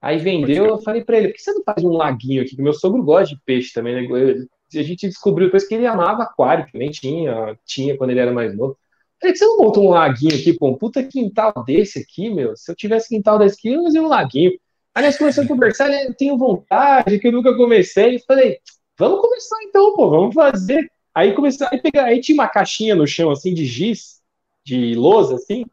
Aí 0.00 0.18
vendeu, 0.18 0.66
eu 0.66 0.78
falei 0.78 1.04
pra 1.04 1.18
ele, 1.18 1.28
por 1.28 1.34
que 1.34 1.42
você 1.42 1.52
não 1.52 1.62
faz 1.64 1.82
um 1.82 1.90
laguinho 1.90 2.42
aqui? 2.42 2.54
Que 2.54 2.62
meu 2.62 2.72
sogro 2.72 3.02
gosta 3.02 3.34
de 3.34 3.40
peixe 3.44 3.72
também, 3.72 4.08
né? 4.08 4.46
A 4.74 4.82
gente 4.82 5.08
descobriu 5.08 5.48
depois 5.48 5.66
que 5.66 5.74
ele 5.74 5.86
amava 5.86 6.22
aquário, 6.22 6.66
que 6.66 6.78
nem 6.78 6.90
tinha, 6.90 7.58
tinha 7.64 7.96
quando 7.96 8.10
ele 8.10 8.20
era 8.20 8.32
mais 8.32 8.56
novo. 8.56 8.78
Falei, 9.20 9.32
que 9.32 9.38
você 9.38 9.46
não 9.46 9.58
monta 9.58 9.80
um 9.80 9.88
laguinho 9.88 10.34
aqui, 10.34 10.52
pô, 10.52 10.68
um 10.68 10.78
puta 10.78 11.02
quintal 11.02 11.52
desse 11.66 11.98
aqui, 11.98 12.30
meu? 12.30 12.56
Se 12.56 12.70
eu 12.70 12.76
tivesse 12.76 13.08
quintal 13.08 13.38
desse 13.38 13.56
aqui, 13.56 13.72
eu 13.72 13.82
fazia 13.82 14.02
um 14.02 14.06
laguinho. 14.06 14.52
Aí 14.94 15.04
nós 15.04 15.18
começamos 15.18 15.50
a 15.50 15.54
conversar, 15.54 15.88
né? 15.88 16.06
eu 16.06 16.14
tenho 16.14 16.38
vontade, 16.38 17.18
que 17.18 17.26
eu 17.26 17.32
nunca 17.32 17.56
comecei. 17.56 18.16
E 18.16 18.20
falei, 18.20 18.58
vamos 18.96 19.20
começar 19.20 19.56
então, 19.64 19.94
pô, 19.96 20.10
vamos 20.10 20.34
fazer. 20.34 20.90
Aí 21.14 21.34
comecei, 21.34 21.66
aí, 21.70 21.80
pegar, 21.80 22.04
aí 22.04 22.20
tinha 22.20 22.34
uma 22.34 22.46
caixinha 22.46 22.94
no 22.94 23.06
chão, 23.06 23.30
assim, 23.30 23.52
de 23.52 23.64
giz, 23.64 24.20
de 24.64 24.94
lousa, 24.94 25.34
assim. 25.34 25.64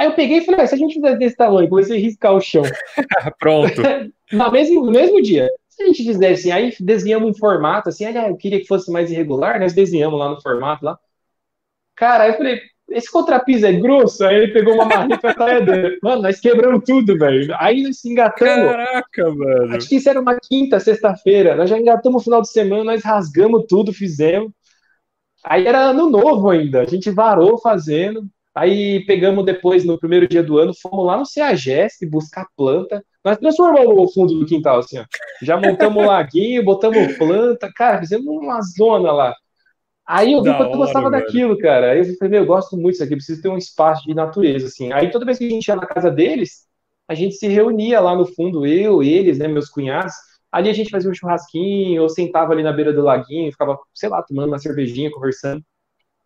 Aí 0.00 0.06
eu 0.06 0.14
peguei 0.14 0.38
e 0.38 0.40
falei, 0.46 0.62
ah, 0.62 0.66
se 0.66 0.74
a 0.74 0.78
gente 0.78 0.94
fizer 0.94 1.14
desse 1.18 1.36
tamanho, 1.36 1.68
comecei 1.68 1.98
a 1.98 2.00
riscar 2.00 2.32
o 2.32 2.40
chão. 2.40 2.62
Pronto. 3.38 3.82
no, 4.32 4.50
mesmo, 4.50 4.86
no 4.86 4.92
mesesse 4.92 5.20
dia. 5.20 5.46
Se 5.68 5.82
a 5.82 5.86
gente 5.88 6.04
fizesse 6.04 6.48
assim, 6.48 6.50
aí 6.50 6.74
desenhamos 6.80 7.28
um 7.28 7.34
formato, 7.38 7.90
assim, 7.90 8.06
aí, 8.06 8.30
eu 8.30 8.36
queria 8.38 8.60
que 8.60 8.66
fosse 8.66 8.90
mais 8.90 9.10
irregular, 9.10 9.60
nós 9.60 9.74
desenhamos 9.74 10.18
lá 10.18 10.30
no 10.30 10.40
formato 10.40 10.86
lá. 10.86 10.98
Cara, 11.94 12.24
aí 12.24 12.30
eu 12.30 12.36
falei, 12.38 12.62
esse 12.88 13.12
contrapiso 13.12 13.66
é 13.66 13.74
grosso? 13.74 14.24
Aí 14.24 14.36
ele 14.36 14.54
pegou 14.54 14.72
uma 14.72 14.86
marreta 14.86 15.32
atrás 15.32 15.66
dele. 15.66 15.98
Mano, 16.02 16.22
nós 16.22 16.40
quebramos 16.40 16.82
tudo, 16.86 17.18
velho. 17.18 17.54
Aí 17.58 17.82
nós 17.82 18.00
se 18.00 18.08
engatamos. 18.08 18.72
Caraca, 18.72 19.34
mano. 19.34 19.76
Acho 19.76 19.86
que 19.86 19.96
isso 19.96 20.08
era 20.08 20.18
uma 20.18 20.40
quinta, 20.40 20.80
sexta-feira. 20.80 21.54
Nós 21.54 21.68
já 21.68 21.78
engatamos 21.78 22.22
no 22.22 22.24
final 22.24 22.40
de 22.40 22.48
semana, 22.48 22.84
nós 22.84 23.04
rasgamos 23.04 23.66
tudo, 23.68 23.92
fizemos. 23.92 24.50
Aí 25.44 25.66
era 25.66 25.90
ano 25.90 26.08
novo 26.08 26.48
ainda. 26.48 26.80
A 26.80 26.86
gente 26.86 27.10
varou 27.10 27.58
fazendo. 27.58 28.26
Aí 28.60 29.02
pegamos 29.06 29.42
depois, 29.42 29.86
no 29.86 29.98
primeiro 29.98 30.28
dia 30.28 30.42
do 30.42 30.58
ano, 30.58 30.74
fomos 30.74 31.06
lá 31.06 31.16
no 31.16 31.24
CEAGESP 31.24 32.04
buscar 32.04 32.44
planta. 32.54 33.02
Nós 33.24 33.38
transformamos 33.38 33.94
o 33.96 34.12
fundo 34.12 34.38
do 34.38 34.44
quintal, 34.44 34.80
assim, 34.80 34.98
ó. 34.98 35.04
Já 35.40 35.56
montamos 35.56 36.02
um 36.02 36.06
laguinho, 36.06 36.62
botamos 36.62 37.16
planta. 37.16 37.70
Cara, 37.74 38.00
fizemos 38.00 38.26
uma 38.26 38.60
zona 38.60 39.12
lá. 39.12 39.34
Aí 40.06 40.34
eu 40.34 40.42
vi 40.42 40.54
quanto 40.54 40.72
eu 40.72 40.76
gostava 40.76 41.08
velho. 41.08 41.24
daquilo, 41.24 41.56
cara. 41.56 41.92
Aí 41.92 42.00
eu 42.00 42.16
falei, 42.18 42.32
meu, 42.32 42.42
eu 42.42 42.46
gosto 42.46 42.76
muito 42.76 42.90
disso 42.90 43.04
aqui, 43.04 43.16
preciso 43.16 43.40
ter 43.40 43.48
um 43.48 43.56
espaço 43.56 44.06
de 44.06 44.12
natureza, 44.12 44.66
assim. 44.66 44.92
Aí 44.92 45.10
toda 45.10 45.24
vez 45.24 45.38
que 45.38 45.46
a 45.46 45.48
gente 45.48 45.66
ia 45.66 45.76
na 45.76 45.86
casa 45.86 46.10
deles, 46.10 46.66
a 47.08 47.14
gente 47.14 47.36
se 47.36 47.48
reunia 47.48 47.98
lá 47.98 48.14
no 48.14 48.26
fundo, 48.26 48.66
eu, 48.66 49.02
eles, 49.02 49.38
né, 49.38 49.48
meus 49.48 49.70
cunhados. 49.70 50.12
Ali 50.52 50.68
a 50.68 50.74
gente 50.74 50.90
fazia 50.90 51.10
um 51.10 51.14
churrasquinho, 51.14 52.02
ou 52.02 52.10
sentava 52.10 52.52
ali 52.52 52.62
na 52.62 52.74
beira 52.74 52.92
do 52.92 53.00
laguinho, 53.00 53.50
ficava, 53.50 53.78
sei 53.94 54.10
lá, 54.10 54.22
tomando 54.22 54.48
uma 54.48 54.58
cervejinha, 54.58 55.10
conversando. 55.10 55.64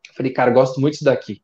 Eu 0.08 0.14
falei, 0.16 0.32
cara, 0.32 0.50
gosto 0.50 0.80
muito 0.80 0.94
disso 0.94 1.04
daqui. 1.04 1.40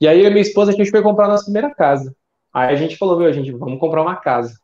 E 0.00 0.06
aí 0.06 0.20
eu 0.20 0.26
e 0.26 0.30
minha 0.30 0.42
esposa, 0.42 0.70
a 0.70 0.74
gente 0.74 0.90
foi 0.90 1.02
comprar 1.02 1.26
a 1.26 1.28
nossa 1.28 1.44
primeira 1.44 1.74
casa. 1.74 2.14
Aí 2.52 2.72
a 2.74 2.76
gente 2.76 2.96
falou, 2.96 3.18
meu, 3.18 3.28
a 3.28 3.32
gente, 3.32 3.50
vamos 3.52 3.80
comprar 3.80 4.02
uma 4.02 4.16
casa. 4.16 4.54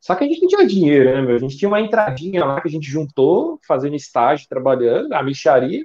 Só 0.00 0.14
que 0.14 0.24
a 0.24 0.26
gente 0.26 0.40
não 0.42 0.48
tinha 0.48 0.66
dinheiro, 0.66 1.14
né, 1.14 1.22
meu? 1.22 1.36
A 1.36 1.38
gente 1.38 1.56
tinha 1.56 1.68
uma 1.68 1.80
entradinha 1.80 2.44
lá 2.44 2.60
que 2.60 2.68
a 2.68 2.70
gente 2.70 2.88
juntou, 2.90 3.58
fazendo 3.66 3.94
estágio, 3.94 4.48
trabalhando, 4.48 5.12
a 5.12 5.22
micharia, 5.22 5.84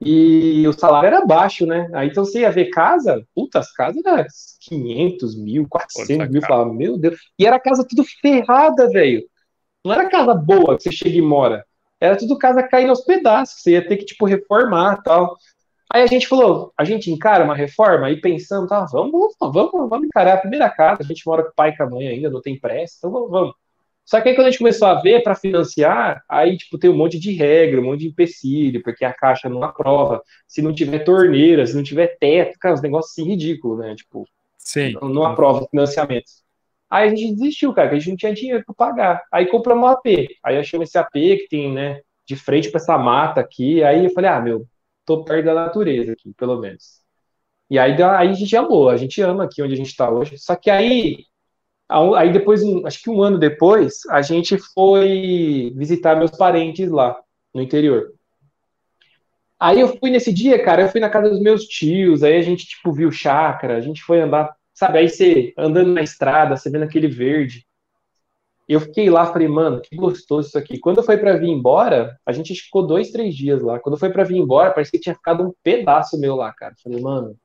e 0.00 0.66
o 0.68 0.72
salário 0.72 1.06
era 1.06 1.24
baixo, 1.24 1.66
né? 1.66 1.88
Aí 1.94 2.08
então 2.08 2.24
você 2.24 2.40
ia 2.40 2.50
ver 2.50 2.70
casa, 2.70 3.26
puta, 3.34 3.58
as 3.58 3.72
casas 3.72 4.04
eram 4.04 4.24
500 4.60 5.36
mil, 5.36 5.66
400 5.68 6.28
mil, 6.28 6.42
falava, 6.42 6.72
meu 6.72 6.98
Deus. 6.98 7.18
E 7.38 7.46
era 7.46 7.58
casa 7.58 7.86
tudo 7.88 8.04
ferrada, 8.20 8.88
velho. 8.90 9.24
Não 9.84 9.92
era 9.92 10.08
casa 10.08 10.34
boa 10.34 10.76
que 10.76 10.84
você 10.84 10.92
chega 10.92 11.16
e 11.16 11.22
mora. 11.22 11.64
Era 12.00 12.16
tudo 12.16 12.36
casa 12.36 12.62
caindo 12.62 12.90
aos 12.90 13.02
pedaços, 13.02 13.62
você 13.62 13.72
ia 13.72 13.86
ter 13.86 13.96
que, 13.96 14.04
tipo, 14.04 14.26
reformar 14.26 15.02
tal. 15.02 15.36
Aí 15.94 16.02
a 16.02 16.08
gente 16.08 16.26
falou, 16.26 16.72
a 16.76 16.82
gente 16.82 17.08
encara 17.08 17.44
uma 17.44 17.54
reforma, 17.54 18.08
aí 18.08 18.20
pensando, 18.20 18.66
tá, 18.66 18.84
vamos, 18.90 19.36
vamos, 19.40 19.70
vamos 19.88 20.04
encarar 20.04 20.34
a 20.34 20.38
primeira 20.38 20.68
casa, 20.68 21.04
a 21.04 21.06
gente 21.06 21.24
mora 21.24 21.44
com 21.44 21.50
o 21.50 21.54
pai 21.54 21.70
e 21.70 21.76
com 21.76 21.84
a 21.84 21.88
mãe 21.88 22.08
ainda, 22.08 22.28
não 22.28 22.42
tem 22.42 22.58
pressa, 22.58 22.96
então 22.98 23.12
vamos, 23.12 23.30
vamos. 23.30 23.54
Só 24.04 24.20
que 24.20 24.28
aí 24.28 24.34
quando 24.34 24.48
a 24.48 24.50
gente 24.50 24.58
começou 24.58 24.88
a 24.88 25.00
ver 25.00 25.22
para 25.22 25.36
financiar, 25.36 26.24
aí 26.28 26.56
tipo 26.56 26.78
tem 26.78 26.90
um 26.90 26.96
monte 26.96 27.16
de 27.16 27.30
regra, 27.34 27.80
um 27.80 27.84
monte 27.84 28.00
de 28.00 28.08
empecilho, 28.08 28.82
porque 28.82 29.04
a 29.04 29.14
caixa 29.14 29.48
não 29.48 29.62
aprova. 29.62 30.20
Se 30.48 30.60
não 30.60 30.74
tiver 30.74 30.98
torneira, 31.04 31.64
se 31.64 31.76
não 31.76 31.82
tiver 31.84 32.16
teto, 32.18 32.58
cara, 32.58 32.74
os 32.74 32.82
negócios 32.82 33.12
assim 33.12 33.30
ridículos, 33.30 33.78
né? 33.78 33.94
Tipo, 33.94 34.26
Sim. 34.58 34.94
Não, 35.00 35.08
não 35.08 35.24
aprova 35.24 35.64
financiamentos. 35.70 36.42
Aí 36.90 37.06
a 37.06 37.14
gente 37.14 37.36
desistiu, 37.36 37.72
cara, 37.72 37.90
que 37.90 37.94
a 37.94 37.98
gente 38.00 38.10
não 38.10 38.16
tinha 38.16 38.34
dinheiro 38.34 38.64
para 38.66 38.74
pagar. 38.74 39.22
Aí 39.30 39.46
compramos 39.46 39.84
um 39.84 39.92
AP. 39.92 40.06
Aí 40.42 40.58
achamos 40.58 40.88
esse 40.88 40.98
AP 40.98 41.12
que 41.12 41.46
tem, 41.48 41.72
né, 41.72 42.00
de 42.26 42.34
frente 42.34 42.68
para 42.68 42.80
essa 42.80 42.98
mata 42.98 43.40
aqui. 43.40 43.84
Aí 43.84 44.04
eu 44.04 44.10
falei, 44.10 44.30
ah, 44.30 44.40
meu, 44.40 44.66
tô 45.04 45.24
perto 45.24 45.46
da 45.46 45.54
natureza 45.54 46.12
aqui, 46.12 46.32
pelo 46.34 46.58
menos. 46.60 47.02
E 47.70 47.78
aí, 47.78 47.92
aí 48.02 48.28
a 48.28 48.32
gente 48.32 48.56
amou, 48.56 48.88
a 48.88 48.96
gente 48.96 49.20
ama 49.22 49.44
aqui 49.44 49.62
onde 49.62 49.74
a 49.74 49.76
gente 49.76 49.90
está 49.90 50.10
hoje. 50.10 50.38
Só 50.38 50.54
que 50.56 50.70
aí 50.70 51.24
Aí 52.16 52.32
depois, 52.32 52.62
acho 52.84 53.02
que 53.02 53.10
um 53.10 53.22
ano 53.22 53.38
depois, 53.38 54.00
a 54.10 54.22
gente 54.22 54.56
foi 54.58 55.72
visitar 55.76 56.16
meus 56.16 56.30
parentes 56.30 56.90
lá 56.90 57.16
no 57.52 57.60
interior. 57.62 58.12
Aí 59.60 59.80
eu 59.80 59.96
fui 59.98 60.10
nesse 60.10 60.32
dia, 60.32 60.62
cara, 60.62 60.82
eu 60.82 60.88
fui 60.88 61.00
na 61.00 61.10
casa 61.10 61.30
dos 61.30 61.40
meus 61.40 61.64
tios, 61.64 62.22
aí 62.22 62.36
a 62.36 62.42
gente, 62.42 62.66
tipo, 62.66 62.92
viu 62.92 63.10
chácara, 63.12 63.76
a 63.76 63.80
gente 63.80 64.02
foi 64.02 64.20
andar, 64.20 64.54
sabe, 64.72 64.98
aí 64.98 65.08
você 65.08 65.54
andando 65.56 65.92
na 65.92 66.02
estrada, 66.02 66.56
você 66.56 66.70
vendo 66.70 66.84
aquele 66.84 67.06
verde. 67.06 67.66
Eu 68.66 68.80
fiquei 68.80 69.10
lá, 69.10 69.26
falei, 69.26 69.46
mano, 69.46 69.80
que 69.80 69.94
gostoso 69.94 70.48
isso 70.48 70.58
aqui. 70.58 70.78
Quando 70.78 71.02
foi 71.02 71.18
para 71.18 71.36
vir 71.36 71.48
embora, 71.48 72.18
a 72.24 72.32
gente 72.32 72.54
ficou 72.54 72.86
dois, 72.86 73.10
três 73.10 73.34
dias 73.34 73.60
lá. 73.60 73.78
Quando 73.78 73.98
foi 73.98 74.10
para 74.10 74.24
vir 74.24 74.38
embora, 74.38 74.72
parece 74.72 74.90
que 74.90 74.98
tinha 74.98 75.14
ficado 75.14 75.44
um 75.44 75.52
pedaço 75.62 76.18
meu 76.18 76.34
lá, 76.34 76.52
cara. 76.52 76.74
Falei, 76.82 77.00
mano, 77.00 77.36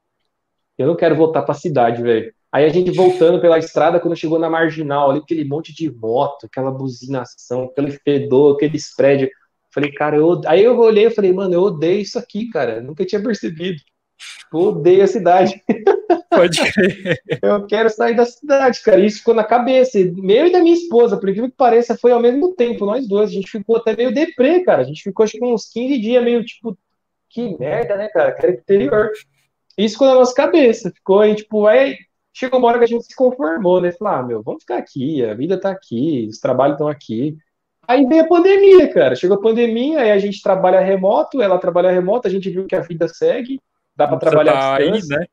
eu 0.78 0.88
não 0.88 0.96
quero 0.96 1.16
voltar 1.16 1.42
pra 1.42 1.54
cidade, 1.54 2.02
velho. 2.02 2.34
Aí 2.52 2.66
a 2.66 2.70
gente 2.70 2.90
voltando 2.92 3.40
pela 3.42 3.60
estrada, 3.60 4.00
quando 4.00 4.16
chegou 4.16 4.40
na 4.40 4.50
marginal, 4.50 5.12
ali 5.12 5.20
aquele 5.20 5.44
monte 5.44 5.74
de 5.74 5.92
moto, 5.92 6.46
aquela 6.46 6.72
buzinação, 6.72 7.66
aquele 7.66 7.92
fedor, 7.92 8.56
aquele 8.56 8.78
spread. 8.78 9.30
Falei, 9.74 9.92
cara, 9.92 10.16
eu... 10.16 10.42
aí 10.48 10.64
eu 10.64 10.78
olhei 10.80 11.08
e 11.08 11.12
falei, 11.12 11.34
mano, 11.34 11.54
eu 11.54 11.62
odeio 11.62 12.02
isso 12.02 12.18
aqui, 12.18 12.50
cara. 12.50 12.82
nunca 12.82 13.06
tinha 13.06 13.22
percebido. 13.22 13.80
Eu 14.54 14.60
odeio 14.60 15.04
a 15.04 15.08
cidade. 15.08 15.62
Pode 16.30 16.62
crer. 16.72 17.22
eu 17.42 17.66
quero 17.66 17.90
sair 17.90 18.16
da 18.16 18.26
cidade, 18.26 18.82
cara. 18.82 19.04
Isso 19.04 19.20
ficou 19.20 19.34
na 19.34 19.44
cabeça. 19.44 19.98
Meu 20.16 20.48
e 20.48 20.52
da 20.52 20.60
minha 20.60 20.76
esposa, 20.76 21.18
por 21.18 21.28
incrível 21.28 21.50
que 21.50 21.58
pareça, 21.58 21.98
foi 21.98 22.12
ao 22.12 22.20
mesmo 22.20 22.54
tempo, 22.54 22.86
nós 22.86 23.08
dois. 23.08 23.30
A 23.30 23.34
gente 23.34 23.50
ficou 23.50 23.78
até 23.78 23.96
meio 23.96 24.14
deprê, 24.14 24.64
cara. 24.64 24.82
A 24.82 24.86
gente 24.86 25.02
ficou 25.02 25.24
acho 25.24 25.34
que 25.34 25.44
uns 25.44 25.66
15 25.72 26.00
dias 26.00 26.24
meio 26.24 26.44
tipo, 26.44 26.78
que 27.30 27.58
merda, 27.58 27.96
né, 27.96 28.10
cara? 28.10 28.32
Quero 28.32 28.54
interior. 28.54 29.12
Isso 29.78 29.96
ficou 29.96 30.08
na 30.08 30.16
nossa 30.16 30.34
cabeça. 30.34 30.92
Ficou 30.92 31.20
aí, 31.20 31.36
tipo, 31.36 31.66
aí 31.66 31.98
chegou 32.34 32.60
uma 32.60 32.68
hora 32.68 32.78
que 32.78 32.86
a 32.86 32.88
gente 32.88 33.06
se 33.06 33.16
conformou, 33.16 33.82
né? 33.82 33.92
Falou, 33.92 34.14
ah, 34.14 34.24
meu, 34.24 34.44
vamos 34.44 34.62
ficar 34.62 34.78
aqui, 34.78 35.24
a 35.26 35.34
vida 35.34 35.60
tá 35.60 35.72
aqui, 35.72 36.28
os 36.30 36.40
trabalhos 36.40 36.76
estão 36.76 36.88
aqui. 36.88 37.38
Aí 37.88 38.06
veio 38.06 38.24
a 38.24 38.28
pandemia, 38.28 38.94
cara. 38.94 39.16
Chegou 39.16 39.38
a 39.38 39.42
pandemia, 39.42 40.02
aí 40.02 40.12
a 40.12 40.20
gente 40.20 40.42
trabalha 40.42 40.80
remoto, 40.80 41.42
ela 41.42 41.58
trabalha 41.58 41.92
remoto, 41.92 42.28
a 42.28 42.32
gente 42.32 42.50
viu 42.50 42.68
que 42.68 42.76
a 42.76 42.82
vida 42.82 43.08
segue, 43.08 43.60
dá 43.96 44.08
para 44.08 44.18
trabalhar 44.18 44.54
tá 44.54 44.76
à 44.76 44.78
distância. 44.78 45.18
Aí, 45.18 45.22
né? 45.22 45.28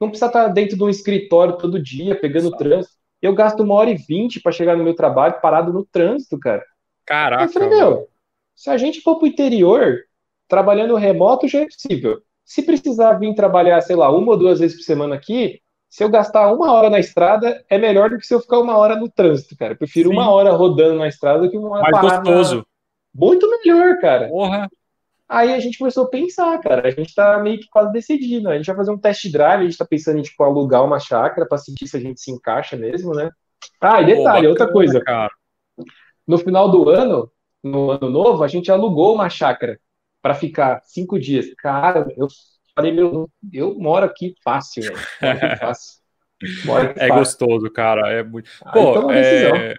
Não 0.00 0.08
precisa 0.08 0.26
estar 0.26 0.48
dentro 0.48 0.76
de 0.76 0.84
um 0.84 0.88
escritório 0.88 1.56
todo 1.56 1.82
dia, 1.82 2.18
pegando 2.18 2.56
trânsito. 2.56 2.94
Eu 3.20 3.34
gasto 3.34 3.60
uma 3.62 3.74
hora 3.74 3.90
e 3.90 3.96
vinte 3.96 4.40
para 4.40 4.52
chegar 4.52 4.76
no 4.76 4.84
meu 4.84 4.94
trabalho 4.94 5.40
parado 5.40 5.72
no 5.72 5.84
trânsito, 5.84 6.38
cara. 6.38 6.64
Caraca. 7.04 7.44
Eu 7.44 7.48
falei, 7.48 7.68
meu, 7.68 8.08
se 8.54 8.70
a 8.70 8.76
gente 8.76 9.00
for 9.00 9.16
pro 9.16 9.26
interior, 9.26 9.98
trabalhando 10.46 10.94
remoto 10.94 11.48
já 11.48 11.60
é 11.60 11.66
possível. 11.66 12.20
Se 12.44 12.62
precisar 12.62 13.14
vir 13.14 13.34
trabalhar, 13.34 13.80
sei 13.80 13.96
lá, 13.96 14.10
uma 14.10 14.32
ou 14.32 14.38
duas 14.38 14.60
vezes 14.60 14.76
por 14.76 14.84
semana 14.84 15.16
aqui, 15.16 15.60
se 15.88 16.04
eu 16.04 16.08
gastar 16.08 16.52
uma 16.52 16.72
hora 16.72 16.90
na 16.90 16.98
estrada, 16.98 17.64
é 17.68 17.78
melhor 17.78 18.10
do 18.10 18.18
que 18.18 18.26
se 18.26 18.34
eu 18.34 18.40
ficar 18.40 18.58
uma 18.58 18.76
hora 18.76 18.94
no 18.94 19.10
trânsito, 19.10 19.56
cara. 19.56 19.72
Eu 19.72 19.76
prefiro 19.78 20.10
Sim. 20.10 20.16
uma 20.16 20.30
hora 20.30 20.52
rodando 20.52 20.98
na 20.98 21.08
estrada 21.08 21.40
do 21.40 21.50
que 21.50 21.56
uma 21.56 21.78
hora 21.78 21.90
Mais 21.90 22.00
gostoso. 22.00 22.66
Muito 23.14 23.48
melhor, 23.50 23.98
cara. 24.00 24.28
Porra. 24.28 24.70
Aí 25.28 25.52
a 25.52 25.60
gente 25.60 25.78
começou 25.78 26.04
a 26.04 26.08
pensar, 26.08 26.58
cara. 26.60 26.88
A 26.88 26.90
gente 26.90 27.14
tá 27.14 27.38
meio 27.38 27.60
que 27.60 27.68
quase 27.68 27.92
decidindo. 27.92 28.48
A 28.48 28.56
gente 28.56 28.66
vai 28.66 28.76
fazer 28.76 28.90
um 28.90 28.98
test 28.98 29.30
drive, 29.30 29.60
a 29.60 29.64
gente 29.64 29.76
tá 29.76 29.84
pensando 29.84 30.18
em 30.18 30.22
tipo, 30.22 30.42
alugar 30.42 30.84
uma 30.84 30.98
chácara 30.98 31.46
para 31.46 31.58
sentir 31.58 31.86
se 31.86 31.96
a 31.96 32.00
gente 32.00 32.20
se 32.20 32.30
encaixa 32.30 32.76
mesmo, 32.76 33.14
né? 33.14 33.30
Ah, 33.80 34.00
e 34.00 34.06
detalhe, 34.06 34.44
Pô, 34.44 34.50
outra 34.50 34.72
coisa. 34.72 35.00
Cara. 35.02 35.30
No 36.26 36.38
final 36.38 36.70
do 36.70 36.88
ano, 36.88 37.30
no 37.62 37.90
ano 37.90 38.08
novo, 38.08 38.42
a 38.42 38.48
gente 38.48 38.70
alugou 38.70 39.14
uma 39.14 39.28
chácara 39.28 39.78
para 40.22 40.34
ficar 40.34 40.80
cinco 40.84 41.18
dias. 41.18 41.46
Cara, 41.58 42.06
eu 42.16 42.26
falei, 42.74 42.92
meu, 42.92 43.28
eu 43.52 43.78
moro 43.78 44.06
aqui 44.06 44.34
fácil, 44.42 44.82
velho. 44.82 44.96
fácil. 45.60 45.98
Moro 46.64 46.90
aqui 46.90 47.00
é 47.00 47.08
fácil. 47.08 47.22
gostoso, 47.22 47.70
cara. 47.70 48.10
É 48.10 48.22
muito. 48.22 48.48
Pô, 48.72 49.10
é... 49.10 49.74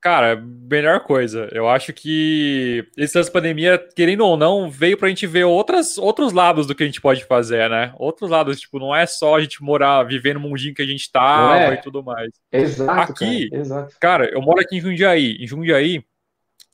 Cara, 0.00 0.36
melhor 0.36 1.00
coisa. 1.00 1.48
Eu 1.50 1.68
acho 1.68 1.92
que 1.92 2.86
essa 2.96 3.28
pandemia, 3.30 3.78
querendo 3.94 4.24
ou 4.24 4.36
não, 4.36 4.70
veio 4.70 4.96
pra 4.96 5.08
gente 5.08 5.26
ver 5.26 5.44
outras, 5.44 5.98
outros 5.98 6.32
lados 6.32 6.66
do 6.66 6.74
que 6.74 6.82
a 6.82 6.86
gente 6.86 7.00
pode 7.00 7.24
fazer, 7.24 7.68
né? 7.68 7.92
Outros 7.98 8.30
lados, 8.30 8.60
tipo, 8.60 8.78
não 8.78 8.94
é 8.94 9.06
só 9.06 9.36
a 9.36 9.40
gente 9.40 9.62
morar, 9.62 10.04
viver 10.04 10.34
no 10.34 10.40
mundinho 10.40 10.74
que 10.74 10.82
a 10.82 10.86
gente 10.86 11.10
tava 11.10 11.58
é. 11.58 11.74
e 11.74 11.76
tudo 11.78 12.04
mais. 12.04 12.30
Exato. 12.52 13.12
Aqui, 13.12 13.50
cara, 13.50 13.62
exato. 13.62 13.96
cara, 13.98 14.30
eu 14.30 14.40
moro 14.40 14.60
aqui 14.60 14.76
em 14.76 14.80
Jundiaí. 14.80 15.38
Em 15.40 15.46
Jundiaí, 15.46 16.04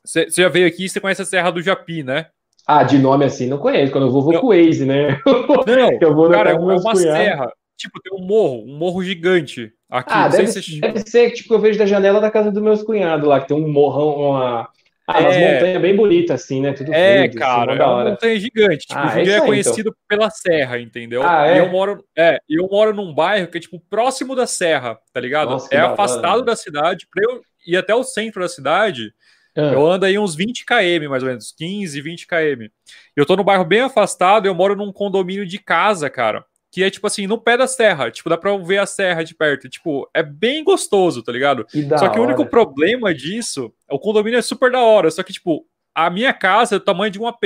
você 0.05 0.27
já 0.29 0.49
veio 0.49 0.66
aqui, 0.66 0.89
você 0.89 1.01
conhece 1.01 1.23
a 1.23 1.25
Serra 1.25 1.51
do 1.51 1.62
Japi, 1.62 2.03
né? 2.03 2.27
Ah, 2.66 2.83
de 2.83 2.99
nome 2.99 3.25
assim 3.25 3.49
não 3.49 3.59
conheço. 3.59 3.93
Quando 3.93 4.07
eu 4.07 4.11
vou, 4.11 4.23
vou 4.23 4.41
com 4.41 4.47
o 4.49 4.51
Waze, 4.51 4.85
né? 4.85 5.20
Não, 5.27 5.93
eu 6.01 6.14
vou 6.14 6.31
cara, 6.31 6.51
é 6.51 6.55
uma 6.55 6.77
cunhados. 6.81 7.01
serra. 7.01 7.53
Tipo, 7.77 8.01
tem 8.01 8.16
um 8.16 8.25
morro, 8.25 8.62
um 8.64 8.77
morro 8.77 9.03
gigante 9.03 9.73
aqui. 9.99 10.12
Ah, 10.12 10.28
deve, 10.28 10.47
se... 10.49 10.80
deve 10.80 11.01
ser 11.01 11.30
tipo 11.32 11.55
eu 11.55 11.61
vejo 11.61 11.78
da 11.78 11.86
janela 11.86 12.20
da 12.20 12.30
casa 12.30 12.51
dos 12.51 12.62
meus 12.62 12.82
cunhados 12.82 13.28
lá, 13.28 13.40
que 13.40 13.49
tem 13.49 13.57
um 13.57 13.68
morrão, 13.70 14.30
uma. 14.30 14.68
Ah, 15.07 15.20
é... 15.20 15.22
umas 15.22 15.36
montanhas 15.36 15.82
bem 15.82 15.97
bonitas, 15.97 16.43
assim, 16.43 16.61
né? 16.61 16.72
Tudo 16.72 16.93
É, 16.95 17.20
verde, 17.20 17.28
assim, 17.28 17.38
cara, 17.38 17.72
assim, 17.72 17.82
é 17.82 17.86
uma 17.86 18.11
montanha 18.11 18.40
gigante. 18.40 18.86
Tipo, 18.86 19.01
ah, 19.01 19.07
o 19.07 19.09
Jundiaí 19.09 19.34
é, 19.34 19.36
é 19.36 19.40
conhecido 19.40 19.90
então. 19.90 19.95
pela 20.09 20.30
serra, 20.30 20.78
entendeu? 20.78 21.22
Ah, 21.24 21.47
é? 21.47 21.57
E 21.57 21.59
eu 21.59 21.68
moro, 21.68 22.05
é, 22.16 22.38
eu 22.49 22.68
moro 22.70 22.95
num 22.95 23.12
bairro 23.14 23.49
que 23.49 23.59
é, 23.59 23.61
tipo, 23.61 23.80
próximo 23.90 24.34
da 24.34 24.47
serra, 24.47 24.99
tá 25.12 25.20
ligado? 25.20 25.51
Nossa, 25.51 25.74
é 25.74 25.78
afastado 25.78 26.43
da 26.43 26.57
cidade. 26.57 27.07
Pra 27.12 27.22
eu 27.24 27.43
ir 27.66 27.76
até 27.76 27.95
o 27.95 28.05
centro 28.05 28.40
da 28.40 28.49
cidade, 28.49 29.12
ah. 29.55 29.61
Eu 29.61 29.86
ando 29.86 30.07
aí 30.07 30.18
uns 30.18 30.34
20 30.34 30.64
km, 30.64 31.09
mais 31.11 31.22
ou 31.22 31.28
menos, 31.28 31.53
15, 31.53 32.01
20 32.01 32.26
km. 32.26 32.68
Eu 33.14 33.26
tô 33.26 33.36
no 33.36 33.45
bairro 33.45 33.64
bem 33.64 33.82
afastado, 33.82 34.47
eu 34.47 34.55
moro 34.55 34.74
num 34.74 34.90
condomínio 34.90 35.45
de 35.47 35.59
casa, 35.59 36.09
cara. 36.09 36.45
Que 36.73 36.83
é 36.83 36.91
tipo 36.91 37.07
assim, 37.07 37.27
no 37.27 37.37
pé 37.39 37.57
da 37.59 37.66
serra. 37.66 38.11
Tipo, 38.11 38.31
dá 38.31 38.39
pra 38.39 38.57
ver 38.57 38.79
a 38.79 38.87
serra 38.87 39.23
de 39.23 39.35
perto. 39.35 39.68
Tipo, 39.68 40.09
é 40.14 40.23
bem 40.23 40.64
gostoso, 40.64 41.23
tá 41.23 41.31
ligado? 41.31 41.66
Só 41.99 42.09
que 42.09 42.18
hora. 42.18 42.20
o 42.20 42.25
único 42.25 42.47
problema 42.47 43.14
disso, 43.14 43.70
o 43.91 43.99
condomínio 43.99 44.39
é 44.39 44.43
super 44.43 44.73
da 44.73 44.81
hora. 44.81 45.11
Só 45.11 45.23
que, 45.23 45.35
tipo, 45.35 45.66
a 45.95 46.09
minha 46.09 46.33
casa 46.33 46.77
é 46.77 46.79
do 46.79 46.85
tamanho 46.85 47.11
de 47.11 47.20
um 47.20 47.27
AP. 47.27 47.45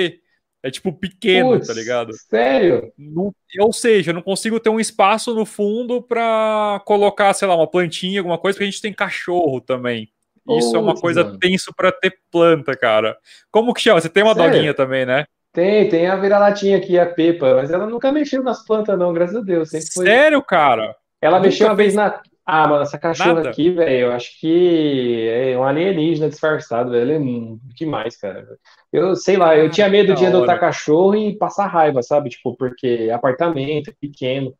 É 0.63 0.71
tipo 0.71 0.93
pequeno, 0.93 1.51
Puts, 1.53 1.69
tá 1.69 1.75
ligado? 1.75 2.13
Sério? 2.13 2.93
Não, 2.97 3.33
ou 3.61 3.73
seja, 3.73 4.11
eu 4.11 4.15
não 4.15 4.23
consigo 4.23 4.59
ter 4.59 4.69
um 4.69 4.81
espaço 4.81 5.35
no 5.35 5.45
fundo 5.45 6.03
pra 6.03 6.81
colocar, 6.85 7.33
sei 7.35 7.47
lá, 7.47 7.55
uma 7.55 7.71
plantinha, 7.71 8.21
alguma 8.21 8.39
coisa, 8.39 8.57
porque 8.57 8.65
a 8.65 8.71
gente 8.71 8.81
tem 8.81 8.93
cachorro 8.93 9.61
também. 9.61 10.09
Isso 10.49 10.77
é 10.77 10.79
uma 10.79 10.95
coisa 10.95 11.25
mano. 11.25 11.39
tenso 11.39 11.73
para 11.77 11.91
ter 11.93 12.19
planta, 12.31 12.77
cara. 12.77 13.17
Como 13.51 13.75
que 13.75 13.81
chama? 13.81 14.01
Você 14.01 14.09
tem 14.09 14.23
uma 14.23 14.35
Sério? 14.35 14.53
doguinha 14.53 14.75
também, 14.75 15.05
né? 15.05 15.27
Tem, 15.57 15.89
tem 15.89 16.07
a 16.07 16.17
vira-latinha 16.17 16.77
aqui, 16.77 16.99
a 16.99 17.07
Pepa, 17.07 17.55
mas 17.55 17.71
ela 17.71 17.87
nunca 17.87 18.13
mexeu 18.13 18.43
nas 18.43 18.63
plantas, 18.63 18.99
não, 18.99 19.11
graças 19.11 19.37
a 19.37 19.41
Deus. 19.41 19.71
Foi... 19.71 19.81
Sério, 19.81 20.43
cara? 20.43 20.95
Ela 21.19 21.39
nunca 21.39 21.49
mexeu 21.49 21.67
uma 21.69 21.75
vez 21.75 21.95
na. 21.95 22.21
Ah, 22.45 22.69
mano, 22.69 22.83
essa 22.83 22.99
cachorra 22.99 23.33
Nada. 23.37 23.49
aqui, 23.49 23.71
velho, 23.71 24.09
eu 24.09 24.13
acho 24.13 24.39
que 24.39 25.27
é 25.31 25.57
um 25.57 25.65
alienígena 25.65 26.29
disfarçado, 26.29 26.91
velho. 26.91 27.11
Ela 27.11 27.23
é 27.23 27.57
demais, 27.75 28.19
cara. 28.19 28.47
Eu 28.93 29.17
sei 29.17 29.39
lá, 29.39 29.57
eu 29.57 29.71
tinha 29.71 29.89
medo 29.89 30.15
de 30.15 30.27
adotar 30.27 30.61
cachorro 30.61 31.17
e 31.17 31.35
passar 31.39 31.69
raiva, 31.69 32.03
sabe? 32.03 32.29
Tipo, 32.29 32.55
porque 32.55 33.11
apartamento, 33.11 33.95
pequeno. 33.99 34.55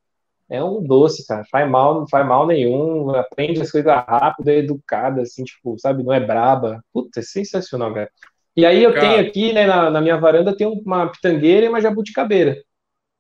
É 0.49 0.65
um 0.65 0.83
doce, 0.83 1.27
cara. 1.27 1.45
Faz 1.51 1.71
mal, 1.71 2.01
não 2.01 2.09
faz 2.09 2.27
mal 2.27 2.47
nenhum. 2.47 3.11
Aprende 3.11 3.61
as 3.61 3.71
coisas 3.71 3.93
rápido, 3.93 4.49
é 4.49 4.57
educada, 4.57 5.21
assim, 5.21 5.45
tipo, 5.45 5.79
sabe? 5.79 6.03
Não 6.03 6.13
é 6.15 6.21
braba. 6.21 6.83
Puta, 6.91 7.21
é 7.21 7.23
sensacional, 7.23 7.93
cara. 7.93 8.11
E 8.57 8.65
aí 8.65 8.83
eu 8.83 8.95
cara. 8.95 9.09
tenho 9.09 9.21
aqui, 9.21 9.53
né, 9.53 9.67
na, 9.67 9.91
na, 9.91 10.01
minha 10.01 10.17
varanda, 10.17 10.57
tem 10.57 10.67
uma 10.67 11.09
pitangueira 11.09 11.67
e 11.67 11.69
uma 11.69 11.81
jabuticabeira. 11.81 12.57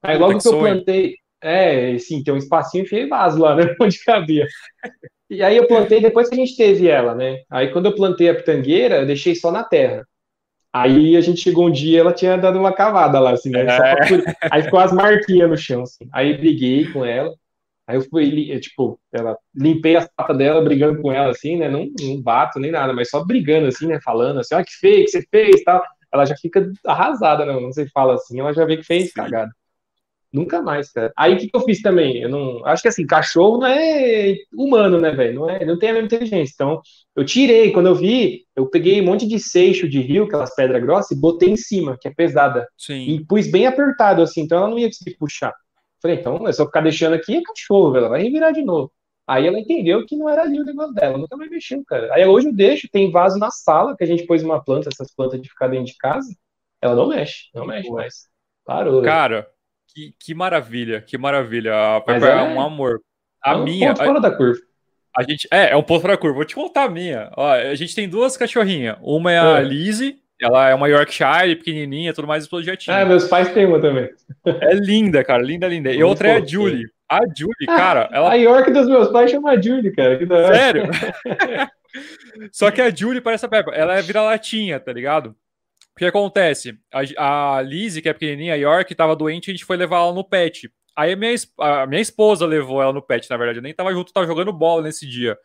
Aí 0.02 0.16
logo 0.16 0.38
que, 0.38 0.42
que 0.42 0.48
eu 0.48 0.58
plantei, 0.58 1.14
é, 1.42 1.98
sim, 1.98 2.22
tem 2.22 2.32
um 2.32 2.38
espacinho 2.38 2.84
de 2.84 3.06
vaso 3.06 3.38
lá, 3.38 3.54
né? 3.56 3.74
Onde 3.80 4.02
cabia. 4.02 4.46
E 5.28 5.42
aí 5.42 5.56
eu 5.56 5.66
plantei 5.66 6.00
depois 6.00 6.28
que 6.28 6.34
a 6.34 6.38
gente 6.38 6.56
teve 6.56 6.88
ela, 6.88 7.14
né? 7.14 7.42
Aí 7.50 7.70
quando 7.72 7.86
eu 7.86 7.94
plantei 7.94 8.30
a 8.30 8.34
pitangueira, 8.34 8.96
eu 8.96 9.06
deixei 9.06 9.34
só 9.34 9.50
na 9.50 9.62
terra. 9.62 10.06
Aí 10.72 11.16
a 11.16 11.20
gente 11.20 11.40
chegou 11.40 11.66
um 11.66 11.72
dia, 11.72 12.00
ela 12.00 12.12
tinha 12.12 12.36
dado 12.36 12.58
uma 12.58 12.72
cavada 12.72 13.18
lá, 13.18 13.32
assim, 13.32 13.50
né? 13.50 13.62
É. 13.62 13.94
Aí 14.50 14.62
ficou 14.62 14.78
as 14.78 14.92
marquinhas 14.92 15.48
no 15.48 15.56
chão, 15.56 15.82
assim. 15.82 16.06
Aí 16.12 16.36
briguei 16.36 16.90
com 16.92 17.04
ela. 17.04 17.34
Aí 17.86 17.96
eu 17.96 18.02
fui, 18.02 18.58
tipo, 18.58 18.98
ela, 19.12 19.38
limpei 19.54 19.96
as 19.96 20.08
patas 20.16 20.36
dela, 20.36 20.60
brigando 20.60 21.00
com 21.00 21.12
ela, 21.12 21.30
assim, 21.30 21.56
né? 21.56 21.68
Não, 21.68 21.88
não 22.00 22.20
bato 22.20 22.58
nem 22.58 22.72
nada, 22.72 22.92
mas 22.92 23.10
só 23.10 23.24
brigando, 23.24 23.68
assim, 23.68 23.86
né? 23.86 24.00
Falando 24.02 24.40
assim, 24.40 24.54
olha 24.54 24.64
que 24.64 24.72
feio 24.72 25.04
que 25.04 25.10
você 25.10 25.22
fez 25.30 25.62
tal. 25.62 25.80
Ela 26.12 26.24
já 26.24 26.36
fica 26.36 26.68
arrasada, 26.84 27.44
não, 27.44 27.60
não 27.60 27.72
sei 27.72 27.86
fala 27.88 28.14
assim, 28.14 28.40
ela 28.40 28.52
já 28.52 28.64
vê 28.64 28.76
que 28.76 28.82
fez 28.82 29.12
cagada. 29.12 29.50
Nunca 30.32 30.60
mais, 30.60 30.90
cara. 30.92 31.12
Aí 31.16 31.34
o 31.34 31.38
que, 31.38 31.48
que 31.48 31.56
eu 31.56 31.62
fiz 31.62 31.80
também? 31.80 32.20
Eu 32.20 32.28
não. 32.28 32.66
Acho 32.66 32.82
que 32.82 32.88
assim, 32.88 33.06
cachorro 33.06 33.58
não 33.58 33.66
é 33.66 34.34
humano, 34.52 35.00
né, 35.00 35.10
velho? 35.12 35.34
Não, 35.34 35.48
é, 35.48 35.64
não 35.64 35.78
tem 35.78 35.90
a 35.90 35.92
mesma 35.94 36.06
inteligência. 36.06 36.52
Então, 36.52 36.80
eu 37.14 37.24
tirei. 37.24 37.72
Quando 37.72 37.86
eu 37.86 37.94
vi, 37.94 38.44
eu 38.54 38.66
peguei 38.66 39.00
um 39.00 39.04
monte 39.04 39.26
de 39.26 39.38
seixo 39.38 39.88
de 39.88 40.00
rio, 40.00 40.24
aquelas 40.24 40.54
pedras 40.54 40.82
grossas, 40.82 41.16
e 41.16 41.20
botei 41.20 41.48
em 41.48 41.56
cima, 41.56 41.96
que 41.98 42.08
é 42.08 42.12
pesada. 42.12 42.68
Sim. 42.76 43.08
E 43.08 43.24
pus 43.24 43.50
bem 43.50 43.66
apertado, 43.66 44.20
assim, 44.20 44.42
então 44.42 44.58
ela 44.58 44.68
não 44.68 44.78
ia 44.78 44.88
conseguir 44.88 45.16
puxar. 45.16 45.54
Falei, 46.06 46.20
então, 46.20 46.46
é 46.46 46.52
só 46.52 46.64
ficar 46.64 46.82
deixando 46.82 47.14
aqui, 47.14 47.36
é 47.36 47.42
cachorro, 47.42 47.92
velho. 47.92 48.08
Vai 48.08 48.22
revirar 48.22 48.52
de 48.52 48.62
novo. 48.62 48.92
Aí 49.26 49.44
ela 49.44 49.58
entendeu 49.58 50.06
que 50.06 50.14
não 50.14 50.28
era 50.28 50.42
ali 50.42 50.60
o 50.60 50.64
negócio 50.64 50.94
dela, 50.94 51.18
nunca 51.18 51.36
mais 51.36 51.50
mexeu, 51.50 51.84
cara. 51.84 52.14
Aí 52.14 52.24
hoje 52.24 52.46
eu 52.46 52.54
deixo, 52.54 52.88
tem 52.88 53.10
vaso 53.10 53.38
na 53.38 53.50
sala, 53.50 53.96
que 53.96 54.04
a 54.04 54.06
gente 54.06 54.24
pôs 54.24 54.42
uma 54.42 54.62
planta, 54.62 54.88
essas 54.88 55.12
plantas 55.12 55.42
de 55.42 55.48
ficar 55.48 55.66
dentro 55.66 55.86
de 55.86 55.96
casa. 55.96 56.32
Ela 56.80 56.94
não 56.94 57.08
mexe, 57.08 57.46
não 57.52 57.66
mexe 57.66 57.90
mais. 57.90 58.28
Parou. 58.64 59.02
Cara, 59.02 59.48
que, 59.88 60.14
que 60.20 60.32
maravilha, 60.32 61.00
que 61.00 61.18
maravilha. 61.18 61.96
A 61.96 62.00
Peppa 62.00 62.26
é, 62.26 62.38
é, 62.38 62.42
um 62.42 62.60
amor. 62.60 63.00
A 63.42 63.52
é 63.52 63.56
um 63.56 63.64
minha. 63.64 63.94
Ponto 63.94 64.04
fora 64.04 64.20
da 64.20 64.30
curva. 64.30 64.60
A 65.16 65.22
gente, 65.24 65.48
é, 65.50 65.70
é 65.70 65.76
um 65.76 65.82
ponto 65.82 66.02
fora 66.02 66.14
da 66.14 66.20
curva. 66.20 66.36
Vou 66.36 66.44
te 66.44 66.54
contar 66.54 66.84
a 66.84 66.88
minha. 66.88 67.32
Ó, 67.36 67.50
a 67.50 67.74
gente 67.74 67.96
tem 67.96 68.08
duas 68.08 68.36
cachorrinhas. 68.36 68.96
Uma 69.02 69.32
é 69.32 69.38
a 69.40 69.58
é. 69.58 69.62
Lizzie, 69.64 70.20
ela 70.40 70.68
é 70.68 70.74
uma 70.74 70.88
Yorkshire, 70.88 71.56
pequenininha, 71.56 72.12
tudo 72.12 72.28
mais 72.28 72.44
explositinha. 72.44 72.98
Ah, 72.98 73.04
meus 73.04 73.26
pais 73.28 73.52
têm 73.52 73.66
uma 73.66 73.80
também. 73.80 74.10
É 74.44 74.74
linda, 74.74 75.24
cara, 75.24 75.42
linda, 75.42 75.66
linda. 75.66 75.92
E 75.92 76.02
outra 76.02 76.28
é 76.28 76.36
a 76.36 76.44
Julie. 76.44 76.84
A 77.08 77.20
Julie, 77.36 77.66
ah, 77.68 77.76
cara, 77.76 78.08
ela... 78.12 78.32
A 78.32 78.34
York 78.34 78.70
dos 78.72 78.86
meus 78.86 79.08
pais 79.08 79.30
chama 79.30 79.52
a 79.52 79.60
Julie, 79.60 79.92
cara. 79.92 80.18
Que 80.18 80.26
da 80.26 80.52
Sério? 80.52 80.84
Só 82.52 82.70
que 82.70 82.82
a 82.82 82.94
Julie 82.94 83.20
parece 83.20 83.46
a 83.46 83.48
Peppa. 83.48 83.70
Ela 83.72 83.96
é 83.96 84.02
vira-latinha, 84.02 84.78
tá 84.78 84.92
ligado? 84.92 85.34
O 85.94 85.98
que 85.98 86.04
acontece? 86.04 86.78
A, 86.92 87.56
a 87.56 87.62
Lizzie, 87.62 88.02
que 88.02 88.08
é 88.08 88.12
pequenininha, 88.12 88.54
a 88.54 88.56
York, 88.56 88.94
tava 88.94 89.16
doente, 89.16 89.50
a 89.50 89.54
gente 89.54 89.64
foi 89.64 89.76
levar 89.76 89.98
ela 89.98 90.12
no 90.12 90.24
pet. 90.24 90.70
Aí 90.94 91.12
a 91.12 91.16
minha, 91.16 91.34
a 91.58 91.86
minha 91.86 92.00
esposa 92.00 92.44
levou 92.44 92.82
ela 92.82 92.92
no 92.92 93.02
pet, 93.02 93.28
na 93.30 93.36
verdade. 93.36 93.58
Eu 93.58 93.62
nem 93.62 93.72
tava 93.72 93.92
junto, 93.92 94.12
tava 94.12 94.26
jogando 94.26 94.52
bola 94.52 94.82
nesse 94.82 95.06
dia. 95.06 95.38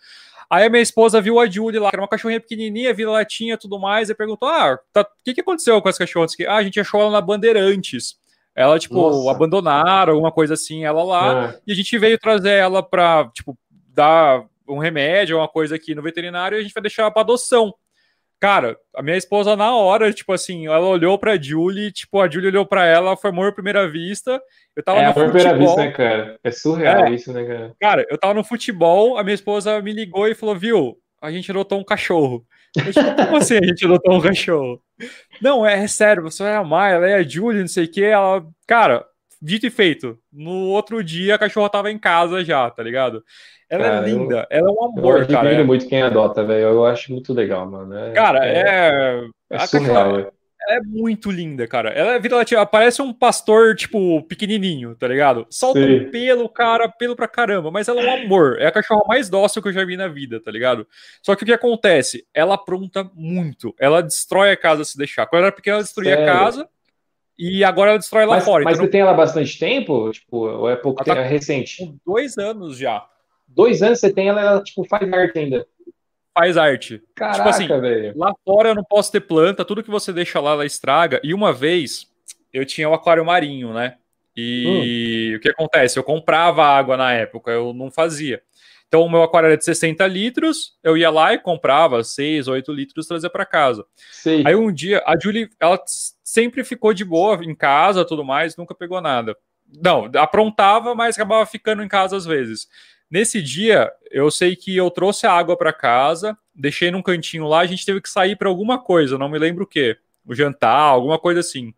Aí 0.52 0.66
a 0.66 0.70
minha 0.70 0.82
esposa 0.82 1.22
viu 1.22 1.40
a 1.40 1.50
Julie 1.50 1.80
lá, 1.80 1.90
que 1.90 1.96
era 1.96 2.02
uma 2.02 2.10
cachorrinha 2.10 2.42
pequenininha, 2.42 2.94
vira 2.94 3.10
latinha 3.10 3.54
e 3.54 3.58
tudo 3.58 3.80
mais, 3.80 4.10
e 4.10 4.14
perguntou: 4.14 4.50
Ah, 4.50 4.78
tá, 4.92 5.02
o 5.04 5.06
que, 5.24 5.34
que 5.34 5.40
aconteceu 5.40 5.82
com 5.82 5.88
essa 5.88 6.00
cachorra? 6.00 6.28
Ah, 6.50 6.58
a 6.58 6.64
gente 6.64 6.78
achou 6.78 7.00
ela 7.00 7.10
na 7.10 7.22
Bandeirantes. 7.22 8.18
Ela, 8.54 8.78
tipo, 8.78 8.96
Nossa. 8.96 9.32
abandonaram, 9.32 10.12
alguma 10.12 10.30
coisa 10.30 10.56
assim, 10.56 10.84
ela 10.84 11.02
lá. 11.04 11.46
É. 11.46 11.60
E 11.68 11.72
a 11.72 11.76
gente 11.76 11.98
veio 11.98 12.20
trazer 12.20 12.52
ela 12.52 12.84
pra, 12.84 13.30
tipo, 13.34 13.58
dar 13.94 14.44
um 14.68 14.78
remédio, 14.78 15.38
uma 15.38 15.48
coisa 15.48 15.76
aqui 15.76 15.96
no 15.96 16.02
veterinário, 16.02 16.58
e 16.58 16.60
a 16.60 16.64
gente 16.64 16.74
vai 16.74 16.84
deixar 16.84 17.04
ela 17.04 17.12
pra 17.12 17.22
adoção. 17.22 17.74
Cara, 18.42 18.76
a 18.96 19.04
minha 19.04 19.16
esposa, 19.16 19.56
na 19.56 19.76
hora, 19.76 20.12
tipo 20.12 20.34
assim, 20.34 20.66
ela 20.66 20.88
olhou 20.88 21.16
pra 21.20 21.40
Julie, 21.40 21.92
tipo, 21.92 22.20
a 22.20 22.28
Julie 22.28 22.48
olhou 22.48 22.66
pra 22.66 22.84
ela, 22.84 23.16
foi 23.16 23.30
amor 23.30 23.50
à 23.50 23.52
primeira 23.52 23.88
vista. 23.88 24.42
Eu 24.76 24.82
tava 24.84 25.00
é, 25.00 25.04
no 25.04 25.12
amor 25.12 25.26
à 25.26 25.30
primeira 25.30 25.56
vista, 25.56 25.78
né, 25.78 25.92
cara? 25.92 26.40
É 26.44 26.50
surreal 26.50 27.06
é. 27.06 27.12
isso, 27.12 27.32
né, 27.32 27.46
cara? 27.46 27.76
Cara, 27.80 28.08
eu 28.10 28.18
tava 28.18 28.34
no 28.34 28.44
futebol, 28.44 29.20
a 29.20 29.24
minha 29.24 29.36
esposa 29.36 29.80
me 29.80 29.94
ligou 29.94 30.28
e 30.28 30.34
falou, 30.34 30.56
viu, 30.56 30.98
a 31.22 31.30
gente 31.32 31.52
adotou 31.52 31.80
um 31.80 31.84
cachorro. 31.84 32.44
Eu, 32.76 32.92
tipo, 32.92 33.16
como 33.16 33.38
assim 33.38 33.58
a 33.58 33.64
gente 33.64 33.86
adotou 33.86 34.16
um 34.16 34.22
cachorro? 34.22 34.82
Não, 35.40 35.64
é, 35.64 35.84
é 35.84 35.88
sério, 35.88 36.24
você 36.24 36.42
vai 36.42 36.56
amar, 36.56 36.94
ela 36.94 37.08
é 37.08 37.14
a 37.18 37.24
Julie, 37.24 37.62
não 37.62 37.68
sei 37.68 37.86
o 37.86 37.92
que, 37.92 38.04
ela... 38.04 38.44
Cara, 38.66 39.06
dito 39.40 39.68
e 39.68 39.70
feito, 39.70 40.18
no 40.34 40.70
outro 40.70 41.04
dia 41.04 41.36
a 41.36 41.38
cachorra 41.38 41.70
tava 41.70 41.92
em 41.92 42.00
casa 42.00 42.44
já, 42.44 42.68
tá 42.72 42.82
ligado? 42.82 43.24
Ela 43.72 43.86
é 43.86 43.90
cara, 43.90 44.06
é 44.06 44.10
linda, 44.12 44.48
eu, 44.52 44.58
ela 44.60 44.70
é 44.70 44.74
um 44.74 44.84
amor, 44.84 45.22
eu 45.22 45.28
cara. 45.28 45.54
Eu 45.54 45.66
muito 45.66 45.88
quem 45.88 46.02
adota, 46.02 46.44
velho. 46.44 46.60
Eu 46.60 46.86
acho 46.86 47.10
muito 47.10 47.34
legal, 47.34 47.66
mano. 47.66 47.98
É, 47.98 48.12
cara, 48.12 48.46
é. 48.46 49.24
É, 49.50 49.56
é 49.56 49.60
surreal, 49.66 50.30
ela 50.68 50.78
é 50.78 50.82
muito 50.82 51.32
linda, 51.32 51.66
cara. 51.66 51.90
Ela 51.90 52.20
vira 52.20 52.36
ela 52.52 52.66
parece 52.66 53.02
um 53.02 53.14
pastor, 53.14 53.74
tipo, 53.76 54.22
pequenininho, 54.24 54.94
tá 54.94 55.08
ligado? 55.08 55.48
Solta 55.50 55.80
Sim. 55.80 56.02
um 56.02 56.12
pelo, 56.12 56.50
cara, 56.50 56.90
pelo 56.90 57.16
pra 57.16 57.30
caramba, 57.30 57.72
mas 57.72 57.88
ela 57.88 58.02
é 58.02 58.06
um 58.06 58.26
amor. 58.26 58.58
É 58.60 58.68
a 58.68 58.72
cachorra 58.72 59.04
mais 59.08 59.30
dócil 59.30 59.62
que 59.62 59.70
eu 59.70 59.74
já 59.74 59.86
vi 59.86 59.96
na 59.96 60.10
vida, 60.10 60.40
tá 60.40 60.52
ligado? 60.52 60.86
Só 61.24 61.34
que 61.34 61.44
o 61.44 61.46
que 61.46 61.54
acontece? 61.54 62.28
Ela 62.34 62.56
apronta 62.56 63.10
muito. 63.16 63.74
Ela 63.80 64.04
destrói 64.04 64.52
a 64.52 64.58
casa 64.58 64.84
se 64.84 64.98
deixar. 64.98 65.26
Quando 65.28 65.40
ela 65.40 65.48
era 65.48 65.56
pequena, 65.56 65.78
ela 65.78 65.84
destruía 65.84 66.16
Sério? 66.18 66.30
a 66.30 66.38
casa. 66.40 66.70
E 67.40 67.64
agora 67.64 67.92
ela 67.92 68.00
destrói 68.00 68.26
lá 68.26 68.36
mas, 68.36 68.46
fora. 68.46 68.64
Mas 68.66 68.74
então 68.74 68.86
você 68.86 68.92
tem 68.92 69.02
ela 69.02 69.14
bastante 69.14 69.58
tempo? 69.58 70.12
Tipo, 70.12 70.46
ou 70.46 70.70
é 70.70 70.76
pouco 70.76 71.04
tempo? 71.04 71.16
Tá 71.16 71.24
é 71.24 71.28
recente? 71.28 71.96
Dois 72.06 72.38
anos 72.38 72.78
já 72.78 73.08
dois 73.56 73.82
anos 73.82 74.00
você 74.00 74.12
tem 74.12 74.30
ela, 74.30 74.42
ela 74.42 74.64
tipo, 74.64 74.84
faz 74.86 75.12
arte 75.12 75.40
ainda. 75.40 75.68
Faz 76.34 76.58
arte. 76.58 77.02
Caraca, 77.16 77.38
tipo 77.38 77.50
assim, 77.50 77.68
velho. 77.68 78.18
lá 78.18 78.34
fora 78.46 78.70
eu 78.70 78.76
não 78.76 78.84
posso 78.84 79.12
ter 79.12 79.22
planta, 79.22 79.66
tudo 79.66 79.84
que 79.84 79.92
você 79.92 80.14
deixa 80.14 80.40
lá, 80.40 80.52
ela 80.52 80.66
estraga. 80.66 81.20
E 81.24 81.34
uma 81.34 81.52
vez 81.52 82.08
eu 82.54 82.66
tinha 82.66 82.88
o 82.88 82.92
um 82.92 82.96
aquário 82.96 83.26
marinho, 83.26 83.74
né? 83.74 83.96
E 84.36 85.34
hum. 85.34 85.38
o 85.38 85.40
que 85.42 85.50
acontece? 85.50 86.00
Eu 86.00 86.04
comprava 86.04 86.64
água 86.64 86.96
na 86.96 87.12
época, 87.14 87.52
eu 87.52 87.74
não 87.74 87.92
fazia. 87.92 88.42
Então, 88.88 89.04
o 89.04 89.10
meu 89.10 89.24
aquário 89.24 89.48
era 89.48 89.58
de 89.58 89.64
60 89.64 90.06
litros, 90.08 90.78
eu 90.84 90.98
ia 90.98 91.10
lá 91.10 91.34
e 91.34 91.40
comprava 91.40 92.04
6, 92.04 92.50
8 92.50 92.74
litros 92.74 93.08
trazia 93.08 93.30
para 93.30 93.46
casa. 93.46 93.86
Sei. 94.12 94.44
Aí 94.46 94.54
um 94.54 94.70
dia, 94.70 95.02
a 95.08 95.18
Julie, 95.18 95.50
ela 95.62 95.82
sempre 96.22 96.62
ficou 96.66 96.94
de 96.94 97.06
boa 97.06 97.42
em 97.42 97.56
casa, 97.56 98.04
tudo 98.04 98.22
mais, 98.22 98.58
nunca 98.58 98.76
pegou 98.76 99.00
nada. 99.00 99.38
Não, 99.82 100.12
aprontava, 100.18 100.94
mas 100.94 101.16
acabava 101.16 101.46
ficando 101.46 101.82
em 101.82 101.88
casa 101.88 102.18
às 102.18 102.26
vezes. 102.26 102.68
Nesse 103.12 103.42
dia, 103.42 103.92
eu 104.10 104.32
sei 104.32 104.56
que 104.56 104.76
eu 104.76 104.90
trouxe 104.90 105.28
a 105.28 105.34
água 105.34 105.58
para 105.58 105.74
casa, 105.74 106.38
deixei 106.56 106.90
num 106.90 107.02
cantinho 107.02 107.46
lá, 107.46 107.60
a 107.60 107.66
gente 107.66 107.86
teve 107.86 108.00
que 108.00 108.10
sair 108.10 108.38
para 108.38 108.48
alguma 108.48 108.82
coisa, 108.82 109.18
não 109.18 109.28
me 109.28 109.38
lembro 109.38 109.66
o 109.66 109.68
que, 109.68 109.98
o 110.26 110.34
jantar, 110.34 110.78
alguma 110.78 111.20
coisa 111.20 111.42
assim. 111.42 111.74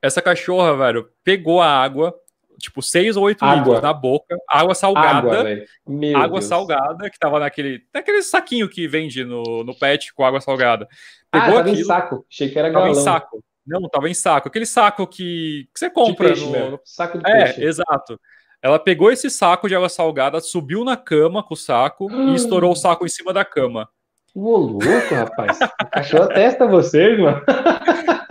Essa 0.00 0.22
cachorra, 0.22 0.74
velho, 0.74 1.10
pegou 1.22 1.60
a 1.60 1.68
água, 1.68 2.18
tipo, 2.58 2.80
seis 2.80 3.14
ou 3.14 3.24
oito 3.24 3.44
litros 3.44 3.82
na 3.82 3.92
boca, 3.92 4.34
água 4.48 4.74
salgada, 4.74 5.28
água, 5.28 6.22
água 6.22 6.40
salgada, 6.40 7.10
que 7.10 7.18
tava 7.18 7.40
naquele, 7.40 7.82
naquele 7.92 8.22
saquinho 8.22 8.66
que 8.66 8.88
vende 8.88 9.22
no, 9.22 9.64
no 9.64 9.78
pet 9.78 10.14
com 10.14 10.24
água 10.24 10.40
salgada. 10.40 10.88
Pegou 11.30 11.46
ah, 11.46 11.50
tava 11.50 11.60
aquilo, 11.60 11.76
em 11.76 11.84
saco, 11.84 12.26
achei 12.30 12.48
que 12.48 12.58
era 12.58 12.70
galão. 12.70 12.88
Tava 12.88 13.00
em 13.00 13.04
saco. 13.04 13.44
Não, 13.66 13.88
tava 13.88 14.08
em 14.08 14.14
saco. 14.14 14.48
Aquele 14.48 14.66
saco 14.66 15.06
que, 15.06 15.68
que 15.72 15.78
você 15.78 15.90
compra 15.90 16.28
peixe, 16.28 16.44
no, 16.44 16.70
no... 16.72 16.80
Saco 16.84 17.18
de 17.18 17.30
é, 17.30 17.44
peixe. 17.44 17.64
exato. 17.64 18.20
Ela 18.64 18.78
pegou 18.78 19.12
esse 19.12 19.28
saco 19.28 19.68
de 19.68 19.74
água 19.74 19.90
salgada, 19.90 20.40
subiu 20.40 20.86
na 20.86 20.96
cama 20.96 21.42
com 21.42 21.52
o 21.52 21.56
saco 21.56 22.10
e 22.10 22.34
estourou 22.34 22.72
o 22.72 22.74
saco 22.74 23.04
em 23.04 23.10
cima 23.10 23.30
da 23.30 23.44
cama. 23.44 23.86
Ô, 24.34 24.56
louco, 24.56 25.14
rapaz. 25.14 25.58
A 25.78 25.84
cachorra 25.84 26.28
testa 26.28 26.66
vocês, 26.66 27.20
mano. 27.20 27.42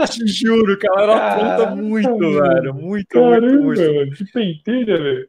Te 0.10 0.26
juro, 0.26 0.76
que 0.80 0.88
ela 0.88 1.34
apronta 1.34 1.76
muito, 1.76 2.18
velho. 2.18 2.74
Muito, 2.74 3.08
Caramba, 3.10 3.42
muito, 3.46 3.64
muito. 3.64 3.94
Mano, 3.94 4.12
que 4.12 4.26
pentelha, 4.26 4.98
velho. 4.98 5.28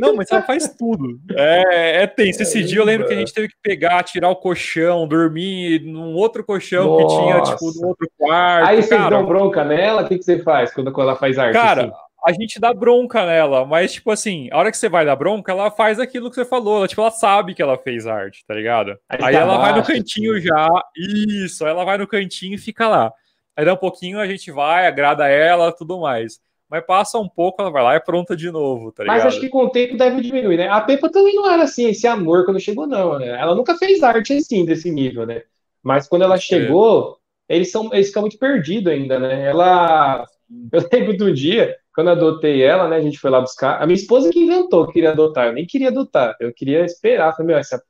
Não, 0.00 0.16
mas 0.16 0.32
ela 0.32 0.40
faz 0.40 0.74
tudo. 0.74 1.20
É, 1.36 2.04
é 2.04 2.06
tenso. 2.06 2.42
Esse 2.42 2.64
dia 2.64 2.78
eu 2.78 2.84
lembro 2.86 3.06
que 3.06 3.12
a 3.12 3.16
gente 3.16 3.34
teve 3.34 3.48
que 3.48 3.56
pegar, 3.62 4.02
tirar 4.04 4.30
o 4.30 4.36
colchão, 4.36 5.06
dormir 5.06 5.82
num 5.84 6.14
outro 6.14 6.42
colchão 6.42 6.86
Nossa. 6.86 7.06
que 7.06 7.22
tinha, 7.22 7.42
tipo, 7.42 7.78
no 7.78 7.88
outro 7.88 8.10
quarto. 8.16 8.68
Aí 8.68 8.82
vocês 8.82 9.10
dão 9.10 9.26
bronca 9.26 9.62
nela? 9.64 10.02
O 10.02 10.08
que, 10.08 10.16
que 10.16 10.24
você 10.24 10.42
faz 10.42 10.72
quando, 10.72 10.90
quando 10.92 11.10
ela 11.10 11.18
faz 11.18 11.38
arte? 11.38 11.52
Cara, 11.52 11.82
assim? 11.82 12.05
A 12.26 12.32
gente 12.32 12.58
dá 12.58 12.74
bronca 12.74 13.24
nela, 13.24 13.64
mas, 13.64 13.92
tipo 13.92 14.10
assim, 14.10 14.48
a 14.50 14.58
hora 14.58 14.72
que 14.72 14.76
você 14.76 14.88
vai 14.88 15.06
dar 15.06 15.14
bronca, 15.14 15.52
ela 15.52 15.70
faz 15.70 16.00
aquilo 16.00 16.28
que 16.28 16.34
você 16.34 16.44
falou. 16.44 16.78
Ela, 16.78 16.88
tipo, 16.88 17.00
ela 17.00 17.10
sabe 17.12 17.54
que 17.54 17.62
ela 17.62 17.78
fez 17.78 18.04
arte, 18.04 18.44
tá 18.44 18.52
ligado? 18.52 18.98
Aí, 19.08 19.18
aí 19.22 19.34
tá 19.34 19.40
ela 19.40 19.58
vai 19.58 19.72
no 19.76 19.84
cantinho 19.84 20.40
já, 20.40 20.68
isso, 20.96 21.64
aí 21.64 21.70
ela 21.70 21.84
vai 21.84 21.96
no 21.96 22.06
cantinho 22.08 22.56
e 22.56 22.58
fica 22.58 22.88
lá. 22.88 23.12
Aí 23.56 23.64
dá 23.64 23.74
um 23.74 23.76
pouquinho, 23.76 24.18
a 24.18 24.26
gente 24.26 24.50
vai, 24.50 24.88
agrada 24.88 25.28
ela, 25.28 25.70
tudo 25.70 26.00
mais. 26.00 26.40
Mas 26.68 26.84
passa 26.84 27.16
um 27.16 27.28
pouco, 27.28 27.62
ela 27.62 27.70
vai 27.70 27.84
lá 27.84 27.94
e 27.94 27.98
é 27.98 28.00
pronta 28.00 28.36
de 28.36 28.50
novo, 28.50 28.90
tá 28.90 29.04
ligado? 29.04 29.18
Mas 29.18 29.26
acho 29.26 29.38
que 29.38 29.48
com 29.48 29.66
o 29.66 29.70
tempo 29.70 29.96
deve 29.96 30.20
diminuir, 30.20 30.56
né? 30.56 30.68
A 30.68 30.80
Pepa 30.80 31.08
também 31.08 31.32
não 31.36 31.48
era 31.48 31.62
assim, 31.62 31.86
esse 31.86 32.08
amor 32.08 32.44
quando 32.44 32.58
chegou, 32.58 32.88
não, 32.88 33.20
né? 33.20 33.28
Ela 33.28 33.54
nunca 33.54 33.76
fez 33.76 34.02
arte 34.02 34.32
assim, 34.32 34.64
desse 34.64 34.90
nível, 34.90 35.24
né? 35.24 35.42
Mas 35.80 36.08
quando 36.08 36.22
ela 36.22 36.36
chegou, 36.36 37.18
eles, 37.48 37.70
são, 37.70 37.88
eles 37.94 38.08
ficam 38.08 38.22
muito 38.22 38.36
perdidos 38.36 38.92
ainda, 38.92 39.16
né? 39.16 39.46
Ela. 39.46 40.26
Eu 40.72 40.88
lembro 40.92 41.16
do 41.16 41.32
dia, 41.32 41.76
quando 41.96 42.10
adotei 42.10 42.62
ela, 42.62 42.86
né, 42.88 42.96
a 42.96 43.00
gente 43.00 43.18
foi 43.18 43.30
lá 43.30 43.40
buscar. 43.40 43.82
A 43.82 43.86
minha 43.86 43.96
esposa 43.96 44.28
que 44.28 44.38
inventou 44.38 44.86
que 44.86 44.92
queria 44.92 45.12
adotar. 45.12 45.46
Eu 45.46 45.54
nem 45.54 45.64
queria 45.64 45.88
adotar. 45.88 46.36
Eu 46.38 46.52
queria 46.52 46.84
esperar. 46.84 47.32
Falei, 47.32 47.46
meu, 47.46 47.56
essa, 47.56 47.82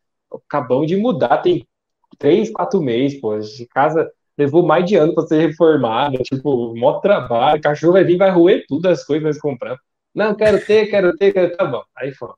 acabamos 0.49 0.87
de 0.87 0.97
mudar, 0.97 1.39
tem 1.39 1.67
três, 2.17 2.49
quatro 2.53 2.81
meses, 2.81 3.21
pô. 3.21 3.37
De 3.37 3.67
casa 3.67 4.09
levou 4.39 4.65
mais 4.65 4.85
de 4.85 4.95
ano 4.95 5.13
para 5.13 5.27
ser 5.27 5.49
reformada. 5.49 6.19
Tipo, 6.23 6.73
mó 6.77 7.01
trabalho. 7.01 7.61
Cachorro 7.61 7.95
vai 7.95 8.05
vir, 8.05 8.17
vai 8.17 8.31
roer 8.31 8.65
tudo 8.69 8.87
as 8.87 9.05
coisas 9.05 9.25
nós 9.25 9.41
compramos. 9.41 9.81
Não, 10.15 10.37
quero 10.37 10.65
ter, 10.65 10.87
quero 10.87 11.17
ter, 11.17 11.33
quero 11.33 11.51
ter. 11.51 11.57
Tá 11.57 11.65
bom. 11.65 11.83
Aí 11.97 12.13
foi. 12.15 12.31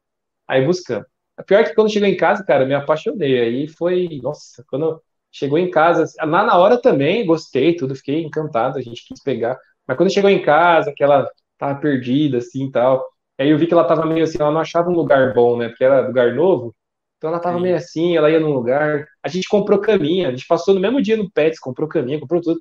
Aí 0.49 0.65
buscamos. 0.65 1.07
Pior 1.47 1.65
que 1.65 1.75
quando 1.75 1.93
chegou 1.93 2.09
em 2.09 2.17
casa, 2.17 2.43
cara, 2.45 2.65
me 2.65 2.73
apaixonei. 2.75 3.41
Aí 3.43 3.69
foi, 3.69 4.09
nossa, 4.23 4.65
quando 4.71 5.03
chegou 5.31 5.59
em 5.59 5.71
casa, 5.71 6.07
lá 6.19 6.45
na 6.45 6.57
hora 6.57 6.81
também, 6.81 7.27
gostei, 7.27 7.77
tudo, 7.77 7.95
fiquei 7.95 8.23
encantado, 8.23 8.79
a 8.79 8.83
gente 8.83 9.07
quis 9.07 9.23
pegar. 9.23 9.59
Mas 9.87 9.99
quando 9.99 10.11
chegou 10.11 10.31
em 10.31 10.41
casa, 10.41 10.95
que 10.97 11.05
ela 11.05 11.31
tava 11.59 11.81
perdida, 11.81 12.39
assim, 12.39 12.67
e 12.67 12.71
tal, 12.73 13.05
aí 13.39 13.51
eu 13.51 13.59
vi 13.59 13.67
que 13.67 13.75
ela 13.75 13.85
tava 13.85 14.07
meio 14.07 14.25
assim, 14.25 14.39
ela 14.41 14.51
não 14.53 14.61
achava 14.61 14.91
um 14.91 14.95
lugar 14.95 15.35
bom, 15.35 15.57
né, 15.59 15.69
porque 15.69 15.85
era 15.85 16.07
lugar 16.07 16.35
novo, 16.35 16.75
então 17.17 17.31
ela 17.31 17.41
tava 17.41 17.59
Sim. 17.59 17.63
meio 17.65 17.77
assim, 17.77 18.17
ela 18.17 18.31
ia 18.31 18.41
num 18.41 18.53
lugar, 18.53 19.07
a 19.23 19.29
gente 19.29 19.49
comprou 19.49 19.81
caminha, 19.81 20.29
a 20.29 20.31
gente 20.31 20.47
passou 20.47 20.75
no 20.75 20.81
mesmo 20.81 21.03
dia 21.03 21.17
no 21.17 21.31
Pets, 21.31 21.59
comprou 21.61 21.89
caminha, 21.89 22.21
comprou 22.21 22.41
tudo. 22.41 22.61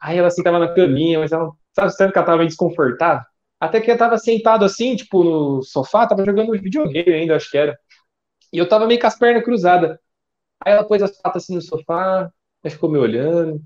Aí 0.00 0.18
ela 0.18 0.28
assim 0.28 0.42
tava 0.42 0.58
na 0.58 0.72
caminha, 0.74 1.18
mas 1.20 1.32
ela, 1.32 1.50
sabe, 1.74 1.90
sabe 1.92 2.12
que 2.12 2.18
ela 2.18 2.26
tava 2.26 2.38
meio 2.38 2.48
desconfortável? 2.48 3.24
Até 3.60 3.80
que 3.80 3.90
eu 3.90 3.98
tava 3.98 4.18
sentado 4.18 4.64
assim, 4.64 4.94
tipo, 4.96 5.24
no 5.24 5.62
sofá, 5.62 6.06
tava 6.06 6.24
jogando 6.24 6.52
videogame 6.52 7.12
ainda, 7.12 7.36
acho 7.36 7.50
que 7.50 7.58
era. 7.58 7.78
E 8.52 8.58
eu 8.58 8.68
tava 8.68 8.86
meio 8.86 9.00
com 9.00 9.06
as 9.06 9.18
pernas 9.18 9.44
cruzadas. 9.44 9.98
Aí 10.64 10.72
ela 10.74 10.86
pôs 10.86 11.02
as 11.02 11.16
patas 11.20 11.44
assim 11.44 11.54
no 11.54 11.62
sofá, 11.62 12.30
aí 12.64 12.70
ficou 12.70 12.90
me 12.90 12.98
olhando. 12.98 13.62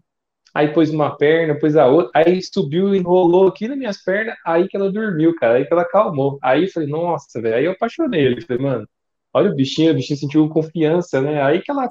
Aí 0.54 0.72
pôs 0.72 0.90
uma 0.90 1.16
perna, 1.16 1.58
pôs 1.58 1.76
a 1.76 1.86
outra. 1.86 2.10
Aí 2.14 2.40
subiu, 2.42 2.94
enrolou 2.94 3.48
aqui 3.48 3.66
nas 3.68 3.78
minhas 3.78 4.02
pernas. 4.02 4.36
Aí 4.44 4.68
que 4.68 4.76
ela 4.76 4.92
dormiu, 4.92 5.34
cara. 5.36 5.58
Aí 5.58 5.64
que 5.64 5.72
ela 5.72 5.82
acalmou. 5.82 6.38
Aí 6.42 6.64
eu 6.64 6.70
falei, 6.70 6.88
nossa, 6.88 7.40
velho. 7.40 7.56
Aí 7.56 7.64
eu 7.64 7.72
apaixonei. 7.72 8.26
Ele 8.26 8.40
falei, 8.42 8.62
mano, 8.62 8.88
olha 9.32 9.50
o 9.50 9.54
bichinho, 9.54 9.92
o 9.92 9.94
bichinho 9.94 10.18
sentiu 10.18 10.48
confiança, 10.48 11.20
né? 11.20 11.42
Aí 11.42 11.62
que 11.62 11.70
ela, 11.70 11.88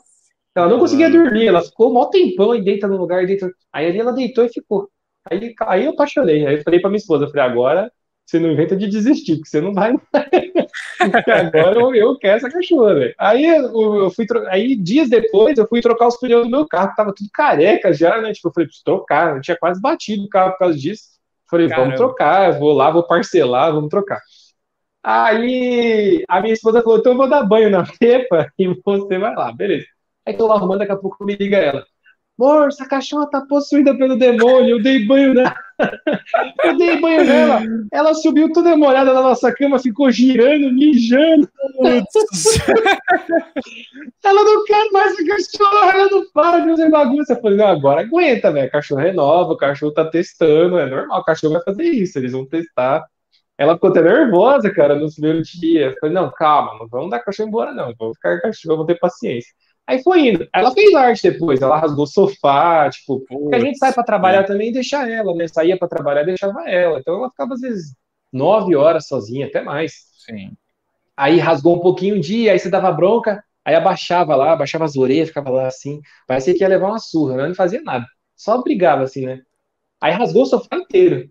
ela 0.55 0.69
não 0.69 0.79
conseguia 0.79 1.09
dormir. 1.09 1.47
Ela 1.47 1.63
ficou 1.63 1.91
um 1.97 2.09
tempão 2.09 2.55
e 2.55 2.63
deita 2.63 2.87
no 2.87 2.97
lugar. 2.97 3.25
Deita... 3.25 3.49
Aí 3.73 3.87
ali 3.87 3.99
ela 3.99 4.13
deitou 4.13 4.45
e 4.45 4.49
ficou. 4.49 4.89
Aí, 5.29 5.55
aí 5.61 5.85
eu 5.85 5.91
apaixonei. 5.91 6.45
Aí 6.45 6.55
eu 6.57 6.63
falei 6.63 6.79
pra 6.79 6.89
minha 6.89 6.97
esposa, 6.99 7.25
eu 7.25 7.29
falei, 7.29 7.45
agora 7.45 7.91
você 8.25 8.39
não 8.39 8.51
inventa 8.51 8.75
de 8.75 8.87
desistir, 8.87 9.35
porque 9.35 9.49
você 9.49 9.61
não 9.61 9.73
vai. 9.73 9.93
porque 11.11 11.31
agora 11.31 11.79
eu, 11.79 11.93
eu 11.93 12.17
quero 12.17 12.37
essa 12.37 12.49
cachorra, 12.49 12.95
velho. 12.95 13.15
Aí 13.17 13.45
eu, 13.45 14.09
fui 14.11 14.25
tro... 14.25 14.47
aí 14.47 14.75
dias 14.75 15.09
depois 15.09 15.57
eu 15.57 15.67
fui 15.67 15.81
trocar 15.81 16.07
os 16.07 16.17
pneus 16.17 16.45
do 16.45 16.49
meu 16.49 16.67
carro, 16.67 16.93
tava 16.95 17.13
tudo 17.13 17.29
careca 17.33 17.93
já, 17.93 18.21
né? 18.21 18.31
Tipo, 18.31 18.47
eu 18.47 18.53
falei, 18.53 18.67
preciso 18.67 18.85
trocar, 18.85 19.35
eu 19.35 19.41
tinha 19.41 19.57
quase 19.57 19.81
batido 19.81 20.23
o 20.23 20.29
carro 20.29 20.51
por 20.53 20.59
causa 20.59 20.77
disso. 20.77 21.03
Falei, 21.49 21.67
Caramba. 21.67 21.85
vamos 21.85 21.99
trocar, 21.99 22.57
vou 22.57 22.71
lá, 22.71 22.89
vou 22.89 23.05
parcelar, 23.05 23.73
vamos 23.73 23.89
trocar. 23.89 24.21
Aí 25.03 26.23
a 26.27 26.41
minha 26.41 26.53
esposa 26.53 26.81
falou, 26.81 26.99
então 26.99 27.11
eu 27.11 27.17
vou 27.17 27.29
dar 27.29 27.43
banho 27.43 27.69
na 27.69 27.83
pepa 27.99 28.51
e 28.57 28.67
você 28.67 29.17
vai 29.17 29.35
lá, 29.35 29.51
beleza. 29.51 29.85
Aí 30.25 30.35
tô 30.35 30.47
lá 30.47 30.55
arrumando, 30.55 30.79
daqui 30.79 30.91
a 30.91 30.97
pouco 30.97 31.25
me 31.25 31.35
liga 31.35 31.57
ela. 31.57 31.85
Amor, 32.41 32.69
essa 32.69 32.87
cachorra 32.87 33.29
tá 33.29 33.41
possuída 33.41 33.95
pelo 33.95 34.17
demônio, 34.17 34.77
eu 34.77 34.81
dei 34.81 35.05
banho 35.05 35.31
nela. 35.31 35.53
eu 36.65 36.75
dei 36.75 36.99
banho 36.99 37.23
nela. 37.23 37.61
Ela 37.93 38.15
subiu 38.15 38.51
toda 38.51 38.75
molhada 38.75 39.13
na 39.13 39.21
nossa 39.21 39.53
cama, 39.53 39.77
ficou 39.77 40.11
girando, 40.11 40.73
mijando. 40.73 41.47
ela 44.23 44.43
não 44.43 44.65
quer 44.65 44.89
mais 44.91 45.13
a 45.19 45.25
cachorra, 45.27 45.91
ela 45.93 46.09
não 46.09 46.31
para 46.33 46.61
de 46.61 46.69
fazer 46.71 46.89
bagunça. 46.89 47.33
Eu 47.33 47.41
falei, 47.41 47.57
não, 47.59 47.67
agora 47.67 48.01
aguenta, 48.01 48.51
velho. 48.51 48.71
Cachorro 48.71 49.01
é 49.01 49.13
nova, 49.13 49.53
o 49.53 49.57
cachorro 49.57 49.93
tá 49.93 50.05
testando, 50.05 50.79
é 50.79 50.87
normal, 50.87 51.21
o 51.21 51.23
cachorro 51.23 51.53
vai 51.53 51.61
fazer 51.63 51.83
isso, 51.83 52.17
eles 52.17 52.31
vão 52.31 52.47
testar. 52.47 53.05
Ela 53.55 53.75
ficou 53.75 53.91
até 53.91 54.01
nervosa, 54.01 54.73
cara, 54.73 54.95
no 54.95 55.13
primeiro 55.13 55.43
dia. 55.43 55.89
Eu 55.89 55.95
falei, 55.99 56.15
não, 56.15 56.31
calma, 56.31 56.75
não 56.79 56.87
vamos 56.87 57.11
dar 57.11 57.19
cachorro 57.19 57.49
embora, 57.49 57.71
não. 57.71 57.93
Vamos 57.99 58.15
ficar 58.15 58.37
com 58.37 58.47
cachorro, 58.47 58.77
vamos 58.77 58.87
ter 58.87 58.97
paciência. 58.97 59.53
Aí 59.91 60.01
foi 60.01 60.29
indo. 60.29 60.47
Ela 60.53 60.71
fez 60.71 60.93
arte 60.93 61.29
depois, 61.29 61.61
ela 61.61 61.77
rasgou 61.77 62.07
sofá, 62.07 62.89
tipo, 62.89 63.19
Putz, 63.25 63.53
a 63.53 63.59
gente 63.59 63.77
sai 63.77 63.91
para 63.91 64.03
trabalhar 64.03 64.39
é. 64.39 64.43
também 64.43 64.69
e 64.69 64.71
deixa 64.71 65.05
ela, 65.05 65.35
né? 65.35 65.49
Saía 65.49 65.77
para 65.77 65.89
trabalhar 65.89 66.21
e 66.21 66.27
deixava 66.27 66.61
ela. 66.69 66.99
Então 66.99 67.15
ela 67.15 67.29
ficava 67.29 67.55
às 67.55 67.59
vezes 67.59 67.93
nove 68.31 68.73
horas 68.73 69.05
sozinha, 69.05 69.47
até 69.47 69.61
mais. 69.61 69.91
Sim. 70.25 70.53
Aí 71.17 71.39
rasgou 71.39 71.75
um 71.75 71.81
pouquinho 71.81 72.15
o 72.15 72.19
dia, 72.21 72.53
aí 72.53 72.59
você 72.59 72.69
dava 72.69 72.89
bronca, 72.89 73.43
aí 73.65 73.75
abaixava 73.75 74.33
lá, 74.33 74.53
abaixava 74.53 74.85
as 74.85 74.95
orelhas, 74.95 75.27
ficava 75.27 75.49
lá 75.49 75.67
assim. 75.67 75.99
Parecia 76.25 76.53
que 76.53 76.61
ia 76.61 76.69
levar 76.69 76.87
uma 76.87 76.99
surra, 76.99 77.35
né? 77.35 77.47
não 77.49 77.55
fazia 77.55 77.81
nada. 77.81 78.05
Só 78.33 78.63
brigava 78.63 79.03
assim, 79.03 79.25
né? 79.25 79.41
Aí 79.99 80.13
rasgou 80.13 80.43
o 80.43 80.45
sofá 80.45 80.77
inteiro. 80.77 81.29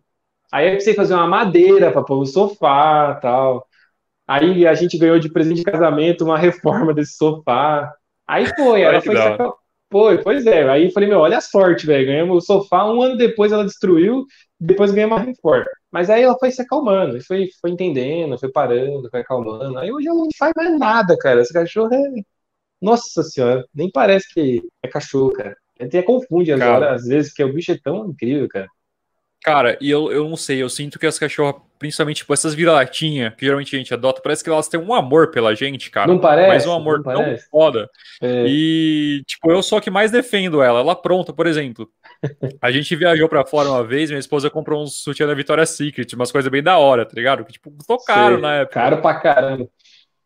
Aí 0.52 0.66
eu 0.66 0.72
precisei 0.72 0.94
fazer 0.94 1.14
uma 1.14 1.26
madeira 1.26 1.90
para 1.90 2.04
pôr 2.04 2.18
no 2.18 2.26
sofá 2.26 3.14
tal. 3.22 3.66
Aí 4.28 4.66
a 4.66 4.74
gente 4.74 4.98
ganhou 4.98 5.18
de 5.18 5.32
presente 5.32 5.58
de 5.58 5.64
casamento 5.64 6.26
uma 6.26 6.36
reforma 6.38 6.92
desse 6.92 7.16
sofá. 7.16 7.90
Aí 8.30 8.46
foi, 8.56 8.82
ela 8.82 9.00
foi 9.00 9.16
sacar... 9.16 9.52
Foi, 9.92 10.22
pois 10.22 10.46
é. 10.46 10.68
Aí 10.68 10.84
eu 10.84 10.92
falei, 10.92 11.08
meu, 11.08 11.18
olha 11.18 11.38
a 11.38 11.40
sorte, 11.40 11.84
velho. 11.84 12.06
Ganhamos 12.06 12.44
o 12.44 12.46
sofá, 12.46 12.88
um 12.88 13.02
ano 13.02 13.16
depois 13.16 13.50
ela 13.50 13.64
destruiu, 13.64 14.24
depois 14.58 14.92
ganhamos 14.92 15.18
uma 15.18 15.24
reforma. 15.24 15.66
Mas 15.90 16.08
aí 16.08 16.22
ela 16.22 16.38
foi 16.38 16.52
se 16.52 16.62
acalmando, 16.62 17.20
foi, 17.24 17.48
foi 17.60 17.70
entendendo, 17.70 18.38
foi 18.38 18.50
parando, 18.52 19.10
foi 19.10 19.20
acalmando. 19.20 19.76
Aí 19.78 19.90
hoje 19.90 20.06
ela 20.06 20.18
não 20.18 20.28
faz 20.38 20.52
mais 20.56 20.78
nada, 20.78 21.18
cara. 21.18 21.40
Esse 21.40 21.52
cachorro 21.52 21.92
é. 21.92 22.22
Nossa 22.80 23.22
senhora, 23.22 23.66
nem 23.74 23.90
parece 23.90 24.32
que 24.32 24.62
é 24.82 24.88
cachorro, 24.88 25.32
cara. 25.32 25.56
Até 25.78 26.02
confunde 26.02 26.52
agora, 26.52 26.94
às 26.94 27.04
vezes, 27.04 27.30
porque 27.30 27.44
o 27.44 27.52
bicho 27.52 27.72
é 27.72 27.78
tão 27.82 28.08
incrível, 28.08 28.48
cara. 28.48 28.68
Cara, 29.42 29.78
e 29.80 29.90
eu, 29.90 30.12
eu 30.12 30.28
não 30.28 30.36
sei, 30.36 30.62
eu 30.62 30.68
sinto 30.68 30.98
que 30.98 31.06
as 31.06 31.18
cachorras, 31.18 31.62
principalmente 31.78 32.18
tipo, 32.18 32.32
essas 32.34 32.52
vira-latinhas, 32.52 33.34
que 33.34 33.46
geralmente 33.46 33.74
a 33.74 33.78
gente 33.78 33.94
adota, 33.94 34.20
parece 34.20 34.44
que 34.44 34.50
elas 34.50 34.68
têm 34.68 34.78
um 34.78 34.92
amor 34.92 35.30
pela 35.30 35.54
gente, 35.54 35.90
cara. 35.90 36.06
Não 36.06 36.18
parece? 36.18 36.48
Mas 36.48 36.66
um 36.66 36.72
amor 36.72 37.02
tão 37.02 37.14
parece. 37.14 37.48
foda. 37.48 37.88
É. 38.20 38.44
E, 38.46 39.22
tipo, 39.26 39.50
eu 39.50 39.62
sou 39.62 39.80
que 39.80 39.90
mais 39.90 40.10
defendo 40.10 40.62
ela. 40.62 40.80
Ela 40.80 40.94
pronta, 40.94 41.32
por 41.32 41.46
exemplo. 41.46 41.88
A 42.60 42.70
gente 42.70 42.94
viajou 42.94 43.30
pra 43.30 43.46
fora 43.46 43.70
uma 43.70 43.82
vez, 43.82 44.10
minha 44.10 44.20
esposa 44.20 44.50
comprou 44.50 44.82
um 44.82 44.86
sutiã 44.86 45.26
da 45.26 45.32
Victoria's 45.34 45.70
Secret, 45.70 46.14
umas 46.14 46.30
coisas 46.30 46.50
bem 46.50 46.62
da 46.62 46.76
hora, 46.76 47.06
tá 47.06 47.12
ligado? 47.14 47.42
Que, 47.42 47.52
tipo, 47.52 47.72
tô 47.86 47.96
caro 47.96 48.34
sei. 48.34 48.42
na 48.42 48.54
época. 48.56 48.74
Caro 48.80 49.00
pra 49.00 49.14
caramba. 49.14 49.68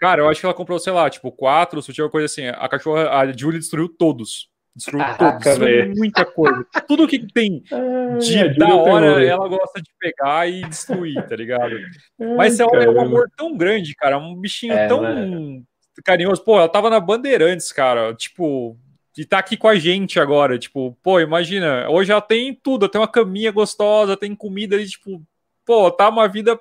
Cara, 0.01 0.23
eu 0.23 0.29
acho 0.29 0.41
que 0.41 0.47
ela 0.47 0.55
comprou, 0.55 0.79
sei 0.81 0.93
lá, 0.93 1.09
tipo, 1.09 1.31
quatro 1.31 1.81
sutiã, 1.81 2.09
coisa 2.09 2.27
assim. 2.27 2.49
A 2.49 2.69
cachorra, 2.69 3.11
a 3.11 3.33
Julie 3.33 3.61
destruiu 3.61 3.89
todos. 3.89 4.49
Destruiu 4.77 5.05
destruiu 5.39 5.95
muita 5.97 6.25
coisa. 6.25 6.67
Tudo 6.89 7.07
que 7.07 7.21
tem 7.33 7.63
de 8.19 8.39
é, 8.39 8.55
da 8.55 8.75
hora, 8.75 9.25
ela 9.25 9.47
gosta 9.49 9.81
de 9.81 9.89
pegar 10.01 10.49
e 10.49 10.65
destruir, 10.65 11.25
tá 11.29 11.37
ligado? 11.37 11.77
Mas 12.37 12.59
ela 12.59 12.83
é 12.83 12.91
um 12.91 13.01
amor 13.01 13.31
tão 13.37 13.57
grande, 13.57 13.95
cara. 13.95 14.19
Um 14.19 14.35
bichinho 14.35 14.73
é, 14.73 14.89
tão 14.89 15.01
né? 15.01 15.63
carinhoso. 16.05 16.43
Pô, 16.43 16.59
ela 16.59 16.69
tava 16.69 16.91
na 16.91 16.99
Bandeirantes, 16.99 17.71
cara. 17.71 18.13
Tipo, 18.15 18.77
e 19.17 19.25
tá 19.25 19.39
aqui 19.39 19.57
com 19.57 19.69
a 19.69 19.77
gente 19.77 20.19
agora. 20.19 20.59
Tipo, 20.59 20.99
pô, 21.03 21.21
imagina. 21.21 21.89
Hoje 21.89 22.11
ela 22.11 22.21
tem 22.21 22.53
tudo. 22.53 22.89
Tem 22.89 23.01
uma 23.01 23.07
caminha 23.07 23.53
gostosa, 23.53 24.17
tem 24.17 24.35
comida 24.35 24.75
ali, 24.75 24.89
tipo, 24.89 25.23
pô, 25.65 25.89
tá 25.91 26.09
uma 26.09 26.27
vida 26.27 26.59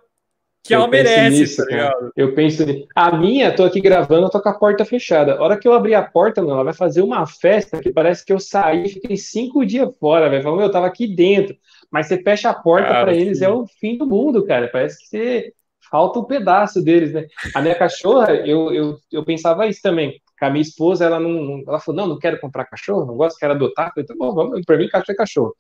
que 0.64 0.74
eu 0.74 0.80
ela 0.80 0.88
merece, 0.88 1.40
nisso, 1.40 1.66
tá? 1.68 1.94
Eu 2.16 2.34
penso 2.34 2.64
A 2.96 3.18
minha, 3.18 3.54
tô 3.54 3.64
aqui 3.64 3.82
gravando, 3.82 4.28
eu 4.28 4.30
tô 4.30 4.42
com 4.42 4.50
a 4.50 4.58
porta 4.58 4.86
fechada. 4.86 5.36
A 5.36 5.44
hora 5.44 5.60
que 5.60 5.68
eu 5.68 5.74
abrir 5.74 5.94
a 5.94 6.02
porta, 6.02 6.42
mano, 6.42 6.54
ela 6.54 6.64
vai 6.64 6.74
fazer 6.74 7.02
uma 7.02 7.28
festa 7.28 7.82
que 7.82 7.92
parece 7.92 8.26
que 8.26 8.32
eu 8.32 8.40
saí 8.40 8.86
e 8.86 8.90
fiquei 8.90 9.18
cinco 9.18 9.66
dias 9.66 9.90
fora, 10.00 10.30
velho. 10.30 10.42
Falando, 10.42 10.62
eu 10.62 10.72
tava 10.72 10.88
aqui 10.88 11.06
dentro. 11.06 11.56
Mas 11.92 12.08
você 12.08 12.24
fecha 12.24 12.50
a 12.50 12.54
porta 12.54 12.88
para 12.88 13.14
eles, 13.14 13.42
é 13.42 13.50
o 13.50 13.68
fim 13.68 13.98
do 13.98 14.08
mundo, 14.08 14.46
cara. 14.46 14.70
Parece 14.70 15.00
que 15.00 15.08
você 15.08 15.54
falta 15.92 16.20
um 16.20 16.24
pedaço 16.24 16.82
deles, 16.82 17.14
né? 17.14 17.28
A 17.54 17.62
minha 17.62 17.76
cachorra, 17.76 18.34
eu, 18.34 18.74
eu, 18.74 18.98
eu 19.12 19.26
pensava 19.26 19.68
isso 19.68 19.82
também. 19.82 20.22
A 20.42 20.50
minha 20.50 20.62
esposa, 20.62 21.06
ela 21.06 21.20
não. 21.20 21.64
Ela 21.68 21.80
falou: 21.80 22.02
não, 22.02 22.08
não 22.08 22.20
quero 22.20 22.40
comprar 22.40 22.66
cachorro, 22.66 23.06
não 23.06 23.16
gosto, 23.16 23.38
quero 23.38 23.54
adotar. 23.54 23.88
Eu 23.88 23.92
falei, 23.94 24.08
tá 24.08 24.16
bom, 24.18 24.34
vamos, 24.34 24.62
pra 24.66 24.78
mim, 24.78 24.90
cachorro 24.90 25.14
é 25.14 25.16
cachorro. 25.16 25.56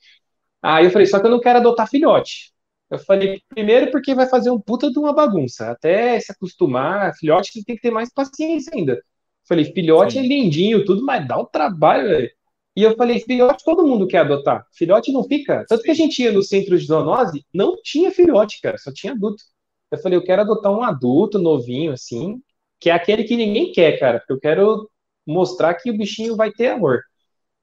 Aí 0.61 0.85
eu 0.85 0.91
falei, 0.91 1.05
só 1.07 1.19
que 1.19 1.25
eu 1.25 1.31
não 1.31 1.39
quero 1.39 1.59
adotar 1.59 1.89
filhote. 1.89 2.53
Eu 2.93 2.99
falei, 2.99 3.41
primeiro 3.49 3.89
porque 3.89 4.13
vai 4.13 4.27
fazer 4.27 4.51
um 4.51 4.59
puta 4.59 4.91
de 4.91 4.99
uma 4.99 5.11
bagunça. 5.11 5.71
Até 5.71 6.19
se 6.19 6.31
acostumar, 6.31 7.15
filhote 7.15 7.63
tem 7.63 7.75
que 7.75 7.81
ter 7.81 7.89
mais 7.89 8.13
paciência 8.13 8.71
ainda. 8.75 8.93
Eu 8.93 9.01
falei, 9.47 9.65
filhote 9.65 10.13
Sim. 10.13 10.19
é 10.19 10.21
lindinho, 10.21 10.85
tudo, 10.85 11.03
mas 11.03 11.27
dá 11.27 11.39
um 11.39 11.45
trabalho, 11.45 12.07
velho. 12.07 12.29
E 12.75 12.83
eu 12.83 12.95
falei, 12.95 13.19
filhote 13.19 13.63
todo 13.63 13.85
mundo 13.85 14.07
quer 14.07 14.19
adotar. 14.19 14.67
Filhote 14.73 15.11
não 15.11 15.23
fica. 15.23 15.65
Tanto 15.67 15.81
que 15.81 15.89
a 15.89 15.95
gente 15.95 16.21
ia 16.21 16.31
no 16.31 16.43
centro 16.43 16.77
de 16.77 16.85
zoonose, 16.85 17.43
não 17.51 17.75
tinha 17.81 18.11
filhote, 18.11 18.61
cara, 18.61 18.77
só 18.77 18.91
tinha 18.93 19.13
adulto. 19.13 19.43
Eu 19.91 19.97
falei, 19.97 20.17
eu 20.17 20.23
quero 20.23 20.43
adotar 20.43 20.71
um 20.71 20.83
adulto 20.83 21.39
novinho, 21.39 21.93
assim, 21.93 22.39
que 22.79 22.91
é 22.91 22.93
aquele 22.93 23.23
que 23.23 23.35
ninguém 23.35 23.71
quer, 23.71 23.99
cara, 23.99 24.19
porque 24.19 24.33
eu 24.33 24.39
quero 24.39 24.89
mostrar 25.25 25.73
que 25.73 25.89
o 25.89 25.97
bichinho 25.97 26.35
vai 26.35 26.51
ter 26.51 26.67
amor. 26.67 27.01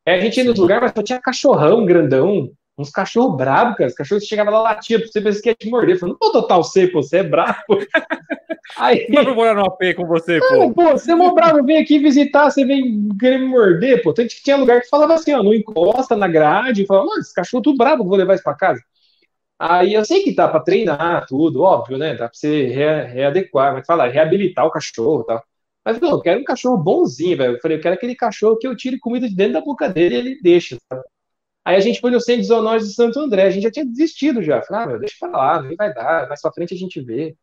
É, 0.04 0.14
a 0.14 0.20
gente 0.20 0.38
ia 0.38 0.44
nos 0.44 0.58
lugares, 0.58 0.82
mas 0.82 0.92
só 0.92 1.02
tinha 1.04 1.20
cachorrão 1.20 1.84
grandão, 1.84 2.50
uns 2.80 2.90
cachorros 2.90 3.36
bravos, 3.36 3.76
cara. 3.76 3.88
Os 3.88 3.94
cachorros 3.94 4.24
chegavam 4.24 4.52
lá 4.52 4.60
latiam, 4.62 5.00
você 5.00 5.20
pensa 5.20 5.42
que 5.42 5.48
ia 5.50 5.54
te 5.54 5.68
morder. 5.68 5.96
Eu 5.96 5.98
falei, 5.98 6.14
não 6.14 6.18
vou 6.18 6.32
total 6.32 6.62
você, 6.62 6.86
pô, 6.86 7.02
você 7.02 7.18
é 7.18 7.22
bravo. 7.22 7.56
Aí, 8.76 9.06
não 9.08 9.24
vou 9.24 9.34
morar 9.34 9.54
no 9.54 9.64
AP 9.64 9.94
com 9.96 10.06
você, 10.06 10.38
pô. 10.38 10.72
pô, 10.72 10.90
você 10.92 11.12
é 11.12 11.14
mó 11.14 11.34
bravo, 11.34 11.64
vem 11.64 11.78
aqui 11.78 11.98
visitar, 11.98 12.50
você 12.50 12.64
vem 12.64 13.08
querer 13.18 13.38
me 13.38 13.46
morder, 13.46 14.02
pô. 14.02 14.14
Tinha 14.14 14.56
lugar 14.56 14.80
que 14.80 14.88
falava 14.88 15.14
assim, 15.14 15.32
ó, 15.34 15.42
não 15.42 15.52
encosta 15.52 16.16
na 16.16 16.28
grade, 16.28 16.86
falava, 16.86 17.06
mano, 17.06 17.20
esse 17.20 17.34
cachorro 17.34 17.62
tudo 17.62 17.76
bravo, 17.76 18.04
vou 18.04 18.16
levar 18.16 18.34
isso 18.34 18.44
pra 18.44 18.54
casa. 18.54 18.80
Aí 19.58 19.92
eu 19.92 20.04
sei 20.04 20.22
que 20.22 20.34
dá 20.34 20.48
pra 20.48 20.60
treinar 20.60 21.26
tudo, 21.26 21.62
óbvio, 21.62 21.98
né? 21.98 22.12
Dá 22.14 22.28
pra 22.28 22.30
você 22.32 22.66
re 22.68 23.02
readequar, 23.04 23.74
mas 23.74 23.86
fala, 23.86 24.08
reabilitar 24.08 24.64
o 24.64 24.70
cachorro 24.70 25.22
e 25.22 25.26
tal. 25.26 25.44
Mas 25.84 26.00
não, 26.00 26.10
eu 26.12 26.20
quero 26.20 26.40
um 26.40 26.44
cachorro 26.44 26.78
bonzinho, 26.78 27.36
velho. 27.36 27.54
Eu 27.56 27.60
falei, 27.60 27.76
eu 27.76 27.82
quero 27.82 27.94
aquele 27.94 28.14
cachorro 28.14 28.56
que 28.56 28.66
eu 28.66 28.76
tire 28.76 28.98
comida 28.98 29.28
de 29.28 29.34
dentro 29.34 29.54
da 29.54 29.60
boca 29.60 29.88
dele 29.88 30.14
e 30.14 30.18
ele 30.18 30.40
deixa, 30.42 30.78
sabe? 30.88 31.02
Aí 31.70 31.76
a 31.76 31.80
gente 31.80 32.00
foi 32.00 32.10
no 32.10 32.20
centro 32.20 32.42
de 32.42 32.48
zoonose 32.48 32.88
de 32.88 32.94
Santo 32.94 33.20
André, 33.20 33.44
a 33.44 33.50
gente 33.50 33.62
já 33.62 33.70
tinha 33.70 33.86
desistido 33.86 34.42
já. 34.42 34.60
Falei, 34.60 34.82
ah, 34.82 34.86
meu, 34.88 34.98
deixa 34.98 35.14
pra 35.20 35.30
lá, 35.30 35.62
nem 35.62 35.76
vai 35.76 35.94
dar, 35.94 36.28
mais 36.28 36.42
pra 36.42 36.52
frente 36.52 36.74
a 36.74 36.76
gente 36.76 37.00
vê. 37.00 37.36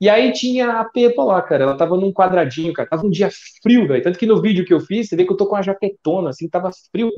E 0.00 0.08
aí 0.08 0.32
tinha 0.32 0.78
a 0.80 0.84
Pepa 0.84 1.24
lá, 1.24 1.42
cara. 1.42 1.64
Ela 1.64 1.76
tava 1.76 1.96
num 1.96 2.12
quadradinho, 2.12 2.72
cara. 2.72 2.88
Tava 2.88 3.04
um 3.04 3.10
dia 3.10 3.28
frio, 3.62 3.88
velho. 3.88 4.04
Tanto 4.04 4.20
que 4.20 4.26
no 4.26 4.40
vídeo 4.40 4.64
que 4.64 4.72
eu 4.72 4.78
fiz, 4.78 5.08
você 5.08 5.16
vê 5.16 5.24
que 5.24 5.32
eu 5.32 5.36
tô 5.36 5.46
com 5.46 5.56
uma 5.56 5.62
jaquetona, 5.62 6.30
assim, 6.30 6.48
tava 6.48 6.70
frio. 6.92 7.10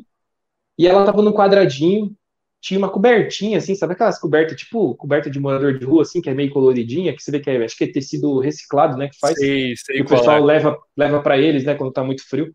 E 0.75 0.87
ela 0.87 1.05
tava 1.05 1.21
num 1.21 1.33
quadradinho, 1.33 2.15
tinha 2.59 2.79
uma 2.79 2.89
cobertinha, 2.89 3.59
assim, 3.59 3.75
sabe 3.75 3.93
aquelas 3.93 4.17
cobertas, 4.17 4.57
tipo 4.57 4.95
coberta 4.95 5.29
de 5.29 5.39
morador 5.39 5.77
de 5.77 5.85
rua, 5.85 6.01
assim, 6.01 6.19
que 6.19 6.31
é 6.31 6.33
meio 6.33 6.49
coloridinha, 6.49 7.13
que 7.15 7.21
você 7.21 7.29
vê 7.29 7.39
que 7.39 7.49
é, 7.49 7.63
acho 7.63 7.77
que 7.77 7.83
é 7.83 7.91
tecido 7.91 8.39
reciclado, 8.39 8.97
né, 8.97 9.09
que 9.09 9.19
faz. 9.19 9.37
Sei, 9.37 9.75
sei 9.75 9.97
que 9.97 10.01
o 10.01 10.05
pessoal 10.05 10.37
é. 10.37 10.41
leva, 10.41 10.77
leva 10.97 11.21
para 11.21 11.37
eles, 11.37 11.63
né, 11.63 11.75
quando 11.75 11.91
tá 11.91 12.03
muito 12.03 12.27
frio. 12.27 12.51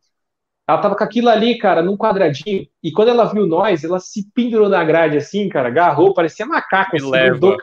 Ela 0.66 0.78
tava 0.78 0.96
com 0.96 1.04
aquilo 1.04 1.28
ali, 1.28 1.58
cara, 1.58 1.82
num 1.82 1.96
quadradinho, 1.96 2.66
e 2.82 2.90
quando 2.90 3.08
ela 3.08 3.26
viu 3.26 3.46
nós, 3.46 3.84
ela 3.84 4.00
se 4.00 4.30
pendurou 4.34 4.68
na 4.68 4.82
grade, 4.82 5.18
assim, 5.18 5.48
cara, 5.48 5.68
agarrou, 5.68 6.14
parecia 6.14 6.46
macaco, 6.46 6.92
me 6.92 7.00
assim, 7.00 7.10
leva. 7.10 7.56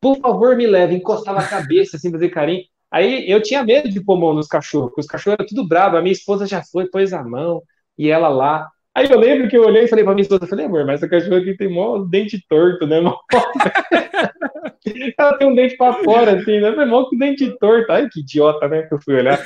Por 0.00 0.18
favor, 0.18 0.56
me 0.56 0.66
leve, 0.66 0.94
encostava 0.94 1.38
a 1.38 1.46
cabeça, 1.46 1.96
assim, 1.96 2.10
fazer 2.10 2.28
carinho. 2.30 2.64
Aí 2.90 3.30
eu 3.30 3.42
tinha 3.42 3.62
medo 3.62 3.88
de 3.88 4.00
pôr 4.00 4.18
mão 4.18 4.34
nos 4.34 4.48
cachorros, 4.48 4.88
porque 4.88 5.00
os 5.00 5.06
cachorros 5.06 5.38
eram 5.38 5.46
tudo 5.46 5.66
bravos, 5.66 5.98
a 5.98 6.02
minha 6.02 6.12
esposa 6.12 6.46
já 6.46 6.62
foi, 6.62 6.86
pôs 6.86 7.12
a 7.12 7.22
mão, 7.22 7.62
e 7.96 8.10
ela 8.10 8.28
lá, 8.28 8.68
Aí 8.96 9.10
eu 9.10 9.18
lembro 9.18 9.48
que 9.48 9.56
eu 9.56 9.64
olhei 9.64 9.84
e 9.84 9.88
falei 9.88 10.04
pra 10.04 10.14
minha 10.14 10.22
esposa, 10.22 10.46
falei, 10.46 10.66
amor, 10.66 10.86
mas 10.86 11.02
essa 11.02 11.08
cachorra 11.08 11.38
aqui 11.38 11.56
tem 11.56 11.68
mó 11.68 11.98
dente 11.98 12.40
torto, 12.48 12.86
né? 12.86 13.00
Ela 15.18 15.36
tem 15.36 15.48
um 15.48 15.54
dente 15.54 15.76
pra 15.76 15.94
fora, 15.94 16.36
assim, 16.36 16.60
né? 16.60 16.70
Mó 16.84 17.08
com 17.08 17.16
dente 17.16 17.50
torto. 17.58 17.90
Ai, 17.90 18.08
que 18.08 18.20
idiota, 18.20 18.68
né? 18.68 18.82
Que 18.82 18.94
eu 18.94 19.00
fui 19.00 19.16
olhar. 19.16 19.44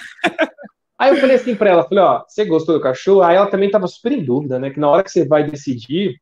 Aí 0.99 1.11
eu 1.11 1.16
falei 1.20 1.37
assim 1.37 1.55
pra 1.55 1.70
ela, 1.70 1.85
falei, 1.85 2.03
ó, 2.03 2.25
você 2.27 2.45
gostou 2.45 2.75
do 2.75 2.83
cachorro? 2.83 3.23
Aí 3.23 3.37
ela 3.37 3.51
também 3.51 3.70
tava 3.70 3.87
super 3.87 4.11
em 4.12 4.25
dúvida, 4.25 4.59
né? 4.59 4.70
Que 4.70 4.81
na 4.81 4.91
hora 4.91 5.05
que 5.05 5.11
você 5.11 5.25
vai 5.25 5.49
decidir, 5.49 6.20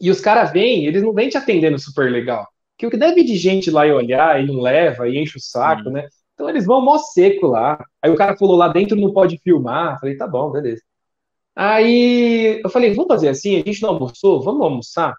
e 0.00 0.10
os 0.10 0.20
caras 0.20 0.52
vêm, 0.52 0.86
eles 0.86 1.02
não 1.02 1.12
vêm 1.12 1.28
te 1.28 1.36
atendendo 1.36 1.78
super 1.78 2.10
legal. 2.10 2.46
Que 2.78 2.86
o 2.86 2.90
que 2.90 2.96
deve 2.96 3.22
de 3.24 3.36
gente 3.36 3.70
lá 3.70 3.86
e 3.86 3.92
olhar 3.92 4.42
e 4.42 4.46
não 4.46 4.60
leva 4.60 5.08
e 5.08 5.18
enche 5.18 5.36
o 5.36 5.40
saco, 5.40 5.88
hum. 5.90 5.92
né? 5.92 6.08
Então 6.34 6.48
eles 6.48 6.66
vão 6.66 6.80
mó 6.82 6.98
seco 6.98 7.46
lá. 7.46 7.82
Aí 8.02 8.10
o 8.10 8.16
cara 8.16 8.36
falou 8.36 8.56
lá 8.56 8.68
dentro 8.68 8.96
não 8.96 9.12
pode 9.12 9.38
filmar. 9.42 9.98
Falei, 10.00 10.16
tá 10.16 10.26
bom, 10.26 10.50
beleza. 10.50 10.82
Aí 11.54 12.60
eu 12.62 12.68
falei, 12.70 12.92
vamos 12.94 13.08
fazer 13.08 13.30
assim, 13.30 13.56
a 13.56 13.64
gente 13.64 13.82
não 13.82 13.90
almoçou, 13.90 14.42
vamos 14.42 14.62
almoçar? 14.62 15.14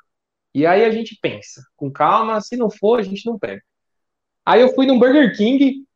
E 0.53 0.65
aí 0.65 0.85
a 0.85 0.91
gente 0.91 1.17
pensa, 1.21 1.63
com 1.75 1.91
calma, 1.91 2.39
se 2.41 2.55
não 2.55 2.69
for, 2.69 2.99
a 2.99 3.03
gente 3.03 3.25
não 3.25 3.39
pega. 3.39 3.61
Aí 4.45 4.61
eu 4.61 4.73
fui 4.75 4.85
no 4.85 4.99
Burger 4.99 5.35
King, 5.35 5.86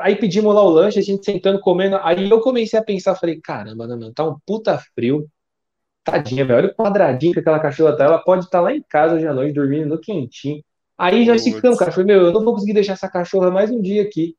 aí 0.00 0.16
pedimos 0.16 0.54
lá 0.54 0.62
o 0.62 0.68
lanche, 0.68 0.98
a 0.98 1.02
gente 1.02 1.24
sentando, 1.24 1.60
comendo. 1.60 1.96
Aí 2.02 2.28
eu 2.28 2.40
comecei 2.40 2.78
a 2.78 2.84
pensar, 2.84 3.14
falei, 3.14 3.40
caramba, 3.40 3.86
não, 3.86 4.12
tá 4.12 4.24
um 4.24 4.36
puta 4.46 4.78
frio. 4.94 5.26
Tadinha, 6.04 6.44
velho, 6.44 6.58
olha 6.58 6.68
o 6.68 6.74
quadradinho 6.74 7.32
que 7.32 7.40
aquela 7.40 7.60
cachorra 7.60 7.96
tá, 7.96 8.04
ela 8.04 8.18
pode 8.18 8.44
estar 8.44 8.58
tá 8.58 8.62
lá 8.62 8.74
em 8.74 8.82
casa 8.82 9.16
hoje 9.16 9.26
à 9.26 9.34
noite, 9.34 9.54
dormindo 9.54 9.86
no 9.86 10.00
quentinho. 10.00 10.62
Aí 10.96 11.24
já 11.24 11.38
ficamos, 11.38 11.78
cara, 11.78 11.92
falei, 11.92 12.06
meu, 12.06 12.26
eu 12.26 12.32
não 12.32 12.44
vou 12.44 12.54
conseguir 12.54 12.74
deixar 12.74 12.94
essa 12.94 13.08
cachorra 13.08 13.50
mais 13.50 13.70
um 13.70 13.80
dia 13.80 14.02
aqui. 14.02 14.36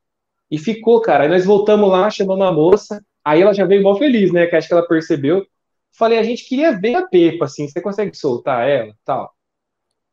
E 0.50 0.58
ficou, 0.58 1.02
cara. 1.02 1.24
Aí 1.24 1.30
nós 1.30 1.46
voltamos 1.46 1.90
lá, 1.90 2.10
chamamos 2.10 2.46
a 2.46 2.52
moça, 2.52 3.02
Aí 3.24 3.42
ela 3.42 3.54
já 3.54 3.66
veio 3.66 3.84
mal 3.84 3.98
feliz, 3.98 4.32
né? 4.32 4.48
Que 4.48 4.56
acho 4.56 4.68
que 4.68 4.74
ela 4.74 4.88
percebeu. 4.88 5.46
Falei, 5.94 6.18
a 6.18 6.24
gente 6.24 6.48
queria 6.48 6.78
ver 6.80 6.96
a 6.96 7.08
Pepa, 7.08 7.46
assim, 7.46 7.68
você 7.68 7.82
consegue 7.82 8.16
soltar 8.16 8.68
ela 8.68 8.94
tal. 9.06 9.34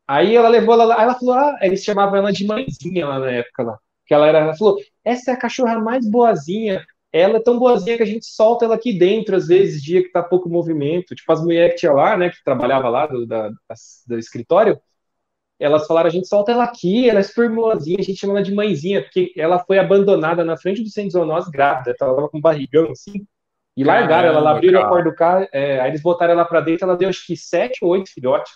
Aí 0.07 0.35
ela 0.35 0.49
levou 0.49 0.73
ela 0.73 0.85
lá, 0.85 1.01
ela 1.03 1.15
falou, 1.15 1.35
ah, 1.35 1.57
eles 1.61 1.83
chamavam 1.83 2.17
ela 2.17 2.31
de 2.33 2.45
mãezinha 2.45 3.07
lá 3.07 3.19
na 3.19 3.31
época 3.31 3.63
lá. 3.63 3.79
Que 4.05 4.13
ela 4.13 4.27
era, 4.27 4.39
ela 4.39 4.55
falou, 4.55 4.77
essa 5.09 5.31
é 5.31 5.33
a 5.33 5.37
cachorra 5.37 5.79
mais 5.79 6.09
boazinha. 6.09 6.85
Ela 7.11 7.37
é 7.37 7.41
tão 7.41 7.57
boazinha 7.57 7.97
que 7.97 8.03
a 8.03 8.05
gente 8.05 8.25
solta 8.25 8.65
ela 8.65 8.75
aqui 8.75 8.93
dentro, 8.93 9.35
às 9.35 9.47
vezes, 9.47 9.81
dia 9.81 10.03
que 10.03 10.09
tá 10.11 10.21
pouco 10.21 10.47
movimento. 10.47 11.15
Tipo, 11.15 11.31
as 11.31 11.41
mulheres 11.41 11.73
que 11.73 11.79
tinha 11.79 11.91
lá, 11.91 12.15
né, 12.15 12.29
que 12.29 12.43
trabalhava 12.43 12.87
lá 12.89 13.07
do, 13.07 13.25
da, 13.25 13.49
do 14.07 14.17
escritório, 14.17 14.79
elas 15.59 15.85
falaram, 15.85 16.07
a 16.07 16.11
gente 16.11 16.27
solta 16.27 16.51
ela 16.53 16.63
aqui, 16.63 17.09
ela 17.09 17.19
é 17.19 17.23
super 17.23 17.49
moazinha, 17.49 17.97
a 17.99 18.03
gente 18.03 18.19
chama 18.19 18.33
ela 18.33 18.43
de 18.43 18.53
mãezinha, 18.53 19.01
porque 19.01 19.33
ela 19.35 19.59
foi 19.59 19.77
abandonada 19.77 20.43
na 20.43 20.55
frente 20.55 20.81
do 20.81 20.89
centro 20.89 21.09
de 21.09 21.13
zoonose 21.13 21.51
grávida, 21.51 21.89
ela 21.99 22.15
tava 22.15 22.29
com 22.29 22.37
um 22.37 22.41
barrigão 22.41 22.91
assim, 22.91 23.27
e 23.75 23.83
largaram 23.83 24.29
ela, 24.29 24.37
ela 24.39 24.51
abriram 24.51 24.81
a 24.81 24.87
porta 24.87 25.09
do 25.09 25.15
carro, 25.15 25.47
é, 25.51 25.81
aí 25.81 25.91
eles 25.91 26.01
botaram 26.01 26.33
ela 26.33 26.45
pra 26.45 26.61
dentro, 26.61 26.85
ela 26.85 26.95
deu 26.95 27.09
acho 27.09 27.25
que 27.25 27.35
sete 27.35 27.83
ou 27.83 27.91
oito 27.91 28.09
filhotes. 28.13 28.53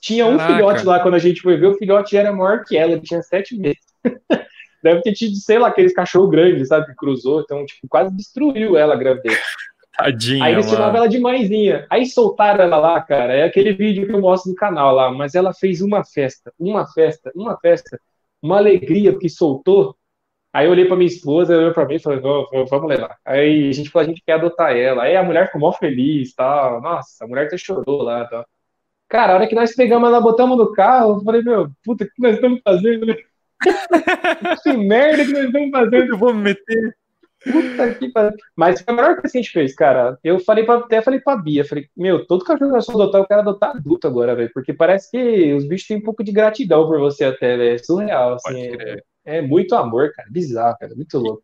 Tinha 0.00 0.26
um 0.26 0.36
Caraca. 0.36 0.54
filhote 0.54 0.86
lá, 0.86 1.00
quando 1.00 1.14
a 1.14 1.18
gente 1.18 1.40
foi 1.40 1.56
ver, 1.56 1.66
o 1.66 1.76
filhote 1.76 2.16
era 2.16 2.32
maior 2.32 2.64
que 2.64 2.76
ela, 2.76 2.92
ele 2.92 3.02
tinha 3.02 3.22
sete 3.22 3.56
meses. 3.56 3.78
Deve 4.82 5.02
ter 5.02 5.12
tido, 5.12 5.36
sei 5.36 5.58
lá, 5.58 5.68
aqueles 5.68 5.92
cachorro 5.92 6.28
grandes, 6.28 6.68
sabe, 6.68 6.86
que 6.86 6.94
cruzou, 6.94 7.40
então, 7.40 7.64
tipo, 7.66 7.86
quase 7.88 8.14
destruiu 8.16 8.76
ela 8.76 8.94
a 8.94 8.96
gravidez. 8.96 9.38
Tadinha, 9.96 10.44
Aí 10.44 10.52
eles 10.54 10.70
chamavam 10.70 10.96
ela 10.96 11.08
de 11.08 11.18
mãezinha. 11.18 11.86
Aí 11.90 12.06
soltaram 12.06 12.64
ela 12.64 12.78
lá, 12.78 13.00
cara. 13.02 13.34
É 13.34 13.44
aquele 13.44 13.72
vídeo 13.72 14.06
que 14.06 14.12
eu 14.12 14.20
mostro 14.20 14.50
no 14.50 14.56
canal 14.56 14.94
lá. 14.94 15.10
Mas 15.12 15.34
ela 15.34 15.52
fez 15.52 15.82
uma 15.82 16.02
festa, 16.04 16.52
uma 16.58 16.86
festa, 16.86 17.30
uma 17.34 17.58
festa. 17.58 18.00
Uma 18.40 18.56
alegria 18.56 19.12
porque 19.12 19.28
soltou. 19.28 19.94
Aí 20.52 20.66
eu 20.66 20.72
olhei 20.72 20.86
pra 20.86 20.96
minha 20.96 21.06
esposa, 21.06 21.56
olhou 21.56 21.72
pra 21.72 21.84
mim 21.84 21.96
e 21.96 22.00
falei, 22.00 22.18
vamos 22.20 22.88
levar. 22.88 23.18
Aí 23.24 23.68
a 23.68 23.72
gente 23.72 23.90
falou, 23.90 24.06
a 24.06 24.08
gente 24.08 24.22
quer 24.24 24.32
adotar 24.32 24.74
ela. 24.74 25.04
Aí 25.04 25.16
a 25.16 25.22
mulher 25.22 25.46
ficou 25.46 25.60
mó 25.60 25.72
feliz, 25.72 26.34
tal. 26.34 26.80
Nossa, 26.80 27.24
a 27.24 27.28
mulher 27.28 27.46
até 27.46 27.58
chorou 27.58 28.02
lá, 28.02 28.24
tal. 28.24 28.44
Cara, 29.08 29.32
a 29.32 29.36
hora 29.36 29.46
que 29.46 29.54
nós 29.54 29.74
pegamos 29.74 30.08
ela, 30.08 30.20
botamos 30.20 30.56
no 30.56 30.72
carro, 30.72 31.16
eu 31.16 31.24
falei, 31.24 31.42
meu, 31.42 31.70
puta, 31.84 32.04
o 32.04 32.06
que 32.06 32.22
nós 32.22 32.34
estamos 32.36 32.60
fazendo? 32.64 33.06
Que 34.62 34.72
merda 34.72 35.24
que 35.24 35.32
nós 35.32 35.44
estamos 35.44 35.70
fazendo? 35.70 36.12
Eu 36.12 36.18
vou 36.18 36.34
me 36.34 36.42
meter 36.42 36.94
Puta 37.42 37.94
que 37.94 38.08
pariu. 38.10 38.36
Mas 38.54 38.82
foi 38.82 38.92
a 38.92 38.96
melhor 38.96 39.14
coisa 39.16 39.32
que 39.32 39.38
a 39.38 39.40
gente 39.40 39.52
fez, 39.52 39.74
cara. 39.74 40.18
Eu 40.22 40.38
falei 40.40 40.64
pra, 40.64 40.76
até 40.76 41.00
falei 41.00 41.20
pra 41.20 41.36
Bia, 41.36 41.64
falei, 41.64 41.88
meu, 41.96 42.26
todo 42.26 42.44
cachorro 42.44 42.70
que 42.70 42.90
eu 42.90 42.94
adotar, 42.94 43.20
eu 43.20 43.26
quero 43.26 43.40
adotar 43.40 43.70
adulto 43.70 44.06
agora, 44.06 44.36
velho. 44.36 44.50
Porque 44.52 44.74
parece 44.74 45.10
que 45.10 45.54
os 45.54 45.66
bichos 45.66 45.88
têm 45.88 45.96
um 45.96 46.02
pouco 46.02 46.22
de 46.22 46.32
gratidão 46.32 46.86
por 46.86 46.98
você 46.98 47.24
até, 47.24 47.56
velho. 47.56 47.74
É 47.74 47.78
surreal, 47.78 48.34
assim. 48.34 48.72
É, 48.78 49.02
é, 49.24 49.42
muito 49.42 49.74
amor, 49.74 50.12
cara. 50.12 50.28
Bizarro, 50.30 50.76
cara. 50.78 50.94
Muito 50.94 51.18
louco. 51.18 51.42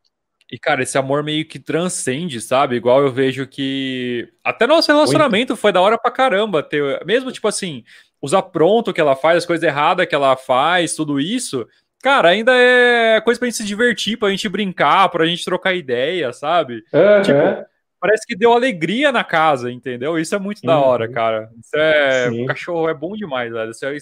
E, 0.53 0.59
cara, 0.59 0.83
esse 0.83 0.97
amor 0.97 1.25
meio 1.25 1.45
que 1.47 1.59
transcende, 1.59 2.41
sabe? 2.41 2.77
Igual 2.77 3.03
eu 3.03 3.11
vejo 3.11 3.47
que. 3.47 4.29
Até 4.45 4.67
nosso 4.67 4.93
relacionamento 4.93 5.53
muito. 5.53 5.61
foi 5.61 5.73
da 5.73 5.81
hora 5.81 5.99
pra 5.99 6.11
caramba. 6.11 6.63
Ter... 6.63 7.05
Mesmo, 7.07 7.33
tipo 7.33 7.49
assim, 7.49 7.83
os 8.21 8.35
apronto 8.35 8.93
que 8.93 9.01
ela 9.01 9.17
faz, 9.17 9.39
as 9.39 9.47
coisas 9.47 9.65
erradas 9.67 10.07
que 10.07 10.15
ela 10.15 10.37
faz, 10.37 10.95
tudo 10.95 11.19
isso 11.19 11.67
cara, 12.03 12.31
ainda 12.31 12.53
é 12.55 13.21
coisa 13.21 13.39
pra 13.39 13.47
gente 13.47 13.59
se 13.59 13.65
divertir, 13.65 14.19
pra 14.19 14.31
gente 14.31 14.49
brincar, 14.49 15.09
pra 15.09 15.27
gente 15.27 15.45
trocar 15.45 15.75
ideia, 15.75 16.33
sabe? 16.33 16.85
Uhum. 16.93 17.23
Tipo, 17.23 17.67
parece 18.01 18.27
que 18.27 18.37
deu 18.37 18.53
alegria 18.53 19.11
na 19.11 19.25
casa, 19.25 19.71
entendeu? 19.71 20.19
Isso 20.19 20.35
é 20.35 20.39
muito 20.39 20.59
uhum. 20.59 20.69
da 20.69 20.79
hora, 20.79 21.11
cara. 21.11 21.51
Isso 21.61 21.77
é. 21.77 22.31
Sim. 22.31 22.45
O 22.45 22.47
cachorro 22.47 22.89
é 22.89 22.95
bom 22.95 23.17
demais, 23.17 23.53
velho. 23.53 23.71
Isso 23.71 23.85
é... 23.85 23.97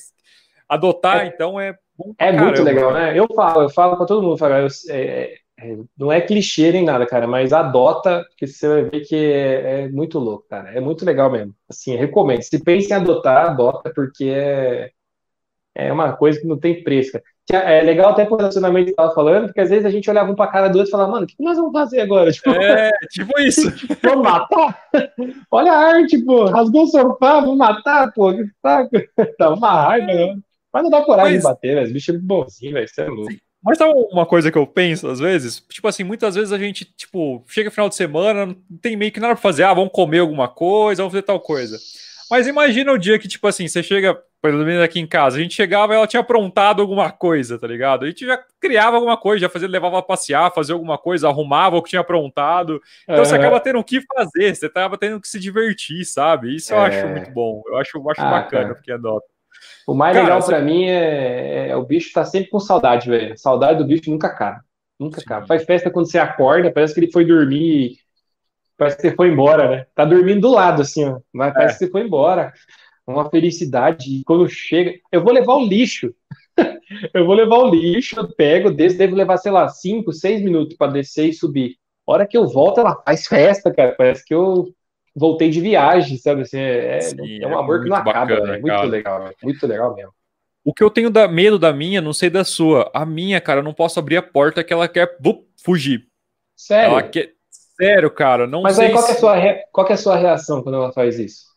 Adotar, 0.68 1.24
é, 1.24 1.26
então, 1.26 1.60
é 1.60 1.76
bom 1.96 2.14
É 2.18 2.26
caramba, 2.26 2.44
muito 2.44 2.62
legal, 2.62 2.92
né? 2.92 3.18
Eu 3.18 3.26
falo, 3.34 3.62
eu 3.62 3.68
falo 3.68 3.96
pra 3.96 4.06
todo 4.06 4.22
mundo, 4.22 4.38
falo, 4.38 4.54
eu, 4.54 4.68
é, 4.88 5.34
é, 5.58 5.76
não 5.96 6.10
é 6.10 6.20
clichê 6.20 6.72
nem 6.72 6.84
nada, 6.84 7.06
cara, 7.06 7.26
mas 7.26 7.52
adota, 7.52 8.24
que 8.36 8.46
você 8.46 8.66
vai 8.66 8.84
ver 8.84 9.00
que 9.00 9.14
é, 9.14 9.82
é, 9.82 9.88
muito 9.88 10.18
louco, 10.18 10.46
cara. 10.48 10.70
É 10.70 10.80
muito 10.80 11.04
legal 11.04 11.30
mesmo. 11.30 11.54
Assim, 11.68 11.94
recomendo. 11.96 12.42
Se 12.42 12.62
pensa 12.62 12.94
em 12.94 12.96
adotar, 12.96 13.50
adota, 13.50 13.92
porque 13.94 14.24
é, 14.24 14.90
é 15.74 15.92
uma 15.92 16.16
coisa 16.16 16.40
que 16.40 16.46
não 16.46 16.58
tem 16.58 16.82
preço, 16.82 17.12
cara. 17.12 17.24
É 17.52 17.82
legal 17.82 18.10
até 18.10 18.26
o 18.26 18.36
relacionamento 18.36 18.86
que 18.86 18.90
estava 18.92 19.14
falando, 19.14 19.46
porque 19.46 19.60
às 19.60 19.68
vezes 19.68 19.84
a 19.84 19.90
gente 19.90 20.08
olhava 20.08 20.32
um 20.32 20.34
para 20.34 20.50
cara 20.50 20.68
do 20.68 20.78
outro 20.78 20.88
e 20.88 20.90
falava, 20.90 21.12
mano, 21.12 21.24
o 21.24 21.26
que 21.26 21.34
nós 21.38 21.58
vamos 21.58 21.72
fazer 21.72 22.00
agora? 22.00 22.32
Tipo, 22.32 22.50
é, 22.50 22.90
tipo 23.10 23.38
isso. 23.40 23.70
vamos 24.02 24.24
matar? 24.24 24.82
Olha 25.50 25.72
a 25.72 25.94
arte, 25.96 26.24
pô, 26.24 26.46
rasgou 26.46 26.84
o 26.84 26.86
sofá, 26.86 27.40
vamos 27.40 27.58
matar, 27.58 28.10
pô, 28.12 28.32
que 28.32 28.44
saco. 28.62 28.90
Dá 29.38 29.52
uma 29.52 29.88
raiva, 29.88 30.06
né? 30.06 30.36
Mas 30.72 30.82
não 30.82 30.90
dá 30.90 31.02
coragem 31.02 31.34
Mas... 31.34 31.42
de 31.42 31.48
bater, 31.48 31.74
velho. 31.74 31.86
Os 31.86 31.92
bichos 31.92 32.14
é 32.14 32.18
bonzinho, 32.18 32.72
velho, 32.72 32.84
isso 32.84 33.00
é 33.00 33.08
louco. 33.08 33.30
Sim. 33.30 33.38
Mas 33.62 33.78
sabe 33.78 33.94
uma 34.12 34.26
coisa 34.26 34.52
que 34.52 34.58
eu 34.58 34.66
penso 34.66 35.08
às 35.08 35.18
vezes? 35.18 35.62
Tipo 35.70 35.88
assim, 35.88 36.04
muitas 36.04 36.34
vezes 36.34 36.52
a 36.52 36.58
gente, 36.58 36.84
tipo, 36.84 37.42
chega 37.48 37.70
final 37.70 37.88
de 37.88 37.94
semana, 37.94 38.46
não 38.46 38.78
tem 38.80 38.94
meio 38.94 39.10
que 39.10 39.20
nada 39.20 39.34
pra 39.34 39.40
fazer, 39.40 39.62
ah, 39.62 39.72
vamos 39.72 39.90
comer 39.92 40.18
alguma 40.18 40.48
coisa, 40.48 41.02
vamos 41.02 41.12
fazer 41.12 41.22
tal 41.22 41.40
coisa. 41.40 41.78
Mas 42.30 42.46
imagina 42.46 42.92
o 42.92 42.98
dia 42.98 43.18
que, 43.18 43.28
tipo 43.28 43.46
assim, 43.46 43.68
você 43.68 43.82
chega, 43.82 44.18
pelo 44.40 44.64
menos 44.64 44.82
aqui 44.82 45.00
em 45.00 45.06
casa, 45.06 45.36
a 45.36 45.40
gente 45.40 45.54
chegava 45.54 45.92
e 45.92 45.96
ela 45.96 46.06
tinha 46.06 46.20
aprontado 46.20 46.80
alguma 46.80 47.10
coisa, 47.10 47.58
tá 47.58 47.66
ligado? 47.66 48.04
A 48.04 48.08
gente 48.08 48.26
já 48.26 48.42
criava 48.60 48.96
alguma 48.96 49.16
coisa, 49.16 49.42
já 49.42 49.48
fazia, 49.48 49.68
levava 49.68 49.98
a 49.98 50.02
passear, 50.02 50.52
fazia 50.52 50.74
alguma 50.74 50.98
coisa, 50.98 51.28
arrumava 51.28 51.76
o 51.76 51.82
que 51.82 51.90
tinha 51.90 52.00
aprontado. 52.00 52.80
Então 53.04 53.18
uhum. 53.18 53.24
você 53.24 53.34
acaba 53.36 53.60
tendo 53.60 53.78
o 53.78 53.84
que 53.84 54.00
fazer, 54.00 54.54
você 54.54 54.66
acaba 54.66 54.96
tendo 54.96 55.20
que 55.20 55.28
se 55.28 55.38
divertir, 55.38 56.04
sabe? 56.04 56.54
Isso 56.54 56.72
eu 56.72 56.78
é... 56.78 56.86
acho 56.86 57.08
muito 57.08 57.30
bom, 57.30 57.62
eu 57.66 57.76
acho, 57.76 57.98
eu 57.98 58.10
acho 58.10 58.20
ah, 58.20 58.30
bacana, 58.30 58.62
cara. 58.64 58.74
porque 58.74 58.92
adota. 58.92 59.26
O 59.86 59.94
mais 59.94 60.14
cara, 60.14 60.24
legal 60.24 60.42
você... 60.42 60.52
para 60.52 60.62
mim 60.62 60.84
é, 60.84 61.68
é, 61.68 61.76
o 61.76 61.84
bicho 61.84 62.12
tá 62.12 62.24
sempre 62.24 62.50
com 62.50 62.58
saudade, 62.58 63.08
velho. 63.08 63.36
Saudade 63.38 63.78
do 63.78 63.86
bicho 63.86 64.10
nunca 64.10 64.28
acaba. 64.28 64.60
Nunca 64.98 65.20
Sim. 65.20 65.26
acaba. 65.26 65.46
Faz 65.46 65.64
festa 65.64 65.90
quando 65.90 66.10
você 66.10 66.18
acorda, 66.18 66.72
parece 66.72 66.94
que 66.94 67.00
ele 67.00 67.12
foi 67.12 67.24
dormir 67.24 67.96
Parece 68.76 68.96
que 68.96 69.02
você 69.02 69.14
foi 69.14 69.28
embora, 69.28 69.68
né? 69.68 69.86
Tá 69.94 70.04
dormindo 70.04 70.40
do 70.40 70.52
lado, 70.52 70.82
assim, 70.82 71.04
ó. 71.04 71.20
Mas 71.32 71.50
é. 71.50 71.54
parece 71.54 71.78
que 71.78 71.84
você 71.84 71.90
foi 71.90 72.02
embora. 72.02 72.52
Uma 73.06 73.28
felicidade. 73.30 74.20
E 74.20 74.24
quando 74.24 74.48
chega. 74.48 74.94
Eu 75.12 75.22
vou 75.22 75.32
levar 75.32 75.54
o 75.54 75.64
lixo. 75.66 76.14
eu 77.14 77.26
vou 77.26 77.34
levar 77.34 77.58
o 77.58 77.70
lixo, 77.70 78.18
eu 78.18 78.28
pego, 78.34 78.70
desço, 78.70 78.98
devo 78.98 79.14
levar, 79.14 79.36
sei 79.38 79.52
lá, 79.52 79.68
5, 79.68 80.12
6 80.12 80.42
minutos 80.42 80.76
para 80.76 80.92
descer 80.92 81.28
e 81.28 81.32
subir. 81.32 81.76
A 82.06 82.12
hora 82.12 82.26
que 82.26 82.36
eu 82.36 82.46
volto, 82.46 82.80
ela 82.80 83.00
faz 83.04 83.26
festa, 83.26 83.72
cara. 83.72 83.94
Parece 83.96 84.24
que 84.24 84.34
eu 84.34 84.72
voltei 85.14 85.50
de 85.50 85.60
viagem, 85.60 86.16
sabe? 86.16 86.42
Assim, 86.42 86.58
é, 86.58 87.00
Sim, 87.00 87.42
é 87.42 87.46
um 87.46 87.58
amor 87.58 87.80
é 87.80 87.82
que 87.84 87.88
não 87.88 87.96
acaba, 87.96 88.26
bacana, 88.26 88.56
é 88.56 88.60
muito 88.60 88.86
legal, 88.86 89.30
muito 89.42 89.66
legal 89.66 89.94
mesmo. 89.94 90.12
O 90.64 90.72
que 90.72 90.82
eu 90.82 90.90
tenho 90.90 91.10
da, 91.10 91.28
medo 91.28 91.58
da 91.58 91.72
minha, 91.72 92.00
não 92.00 92.12
sei 92.12 92.30
da 92.30 92.42
sua. 92.42 92.90
A 92.94 93.04
minha, 93.04 93.40
cara, 93.40 93.60
eu 93.60 93.64
não 93.64 93.74
posso 93.74 93.98
abrir 93.98 94.16
a 94.16 94.22
porta 94.22 94.64
que 94.64 94.72
ela 94.72 94.88
quer 94.88 95.16
bup, 95.20 95.44
fugir. 95.62 96.06
Sério? 96.56 96.92
Ela 96.92 97.02
quer... 97.02 97.33
Sério, 97.76 98.10
cara, 98.10 98.46
não 98.46 98.62
Mas 98.62 98.76
sei 98.76 98.86
aí 98.86 98.92
qual, 98.92 99.04
que 99.04 99.10
é 99.10 99.12
a 99.12 99.14
se- 99.14 99.20
sua 99.20 99.34
re- 99.36 99.64
qual 99.72 99.86
que 99.86 99.92
é 99.92 99.94
a 99.94 99.98
sua 99.98 100.16
reação 100.16 100.62
quando 100.62 100.76
ela 100.76 100.92
faz 100.92 101.18
isso? 101.18 101.52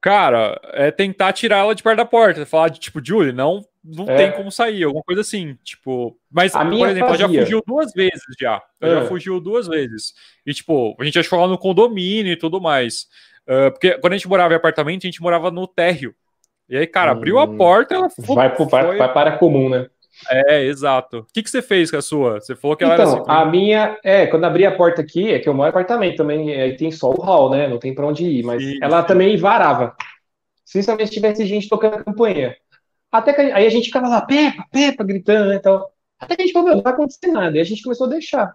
Cara, 0.00 0.58
é 0.72 0.90
tentar 0.90 1.32
tirar 1.34 1.58
ela 1.58 1.74
de 1.74 1.82
perto 1.82 1.98
da 1.98 2.06
porta. 2.06 2.46
Falar 2.46 2.68
de 2.70 2.80
tipo, 2.80 3.04
Julie, 3.04 3.32
não, 3.32 3.62
não 3.84 4.06
É. 4.08 4.16
tem 4.16 4.32
como 4.32 4.50
sair, 4.50 4.82
alguma 4.84 5.02
coisa 5.04 5.20
assim. 5.20 5.58
Tipo, 5.62 6.16
mas, 6.30 6.54
A 6.54 6.60
por 6.60 6.68
minha 6.68 6.88
exemplo, 6.88 7.08
ela 7.08 7.18
já 7.18 7.26
fazia. 7.26 7.42
fugiu 7.42 7.62
duas 7.66 7.92
vezes 7.92 8.22
já. 8.40 8.62
Ela 8.80 8.92
É. 8.98 9.02
já 9.02 9.06
fugiu 9.08 9.38
duas 9.38 9.66
vezes. 9.68 10.14
E, 10.46 10.54
tipo, 10.54 10.96
a 10.98 11.04
gente 11.04 11.18
achou 11.18 11.38
ela 11.38 11.48
no 11.48 11.58
condomínio 11.58 12.32
e 12.32 12.36
tudo 12.36 12.60
mais. 12.60 13.06
Ah, 13.46 13.70
porque 13.70 13.98
quando 13.98 14.14
a 14.14 14.16
gente 14.16 14.28
morava 14.28 14.54
em 14.54 14.56
apartamento, 14.56 15.02
a 15.02 15.06
gente 15.06 15.20
morava 15.20 15.50
no 15.50 15.66
térreo. 15.66 16.14
E 16.66 16.76
aí, 16.78 16.86
cara, 16.86 17.10
abriu 17.10 17.38
a 17.38 17.44
Hum. 17.44 17.58
porta, 17.58 17.94
ela 17.96 18.08
fu- 18.08 18.34
Vai, 18.34 18.54
pro, 18.54 18.64
vai, 18.66 18.86
foi- 18.86 18.96
vai 18.96 19.12
para 19.12 19.30
a 19.30 19.36
comum, 19.38 19.68
né? 19.68 19.86
É, 20.30 20.64
exato. 20.64 21.20
O 21.20 21.26
que, 21.32 21.42
que 21.42 21.50
você 21.50 21.62
fez 21.62 21.90
com 21.90 21.96
a 21.96 22.02
sua? 22.02 22.40
Você 22.40 22.54
falou 22.54 22.76
que 22.76 22.84
ela 22.84 22.94
era 22.94 23.02
Então, 23.04 23.22
assim. 23.22 23.24
a 23.26 23.44
minha, 23.46 23.98
é, 24.04 24.26
quando 24.26 24.44
abri 24.44 24.66
a 24.66 24.76
porta 24.76 25.00
aqui, 25.00 25.30
é 25.32 25.38
que 25.38 25.48
eu 25.48 25.54
moro 25.54 25.68
em 25.68 25.70
apartamento 25.70 26.16
também, 26.16 26.52
aí 26.60 26.76
tem 26.76 26.90
só 26.90 27.10
o 27.10 27.20
hall, 27.22 27.50
né? 27.50 27.68
Não 27.68 27.78
tem 27.78 27.94
pra 27.94 28.06
onde 28.06 28.24
ir, 28.24 28.44
mas 28.44 28.62
Sim, 28.62 28.78
ela 28.82 29.00
sim. 29.02 29.06
também 29.08 29.36
varava. 29.36 29.96
Principalmente 30.70 31.08
se 31.08 31.14
tivesse 31.14 31.46
gente 31.46 31.68
tocando 31.68 31.94
a 31.96 32.04
campainha. 32.04 32.56
Até 33.10 33.32
que 33.32 33.40
aí 33.40 33.66
a 33.66 33.70
gente 33.70 33.86
ficava 33.86 34.08
lá, 34.08 34.20
Pepa, 34.22 34.64
Pepa, 34.70 35.02
gritando, 35.04 35.48
né, 35.48 35.58
tal. 35.58 35.90
Até 36.18 36.36
que 36.36 36.42
a 36.42 36.46
gente 36.46 36.52
falou, 36.52 36.68
meu, 36.68 36.76
não 36.76 36.82
vai 36.82 36.92
acontecer 36.92 37.28
nada. 37.28 37.56
E 37.56 37.60
a 37.60 37.64
gente 37.64 37.82
começou 37.82 38.06
a 38.06 38.10
deixar. 38.10 38.52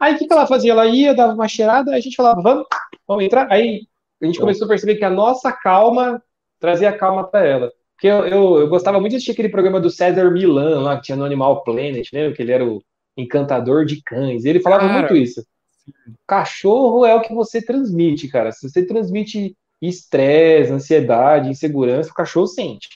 Aí 0.00 0.14
o 0.14 0.18
que 0.18 0.26
que 0.26 0.32
ela 0.32 0.46
fazia? 0.46 0.72
Ela 0.72 0.86
ia, 0.86 1.14
dava 1.14 1.34
uma 1.34 1.46
cheirada, 1.46 1.92
aí 1.92 1.98
a 1.98 2.00
gente 2.00 2.16
falava, 2.16 2.42
vamos, 2.42 2.66
vamos 3.06 3.24
entrar. 3.24 3.46
Aí 3.52 3.86
a 4.20 4.26
gente 4.26 4.40
começou 4.40 4.64
a 4.64 4.68
perceber 4.68 4.96
que 4.96 5.04
a 5.04 5.10
nossa 5.10 5.52
calma 5.52 6.22
trazia 6.58 6.92
calma 6.96 7.24
pra 7.28 7.44
ela. 7.46 7.72
Porque 8.02 8.08
eu, 8.08 8.26
eu, 8.26 8.58
eu 8.62 8.68
gostava 8.68 8.98
muito 8.98 9.12
de 9.12 9.16
assistir 9.18 9.30
aquele 9.30 9.48
programa 9.48 9.78
do 9.78 9.88
César 9.88 10.28
Milan 10.28 10.80
lá, 10.80 10.96
que 10.96 11.02
tinha 11.02 11.16
no 11.16 11.24
Animal 11.24 11.62
Planet, 11.62 12.12
né? 12.12 12.32
Que 12.32 12.42
ele 12.42 12.50
era 12.50 12.66
o 12.66 12.82
encantador 13.16 13.84
de 13.84 14.02
cães. 14.02 14.44
E 14.44 14.48
ele 14.48 14.58
falava 14.58 14.88
Cara, 14.88 14.98
muito 14.98 15.14
isso. 15.14 15.46
Cachorro 16.26 17.06
é 17.06 17.14
o 17.14 17.20
que 17.20 17.32
você 17.32 17.62
transmite, 17.64 18.26
cara. 18.26 18.50
Se 18.50 18.68
você 18.68 18.84
transmite 18.84 19.56
estresse, 19.80 20.72
ansiedade, 20.72 21.48
insegurança, 21.48 22.10
o 22.10 22.14
cachorro 22.14 22.48
sente. 22.48 22.88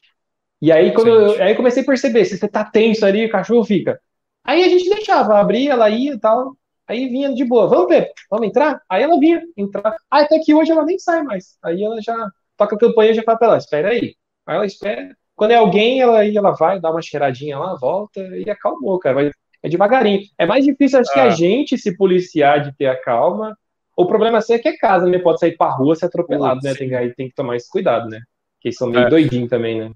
E 0.61 0.73
aí, 0.73 0.93
quando 0.93 1.11
eu, 1.11 1.41
aí 1.41 1.53
eu 1.53 1.57
comecei 1.57 1.85
a 1.85 1.87
perceber, 1.87 2.25
se 2.25 2.37
você 2.37 2.49
tá 2.49 2.65
tenso 2.65 3.07
ali, 3.07 3.27
o 3.27 3.31
cachorro 3.31 3.65
fica. 3.65 4.01
Aí 4.43 4.65
a 4.65 4.69
gente 4.69 4.91
deixava, 4.91 5.39
abria, 5.39 5.71
ela 5.71 5.89
ia 5.89 6.15
e 6.15 6.19
tal. 6.19 6.57
Aí 6.85 7.09
vinha 7.09 7.33
de 7.33 7.45
boa, 7.45 7.69
vamos, 7.69 7.87
Pepe, 7.87 8.13
vamos 8.29 8.49
entrar? 8.49 8.83
Aí 8.89 9.05
ela 9.05 9.21
vinha, 9.21 9.41
entrar. 9.57 9.95
Ah, 10.11 10.23
até 10.23 10.41
que 10.41 10.53
hoje 10.53 10.73
ela 10.73 10.85
nem 10.85 10.99
sai 10.99 11.23
mais. 11.23 11.57
Aí 11.63 11.85
ela 11.85 12.03
já 12.03 12.17
toca 12.57 12.75
a 12.75 12.79
campanha 12.79 13.13
e 13.13 13.15
já 13.15 13.23
fala 13.23 13.39
pra 13.39 13.47
ela, 13.47 13.59
espera 13.59 13.91
aí. 13.91 14.17
Aí 14.47 14.57
ela 14.57 14.67
espera. 14.67 15.17
Quando 15.35 15.51
é 15.51 15.57
alguém, 15.57 16.01
ela, 16.01 16.25
ela 16.27 16.53
vai, 16.53 16.81
dá 16.81 16.91
uma 16.91 17.03
cheiradinha 17.03 17.59
lá, 17.59 17.75
volta 17.75 18.21
e 18.21 18.49
acalmou, 18.49 18.99
cara. 18.99 19.15
Vai, 19.17 19.31
é 19.63 19.69
devagarinho. 19.69 20.21
É 20.39 20.47
mais 20.47 20.65
difícil, 20.65 21.01
acho 21.01 21.13
que 21.13 21.19
a 21.21 21.25
Ah. 21.25 21.31
gente 21.31 21.77
se 21.77 21.97
policiar 21.97 22.63
de 22.63 22.75
ter 22.77 22.87
a 22.87 22.97
calma. 23.01 23.57
O 23.97 24.07
problema 24.07 24.39
assim, 24.39 24.55
é 24.55 24.59
que 24.59 24.69
é 24.69 24.77
casa, 24.77 25.07
né? 25.07 25.19
Pode 25.19 25.41
sair 25.41 25.57
pra 25.57 25.71
rua 25.71 25.95
ser 25.97 26.07
atropelado, 26.07 26.61
né? 26.63 26.75
Tem, 26.75 26.95
aí 26.95 27.15
tem 27.15 27.29
que 27.29 27.35
tomar 27.35 27.57
esse 27.57 27.69
cuidado, 27.71 28.09
né? 28.09 28.21
Porque 28.55 28.69
eles 28.69 28.77
são 28.79 28.89
meio 28.89 29.07
É. 29.07 29.11
doidinhos 29.11 29.49
também, 29.51 29.81
né? 29.81 29.91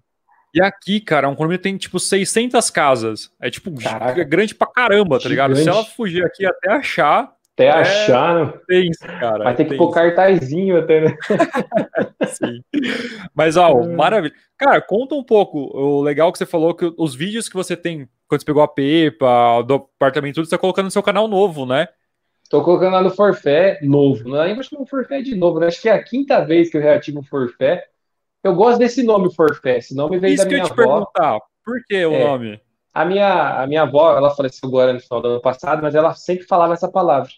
E 0.54 0.60
aqui, 0.62 1.00
cara, 1.00 1.28
um 1.28 1.34
condomínio 1.34 1.62
tem 1.62 1.76
tipo 1.76 2.00
600 2.00 2.70
casas. 2.70 3.30
É 3.40 3.48
tipo 3.48 3.70
Caraca. 3.80 4.24
grande 4.24 4.54
pra 4.54 4.66
caramba, 4.66 5.18
tá 5.20 5.28
ligado? 5.28 5.54
Se 5.54 5.68
ela 5.68 5.84
fugir 5.84 6.24
aqui 6.24 6.44
até 6.44 6.72
achar, 6.72 7.32
Até 7.68 7.78
É. 7.78 7.82
achar, 7.82 8.46
né? 8.46 8.52
tem, 8.66 8.90
cara. 9.20 9.44
Vai 9.44 9.54
ter 9.54 9.64
que 9.66 9.76
pôr 9.76 9.90
cartazinho 9.90 10.78
até, 10.78 11.00
né? 11.02 11.16
sim. 12.28 12.62
Mas, 13.34 13.56
ó, 13.56 13.68
É. 13.82 13.88
maravilha. 13.88 14.34
Cara, 14.58 14.80
conta 14.80 15.14
um 15.14 15.22
pouco. 15.24 15.58
O 15.76 16.00
legal 16.02 16.30
que 16.32 16.38
você 16.38 16.46
falou 16.46 16.74
que 16.74 16.92
os 16.96 17.14
vídeos 17.14 17.48
que 17.48 17.54
você 17.56 17.76
tem, 17.76 18.08
quando 18.28 18.40
você 18.40 18.46
pegou 18.46 18.62
a 18.62 18.68
Pepa, 18.68 19.62
do 19.62 19.74
apartamento, 19.74 20.36
tudo, 20.36 20.44
você 20.46 20.50
tá 20.50 20.58
colocando 20.58 20.86
no 20.86 20.90
seu 20.90 21.02
canal 21.02 21.26
novo, 21.28 21.64
né? 21.66 21.88
Tô 22.48 22.62
colocando 22.64 22.94
lá 22.94 23.02
no 23.02 23.10
forfé 23.10 23.78
novo. 23.82 24.28
Não 24.28 24.38
lembro 24.40 24.64
se 24.64 24.74
é 24.74 24.78
um 24.78 24.86
forfé 24.86 25.22
de 25.22 25.36
novo, 25.36 25.60
né? 25.60 25.68
Acho 25.68 25.80
que 25.82 25.88
é 25.88 25.92
a 25.92 26.02
quinta 26.02 26.44
vez 26.44 26.70
que 26.70 26.76
eu 26.76 26.82
reativo 26.82 27.20
o 27.20 27.24
forfé. 27.24 27.84
Eu 28.42 28.54
gosto 28.54 28.78
desse 28.78 29.02
nome 29.02 29.32
forfé. 29.34 29.78
Esse 29.78 29.94
nome 29.94 30.18
veio 30.18 30.34
Isso 30.34 30.42
da 30.44 30.48
que 30.48 30.54
eu 30.54 30.58
minha 30.58 30.68
ia 30.68 30.74
te 30.74 30.80
avó. 30.80 31.04
perguntar. 31.14 31.38
Por 31.64 31.76
que 31.86 32.04
o 32.06 32.12
É. 32.12 32.24
nome? 32.24 32.60
A 32.92 33.04
minha, 33.04 33.62
a 33.62 33.66
minha 33.68 33.82
avó, 33.82 34.16
ela 34.16 34.34
faleceu 34.34 34.68
agora 34.68 34.92
no 34.92 34.98
final 34.98 35.20
do 35.22 35.28
ano 35.28 35.40
passado, 35.40 35.80
mas 35.80 35.94
ela 35.94 36.12
sempre 36.14 36.44
falava 36.44 36.72
essa 36.72 36.90
palavra. 36.90 37.30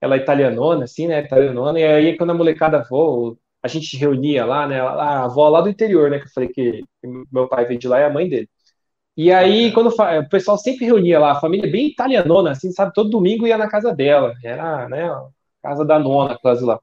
Ela 0.00 0.16
é 0.16 0.18
italianona, 0.18 0.84
assim, 0.84 1.06
né? 1.08 1.20
Italianona. 1.24 1.78
E 1.80 1.84
aí, 1.84 2.16
quando 2.16 2.30
a 2.30 2.34
molecada 2.34 2.82
voa, 2.88 3.36
a 3.62 3.68
gente 3.68 3.96
reunia 3.96 4.44
lá, 4.44 4.66
né? 4.66 4.80
A 4.80 5.24
avó 5.24 5.48
lá 5.48 5.60
do 5.60 5.68
interior, 5.68 6.10
né? 6.10 6.18
Que 6.18 6.26
eu 6.26 6.30
falei 6.32 6.48
que 6.50 6.84
meu 7.32 7.48
pai 7.48 7.64
veio 7.66 7.78
de 7.80 7.88
lá 7.88 8.00
e 8.00 8.04
a 8.04 8.10
mãe 8.10 8.28
dele. 8.28 8.48
E 9.16 9.32
aí, 9.32 9.72
quando 9.72 9.88
o 9.88 10.28
pessoal 10.28 10.58
sempre 10.58 10.86
reunia 10.86 11.18
lá, 11.18 11.32
a 11.32 11.40
família 11.40 11.70
bem 11.70 11.88
italianona, 11.88 12.52
assim, 12.52 12.70
sabe? 12.72 12.92
Todo 12.94 13.10
domingo 13.10 13.46
ia 13.46 13.58
na 13.58 13.68
casa 13.68 13.94
dela. 13.94 14.34
Era, 14.44 14.88
né? 14.88 15.08
Casa 15.62 15.84
da 15.84 15.98
nona, 15.98 16.38
quase 16.38 16.64
lá. 16.64 16.78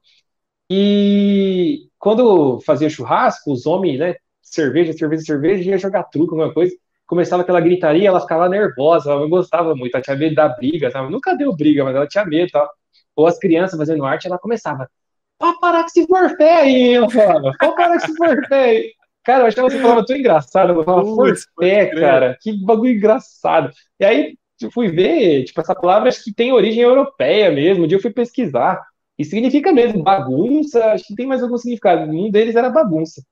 E 0.69 1.87
quando 1.99 2.59
fazia 2.61 2.89
churrasco, 2.89 3.51
os 3.51 3.65
homens, 3.65 3.99
né? 3.99 4.15
Cerveja, 4.41 4.93
cerveja, 4.93 5.23
cerveja, 5.23 5.71
ia 5.71 5.77
jogar 5.77 6.03
truco, 6.05 6.33
alguma 6.35 6.53
coisa. 6.53 6.75
Começava 7.07 7.43
aquela 7.43 7.61
gritaria, 7.61 8.07
ela 8.09 8.19
ficava 8.21 8.49
nervosa, 8.49 9.11
ela 9.11 9.21
não 9.21 9.29
gostava 9.29 9.75
muito, 9.75 9.93
ela 9.95 10.03
tinha 10.03 10.15
medo 10.17 10.35
da 10.35 10.49
briga, 10.49 10.89
sabe? 10.91 11.11
Nunca 11.11 11.35
deu 11.35 11.55
briga, 11.55 11.83
mas 11.83 11.95
ela 11.95 12.07
tinha 12.07 12.25
medo 12.25 12.51
tal. 12.51 12.69
Ou 13.15 13.27
as 13.27 13.37
crianças 13.39 13.77
fazendo 13.77 14.05
arte, 14.05 14.27
ela 14.27 14.37
começava, 14.37 14.89
pode 15.37 15.59
parar 15.59 15.81
com 15.81 15.87
esse 15.87 16.05
forfé 16.05 16.61
aí, 16.61 16.93
eu 16.93 17.09
falava, 17.09 17.53
pode 17.59 17.75
parar 17.75 17.89
com 17.89 17.95
esse 17.95 18.15
forfé 18.15 18.63
aí. 18.63 18.93
Cara, 19.23 19.43
eu 19.43 19.47
achava 19.47 19.67
que 19.67 19.73
você 19.73 19.81
falava 19.81 20.05
tão 20.05 20.15
engraçado, 20.15 20.73
eu 20.73 20.83
falava 20.83 21.07
forfé, 21.07 21.87
cara, 21.95 22.37
que 22.39 22.53
bagulho 22.63 22.93
engraçado. 22.93 23.71
E 23.99 24.05
aí 24.05 24.37
eu 24.61 24.71
fui 24.71 24.87
ver, 24.89 25.43
tipo, 25.43 25.59
essa 25.59 25.75
palavra 25.75 26.09
acho 26.09 26.23
que 26.23 26.33
tem 26.33 26.53
origem 26.53 26.83
europeia 26.83 27.51
mesmo, 27.51 27.83
um 27.83 27.87
dia 27.87 27.97
eu 27.97 28.01
fui 28.01 28.11
pesquisar, 28.11 28.81
e 29.17 29.25
significa 29.25 29.71
mesmo 29.71 30.03
bagunça, 30.03 30.91
acho 30.91 31.05
que 31.07 31.15
tem 31.15 31.25
mais 31.25 31.41
algum 31.41 31.57
significado, 31.57 32.11
um 32.11 32.29
deles 32.29 32.55
era 32.55 32.69
bagunça. 32.69 33.23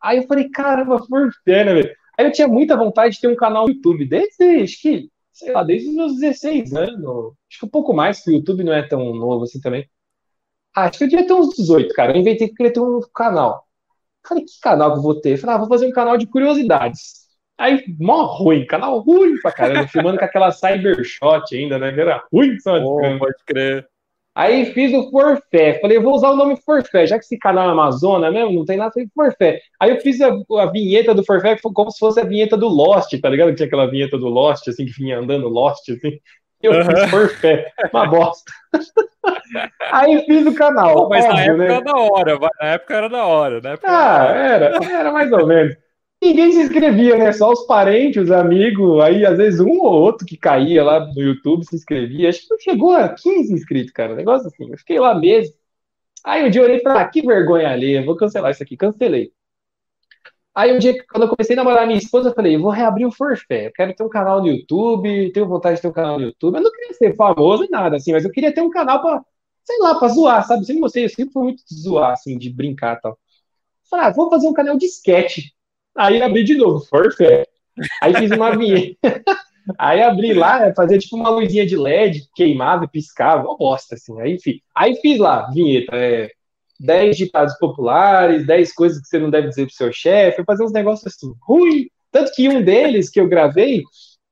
Aí 0.00 0.18
eu 0.18 0.26
falei, 0.26 0.48
caramba, 0.48 0.98
forfé, 0.98 1.64
né, 1.64 1.74
velho? 1.74 1.90
Aí 2.16 2.26
eu 2.26 2.32
tinha 2.32 2.48
muita 2.48 2.76
vontade 2.76 3.14
de 3.14 3.20
ter 3.20 3.28
um 3.28 3.36
canal 3.36 3.66
no 3.66 3.72
YouTube, 3.72 4.04
desde, 4.06 4.62
acho 4.62 4.80
que, 4.80 5.08
sei 5.38 5.52
lá, 5.52 5.62
desde 5.62 5.88
os 5.88 5.94
meus 5.94 6.18
16 6.18 6.74
anos. 6.74 7.34
Acho 7.48 7.60
que 7.60 7.66
um 7.66 7.70
pouco 7.70 7.94
mais, 7.94 8.18
porque 8.18 8.30
o 8.30 8.34
YouTube 8.34 8.64
não 8.64 8.72
é 8.72 8.82
tão 8.82 9.14
novo 9.14 9.44
assim 9.44 9.60
também. 9.60 9.88
Ah, 10.74 10.84
acho 10.84 10.98
que 10.98 11.04
eu 11.04 11.08
devia 11.08 11.26
ter 11.26 11.32
uns 11.32 11.54
18, 11.56 11.94
cara. 11.94 12.12
Eu 12.12 12.20
inventei 12.20 12.48
que 12.48 12.52
eu 12.52 12.56
queria 12.56 12.72
ter 12.72 12.80
um 12.80 13.00
canal. 13.14 13.64
Falei, 14.26 14.44
que 14.44 14.60
canal 14.60 14.92
que 14.92 14.98
eu 14.98 15.02
vou 15.02 15.20
ter? 15.20 15.36
Falei, 15.36 15.56
ah, 15.56 15.58
vou 15.58 15.68
fazer 15.68 15.86
um 15.86 15.92
canal 15.92 16.18
de 16.18 16.26
curiosidades. 16.26 17.28
Aí, 17.56 17.84
mó 17.98 18.24
ruim, 18.24 18.66
canal 18.66 18.98
ruim 19.00 19.40
pra 19.40 19.52
caramba, 19.52 19.88
filmando 19.88 20.18
com 20.18 20.24
aquela 20.24 20.50
Cybershot 20.50 21.54
ainda, 21.54 21.78
né? 21.78 21.92
que 21.92 22.00
Era 22.00 22.24
ruim, 22.32 22.58
só 22.60 22.76
Oh, 22.76 23.18
pode 23.18 23.44
crer. 23.46 23.88
Aí 24.38 24.66
fiz 24.66 24.94
o 24.94 25.10
Forfé. 25.10 25.80
Falei, 25.80 25.96
eu 25.96 26.02
vou 26.02 26.14
usar 26.14 26.30
o 26.30 26.36
nome 26.36 26.56
Forfé, 26.64 27.08
já 27.08 27.18
que 27.18 27.24
esse 27.24 27.36
canal 27.36 27.68
é 27.68 27.72
Amazônia 27.72 28.30
mesmo, 28.30 28.52
não 28.52 28.64
tem 28.64 28.76
nada, 28.76 28.92
falei 28.92 29.08
Forfé. 29.12 29.60
Aí 29.80 29.90
eu 29.90 30.00
fiz 30.00 30.20
a, 30.20 30.28
a 30.28 30.66
vinheta 30.66 31.12
do 31.12 31.24
Forfé 31.24 31.56
como 31.60 31.90
se 31.90 31.98
fosse 31.98 32.20
a 32.20 32.24
vinheta 32.24 32.56
do 32.56 32.68
Lost, 32.68 33.12
tá 33.20 33.28
ligado? 33.28 33.52
Tinha 33.56 33.66
aquela 33.66 33.90
vinheta 33.90 34.16
do 34.16 34.28
Lost, 34.28 34.68
assim, 34.68 34.86
que 34.86 34.92
vinha 34.92 35.18
andando 35.18 35.48
Lost, 35.48 35.88
assim. 35.88 36.20
Eu 36.62 36.72
Aham. 36.72 36.94
fiz 36.94 37.10
Forfé, 37.10 37.72
uma 37.92 38.06
bosta. 38.06 38.52
Aí 39.90 40.24
fiz 40.24 40.46
o 40.46 40.54
canal, 40.54 40.94
Pô, 40.94 41.08
mas 41.08 41.24
na 41.26 41.32
óbvio, 41.32 41.42
época 41.42 41.64
né? 41.64 41.74
era 41.74 41.80
da 41.82 41.96
hora, 41.96 42.38
na 42.60 42.68
época 42.68 42.94
era 42.94 43.08
da 43.08 43.26
hora, 43.26 43.60
época 43.70 43.88
Ah, 43.88 44.26
era, 44.36 44.66
era 44.92 45.12
mais 45.12 45.32
ou 45.32 45.46
menos. 45.48 45.74
Ninguém 46.20 46.52
se 46.52 46.60
inscrevia, 46.62 47.16
né? 47.16 47.32
Só 47.32 47.52
os 47.52 47.64
parentes, 47.66 48.24
os 48.24 48.30
amigos, 48.30 49.00
aí 49.00 49.24
às 49.24 49.36
vezes 49.36 49.60
um 49.60 49.80
ou 49.80 49.92
outro 49.92 50.26
que 50.26 50.36
caía 50.36 50.82
lá 50.82 51.06
no 51.06 51.20
YouTube 51.20 51.64
se 51.64 51.76
inscrevia. 51.76 52.28
Acho 52.28 52.42
que 52.42 52.50
não 52.50 52.58
chegou 52.58 52.92
a 52.92 53.08
15 53.08 53.52
inscritos, 53.52 53.92
cara. 53.92 54.12
Um 54.12 54.16
negócio 54.16 54.48
assim. 54.48 54.70
Eu 54.70 54.78
fiquei 54.78 54.98
lá 54.98 55.14
mesmo. 55.14 55.54
Aí 56.24 56.44
um 56.44 56.50
dia 56.50 56.60
eu 56.60 56.64
olhei 56.64 56.78
e 56.78 56.82
falei, 56.82 57.02
ah, 57.02 57.08
que 57.08 57.22
vergonha 57.22 57.70
alheia, 57.70 58.04
vou 58.04 58.16
cancelar 58.16 58.50
isso 58.50 58.62
aqui. 58.62 58.76
Cancelei. 58.76 59.32
Aí 60.54 60.72
um 60.74 60.78
dia, 60.78 60.92
quando 61.06 61.22
eu 61.22 61.28
comecei 61.28 61.54
a 61.54 61.58
namorar 61.58 61.86
minha 61.86 61.98
esposa, 61.98 62.30
eu 62.30 62.34
falei, 62.34 62.56
eu 62.56 62.60
vou 62.60 62.70
reabrir 62.72 63.06
o 63.06 63.12
Forfé. 63.12 63.68
Eu 63.68 63.72
quero 63.72 63.94
ter 63.94 64.02
um 64.02 64.08
canal 64.08 64.40
no 64.40 64.48
YouTube, 64.48 65.30
tenho 65.32 65.46
vontade 65.46 65.76
de 65.76 65.82
ter 65.82 65.88
um 65.88 65.92
canal 65.92 66.18
no 66.18 66.24
YouTube. 66.26 66.56
Eu 66.56 66.62
não 66.62 66.72
queria 66.72 66.94
ser 66.94 67.14
famoso 67.14 67.62
nem 67.62 67.70
nada, 67.70 67.96
assim, 67.96 68.12
mas 68.12 68.24
eu 68.24 68.30
queria 68.32 68.52
ter 68.52 68.60
um 68.60 68.70
canal 68.70 69.00
pra, 69.00 69.24
sei 69.64 69.78
lá, 69.78 69.94
pra 69.96 70.08
zoar, 70.08 70.44
sabe? 70.46 70.64
Sempre 70.66 70.80
gostei, 70.80 71.04
eu 71.04 71.08
sempre 71.10 71.32
fui 71.32 71.42
muito 71.44 71.62
de 71.64 71.74
zoar, 71.80 72.12
assim, 72.12 72.36
de 72.36 72.50
brincar 72.50 72.96
e 72.96 73.00
tal. 73.00 73.18
Falei, 73.88 74.06
ah, 74.06 74.10
vou 74.10 74.28
fazer 74.30 74.48
um 74.48 74.52
canal 74.52 74.76
de 74.76 74.86
sketch. 74.86 75.46
Aí 75.98 76.22
abri 76.22 76.44
de 76.44 76.54
novo, 76.54 76.80
Forfé. 76.86 77.44
Aí 78.00 78.14
fiz 78.14 78.30
uma 78.30 78.56
vinheta. 78.56 78.96
Aí 79.76 80.00
abri 80.00 80.32
lá, 80.32 80.72
fazia 80.74 80.98
tipo 80.98 81.16
uma 81.16 81.28
luzinha 81.28 81.66
de 81.66 81.76
LED, 81.76 82.26
queimava 82.34 82.84
e 82.84 82.88
piscava, 82.88 83.42
uma 83.42 83.56
bosta, 83.56 83.96
assim. 83.96 84.18
Aí, 84.20 84.34
enfim. 84.34 84.60
Aí 84.74 84.96
fiz 84.96 85.18
lá, 85.18 85.50
vinheta, 85.50 85.94
é, 85.94 86.30
10 86.80 87.16
ditados 87.16 87.58
populares, 87.58 88.46
10 88.46 88.72
coisas 88.72 89.00
que 89.00 89.08
você 89.08 89.18
não 89.18 89.28
deve 89.28 89.48
dizer 89.48 89.66
pro 89.66 89.74
seu 89.74 89.92
chefe, 89.92 90.44
fazia 90.44 90.64
uns 90.64 90.72
negócios 90.72 91.12
assim, 91.12 91.32
ruim. 91.42 91.86
Tanto 92.10 92.32
que 92.32 92.48
um 92.48 92.62
deles 92.62 93.10
que 93.10 93.20
eu 93.20 93.28
gravei, 93.28 93.82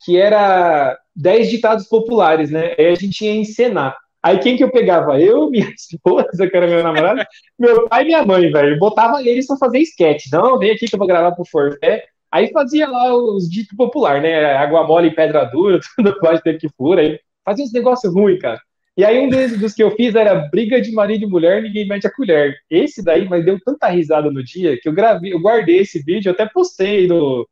que 0.05 0.17
era 0.17 0.97
10 1.15 1.51
ditados 1.51 1.87
populares, 1.87 2.51
né? 2.51 2.75
Aí 2.79 2.87
a 2.87 2.95
gente 2.95 3.25
ia 3.25 3.35
encenar. 3.35 3.97
Aí 4.23 4.39
quem 4.39 4.57
que 4.57 4.65
eu 4.65 4.71
pegava? 4.71 5.21
Eu, 5.21 5.49
minha 5.51 5.69
esposa, 5.71 6.49
que 6.49 6.57
era 6.57 6.67
meu 6.67 6.83
namorado, 6.83 7.23
meu 7.59 7.89
pai 7.89 8.03
e 8.03 8.07
minha 8.07 8.25
mãe, 8.25 8.51
velho. 8.51 8.79
Botava 8.79 9.23
eles 9.23 9.47
pra 9.47 9.57
fazer 9.57 9.79
sketch. 9.81 10.27
Não, 10.33 10.59
vem 10.59 10.73
aqui 10.73 10.87
que 10.87 10.95
eu 10.95 10.99
vou 10.99 11.09
gravar 11.09 11.33
pro 11.33 11.45
Forfé. 11.45 12.07
Aí 12.31 12.51
fazia 12.53 12.89
lá 12.89 13.15
os 13.15 13.49
ditos 13.49 13.77
popular, 13.77 14.21
né? 14.21 14.55
Água 14.57 14.87
mole 14.87 15.09
e 15.09 15.15
pedra 15.15 15.45
dura, 15.45 15.81
tudo 15.97 16.19
pode 16.19 16.43
ter 16.43 16.59
que 16.59 16.69
fura. 16.77 17.01
Aí 17.03 17.21
fazia 17.45 17.65
uns 17.65 17.73
negócios 17.73 18.13
ruins, 18.13 18.41
cara. 18.41 18.61
E 18.97 19.05
aí 19.05 19.19
um 19.19 19.29
dos 19.29 19.75
que 19.75 19.83
eu 19.83 19.91
fiz 19.91 20.15
era 20.15 20.35
briga 20.49 20.81
de 20.81 20.91
marido 20.91 21.25
e 21.25 21.29
mulher, 21.29 21.63
ninguém 21.63 21.87
mete 21.87 22.07
a 22.07 22.13
colher. 22.13 22.57
Esse 22.71 23.05
daí, 23.05 23.29
mas 23.29 23.45
deu 23.45 23.59
tanta 23.65 23.89
risada 23.89 24.31
no 24.31 24.43
dia 24.43 24.79
que 24.81 24.89
eu 24.89 24.93
gravei, 24.93 25.33
eu 25.35 25.41
guardei 25.41 25.79
esse 25.81 26.03
vídeo, 26.03 26.31
eu 26.31 26.33
até 26.33 26.47
postei 26.47 27.07
no, 27.07 27.47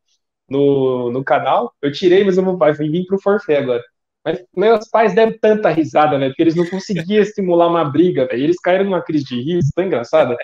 no, 0.48 1.10
no 1.12 1.24
canal. 1.24 1.72
Eu 1.82 1.92
tirei, 1.92 2.24
mas 2.24 2.38
eu 2.38 2.44
vir 2.78 3.06
pro 3.06 3.20
forfé 3.20 3.58
agora. 3.58 3.82
Mas 4.24 4.42
meus 4.56 4.88
pais 4.88 5.14
deram 5.14 5.36
tanta 5.38 5.68
risada, 5.70 6.18
né? 6.18 6.28
Porque 6.28 6.42
eles 6.42 6.55
não 6.55 6.66
conseguiam 6.68 7.22
estimular 7.22 7.68
uma 7.68 7.84
briga, 7.84 8.26
velho. 8.26 8.44
Eles 8.44 8.60
caíram 8.60 8.84
numa 8.84 9.02
crise 9.02 9.24
de 9.24 9.40
riso, 9.40 9.70
tão 9.74 9.84
engraçada. 9.84 10.36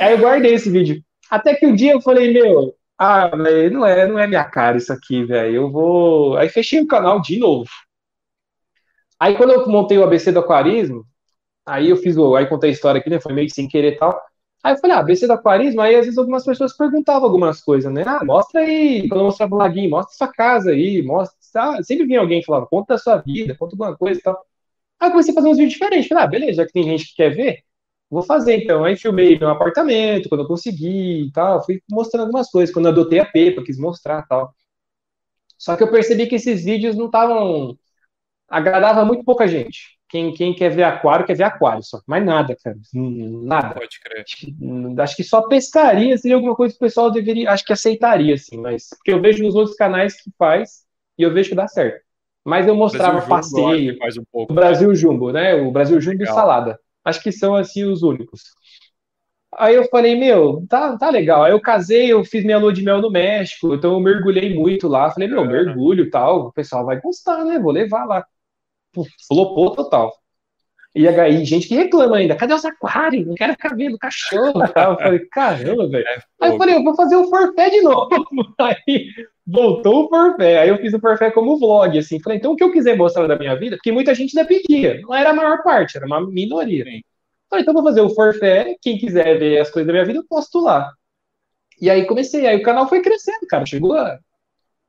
Aí 0.00 0.12
eu 0.12 0.18
guardei 0.18 0.54
esse 0.54 0.70
vídeo. 0.70 1.02
Até 1.30 1.54
que 1.54 1.66
um 1.66 1.74
dia 1.74 1.92
eu 1.92 2.00
falei, 2.00 2.32
meu, 2.32 2.74
ah, 2.98 3.28
véio, 3.36 3.72
não 3.72 3.84
é, 3.84 4.06
não 4.06 4.18
é 4.18 4.26
minha 4.26 4.44
cara 4.44 4.76
isso 4.76 4.92
aqui, 4.92 5.24
velho. 5.24 5.54
Eu 5.54 5.70
vou. 5.70 6.36
Aí 6.36 6.48
fechei 6.48 6.80
o 6.80 6.86
canal 6.86 7.20
de 7.20 7.38
novo. 7.38 7.68
Aí 9.18 9.36
quando 9.36 9.52
eu 9.52 9.68
montei 9.68 9.98
o 9.98 10.04
ABC 10.04 10.30
do 10.32 10.40
aquarismo, 10.40 11.04
aí 11.66 11.90
eu 11.90 11.96
fiz 11.96 12.16
o. 12.16 12.36
Aí 12.36 12.46
contei 12.46 12.70
a 12.70 12.72
história 12.72 13.00
aqui, 13.00 13.10
né? 13.10 13.20
Foi 13.20 13.32
meio 13.32 13.50
sem 13.50 13.68
querer 13.68 13.94
e 13.94 13.96
tal. 13.96 14.20
Aí 14.62 14.74
eu 14.74 14.78
falei, 14.78 14.96
ah, 14.96 15.00
ABC 15.00 15.26
do 15.26 15.32
aquarismo, 15.34 15.80
aí 15.80 15.94
às 15.94 16.06
vezes 16.06 16.18
algumas 16.18 16.44
pessoas 16.44 16.76
perguntavam 16.76 17.24
algumas 17.24 17.60
coisas, 17.60 17.92
né? 17.92 18.02
Ah, 18.06 18.24
mostra 18.24 18.60
aí, 18.62 19.08
quando 19.08 19.20
eu 19.20 19.26
mostrava 19.26 19.54
o 19.54 19.58
laguinho, 19.58 19.90
mostra 19.90 20.16
sua 20.16 20.28
casa 20.32 20.70
aí, 20.70 21.02
mostra. 21.02 21.36
Tá? 21.54 21.80
Sempre 21.84 22.06
vinha 22.06 22.18
alguém 22.18 22.42
falando, 22.42 22.66
conta 22.66 22.94
da 22.94 22.98
sua 22.98 23.18
vida, 23.18 23.56
conta 23.56 23.74
alguma 23.74 23.96
coisa 23.96 24.18
e 24.18 24.22
tal. 24.22 24.44
Aí 24.98 25.06
eu 25.08 25.12
comecei 25.12 25.30
a 25.32 25.34
fazer 25.36 25.48
uns 25.48 25.56
vídeos 25.56 25.74
diferentes. 25.74 26.08
Falei, 26.08 26.24
ah, 26.24 26.26
beleza, 26.26 26.54
já 26.54 26.66
que 26.66 26.72
tem 26.72 26.82
gente 26.82 27.06
que 27.06 27.14
quer 27.14 27.30
ver, 27.30 27.62
vou 28.10 28.24
fazer 28.24 28.56
então. 28.64 28.84
Aí 28.84 28.96
filmei 28.96 29.38
meu 29.38 29.48
apartamento, 29.48 30.28
quando 30.28 30.40
eu 30.40 30.48
consegui 30.48 31.26
e 31.26 31.32
tal. 31.32 31.64
Fui 31.64 31.80
mostrando 31.88 32.24
algumas 32.24 32.50
coisas. 32.50 32.74
Quando 32.74 32.86
eu 32.86 32.92
adotei 32.92 33.20
a 33.20 33.24
Pepa, 33.24 33.62
quis 33.62 33.78
mostrar 33.78 34.24
e 34.24 34.28
tal. 34.28 34.52
Só 35.56 35.76
que 35.76 35.84
eu 35.84 35.90
percebi 35.92 36.26
que 36.26 36.34
esses 36.34 36.64
vídeos 36.64 36.96
não 36.96 37.06
estavam. 37.06 37.78
agradava 38.48 39.04
muito 39.04 39.24
pouca 39.24 39.46
gente. 39.46 39.94
Quem, 40.08 40.34
quem 40.34 40.54
quer 40.54 40.70
ver 40.70 40.82
aquário, 40.82 41.24
quer 41.24 41.36
ver 41.36 41.44
aquário 41.44 41.84
só. 41.84 42.00
Mais 42.04 42.24
nada, 42.24 42.56
cara. 42.62 42.76
Nada. 42.92 43.74
Pode 43.74 44.00
crer. 44.00 44.22
Acho 44.22 44.36
que, 44.36 45.00
acho 45.00 45.16
que, 45.16 45.24
só 45.24 45.42
pescaria 45.46 46.18
seria 46.18 46.34
alguma 46.36 46.56
coisa 46.56 46.74
que 46.74 46.78
o 46.78 46.86
pessoal 46.86 47.12
deveria. 47.12 47.48
Acho 47.48 47.64
que 47.64 47.72
aceitaria, 47.72 48.34
assim. 48.34 48.58
Mas. 48.58 48.88
Porque 48.90 49.12
eu 49.12 49.20
vejo 49.20 49.44
nos 49.44 49.54
outros 49.54 49.76
canais 49.76 50.20
que 50.20 50.32
faz 50.36 50.83
e 51.18 51.22
eu 51.22 51.32
vejo 51.32 51.50
que 51.50 51.54
dá 51.54 51.68
certo. 51.68 52.02
Mas 52.44 52.66
eu 52.66 52.74
mostrava 52.74 53.20
Brasil 53.20 53.28
passeio. 53.28 53.98
um 54.18 54.42
o 54.42 54.46
Brasil 54.46 54.94
Jumbo, 54.94 55.32
né? 55.32 55.54
O 55.54 55.70
Brasil 55.70 56.00
Jumbo 56.00 56.18
Legal. 56.18 56.34
e 56.34 56.38
salada. 56.38 56.80
Acho 57.04 57.22
que 57.22 57.32
são 57.32 57.54
assim 57.54 57.84
os 57.84 58.02
únicos. 58.02 58.42
Aí 59.56 59.74
eu 59.74 59.84
falei, 59.88 60.18
meu, 60.18 60.66
tá, 60.68 60.98
tá 60.98 61.08
legal. 61.08 61.44
Aí 61.44 61.52
eu 61.52 61.60
casei, 61.60 62.12
eu 62.12 62.24
fiz 62.24 62.44
minha 62.44 62.58
lua 62.58 62.72
de 62.72 62.82
mel 62.82 63.00
no 63.00 63.10
México, 63.10 63.74
então 63.74 63.92
eu 63.92 64.00
mergulhei 64.00 64.52
muito 64.52 64.88
lá. 64.88 65.10
Falei, 65.10 65.28
meu, 65.28 65.44
mergulho 65.46 66.10
tal, 66.10 66.46
o 66.46 66.52
pessoal 66.52 66.84
vai 66.84 67.00
gostar, 67.00 67.44
né? 67.44 67.58
Vou 67.58 67.70
levar 67.70 68.04
lá 68.04 68.24
flopou 69.26 69.74
total. 69.74 70.12
E 70.94 71.08
aí, 71.08 71.44
gente 71.44 71.66
que 71.66 71.74
reclama 71.74 72.18
ainda, 72.18 72.36
cadê 72.36 72.54
os 72.54 72.64
aquários? 72.64 73.26
Não 73.26 73.34
quero 73.34 73.52
ficar 73.54 73.74
vendo 73.74 73.98
cachorro. 73.98 74.62
Eu 74.62 74.96
falei, 74.96 75.18
caramba, 75.30 75.88
velho. 75.88 76.06
É 76.06 76.20
aí 76.40 76.52
eu 76.52 76.56
falei, 76.56 76.76
eu 76.76 76.84
vou 76.84 76.94
fazer 76.94 77.16
o 77.16 77.28
forfé 77.28 77.68
de 77.68 77.80
novo. 77.80 78.08
Aí 78.60 79.08
voltou 79.44 80.04
o 80.04 80.08
forfé. 80.08 80.60
Aí 80.60 80.68
eu 80.68 80.78
fiz 80.78 80.94
o 80.94 81.00
forfé 81.00 81.32
como 81.32 81.58
vlog, 81.58 81.98
assim. 81.98 82.20
Falei, 82.20 82.38
então 82.38 82.52
o 82.52 82.56
que 82.56 82.62
eu 82.62 82.70
quiser 82.70 82.96
mostrar 82.96 83.26
da 83.26 83.36
minha 83.36 83.56
vida, 83.56 83.76
porque 83.76 83.90
muita 83.90 84.14
gente 84.14 84.38
ainda 84.38 84.48
pedia. 84.48 85.00
Não 85.00 85.12
era 85.12 85.30
a 85.30 85.34
maior 85.34 85.64
parte, 85.64 85.96
era 85.96 86.06
uma 86.06 86.24
minoria. 86.24 86.84
Falei, 87.50 87.62
então 87.62 87.74
vou 87.74 87.82
fazer 87.82 88.00
o 88.00 88.10
forfé. 88.10 88.76
Quem 88.80 88.96
quiser 88.96 89.36
ver 89.36 89.60
as 89.60 89.70
coisas 89.70 89.88
da 89.88 89.92
minha 89.92 90.04
vida, 90.04 90.20
eu 90.20 90.26
posto 90.28 90.60
lá. 90.60 90.92
E 91.80 91.90
aí 91.90 92.06
comecei. 92.06 92.46
Aí 92.46 92.56
o 92.56 92.62
canal 92.62 92.88
foi 92.88 93.02
crescendo, 93.02 93.46
cara. 93.48 93.66
Chegou 93.66 93.94
a. 93.94 94.18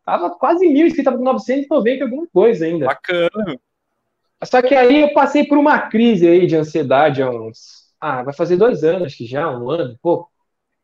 Tava 0.06 0.30
quase 0.30 0.68
mil 0.68 0.86
inscritos, 0.86 1.06
tava 1.06 1.18
com 1.18 1.24
990 1.24 2.04
alguma 2.04 2.28
coisa 2.28 2.66
ainda. 2.66 2.86
Bacana. 2.86 3.60
Só 4.44 4.62
que 4.62 4.76
aí 4.76 5.02
eu 5.02 5.14
passei 5.14 5.46
por 5.46 5.58
uma 5.58 5.80
crise 5.90 6.28
aí 6.28 6.46
de 6.46 6.56
ansiedade 6.56 7.22
há 7.22 7.30
uns. 7.30 7.86
Ah, 8.00 8.24
vai 8.24 8.34
fazer 8.34 8.58
dois 8.58 8.84
anos 8.84 9.16
que 9.16 9.26
já, 9.26 9.50
um 9.50 9.70
ano, 9.70 9.98
pô. 10.02 10.28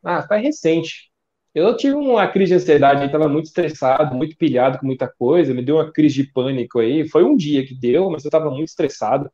Ah, 0.04 0.22
faz 0.26 0.42
recente. 0.42 1.10
Eu 1.54 1.76
tive 1.76 1.94
uma 1.96 2.28
crise 2.28 2.50
de 2.52 2.56
ansiedade, 2.56 3.06
estava 3.06 3.28
muito 3.28 3.46
estressado, 3.46 4.14
muito 4.16 4.36
pilhado 4.36 4.78
com 4.78 4.86
muita 4.86 5.08
coisa, 5.08 5.54
me 5.54 5.64
deu 5.64 5.76
uma 5.76 5.92
crise 5.92 6.16
de 6.24 6.32
pânico 6.32 6.80
aí. 6.80 7.08
Foi 7.08 7.24
um 7.24 7.36
dia 7.36 7.66
que 7.66 7.74
deu, 7.74 8.10
mas 8.10 8.24
eu 8.24 8.28
estava 8.28 8.50
muito 8.50 8.68
estressado. 8.70 9.30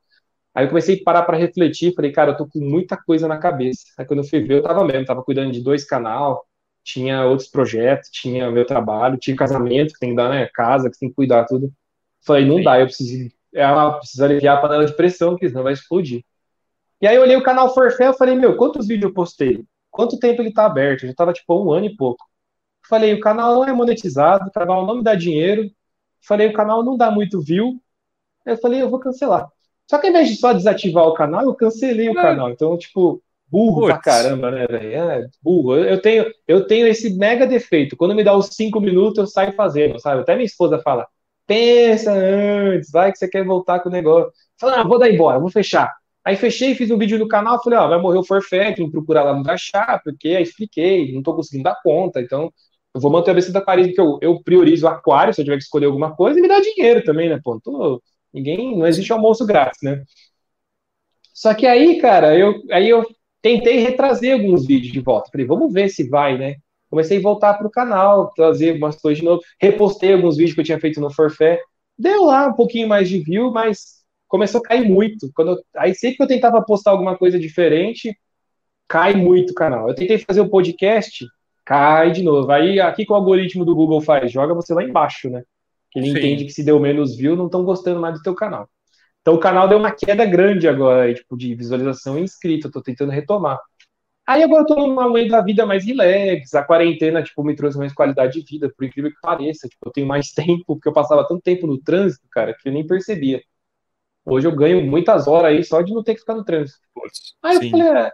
Aí 0.54 0.64
eu 0.64 0.68
comecei 0.68 0.96
a 1.00 1.04
parar 1.04 1.22
para 1.24 1.36
refletir, 1.38 1.94
falei, 1.94 2.12
cara, 2.12 2.32
eu 2.32 2.36
tô 2.36 2.46
com 2.48 2.60
muita 2.60 2.96
coisa 2.96 3.28
na 3.28 3.38
cabeça. 3.38 3.84
Aí 3.98 4.06
quando 4.06 4.20
eu 4.20 4.24
fui 4.28 4.40
ver, 4.42 4.54
eu 4.58 4.62
tava 4.62 4.84
mesmo, 4.84 5.06
tava 5.06 5.22
cuidando 5.24 5.52
de 5.52 5.62
dois 5.62 5.84
canal, 5.86 6.46
tinha 6.84 7.24
outros 7.26 7.48
projetos, 7.48 8.10
tinha 8.10 8.50
meu 8.50 8.66
trabalho, 8.66 9.18
tinha 9.18 9.36
casamento 9.36 9.94
que 9.94 10.00
tem 10.00 10.10
que 10.10 10.16
dar, 10.16 10.30
né, 10.30 10.48
casa, 10.54 10.90
que 10.90 10.98
tem 10.98 11.08
que 11.10 11.14
cuidar 11.14 11.44
tudo. 11.46 11.72
Falei, 12.26 12.44
não 12.46 12.62
dá, 12.62 12.80
eu 12.80 12.86
preciso 12.86 13.30
ela 13.54 13.92
precisa 13.98 14.24
aliviar 14.24 14.58
a 14.58 14.60
panela 14.60 14.86
de 14.86 14.94
pressão, 14.94 15.36
que 15.36 15.48
senão 15.48 15.62
vai 15.62 15.72
explodir. 15.72 16.24
E 17.00 17.06
aí 17.06 17.16
eu 17.16 17.22
olhei 17.22 17.36
o 17.36 17.42
canal 17.42 17.72
Forfé, 17.72 18.08
eu 18.08 18.14
falei, 18.14 18.34
meu, 18.34 18.56
quantos 18.56 18.86
vídeos 18.86 19.10
eu 19.10 19.14
postei? 19.14 19.64
Quanto 19.90 20.18
tempo 20.18 20.42
ele 20.42 20.52
tá 20.52 20.66
aberto? 20.66 21.04
Eu 21.04 21.08
já 21.08 21.14
tava 21.14 21.32
tipo 21.32 21.62
um 21.62 21.72
ano 21.72 21.86
e 21.86 21.96
pouco. 21.96 22.24
Falei, 22.88 23.14
o 23.14 23.20
canal 23.20 23.54
não 23.54 23.64
é 23.64 23.72
monetizado, 23.72 24.48
o 24.48 24.52
canal 24.52 24.86
não 24.86 24.96
me 24.96 25.02
dá 25.02 25.14
dinheiro. 25.14 25.70
Falei, 26.20 26.48
o 26.48 26.52
canal 26.52 26.82
não 26.82 26.96
dá 26.96 27.10
muito 27.10 27.40
view. 27.40 27.80
Eu 28.44 28.56
falei, 28.56 28.82
eu 28.82 28.90
vou 28.90 28.98
cancelar. 28.98 29.48
Só 29.88 29.98
que 29.98 30.06
ao 30.06 30.10
invés 30.10 30.28
de 30.28 30.36
só 30.36 30.52
desativar 30.52 31.06
o 31.06 31.14
canal, 31.14 31.44
eu 31.44 31.54
cancelei 31.54 32.08
o 32.08 32.18
é. 32.18 32.22
canal. 32.22 32.50
Então, 32.50 32.76
tipo, 32.76 33.22
burro 33.46 33.80
Puts. 33.80 33.88
pra 33.88 33.98
caramba, 33.98 34.50
né, 34.50 34.66
velho? 34.66 34.94
É, 34.94 35.28
burro. 35.42 35.76
Eu 35.76 36.00
tenho, 36.00 36.26
eu 36.46 36.66
tenho 36.66 36.86
esse 36.86 37.16
mega 37.16 37.46
defeito. 37.46 37.96
Quando 37.96 38.14
me 38.14 38.24
dá 38.24 38.36
os 38.36 38.46
cinco 38.48 38.80
minutos, 38.80 39.18
eu 39.18 39.26
saio 39.26 39.52
fazendo, 39.52 39.98
sabe? 39.98 40.22
Até 40.22 40.34
minha 40.34 40.46
esposa 40.46 40.78
fala, 40.78 41.06
pensa 41.48 42.12
antes, 42.12 42.90
vai 42.92 43.10
que 43.10 43.18
você 43.18 43.26
quer 43.26 43.44
voltar 43.44 43.80
com 43.80 43.88
o 43.88 43.92
negócio. 43.92 44.30
Fala, 44.60 44.82
ah, 44.82 44.84
vou 44.84 44.98
dar 44.98 45.10
embora, 45.10 45.40
vou 45.40 45.50
fechar. 45.50 45.92
Aí 46.24 46.36
fechei, 46.36 46.74
fiz 46.74 46.90
um 46.90 46.98
vídeo 46.98 47.18
no 47.18 47.26
canal, 47.26 47.62
falei, 47.62 47.78
ó, 47.78 47.88
vai 47.88 47.98
morrer 47.98 48.18
o 48.18 48.22
tem 48.50 48.74
que 48.74 48.90
procurar 48.90 49.24
lá 49.24 49.34
no 49.34 49.42
Gachá, 49.42 49.98
porque 50.04 50.28
aí 50.28 50.42
expliquei, 50.42 51.10
não 51.12 51.22
tô 51.22 51.34
conseguindo 51.34 51.64
dar 51.64 51.80
conta, 51.82 52.20
então 52.20 52.52
eu 52.94 53.00
vou 53.00 53.10
manter 53.10 53.30
a 53.30 53.34
BC 53.34 53.50
da 53.50 53.62
Paris, 53.62 53.86
porque 53.86 54.00
eu, 54.00 54.18
eu 54.20 54.42
priorizo 54.42 54.84
o 54.86 54.88
aquário, 54.90 55.32
se 55.32 55.40
eu 55.40 55.44
tiver 55.44 55.56
que 55.56 55.62
escolher 55.62 55.86
alguma 55.86 56.14
coisa, 56.14 56.38
e 56.38 56.42
me 56.42 56.48
dá 56.48 56.60
dinheiro 56.60 57.02
também, 57.02 57.30
né, 57.30 57.40
pô, 57.42 57.58
tô, 57.60 58.02
ninguém, 58.32 58.76
não 58.76 58.86
existe 58.86 59.10
almoço 59.12 59.46
grátis, 59.46 59.80
né. 59.82 60.02
Só 61.32 61.54
que 61.54 61.66
aí, 61.66 61.98
cara, 61.98 62.36
eu, 62.36 62.62
aí 62.70 62.90
eu 62.90 63.06
tentei 63.40 63.78
retrazer 63.78 64.34
alguns 64.34 64.66
vídeos 64.66 64.92
de 64.92 65.00
volta, 65.00 65.30
falei, 65.32 65.46
vamos 65.46 65.72
ver 65.72 65.88
se 65.88 66.06
vai, 66.08 66.36
né, 66.36 66.56
comecei 66.90 67.18
a 67.18 67.22
voltar 67.22 67.54
para 67.54 67.66
o 67.66 67.70
canal, 67.70 68.32
trazer 68.34 68.76
umas 68.76 68.96
coisas 68.96 69.18
de 69.18 69.24
novo, 69.24 69.42
repostei 69.60 70.12
alguns 70.12 70.36
vídeos 70.36 70.54
que 70.54 70.60
eu 70.60 70.64
tinha 70.64 70.80
feito 70.80 71.00
no 71.00 71.12
Forfé, 71.12 71.60
deu 71.98 72.24
lá 72.24 72.46
um 72.46 72.54
pouquinho 72.54 72.88
mais 72.88 73.08
de 73.08 73.18
view, 73.20 73.50
mas 73.50 73.98
começou 74.28 74.60
a 74.60 74.62
cair 74.62 74.88
muito. 74.88 75.30
Quando 75.34 75.52
eu, 75.52 75.58
aí 75.76 75.94
sempre 75.94 76.18
que 76.18 76.22
eu 76.22 76.28
tentava 76.28 76.62
postar 76.62 76.92
alguma 76.92 77.16
coisa 77.16 77.38
diferente, 77.38 78.16
cai 78.86 79.14
muito 79.14 79.50
o 79.50 79.54
canal. 79.54 79.88
Eu 79.88 79.94
tentei 79.94 80.18
fazer 80.18 80.40
o 80.40 80.44
um 80.44 80.48
podcast, 80.48 81.26
cai 81.64 82.12
de 82.12 82.22
novo. 82.22 82.50
Aí 82.52 82.80
aqui 82.80 83.04
que 83.04 83.12
o 83.12 83.16
algoritmo 83.16 83.64
do 83.64 83.74
Google 83.74 84.00
faz, 84.00 84.30
joga 84.30 84.54
você 84.54 84.72
lá 84.72 84.84
embaixo, 84.84 85.28
né? 85.28 85.42
Que 85.90 85.98
ele 85.98 86.10
Sim. 86.10 86.18
entende 86.18 86.44
que 86.44 86.52
se 86.52 86.64
deu 86.64 86.78
menos 86.78 87.16
view, 87.16 87.34
não 87.34 87.46
estão 87.46 87.64
gostando 87.64 88.00
mais 88.00 88.14
do 88.14 88.22
teu 88.22 88.34
canal. 88.34 88.68
Então 89.20 89.34
o 89.34 89.40
canal 89.40 89.68
deu 89.68 89.78
uma 89.78 89.90
queda 89.90 90.24
grande 90.24 90.68
agora, 90.68 91.12
tipo, 91.12 91.36
de 91.36 91.54
visualização 91.54 92.18
e 92.18 92.22
inscrito. 92.22 92.68
Eu 92.68 92.72
tô 92.72 92.82
tentando 92.82 93.10
retomar. 93.10 93.58
Aí 94.28 94.42
agora 94.42 94.60
eu 94.60 94.66
tô 94.66 94.86
numa 94.86 95.06
lei 95.06 95.26
da 95.26 95.40
vida 95.40 95.64
mais 95.64 95.86
relax, 95.86 96.52
a 96.52 96.62
quarentena, 96.62 97.22
tipo, 97.22 97.42
me 97.42 97.56
trouxe 97.56 97.78
mais 97.78 97.94
qualidade 97.94 98.38
de 98.38 98.44
vida, 98.44 98.70
por 98.76 98.84
incrível 98.84 99.10
que 99.10 99.16
pareça, 99.22 99.66
tipo, 99.66 99.88
eu 99.88 99.90
tenho 99.90 100.06
mais 100.06 100.32
tempo, 100.36 100.64
porque 100.66 100.86
eu 100.86 100.92
passava 100.92 101.26
tanto 101.26 101.40
tempo 101.40 101.66
no 101.66 101.80
trânsito, 101.80 102.28
cara, 102.30 102.52
que 102.54 102.68
eu 102.68 102.72
nem 102.72 102.86
percebia. 102.86 103.42
Hoje 104.26 104.46
eu 104.46 104.54
ganho 104.54 104.84
muitas 104.84 105.26
horas 105.26 105.52
aí 105.52 105.64
só 105.64 105.80
de 105.80 105.94
não 105.94 106.02
ter 106.04 106.12
que 106.12 106.20
ficar 106.20 106.34
no 106.34 106.44
trânsito. 106.44 106.78
Aí 107.42 107.56
eu 107.56 107.70
falei, 107.70 107.88
é, 107.88 108.12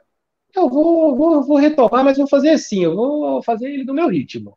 eu 0.54 0.68
vou, 0.68 1.16
vou, 1.16 1.42
vou 1.42 1.56
retomar, 1.56 2.04
mas 2.04 2.16
vou 2.16 2.28
fazer 2.28 2.50
assim, 2.50 2.84
eu 2.84 2.94
vou 2.94 3.42
fazer 3.42 3.68
ele 3.68 3.82
no 3.82 3.92
meu 3.92 4.08
ritmo. 4.08 4.56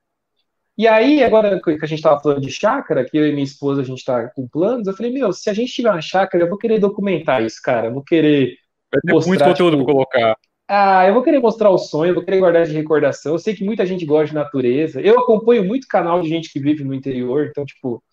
E 0.77 0.87
aí, 0.87 1.23
agora 1.23 1.59
que 1.59 1.79
a 1.81 1.87
gente 1.87 2.03
tava 2.03 2.21
falando 2.21 2.41
de 2.41 2.51
chácara, 2.51 3.03
que 3.03 3.17
eu 3.17 3.25
e 3.25 3.31
minha 3.31 3.43
esposa, 3.43 3.81
a 3.81 3.83
gente 3.83 4.05
tá 4.05 4.27
com 4.27 4.47
planos, 4.47 4.85
eu 4.87 4.93
falei, 4.93 5.11
meu, 5.11 5.33
se 5.33 5.49
a 5.49 5.53
gente 5.55 5.73
tiver 5.73 5.89
uma 5.89 6.01
chácara, 6.01 6.43
eu 6.43 6.49
vou 6.49 6.57
querer 6.59 6.77
documentar 6.77 7.43
isso, 7.43 7.59
cara, 7.63 7.87
eu 7.87 7.93
vou 7.95 8.03
querer 8.03 8.59
Vai 8.91 9.01
ter 9.01 9.11
mostrar, 9.11 9.29
muito 9.29 9.43
conteúdo 9.43 9.71
tipo, 9.71 9.85
pra 9.85 9.93
colocar. 9.93 10.37
Ah, 10.67 11.07
eu 11.07 11.13
vou 11.13 11.23
querer 11.23 11.39
mostrar 11.39 11.69
o 11.69 11.77
sonho, 11.77 12.09
eu 12.11 12.15
vou 12.15 12.23
querer 12.25 12.39
guardar 12.39 12.65
de 12.65 12.73
recordação. 12.73 13.33
Eu 13.33 13.39
sei 13.39 13.55
que 13.55 13.63
muita 13.63 13.85
gente 13.85 14.05
gosta 14.05 14.27
de 14.27 14.33
natureza. 14.33 14.99
Eu 15.01 15.19
acompanho 15.19 15.63
muito 15.63 15.87
canal 15.87 16.21
de 16.21 16.27
gente 16.27 16.51
que 16.51 16.59
vive 16.59 16.83
no 16.83 16.93
interior, 16.93 17.47
então, 17.49 17.65
tipo, 17.65 18.03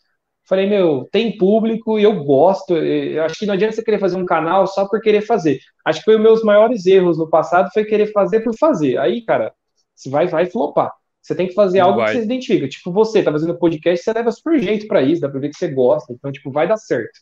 falei, 0.48 0.66
meu, 0.68 1.08
tem 1.10 1.36
público 1.36 1.98
e 1.98 2.04
eu 2.04 2.24
gosto. 2.24 2.76
Eu 2.76 3.24
acho 3.24 3.36
que 3.36 3.46
não 3.46 3.54
adianta 3.54 3.74
você 3.74 3.82
querer 3.82 3.98
fazer 3.98 4.16
um 4.16 4.24
canal 4.26 4.66
só 4.68 4.86
por 4.88 5.00
querer 5.00 5.22
fazer. 5.22 5.58
Acho 5.84 6.00
que 6.00 6.04
foi 6.04 6.14
um 6.14 6.18
dos 6.18 6.24
meus 6.26 6.42
maiores 6.44 6.86
erros 6.86 7.18
no 7.18 7.28
passado, 7.28 7.70
foi 7.72 7.84
querer 7.84 8.12
fazer 8.12 8.40
por 8.40 8.56
fazer. 8.56 8.98
Aí, 8.98 9.24
cara, 9.24 9.52
você 9.94 10.08
vai, 10.08 10.26
vai 10.28 10.46
flopar. 10.46 10.92
Você 11.20 11.34
tem 11.34 11.48
que 11.48 11.54
fazer 11.54 11.80
não 11.80 11.86
algo 11.86 12.00
vai. 12.00 12.06
que 12.06 12.12
você 12.12 12.18
se 12.20 12.24
identifica. 12.26 12.68
Tipo, 12.68 12.92
você 12.92 13.22
tá 13.22 13.32
fazendo 13.32 13.58
podcast, 13.58 14.04
você 14.04 14.12
leva 14.12 14.30
super 14.30 14.60
jeito 14.60 14.86
para 14.86 15.02
isso, 15.02 15.22
dá 15.22 15.28
pra 15.28 15.40
ver 15.40 15.48
que 15.48 15.56
você 15.56 15.68
gosta. 15.68 16.12
Então, 16.12 16.30
tipo, 16.30 16.52
vai 16.52 16.68
dar 16.68 16.76
certo. 16.76 17.18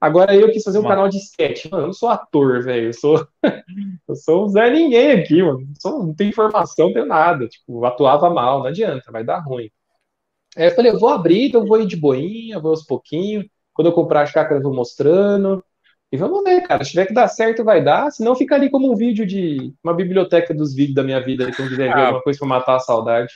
Agora 0.00 0.34
eu 0.34 0.50
quis 0.50 0.62
fazer 0.62 0.78
um 0.78 0.82
Mano. 0.82 0.94
canal 0.94 1.08
de 1.08 1.18
sketch. 1.18 1.66
Mano, 1.70 1.82
eu 1.84 1.86
não 1.88 1.92
sou 1.92 2.08
ator, 2.08 2.62
velho. 2.62 2.86
Eu 2.86 2.92
sou. 2.94 3.26
eu 4.08 4.14
sou 4.16 4.46
um 4.46 4.48
Zé 4.48 4.70
Ninguém 4.70 5.12
aqui, 5.12 5.42
mano. 5.42 5.60
Não, 5.60 5.74
sou... 5.78 6.06
não 6.06 6.14
tenho 6.14 6.30
informação, 6.30 6.86
não 6.86 6.94
tenho 6.94 7.06
nada. 7.06 7.46
Tipo, 7.46 7.84
atuava 7.84 8.30
mal, 8.30 8.60
não 8.60 8.66
adianta, 8.66 9.12
vai 9.12 9.22
dar 9.22 9.40
ruim. 9.40 9.70
Aí 10.56 10.66
eu 10.66 10.74
falei, 10.74 10.90
eu 10.90 10.98
vou 10.98 11.10
abrir, 11.10 11.48
então 11.48 11.60
eu 11.60 11.66
vou 11.66 11.80
ir 11.80 11.86
de 11.86 11.96
boinha, 11.96 12.58
vou 12.58 12.70
aos 12.70 12.84
pouquinhos. 12.84 13.46
Quando 13.74 13.88
eu 13.88 13.92
comprar 13.92 14.22
as 14.22 14.30
chácaras, 14.30 14.62
eu 14.62 14.68
vou 14.68 14.74
mostrando. 14.74 15.62
E 16.10 16.16
vamos 16.16 16.42
ver, 16.42 16.62
cara. 16.62 16.82
Se 16.82 16.90
tiver 16.90 17.06
que 17.06 17.14
dar 17.14 17.28
certo, 17.28 17.62
vai 17.62 17.84
dar. 17.84 18.10
Senão 18.10 18.34
fica 18.34 18.54
ali 18.54 18.70
como 18.70 18.90
um 18.90 18.96
vídeo 18.96 19.26
de 19.26 19.72
uma 19.84 19.94
biblioteca 19.94 20.54
dos 20.54 20.74
vídeos 20.74 20.94
da 20.94 21.04
minha 21.04 21.20
vida, 21.20 21.52
quem 21.52 21.68
quiser 21.68 21.94
ver 21.94 22.00
ah. 22.00 22.06
alguma 22.06 22.22
coisa 22.22 22.38
pra 22.38 22.48
matar 22.48 22.76
a 22.76 22.80
saudade. 22.80 23.32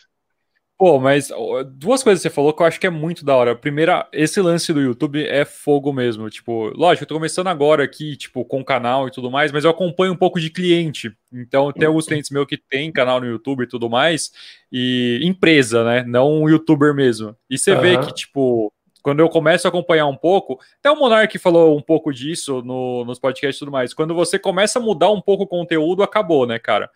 Pô, 0.77 0.99
mas 0.99 1.31
duas 1.77 2.03
coisas 2.03 2.21
que 2.21 2.29
você 2.29 2.35
falou 2.35 2.53
que 2.53 2.61
eu 2.61 2.67
acho 2.67 2.81
que 2.81 2.87
é 2.87 2.91
muito 2.91 3.25
da 3.25 3.37
hora. 3.37 3.55
Primeira, 3.55 4.09
esse 4.13 4.41
lance 4.41 4.73
do 4.73 4.81
YouTube 4.81 5.25
é 5.25 5.45
fogo 5.45 5.93
mesmo. 5.93 6.29
Tipo, 6.29 6.73
lógico, 6.77 7.05
eu 7.05 7.09
tô 7.09 7.15
começando 7.15 7.47
agora 7.47 7.85
aqui, 7.85 8.17
tipo, 8.17 8.45
com 8.45 8.61
o 8.61 8.65
canal 8.65 9.07
e 9.07 9.11
tudo 9.13 9.31
mais, 9.31 9.53
mas 9.53 9.63
eu 9.63 9.71
acompanho 9.71 10.13
um 10.13 10.17
pouco 10.17 10.41
de 10.41 10.51
cliente. 10.51 11.17
Então, 11.33 11.73
tem 11.73 11.87
alguns 11.87 12.07
clientes 12.07 12.31
meus 12.31 12.47
que 12.47 12.57
tem 12.57 12.91
canal 12.91 13.21
no 13.21 13.27
YouTube 13.27 13.63
e 13.63 13.69
tudo 13.69 13.89
mais, 13.89 14.33
e 14.71 15.21
empresa, 15.23 15.85
né? 15.85 16.05
Não 16.05 16.43
um 16.43 16.49
youtuber 16.49 16.93
mesmo. 16.93 17.37
E 17.49 17.57
você 17.57 17.73
uhum. 17.73 17.81
vê 17.81 17.99
que, 17.99 18.13
tipo, 18.13 18.73
quando 19.01 19.21
eu 19.21 19.29
começo 19.29 19.69
a 19.69 19.71
acompanhar 19.71 20.07
um 20.07 20.17
pouco, 20.17 20.59
até 20.81 20.91
o 20.91 20.97
Monark 20.97 21.39
falou 21.39 21.79
um 21.79 21.83
pouco 21.83 22.13
disso 22.13 22.63
no, 22.63 23.05
nos 23.05 23.21
podcasts 23.21 23.57
e 23.57 23.61
tudo 23.61 23.71
mais. 23.71 23.95
Quando 23.95 24.13
você 24.13 24.41
começa 24.41 24.81
a 24.81 24.83
mudar 24.83 25.13
um 25.13 25.21
pouco 25.21 25.45
o 25.45 25.49
conteúdo, 25.49 26.03
acabou, 26.03 26.49
né, 26.49 26.59
cara? 26.59 26.91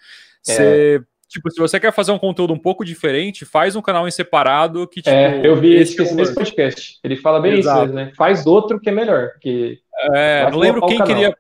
É. 0.49 0.53
Você. 0.53 1.05
É 1.05 1.18
Tipo, 1.29 1.51
se 1.51 1.61
você 1.61 1.79
quer 1.79 1.93
fazer 1.93 2.11
um 2.11 2.19
conteúdo 2.19 2.55
um 2.55 2.59
pouco 2.59 2.85
diferente, 2.85 3.45
faz 3.45 3.77
um 3.77 3.83
canal 3.83 4.09
em 4.09 4.11
separado 4.11 4.89
que, 4.89 5.03
tipo... 5.03 5.15
É, 5.15 5.47
eu 5.47 5.57
vi 5.57 5.75
esse, 5.75 6.01
esse 6.01 6.15
mesmo 6.15 6.35
podcast. 6.35 6.99
Ele 7.05 7.17
fala 7.17 7.39
bem 7.39 7.59
Exato. 7.59 7.85
isso, 7.85 7.95
né? 7.95 8.13
Faz 8.17 8.47
outro 8.47 8.81
que 8.81 8.89
é 8.89 8.93
melhor. 8.93 9.33
Que 9.41 9.79
é, 10.15 10.51
não 10.51 10.59
lembro 10.59 10.87
quem 10.87 11.05
queria 11.05 11.37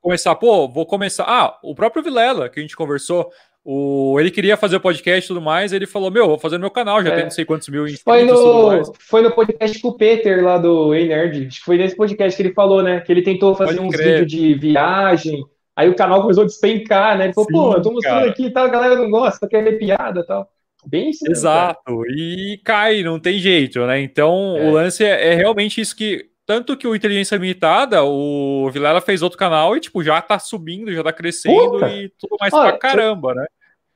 começar. 0.00 0.34
Pô, 0.34 0.68
vou 0.68 0.84
começar... 0.84 1.24
Ah, 1.26 1.58
o 1.62 1.74
próprio 1.74 2.02
Vilela, 2.02 2.50
que 2.50 2.60
a 2.60 2.62
gente 2.62 2.76
conversou, 2.76 3.32
o, 3.64 4.18
ele 4.18 4.30
queria 4.30 4.56
fazer 4.56 4.76
o 4.76 4.80
podcast 4.80 5.24
e 5.24 5.28
tudo 5.28 5.40
mais, 5.40 5.72
ele 5.72 5.86
falou: 5.86 6.10
Meu, 6.10 6.26
vou 6.26 6.38
fazer 6.38 6.56
no 6.56 6.62
meu 6.62 6.70
canal, 6.70 7.02
já 7.02 7.10
é. 7.10 7.14
tem 7.14 7.24
não 7.24 7.30
sei 7.30 7.44
quantos 7.44 7.68
mil 7.68 7.86
inscritos. 7.86 8.02
Foi 8.04 8.24
no, 8.24 8.94
foi 8.98 9.22
no 9.22 9.30
podcast 9.30 9.78
com 9.80 9.88
o 9.88 9.96
Peter 9.96 10.42
lá 10.42 10.56
do 10.56 10.94
Ei 10.94 11.08
Nerd. 11.08 11.46
Acho 11.46 11.58
que 11.58 11.64
foi 11.64 11.76
nesse 11.76 11.94
podcast 11.94 12.34
que 12.34 12.42
ele 12.42 12.54
falou, 12.54 12.82
né? 12.82 13.00
Que 13.00 13.12
ele 13.12 13.22
tentou 13.22 13.54
fazer 13.54 13.76
Pode 13.76 13.88
uns 13.88 13.96
vídeos 13.96 14.26
de 14.26 14.54
viagem, 14.54 15.44
Aí 15.80 15.88
o 15.88 15.96
canal 15.96 16.20
começou 16.20 16.42
a 16.42 16.46
despencar, 16.46 17.16
né? 17.16 17.24
Ele 17.24 17.32
falou, 17.32 17.46
Sim, 17.46 17.54
pô, 17.54 17.72
eu 17.72 17.82
tô 17.82 17.90
mostrando 17.90 18.18
cara. 18.18 18.30
aqui 18.30 18.44
e 18.44 18.50
tal, 18.50 18.66
a 18.66 18.68
galera 18.68 18.96
não 18.96 19.10
gosta, 19.10 19.48
quer 19.48 19.64
ver 19.64 19.78
piada 19.78 20.20
e 20.20 20.26
tal. 20.26 20.46
Bem 20.86 21.08
isso. 21.08 21.24
Exato, 21.26 21.80
cara. 21.82 22.02
e 22.10 22.60
cai, 22.62 23.02
não 23.02 23.18
tem 23.18 23.38
jeito, 23.38 23.86
né? 23.86 23.98
Então 23.98 24.58
é. 24.58 24.68
o 24.68 24.72
lance 24.72 25.02
é, 25.02 25.32
é, 25.32 25.34
realmente 25.34 25.80
isso 25.80 25.96
que. 25.96 26.28
Tanto 26.44 26.76
que 26.76 26.86
o 26.86 26.94
Inteligência 26.94 27.36
Limitada, 27.36 28.02
o 28.04 28.68
Vilela 28.70 29.00
fez 29.00 29.22
outro 29.22 29.38
canal 29.38 29.74
e, 29.74 29.80
tipo, 29.80 30.02
já 30.02 30.20
tá 30.20 30.38
subindo, 30.38 30.92
já 30.92 31.02
tá 31.02 31.12
crescendo 31.12 31.70
Puta. 31.70 31.88
e 31.88 32.10
tudo 32.18 32.36
mais 32.40 32.52
Olha, 32.52 32.70
pra 32.70 32.78
caramba, 32.78 33.34
né? 33.34 33.46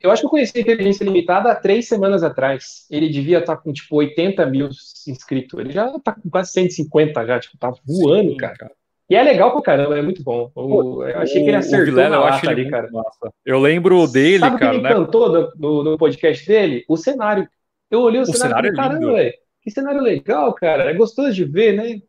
Eu 0.01 0.09
acho 0.09 0.21
que 0.21 0.25
eu 0.25 0.29
conheci 0.31 0.57
a 0.57 0.61
Inteligência 0.61 1.03
Limitada 1.03 1.51
há 1.51 1.55
três 1.55 1.87
semanas 1.87 2.23
atrás. 2.23 2.87
Ele 2.89 3.09
devia 3.09 3.39
estar 3.39 3.57
tá 3.57 3.61
com, 3.61 3.71
tipo, 3.73 3.95
80 3.97 4.45
mil 4.47 4.69
inscritos. 5.07 5.59
Ele 5.59 5.71
já 5.71 5.99
tá 5.99 6.13
com 6.13 6.29
quase 6.29 6.51
150 6.51 7.27
já, 7.27 7.39
tipo, 7.39 7.57
tá 7.57 7.71
voando, 7.85 8.31
Sim, 8.31 8.37
cara. 8.37 8.55
cara. 8.55 8.71
E 9.09 9.15
é 9.15 9.21
legal 9.21 9.51
pra 9.51 9.61
caramba, 9.61 9.97
é 9.97 10.01
muito 10.01 10.23
bom. 10.23 10.51
O, 10.55 11.03
eu 11.03 11.19
achei 11.19 11.43
que 11.43 11.49
ele 11.49 11.57
acertou 11.57 11.85
Vilela, 11.85 12.15
eu 12.15 12.23
acho 12.23 12.49
ali, 12.49 12.69
cara. 12.69 12.89
Massa. 12.91 13.31
Eu 13.45 13.59
lembro 13.59 14.07
dele, 14.07 14.39
Sabe 14.39 14.57
cara. 14.57 14.71
Que 14.71 14.77
me 14.77 14.83
né? 14.83 14.89
encantou 14.89 15.53
no, 15.55 15.83
no, 15.83 15.97
podcast 15.97 16.45
dele? 16.47 16.83
O 16.89 16.97
cenário. 16.97 17.47
Eu 17.91 18.01
olhei 18.01 18.19
o, 18.19 18.23
o 18.23 18.25
cenário, 18.25 18.49
cenário 18.49 18.73
e 18.73 18.75
falei, 18.75 18.89
caramba, 18.89 19.13
velho. 19.13 19.33
Que 19.61 19.71
cenário 19.71 20.01
legal, 20.01 20.53
cara. 20.55 20.89
É 20.89 20.93
gostoso 20.93 21.33
de 21.33 21.45
ver, 21.45 21.73
né? 21.73 22.01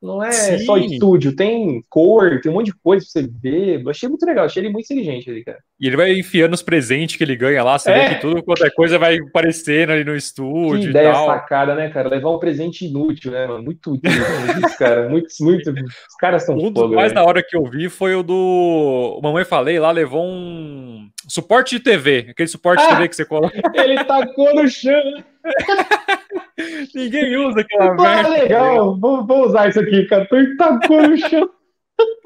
Não 0.00 0.22
é 0.22 0.30
Sim. 0.30 0.58
só 0.58 0.76
estúdio, 0.76 1.34
tem 1.34 1.82
cor, 1.88 2.40
tem 2.40 2.52
um 2.52 2.54
monte 2.54 2.66
de 2.66 2.74
coisa 2.74 3.04
pra 3.04 3.22
você 3.22 3.28
ver. 3.42 3.82
Eu 3.82 3.90
achei 3.90 4.08
muito 4.08 4.24
legal, 4.24 4.44
achei 4.44 4.62
ele 4.62 4.70
muito 4.70 4.84
inteligente 4.84 5.28
ali, 5.28 5.42
cara. 5.42 5.58
E 5.80 5.88
ele 5.88 5.96
vai 5.96 6.12
enfiando 6.16 6.54
os 6.54 6.62
presentes 6.62 7.16
que 7.16 7.24
ele 7.24 7.34
ganha 7.34 7.64
lá, 7.64 7.76
você 7.76 7.90
é. 7.90 8.08
vê 8.08 8.14
que 8.14 8.20
tudo 8.20 8.42
quanto 8.44 8.64
é 8.64 8.70
coisa 8.70 8.96
vai 8.96 9.18
aparecendo 9.18 9.90
ali 9.90 10.04
no 10.04 10.14
estúdio. 10.14 10.82
Que 10.82 10.90
ideia 10.90 11.12
sacada, 11.14 11.74
né, 11.74 11.88
cara? 11.90 12.08
Levar 12.08 12.30
um 12.30 12.38
presente 12.38 12.86
inútil, 12.86 13.32
né, 13.32 13.46
mano? 13.46 13.64
Muito 13.64 13.92
útil, 13.92 14.10
isso, 14.64 14.78
cara. 14.78 15.08
Muito, 15.08 15.28
muito. 15.40 15.70
Os 15.70 16.16
caras 16.20 16.44
são 16.44 16.56
Um 16.56 16.70
dos 16.70 16.90
mais 16.90 17.12
da 17.12 17.24
hora 17.24 17.42
que 17.42 17.56
eu 17.56 17.64
vi 17.64 17.88
foi 17.88 18.14
o 18.14 18.22
do. 18.22 19.20
Mamãe 19.20 19.44
Falei 19.44 19.80
lá, 19.80 19.90
levou 19.90 20.24
um 20.24 21.08
suporte 21.28 21.76
de 21.76 21.82
TV, 21.82 22.28
aquele 22.30 22.48
suporte 22.48 22.82
ah, 22.82 22.86
de 22.86 22.94
TV 22.94 23.08
que 23.08 23.16
você 23.16 23.24
coloca. 23.24 23.60
Ele 23.74 24.02
tacou 24.04 24.54
no 24.54 24.68
chão. 24.68 25.24
Ninguém 26.94 27.36
usa 27.36 27.60
aquela 27.60 27.94
Pô, 27.94 28.02
merda. 28.02 28.28
legal, 28.28 28.98
vou, 28.98 29.26
vou, 29.26 29.46
usar 29.46 29.68
isso 29.68 29.80
aqui, 29.80 30.04
cara. 30.06 30.26
Ele 30.32 30.56
tacou 30.56 31.08
no 31.08 31.16
chão. 31.16 31.50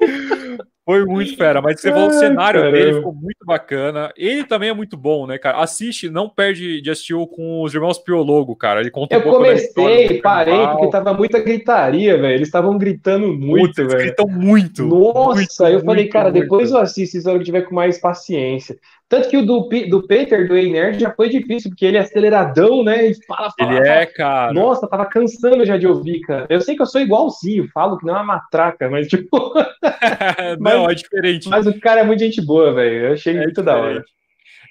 Foi 0.85 1.05
muito 1.05 1.37
fera, 1.37 1.61
mas 1.61 1.79
você 1.79 1.91
falou 1.91 2.09
o 2.09 2.13
cenário 2.13 2.59
caramba. 2.59 2.77
dele 2.77 2.93
ficou 2.95 3.13
muito 3.13 3.45
bacana. 3.45 4.11
Ele 4.17 4.43
também 4.43 4.67
é 4.67 4.73
muito 4.73 4.97
bom, 4.97 5.25
né, 5.25 5.37
cara? 5.37 5.59
Assiste, 5.59 6.09
não 6.09 6.27
perde 6.27 6.81
de 6.81 6.91
assistir 6.91 7.13
com 7.33 7.63
os 7.63 7.73
irmãos 7.73 7.97
Piologo, 7.97 8.53
cara. 8.53 8.81
Ele 8.81 8.91
conta 8.91 9.15
Eu 9.15 9.19
um 9.19 9.23
pouco 9.23 9.37
comecei, 9.37 10.19
parei, 10.21 10.67
porque 10.67 10.89
tava 10.89 11.13
muita 11.13 11.39
gritaria, 11.39 12.17
velho. 12.17 12.33
Eles 12.33 12.49
estavam 12.49 12.77
gritando 12.77 13.33
muito, 13.33 13.75
velho. 13.75 13.91
Eles 13.91 14.03
gritam 14.03 14.27
muito. 14.27 14.85
Nossa, 14.85 15.35
muito, 15.35 15.63
eu 15.63 15.85
falei, 15.85 16.07
cara, 16.09 16.29
muito. 16.29 16.41
depois 16.41 16.71
eu 16.71 16.77
assisto 16.77 17.21
se 17.21 17.29
eu 17.29 17.41
tiver 17.41 17.61
com 17.61 17.73
mais 17.73 17.97
paciência. 17.97 18.77
Tanto 19.13 19.29
que 19.29 19.37
o 19.37 19.45
do, 19.45 19.69
do 19.91 20.07
Peter, 20.07 20.47
do 20.47 20.55
Nerd, 20.55 20.99
já 20.99 21.11
foi 21.11 21.29
difícil, 21.29 21.69
porque 21.69 21.85
ele 21.85 21.97
é 21.97 21.99
aceleradão, 21.99 22.83
né? 22.83 23.11
E 23.11 23.25
fala, 23.27 23.51
fala. 23.55 23.75
Ele 23.75 23.87
é, 23.87 24.07
cara. 24.07 24.51
Nossa, 24.51 24.87
tava 24.87 25.05
cansando 25.05 25.63
já 25.63 25.77
de 25.77 25.85
ouvir, 25.85 26.21
cara. 26.21 26.47
Eu 26.49 26.59
sei 26.59 26.75
que 26.75 26.81
eu 26.81 26.87
sou 26.87 26.99
igualzinho, 26.99 27.69
falo 27.71 27.99
que 27.99 28.07
não 28.07 28.15
é 28.15 28.17
uma 28.17 28.23
matraca, 28.23 28.89
mas 28.89 29.07
tipo. 29.07 29.53
não, 30.59 30.89
é 30.89 30.95
diferente. 30.95 31.47
Mas 31.47 31.67
o 31.67 31.79
cara 31.79 32.01
é 32.01 32.03
muito 32.03 32.21
gente 32.21 32.41
boa, 32.43 32.73
velho. 32.73 33.05
Eu 33.05 33.13
achei 33.13 33.33
é 33.33 33.37
muito 33.37 33.61
diferente. 33.61 33.65
da 33.65 33.77
hora. 33.77 34.03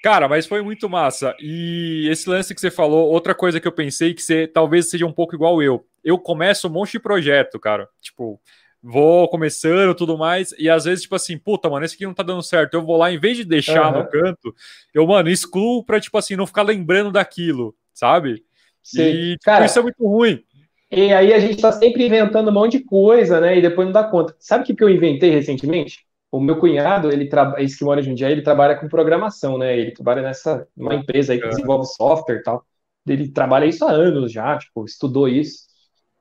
Cara, 0.03 0.27
mas 0.27 0.45
foi 0.45 0.61
muito 0.61 0.89
massa. 0.89 1.33
E 1.39 2.05
esse 2.11 2.29
lance 2.29 2.53
que 2.53 2.59
você 2.59 2.69
falou, 2.69 3.09
outra 3.09 3.33
coisa 3.33 3.61
que 3.61 3.67
eu 3.67 3.71
pensei 3.71 4.13
que 4.13 4.21
você 4.21 4.45
talvez 4.45 4.89
seja 4.89 5.05
um 5.05 5.13
pouco 5.13 5.33
igual 5.35 5.63
eu. 5.63 5.85
Eu 6.03 6.19
começo 6.19 6.67
um 6.67 6.71
monte 6.71 6.91
de 6.91 6.99
projeto, 6.99 7.57
cara. 7.57 7.87
Tipo, 8.01 8.41
vou 8.83 9.29
começando 9.29 9.95
tudo 9.95 10.17
mais, 10.17 10.53
e 10.59 10.69
às 10.69 10.83
vezes, 10.83 11.03
tipo 11.03 11.15
assim, 11.15 11.37
puta, 11.37 11.69
mano, 11.69 11.85
esse 11.85 11.95
aqui 11.95 12.05
não 12.05 12.13
tá 12.13 12.21
dando 12.21 12.43
certo. 12.43 12.73
Eu 12.73 12.83
vou 12.83 12.97
lá, 12.97 13.11
em 13.11 13.17
vez 13.17 13.37
de 13.37 13.45
deixar 13.45 13.93
uhum. 13.93 13.99
no 13.99 14.09
canto, 14.09 14.53
eu, 14.93 15.07
mano, 15.07 15.29
excluo 15.29 15.85
pra, 15.85 15.99
tipo 16.01 16.17
assim, 16.17 16.35
não 16.35 16.45
ficar 16.45 16.63
lembrando 16.63 17.11
daquilo, 17.11 17.73
sabe? 17.93 18.43
Sim. 18.83 19.01
E 19.01 19.31
tipo, 19.33 19.45
Cara, 19.45 19.65
isso 19.65 19.79
é 19.79 19.81
muito 19.81 20.05
ruim. 20.05 20.43
E 20.91 21.11
aí 21.11 21.33
a 21.33 21.39
gente 21.39 21.59
tá 21.59 21.71
sempre 21.71 22.05
inventando 22.05 22.49
um 22.49 22.53
monte 22.53 22.77
de 22.77 22.83
coisa, 22.83 23.39
né? 23.39 23.57
E 23.57 23.61
depois 23.61 23.87
não 23.87 23.93
dá 23.93 24.03
conta. 24.03 24.35
Sabe 24.37 24.63
o 24.63 24.75
que, 24.75 24.83
eu 24.83 24.89
inventei 24.89 25.31
recentemente? 25.31 26.05
O 26.31 26.39
meu 26.39 26.57
cunhado, 26.57 27.11
ele 27.11 27.27
trabalha, 27.27 27.63
esse 27.63 27.77
que 27.77 27.83
mora 27.83 28.01
de 28.01 28.11
um 28.11 28.13
dia, 28.13 28.29
ele 28.29 28.41
trabalha 28.41 28.75
com 28.75 28.87
programação, 28.87 29.57
né? 29.57 29.77
Ele 29.77 29.91
trabalha 29.91 30.21
nessa 30.21 30.67
uma 30.75 30.93
empresa 30.93 31.33
aí 31.33 31.39
que 31.39 31.47
desenvolve 31.47 31.85
software 31.87 32.35
e 32.35 32.43
tal. 32.43 32.65
Ele 33.07 33.27
trabalha 33.29 33.65
isso 33.65 33.83
há 33.85 33.91
anos 33.91 34.31
já, 34.31 34.57
tipo, 34.57 34.85
estudou 34.85 35.27
isso. 35.27 35.72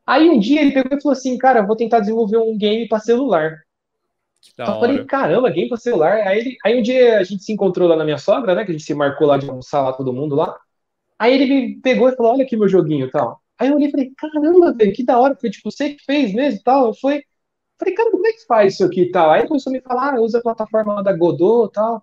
Aí 0.07 0.29
um 0.29 0.39
dia 0.39 0.61
ele 0.61 0.73
pegou 0.73 0.99
e 0.99 1.01
falou 1.01 1.13
assim, 1.13 1.39
cara, 1.39 1.63
vou 1.63 1.77
tentar 1.77 2.01
desenvolver 2.01 2.39
um 2.39 2.57
game 2.57 2.89
para 2.89 2.99
celular. 2.99 3.63
eu 4.59 4.67
falei, 4.67 5.05
caramba, 5.05 5.51
game 5.51 5.69
para 5.69 5.79
celular. 5.79 6.27
Aí, 6.27 6.39
ele, 6.41 6.57
aí 6.65 6.79
um 6.79 6.83
dia 6.83 7.19
a 7.19 7.25
gente 7.25 7.45
se 7.45 7.53
encontrou 7.53 7.89
lá 7.89 7.97
na 7.97 8.05
minha 8.05 8.19
sogra, 8.19 8.55
né? 8.55 8.65
Que 8.65 8.71
a 8.71 8.75
gente 8.75 8.85
se 8.85 8.95
marcou 8.95 9.27
lá 9.27 9.39
de 9.39 9.49
almoçar 9.49 9.83
lá 9.83 9.93
todo 9.93 10.13
mundo 10.13 10.35
lá. 10.35 10.59
Aí 11.19 11.35
ele 11.35 11.47
me 11.47 11.81
pegou 11.81 12.09
e 12.09 12.17
falou, 12.17 12.33
olha 12.33 12.45
aqui 12.45 12.57
meu 12.57 12.69
joguinho 12.69 13.07
e 13.07 13.11
tal. 13.11 13.41
Aí 13.59 13.69
eu 13.69 13.77
olhei 13.77 13.89
e 13.89 13.91
falei, 13.93 14.13
caramba, 14.17 14.75
velho, 14.75 14.93
que 14.93 15.05
da 15.05 15.19
hora. 15.21 15.37
Foi 15.41 15.51
tipo, 15.51 15.71
você 15.71 15.95
que 15.95 16.05
fez 16.05 16.35
mesmo 16.35 16.61
e 16.61 16.63
tal. 16.65 16.87
Eu 16.89 16.95
fui, 16.95 17.23
falei, 17.79 17.95
cara, 17.95 18.11
como 18.11 18.27
é 18.27 18.33
que 18.33 18.47
faz 18.47 18.75
isso 18.75 18.85
aqui 18.85 19.03
e 19.03 19.11
tal? 19.13 19.31
Aí 19.31 19.43
ele 19.43 19.49
começou 19.49 19.71
a 19.71 19.75
me 19.75 19.81
falar, 19.81 20.15
ah, 20.15 20.21
usa 20.21 20.39
a 20.39 20.43
plataforma 20.43 21.03
da 21.03 21.13
Godot 21.13 21.71
e 21.71 21.73
tal. 21.73 21.95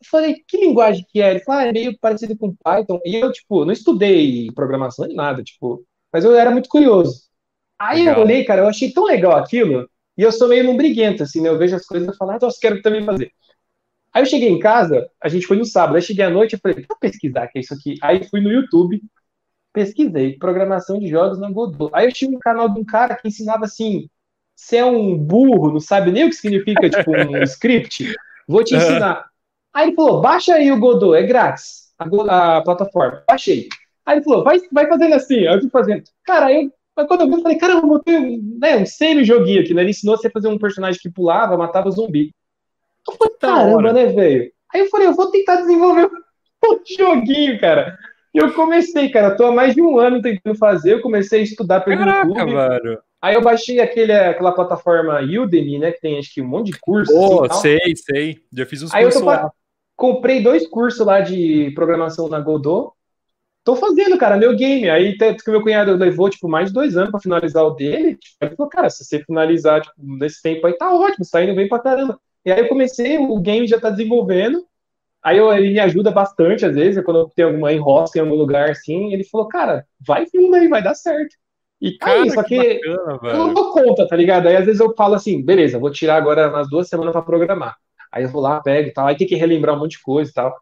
Eu 0.00 0.08
falei, 0.10 0.44
que 0.46 0.56
linguagem 0.58 1.04
que 1.10 1.20
é? 1.20 1.32
Ele 1.32 1.40
falou, 1.40 1.60
ah, 1.60 1.66
é 1.66 1.72
meio 1.72 1.98
parecido 1.98 2.36
com 2.38 2.54
Python. 2.56 3.00
E 3.04 3.16
eu, 3.16 3.32
tipo, 3.32 3.64
não 3.64 3.72
estudei 3.72 4.50
programação 4.54 5.06
nem 5.06 5.16
nada, 5.16 5.42
tipo, 5.42 5.84
mas 6.12 6.24
eu 6.24 6.34
era 6.34 6.50
muito 6.50 6.68
curioso. 6.68 7.28
Aí 7.78 8.00
legal. 8.00 8.16
eu 8.16 8.24
olhei, 8.24 8.44
cara, 8.44 8.62
eu 8.62 8.68
achei 8.68 8.92
tão 8.92 9.04
legal 9.04 9.36
aquilo, 9.36 9.88
e 10.16 10.22
eu 10.22 10.32
sou 10.32 10.48
meio 10.48 10.66
lombriguento, 10.66 11.22
assim, 11.22 11.40
né? 11.40 11.48
Eu 11.48 11.58
vejo 11.58 11.76
as 11.76 11.86
coisas 11.86 12.12
e 12.12 12.16
falo, 12.18 12.32
ah, 12.32 12.38
nossa, 12.40 12.58
quero 12.60 12.82
também 12.82 13.04
fazer. 13.04 13.32
Aí 14.12 14.22
eu 14.22 14.26
cheguei 14.26 14.48
em 14.48 14.58
casa, 14.58 15.08
a 15.22 15.28
gente 15.28 15.46
foi 15.46 15.56
no 15.56 15.64
sábado, 15.64 15.96
aí 15.96 16.02
cheguei 16.02 16.24
à 16.24 16.30
noite 16.30 16.56
e 16.56 16.58
falei, 16.58 16.76
deixa 16.76 16.92
eu 16.92 16.98
pesquisar 16.98 17.46
o 17.46 17.48
que 17.50 17.58
é 17.58 17.60
isso 17.60 17.74
aqui. 17.74 17.94
Aí 18.02 18.24
fui 18.28 18.40
no 18.40 18.50
YouTube, 18.50 19.00
pesquisei, 19.72 20.36
programação 20.36 20.98
de 20.98 21.06
jogos 21.08 21.38
na 21.38 21.50
Godot. 21.50 21.90
Aí 21.94 22.06
eu 22.06 22.12
tinha 22.12 22.30
um 22.30 22.38
canal 22.38 22.68
de 22.68 22.80
um 22.80 22.84
cara 22.84 23.14
que 23.14 23.28
ensinava 23.28 23.64
assim, 23.64 24.08
você 24.56 24.78
é 24.78 24.84
um 24.84 25.16
burro, 25.16 25.70
não 25.70 25.80
sabe 25.80 26.10
nem 26.10 26.24
o 26.24 26.30
que 26.30 26.34
significa, 26.34 26.88
tipo, 26.90 27.12
um 27.12 27.42
script, 27.44 28.12
vou 28.48 28.64
te 28.64 28.74
ensinar. 28.74 29.26
Aí 29.72 29.88
ele 29.88 29.94
falou, 29.94 30.20
baixa 30.20 30.54
aí 30.54 30.72
o 30.72 30.80
Godot, 30.80 31.14
é 31.14 31.22
grátis, 31.22 31.92
a, 31.96 32.56
a 32.56 32.62
plataforma. 32.62 33.22
Baixei. 33.28 33.68
Aí 34.08 34.16
ele 34.16 34.24
falou, 34.24 34.42
vai, 34.42 34.58
vai 34.72 34.88
fazendo 34.88 35.14
assim. 35.14 35.40
Eu 35.40 35.60
fui 35.60 35.68
fazendo. 35.68 36.02
Cara, 36.24 36.46
aí 36.46 36.70
eu, 36.96 37.06
quando 37.06 37.20
eu 37.20 37.26
vi, 37.26 37.34
eu 37.34 37.42
falei, 37.42 37.58
cara, 37.58 37.74
eu 37.74 37.82
vou 37.82 37.98
ter 37.98 38.18
né, 38.18 38.78
um 38.78 38.86
semi-joguinho 38.86 39.60
aqui, 39.60 39.74
né? 39.74 39.82
Ele 39.82 39.90
ensinou 39.90 40.16
você 40.16 40.28
a 40.28 40.30
fazer 40.30 40.48
um 40.48 40.56
personagem 40.56 40.98
que 40.98 41.10
pulava, 41.10 41.58
matava 41.58 41.90
zumbi. 41.90 42.34
Eu 43.06 43.14
falei, 43.16 43.34
caramba, 43.38 43.92
né, 43.92 44.06
velho? 44.06 44.50
Aí 44.72 44.80
eu 44.80 44.88
falei, 44.88 45.08
eu 45.08 45.14
vou 45.14 45.30
tentar 45.30 45.56
desenvolver 45.56 46.08
um 46.64 46.80
joguinho, 46.86 47.60
cara. 47.60 47.98
eu 48.32 48.50
comecei, 48.54 49.10
cara, 49.10 49.36
tô 49.36 49.44
há 49.44 49.52
mais 49.52 49.74
de 49.74 49.82
um 49.82 49.98
ano 49.98 50.22
tentando 50.22 50.56
fazer, 50.56 50.94
eu 50.94 51.02
comecei 51.02 51.40
a 51.40 51.42
estudar 51.42 51.82
pelo 51.82 51.98
Caraca, 51.98 52.26
YouTube. 52.26 52.54
velho. 52.54 53.02
Aí 53.20 53.34
eu 53.34 53.42
baixei 53.42 53.78
aquele, 53.78 54.12
aquela 54.12 54.52
plataforma 54.52 55.20
Udemy, 55.20 55.78
né, 55.78 55.92
que 55.92 56.00
tem 56.00 56.18
acho 56.18 56.32
que 56.32 56.40
um 56.40 56.48
monte 56.48 56.70
de 56.70 56.78
curso. 56.80 57.12
Oh, 57.14 57.44
assim, 57.44 57.60
sei, 57.60 57.94
sei. 57.94 58.38
Já 58.50 58.64
fiz 58.64 58.82
uns 58.82 58.94
Aí 58.94 59.02
cursos 59.02 59.20
eu 59.20 59.26
tô, 59.26 59.30
lá. 59.30 59.52
Comprei 59.94 60.42
dois 60.42 60.66
cursos 60.66 61.04
lá 61.04 61.20
de 61.20 61.72
programação 61.74 62.26
na 62.28 62.40
Godot. 62.40 62.96
Tô 63.68 63.76
fazendo, 63.76 64.16
cara, 64.16 64.38
meu 64.38 64.56
game. 64.56 64.88
Aí 64.88 65.14
que 65.14 65.50
meu 65.50 65.62
cunhado 65.62 65.94
levou, 65.94 66.30
tipo, 66.30 66.48
mais 66.48 66.68
de 66.68 66.72
dois 66.72 66.96
anos 66.96 67.10
para 67.10 67.20
finalizar 67.20 67.62
o 67.64 67.72
dele. 67.72 68.16
Tipo, 68.16 68.36
ele 68.40 68.56
falou, 68.56 68.70
cara, 68.70 68.88
se 68.88 69.04
você 69.04 69.22
finalizar, 69.22 69.82
tipo, 69.82 69.94
nesse 69.98 70.40
tempo 70.40 70.66
aí, 70.66 70.72
tá 70.72 70.90
ótimo, 70.90 71.22
você 71.22 71.30
tá 71.30 71.44
indo 71.44 71.54
bem 71.54 71.68
pra 71.68 71.78
caramba. 71.78 72.18
E 72.46 72.50
aí 72.50 72.60
eu 72.60 72.68
comecei, 72.68 73.18
o 73.18 73.38
game 73.38 73.66
já 73.66 73.78
tá 73.78 73.90
desenvolvendo. 73.90 74.64
Aí 75.22 75.36
eu, 75.36 75.52
ele 75.52 75.70
me 75.70 75.80
ajuda 75.80 76.10
bastante, 76.10 76.64
às 76.64 76.74
vezes, 76.74 77.04
quando 77.04 77.30
tem 77.36 77.44
alguma 77.44 77.70
enrosca 77.70 78.18
em 78.18 78.22
algum 78.22 78.36
lugar 78.36 78.70
assim. 78.70 79.12
Ele 79.12 79.22
falou, 79.24 79.46
cara, 79.48 79.84
vai 80.00 80.24
vindo 80.32 80.54
aí, 80.54 80.66
vai 80.66 80.82
dar 80.82 80.94
certo. 80.94 81.36
E, 81.78 81.98
cara, 81.98 82.22
aí, 82.22 82.30
só 82.30 82.42
que, 82.42 82.76
que 82.76 82.88
bacana, 82.88 83.20
eu 83.22 83.38
não 83.38 83.52
dou 83.52 83.70
conta, 83.72 84.08
tá 84.08 84.16
ligado? 84.16 84.46
Aí 84.46 84.56
às 84.56 84.64
vezes 84.64 84.80
eu 84.80 84.94
falo 84.96 85.14
assim, 85.14 85.44
beleza, 85.44 85.78
vou 85.78 85.92
tirar 85.92 86.16
agora 86.16 86.48
umas 86.48 86.70
duas 86.70 86.88
semanas 86.88 87.12
para 87.12 87.20
programar. 87.20 87.76
Aí 88.10 88.22
eu 88.24 88.30
vou 88.30 88.40
lá, 88.40 88.62
pego 88.62 88.88
e 88.88 88.92
tal, 88.94 89.06
aí 89.06 89.14
tem 89.14 89.26
que 89.26 89.34
relembrar 89.34 89.76
um 89.76 89.80
monte 89.80 89.98
de 89.98 90.02
coisa 90.02 90.30
e 90.30 90.32
tal. 90.32 90.56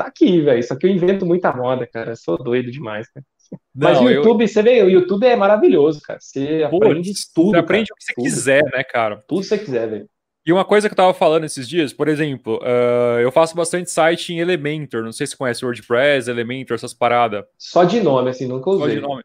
Tá 0.00 0.06
aqui, 0.06 0.40
velho. 0.40 0.62
Só 0.62 0.74
que 0.76 0.86
eu 0.86 0.90
invento 0.90 1.26
muita 1.26 1.52
moda, 1.52 1.86
cara. 1.86 2.12
Eu 2.12 2.16
sou 2.16 2.42
doido 2.42 2.70
demais, 2.70 3.06
cara. 3.12 3.26
Não, 3.74 3.90
Mas 3.90 4.00
o 4.00 4.08
YouTube, 4.08 4.44
eu... 4.44 4.48
você 4.48 4.62
vê, 4.62 4.82
o 4.82 4.88
YouTube 4.88 5.26
é 5.26 5.36
maravilhoso, 5.36 6.00
cara. 6.00 6.18
Você 6.18 6.66
Pô, 6.70 6.78
aprende 6.78 7.12
tudo. 7.34 7.50
Você 7.50 7.56
aprende 7.58 7.88
cara, 7.88 7.94
o 7.94 7.98
que 7.98 8.04
você 8.04 8.14
tudo. 8.14 8.24
quiser, 8.24 8.62
né, 8.72 8.82
cara? 8.82 9.22
Tudo 9.28 9.42
que 9.42 9.46
você 9.46 9.58
quiser, 9.58 9.90
velho. 9.90 10.06
E 10.46 10.50
uma 10.50 10.64
coisa 10.64 10.88
que 10.88 10.94
eu 10.94 10.96
tava 10.96 11.12
falando 11.12 11.44
esses 11.44 11.68
dias, 11.68 11.92
por 11.92 12.08
exemplo, 12.08 12.58
uh, 12.62 13.20
eu 13.20 13.30
faço 13.30 13.54
bastante 13.54 13.90
site 13.90 14.32
em 14.32 14.38
Elementor. 14.38 15.02
Não 15.02 15.12
sei 15.12 15.26
se 15.26 15.32
você 15.32 15.36
conhece 15.36 15.66
WordPress, 15.66 16.30
Elementor, 16.30 16.76
essas 16.76 16.94
paradas. 16.94 17.44
Só 17.58 17.84
de 17.84 18.00
nome, 18.00 18.30
assim, 18.30 18.46
nunca 18.46 18.70
usei. 18.70 18.94
Só 18.94 18.94
de 18.94 19.00
nome. 19.02 19.22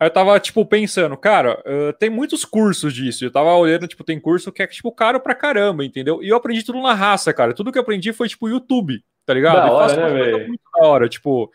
Aí 0.00 0.08
eu 0.08 0.12
tava, 0.12 0.40
tipo, 0.40 0.66
pensando, 0.66 1.16
cara, 1.16 1.62
uh, 1.64 1.92
tem 2.00 2.10
muitos 2.10 2.44
cursos 2.44 2.92
disso. 2.92 3.24
Eu 3.24 3.30
tava 3.30 3.54
olhando, 3.54 3.86
tipo, 3.86 4.02
tem 4.02 4.18
curso 4.18 4.50
que 4.50 4.60
é, 4.60 4.66
tipo, 4.66 4.90
caro 4.90 5.20
pra 5.20 5.36
caramba, 5.36 5.84
entendeu? 5.84 6.20
E 6.20 6.30
eu 6.30 6.36
aprendi 6.36 6.64
tudo 6.64 6.82
na 6.82 6.94
raça, 6.94 7.32
cara. 7.32 7.54
Tudo 7.54 7.70
que 7.70 7.78
eu 7.78 7.82
aprendi 7.82 8.12
foi, 8.12 8.28
tipo, 8.28 8.48
YouTube, 8.48 9.00
tá 9.26 9.34
ligado? 9.34 9.56
Da 9.56 9.72
hora, 9.72 9.96
né, 9.96 10.14
velho? 10.14 10.48
Muito 10.48 10.62
da 10.72 10.86
hora, 10.86 11.08
tipo... 11.08 11.52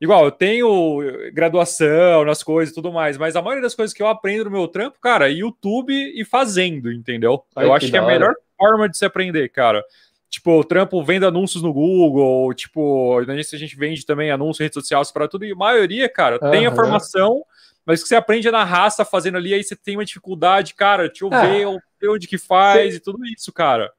Igual, 0.00 0.26
eu 0.26 0.30
tenho 0.30 0.98
graduação 1.32 2.24
nas 2.26 2.42
coisas 2.42 2.72
e 2.72 2.74
tudo 2.74 2.92
mais, 2.92 3.16
mas 3.16 3.36
a 3.36 3.40
maioria 3.40 3.62
das 3.62 3.74
coisas 3.74 3.94
que 3.94 4.02
eu 4.02 4.06
aprendo 4.06 4.44
no 4.44 4.50
meu 4.50 4.68
trampo, 4.68 4.98
cara, 5.00 5.30
é 5.30 5.32
YouTube 5.32 5.92
e 5.92 6.24
fazendo, 6.24 6.92
entendeu? 6.92 7.42
Ai, 7.56 7.64
eu 7.64 7.72
acho 7.72 7.86
que, 7.86 7.92
que 7.92 7.96
é 7.96 8.00
a 8.00 8.06
melhor 8.06 8.34
forma 8.58 8.88
de 8.88 8.98
se 8.98 9.04
aprender, 9.04 9.48
cara. 9.48 9.82
Tipo, 10.28 10.58
o 10.58 10.64
trampo 10.64 11.02
vende 11.02 11.24
anúncios 11.24 11.62
no 11.62 11.72
Google, 11.72 12.52
tipo, 12.54 13.18
a 13.18 13.56
gente 13.56 13.76
vende 13.76 14.04
também 14.04 14.30
anúncios 14.30 14.60
em 14.60 14.64
redes 14.64 14.74
sociais 14.74 15.12
para 15.12 15.28
tudo, 15.28 15.44
e 15.44 15.52
a 15.52 15.56
maioria, 15.56 16.08
cara, 16.08 16.38
uhum. 16.42 16.50
tem 16.50 16.66
a 16.66 16.74
formação, 16.74 17.42
mas 17.86 18.02
que 18.02 18.08
você 18.08 18.16
aprende 18.16 18.50
na 18.50 18.64
raça 18.64 19.04
fazendo 19.04 19.38
ali, 19.38 19.54
aí 19.54 19.62
você 19.62 19.76
tem 19.76 19.96
uma 19.96 20.04
dificuldade, 20.04 20.74
cara, 20.74 21.06
deixa 21.06 21.24
eu 21.24 21.30
ah. 21.32 21.46
ver, 21.46 21.66
ver 22.00 22.08
onde 22.08 22.26
que 22.26 22.36
faz 22.36 22.96
e 22.96 23.00
tudo 23.00 23.24
isso, 23.24 23.52
cara. 23.52 23.90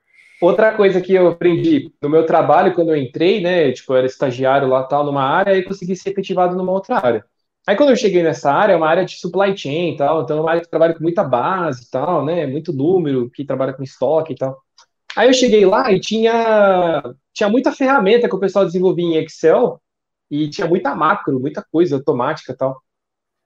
Outra 0.45 0.75
coisa 0.75 1.01
que 1.01 1.11
eu 1.11 1.29
aprendi 1.29 1.91
no 1.99 2.07
meu 2.07 2.23
trabalho, 2.23 2.75
quando 2.75 2.89
eu 2.89 2.95
entrei, 2.95 3.41
né, 3.41 3.71
tipo, 3.71 3.91
eu 3.91 3.97
era 3.97 4.05
estagiário 4.05 4.67
lá, 4.67 4.83
tal, 4.83 5.03
numa 5.03 5.23
área, 5.23 5.57
e 5.57 5.63
consegui 5.63 5.95
ser 5.95 6.11
efetivado 6.11 6.55
numa 6.55 6.71
outra 6.71 7.03
área. 7.03 7.25
Aí 7.67 7.75
quando 7.75 7.89
eu 7.89 7.95
cheguei 7.95 8.21
nessa 8.21 8.51
área, 8.51 8.73
é 8.73 8.75
uma 8.75 8.87
área 8.87 9.03
de 9.03 9.17
supply 9.17 9.57
chain 9.57 9.93
e 9.93 9.97
tal, 9.97 10.21
então 10.21 10.37
é 10.37 10.41
uma 10.41 10.51
área 10.51 10.61
que 10.61 10.69
trabalha 10.69 10.93
com 10.93 11.01
muita 11.01 11.23
base 11.23 11.85
e 11.85 11.89
tal, 11.89 12.23
né, 12.23 12.45
muito 12.45 12.71
número, 12.71 13.27
que 13.31 13.43
trabalha 13.43 13.73
com 13.73 13.81
estoque 13.81 14.33
e 14.33 14.35
tal. 14.35 14.55
Aí 15.17 15.27
eu 15.27 15.33
cheguei 15.33 15.65
lá 15.65 15.91
e 15.91 15.99
tinha, 15.99 17.01
tinha 17.33 17.49
muita 17.49 17.71
ferramenta 17.71 18.29
que 18.29 18.35
o 18.35 18.39
pessoal 18.39 18.65
desenvolvia 18.65 19.03
em 19.03 19.23
Excel 19.23 19.81
e 20.29 20.47
tinha 20.47 20.67
muita 20.67 20.93
macro, 20.93 21.39
muita 21.39 21.65
coisa 21.71 21.95
automática 21.95 22.51
e 22.53 22.55
tal. 22.55 22.79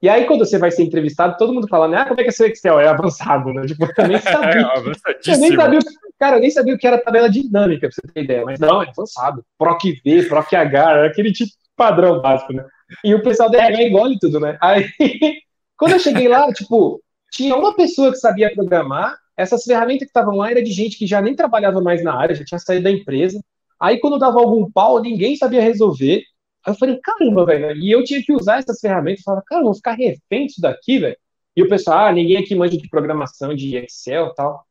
E 0.02 0.08
aí, 0.08 0.26
quando 0.26 0.46
você 0.46 0.58
vai 0.58 0.72
ser 0.72 0.84
entrevistado, 0.84 1.36
todo 1.38 1.54
mundo 1.54 1.68
fala, 1.68 1.88
né? 1.88 1.98
Ah, 1.98 2.06
como 2.06 2.20
é 2.22 2.24
que 2.24 2.30
é 2.30 2.32
seu 2.32 2.48
Excel? 2.48 2.80
É 2.80 2.88
avançado, 2.88 3.54
né? 3.54 3.66
Tipo, 3.66 3.86
eu 3.86 4.08
nem 4.08 4.18
sabia. 4.22 4.62
é 4.62 5.34
eu 5.34 5.38
nem 5.38 5.52
sabia, 5.56 5.80
cara, 6.18 6.38
eu 6.38 6.42
nem 6.42 6.50
sabia 6.50 6.74
o 6.74 6.78
que 6.78 6.88
era 6.88 6.98
tabela 6.98 7.30
dinâmica, 7.30 7.88
pra 7.88 7.92
você 7.92 8.14
ter 8.14 8.24
ideia. 8.24 8.46
Mas 8.46 8.60
não, 8.60 8.82
é 8.82 8.88
avançado. 8.90 9.44
PROC 9.58 10.02
V, 10.04 10.24
PROC 10.24 10.56
H, 10.56 11.06
aquele 11.06 11.34
tipo 11.34 11.52
padrão 11.76 12.22
básico, 12.22 12.54
né? 12.54 12.66
E 13.04 13.14
o 13.14 13.22
pessoal 13.22 13.50
da 13.50 13.58
RH 13.58 13.84
engole 13.84 14.18
tudo, 14.20 14.40
né? 14.40 14.58
Aí, 14.62 14.86
quando 15.78 15.94
eu 15.94 16.00
cheguei 16.00 16.28
lá, 16.28 16.52
tipo, 16.54 17.02
tinha 17.32 17.56
uma 17.56 17.76
pessoa 17.76 18.12
que 18.12 18.18
sabia 18.18 18.54
programar, 18.54 19.16
essas 19.36 19.64
ferramentas 19.64 20.02
que 20.02 20.10
estavam 20.10 20.36
lá 20.36 20.52
eram 20.52 20.64
de 20.64 20.72
gente 20.72 20.98
que 20.98 21.08
já 21.08 21.22
nem 21.22 21.36
trabalhava 21.36 21.82
mais 21.82 22.04
na 22.04 22.14
área, 22.14 22.36
já 22.36 22.44
tinha 22.44 22.60
saído 22.60 22.84
da 22.84 22.92
empresa. 22.92 23.40
Aí, 23.80 24.00
quando 24.00 24.18
dava 24.20 24.40
algum 24.40 24.70
pau, 24.70 25.02
ninguém 25.02 25.36
sabia 25.36 25.62
resolver. 25.62 26.24
Aí 26.70 26.74
eu 26.76 26.78
falei, 26.78 27.00
caramba, 27.02 27.46
velho. 27.46 27.76
E 27.78 27.92
eu 27.92 28.04
tinha 28.04 28.22
que 28.22 28.32
usar 28.32 28.60
essas 28.60 28.80
ferramentas. 28.80 29.22
Eu 29.22 29.24
falava, 29.24 29.44
cara, 29.46 29.62
eu 29.62 29.66
vou 29.66 29.74
ficar 29.74 29.94
refém 29.94 30.46
disso 30.46 30.62
daqui, 30.62 31.00
velho. 31.00 31.18
E 31.56 31.64
o 31.64 31.68
pessoal, 31.68 32.06
ah, 32.06 32.12
ninguém 32.14 32.38
aqui 32.38 32.56
manja 32.56 32.78
de 32.78 32.88
programação, 32.88 33.56
de 33.56 33.76
Excel 33.76 34.28
e 34.28 34.36
tal. 34.36 34.64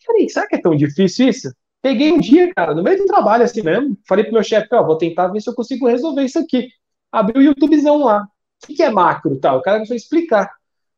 Eu 0.00 0.06
falei, 0.06 0.28
será 0.28 0.46
que 0.48 0.56
é 0.56 0.60
tão 0.60 0.74
difícil 0.74 1.28
isso? 1.28 1.52
Peguei 1.82 2.10
um 2.10 2.18
dia, 2.18 2.52
cara, 2.54 2.74
no 2.74 2.82
meio 2.82 2.96
do 2.96 3.06
trabalho, 3.06 3.44
assim 3.44 3.62
mesmo. 3.62 3.98
Falei 4.08 4.24
pro 4.24 4.32
meu 4.32 4.42
chefe, 4.42 4.68
ó, 4.72 4.82
vou 4.82 4.96
tentar 4.96 5.28
ver 5.28 5.40
se 5.40 5.50
eu 5.50 5.54
consigo 5.54 5.86
resolver 5.86 6.22
isso 6.24 6.38
aqui. 6.38 6.68
Abri 7.10 7.38
o 7.38 7.42
YouTubezão 7.42 8.02
lá. 8.02 8.26
O 8.64 8.74
que 8.74 8.82
é 8.82 8.90
macro 8.90 9.38
tal? 9.38 9.58
O 9.58 9.62
cara 9.62 9.80
me 9.80 9.86
foi 9.86 9.96
explicar. 9.96 10.50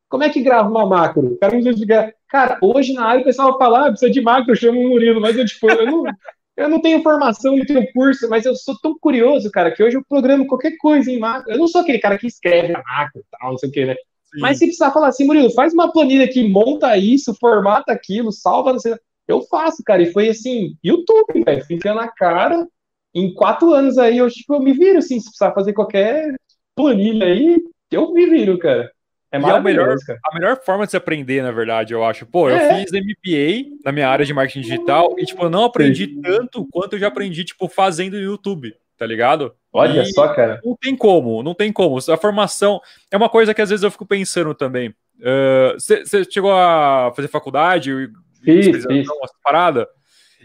Como 0.08 0.22
é 0.22 0.30
que 0.30 0.42
grava 0.42 0.68
uma 0.68 0.86
macro? 0.86 1.32
O 1.32 1.38
cara 1.38 1.56
me 1.56 1.68
explicar. 1.68 2.12
Cara, 2.28 2.58
hoje 2.62 2.92
na 2.92 3.06
área 3.06 3.22
o 3.22 3.24
pessoal 3.24 3.58
fala, 3.58 3.86
ah, 3.86 3.90
precisa 3.90 4.12
de 4.12 4.20
macro, 4.20 4.54
chama 4.54 4.78
o 4.78 4.88
Murilo. 4.88 5.20
Mas 5.20 5.36
eu, 5.36 5.44
tipo, 5.44 5.68
eu 5.70 5.86
não, 5.86 6.04
eu 6.56 6.68
não 6.68 6.80
tenho 6.80 7.02
formação, 7.02 7.56
não 7.56 7.64
tenho 7.64 7.86
curso, 7.92 8.28
mas 8.28 8.44
eu 8.44 8.54
sou 8.54 8.76
tão 8.80 8.96
curioso, 8.98 9.50
cara, 9.50 9.72
que 9.72 9.82
hoje 9.82 9.96
eu 9.96 10.04
programo 10.08 10.46
qualquer 10.46 10.76
coisa 10.78 11.10
em 11.10 11.18
macro. 11.18 11.50
Eu 11.52 11.58
não 11.58 11.66
sou 11.66 11.80
aquele 11.80 11.98
cara 11.98 12.16
que 12.16 12.26
escreve 12.26 12.74
a 12.74 12.82
macro 12.82 13.20
e 13.20 13.24
tal, 13.38 13.50
não 13.50 13.58
sei 13.58 13.68
o 13.68 13.72
que, 13.72 13.84
né? 13.84 13.94
Sim. 13.94 14.40
Mas 14.40 14.58
se 14.58 14.66
precisar 14.66 14.92
falar 14.92 15.08
assim, 15.08 15.24
Murilo, 15.24 15.50
faz 15.52 15.72
uma 15.72 15.92
planilha 15.92 16.24
aqui, 16.24 16.46
monta 16.46 16.96
isso, 16.96 17.34
formata 17.40 17.92
aquilo, 17.92 18.32
salva, 18.32 18.72
não 18.72 18.78
sei. 18.78 18.94
Eu 19.26 19.42
faço, 19.42 19.82
cara. 19.84 20.02
E 20.02 20.12
foi 20.12 20.28
assim, 20.28 20.76
YouTube, 20.82 21.44
velho. 21.44 21.64
Fica 21.64 21.94
na 21.94 22.08
cara. 22.08 22.66
Em 23.14 23.32
quatro 23.32 23.72
anos 23.72 23.96
aí, 23.96 24.18
eu, 24.18 24.28
tipo, 24.28 24.54
eu 24.54 24.60
me 24.60 24.72
viro, 24.72 24.98
assim, 24.98 25.18
se 25.20 25.26
precisar 25.26 25.52
fazer 25.52 25.72
qualquer 25.72 26.34
planilha 26.74 27.26
aí, 27.26 27.62
eu 27.90 28.12
me 28.12 28.26
viro, 28.26 28.58
cara. 28.58 28.90
É, 29.34 29.36
é 29.36 29.60
melhor, 29.60 29.96
a 30.24 30.34
melhor 30.34 30.60
forma 30.64 30.84
de 30.84 30.92
se 30.92 30.96
aprender, 30.96 31.42
na 31.42 31.50
verdade, 31.50 31.92
eu 31.92 32.04
acho. 32.04 32.24
Pô, 32.24 32.48
eu 32.48 32.56
é. 32.56 32.84
fiz 32.84 32.92
MBA 32.92 33.78
na 33.84 33.90
minha 33.90 34.08
área 34.08 34.24
de 34.24 34.32
marketing 34.32 34.60
digital 34.60 35.16
e, 35.18 35.24
tipo, 35.24 35.44
eu 35.44 35.50
não 35.50 35.64
aprendi 35.64 36.06
Sim. 36.06 36.22
tanto 36.22 36.64
quanto 36.70 36.94
eu 36.94 37.00
já 37.00 37.08
aprendi, 37.08 37.42
tipo, 37.42 37.68
fazendo 37.68 38.14
no 38.14 38.22
YouTube, 38.22 38.72
tá 38.96 39.04
ligado? 39.04 39.52
Olha 39.72 40.02
e 40.02 40.06
só, 40.06 40.32
cara. 40.32 40.60
Não 40.64 40.76
tem 40.80 40.96
como, 40.96 41.42
não 41.42 41.52
tem 41.52 41.72
como. 41.72 41.98
A 41.98 42.16
formação 42.16 42.80
é 43.10 43.16
uma 43.16 43.28
coisa 43.28 43.52
que 43.52 43.60
às 43.60 43.70
vezes 43.70 43.82
eu 43.82 43.90
fico 43.90 44.06
pensando 44.06 44.54
também. 44.54 44.94
Você 45.74 46.02
uh, 46.20 46.32
chegou 46.32 46.52
a 46.52 47.12
fazer 47.16 47.26
faculdade? 47.26 47.92
Fiz, 48.44 48.84
fiz. 48.86 49.06
Parada? 49.42 49.88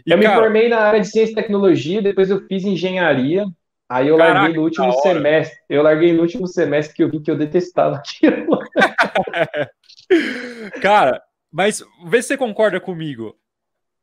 E, 0.04 0.10
eu 0.10 0.20
cara, 0.20 0.34
me 0.34 0.42
formei 0.42 0.68
na 0.68 0.78
área 0.78 1.00
de 1.00 1.06
ciência 1.06 1.32
e 1.32 1.36
tecnologia, 1.36 2.02
depois 2.02 2.28
eu 2.28 2.44
fiz 2.48 2.64
engenharia. 2.64 3.46
Aí 3.90 4.06
eu 4.06 4.16
Caraca, 4.16 4.38
larguei 4.38 4.56
no 4.56 4.62
último 4.62 4.92
semestre. 5.00 5.58
Eu 5.68 5.82
larguei 5.82 6.12
no 6.12 6.22
último 6.22 6.46
semestre 6.46 6.94
que 6.94 7.02
eu 7.02 7.10
vi 7.10 7.18
que 7.18 7.28
eu 7.28 7.36
detestava 7.36 7.96
aquilo. 7.98 8.59
Cara, 10.82 11.22
mas 11.50 11.82
vê 12.06 12.22
se 12.22 12.28
você 12.28 12.36
concorda 12.36 12.80
comigo. 12.80 13.36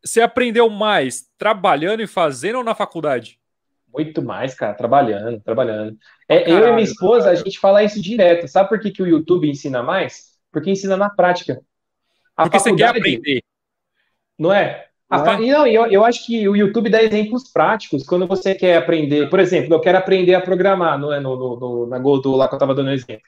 Você 0.03 0.22
aprendeu 0.22 0.69
mais 0.69 1.26
trabalhando 1.38 2.02
e 2.02 2.07
fazendo 2.07 2.57
ou 2.57 2.64
na 2.64 2.76
faculdade? 2.76 3.39
Muito 3.91 4.22
mais, 4.22 4.53
cara, 4.53 4.73
trabalhando, 4.73 5.41
trabalhando. 5.41 5.98
É, 6.30 6.41
Caralho, 6.41 6.65
eu 6.65 6.69
e 6.69 6.72
minha 6.73 6.84
esposa, 6.84 7.26
cara. 7.26 7.34
a 7.34 7.35
gente 7.35 7.60
fala 7.60 7.84
isso 7.84 8.02
direto. 8.02 8.48
Sabe 8.48 8.69
por 8.69 8.80
que, 8.80 8.91
que 8.91 9.02
o 9.02 9.07
YouTube 9.07 9.49
ensina 9.49 9.81
mais? 9.81 10.38
Porque 10.52 10.69
ensina 10.69 10.95
na 10.95 11.10
prática. 11.10 11.61
A 12.35 12.44
Porque 12.44 12.60
você 12.60 12.76
quer 12.76 12.89
aprender. 12.89 13.41
Não 14.38 14.53
é? 14.53 14.88
Não, 15.10 15.23
não 15.23 15.68
eu, 15.68 15.88
eu 15.88 16.06
acho 16.06 16.26
que 16.26 16.48
o 16.48 16.56
YouTube 16.56 16.89
dá 16.89 17.02
exemplos 17.02 17.49
práticos 17.52 18.03
quando 18.03 18.27
você 18.27 18.53
quer 18.53 18.77
aprender. 18.77 19.30
Por 19.30 19.39
exemplo, 19.39 19.73
eu 19.73 19.80
quero 19.80 19.98
aprender 19.98 20.35
a 20.35 20.41
programar 20.41 20.99
não 20.99 21.14
é, 21.14 21.19
no, 21.19 21.35
no, 21.35 21.60
no 21.60 21.88
na 21.88 21.98
Godot 21.98 22.38
lá 22.38 22.48
que 22.48 22.53
eu 22.53 22.57
estava 22.57 22.76
dando 22.76 22.91
exemplo. 22.91 23.26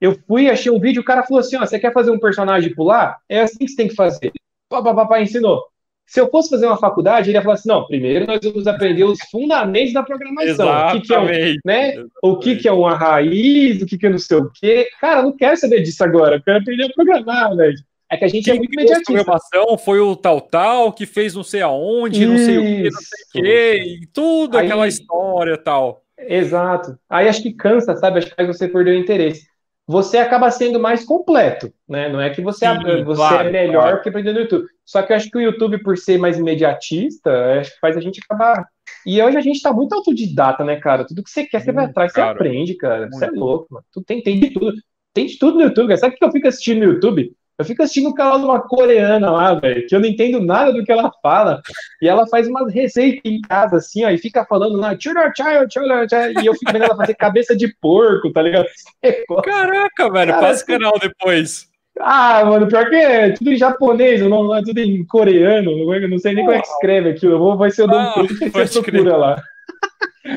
Eu 0.00 0.16
fui, 0.26 0.48
achei 0.48 0.70
um 0.70 0.78
vídeo, 0.78 1.02
o 1.02 1.04
cara 1.04 1.22
falou 1.22 1.40
assim: 1.40 1.56
ó, 1.56 1.60
você 1.60 1.78
quer 1.78 1.92
fazer 1.92 2.10
um 2.10 2.18
personagem 2.18 2.74
pular? 2.74 3.18
É 3.28 3.40
assim 3.40 3.58
que 3.58 3.68
você 3.68 3.76
tem 3.76 3.88
que 3.88 3.94
fazer. 3.94 4.32
Papai 4.68 5.22
ensinou. 5.22 5.64
Se 6.06 6.20
eu 6.20 6.30
fosse 6.30 6.48
fazer 6.48 6.66
uma 6.66 6.78
faculdade, 6.78 7.28
ele 7.28 7.36
ia 7.36 7.42
falar 7.42 7.54
assim: 7.54 7.68
não, 7.68 7.86
primeiro 7.86 8.26
nós 8.26 8.40
vamos 8.42 8.66
aprender 8.66 9.04
os 9.04 9.18
fundamentos 9.30 9.92
da 9.92 10.02
programação. 10.02 10.88
O 10.88 10.92
que, 10.92 11.00
que 11.02 11.14
é, 11.14 11.20
um, 11.20 11.26
né? 11.64 12.04
o 12.22 12.36
que, 12.38 12.56
que 12.56 12.68
é 12.68 12.72
uma 12.72 12.94
raiz, 12.96 13.82
o 13.82 13.86
que, 13.86 13.98
que 13.98 14.06
é 14.06 14.10
não 14.10 14.18
sei 14.18 14.38
o 14.38 14.50
quê. 14.50 14.88
Cara, 15.00 15.20
eu 15.20 15.24
não 15.24 15.36
quero 15.36 15.56
saber 15.56 15.82
disso 15.82 16.02
agora, 16.02 16.36
eu 16.36 16.42
quero 16.42 16.58
aprender 16.58 16.84
a 16.84 16.88
programar, 16.90 17.54
velho. 17.54 17.76
É 18.10 18.16
que 18.16 18.24
a 18.24 18.28
gente 18.28 18.48
é 18.48 18.52
Quem 18.52 18.54
é 18.54 18.58
muito 18.58 18.72
imediatista. 18.72 19.12
Programação 19.12 19.76
foi 19.76 20.00
o 20.00 20.16
tal 20.16 20.40
tal 20.40 20.92
que 20.94 21.04
fez 21.04 21.34
não 21.34 21.42
sei 21.42 21.60
aonde, 21.60 22.22
Isso. 22.22 22.32
não 22.32 22.38
sei 22.38 22.58
o 22.58 22.62
que, 22.62 22.90
não 22.90 23.00
sei 23.00 23.24
o 23.24 23.44
que, 23.44 24.02
e 24.02 24.06
tudo 24.06 24.56
Aí, 24.56 24.64
aquela 24.64 24.88
história 24.88 25.58
tal. 25.58 26.02
Exato. 26.18 26.98
Aí 27.08 27.28
acho 27.28 27.42
que 27.42 27.52
cansa, 27.52 27.94
sabe? 27.96 28.18
Acho 28.18 28.34
que 28.34 28.46
você 28.46 28.66
perdeu 28.66 28.94
o 28.94 28.98
interesse. 28.98 29.46
Você 29.88 30.18
acaba 30.18 30.50
sendo 30.50 30.78
mais 30.78 31.02
completo, 31.02 31.72
né? 31.88 32.10
Não 32.10 32.20
é 32.20 32.28
que 32.28 32.42
você, 32.42 32.66
Sim, 32.66 33.04
você 33.04 33.16
claro, 33.16 33.48
é 33.48 33.50
melhor 33.50 33.82
claro. 33.84 34.02
que 34.02 34.08
aprender 34.10 34.34
no 34.34 34.40
YouTube. 34.40 34.66
Só 34.84 35.00
que 35.00 35.12
eu 35.12 35.16
acho 35.16 35.30
que 35.30 35.38
o 35.38 35.40
YouTube, 35.40 35.82
por 35.82 35.96
ser 35.96 36.18
mais 36.18 36.38
imediatista, 36.38 37.58
acho 37.58 37.72
que 37.72 37.80
faz 37.80 37.96
a 37.96 38.00
gente 38.00 38.20
acabar. 38.22 38.68
E 39.06 39.22
hoje 39.22 39.38
a 39.38 39.40
gente 39.40 39.62
tá 39.62 39.72
muito 39.72 39.94
autodidata, 39.94 40.62
né, 40.62 40.76
cara? 40.76 41.06
Tudo 41.06 41.22
que 41.22 41.30
você 41.30 41.46
quer, 41.46 41.62
você 41.62 41.72
vai 41.72 41.86
atrás, 41.86 42.12
você 42.12 42.20
aprende, 42.20 42.74
cara. 42.74 43.00
Muito. 43.00 43.16
Você 43.16 43.24
é 43.24 43.30
louco, 43.30 43.66
mano. 43.70 43.84
Tu 43.90 44.02
tem, 44.02 44.22
tem 44.22 44.38
de 44.38 44.50
tudo. 44.50 44.74
Tem 45.14 45.24
de 45.24 45.38
tudo 45.38 45.56
no 45.56 45.64
YouTube. 45.64 45.96
Sabe 45.96 46.14
o 46.14 46.18
que 46.18 46.24
eu 46.24 46.32
fico 46.32 46.48
assistindo 46.48 46.80
no 46.80 46.92
YouTube? 46.92 47.34
Eu 47.58 47.64
fico 47.64 47.82
assistindo 47.82 48.10
o 48.10 48.14
canal 48.14 48.38
de 48.38 48.44
uma 48.44 48.60
coreana 48.60 49.32
lá, 49.32 49.54
velho, 49.54 49.84
que 49.84 49.92
eu 49.92 49.98
não 49.98 50.06
entendo 50.06 50.40
nada 50.40 50.72
do 50.72 50.84
que 50.84 50.92
ela 50.92 51.10
fala. 51.20 51.60
E 52.00 52.06
ela 52.06 52.24
faz 52.28 52.46
umas 52.46 52.72
receitas 52.72 53.20
em 53.24 53.40
casa, 53.40 53.78
assim, 53.78 54.04
ó, 54.04 54.10
e 54.10 54.16
fica 54.16 54.44
falando 54.44 54.76
lá, 54.76 54.92
e 54.92 56.46
eu 56.46 56.54
fico 56.54 56.72
vendo 56.72 56.84
ela 56.84 56.96
fazer 56.96 57.14
cabeça 57.14 57.56
de 57.56 57.74
porco, 57.80 58.32
tá 58.32 58.42
ligado? 58.42 58.66
Caraca, 59.44 60.08
velho, 60.08 60.32
Cara, 60.32 60.40
passa 60.40 60.62
o 60.62 60.66
canal 60.68 60.92
depois. 61.00 61.66
Ah, 61.98 62.44
mano, 62.44 62.68
pior 62.68 62.88
que 62.88 62.94
é 62.94 63.30
tudo 63.32 63.50
em 63.50 63.56
japonês, 63.56 64.20
não, 64.20 64.54
é 64.54 64.62
tudo 64.62 64.78
em 64.78 65.04
coreano, 65.04 65.84
não 66.08 66.18
sei 66.18 66.34
nem 66.34 66.44
como 66.44 66.56
é 66.56 66.62
que 66.62 66.68
escreve 66.68 67.10
aquilo. 67.10 67.32
Eu 67.32 67.38
vou, 67.40 67.56
vai 67.56 67.72
ser 67.72 67.82
o 67.82 67.86
nome 67.88 68.06
ah, 68.06 68.24
que 68.24 68.50
você 68.50 68.82
procura 68.82 69.16
lá. 69.16 69.42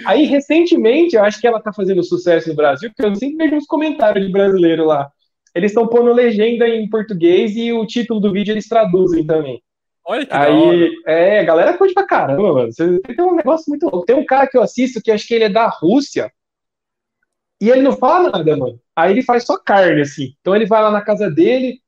Aí, 0.08 0.26
recentemente, 0.26 1.16
eu 1.16 1.24
acho 1.24 1.40
que 1.40 1.46
ela 1.46 1.62
tá 1.62 1.72
fazendo 1.72 2.02
sucesso 2.04 2.50
no 2.50 2.56
Brasil, 2.56 2.90
porque 2.90 3.06
eu 3.06 3.16
sempre 3.16 3.46
vejo 3.46 3.58
uns 3.58 3.68
comentários 3.68 4.26
de 4.26 4.32
brasileiro 4.32 4.86
lá 4.86 5.12
eles 5.54 5.72
estão 5.72 5.88
pondo 5.88 6.14
legenda 6.14 6.68
em 6.68 6.90
português 6.90 7.56
e 7.56 7.72
o 7.74 7.86
título 7.86 8.20
do 8.20 8.32
vídeo 8.32 8.52
eles 8.52 8.68
traduzem 8.68 9.26
também. 9.26 9.62
Olha 10.06 10.26
que 10.26 10.34
Aí, 10.34 10.92
é, 11.06 11.40
a 11.40 11.44
galera 11.44 11.78
curte 11.78 11.94
pra 11.94 12.06
caramba, 12.06 12.54
mano. 12.54 12.70
Tem 12.74 13.26
um 13.26 13.36
negócio 13.36 13.66
muito 13.70 13.84
louco. 13.84 14.06
Tem 14.06 14.16
um 14.16 14.26
cara 14.26 14.48
que 14.48 14.58
eu 14.58 14.62
assisto 14.62 15.02
que 15.02 15.12
acho 15.12 15.28
que 15.28 15.34
ele 15.34 15.44
é 15.46 15.50
da 15.50 15.68
Rússia. 15.68 16.32
E 17.62 17.70
ele 17.70 17.82
não 17.82 17.96
fala 17.96 18.32
nada, 18.32 18.58
mano. 18.58 18.80
Aí 18.96 19.12
ele 19.12 19.22
faz 19.22 19.46
só 19.46 19.58
carne, 19.58 20.02
assim. 20.02 20.34
Então 20.42 20.56
ele 20.56 20.66
vai 20.66 20.82
lá 20.82 20.90
na 20.90 21.02
casa 21.02 21.30
dele, 21.30 21.80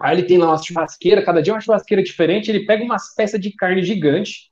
aí 0.00 0.16
ele 0.16 0.26
tem 0.26 0.38
lá 0.38 0.46
uma 0.46 0.62
churrasqueira, 0.62 1.24
cada 1.24 1.42
dia 1.42 1.52
uma 1.52 1.60
churrasqueira 1.60 2.02
diferente, 2.02 2.48
ele 2.48 2.64
pega 2.64 2.84
umas 2.84 3.12
peças 3.14 3.40
de 3.40 3.52
carne 3.52 3.82
gigante, 3.82 4.50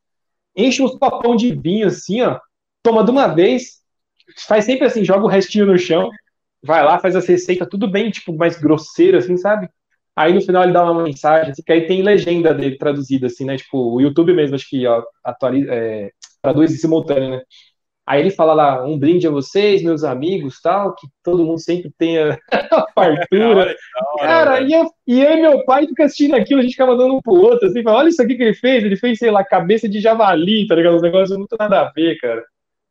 enche 0.57 0.83
uns 0.83 0.99
copão 0.99 1.37
de 1.37 1.55
vinho, 1.55 1.87
assim, 1.87 2.23
ó, 2.23 2.41
toma 2.83 3.05
de 3.05 3.11
uma 3.11 3.29
vez, 3.29 3.79
faz 4.47 4.65
sempre 4.65 4.87
assim, 4.87 5.05
joga 5.05 5.25
o 5.25 5.29
restinho 5.29 5.67
no 5.67 5.79
chão, 5.79 6.11
vai 6.63 6.85
lá, 6.85 6.99
faz 6.99 7.17
as 7.17 7.27
receitas, 7.27 7.69
tudo 7.69 7.91
bem, 7.91 8.11
tipo, 8.11 8.33
mais 8.37 8.59
grosseiro, 8.61 9.19
assim, 9.19 9.37
sabe? 9.37 9.69
Aí 10.17 10.35
no 10.35 10.41
final 10.41 10.65
ele 10.65 10.73
dá 10.73 10.91
uma 10.91 11.05
mensagem, 11.05 11.53
assim, 11.53 11.63
que 11.63 11.73
aí 11.73 11.87
tem 11.87 12.03
legenda 12.03 12.53
dele 12.53 12.77
traduzida, 12.77 13.29
assim, 13.29 13.45
né? 13.45 13.57
Tipo, 13.57 13.95
o 13.95 14.01
YouTube 14.01 14.35
mesmo, 14.35 14.57
acho 14.57 14.69
que 14.69 14.87
ó, 14.87 15.03
atualiza, 15.23 15.73
é, 15.73 16.11
traduz 16.43 16.73
em 16.73 16.77
simultâneo, 16.77 17.31
né? 17.31 17.43
Aí 18.09 18.23
ele 18.23 18.31
fala 18.31 18.55
lá, 18.55 18.87
um 18.87 18.99
brinde 18.99 19.27
a 19.29 19.31
vocês, 19.31 19.83
meus 19.83 20.03
amigos, 20.03 20.61
tal, 20.63 20.95
que 20.95 21.07
todo 21.23 21.45
mundo 21.45 21.61
sempre 21.61 21.93
tenha 21.99 22.39
a 22.51 22.87
fartura. 22.95 23.77
Cara, 24.19 24.63
e 24.63 24.73
eu, 24.73 24.91
e 25.07 25.21
eu 25.21 25.33
e 25.33 25.43
meu 25.43 25.65
pai 25.67 25.87
ficam 25.87 26.07
assistindo 26.07 26.35
aquilo, 26.35 26.61
a 26.61 26.63
gente 26.63 26.73
ficava 26.73 26.97
dando 26.97 27.15
um 27.17 27.21
pro 27.21 27.35
outro, 27.35 27.69
assim, 27.69 27.83
fala, 27.83 27.99
olha 27.99 28.09
isso 28.09 28.23
aqui 28.23 28.35
que 28.35 28.43
ele 28.43 28.55
fez, 28.55 28.83
ele 28.83 28.97
fez, 28.97 29.19
sei 29.19 29.31
lá, 29.31 29.45
cabeça 29.45 29.87
de 29.87 30.01
javali, 30.01 30.67
tá 30.67 30.75
ligado? 30.75 30.97
Os 30.97 31.03
negócios 31.03 31.37
muito 31.37 31.55
nada 31.59 31.83
a 31.83 31.93
ver, 31.93 32.17
cara. 32.19 32.43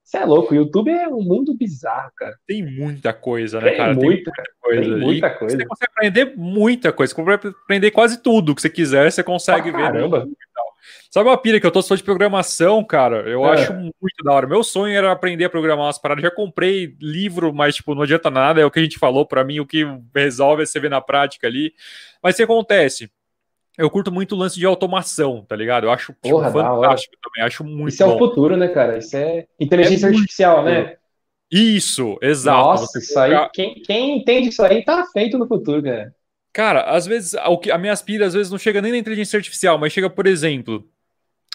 Você 0.08 0.20
é 0.20 0.24
louco, 0.24 0.54
o 0.54 0.56
YouTube 0.56 0.90
é 0.90 1.06
um 1.10 1.22
mundo 1.22 1.54
bizarro, 1.54 2.10
cara. 2.16 2.34
Tem 2.48 2.66
muita 2.66 3.12
coisa, 3.12 3.60
né, 3.60 3.72
tem 3.72 3.78
cara? 3.78 3.94
Muita, 3.94 4.32
tem 4.32 4.42
muita 4.42 4.54
coisa. 4.62 4.82
Tem 4.82 5.00
muita 5.02 5.30
coisa. 5.32 5.58
Você 5.58 5.66
consegue 5.66 5.92
aprender 5.92 6.34
muita 6.38 6.94
coisa. 6.94 7.14
Você 7.14 7.22
consegue 7.22 7.48
aprender 7.62 7.92
quase 7.92 8.24
tudo 8.24 8.56
que 8.56 8.62
você 8.62 8.70
quiser, 8.70 9.12
você 9.12 9.22
consegue 9.22 9.68
ah, 9.68 9.74
ver. 9.74 9.84
Caramba. 9.84 10.26
Sabe 11.12 11.28
uma 11.28 11.38
pilha 11.38 11.60
que 11.60 11.66
eu 11.68 11.72
tô 11.72 11.82
só 11.82 11.94
de 11.94 12.04
programação, 12.04 12.86
cara? 12.86 13.30
Eu 13.30 13.46
é. 13.48 13.52
acho 13.52 13.74
muito 13.74 14.24
da 14.24 14.32
hora. 14.32 14.48
Meu 14.48 14.64
sonho 14.64 14.96
era 14.96 15.12
aprender 15.12 15.44
a 15.44 15.50
programar 15.50 15.86
umas 15.86 16.00
paradas. 16.00 16.22
Já 16.22 16.32
comprei 16.32 16.96
livro, 17.02 17.54
mas, 17.54 17.76
tipo, 17.76 17.94
não 17.94 18.04
adianta 18.04 18.32
nada. 18.32 18.62
É 18.62 18.66
o 18.66 18.72
que 18.72 18.80
a 18.80 18.84
gente 18.84 18.98
falou 18.98 19.26
para 19.26 19.44
mim. 19.44 19.60
O 19.60 19.68
que 19.68 19.86
resolve 20.16 20.64
é 20.64 20.66
você 20.66 20.80
ver 20.80 20.90
na 20.90 21.02
prática 21.02 21.48
ali. 21.48 21.74
Mas 22.24 22.36
o 22.36 22.38
que 22.38 22.44
acontece? 22.44 23.12
Eu 23.78 23.90
curto 23.90 24.12
muito 24.12 24.34
o 24.34 24.38
lance 24.38 24.58
de 24.58 24.66
automação, 24.66 25.45
tá 25.48 25.56
ligado? 25.56 25.86
Eu 25.86 25.91
acho 25.91 26.14
tipo, 26.14 26.30
Porra, 26.30 26.52
fantástico 26.52 27.16
também, 27.22 27.45
acho 27.45 27.64
muito 27.64 27.94
Isso 27.94 28.04
bom. 28.04 28.12
é 28.12 28.16
o 28.16 28.18
futuro, 28.18 28.58
né, 28.58 28.68
cara? 28.68 28.98
Isso 28.98 29.16
é 29.16 29.45
inteligência 29.60 30.08
é 30.08 30.10
artificial, 30.10 30.64
né? 30.64 30.98
Isso, 31.52 32.18
exato. 32.22 32.58
Nossa, 32.58 32.99
isso 32.99 33.18
aí, 33.20 33.49
quem, 33.54 33.76
quem 33.82 34.18
entende 34.18 34.49
isso 34.49 34.64
aí 34.64 34.84
tá 34.84 35.06
feito 35.14 35.38
no 35.38 35.48
futuro, 35.48 35.82
cara. 35.82 36.14
Cara, 36.52 36.82
às 36.82 37.06
vezes, 37.06 37.36
o 37.36 37.58
que, 37.58 37.70
a 37.70 37.78
minha 37.78 37.94
aspira, 37.94 38.26
às 38.26 38.34
vezes, 38.34 38.52
não 38.52 38.58
chega 38.58 38.82
nem 38.82 38.91
na 38.91 38.98
inteligência 38.98 39.38
artificial, 39.38 39.78
mas 39.78 39.94
chega, 39.94 40.10
por 40.10 40.26
exemplo, 40.26 40.84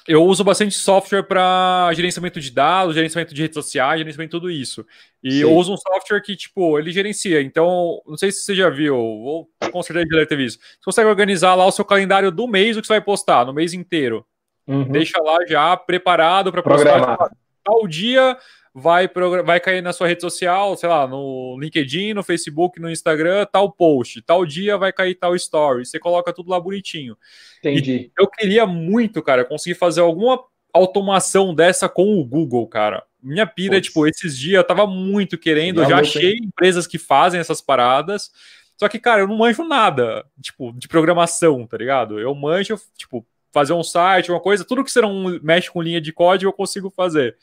eu 0.06 0.24
uso 0.24 0.42
bastante 0.42 0.74
software 0.74 1.22
para 1.22 1.90
gerenciamento 1.94 2.40
de 2.40 2.50
dados, 2.50 2.94
gerenciamento 2.94 3.34
de 3.34 3.42
redes 3.42 3.54
sociais, 3.54 3.98
gerenciamento 3.98 4.30
de 4.30 4.40
tudo 4.40 4.50
isso. 4.50 4.84
E 5.22 5.32
Sim. 5.32 5.38
eu 5.38 5.52
uso 5.54 5.72
um 5.72 5.76
software 5.76 6.20
que, 6.20 6.34
tipo, 6.34 6.78
ele 6.78 6.90
gerencia. 6.90 7.40
Então, 7.40 8.02
não 8.06 8.16
sei 8.16 8.32
se 8.32 8.42
você 8.42 8.54
já 8.54 8.68
viu, 8.68 8.96
ou 8.96 9.48
com 9.70 9.82
certeza 9.82 10.06
já 10.10 10.16
deve 10.16 10.26
ter 10.26 10.36
visto. 10.36 10.60
Você 10.60 10.84
consegue 10.84 11.08
organizar 11.08 11.54
lá 11.54 11.64
o 11.64 11.72
seu 11.72 11.84
calendário 11.84 12.32
do 12.32 12.48
mês, 12.48 12.76
o 12.76 12.80
que 12.80 12.86
você 12.86 12.94
vai 12.94 13.00
postar, 13.00 13.46
no 13.46 13.52
mês 13.52 13.72
inteiro. 13.72 14.26
Uhum. 14.66 14.84
Deixa 14.84 15.20
lá 15.22 15.38
já 15.46 15.76
preparado 15.76 16.50
para 16.50 16.62
postar. 16.62 17.30
Tal 17.64 17.86
dia 17.86 18.36
vai, 18.74 19.08
vai 19.44 19.60
cair 19.60 19.82
na 19.82 19.92
sua 19.92 20.08
rede 20.08 20.22
social, 20.22 20.76
sei 20.76 20.88
lá, 20.88 21.06
no 21.06 21.58
LinkedIn, 21.60 22.14
no 22.14 22.22
Facebook, 22.22 22.80
no 22.80 22.90
Instagram, 22.90 23.46
tal 23.46 23.70
post, 23.70 24.22
tal 24.22 24.46
dia 24.46 24.78
vai 24.78 24.92
cair 24.92 25.14
tal 25.14 25.36
story. 25.36 25.84
Você 25.84 25.98
coloca 25.98 26.32
tudo 26.32 26.50
lá 26.50 26.58
bonitinho. 26.58 27.16
Entendi. 27.58 27.92
E 27.92 28.12
eu 28.18 28.26
queria 28.26 28.66
muito, 28.66 29.22
cara, 29.22 29.44
conseguir 29.44 29.74
fazer 29.74 30.00
alguma 30.00 30.42
automação 30.72 31.54
dessa 31.54 31.88
com 31.88 32.18
o 32.18 32.24
Google, 32.24 32.66
cara. 32.66 33.04
Minha 33.22 33.46
pira, 33.46 33.76
Poxa. 33.76 33.82
tipo, 33.82 34.06
esses 34.06 34.36
dias 34.36 34.56
eu 34.56 34.64
tava 34.64 34.86
muito 34.86 35.36
querendo, 35.38 35.82
eu 35.82 35.88
já 35.88 36.00
achei 36.00 36.38
empresas 36.38 36.86
que 36.86 36.98
fazem 36.98 37.38
essas 37.38 37.60
paradas. 37.60 38.30
Só 38.76 38.88
que, 38.88 38.98
cara, 38.98 39.20
eu 39.20 39.28
não 39.28 39.36
manjo 39.36 39.62
nada, 39.62 40.24
tipo, 40.40 40.72
de 40.72 40.88
programação, 40.88 41.66
tá 41.66 41.76
ligado? 41.76 42.18
Eu 42.18 42.34
manjo, 42.34 42.80
tipo, 42.96 43.24
fazer 43.52 43.74
um 43.74 43.82
site, 43.84 44.32
uma 44.32 44.40
coisa, 44.40 44.64
tudo 44.64 44.82
que 44.82 44.90
você 44.90 45.00
não 45.00 45.38
mexe 45.42 45.70
com 45.70 45.82
linha 45.82 46.00
de 46.00 46.12
código 46.12 46.48
eu 46.48 46.54
consigo 46.54 46.90
fazer. 46.90 47.36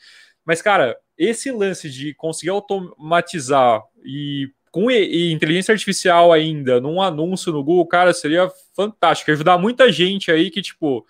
Mas, 0.44 0.60
cara, 0.60 0.98
esse 1.20 1.52
lance 1.52 1.90
de 1.90 2.14
conseguir 2.14 2.48
automatizar 2.48 3.82
e 4.02 4.48
com 4.72 4.90
e, 4.90 5.30
inteligência 5.30 5.72
artificial 5.72 6.32
ainda 6.32 6.80
num 6.80 7.02
anúncio 7.02 7.52
no 7.52 7.62
Google, 7.62 7.86
cara, 7.86 8.14
seria 8.14 8.50
fantástico. 8.74 9.30
Ajudar 9.30 9.58
muita 9.58 9.92
gente 9.92 10.30
aí 10.30 10.50
que, 10.50 10.62
tipo, 10.62 11.04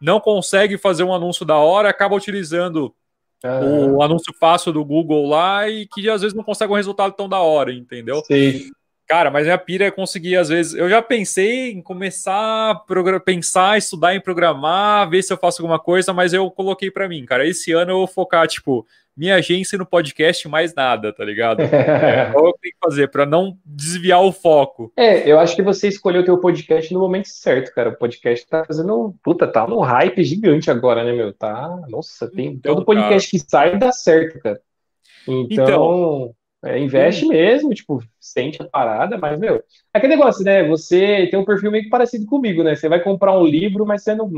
não 0.00 0.20
consegue 0.20 0.78
fazer 0.78 1.02
um 1.02 1.12
anúncio 1.12 1.44
da 1.44 1.56
hora, 1.56 1.88
acaba 1.88 2.14
utilizando 2.14 2.94
uhum. 3.42 3.96
o 3.96 4.02
anúncio 4.02 4.32
fácil 4.38 4.72
do 4.72 4.84
Google 4.84 5.26
lá 5.26 5.68
e 5.68 5.88
que 5.88 6.08
às 6.08 6.20
vezes 6.20 6.36
não 6.36 6.44
consegue 6.44 6.72
um 6.72 6.76
resultado 6.76 7.12
tão 7.14 7.28
da 7.28 7.40
hora, 7.40 7.72
entendeu? 7.72 8.22
Sim. 8.26 8.70
Cara, 9.08 9.30
mas 9.30 9.44
minha 9.44 9.56
pira 9.56 9.86
é 9.86 9.90
conseguir, 9.90 10.36
às 10.36 10.50
vezes. 10.50 10.74
Eu 10.74 10.86
já 10.86 11.00
pensei 11.00 11.72
em 11.72 11.80
começar 11.80 12.72
a 12.72 13.20
pensar, 13.24 13.78
estudar 13.78 14.14
em 14.14 14.20
programar, 14.20 15.08
ver 15.08 15.22
se 15.22 15.32
eu 15.32 15.38
faço 15.38 15.62
alguma 15.62 15.78
coisa, 15.78 16.12
mas 16.12 16.34
eu 16.34 16.50
coloquei 16.50 16.90
para 16.90 17.08
mim, 17.08 17.24
cara. 17.24 17.46
Esse 17.46 17.72
ano 17.72 17.92
eu 17.92 17.96
vou 17.96 18.06
focar, 18.06 18.46
tipo, 18.46 18.86
minha 19.16 19.36
agência 19.36 19.78
no 19.78 19.86
podcast 19.86 20.46
mais 20.46 20.74
nada, 20.74 21.10
tá 21.10 21.24
ligado? 21.24 21.60
é, 21.64 22.30
qual 22.30 22.48
eu 22.48 22.58
tenho 22.60 22.74
que 22.74 22.78
fazer 22.84 23.08
para 23.08 23.24
não 23.24 23.56
desviar 23.64 24.22
o 24.22 24.30
foco? 24.30 24.92
É, 24.94 25.26
eu 25.26 25.40
acho 25.40 25.56
que 25.56 25.62
você 25.62 25.88
escolheu 25.88 26.20
o 26.20 26.24
teu 26.26 26.36
podcast 26.36 26.92
no 26.92 27.00
momento 27.00 27.28
certo, 27.28 27.72
cara. 27.72 27.88
O 27.88 27.96
podcast 27.96 28.46
tá 28.46 28.62
fazendo. 28.62 29.14
Puta, 29.24 29.46
tá 29.46 29.66
num 29.66 29.80
hype 29.80 30.22
gigante 30.22 30.70
agora, 30.70 31.02
né, 31.02 31.14
meu? 31.14 31.32
Tá. 31.32 31.80
Nossa, 31.88 32.30
tem. 32.30 32.48
Então, 32.48 32.74
todo 32.74 32.84
podcast 32.84 33.30
cara... 33.30 33.42
que 33.42 33.50
sai 33.50 33.78
dá 33.78 33.90
certo, 33.90 34.38
cara. 34.38 34.60
Então. 35.26 35.64
então 35.64 36.34
é, 36.64 36.78
investe 36.78 37.24
hum. 37.24 37.28
mesmo, 37.28 37.72
tipo, 37.72 38.02
sente 38.20 38.60
a 38.60 38.66
parada, 38.66 39.16
mas, 39.16 39.38
meu, 39.38 39.62
aquele 39.92 40.16
negócio, 40.16 40.44
né? 40.44 40.66
Você 40.66 41.28
tem 41.30 41.38
um 41.38 41.44
perfil 41.44 41.70
meio 41.70 41.88
parecido 41.88 42.26
comigo, 42.26 42.64
né? 42.64 42.74
Você 42.74 42.88
vai 42.88 43.00
comprar 43.00 43.38
um 43.38 43.44
livro, 43.44 43.86
mas 43.86 44.02
você 44.02 44.14
não, 44.14 44.30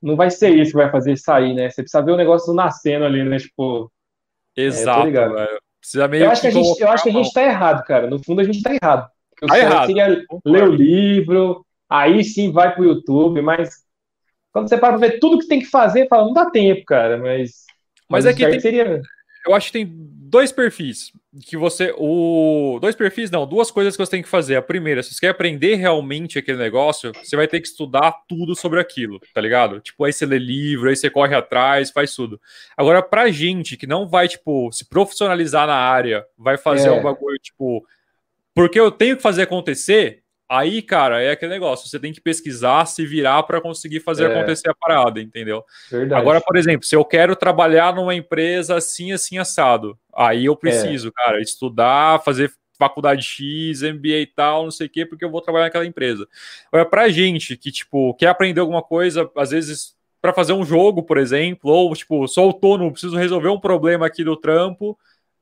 não 0.00 0.14
vai 0.14 0.30
ser 0.30 0.56
isso 0.56 0.70
que 0.70 0.76
vai 0.76 0.90
fazer 0.90 1.16
sair, 1.16 1.54
né? 1.54 1.68
Você 1.68 1.82
precisa 1.82 2.04
ver 2.04 2.12
o 2.12 2.16
negócio 2.16 2.54
nascendo 2.54 3.04
ali, 3.04 3.24
né? 3.24 3.38
Tipo. 3.38 3.90
É, 4.56 4.62
Exato, 4.62 5.08
é, 5.08 5.10
velho. 5.10 5.60
Precisa 5.80 6.08
meio 6.08 6.24
eu, 6.24 6.30
acho 6.30 6.42
que 6.42 6.46
a 6.46 6.50
gente, 6.50 6.80
eu 6.80 6.88
acho 6.88 7.02
que 7.02 7.08
a 7.08 7.12
gente 7.12 7.32
tá 7.32 7.42
errado, 7.42 7.84
cara. 7.84 8.06
No 8.06 8.22
fundo, 8.22 8.40
a 8.40 8.44
gente 8.44 8.62
tá 8.62 8.72
errado. 8.72 9.10
Tá 9.46 9.58
errado. 9.58 9.86
seria 9.86 10.24
ler 10.44 10.64
o 10.64 10.72
livro, 10.72 11.64
aí 11.88 12.22
sim 12.22 12.52
vai 12.52 12.74
pro 12.74 12.84
YouTube, 12.84 13.40
mas 13.40 13.70
quando 14.52 14.68
você 14.68 14.76
para 14.76 14.98
pra 14.98 15.08
ver 15.08 15.18
tudo 15.18 15.38
que 15.38 15.48
tem 15.48 15.60
que 15.60 15.66
fazer, 15.66 16.06
fala, 16.06 16.26
não 16.26 16.32
dá 16.32 16.50
tempo, 16.50 16.84
cara, 16.84 17.16
mas. 17.18 17.64
Mas, 18.08 18.24
mas 18.24 18.26
é 18.26 18.34
que 18.34 18.46
tem, 18.46 18.60
seria... 18.60 19.00
eu 19.46 19.54
acho 19.54 19.68
que 19.68 19.72
tem 19.72 19.86
dois 19.88 20.52
perfis 20.52 21.12
que 21.46 21.56
você. 21.56 21.94
O, 21.96 22.78
dois 22.80 22.96
perfis, 22.96 23.30
não, 23.30 23.46
duas 23.46 23.70
coisas 23.70 23.96
que 23.96 24.04
você 24.04 24.10
tem 24.10 24.22
que 24.22 24.28
fazer. 24.28 24.56
A 24.56 24.62
primeira, 24.62 25.02
se 25.02 25.14
você 25.14 25.20
quer 25.20 25.28
aprender 25.28 25.76
realmente 25.76 26.38
aquele 26.38 26.58
negócio, 26.58 27.12
você 27.12 27.36
vai 27.36 27.46
ter 27.46 27.60
que 27.60 27.68
estudar 27.68 28.12
tudo 28.28 28.56
sobre 28.56 28.80
aquilo, 28.80 29.20
tá 29.32 29.40
ligado? 29.40 29.80
Tipo, 29.80 30.04
aí 30.04 30.12
você 30.12 30.26
lê 30.26 30.38
livro, 30.38 30.88
aí 30.88 30.96
você 30.96 31.08
corre 31.08 31.34
atrás, 31.34 31.90
faz 31.90 32.14
tudo. 32.14 32.40
Agora, 32.76 33.02
pra 33.02 33.30
gente 33.30 33.76
que 33.76 33.86
não 33.86 34.08
vai, 34.08 34.26
tipo, 34.26 34.70
se 34.72 34.88
profissionalizar 34.88 35.66
na 35.66 35.76
área, 35.76 36.24
vai 36.36 36.56
fazer 36.56 36.88
é. 36.88 36.92
um 36.92 37.02
bagulho, 37.02 37.38
tipo, 37.38 37.86
porque 38.54 38.80
eu 38.80 38.90
tenho 38.90 39.16
que 39.16 39.22
fazer 39.22 39.42
acontecer, 39.42 40.19
Aí, 40.50 40.82
cara, 40.82 41.22
é 41.22 41.30
aquele 41.30 41.52
negócio, 41.52 41.88
você 41.88 41.96
tem 41.96 42.12
que 42.12 42.20
pesquisar, 42.20 42.84
se 42.84 43.06
virar 43.06 43.44
para 43.44 43.60
conseguir 43.60 44.00
fazer 44.00 44.24
é. 44.24 44.26
acontecer 44.34 44.68
a 44.68 44.74
parada, 44.74 45.20
entendeu? 45.20 45.64
Verdade. 45.88 46.20
Agora, 46.20 46.40
por 46.40 46.56
exemplo, 46.56 46.84
se 46.84 46.96
eu 46.96 47.04
quero 47.04 47.36
trabalhar 47.36 47.94
numa 47.94 48.16
empresa 48.16 48.74
assim, 48.74 49.12
assim, 49.12 49.38
assado, 49.38 49.96
aí 50.12 50.46
eu 50.46 50.56
preciso, 50.56 51.06
é. 51.06 51.12
cara, 51.14 51.40
estudar, 51.40 52.20
fazer 52.24 52.52
faculdade 52.76 53.22
X, 53.22 53.82
MBA 53.82 54.22
e 54.22 54.26
tal, 54.26 54.64
não 54.64 54.72
sei 54.72 54.88
o 54.88 54.90
quê, 54.90 55.06
porque 55.06 55.24
eu 55.24 55.30
vou 55.30 55.40
trabalhar 55.40 55.66
naquela 55.66 55.86
empresa. 55.86 56.26
Agora, 56.66 56.84
pra 56.84 57.08
gente 57.08 57.56
que, 57.56 57.70
tipo, 57.70 58.12
quer 58.14 58.26
aprender 58.26 58.60
alguma 58.60 58.82
coisa, 58.82 59.30
às 59.36 59.50
vezes 59.50 59.94
para 60.20 60.32
fazer 60.32 60.52
um 60.52 60.64
jogo, 60.64 61.04
por 61.04 61.16
exemplo, 61.16 61.70
ou, 61.70 61.94
tipo, 61.94 62.26
sou 62.26 62.46
autônomo, 62.46 62.90
preciso 62.90 63.16
resolver 63.16 63.50
um 63.50 63.60
problema 63.60 64.04
aqui 64.04 64.24
do 64.24 64.36
trampo, 64.36 64.98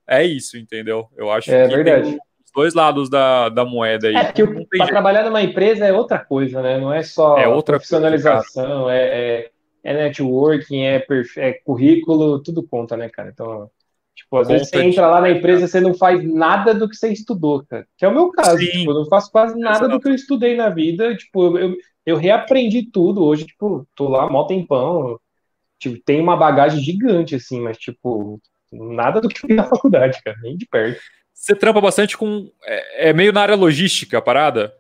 é 0.07 0.23
isso, 0.23 0.59
entendeu? 0.59 1.09
Eu 1.17 1.31
acho 1.31 1.51
é, 1.51 1.67
que 1.67 1.77
verdade. 1.77 2.09
os 2.11 2.28
dois 2.59 2.75
lados 2.75 3.09
da, 3.09 3.49
da 3.49 3.65
moeda 3.65 4.09
aí. 4.09 4.17
É, 4.17 4.33
para 4.33 4.87
trabalhar 4.89 5.23
numa 5.23 5.41
empresa 5.41 5.85
é 5.87 5.93
outra 5.93 6.19
coisa, 6.19 6.61
né? 6.61 6.77
Não 6.77 6.93
é 6.93 7.05
só 7.05 7.39
é 7.39 7.47
outra 7.47 7.77
profissionalização, 7.77 8.83
coisa, 8.83 8.97
é, 8.97 9.41
é, 9.45 9.51
é, 9.85 9.95
networking, 9.95 10.83
é, 10.83 11.07
é 11.37 11.53
currículo, 11.53 12.43
tudo 12.43 12.67
conta, 12.67 12.97
né, 12.97 13.09
cara? 13.09 13.31
Então, 13.33 13.71
Tipo, 14.13 14.39
às 14.39 14.49
vezes 14.49 14.69
você 14.69 14.83
entra 14.83 15.07
lá 15.07 15.21
na 15.21 15.31
empresa 15.31 15.65
e 15.65 15.69
você 15.69 15.81
não 15.81 15.95
faz 15.95 16.21
nada 16.25 16.75
do 16.75 16.89
que 16.89 16.97
você 16.97 17.13
estudou, 17.13 17.65
cara. 17.65 17.87
Que 17.97 18.05
é 18.05 18.09
o 18.09 18.13
meu 18.13 18.33
caso. 18.33 18.59
Tipo, 18.59 18.91
eu 18.91 18.95
não 18.95 19.07
faço 19.07 19.31
quase 19.31 19.57
nada 19.57 19.77
Exato. 19.77 19.91
do 19.91 20.01
que 20.01 20.09
eu 20.09 20.15
estudei 20.15 20.57
na 20.57 20.69
vida. 20.69 21.17
Tipo, 21.17 21.57
eu, 21.57 21.77
eu 22.05 22.17
reaprendi 22.17 22.91
tudo. 22.91 23.25
Hoje, 23.25 23.47
tipo, 23.47 23.87
tô 23.95 24.09
lá 24.09 24.29
mó 24.29 24.43
tempão. 24.43 25.21
Tipo, 25.79 26.03
tem 26.05 26.21
uma 26.21 26.37
bagagem 26.37 26.81
gigante, 26.81 27.37
assim, 27.37 27.61
mas, 27.61 27.79
tipo, 27.79 28.41
nada 28.73 29.21
do 29.21 29.29
que 29.29 29.45
eu 29.45 29.49
vi 29.49 29.55
na 29.55 29.63
faculdade, 29.63 30.21
cara. 30.25 30.37
Nem 30.43 30.57
de 30.57 30.67
perto. 30.67 31.01
Você 31.39 31.55
trampa 31.55 31.81
bastante 31.81 32.17
com. 32.17 32.51
É, 32.67 33.11
é 33.11 33.13
meio 33.13 33.33
na 33.33 33.41
área 33.41 33.55
logística 33.55 34.19
a 34.19 34.23
parada? 34.23 34.75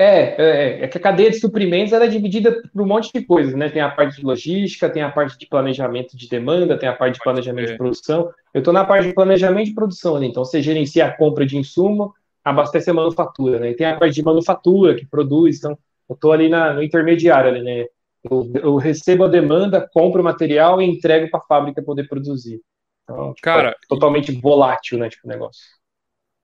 É, 0.00 0.42
é, 0.42 0.84
é, 0.84 0.88
que 0.88 0.96
a 0.96 1.00
cadeia 1.00 1.28
de 1.28 1.38
suprimentos 1.38 1.92
ela 1.92 2.04
é 2.04 2.08
dividida 2.08 2.62
por 2.72 2.82
um 2.82 2.86
monte 2.86 3.12
de 3.12 3.24
coisas, 3.24 3.54
né? 3.54 3.68
Tem 3.68 3.82
a 3.82 3.90
parte 3.90 4.16
de 4.16 4.24
logística, 4.24 4.88
tem 4.88 5.02
a 5.02 5.10
parte 5.10 5.36
de 5.36 5.46
planejamento 5.46 6.16
de 6.16 6.28
demanda, 6.28 6.78
tem 6.78 6.88
a 6.88 6.94
parte 6.94 7.14
de 7.14 7.20
planejamento 7.20 7.72
de 7.72 7.76
produção. 7.76 8.30
Eu 8.54 8.60
estou 8.60 8.72
na 8.72 8.84
parte 8.84 9.08
de 9.08 9.12
planejamento 9.12 9.66
de 9.66 9.74
produção, 9.74 10.18
né? 10.18 10.26
então 10.26 10.44
você 10.44 10.62
gerencia 10.62 11.04
a 11.04 11.16
compra 11.16 11.44
de 11.44 11.58
insumo, 11.58 12.14
abastece 12.44 12.88
a 12.88 12.94
manufatura, 12.94 13.58
né? 13.58 13.70
E 13.70 13.74
tem 13.74 13.86
a 13.86 13.98
parte 13.98 14.14
de 14.14 14.22
manufatura 14.22 14.94
que 14.94 15.04
produz, 15.04 15.58
então 15.58 15.76
eu 16.08 16.14
estou 16.14 16.32
ali 16.32 16.48
na, 16.48 16.72
no 16.72 16.82
intermediário, 16.82 17.50
ali, 17.50 17.62
né? 17.62 17.86
Eu, 18.22 18.50
eu, 18.54 18.76
recebo 18.76 19.24
a 19.24 19.28
demanda, 19.28 19.88
compro 19.92 20.20
o 20.20 20.24
material 20.24 20.80
e 20.80 20.84
entrego 20.86 21.28
para 21.30 21.40
a 21.40 21.46
fábrica 21.46 21.82
poder 21.82 22.08
produzir. 22.08 22.60
Então, 23.02 23.34
tipo, 23.34 23.42
Cara, 23.42 23.70
é 23.70 23.74
totalmente 23.88 24.32
volátil, 24.32 24.98
né? 24.98 25.08
Tipo, 25.08 25.26
o 25.26 25.30
negócio. 25.30 25.77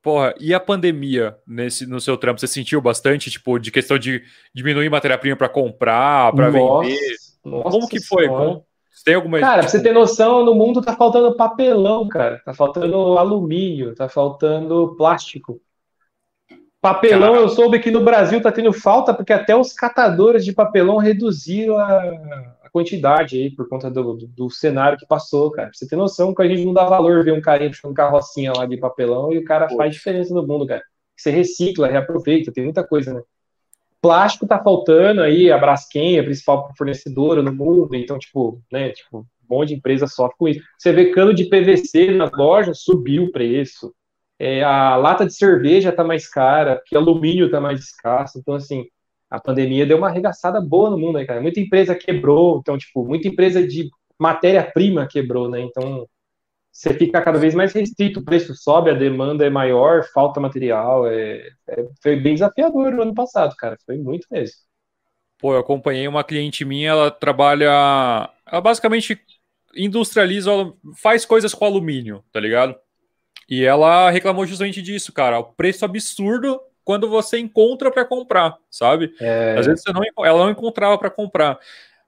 Porra, 0.05 0.35
e 0.39 0.53
a 0.53 0.61
pandemia 0.61 1.35
nesse, 1.47 1.87
no 1.87 1.99
seu 1.99 2.19
trampo? 2.19 2.39
Você 2.39 2.47
sentiu 2.47 2.79
bastante, 2.79 3.31
tipo, 3.31 3.59
de 3.59 3.71
questão 3.71 3.99
de 3.99 4.23
diminuir 4.55 4.91
matéria-prima 4.91 5.35
para 5.35 5.49
comprar, 5.49 6.31
para 6.35 6.51
vender? 6.51 6.99
Nossa 7.43 7.71
Como 7.71 7.89
que 7.89 8.05
foi? 8.05 8.29
Como, 8.29 8.67
tem 9.03 9.15
alguma 9.15 9.41
Cara, 9.41 9.61
pra 9.63 9.69
você 9.71 9.83
ter 9.83 9.95
noção, 9.95 10.45
no 10.45 10.55
mundo 10.55 10.83
tá 10.83 10.95
faltando 10.95 11.35
papelão, 11.35 12.07
cara. 12.07 12.39
Tá 12.45 12.53
faltando 12.53 13.17
alumínio, 13.17 13.95
tá 13.95 14.07
faltando 14.07 14.95
plástico. 14.95 15.59
Papelão, 16.83 17.35
eu 17.37 17.49
soube 17.49 17.79
que 17.79 17.91
no 17.91 18.05
Brasil 18.05 18.43
tá 18.43 18.53
tendo 18.53 18.75
falta 18.75 19.15
porque 19.15 19.33
até 19.33 19.57
os 19.57 19.73
catadores 19.73 20.45
de 20.45 20.53
papelão 20.53 20.99
reduziram 20.99 21.79
a, 21.79 22.54
quantidade 22.75 23.37
aí 23.37 23.55
por 23.55 23.69
conta 23.69 23.89
do, 23.89 24.15
do, 24.15 24.27
do, 24.27 24.51
cenário 24.51 24.99
que 24.99 25.07
passou, 25.07 25.49
cara. 25.53 25.69
Pra 25.69 25.79
você 25.79 25.87
ter 25.87 25.95
noção 25.95 26.35
que 26.35 26.43
a 26.43 26.49
gente 26.49 26.65
não 26.65 26.75
dá 26.75 26.85
valor 26.85 27.23
ver 27.23 27.33
um 27.33 27.41
carinha 27.41 27.71
puxando 27.71 27.95
carrocinha 27.95 28.53
lá 28.53 28.67
de 28.67 28.77
papelão 28.77 29.33
e 29.33 29.39
o 29.39 29.45
cara 29.45 29.69
Pô. 29.69 29.77
faz 29.77 29.95
diferença 29.95 30.35
no 30.35 30.45
mundo, 30.45 30.67
cara. 30.67 30.83
Você 31.17 31.31
recicla, 31.31 31.87
reaproveita, 31.87 32.53
tem 32.53 32.65
muita 32.65 32.85
coisa, 32.85 33.15
né? 33.15 33.23
Plástico 34.03 34.49
tá 34.49 34.61
faltando 34.61 35.23
aí, 35.23 35.53
a 35.53 35.57
Braskem 35.57 36.17
é 36.17 36.21
a 36.21 36.25
principal 36.25 36.69
fornecedora 36.77 37.43
no 37.43 37.55
mundo, 37.55 37.95
então, 37.95 38.19
tipo, 38.19 38.61
né, 38.71 38.91
tipo, 38.91 39.21
um 39.21 39.27
monte 39.49 39.69
de 39.69 39.75
empresa 39.77 40.09
sofre 40.09 40.37
com 40.37 40.49
isso. 40.49 40.61
Você 40.77 40.93
vê 40.93 41.13
cano 41.13 41.33
de 41.33 41.45
PVC 41.45 42.11
nas 42.11 42.33
lojas, 42.33 42.81
subiu 42.81 43.27
o 43.27 43.33
preço. 43.33 43.95
É, 44.37 44.65
a 44.65 44.97
lata 44.97 45.25
de 45.25 45.33
cerveja 45.33 45.93
tá 45.93 46.03
mais 46.03 46.29
cara, 46.29 46.83
que 46.85 46.97
alumínio 46.97 47.49
tá 47.49 47.61
mais 47.61 47.79
escasso. 47.81 48.37
Então, 48.37 48.55
assim, 48.55 48.85
a 49.35 49.41
pandemia 49.41 49.85
deu 49.85 49.99
uma 49.99 50.09
arregaçada 50.09 50.61
boa 50.61 50.91
no 50.91 50.99
mundo, 50.99 51.19
né, 51.19 51.25
cara? 51.25 51.41
Muita 51.41 51.59
empresa 51.59 51.95
quebrou, 51.95 52.59
então, 52.61 52.79
tipo, 52.79 53.05
muita 53.05 53.27
empresa 53.27 53.67
de 53.67 53.91
matéria-prima 54.19 55.09
quebrou, 55.09 55.49
né? 55.51 55.61
Então, 55.61 56.09
você 56.71 56.95
fica 56.95 57.21
cada 57.21 57.39
vez 57.39 57.55
mais 57.55 57.73
restrito, 57.73 58.21
o 58.21 58.25
preço 58.25 58.55
sobe, 58.55 58.91
a 58.91 58.95
demanda 58.95 59.45
é 59.45 59.51
maior, 59.51 60.05
falta 60.13 60.41
material. 60.41 61.07
É, 61.07 61.49
é, 61.69 61.87
foi 62.03 62.17
bem 62.17 62.35
desafiador 62.35 62.93
no 62.93 63.03
ano 63.03 63.15
passado, 63.15 63.55
cara. 63.57 63.77
Foi 63.85 63.97
muito 63.97 64.27
mesmo. 64.31 64.57
Pô, 65.39 65.53
eu 65.55 65.59
acompanhei 65.59 66.07
uma 66.07 66.25
cliente 66.25 66.65
minha, 66.65 66.91
ela 66.91 67.11
trabalha. 67.11 68.31
Ela 68.47 68.61
basicamente 68.61 69.21
industrializa, 69.77 70.51
faz 70.97 71.25
coisas 71.25 71.53
com 71.53 71.65
alumínio, 71.65 72.25
tá 72.33 72.39
ligado? 72.39 72.77
E 73.49 73.65
ela 73.65 74.11
reclamou 74.11 74.47
justamente 74.47 74.81
disso, 74.81 75.13
cara. 75.13 75.39
O 75.39 75.45
preço 75.45 75.85
absurdo 75.85 76.61
quando 76.85 77.09
você 77.09 77.39
encontra 77.39 77.91
para 77.91 78.05
comprar, 78.05 78.57
sabe? 78.71 79.15
É... 79.21 79.57
Às 79.59 79.67
vezes 79.67 79.83
você 79.83 79.93
não, 79.93 80.03
ela 80.25 80.45
não 80.45 80.51
encontrava 80.51 80.99
para 80.99 81.11
comprar. 81.11 81.59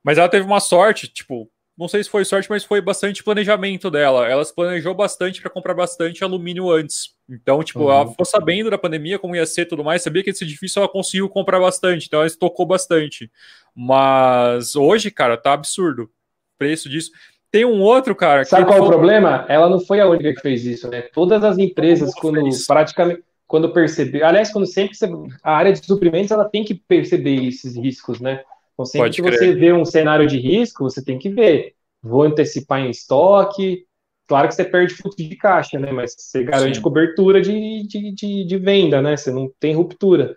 Mas 0.03 0.19
ela 0.19 0.29
teve 0.29 0.47
uma 0.47 0.61
sorte, 0.61 1.09
tipo, 1.09 1.51
não 1.77 1.89
sei 1.89 2.03
se 2.03 2.09
foi 2.09 2.25
sorte, 2.25 2.49
mas 2.49 2.65
foi 2.65 2.81
bastante 2.81 3.23
planejamento 3.23 3.91
dela. 3.91 4.27
Ela 4.27 4.45
se 4.45 4.55
planejou 4.55 4.95
bastante 4.95 5.43
para 5.43 5.51
comprar 5.51 5.75
bastante 5.75 6.25
alumínio 6.25 6.71
antes. 6.71 7.15
Então, 7.29 7.63
tipo, 7.63 7.81
uhum. 7.81 7.91
ela 7.91 8.09
ficou 8.09 8.25
sabendo 8.25 8.71
da 8.71 8.79
pandemia, 8.79 9.19
como 9.19 9.37
ia 9.37 9.45
ser 9.45 9.67
tudo 9.67 9.85
mais, 9.85 10.03
sabia 10.03 10.23
que 10.23 10.31
esse 10.31 10.47
difícil 10.47 10.81
ela 10.81 10.91
conseguiu 10.91 11.29
comprar 11.29 11.61
bastante, 11.61 12.07
então 12.07 12.21
ela 12.21 12.27
estocou 12.27 12.65
bastante. 12.65 13.31
Mas 13.75 14.75
hoje, 14.75 15.11
cara, 15.11 15.37
tá 15.37 15.53
absurdo 15.53 16.05
o 16.05 16.11
preço 16.59 16.89
disso. 16.89 17.11
Tem 17.51 17.65
um 17.65 17.81
outro, 17.81 18.15
cara. 18.15 18.45
Sabe 18.45 18.65
qual 18.65 18.79
é 18.79 18.81
o 18.81 18.87
problema? 18.87 19.45
Ela 19.49 19.69
não 19.69 19.81
foi 19.81 20.01
a 20.01 20.07
única 20.07 20.35
que 20.35 20.41
fez 20.41 20.65
isso, 20.65 20.89
né? 20.89 21.03
Todas 21.13 21.45
as 21.45 21.59
empresas, 21.59 22.15
quando 22.15 22.41
praticamente 22.67 23.23
quando 23.47 23.73
perceber, 23.73 24.23
aliás, 24.23 24.53
quando 24.53 24.67
sempre 24.67 24.97
você, 24.97 25.09
a 25.43 25.57
área 25.57 25.73
de 25.73 25.85
suprimentos 25.85 26.31
ela 26.31 26.49
tem 26.49 26.65
que 26.65 26.75
perceber 26.75 27.47
esses 27.47 27.77
riscos, 27.77 28.21
né? 28.21 28.43
Então, 28.75 28.85
sempre 28.85 29.09
Pode 29.09 29.17
que 29.17 29.23
crer. 29.23 29.39
você 29.39 29.55
vê 29.55 29.73
um 29.73 29.85
cenário 29.85 30.27
de 30.27 30.39
risco, 30.39 30.85
você 30.85 31.03
tem 31.03 31.19
que 31.19 31.31
ver. 31.31 31.75
Vou 32.03 32.23
antecipar 32.23 32.81
em 32.81 32.91
estoque. 32.91 33.87
Claro 34.27 34.49
que 34.49 34.55
você 34.55 34.65
perde 34.65 34.95
fluxo 34.95 35.17
de 35.17 35.37
caixa, 35.37 35.79
né? 35.79 35.93
Mas 35.93 36.15
você 36.19 36.43
garante 36.43 36.77
Sim. 36.77 36.83
cobertura 36.83 37.41
de, 37.41 37.87
de, 37.87 38.13
de, 38.13 38.45
de, 38.45 38.59
venda, 38.59 39.01
né? 39.01 39.17
Você 39.17 39.31
não 39.31 39.51
tem 39.61 39.75
ruptura. 39.75 40.37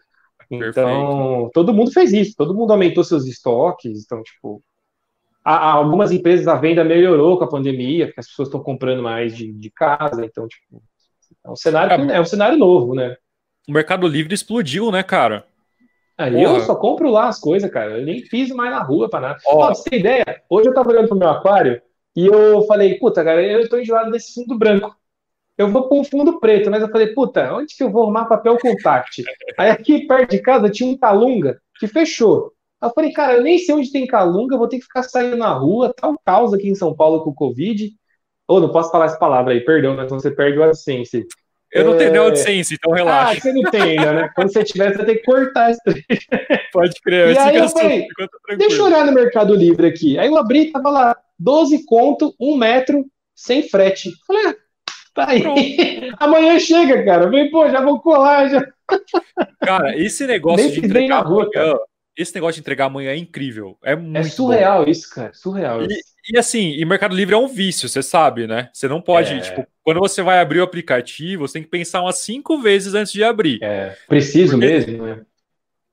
Então, 0.49 0.71
Perfeito. 0.71 1.51
todo 1.53 1.73
mundo 1.73 1.91
fez 1.91 2.13
isso, 2.13 2.35
todo 2.35 2.55
mundo 2.55 2.71
aumentou 2.71 3.03
seus 3.03 3.25
estoques. 3.25 4.03
Então, 4.05 4.21
tipo, 4.23 4.63
a, 5.43 5.71
algumas 5.71 6.11
empresas 6.11 6.47
a 6.47 6.55
venda 6.55 6.83
melhorou 6.83 7.37
com 7.37 7.43
a 7.43 7.49
pandemia, 7.49 8.05
porque 8.07 8.19
as 8.19 8.27
pessoas 8.27 8.47
estão 8.47 8.61
comprando 8.61 9.01
mais 9.01 9.35
de, 9.35 9.51
de 9.51 9.71
casa. 9.71 10.23
Então, 10.23 10.47
tipo, 10.47 10.81
é 11.45 11.49
um 11.49 11.55
cenário, 11.55 12.11
é, 12.11 12.17
é 12.17 12.21
um 12.21 12.25
cenário 12.25 12.57
novo, 12.57 12.93
né? 12.93 13.15
O 13.67 13.71
Mercado 13.71 14.07
Livre 14.07 14.33
explodiu, 14.33 14.91
né, 14.91 15.03
cara? 15.03 15.45
Aí 16.17 16.43
eu 16.43 16.59
só 16.61 16.75
compro 16.75 17.09
lá 17.09 17.29
as 17.29 17.39
coisas, 17.39 17.71
cara. 17.71 17.97
Eu 17.97 18.05
nem 18.05 18.21
fiz 18.21 18.49
mais 18.49 18.71
na 18.71 18.83
rua 18.83 19.09
para 19.09 19.21
nada. 19.21 19.39
Ó, 19.45 19.67
pra 19.67 19.75
você 19.75 19.89
ter 19.89 19.99
ideia, 19.99 20.41
hoje 20.49 20.67
eu 20.67 20.73
tava 20.73 20.89
olhando 20.89 21.07
pro 21.07 21.17
meu 21.17 21.29
aquário 21.29 21.81
e 22.13 22.25
eu 22.25 22.61
falei, 22.63 22.99
puta, 22.99 23.23
cara, 23.23 23.41
eu 23.41 23.69
tô 23.69 23.77
enjoado 23.77 24.11
desse 24.11 24.33
fundo 24.33 24.57
branco. 24.57 24.93
Eu 25.57 25.69
vou 25.69 25.87
com 25.87 26.01
um 26.01 26.03
fundo 26.03 26.39
preto, 26.39 26.69
mas 26.69 26.81
eu 26.81 26.89
falei, 26.89 27.07
puta, 27.13 27.53
onde 27.53 27.75
que 27.75 27.83
eu 27.83 27.89
vou 27.89 28.03
arrumar 28.03 28.25
papel 28.25 28.57
contact? 28.57 29.23
Aí 29.57 29.69
aqui 29.69 30.05
perto 30.07 30.31
de 30.31 30.39
casa 30.39 30.69
tinha 30.69 30.89
um 30.89 30.97
Calunga 30.97 31.61
que 31.79 31.87
fechou. 31.87 32.51
Aí 32.81 32.89
eu 32.89 32.93
falei, 32.93 33.11
cara, 33.13 33.33
eu 33.35 33.43
nem 33.43 33.57
sei 33.57 33.75
onde 33.75 33.91
tem 33.91 34.05
Calunga, 34.05 34.57
vou 34.57 34.67
ter 34.67 34.77
que 34.77 34.85
ficar 34.85 35.03
saindo 35.03 35.37
na 35.37 35.53
rua, 35.53 35.93
tal 35.93 36.15
causa 36.25 36.57
aqui 36.57 36.69
em 36.69 36.75
São 36.75 36.93
Paulo 36.93 37.23
com 37.23 37.29
o 37.29 37.35
Covid. 37.35 37.93
Oh, 38.49 38.59
não 38.59 38.71
posso 38.71 38.89
falar 38.89 39.05
essa 39.05 39.19
palavra 39.19 39.53
aí, 39.53 39.61
perdão, 39.61 39.95
mas 39.95 40.09
você 40.09 40.31
perde 40.31 40.57
o 40.57 40.63
AdSense. 40.63 41.27
Eu 41.71 41.85
não 41.85 41.93
é... 41.93 41.97
tenho 41.97 42.25
AdSense, 42.25 42.73
então 42.73 42.91
relaxa. 42.91 43.37
Ah, 43.37 43.39
você 43.39 43.53
não 43.53 43.69
tem 43.69 43.81
ainda, 43.81 44.11
né? 44.11 44.29
Quando 44.35 44.51
você 44.51 44.63
tiver, 44.63 44.89
você 44.89 44.97
vai 44.97 45.05
ter 45.05 45.15
que 45.17 45.23
cortar 45.23 45.69
isso 45.69 45.79
Pode 46.73 46.99
crer. 47.03 47.35
E 47.35 47.37
aí 47.37 47.57
eu 47.57 47.69
falei, 47.69 48.07
deixa 48.57 48.77
eu 48.77 48.85
olhar 48.85 49.05
no 49.05 49.11
Mercado 49.11 49.53
Livre 49.53 49.85
aqui. 49.85 50.17
Aí 50.17 50.27
eu 50.27 50.35
abri, 50.35 50.71
tava 50.71 50.89
lá, 50.89 51.15
12 51.37 51.85
conto, 51.85 52.33
1 52.39 52.57
metro, 52.57 53.05
sem 53.35 53.69
frete. 53.69 54.09
Falei, 54.25 54.47
ah, 54.47 54.55
tá 55.13 55.29
aí. 55.29 56.11
Amanhã 56.17 56.57
chega, 56.57 57.05
cara. 57.05 57.25
Falei, 57.25 57.51
pô, 57.51 57.69
já 57.69 57.81
vou 57.81 57.99
colar, 57.99 58.49
já. 58.49 58.67
Cara, 59.61 59.95
esse 59.95 60.25
negócio 60.25 60.65
Nem 60.65 60.73
de 60.73 60.87
entregar 60.87 61.19
rua, 61.19 61.47
cara 61.51 61.77
esse 62.19 62.35
negócio 62.35 62.55
de 62.55 62.59
entregar 62.59 62.87
amanhã 62.87 63.11
é 63.11 63.17
incrível. 63.17 63.77
É, 63.81 63.95
muito 63.95 64.17
é 64.17 64.23
surreal 64.23 64.83
bom. 64.83 64.91
isso, 64.91 65.09
cara. 65.09 65.33
Surreal. 65.33 65.83
E, 65.83 65.87
e, 66.31 66.37
assim, 66.37 66.73
e 66.73 66.85
Mercado 66.85 67.15
Livre 67.15 67.33
é 67.33 67.37
um 67.37 67.47
vício, 67.47 67.89
você 67.89 68.03
sabe, 68.03 68.47
né? 68.47 68.69
Você 68.73 68.87
não 68.87 69.01
pode, 69.01 69.33
é... 69.33 69.39
tipo, 69.39 69.65
quando 69.83 69.99
você 69.99 70.21
vai 70.21 70.39
abrir 70.39 70.59
o 70.59 70.63
aplicativo, 70.63 71.47
você 71.47 71.53
tem 71.53 71.63
que 71.63 71.69
pensar 71.69 72.01
umas 72.01 72.17
cinco 72.19 72.61
vezes 72.61 72.93
antes 72.93 73.11
de 73.11 73.23
abrir. 73.23 73.59
É, 73.63 73.95
preciso 74.07 74.53
porque... 74.53 74.67
mesmo, 74.67 75.05
né? 75.05 75.21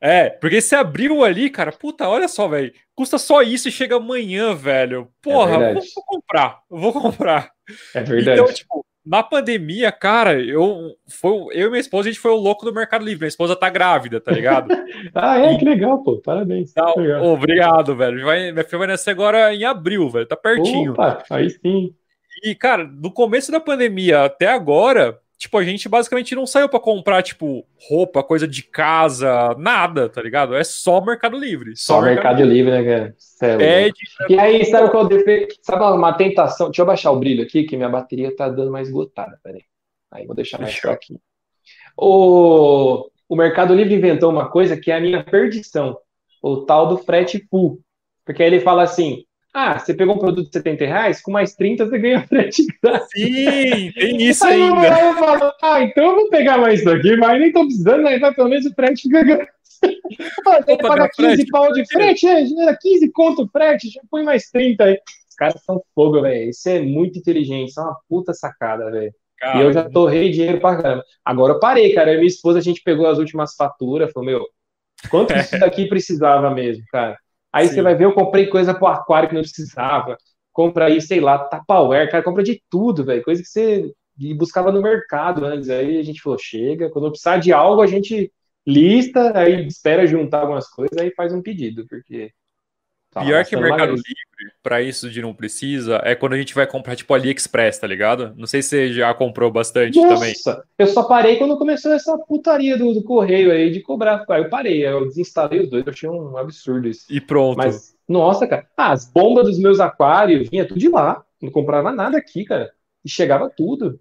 É, 0.00 0.28
porque 0.28 0.60
você 0.60 0.76
abriu 0.76 1.24
ali, 1.24 1.48
cara, 1.50 1.72
puta, 1.72 2.08
olha 2.08 2.28
só, 2.28 2.46
velho. 2.46 2.72
Custa 2.94 3.18
só 3.18 3.42
isso 3.42 3.68
e 3.68 3.72
chega 3.72 3.96
amanhã, 3.96 4.54
velho. 4.54 5.10
Porra, 5.22 5.54
é 5.54 5.74
vou, 5.74 5.82
vou, 5.82 6.04
comprar, 6.04 6.60
vou 6.68 6.92
comprar. 6.92 7.50
É 7.94 8.02
verdade. 8.02 8.40
Então, 8.40 8.54
tipo, 8.54 8.85
na 9.06 9.22
pandemia, 9.22 9.92
cara, 9.92 10.42
eu, 10.42 10.96
foi, 11.06 11.30
eu 11.52 11.68
e 11.68 11.70
minha 11.70 11.80
esposa, 11.80 12.08
a 12.08 12.12
gente 12.12 12.20
foi 12.20 12.32
o 12.32 12.36
louco 12.36 12.64
do 12.64 12.74
Mercado 12.74 13.04
Livre. 13.04 13.20
Minha 13.20 13.28
esposa 13.28 13.54
tá 13.54 13.70
grávida, 13.70 14.20
tá 14.20 14.32
ligado? 14.32 14.68
ah, 15.14 15.38
é? 15.38 15.54
E... 15.54 15.58
Que 15.58 15.64
legal, 15.64 16.02
pô. 16.02 16.16
Parabéns. 16.16 16.72
Tá, 16.72 16.92
obrigado, 17.22 17.94
velho. 17.94 18.24
Vai, 18.24 18.50
minha 18.50 18.64
filha 18.64 18.78
vai 18.78 18.88
nascer 18.88 19.10
agora 19.10 19.54
em 19.54 19.64
abril, 19.64 20.10
velho. 20.10 20.26
Tá 20.26 20.36
pertinho. 20.36 20.90
Opa, 20.92 21.22
aí 21.30 21.50
sim. 21.50 21.94
E, 22.42 22.54
cara, 22.54 22.84
no 22.84 23.12
começo 23.12 23.52
da 23.52 23.60
pandemia 23.60 24.24
até 24.24 24.48
agora, 24.48 25.18
tipo, 25.38 25.58
a 25.58 25.64
gente 25.64 25.88
basicamente 25.88 26.34
não 26.34 26.46
saiu 26.46 26.68
para 26.68 26.80
comprar, 26.80 27.22
tipo, 27.22 27.66
roupa, 27.88 28.22
coisa 28.22 28.48
de 28.48 28.62
casa, 28.62 29.54
nada, 29.58 30.08
tá 30.08 30.22
ligado? 30.22 30.54
É 30.54 30.64
só 30.64 31.00
Mercado 31.00 31.36
Livre. 31.36 31.76
Só, 31.76 31.96
só 31.96 32.02
Mercado, 32.02 32.38
Mercado 32.38 32.50
Livre, 32.50 32.70
né, 32.70 32.84
cara? 32.84 33.16
É, 33.42 33.88
é. 33.88 33.90
E 34.28 34.38
aí, 34.38 34.64
sabe 34.64 34.90
qual 34.90 35.06
é 35.06 35.48
Sabe 35.60 35.84
uma 35.84 36.12
tentação? 36.14 36.68
Deixa 36.68 36.82
eu 36.82 36.86
baixar 36.86 37.10
o 37.10 37.18
brilho 37.18 37.42
aqui, 37.42 37.64
que 37.64 37.76
minha 37.76 37.88
bateria 37.88 38.34
tá 38.34 38.48
dando 38.48 38.70
mais 38.70 38.88
esgotada, 38.88 39.38
peraí. 39.42 39.62
Aí, 40.10 40.26
vou 40.26 40.34
deixar 40.34 40.58
mais 40.58 40.80
pra 40.80 40.92
aqui. 40.92 41.18
O... 41.96 43.10
o 43.28 43.36
Mercado 43.36 43.74
Livre 43.74 43.94
inventou 43.94 44.30
uma 44.30 44.48
coisa 44.48 44.76
que 44.76 44.90
é 44.90 44.96
a 44.96 45.00
minha 45.00 45.22
perdição. 45.22 45.98
O 46.42 46.58
tal 46.58 46.88
do 46.88 46.98
frete 46.98 47.46
full. 47.50 47.80
Porque 48.24 48.42
aí 48.42 48.48
ele 48.48 48.60
fala 48.60 48.82
assim, 48.82 49.25
ah, 49.56 49.78
você 49.78 49.94
pegou 49.94 50.14
um 50.14 50.18
produto 50.18 50.48
de 50.48 50.52
70 50.52 50.84
reais, 50.84 51.22
com 51.22 51.30
mais 51.30 51.54
30 51.54 51.86
você 51.86 51.98
ganha 51.98 52.26
frete 52.28 52.66
grátis. 52.82 53.08
Sim, 53.10 53.90
tem 53.92 54.20
isso 54.28 54.44
aí 54.44 54.60
ainda. 54.60 54.86
Eu 54.86 55.14
falo, 55.14 55.52
ah, 55.62 55.82
então 55.82 56.04
eu 56.04 56.14
vou 56.14 56.28
pegar 56.28 56.58
mais 56.58 56.80
isso 56.80 56.90
aqui, 56.90 57.16
mas 57.16 57.40
nem 57.40 57.50
tô 57.50 57.64
precisando, 57.64 58.02
né? 58.02 58.16
Então 58.16 58.34
pelo 58.34 58.50
menos 58.50 58.66
o 58.66 58.74
frete 58.74 59.00
fica 59.00 59.24
grátis. 59.24 59.56
Você 59.80 60.76
paga 60.76 61.08
15 61.08 61.36
frete, 61.36 61.50
pau 61.50 61.72
de 61.72 61.86
frete, 61.86 62.26
é, 62.26 62.42
era 62.62 62.76
15 62.78 63.10
conto 63.12 63.48
frete, 63.50 63.88
já 63.88 64.02
põe 64.10 64.22
mais 64.22 64.50
30 64.50 64.84
aí. 64.84 64.98
Os 65.26 65.34
caras 65.34 65.62
são 65.64 65.82
fogo, 65.94 66.20
velho. 66.20 66.50
Isso 66.50 66.68
é 66.68 66.82
muito 66.82 67.18
inteligente, 67.18 67.70
isso 67.70 67.80
é 67.80 67.84
uma 67.84 67.96
puta 68.10 68.34
sacada, 68.34 68.90
velho. 68.90 69.12
E 69.54 69.60
eu 69.60 69.72
já 69.72 69.88
torrei 69.88 70.30
dinheiro 70.30 70.60
pra 70.60 70.76
caramba. 70.76 71.04
Agora 71.24 71.54
eu 71.54 71.60
parei, 71.60 71.94
cara. 71.94 72.10
Eu 72.10 72.16
e 72.16 72.18
minha 72.18 72.28
esposa, 72.28 72.58
a 72.58 72.62
gente 72.62 72.82
pegou 72.82 73.06
as 73.06 73.18
últimas 73.18 73.54
faturas, 73.54 74.12
falou, 74.12 74.26
meu, 74.26 74.46
quanto 75.10 75.34
isso 75.34 75.56
daqui 75.60 75.86
precisava 75.88 76.50
mesmo, 76.50 76.84
cara? 76.92 77.16
Aí 77.56 77.68
Sim. 77.68 77.76
você 77.76 77.82
vai 77.82 77.94
ver, 77.94 78.04
eu 78.04 78.12
comprei 78.12 78.48
coisa 78.48 78.74
pro 78.74 78.86
aquário 78.86 79.30
que 79.30 79.34
não 79.34 79.40
precisava. 79.40 80.18
Compra 80.52 80.86
aí, 80.88 81.00
sei 81.00 81.20
lá, 81.20 81.38
Tupperware, 81.38 82.10
cara, 82.10 82.22
compra 82.22 82.42
de 82.42 82.62
tudo, 82.68 83.02
velho. 83.02 83.22
Coisa 83.22 83.42
que 83.42 83.48
você 83.48 83.94
buscava 84.36 84.70
no 84.70 84.82
mercado 84.82 85.42
antes. 85.42 85.70
Aí 85.70 85.98
a 85.98 86.02
gente 86.02 86.20
falou, 86.20 86.38
chega, 86.38 86.90
quando 86.90 87.08
precisar 87.08 87.38
de 87.38 87.54
algo, 87.54 87.80
a 87.80 87.86
gente 87.86 88.30
lista, 88.66 89.38
aí 89.38 89.66
espera 89.66 90.06
juntar 90.06 90.40
algumas 90.42 90.68
coisas, 90.68 90.98
aí 90.98 91.10
faz 91.14 91.32
um 91.32 91.40
pedido, 91.40 91.86
porque 91.88 92.30
Pior 93.24 93.44
que 93.44 93.56
Mercado 93.56 93.92
Livre, 93.92 94.52
para 94.62 94.82
isso 94.82 95.08
de 95.08 95.22
não 95.22 95.32
precisa, 95.32 96.00
é 96.04 96.14
quando 96.14 96.34
a 96.34 96.38
gente 96.38 96.54
vai 96.54 96.66
comprar 96.66 96.96
tipo 96.96 97.14
AliExpress, 97.14 97.78
tá 97.78 97.86
ligado? 97.86 98.34
Não 98.36 98.46
sei 98.46 98.62
se 98.62 98.68
você 98.70 98.92
já 98.92 99.12
comprou 99.14 99.50
bastante 99.50 99.98
Nossa, 99.98 100.14
também. 100.14 100.34
Eu 100.78 100.86
só 100.86 101.04
parei 101.04 101.36
quando 101.36 101.56
começou 101.56 101.92
essa 101.92 102.16
putaria 102.18 102.76
do, 102.76 102.92
do 102.92 103.02
correio 103.02 103.50
aí 103.50 103.70
de 103.70 103.80
cobrar. 103.80 104.24
Aí 104.28 104.42
eu 104.42 104.48
parei, 104.48 104.86
eu 104.86 105.06
desinstalei 105.06 105.60
os 105.60 105.70
dois, 105.70 105.86
eu 105.86 105.92
achei 105.92 106.08
um 106.08 106.36
absurdo 106.36 106.88
isso. 106.88 107.06
E 107.10 107.20
pronto. 107.20 107.56
Mas, 107.56 107.94
nossa, 108.08 108.46
cara, 108.46 108.66
ah, 108.76 108.92
as 108.92 109.10
bombas 109.10 109.46
dos 109.46 109.58
meus 109.58 109.80
aquários 109.80 110.48
vinha 110.48 110.66
tudo 110.66 110.80
de 110.80 110.88
lá. 110.88 111.24
Não 111.40 111.50
comprava 111.50 111.92
nada 111.92 112.18
aqui, 112.18 112.44
cara. 112.44 112.70
E 113.04 113.08
chegava 113.08 113.48
tudo. 113.48 114.00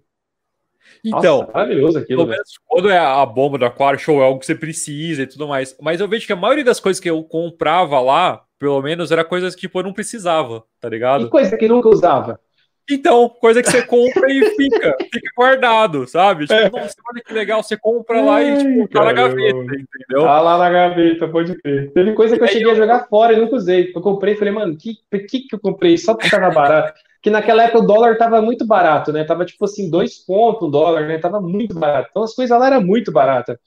Então, 1.04 1.40
Nossa, 1.40 1.52
maravilhoso 1.52 1.98
aquilo. 1.98 2.28
Quando 2.66 2.90
é 2.90 2.98
a 2.98 3.24
bomba 3.24 3.58
do 3.58 3.64
aquário, 3.64 3.98
show, 3.98 4.20
é 4.20 4.24
algo 4.24 4.40
que 4.40 4.46
você 4.46 4.54
precisa 4.54 5.22
e 5.22 5.26
tudo 5.26 5.46
mais. 5.46 5.76
Mas 5.80 6.00
eu 6.00 6.08
vejo 6.08 6.26
que 6.26 6.32
a 6.32 6.36
maioria 6.36 6.64
das 6.64 6.80
coisas 6.80 7.00
que 7.00 7.08
eu 7.08 7.22
comprava 7.22 8.00
lá, 8.00 8.42
pelo 8.58 8.80
menos, 8.82 9.10
era 9.10 9.24
coisas 9.24 9.54
que 9.54 9.62
tipo, 9.62 9.78
eu 9.78 9.84
não 9.84 9.92
precisava, 9.92 10.64
tá 10.80 10.88
ligado? 10.88 11.26
E 11.26 11.30
coisa 11.30 11.56
que 11.56 11.68
nunca 11.68 11.88
usava. 11.88 12.40
Então, 12.88 13.28
coisa 13.28 13.62
que 13.62 13.68
você 13.68 13.82
compra 13.84 14.32
e 14.32 14.44
fica, 14.50 14.96
fica 15.12 15.30
guardado, 15.36 16.06
sabe? 16.06 16.46
Tipo, 16.46 16.54
é. 16.54 16.70
nossa, 16.70 16.94
olha 17.10 17.22
que 17.24 17.32
legal, 17.32 17.62
você 17.62 17.76
compra 17.76 18.20
lá 18.20 18.42
e 18.42 18.58
tipo, 18.58 18.88
tá 18.88 19.04
na 19.04 19.12
gaveta, 19.12 19.58
entendeu? 19.58 20.22
Tá 20.24 20.40
lá 20.40 20.56
na 20.56 20.70
gaveta, 20.70 21.26
pode 21.26 21.56
crer. 21.60 21.92
Teve 21.92 22.12
coisa 22.12 22.36
que 22.36 22.44
eu 22.44 22.48
cheguei 22.48 22.70
a 22.70 22.76
jogar 22.76 23.08
fora 23.08 23.32
e 23.32 23.40
nunca 23.40 23.56
usei. 23.56 23.92
Eu 23.94 24.00
comprei 24.00 24.34
e 24.34 24.36
falei, 24.36 24.54
mano, 24.54 24.76
que, 24.76 24.94
que 25.10 25.40
que 25.40 25.54
eu 25.54 25.58
comprei? 25.58 25.98
Só 25.98 26.14
porque 26.14 26.30
tava 26.30 26.50
barato. 26.50 27.00
que 27.20 27.28
naquela 27.28 27.64
época 27.64 27.80
o 27.80 27.86
dólar 27.86 28.16
tava 28.16 28.40
muito 28.40 28.64
barato, 28.64 29.12
né? 29.12 29.24
Tava 29.24 29.44
tipo 29.44 29.64
assim, 29.64 29.90
dois 29.90 30.24
pontos 30.24 30.68
o 30.68 30.70
dólar, 30.70 31.08
né? 31.08 31.18
Tava 31.18 31.40
muito 31.40 31.74
barato. 31.76 32.08
Então 32.10 32.22
as 32.22 32.34
coisas 32.34 32.56
lá 32.56 32.68
eram 32.68 32.82
muito 32.82 33.10
baratas. 33.10 33.58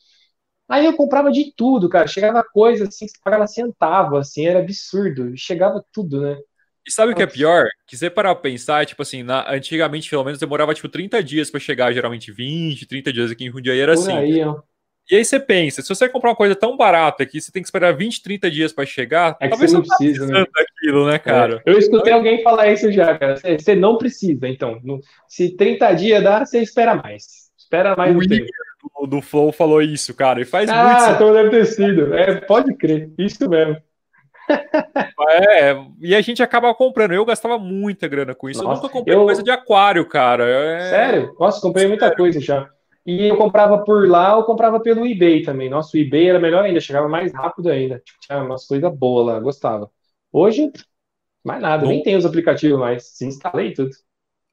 Aí 0.70 0.86
eu 0.86 0.96
comprava 0.96 1.32
de 1.32 1.52
tudo, 1.58 1.90
cara. 1.90 2.08
Chegava 2.08 2.44
coisa 2.44 2.86
assim, 2.88 3.06
que 3.06 3.12
você 3.12 3.20
pagava 3.24 3.48
centavo, 3.48 4.18
assim, 4.18 4.46
era 4.46 4.60
absurdo. 4.60 5.34
Chegava 5.36 5.84
tudo, 5.92 6.22
né? 6.22 6.38
E 6.90 6.92
sabe 6.92 7.14
o 7.14 7.16
que 7.16 7.22
é 7.22 7.28
pior? 7.28 7.68
Que 7.86 7.96
você 7.96 8.10
parar 8.10 8.34
pra 8.34 8.42
pensar, 8.42 8.84
tipo 8.84 9.04
assim, 9.04 9.22
na, 9.22 9.48
antigamente, 9.54 10.10
pelo 10.10 10.24
menos, 10.24 10.40
demorava 10.40 10.74
tipo 10.74 10.90
30 10.90 11.22
dias 11.22 11.52
para 11.52 11.60
chegar, 11.60 11.94
geralmente 11.94 12.32
20, 12.32 12.88
30 12.88 13.14
dias 13.14 13.30
aqui 13.30 13.46
em 13.46 13.52
Jundiaí 13.52 13.80
era 13.80 13.94
Por 13.94 14.02
assim. 14.02 14.18
Aí, 14.18 14.44
ó. 14.44 14.56
E 15.08 15.16
aí 15.16 15.24
você 15.24 15.40
pensa, 15.40 15.84
se 15.84 15.90
você 15.90 16.10
comprar 16.10 16.32
uma 16.32 16.36
coisa 16.36 16.56
tão 16.56 16.76
barata 16.76 17.28
que 17.28 17.40
você 17.40 17.52
tem 17.52 17.62
que 17.62 17.68
esperar 17.68 17.96
20, 17.96 18.24
30 18.24 18.50
dias 18.50 18.74
para 18.74 18.88
chegar, 18.88 19.38
é 19.40 19.48
talvez 19.48 19.70
você 19.70 19.78
não, 19.78 19.84
não 19.84 19.88
tá 19.88 19.98
precisa, 19.98 20.26
né? 20.26 20.46
daquilo, 20.56 21.08
né, 21.08 21.20
cara? 21.20 21.64
É. 21.64 21.72
Eu 21.72 21.78
escutei 21.78 22.12
então, 22.12 22.18
alguém 22.18 22.42
falar 22.42 22.72
isso 22.72 22.92
já, 22.92 23.16
cara. 23.16 23.36
Você 23.36 23.76
não 23.76 23.96
precisa, 23.96 24.48
então. 24.48 24.82
Se 25.28 25.56
30 25.56 25.94
dias 25.94 26.24
dá, 26.24 26.44
você 26.44 26.60
espera 26.60 26.96
mais. 26.96 27.52
Espera 27.56 27.96
mais 27.96 28.16
o 28.16 28.18
um 28.18 28.22
tempo. 28.22 28.48
Do, 29.00 29.06
do 29.06 29.22
Flow 29.22 29.52
falou 29.52 29.80
isso, 29.80 30.12
cara, 30.16 30.42
e 30.42 30.46
faz 30.46 30.68
ah, 30.70 30.84
muito 30.84 31.04
Ah, 31.04 31.12
então 31.16 31.34
deve 31.34 31.50
ter 31.52 31.66
sido. 31.66 32.16
É, 32.16 32.42
pode 32.42 32.76
crer, 32.76 33.12
isso 33.18 33.48
mesmo. 33.48 33.78
É, 35.30 35.76
e 36.02 36.16
a 36.16 36.22
gente 36.22 36.42
acaba 36.42 36.74
comprando. 36.74 37.14
Eu 37.14 37.26
gastava 37.26 37.58
muita 37.58 38.08
grana 38.08 38.34
com 38.34 38.50
isso. 38.50 38.64
Nossa, 38.64 38.80
eu 38.80 38.84
nunca 38.84 38.94
comprei 38.94 39.16
eu... 39.16 39.26
coisa 39.26 39.44
de 39.44 39.52
aquário, 39.52 40.06
cara. 40.08 40.44
É... 40.46 40.90
Sério? 40.90 41.36
Nossa, 41.40 41.62
comprei 41.62 41.88
Sério. 41.88 42.00
muita 42.00 42.16
coisa 42.16 42.40
já. 42.40 42.70
E 43.06 43.28
eu 43.28 43.38
comprava 43.38 43.80
por 43.80 44.08
lá, 44.08 44.38
ou 44.38 44.44
comprava 44.44 44.80
pelo 44.80 45.06
eBay 45.06 45.42
também. 45.42 45.70
Nossa, 45.70 45.98
o 45.98 46.00
eBay 46.00 46.30
era 46.30 46.40
melhor 46.40 46.64
ainda, 46.64 46.80
chegava 46.80 47.08
mais 47.08 47.34
rápido 47.34 47.70
ainda. 47.70 48.00
Tipo, 48.00 48.20
tinha 48.20 48.44
umas 48.44 48.66
coisas 48.66 48.96
boas 48.96 49.26
lá, 49.26 49.40
gostava. 49.40 49.90
Hoje, 50.32 50.72
mais 51.44 51.62
nada, 51.62 51.84
não... 51.84 51.90
nem 51.90 52.04
tem 52.04 52.16
os 52.16 52.26
aplicativos 52.26 52.80
mais. 52.80 53.20
Instalei 53.22 53.74
tudo. 53.74 53.92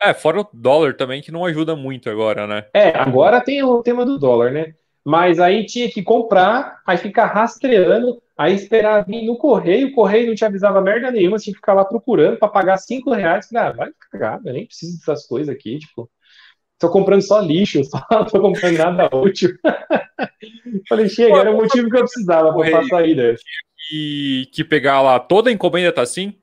É, 0.02 0.12
fora 0.12 0.40
o 0.40 0.48
dólar 0.52 0.94
também, 0.94 1.23
que 1.23 1.32
não 1.32 1.44
ajuda 1.44 1.74
muito 1.74 2.09
agora, 2.10 2.47
né? 2.47 2.66
É, 2.74 2.90
agora 2.97 3.40
tem 3.40 3.62
o 3.62 3.82
tema 3.82 4.05
do 4.05 4.18
dólar, 4.18 4.52
né? 4.52 4.74
Mas 5.07 5.39
aí 5.39 5.65
tinha 5.65 5.89
que 5.89 6.03
comprar, 6.03 6.83
aí 6.85 6.97
ficar 6.97 7.27
rastreando, 7.27 8.20
aí 8.37 8.57
esperar 8.57 9.07
vir 9.07 9.24
no 9.24 9.37
correio, 9.37 9.87
o 9.87 9.93
correio 9.93 10.27
não 10.27 10.35
te 10.35 10.45
avisava 10.45 10.81
merda 10.81 11.12
nenhuma, 11.12 11.39
você 11.39 11.45
tinha 11.45 11.55
que 11.55 11.61
ficar 11.61 11.74
lá 11.74 11.85
procurando 11.85 12.37
para 12.37 12.49
pagar 12.49 12.77
cinco 12.77 13.12
reais. 13.12 13.49
Ah, 13.55 13.70
vai 13.70 13.91
cagar, 14.11 14.41
eu 14.45 14.53
nem 14.53 14.66
preciso 14.66 14.99
dessas 14.99 15.24
coisas 15.24 15.55
aqui, 15.55 15.78
tipo 15.78 16.11
tô 16.77 16.91
comprando 16.91 17.23
só 17.23 17.39
lixo, 17.41 17.83
só 17.87 18.05
não 18.11 18.24
tô 18.24 18.41
comprando 18.41 18.78
nada 18.78 19.16
útil. 19.16 19.57
Falei, 20.89 21.09
chega, 21.09 21.37
era 21.37 21.53
o 21.53 21.57
motivo 21.57 21.89
que 21.89 21.97
eu 21.99 22.01
precisava 22.01 22.53
para 22.53 22.70
passar 22.73 22.99
aí, 22.99 23.15
né? 23.15 23.37
E 23.93 24.49
que 24.53 24.65
pegar 24.65 25.03
lá, 25.03 25.20
toda 25.20 25.51
a 25.51 25.53
encomenda 25.53 25.93
tá 25.93 26.03
assim? 26.03 26.35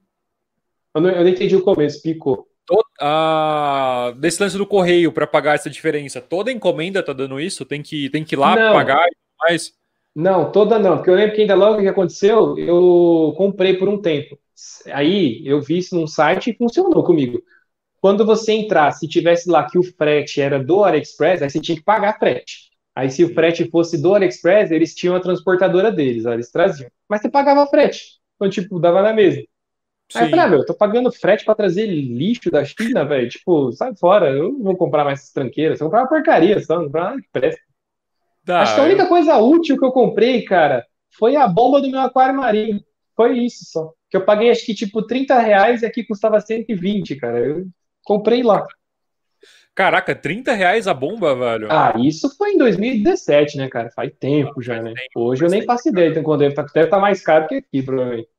Eu 0.95 1.01
não, 1.01 1.09
eu 1.09 1.21
não 1.21 1.29
entendi 1.29 1.53
o 1.57 1.63
começo, 1.63 2.01
picou. 2.01 2.47
Todo, 2.65 2.85
ah, 3.01 4.13
desse 4.17 4.41
lance 4.41 4.57
do 4.57 4.65
correio 4.65 5.11
para 5.11 5.27
pagar 5.27 5.55
essa 5.55 5.69
diferença, 5.69 6.21
toda 6.21 6.51
encomenda 6.51 7.03
tá 7.03 7.11
dando 7.11 7.39
isso? 7.39 7.65
Tem 7.65 7.81
que, 7.81 8.09
tem 8.09 8.23
que 8.23 8.35
ir 8.35 8.37
lá 8.37 8.55
não. 8.55 8.73
pagar 8.73 9.05
e 9.05 9.15
mais? 9.39 9.73
Não, 10.15 10.51
toda 10.51 10.77
não, 10.79 10.97
porque 10.97 11.09
eu 11.09 11.15
lembro 11.15 11.35
que 11.35 11.41
ainda 11.41 11.55
logo 11.55 11.81
que 11.81 11.87
aconteceu, 11.87 12.57
eu 12.57 13.33
comprei 13.35 13.75
por 13.75 13.89
um 13.89 13.99
tempo. 14.01 14.37
Aí 14.91 15.41
eu 15.45 15.59
vi 15.61 15.79
isso 15.79 15.95
num 15.95 16.07
site 16.07 16.51
e 16.51 16.55
funcionou 16.55 17.03
comigo. 17.03 17.41
Quando 17.99 18.25
você 18.25 18.51
entrar, 18.53 18.91
se 18.91 19.07
tivesse 19.07 19.49
lá 19.49 19.67
que 19.67 19.77
o 19.77 19.83
frete 19.83 20.39
era 20.39 20.63
do 20.63 20.83
AliExpress, 20.83 21.41
aí 21.41 21.49
você 21.49 21.59
tinha 21.59 21.77
que 21.77 21.83
pagar 21.83 22.19
frete. 22.19 22.69
Aí 22.95 23.09
se 23.09 23.23
o 23.23 23.33
frete 23.33 23.69
fosse 23.69 23.99
do 23.99 24.13
AliExpress, 24.13 24.71
eles 24.71 24.93
tinham 24.93 25.15
a 25.15 25.19
transportadora 25.19 25.91
deles, 25.91 26.25
eles 26.25 26.51
traziam. 26.51 26.91
Mas 27.09 27.21
você 27.21 27.29
pagava 27.29 27.65
frete. 27.67 28.19
Então, 28.35 28.49
tipo, 28.49 28.79
dava 28.79 29.01
na 29.01 29.13
mesma. 29.13 29.43
Sim. 30.11 30.19
Aí 30.19 30.25
eu 30.25 30.29
falei, 30.29 30.45
ah, 30.45 30.47
meu, 30.47 30.59
eu 30.59 30.65
tô 30.65 30.73
pagando 30.73 31.11
frete 31.11 31.45
para 31.45 31.55
trazer 31.55 31.85
lixo 31.85 32.51
da 32.51 32.63
China, 32.63 33.03
velho. 33.05 33.29
Tipo, 33.29 33.71
sai 33.71 33.95
fora, 33.95 34.29
eu 34.29 34.51
não 34.51 34.63
vou 34.63 34.77
comprar 34.77 35.03
mais 35.03 35.31
tranqueiras. 35.31 35.79
Eu 35.79 35.85
vou 35.85 35.89
comprar 35.89 36.03
uma 36.03 36.09
porcaria 36.09 36.59
só, 36.61 36.77
não 36.77 36.85
comprar 36.85 37.03
nada 37.11 37.21
que 37.21 37.29
presta. 37.31 37.61
Tá, 38.45 38.61
Acho 38.61 38.75
que 38.75 38.81
a 38.81 38.83
única 38.83 39.03
eu... 39.03 39.07
coisa 39.07 39.37
útil 39.37 39.77
que 39.77 39.85
eu 39.85 39.91
comprei, 39.91 40.43
cara, 40.43 40.85
foi 41.17 41.35
a 41.35 41.47
bomba 41.47 41.81
do 41.81 41.89
meu 41.89 42.01
aquário 42.01 42.35
marinho. 42.35 42.83
Foi 43.15 43.37
isso 43.37 43.63
só. 43.65 43.93
Que 44.09 44.17
eu 44.17 44.25
paguei 44.25 44.49
acho 44.49 44.65
que 44.65 44.75
tipo 44.75 45.01
30 45.01 45.39
reais 45.39 45.81
e 45.81 45.85
aqui 45.85 46.03
custava 46.03 46.39
120, 46.41 47.15
cara. 47.15 47.39
Eu 47.39 47.67
Comprei 48.03 48.43
lá. 48.43 48.65
Caraca, 49.73 50.13
30 50.13 50.53
reais 50.53 50.87
a 50.87 50.93
bomba, 50.93 51.33
velho? 51.35 51.67
Ah, 51.71 51.93
isso 51.97 52.29
foi 52.37 52.51
em 52.51 52.57
2017, 52.57 53.57
né, 53.57 53.67
cara? 53.67 53.89
Faz 53.89 54.11
tempo 54.19 54.61
já, 54.61 54.79
né? 54.81 54.93
Hoje 55.15 55.43
eu 55.43 55.49
nem 55.49 55.63
faço 55.63 55.89
ideia, 55.89 56.09
então 56.09 56.21
quando 56.21 56.41
deve 56.41 56.53
estar 56.53 56.87
tá 56.87 56.99
mais 56.99 57.23
caro 57.23 57.47
que 57.47 57.55
aqui, 57.55 57.81
provavelmente. 57.81 58.29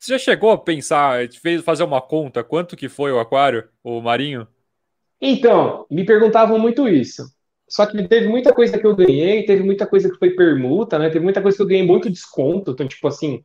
Você 0.00 0.12
já 0.14 0.18
chegou 0.18 0.50
a 0.50 0.56
pensar, 0.56 1.28
fez 1.42 1.62
fazer 1.62 1.82
uma 1.84 2.00
conta, 2.00 2.42
quanto 2.42 2.74
que 2.74 2.88
foi 2.88 3.12
o 3.12 3.20
aquário, 3.20 3.68
o 3.84 4.00
marinho? 4.00 4.48
Então, 5.20 5.84
me 5.90 6.06
perguntavam 6.06 6.58
muito 6.58 6.88
isso. 6.88 7.22
Só 7.68 7.84
que 7.84 8.02
teve 8.08 8.26
muita 8.26 8.50
coisa 8.54 8.78
que 8.78 8.86
eu 8.86 8.96
ganhei, 8.96 9.44
teve 9.44 9.62
muita 9.62 9.86
coisa 9.86 10.10
que 10.10 10.16
foi 10.16 10.30
permuta, 10.30 10.98
né? 10.98 11.10
Teve 11.10 11.22
muita 11.22 11.42
coisa 11.42 11.54
que 11.54 11.62
eu 11.62 11.66
ganhei 11.66 11.84
muito 11.84 12.08
desconto, 12.08 12.70
então, 12.70 12.88
tipo 12.88 13.06
assim, 13.06 13.44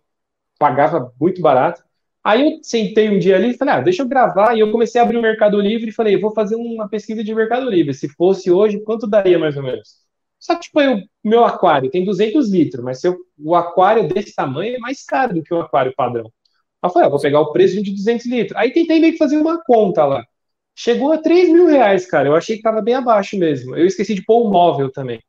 pagava 0.58 1.14
muito 1.20 1.42
barato. 1.42 1.84
Aí 2.24 2.42
eu 2.42 2.60
sentei 2.64 3.10
um 3.10 3.20
dia 3.20 3.36
ali 3.36 3.50
e 3.50 3.58
falei, 3.58 3.74
ah, 3.74 3.82
deixa 3.82 4.04
eu 4.04 4.08
gravar. 4.08 4.56
E 4.56 4.62
eu 4.62 4.72
comecei 4.72 5.02
a 5.02 5.04
abrir 5.04 5.18
o 5.18 5.22
Mercado 5.22 5.60
Livre 5.60 5.90
e 5.90 5.94
falei, 5.94 6.18
vou 6.18 6.34
fazer 6.34 6.56
uma 6.56 6.88
pesquisa 6.88 7.22
de 7.22 7.36
Mercado 7.36 7.70
Livre. 7.70 7.94
Se 7.94 8.08
fosse 8.08 8.50
hoje, 8.50 8.80
quanto 8.80 9.06
daria 9.06 9.38
mais 9.38 9.58
ou 9.58 9.64
menos? 9.64 9.98
Só 10.40 10.56
que, 10.56 10.62
tipo, 10.62 10.80
o 10.80 11.04
meu 11.22 11.44
aquário 11.44 11.92
tem 11.92 12.06
200 12.06 12.50
litros, 12.50 12.82
mas 12.82 13.04
eu, 13.04 13.18
o 13.38 13.56
aquário 13.56 14.08
desse 14.08 14.34
tamanho 14.34 14.78
é 14.78 14.80
mais 14.80 15.04
caro 15.04 15.34
do 15.34 15.44
que 15.44 15.54
o 15.54 15.60
aquário 15.60 15.94
padrão. 15.96 16.32
Aí 16.82 16.88
eu 16.88 16.92
falei, 16.92 17.08
ah, 17.08 17.10
vou 17.12 17.20
pegar 17.22 17.42
o 17.42 17.52
preço 17.52 17.82
de 17.82 17.92
200 17.92 18.26
litros. 18.28 18.58
Aí 18.58 18.72
tentei 18.72 19.00
meio 19.00 19.14
que 19.14 19.20
fazer 19.20 19.38
uma 19.38 19.62
conta 19.64 20.06
lá. 20.06 20.26
chegou 20.76 21.12
a 21.12 21.18
3 21.18 21.50
mil 21.50 21.68
reais, 21.68 22.06
cara. 22.06 22.28
Eu 22.30 22.36
achei 22.36 22.58
que 22.58 22.62
tava 22.64 22.82
bem 22.82 22.96
abaixo 22.96 23.38
mesmo. 23.38 23.76
Eu 23.76 23.86
esqueci 23.86 24.14
de 24.16 24.24
pôr 24.26 24.46
o 24.46 24.52
móvel 24.52 24.92
também. 24.92 25.20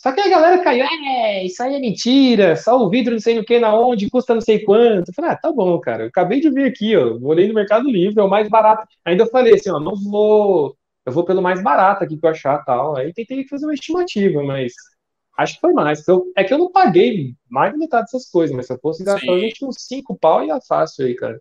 Só 0.00 0.12
que 0.12 0.20
a 0.20 0.28
galera 0.30 0.62
caiu, 0.64 0.86
é, 0.86 1.44
isso 1.44 1.62
aí 1.62 1.74
é 1.74 1.78
mentira, 1.78 2.56
só 2.56 2.82
o 2.82 2.88
vidro 2.88 3.12
não 3.12 3.20
sei 3.20 3.34
no 3.34 3.44
que, 3.44 3.58
na 3.58 3.78
onde, 3.78 4.08
custa 4.08 4.32
não 4.34 4.40
sei 4.40 4.60
quanto. 4.60 5.10
Eu 5.10 5.14
falei, 5.14 5.32
ah, 5.32 5.36
tá 5.36 5.52
bom, 5.52 5.78
cara. 5.78 6.04
Eu 6.04 6.08
acabei 6.08 6.40
de 6.40 6.48
ver 6.50 6.70
aqui, 6.70 6.96
ó. 6.96 7.18
Olhei 7.22 7.46
no 7.46 7.52
Mercado 7.54 7.90
Livre, 7.90 8.18
é 8.18 8.22
o 8.22 8.28
mais 8.28 8.48
barato. 8.48 8.86
Ainda 9.04 9.26
falei 9.26 9.54
assim, 9.54 9.70
ó, 9.70 9.78
não 9.78 9.94
vou. 9.96 10.74
Eu 11.04 11.12
vou 11.12 11.24
pelo 11.24 11.42
mais 11.42 11.62
barato 11.62 12.04
aqui 12.04 12.16
que 12.16 12.24
eu 12.26 12.30
achar 12.30 12.64
tal. 12.64 12.96
Aí 12.96 13.12
tentei 13.12 13.46
fazer 13.46 13.66
uma 13.66 13.74
estimativa, 13.74 14.42
mas 14.42 14.72
acho 15.42 15.54
que 15.54 15.60
foi 15.60 15.72
mais. 15.72 16.06
Eu, 16.06 16.24
é 16.36 16.44
que 16.44 16.52
eu 16.52 16.58
não 16.58 16.70
paguei 16.70 17.34
mais 17.48 17.72
da 17.72 17.78
metade 17.78 18.04
dessas 18.04 18.30
coisas, 18.30 18.54
mas 18.54 18.66
se 18.66 18.72
eu 18.72 18.78
fosse 18.78 19.04
gastar, 19.04 19.32
a 19.32 19.38
gente 19.38 19.64
uns 19.64 19.76
5 19.78 20.18
pau 20.18 20.44
ia 20.44 20.60
fácil 20.60 21.06
aí, 21.06 21.14
cara. 21.14 21.40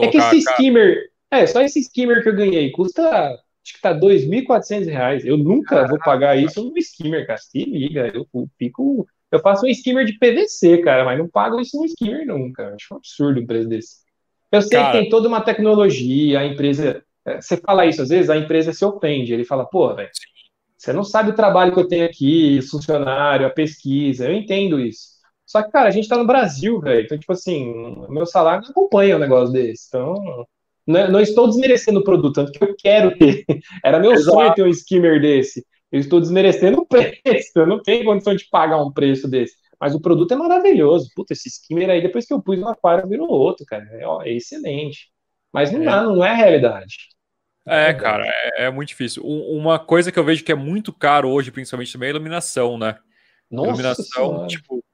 é 0.00 0.08
que 0.08 0.18
esse 0.18 0.38
skimmer, 0.38 1.10
é, 1.30 1.46
só 1.46 1.62
esse 1.62 1.80
skimmer 1.80 2.22
que 2.22 2.28
eu 2.28 2.36
ganhei 2.36 2.70
custa 2.70 3.38
acho 3.68 3.74
que 3.74 3.80
tá 3.80 3.92
R$ 3.92 4.00
2.400. 4.00 5.24
Eu 5.24 5.36
nunca 5.36 5.76
Caraca. 5.76 5.88
vou 5.88 5.98
pagar 5.98 6.36
isso 6.36 6.64
no 6.64 6.76
skimmer, 6.78 7.26
cara. 7.26 7.38
Se 7.38 7.64
liga, 7.64 8.10
eu 8.14 8.26
fico. 8.58 9.06
Eu 9.30 9.40
faço 9.40 9.66
um 9.66 9.68
skimmer 9.68 10.06
de 10.06 10.18
PVC, 10.18 10.78
cara, 10.78 11.04
mas 11.04 11.18
não 11.18 11.28
pago 11.28 11.60
isso 11.60 11.76
no 11.78 11.84
skimmer 11.84 12.26
nunca. 12.26 12.74
Acho 12.74 12.94
um 12.94 12.96
absurdo 12.96 13.40
um 13.40 13.46
preço 13.46 13.68
desse. 13.68 13.96
Eu 14.50 14.62
sei 14.62 14.78
cara... 14.78 14.92
que 14.92 14.98
tem 14.98 15.10
toda 15.10 15.28
uma 15.28 15.42
tecnologia, 15.42 16.40
a 16.40 16.46
empresa. 16.46 17.04
É, 17.26 17.40
você 17.40 17.58
fala 17.58 17.84
isso 17.84 18.00
às 18.00 18.08
vezes, 18.08 18.30
a 18.30 18.36
empresa 18.36 18.72
se 18.72 18.84
ofende. 18.84 19.34
Ele 19.34 19.44
fala, 19.44 19.66
pô, 19.66 19.94
velho, 19.94 20.08
você 20.78 20.92
não 20.92 21.02
sabe 21.02 21.30
o 21.30 21.34
trabalho 21.34 21.72
que 21.72 21.80
eu 21.80 21.88
tenho 21.88 22.06
aqui, 22.06 22.62
funcionário, 22.62 23.46
a 23.46 23.50
pesquisa. 23.50 24.26
Eu 24.28 24.34
entendo 24.34 24.78
isso. 24.78 25.18
Só 25.44 25.62
que, 25.62 25.72
cara, 25.72 25.88
a 25.88 25.90
gente 25.90 26.08
tá 26.08 26.16
no 26.16 26.26
Brasil, 26.26 26.78
velho. 26.80 27.04
Então, 27.04 27.18
tipo 27.18 27.32
assim, 27.32 27.74
meu 28.08 28.24
salário 28.24 28.62
não 28.62 28.70
acompanha 28.70 29.16
um 29.16 29.18
negócio 29.18 29.52
desse. 29.52 29.88
Então, 29.88 30.46
não, 30.86 31.10
não, 31.10 31.20
estou 31.20 31.48
desmerecendo 31.48 31.98
o 31.98 32.04
produto, 32.04 32.34
tanto 32.34 32.52
que 32.52 32.62
eu 32.62 32.76
quero 32.76 33.16
ter. 33.18 33.44
Era 33.84 33.98
meu 33.98 34.12
Exato. 34.12 34.30
sonho 34.30 34.54
ter 34.54 34.62
um 34.62 34.68
skimmer 34.68 35.20
desse. 35.20 35.66
Eu 35.90 35.98
estou 35.98 36.20
desmerecendo 36.20 36.80
o 36.80 36.86
preço, 36.86 37.52
eu 37.56 37.66
não 37.66 37.82
tenho 37.82 38.04
condição 38.04 38.34
de 38.36 38.46
pagar 38.48 38.80
um 38.80 38.92
preço 38.92 39.26
desse. 39.26 39.54
Mas 39.80 39.94
o 39.94 40.00
produto 40.00 40.32
é 40.32 40.36
maravilhoso. 40.36 41.10
Puta, 41.14 41.32
esse 41.32 41.48
skimmer 41.48 41.90
aí, 41.90 42.02
depois 42.02 42.24
que 42.26 42.32
eu 42.32 42.42
pus 42.42 42.58
no 42.58 42.68
aquário, 42.68 43.08
virou 43.08 43.28
outro, 43.28 43.66
cara. 43.66 43.84
É, 43.92 44.06
ó, 44.06 44.22
é 44.22 44.32
excelente. 44.32 45.08
Mas 45.52 45.72
não, 45.72 45.82
é. 45.82 45.84
Dá, 45.84 46.02
não 46.02 46.24
é 46.24 46.30
a 46.30 46.34
realidade. 46.34 46.96
É, 47.68 47.94
cara, 47.94 48.24
é, 48.26 48.64
é, 48.64 48.70
muito 48.70 48.88
difícil. 48.88 49.22
Uma 49.24 49.78
coisa 49.78 50.10
que 50.10 50.18
eu 50.18 50.24
vejo 50.24 50.44
que 50.44 50.52
é 50.52 50.54
muito 50.54 50.92
caro 50.92 51.28
hoje, 51.28 51.50
principalmente 51.50 51.92
também, 51.92 52.08
é 52.08 52.10
iluminação, 52.10 52.78
né? 52.78 52.96
Nossa 53.50 53.68
iluminação, 53.68 54.04
senhora. 54.04 54.46
tipo. 54.46 54.84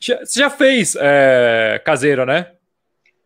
Você 0.00 0.40
já 0.40 0.48
fez 0.48 0.96
é, 0.98 1.80
caseira, 1.84 2.24
né? 2.24 2.52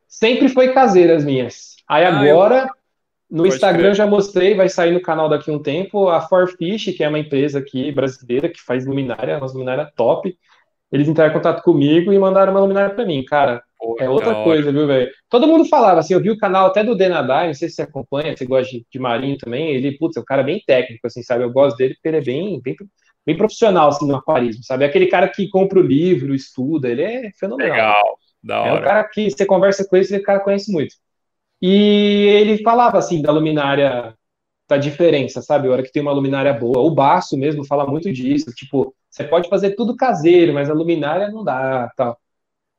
Sempre 0.09 0.49
foi 0.49 0.73
caseira 0.73 1.17
as 1.17 1.25
minhas. 1.25 1.77
Aí 1.89 2.05
ah, 2.05 2.19
agora, 2.19 2.63
eu... 2.63 2.69
no 3.31 3.47
Instagram 3.47 3.89
crer. 3.89 3.95
já 3.95 4.07
mostrei, 4.07 4.55
vai 4.55 4.69
sair 4.69 4.93
no 4.93 5.01
canal 5.01 5.29
daqui 5.29 5.51
a 5.51 5.55
um 5.55 5.63
tempo, 5.63 6.09
a 6.09 6.21
Forfish, 6.21 6.97
que 6.97 7.05
é 7.05 7.09
uma 7.09 7.19
empresa 7.19 7.61
aqui 7.61 7.93
brasileira 7.93 8.49
que 8.49 8.61
faz 8.61 8.87
luminária, 8.87 9.39
uma 9.39 9.47
luminária 9.47 9.91
top. 9.95 10.37
Eles 10.91 11.09
entraram 11.09 11.31
em 11.31 11.35
contato 11.35 11.63
comigo 11.63 12.13
e 12.13 12.19
mandaram 12.19 12.53
uma 12.53 12.61
luminária 12.61 12.95
para 12.95 13.05
mim. 13.05 13.25
Cara, 13.25 13.63
Pô, 13.85 13.97
é 14.01 14.09
outra 14.09 14.35
coisa, 14.43 14.73
viu, 14.73 14.87
velho? 14.87 15.11
Todo 15.29 15.47
mundo 15.47 15.65
falava 15.67 16.01
assim, 16.01 16.15
eu 16.15 16.21
vi 16.21 16.31
o 16.31 16.39
canal 16.39 16.67
até 16.67 16.83
do 16.83 16.95
Denadai, 16.95 17.49
não 17.49 17.55
sei 17.55 17.69
se 17.69 17.75
você 17.77 17.83
acompanha, 17.83 18.35
você 18.35 18.47
gosta 18.47 18.71
de, 18.73 18.87
de 18.91 18.99
marinho 18.99 19.37
também. 19.37 19.71
Ele, 19.71 19.99
putz, 19.99 20.17
é 20.17 20.21
um 20.21 20.25
cara 20.25 20.43
bem 20.43 20.63
técnico, 20.67 21.07
assim, 21.07 21.23
sabe? 21.23 21.45
Eu 21.45 21.53
gosto 21.53 21.77
dele 21.77 21.95
porque 21.95 22.09
ele 22.09 22.17
é 22.17 22.23
bem, 22.23 22.61
bem, 22.63 22.75
bem 23.27 23.37
profissional, 23.37 23.89
assim, 23.89 24.09
no 24.09 24.17
aquarismo, 24.17 24.65
sabe? 24.65 24.85
É 24.85 24.89
aquele 24.89 25.07
cara 25.07 25.29
que 25.29 25.49
compra 25.49 25.79
o 25.79 25.83
livro, 25.83 26.35
estuda, 26.35 26.89
ele 26.89 27.03
é 27.03 27.31
fenomenal. 27.39 27.77
Legal, 27.77 28.19
da 28.43 28.61
hora. 28.61 28.71
É 28.71 28.81
um 28.81 28.83
cara 28.85 29.05
que 29.05 29.31
você 29.31 29.45
conversa 29.45 29.87
com 29.87 29.97
ele, 29.97 30.05
esse 30.05 30.19
cara 30.21 30.41
conhece 30.41 30.73
muito. 30.73 30.95
E 31.61 32.27
ele 32.41 32.63
falava 32.63 32.99
assim 32.99 33.21
da 33.21 33.33
luminária, 33.33 34.15
da 34.69 34.77
diferença, 34.77 35.43
sabe? 35.43 35.69
A 35.69 35.73
hora 35.73 35.83
que 35.83 35.93
tem 35.93 36.03
uma 36.03 36.13
luminária 36.13 36.53
boa. 36.53 36.81
O 36.81 36.91
Baço 36.91 37.37
mesmo 37.37 37.65
fala 37.67 37.87
muito 37.87 38.13
disso. 38.13 38.51
Tipo, 38.55 38.95
você 39.11 39.25
pode 39.25 39.49
fazer 39.49 39.75
tudo 39.75 39.97
caseiro, 39.97 40.53
mas 40.53 40.69
a 40.69 40.75
luminária 40.75 41.31
não 41.31 41.45
dá, 41.45 41.91
tal. 41.97 42.19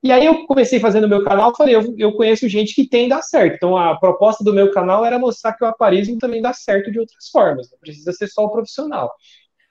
E 0.05 0.11
aí 0.11 0.23
eu 0.23 0.45
comecei 0.45 0.79
fazendo 0.79 1.09
meu 1.09 1.23
canal, 1.23 1.51
falei, 1.57 1.75
eu, 1.75 1.95
eu 1.97 2.13
conheço 2.13 2.47
gente 2.47 2.75
que 2.75 2.87
tem 2.87 3.09
dá 3.09 3.23
certo. 3.23 3.55
Então 3.55 3.75
a 3.75 3.97
proposta 3.99 4.43
do 4.43 4.53
meu 4.53 4.69
canal 4.71 5.03
era 5.03 5.17
mostrar 5.17 5.53
que 5.53 5.63
o 5.63 5.67
aparismo 5.67 6.19
também 6.19 6.43
dá 6.43 6.53
certo 6.53 6.91
de 6.91 6.99
outras 6.99 7.27
formas, 7.31 7.71
não 7.71 7.79
precisa 7.79 8.11
ser 8.13 8.27
só 8.27 8.43
o 8.45 8.51
profissional. 8.51 9.11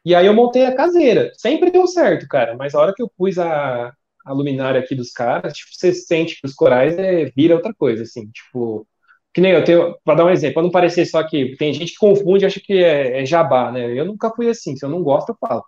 E 0.04 0.14
aí 0.14 0.26
eu 0.26 0.34
montei 0.34 0.66
a 0.66 0.74
caseira. 0.74 1.30
Sempre 1.36 1.70
deu 1.70 1.86
certo, 1.86 2.26
cara, 2.28 2.56
mas 2.56 2.74
a 2.74 2.80
hora 2.80 2.94
que 2.94 3.02
eu 3.02 3.08
pus 3.16 3.38
a, 3.38 3.92
a 4.26 4.32
luminária 4.32 4.80
aqui 4.80 4.94
dos 4.96 5.12
caras, 5.12 5.52
tipo, 5.54 5.70
você 5.74 5.92
sente 5.94 6.40
que 6.40 6.46
os 6.48 6.54
corais 6.54 6.98
é, 6.98 7.26
vira 7.36 7.54
outra 7.56 7.74
coisa, 7.74 8.02
assim, 8.04 8.26
tipo, 8.30 8.88
que 9.34 9.40
nem 9.40 9.52
eu 9.52 9.64
tenho, 9.64 9.96
para 10.04 10.16
dar 10.16 10.24
um 10.26 10.30
exemplo, 10.30 10.54
para 10.54 10.62
não 10.64 10.70
parecer 10.72 11.06
só 11.06 11.22
que 11.22 11.56
tem 11.58 11.72
gente 11.74 11.92
que 11.92 11.98
confunde 11.98 12.46
acha 12.46 12.60
que 12.60 12.74
é, 12.84 13.22
é, 13.22 13.26
jabá, 13.26 13.70
né? 13.72 13.98
Eu 13.98 14.04
nunca 14.04 14.30
fui 14.34 14.48
assim, 14.48 14.76
se 14.76 14.84
eu 14.84 14.90
não 14.90 15.02
gosto, 15.02 15.30
eu 15.30 15.36
falo. 15.40 15.64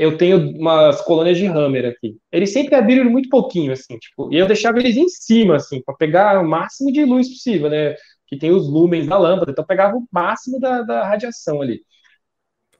Eu 0.00 0.16
tenho 0.16 0.56
umas 0.56 1.02
colônias 1.02 1.36
de 1.36 1.44
hammer 1.44 1.84
aqui. 1.84 2.16
Eles 2.32 2.54
sempre 2.54 2.74
abriram 2.74 3.10
muito 3.10 3.28
pouquinho, 3.28 3.70
assim, 3.70 3.98
tipo, 3.98 4.32
e 4.32 4.38
eu 4.38 4.46
deixava 4.46 4.78
eles 4.78 4.96
em 4.96 5.06
cima, 5.10 5.56
assim, 5.56 5.82
para 5.82 5.94
pegar 5.94 6.40
o 6.40 6.48
máximo 6.48 6.90
de 6.90 7.04
luz 7.04 7.28
possível, 7.28 7.68
né? 7.68 7.94
Que 8.26 8.38
tem 8.38 8.50
os 8.50 8.66
lumens 8.66 9.06
da 9.06 9.18
lâmpada, 9.18 9.50
então 9.50 9.62
eu 9.62 9.66
pegava 9.66 9.98
o 9.98 10.06
máximo 10.10 10.58
da, 10.58 10.80
da 10.80 11.06
radiação 11.06 11.60
ali. 11.60 11.82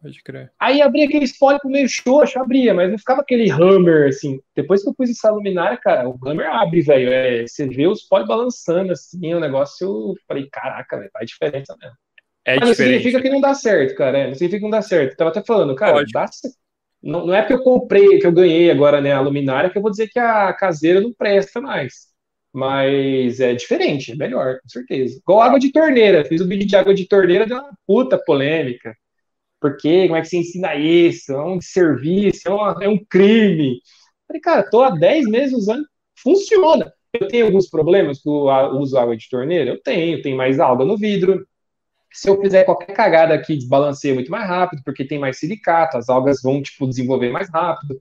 Pode 0.00 0.22
crer. 0.22 0.50
Aí 0.58 0.80
abria 0.80 1.04
aquele 1.04 1.26
spoiler 1.26 1.60
meio 1.66 1.86
xoxo, 1.90 2.38
abria, 2.38 2.72
mas 2.72 2.90
não 2.90 2.96
ficava 2.96 3.20
aquele 3.20 3.50
hammer, 3.50 4.08
assim. 4.08 4.40
Depois 4.56 4.82
que 4.82 4.88
eu 4.88 4.94
pus 4.94 5.10
essa 5.10 5.30
luminária, 5.30 5.76
cara, 5.76 6.08
o 6.08 6.18
hammer 6.26 6.48
abre, 6.48 6.80
velho. 6.80 7.12
É, 7.12 7.46
você 7.46 7.68
vê 7.68 7.86
os 7.86 8.00
spoilers 8.00 8.28
balançando, 8.28 8.92
assim, 8.92 9.34
o 9.34 9.40
negócio, 9.40 9.86
eu 9.86 10.14
falei, 10.26 10.48
caraca, 10.50 10.96
velho, 10.96 11.10
faz 11.12 11.28
diferença 11.28 11.76
mesmo. 11.78 11.96
É 12.46 12.58
mas 12.58 12.68
não 12.70 12.74
significa 12.74 13.20
que 13.20 13.28
não 13.28 13.42
dá 13.42 13.52
certo, 13.52 13.94
cara. 13.94 14.16
É, 14.16 14.26
não 14.28 14.34
significa 14.34 14.56
que 14.56 14.62
não 14.62 14.70
dá 14.70 14.80
certo. 14.80 15.10
Eu 15.10 15.16
tava 15.18 15.30
até 15.30 15.44
falando, 15.44 15.74
cara, 15.74 15.92
Pode. 15.92 16.12
dá 16.12 16.26
não, 17.02 17.26
não 17.26 17.34
é 17.34 17.40
porque 17.42 17.54
eu 17.54 17.62
comprei, 17.62 18.18
que 18.18 18.26
eu 18.26 18.32
ganhei 18.32 18.70
agora, 18.70 19.00
né, 19.00 19.12
a 19.12 19.20
luminária, 19.20 19.70
que 19.70 19.78
eu 19.78 19.82
vou 19.82 19.90
dizer 19.90 20.08
que 20.08 20.18
a 20.18 20.52
caseira 20.52 21.00
não 21.00 21.12
presta 21.12 21.60
mais. 21.60 22.10
Mas 22.52 23.40
é 23.40 23.54
diferente, 23.54 24.12
é 24.12 24.16
melhor, 24.16 24.60
com 24.60 24.68
certeza. 24.68 25.18
Igual 25.18 25.40
água 25.42 25.58
de 25.60 25.72
torneira. 25.72 26.24
Fiz 26.24 26.40
um 26.40 26.48
vídeo 26.48 26.66
de 26.66 26.76
água 26.76 26.94
de 26.94 27.06
torneira, 27.06 27.46
deu 27.46 27.58
uma 27.58 27.70
puta 27.86 28.18
polêmica. 28.18 28.94
Por 29.60 29.76
quê? 29.76 30.04
Como 30.06 30.16
é 30.16 30.22
que 30.22 30.28
você 30.28 30.38
ensina 30.38 30.74
isso? 30.74 31.32
É 31.32 31.44
um 31.44 31.60
serviço, 31.60 32.48
é, 32.48 32.50
uma, 32.50 32.78
é 32.82 32.88
um 32.88 32.98
crime. 33.04 33.80
Falei, 34.26 34.40
cara, 34.40 34.70
tô 34.70 34.82
há 34.82 34.90
10 34.90 35.26
meses 35.26 35.56
usando, 35.56 35.84
funciona. 36.22 36.92
Eu 37.12 37.28
tenho 37.28 37.46
alguns 37.46 37.68
problemas 37.68 38.20
com 38.22 38.30
o 38.30 38.78
uso 38.80 38.96
água 38.98 39.16
de 39.16 39.28
torneira? 39.28 39.70
Eu 39.70 39.82
tenho, 39.82 40.22
tem 40.22 40.34
mais 40.34 40.60
alga 40.60 40.84
no 40.84 40.96
vidro. 40.96 41.46
Se 42.12 42.28
eu 42.28 42.40
fizer 42.40 42.64
qualquer 42.64 42.92
cagada 42.92 43.34
aqui, 43.34 43.56
desbalanceia 43.56 44.14
muito 44.14 44.30
mais 44.30 44.48
rápido, 44.48 44.82
porque 44.84 45.04
tem 45.04 45.18
mais 45.18 45.38
silicato, 45.38 45.96
as 45.96 46.08
algas 46.08 46.42
vão, 46.42 46.62
tipo, 46.62 46.88
desenvolver 46.88 47.30
mais 47.30 47.48
rápido. 47.50 47.98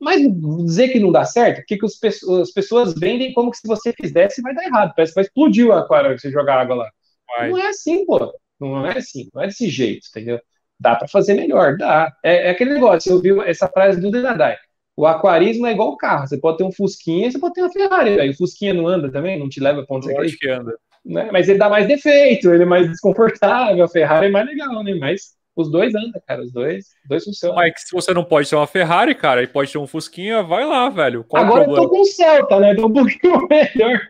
Mas 0.00 0.20
dizer 0.64 0.88
que 0.90 1.00
não 1.00 1.10
dá 1.10 1.24
certo, 1.24 1.56
porque 1.56 1.76
que 1.76 1.84
os, 1.84 1.98
as 2.40 2.50
pessoas 2.52 2.94
vendem 2.94 3.32
como 3.32 3.50
que 3.50 3.58
se 3.58 3.66
você 3.66 3.92
fizesse 3.92 4.40
vai 4.42 4.54
dar 4.54 4.64
errado. 4.64 4.92
Parece 4.94 5.12
que 5.12 5.16
vai 5.16 5.24
explodir 5.24 5.66
o 5.66 5.72
aquário 5.72 6.16
se 6.18 6.28
você 6.28 6.30
jogar 6.30 6.60
água 6.60 6.76
lá. 6.76 6.90
Vai. 7.36 7.50
Não 7.50 7.58
é 7.58 7.68
assim, 7.68 8.06
pô. 8.06 8.32
Não 8.60 8.86
é 8.86 8.98
assim, 8.98 9.28
não 9.34 9.42
é 9.42 9.46
desse 9.46 9.68
jeito, 9.68 10.06
entendeu? 10.10 10.40
Dá 10.78 10.94
para 10.94 11.08
fazer 11.08 11.34
melhor, 11.34 11.76
dá. 11.76 12.12
É, 12.22 12.48
é, 12.48 12.50
aquele 12.50 12.74
negócio, 12.74 13.12
eu 13.12 13.20
vi 13.20 13.30
essa 13.48 13.68
frase 13.68 14.00
do 14.00 14.10
Denadai. 14.10 14.56
O 14.96 15.06
aquarismo 15.06 15.66
é 15.66 15.72
igual 15.72 15.90
o 15.90 15.96
carro. 15.96 16.26
Você 16.26 16.38
pode 16.38 16.58
ter 16.58 16.64
um 16.64 16.72
Fusquinha, 16.72 17.30
você 17.30 17.38
pode 17.38 17.54
ter 17.54 17.62
uma 17.62 17.72
Ferrari. 17.72 18.30
O 18.30 18.36
Fusquinha 18.36 18.74
não 18.74 18.86
anda 18.86 19.10
também, 19.10 19.38
não 19.38 19.48
te 19.48 19.60
leva 19.60 19.84
para 19.84 19.96
onde 19.96 20.12
você 20.12 20.30
quer. 20.30 20.36
que 20.36 20.48
anda. 20.50 20.76
Né? 21.08 21.30
Mas 21.32 21.48
ele 21.48 21.58
dá 21.58 21.70
mais 21.70 21.88
defeito, 21.88 22.52
ele 22.52 22.64
é 22.64 22.66
mais 22.66 22.86
desconfortável. 22.86 23.82
A 23.82 23.88
Ferrari 23.88 24.26
é 24.26 24.30
mais 24.30 24.46
legal, 24.46 24.84
né? 24.84 24.94
Mas 24.94 25.38
os 25.56 25.70
dois 25.70 25.94
andam, 25.94 26.20
cara. 26.26 26.42
Os 26.42 26.52
dois, 26.52 26.84
dois 27.08 27.24
funcionam. 27.24 27.56
Mas 27.56 27.72
se 27.78 27.92
você 27.92 28.12
não 28.12 28.22
pode 28.22 28.48
ter 28.48 28.54
uma 28.54 28.66
Ferrari, 28.66 29.14
cara, 29.14 29.42
e 29.42 29.46
pode 29.46 29.72
ter 29.72 29.78
um 29.78 29.86
Fusquinha, 29.86 30.42
vai 30.42 30.66
lá, 30.66 30.88
velho. 30.90 31.24
Qual 31.24 31.42
Agora 31.42 31.64
eu 31.64 31.74
tô 31.74 31.88
com 31.88 32.02
o 32.02 32.04
Celta, 32.04 32.60
né? 32.60 32.74
Tô 32.74 32.86
um 32.86 32.92
pouquinho 32.92 33.48
melhor. 33.48 34.00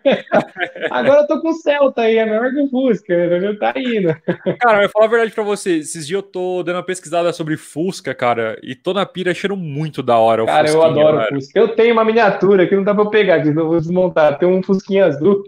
Agora 0.91 1.21
eu 1.21 1.27
tô 1.29 1.41
com 1.41 1.51
o 1.51 1.55
Celta 1.55 2.03
aí, 2.03 2.19
é 2.19 2.27
melhor 2.27 2.51
que 2.51 2.61
o 2.61 2.69
Fusca, 2.69 3.17
né? 3.39 3.55
Tá 3.55 3.73
indo. 3.77 4.15
Cara, 4.59 4.79
eu 4.79 4.83
vou 4.83 4.91
falar 4.91 5.07
a 5.07 5.09
verdade 5.09 5.33
pra 5.33 5.45
você. 5.45 5.77
Esses 5.77 6.07
dias 6.07 6.19
eu 6.19 6.23
tô 6.23 6.65
dando 6.65 6.77
uma 6.77 6.83
pesquisada 6.83 7.33
sobre 7.33 7.57
Fusca, 7.57 8.13
cara, 8.13 8.59
e 8.61 8.75
tô 8.75 8.93
na 8.93 9.07
pira 9.07 9.31
achando 9.31 9.57
muito 9.57 10.03
da 10.03 10.19
hora 10.19 10.43
o 10.43 10.47
Cara, 10.47 10.69
eu 10.69 10.83
adoro 10.83 11.19
o 11.19 11.29
Fusca. 11.29 11.59
Eu 11.59 11.69
tenho 11.69 11.93
uma 11.93 12.05
miniatura 12.05 12.67
que 12.67 12.75
não 12.75 12.83
dá 12.83 12.93
pra 12.93 13.05
eu 13.05 13.11
pegar, 13.11 13.41
que 13.41 13.49
eu 13.49 13.55
vou 13.55 13.79
desmontar. 13.79 14.37
Tem 14.37 14.49
um 14.49 14.63
Fusquinha 14.63 15.07
azul. 15.07 15.45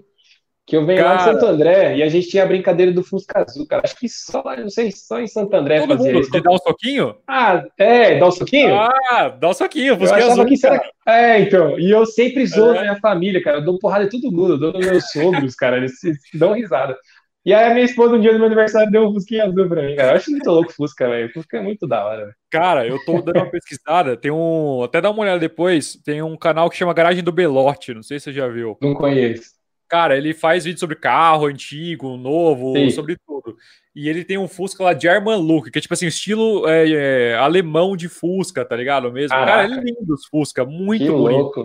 Que 0.70 0.76
eu 0.76 0.86
venho 0.86 1.02
cara, 1.02 1.10
lá 1.10 1.16
de 1.16 1.24
Santo 1.24 1.46
André 1.46 1.96
e 1.96 2.02
a 2.04 2.08
gente 2.08 2.28
tinha 2.28 2.44
a 2.44 2.46
brincadeira 2.46 2.92
do 2.92 3.02
Fusca 3.02 3.42
Azul, 3.42 3.66
cara. 3.66 3.82
Acho 3.84 3.96
que 3.96 4.08
só, 4.08 4.40
não 4.56 4.70
sei, 4.70 4.92
só 4.92 5.18
em 5.18 5.26
Santo 5.26 5.52
André 5.52 5.80
Todo 5.80 5.96
fazia 5.96 6.12
mundo, 6.12 6.22
isso. 6.22 6.30
De 6.30 6.40
dar 6.40 6.52
um 6.52 6.58
soquinho? 6.58 7.16
Ah, 7.26 7.64
é, 7.76 8.20
dar 8.20 8.28
um 8.28 8.30
soquinho? 8.30 8.76
Ah, 8.76 9.36
dá 9.36 9.48
um 9.48 9.52
soquinho, 9.52 9.98
Fusca 9.98 10.20
eu 10.20 10.30
Azul. 10.30 10.46
Que 10.46 10.56
será... 10.56 10.80
É, 11.04 11.40
então. 11.40 11.76
E 11.76 11.90
eu 11.90 12.06
sempre 12.06 12.46
zoo 12.46 12.70
é. 12.70 12.74
na 12.74 12.80
minha 12.82 12.96
família, 13.00 13.42
cara. 13.42 13.56
Eu 13.56 13.64
dou 13.64 13.80
porrada 13.80 14.04
em 14.04 14.08
todo 14.08 14.30
mundo, 14.30 14.52
eu 14.52 14.58
dou 14.58 14.72
nos 14.72 14.86
meus 14.86 15.10
sogros, 15.10 15.56
cara. 15.56 15.76
Eles 15.78 15.94
dão 16.34 16.52
risada. 16.52 16.96
E 17.44 17.52
aí 17.52 17.68
a 17.68 17.74
minha 17.74 17.86
esposa, 17.86 18.14
um 18.14 18.20
dia 18.20 18.30
no 18.30 18.38
meu 18.38 18.46
aniversário, 18.46 18.92
deu 18.92 19.08
um 19.08 19.12
Fusquinha 19.12 19.46
azul 19.46 19.68
pra 19.68 19.82
mim, 19.82 19.96
cara. 19.96 20.12
Eu 20.12 20.16
acho 20.18 20.30
muito 20.30 20.48
louco 20.48 20.70
o 20.70 20.74
Fusca, 20.74 21.08
velho. 21.08 21.32
Fusca 21.32 21.56
é 21.56 21.62
muito 21.62 21.84
da 21.88 22.06
hora, 22.06 22.32
Cara, 22.48 22.86
eu 22.86 23.04
tô 23.04 23.20
dando 23.20 23.38
uma 23.38 23.50
pesquisada, 23.50 24.16
tem 24.16 24.30
um... 24.30 24.84
Até 24.84 25.00
dá 25.00 25.10
uma 25.10 25.22
olhada 25.22 25.40
depois, 25.40 25.96
tem 26.04 26.22
um 26.22 26.36
canal 26.36 26.70
que 26.70 26.76
chama 26.76 26.94
Garagem 26.94 27.24
do 27.24 27.32
Belote, 27.32 27.92
não 27.92 28.04
sei 28.04 28.20
se 28.20 28.26
você 28.26 28.32
já 28.34 28.46
viu. 28.46 28.78
Não 28.80 28.94
conheço. 28.94 29.59
Cara, 29.90 30.16
ele 30.16 30.32
faz 30.32 30.64
vídeo 30.64 30.78
sobre 30.78 30.94
carro 30.94 31.46
antigo, 31.46 32.16
novo, 32.16 32.72
Sim. 32.76 32.90
sobre 32.90 33.16
tudo. 33.26 33.56
E 33.92 34.08
ele 34.08 34.24
tem 34.24 34.38
um 34.38 34.46
Fusca 34.46 34.84
lá 34.84 34.92
de 34.92 35.08
Look, 35.08 35.68
que 35.68 35.78
é 35.78 35.82
tipo 35.82 35.92
assim, 35.92 36.06
estilo 36.06 36.68
é, 36.68 36.88
é, 36.88 37.34
alemão 37.34 37.96
de 37.96 38.08
Fusca, 38.08 38.64
tá 38.64 38.76
ligado? 38.76 39.10
Mesmo. 39.10 39.30
Caraca. 39.30 39.68
Cara, 39.68 39.80
é 39.80 39.84
lindo 39.84 40.14
os 40.14 40.26
Fusca, 40.26 40.64
muito 40.64 41.04
Que 41.04 41.10
bonito. 41.10 41.60
louco. 41.60 41.62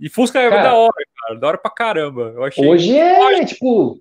E 0.00 0.08
Fusca 0.08 0.40
é 0.40 0.48
Cara, 0.48 0.62
da 0.62 0.74
hora, 0.74 0.92
cara. 1.20 1.38
Da 1.38 1.46
hora 1.48 1.58
pra 1.58 1.70
caramba. 1.70 2.32
Eu 2.34 2.42
achei. 2.42 2.66
Hoje 2.66 2.96
é, 2.96 3.44
tipo, 3.44 4.00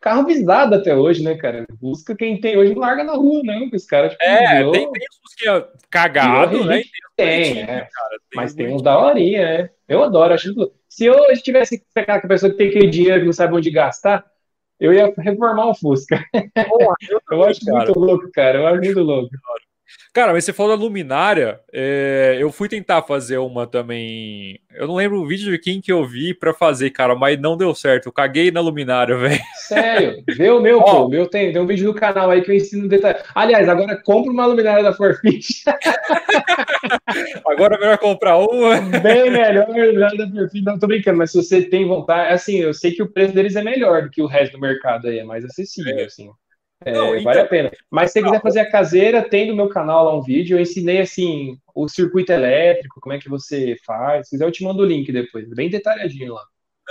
carro 0.00 0.26
visado 0.26 0.74
até 0.74 0.94
hoje, 0.94 1.22
né, 1.22 1.36
cara? 1.36 1.64
Busca 1.80 2.14
quem 2.14 2.40
tem 2.40 2.56
hoje 2.56 2.74
não 2.74 2.80
larga 2.80 3.04
na 3.04 3.14
rua, 3.14 3.42
não, 3.44 3.68
os 3.72 3.84
caras, 3.84 4.12
tipo, 4.12 4.24
É, 4.24 4.56
virou- 4.58 4.72
tem, 4.72 4.92
tem 4.92 5.06
os 5.10 5.18
Fusquinha 5.18 5.66
cagado, 5.90 6.50
virou 6.52 6.66
né? 6.66 6.82
Tem, 7.16 7.54
Tem, 7.54 7.62
é. 7.62 7.66
cara. 7.66 8.16
Mas 8.34 8.54
tem 8.54 8.72
uns 8.74 8.82
da 8.82 8.98
horinha, 8.98 9.58
né? 9.58 9.70
Eu 9.88 10.02
adoro, 10.02 10.32
acho 10.34 10.52
muito... 10.54 10.72
Se 10.88 11.04
eu 11.06 11.14
hoje 11.14 11.42
tivesse 11.42 11.78
que 11.78 11.84
pegar 11.94 12.14
aquela 12.16 12.28
pessoa 12.28 12.50
que 12.50 12.58
tem 12.58 12.68
aquele 12.68 12.88
dinheiro 12.88 13.20
que 13.20 13.26
não 13.26 13.32
sabe 13.32 13.54
onde 13.54 13.70
gastar, 13.70 14.24
eu 14.80 14.92
ia 14.92 15.12
reformar 15.18 15.68
um 15.70 15.74
Fusca. 15.74 16.24
Porra, 16.68 16.96
eu 17.08 17.20
Eu 17.30 17.44
acho 17.44 17.64
cara. 17.64 17.76
muito 17.78 17.98
louco, 17.98 18.30
cara. 18.32 18.58
Eu 18.58 18.66
acho 18.66 18.80
muito 18.80 19.00
louco. 19.00 19.30
Cara, 19.30 19.60
mas 20.16 20.44
você 20.44 20.52
falou 20.52 20.76
da 20.76 20.82
luminária. 20.82 21.60
é, 21.72 22.36
eu 22.40 22.50
fui 22.52 22.68
tentar 22.68 23.02
fazer 23.02 23.38
uma 23.38 23.66
também. 23.66 24.58
Eu 24.74 24.86
não 24.86 24.94
lembro 24.94 25.20
o 25.20 25.26
vídeo 25.26 25.50
de 25.50 25.58
quem 25.58 25.80
que 25.80 25.92
eu 25.92 26.06
vi 26.06 26.32
pra 26.34 26.52
fazer, 26.54 26.90
cara, 26.90 27.14
mas 27.14 27.38
não 27.40 27.56
deu 27.56 27.74
certo. 27.74 28.06
Eu 28.06 28.12
caguei 28.12 28.50
na 28.50 28.60
luminária, 28.60 29.16
velho. 29.18 29.40
Sério, 29.54 30.22
vê 30.36 30.50
o 30.50 30.60
meu, 30.60 30.82
pô. 30.82 31.08
Meu 31.08 31.26
tem, 31.26 31.52
tem 31.52 31.60
um 31.60 31.66
vídeo 31.66 31.86
no 31.88 31.94
canal 31.94 32.30
aí 32.30 32.42
que 32.42 32.50
eu 32.50 32.54
ensino 32.54 32.88
detalhe. 32.88 33.18
Aliás, 33.34 33.68
agora 33.68 34.00
compra 34.02 34.30
uma 34.32 34.46
luminária 34.46 34.82
da 34.82 34.92
Forfit. 34.92 35.62
Agora 37.46 37.76
é 37.76 37.78
melhor 37.78 37.98
comprar 37.98 38.38
uma. 38.38 38.80
Bem 39.00 39.30
melhor 39.30 39.66
luminária 39.68 40.16
da 40.18 40.28
Forfit. 40.30 40.64
Não, 40.64 40.78
tô 40.78 40.86
brincando, 40.86 41.18
mas 41.18 41.30
se 41.30 41.36
você 41.42 41.62
tem 41.62 41.86
vontade, 41.86 42.32
assim, 42.32 42.58
eu 42.58 42.72
sei 42.72 42.92
que 42.92 43.02
o 43.02 43.10
preço 43.10 43.34
deles 43.34 43.56
é 43.56 43.62
melhor 43.62 44.02
do 44.02 44.10
que 44.10 44.22
o 44.22 44.26
resto 44.26 44.52
do 44.52 44.60
mercado 44.60 45.08
aí, 45.08 45.18
é 45.18 45.24
mais 45.24 45.44
acessível, 45.44 45.98
É. 45.98 46.04
assim. 46.04 46.30
É, 46.84 46.92
Não, 46.92 47.06
vale 47.08 47.20
então- 47.20 47.42
a 47.42 47.46
pena. 47.46 47.70
Mas 47.90 48.10
se 48.12 48.20
você 48.20 48.24
quiser 48.26 48.40
fazer 48.42 48.60
a 48.60 48.70
caseira, 48.70 49.22
tem 49.22 49.48
no 49.48 49.56
meu 49.56 49.68
canal 49.68 50.04
lá 50.04 50.16
um 50.16 50.22
vídeo. 50.22 50.56
Eu 50.56 50.62
ensinei 50.62 51.00
assim 51.00 51.58
o 51.74 51.88
circuito 51.88 52.32
elétrico, 52.32 53.00
como 53.00 53.14
é 53.14 53.18
que 53.18 53.28
você 53.28 53.76
faz. 53.84 54.28
Se 54.28 54.30
quiser, 54.36 54.44
eu 54.46 54.52
te 54.52 54.62
mando 54.64 54.82
o 54.82 54.86
link 54.86 55.10
depois. 55.12 55.48
Bem 55.48 55.68
detalhadinho 55.70 56.34
lá. 56.34 56.42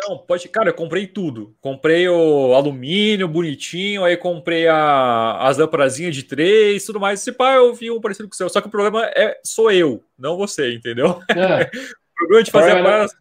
Não, 0.07 0.17
pode. 0.17 0.47
Cara, 0.49 0.69
eu 0.69 0.73
comprei 0.73 1.05
tudo. 1.05 1.53
Comprei 1.59 2.07
o 2.07 2.53
alumínio 2.55 3.27
bonitinho, 3.27 4.03
aí 4.03 4.15
comprei 4.17 4.67
a, 4.67 5.37
as 5.47 5.57
lamparazinhas 5.57 6.15
de 6.15 6.23
três, 6.23 6.85
tudo 6.85 6.99
mais. 6.99 7.19
Esse 7.19 7.31
pá, 7.31 7.55
eu 7.55 7.73
vi 7.73 7.91
um 7.91 7.99
parecido 8.01 8.27
com 8.27 8.33
o 8.33 8.37
seu. 8.37 8.49
Só 8.49 8.61
que 8.61 8.67
o 8.67 8.71
problema 8.71 9.05
é 9.15 9.37
sou 9.43 9.69
eu, 9.71 10.01
não 10.17 10.37
você, 10.37 10.73
entendeu? 10.73 11.19
Ah, 11.29 11.59
O 12.13 12.23
problema 12.23 12.43
de 12.43 12.51
fazer 12.51 12.71
a 12.71 12.83
parada 12.83 13.11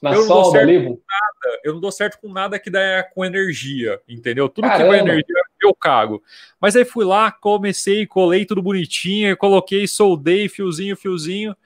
na 0.00 0.10
Eu 0.12 0.20
não 0.20 0.28
dou 0.28 0.44
solda 0.44 0.58
certo. 0.60 0.70
ali, 0.70 0.84
pô. 0.86 1.00
eu 1.64 1.72
não 1.74 1.80
dou 1.80 1.90
certo 1.90 2.18
com 2.20 2.32
nada 2.32 2.58
que 2.60 2.70
dá 2.70 3.02
com 3.12 3.24
energia, 3.24 4.00
entendeu? 4.08 4.48
Tudo 4.48 4.64
que 4.64 4.70
Caramba. 4.70 4.90
vai 4.90 5.00
energia 5.00 5.42
eu 5.66 5.74
cago. 5.74 6.22
Mas 6.60 6.74
aí 6.76 6.84
fui 6.84 7.04
lá, 7.04 7.30
comecei, 7.32 8.06
colei 8.06 8.44
tudo 8.44 8.62
bonitinho, 8.62 9.36
coloquei, 9.36 9.86
soldei, 9.86 10.48
fiozinho, 10.48 10.96
fiozinho. 10.96 11.56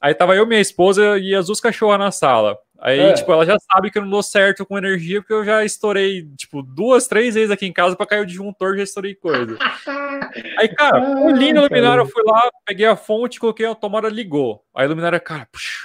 Aí 0.00 0.14
tava 0.14 0.34
eu, 0.34 0.46
minha 0.46 0.60
esposa 0.60 1.18
e 1.18 1.34
as 1.34 1.46
duas 1.46 1.60
cachorras 1.60 1.98
na 1.98 2.10
sala. 2.10 2.58
Aí, 2.80 2.98
É. 2.98 3.12
tipo, 3.12 3.30
ela 3.32 3.46
já 3.46 3.56
sabe 3.60 3.92
que 3.92 3.98
eu 3.98 4.02
não 4.02 4.10
dou 4.10 4.22
certo 4.24 4.66
com 4.66 4.76
energia, 4.76 5.20
porque 5.20 5.32
eu 5.32 5.44
já 5.44 5.64
estourei, 5.64 6.28
tipo, 6.36 6.60
duas, 6.62 7.06
três 7.06 7.36
vezes 7.36 7.52
aqui 7.52 7.64
em 7.64 7.72
casa 7.72 7.94
pra 7.94 8.04
cair 8.04 8.22
o 8.22 8.26
disjuntor, 8.26 8.76
já 8.76 8.82
estourei 8.82 9.14
coisa. 9.14 9.56
Aí, 10.58 10.66
cara, 10.68 10.98
Ah, 10.98 11.20
o 11.20 11.30
lindo 11.30 11.60
caramba. 11.68 11.96
eu 12.02 12.06
fui 12.06 12.22
lá, 12.26 12.50
peguei 12.66 12.86
a 12.86 12.96
fonte, 12.96 13.38
coloquei 13.38 13.66
a 13.66 13.74
tomada, 13.76 14.08
ligou. 14.08 14.64
Aí 14.74 14.84
a 14.84 14.88
luminária, 14.88 15.20
cara, 15.20 15.46
puxa, 15.52 15.78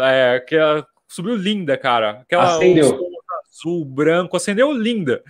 é, 0.00 0.36
aquela, 0.36 0.86
subiu 1.06 1.34
linda, 1.36 1.76
cara. 1.76 2.20
Aquela 2.22 2.44
azul, 3.50 3.84
branco, 3.84 4.36
acendeu 4.36 4.72
linda. 4.72 5.22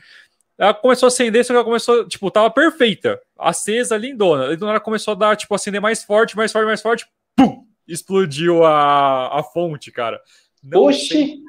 Ela 0.58 0.72
começou 0.72 1.06
a 1.06 1.08
acender, 1.08 1.44
só 1.44 1.52
que 1.52 1.56
ela 1.56 1.64
começou, 1.64 2.06
tipo, 2.08 2.30
tava 2.30 2.50
perfeita, 2.50 3.20
acesa, 3.38 3.96
lindona. 3.96 4.48
Aí 4.48 4.56
do 4.56 4.64
nada 4.66 4.80
começou 4.80 5.12
a 5.12 5.14
dar, 5.14 5.36
tipo, 5.36 5.54
acender 5.54 5.80
mais 5.80 6.02
forte, 6.02 6.36
mais 6.36 6.50
forte, 6.50 6.66
mais 6.66 6.80
forte, 6.82 7.06
pum! 7.36 7.64
Explodiu 7.86 8.64
a, 8.64 9.38
a 9.38 9.42
fonte, 9.42 9.92
cara. 9.92 10.20
Não 10.62 10.90
sei, 10.92 11.22
Oxi, 11.22 11.42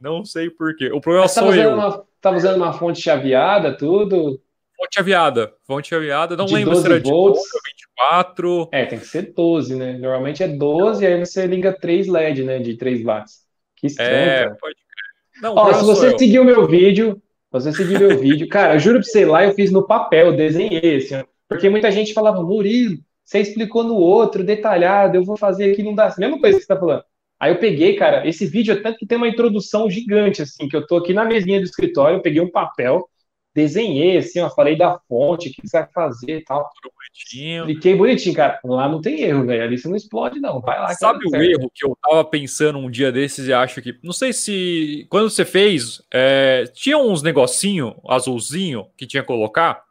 não 0.00 0.24
sei 0.24 0.48
porquê. 0.50 0.90
O 0.92 1.00
problema 1.00 1.26
sou 1.28 1.48
usando, 1.48 1.60
eu. 1.62 1.74
uma, 1.74 2.04
tava 2.20 2.36
usando 2.36 2.56
uma 2.56 2.72
fonte 2.72 3.00
chaveada, 3.02 3.76
tudo. 3.76 4.40
Fonte 4.76 5.00
aviada, 5.00 5.54
fonte 5.66 5.94
aviada. 5.94 6.36
Não 6.36 6.44
De 6.46 6.54
lembro 6.54 6.76
se 6.76 6.82
12 6.82 6.86
era 6.92 7.00
de 7.00 7.10
volts. 7.10 7.42
12 7.42 7.50
ou 7.54 7.60
24. 7.66 8.68
É, 8.72 8.86
tem 8.86 8.98
que 8.98 9.06
ser 9.06 9.32
12, 9.34 9.74
né? 9.74 9.94
Normalmente 9.94 10.42
é 10.42 10.48
12, 10.48 11.06
aí 11.06 11.18
você 11.18 11.46
liga 11.46 11.72
3 11.78 12.06
LED, 12.06 12.44
né? 12.44 12.58
De 12.58 12.76
3 12.76 13.02
watts. 13.02 13.40
Que 13.74 13.86
estranho, 13.88 14.10
É, 14.10 14.44
cara. 14.44 14.56
pode 14.60 14.74
crer. 14.74 15.42
Não, 15.42 15.54
Ó, 15.54 15.72
se 15.74 15.84
você 15.84 16.08
eu. 16.36 16.42
o 16.42 16.44
meu 16.44 16.66
vídeo, 16.66 17.20
você 17.50 17.72
seguir 17.72 17.98
meu 17.98 18.18
vídeo, 18.18 18.48
cara, 18.48 18.74
eu 18.74 18.78
juro 18.78 19.00
pra 19.00 19.08
você, 19.08 19.24
lá 19.24 19.44
eu 19.44 19.54
fiz 19.54 19.70
no 19.70 19.86
papel, 19.86 20.36
desenhei, 20.36 20.96
assim, 20.96 21.22
porque 21.48 21.68
muita 21.68 21.90
gente 21.90 22.12
falava, 22.12 22.42
Murilo, 22.42 22.98
você 23.24 23.40
explicou 23.40 23.82
no 23.82 23.94
outro, 23.94 24.44
detalhado, 24.44 25.16
eu 25.16 25.24
vou 25.24 25.36
fazer 25.36 25.72
aqui, 25.72 25.82
não 25.82 25.94
dá. 25.94 26.14
Mesma 26.18 26.40
coisa 26.40 26.58
que 26.58 26.62
você 26.62 26.68
tá 26.68 26.78
falando. 26.78 27.02
Aí 27.38 27.52
eu 27.52 27.58
peguei, 27.58 27.96
cara, 27.96 28.26
esse 28.26 28.46
vídeo 28.46 28.72
é 28.72 28.76
tanto 28.76 28.98
que 28.98 29.06
tem 29.06 29.18
uma 29.18 29.28
introdução 29.28 29.90
gigante, 29.90 30.42
assim, 30.42 30.68
que 30.68 30.76
eu 30.76 30.86
tô 30.86 30.96
aqui 30.96 31.12
na 31.12 31.24
mesinha 31.24 31.60
do 31.60 31.64
escritório, 31.64 32.16
eu 32.16 32.22
peguei 32.22 32.40
um 32.40 32.50
papel, 32.50 33.08
desenhei, 33.56 34.18
assim, 34.18 34.38
ó, 34.38 34.50
falei 34.50 34.76
da 34.76 35.00
fonte, 35.08 35.48
o 35.48 35.52
que 35.52 35.66
você 35.66 35.78
vai 35.78 35.88
fazer 35.88 36.38
e 36.38 36.44
tal. 36.44 36.70
Bonitinho. 36.84 37.62
Expliquei 37.62 37.96
bonitinho, 37.96 38.34
cara. 38.34 38.60
Lá 38.62 38.86
não 38.86 39.00
tem 39.00 39.22
erro, 39.22 39.46
velho. 39.46 39.62
Ali 39.62 39.78
você 39.78 39.88
não 39.88 39.96
explode, 39.96 40.38
não. 40.38 40.60
Vai 40.60 40.78
lá. 40.78 40.92
Sabe 40.92 41.26
o 41.26 41.30
certo. 41.30 41.42
erro 41.42 41.72
que 41.74 41.86
eu 41.86 41.96
tava 42.02 42.22
pensando 42.22 42.78
um 42.78 42.90
dia 42.90 43.10
desses 43.10 43.48
e 43.48 43.52
acho 43.54 43.80
que. 43.80 43.98
Não 44.02 44.12
sei 44.12 44.34
se. 44.34 45.06
Quando 45.08 45.30
você 45.30 45.44
fez, 45.44 46.02
é, 46.12 46.64
tinha 46.74 46.98
uns 46.98 47.22
negocinho 47.22 47.96
azulzinho 48.06 48.86
que 48.96 49.06
tinha 49.06 49.22
que 49.22 49.26
colocar. 49.26 49.82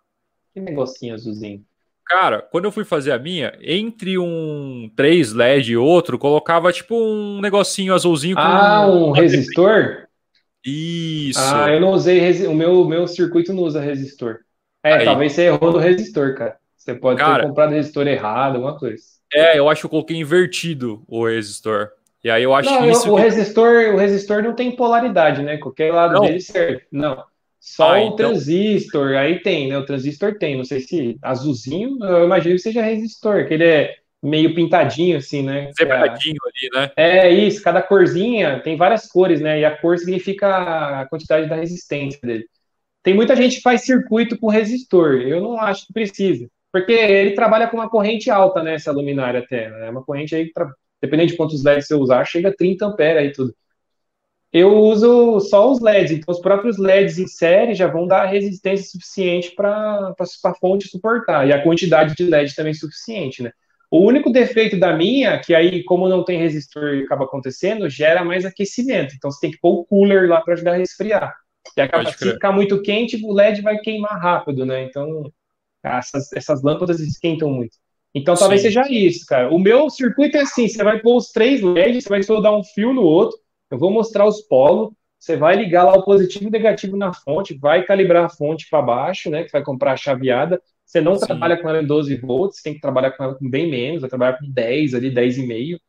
Que 0.53 0.61
negocinho 0.61 1.15
azulzinho. 1.15 1.65
Cara, 2.05 2.39
quando 2.39 2.65
eu 2.65 2.71
fui 2.71 2.85
fazer 2.85 3.11
a 3.13 3.17
minha, 3.17 3.57
entre 3.59 4.19
um 4.19 4.91
3 4.95 5.33
LED 5.33 5.71
e 5.71 5.77
outro, 5.77 6.19
colocava 6.19 6.71
tipo 6.71 6.95
um 6.95 7.41
negocinho 7.41 7.95
azulzinho 7.95 8.35
com. 8.35 8.41
Ah, 8.43 8.87
um 8.87 9.09
resistor? 9.09 10.05
Isso. 10.65 11.39
Ah, 11.39 11.69
eu 11.71 11.79
não 11.79 11.91
usei. 11.91 12.19
resi- 12.19 12.47
O 12.47 12.53
meu, 12.55 12.85
meu 12.85 13.07
circuito 13.07 13.53
não 13.53 13.63
usa 13.63 13.79
resistor. 13.79 14.39
É, 14.83 14.93
Aí. 14.93 15.05
talvez 15.05 15.31
você 15.33 15.43
errou 15.43 15.71
no 15.71 15.77
resistor, 15.79 16.35
cara. 16.35 16.57
Você 16.75 16.93
pode 16.93 17.19
Cara. 17.19 17.43
ter 17.43 17.47
comprado 17.49 17.71
resistor 17.73 18.07
errado, 18.07 18.55
alguma 18.55 18.77
coisa. 18.77 19.01
É, 19.33 19.57
eu 19.57 19.67
acho 19.69 19.81
que 19.81 19.85
eu 19.85 19.89
coloquei 19.89 20.17
invertido 20.17 21.03
o 21.07 21.25
resistor. 21.27 21.89
E 22.23 22.29
aí 22.29 22.43
eu 22.43 22.53
acho 22.53 22.69
Não, 22.69 22.89
isso. 22.89 23.07
eu- 23.07 23.13
o 23.13 23.15
que- 23.17 23.21
resistor, 23.23 23.93
o 23.93 23.97
resistor 23.97 24.41
não 24.43 24.53
tem 24.53 24.75
polaridade, 24.75 25.43
né? 25.43 25.57
Qualquer 25.57 25.91
lado 25.93 26.13
Não. 26.15 26.21
dele 26.21 26.39
serve. 26.39 26.81
Não. 26.91 27.23
Só 27.59 27.95
Ah, 27.95 27.95
o 27.95 27.97
então- 28.05 28.15
transistor, 28.15 29.15
aí 29.15 29.39
tem, 29.41 29.67
né? 29.69 29.77
O 29.77 29.85
transistor 29.85 30.37
tem. 30.37 30.55
Não 30.55 30.63
sei 30.63 30.79
se 30.81 31.17
azulzinho, 31.21 31.97
eu 32.03 32.23
imagino 32.25 32.55
que 32.55 32.61
seja 32.61 32.81
resistor, 32.83 33.47
que 33.47 33.53
ele 33.55 33.65
é 33.65 33.95
meio 34.25 34.55
pintadinho, 34.55 35.17
assim, 35.17 35.41
né? 35.43 35.69
É- 35.69 35.73
Separadinho 35.73 36.37
ali, 36.45 36.69
né? 36.73 36.91
É 36.95 37.29
isso, 37.29 37.61
cada 37.61 37.81
corzinha 37.81 38.59
tem 38.61 38.77
várias 38.77 39.07
cores, 39.07 39.41
né? 39.41 39.59
E 39.59 39.65
a 39.65 39.75
cor 39.77 39.97
significa 39.97 41.01
a 41.01 41.05
quantidade 41.07 41.47
da 41.47 41.55
resistência 41.55 42.19
dele. 42.21 42.45
Tem 43.03 43.13
muita 43.13 43.35
gente 43.35 43.57
que 43.57 43.61
faz 43.61 43.81
circuito 43.83 44.37
com 44.37 44.47
resistor. 44.47 45.21
Eu 45.21 45.41
não 45.41 45.59
acho 45.59 45.87
que 45.87 45.93
precisa. 45.93 46.47
Porque 46.71 46.91
ele 46.91 47.31
trabalha 47.31 47.67
com 47.67 47.77
uma 47.77 47.89
corrente 47.89 48.29
alta, 48.29 48.61
né? 48.63 48.75
Essa 48.75 48.91
luminária 48.91 49.39
até. 49.41 49.65
É 49.85 49.89
uma 49.89 50.03
corrente 50.03 50.35
aí, 50.35 50.51
pra, 50.51 50.69
dependendo 51.01 51.31
de 51.31 51.37
quantos 51.37 51.63
LEDs 51.63 51.87
você 51.87 51.95
usar, 51.95 52.25
chega 52.25 52.49
a 52.49 52.53
30 52.53 52.87
ampere 52.87 53.19
aí 53.19 53.31
tudo. 53.31 53.53
Eu 54.51 54.73
uso 54.73 55.39
só 55.41 55.69
os 55.69 55.81
LEDs, 55.81 56.11
então 56.11 56.33
os 56.33 56.39
próprios 56.39 56.77
LEDs 56.77 57.19
em 57.19 57.27
série 57.27 57.73
já 57.75 57.87
vão 57.87 58.07
dar 58.07 58.25
resistência 58.25 58.89
suficiente 58.89 59.51
para 59.53 60.15
a 60.45 60.53
fonte 60.55 60.87
suportar. 60.87 61.47
E 61.47 61.51
a 61.51 61.61
quantidade 61.61 62.15
de 62.15 62.23
LED 62.23 62.55
também 62.55 62.71
é 62.71 62.75
suficiente, 62.75 63.43
né? 63.43 63.51
O 63.95 64.05
único 64.05 64.29
defeito 64.29 64.77
da 64.77 64.93
minha, 64.93 65.39
que 65.39 65.55
aí, 65.55 65.81
como 65.85 66.09
não 66.09 66.21
tem 66.21 66.37
resistor 66.37 67.01
acaba 67.05 67.23
acontecendo, 67.23 67.89
gera 67.89 68.25
mais 68.25 68.43
aquecimento. 68.43 69.15
Então 69.15 69.31
você 69.31 69.39
tem 69.39 69.51
que 69.51 69.57
pôr 69.57 69.79
o 69.79 69.85
cooler 69.85 70.27
lá 70.27 70.41
para 70.41 70.53
ajudar 70.53 70.73
a 70.73 70.77
resfriar. 70.77 71.33
E 71.77 71.79
acaba, 71.79 72.11
se 72.11 72.17
ficar 72.17 72.51
muito 72.51 72.81
quente, 72.81 73.17
o 73.23 73.31
LED 73.31 73.61
vai 73.61 73.77
queimar 73.79 74.19
rápido, 74.19 74.65
né? 74.65 74.83
Então, 74.83 75.31
essas, 75.81 76.29
essas 76.33 76.61
lâmpadas 76.61 76.99
esquentam 76.99 77.49
muito. 77.49 77.77
Então 78.13 78.35
talvez 78.35 78.61
Sim. 78.61 78.67
seja 78.67 78.85
isso, 78.89 79.25
cara. 79.25 79.49
O 79.49 79.57
meu 79.57 79.89
circuito 79.89 80.35
é 80.35 80.41
assim: 80.41 80.67
você 80.67 80.83
vai 80.83 80.99
pôr 80.99 81.15
os 81.15 81.31
três 81.31 81.61
LEDs, 81.61 82.03
você 82.03 82.09
vai 82.09 82.21
soldar 82.21 82.53
um 82.53 82.65
fio 82.65 82.91
no 82.91 83.01
outro, 83.01 83.37
eu 83.71 83.77
vou 83.77 83.91
mostrar 83.91 84.25
os 84.25 84.41
polos, 84.41 84.91
você 85.17 85.37
vai 85.37 85.55
ligar 85.55 85.85
lá 85.85 85.93
o 85.93 86.03
positivo 86.03 86.43
e 86.43 86.47
o 86.47 86.51
negativo 86.51 86.97
na 86.97 87.13
fonte, 87.13 87.57
vai 87.57 87.83
calibrar 87.83 88.25
a 88.25 88.29
fonte 88.29 88.67
para 88.69 88.81
baixo, 88.81 89.29
né? 89.29 89.45
Que 89.45 89.51
vai 89.53 89.63
comprar 89.63 89.93
a 89.93 89.97
chaveada. 89.97 90.61
Você 90.85 91.01
não 91.01 91.15
Sim. 91.15 91.25
trabalha 91.25 91.61
com 91.61 91.67
ela 91.67 91.81
em 91.81 91.85
12 91.85 92.15
volts, 92.17 92.61
tem 92.61 92.73
que 92.73 92.79
trabalhar 92.79 93.11
com 93.11 93.23
ela 93.23 93.35
com 93.35 93.49
bem 93.49 93.69
menos, 93.69 94.01
vai 94.01 94.09
trabalhar 94.09 94.37
com 94.37 94.49
10 94.49 94.93
ali, 94.93 95.11
10,5. 95.11 95.79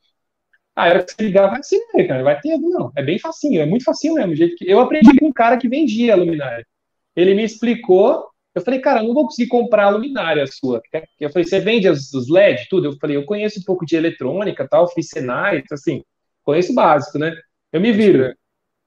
Ah, 0.75 0.85
a 0.85 0.89
hora 0.89 1.05
que 1.05 1.13
você 1.13 1.23
ligar, 1.23 1.49
vai 1.49 1.63
ser, 1.63 1.81
né, 1.95 2.05
cara? 2.05 2.23
Vai 2.23 2.41
ter, 2.41 2.59
não. 2.59 2.93
É 2.97 3.03
bem 3.03 3.19
facinho, 3.19 3.61
é 3.61 3.67
muito 3.67 3.85
facinho 3.85 4.15
mesmo. 4.15 4.35
Jeito 4.35 4.57
que... 4.57 4.71
Eu 4.71 4.81
aprendi 4.81 5.19
com 5.19 5.27
um 5.27 5.33
cara 5.33 5.57
que 5.57 5.69
vendia 5.69 6.13
a 6.13 6.17
luminária. 6.17 6.67
Ele 7.15 7.35
me 7.35 7.45
explicou, 7.45 8.27
eu 8.55 8.63
falei, 8.63 8.81
cara, 8.81 9.01
eu 9.01 9.07
não 9.07 9.15
vou 9.15 9.25
conseguir 9.25 9.49
comprar 9.49 9.85
a 9.85 9.91
luminária 9.91 10.47
sua. 10.47 10.83
Eu 11.21 11.31
falei, 11.31 11.47
você 11.47 11.61
vende 11.61 11.89
os, 11.89 12.13
os 12.13 12.29
LED, 12.31 12.67
tudo? 12.69 12.89
Eu 12.89 12.99
falei, 12.99 13.17
eu 13.17 13.25
conheço 13.25 13.61
um 13.61 13.63
pouco 13.63 13.87
de 13.87 13.97
eletrônica, 13.97 14.67
tal, 14.69 14.89
fiz 14.89 15.09
Senai, 15.09 15.63
assim, 15.71 16.03
conheço 16.43 16.73
o 16.73 16.75
básico, 16.75 17.19
né? 17.19 17.35
Eu 17.73 17.81
me 17.81 17.93
viro. 17.93 18.35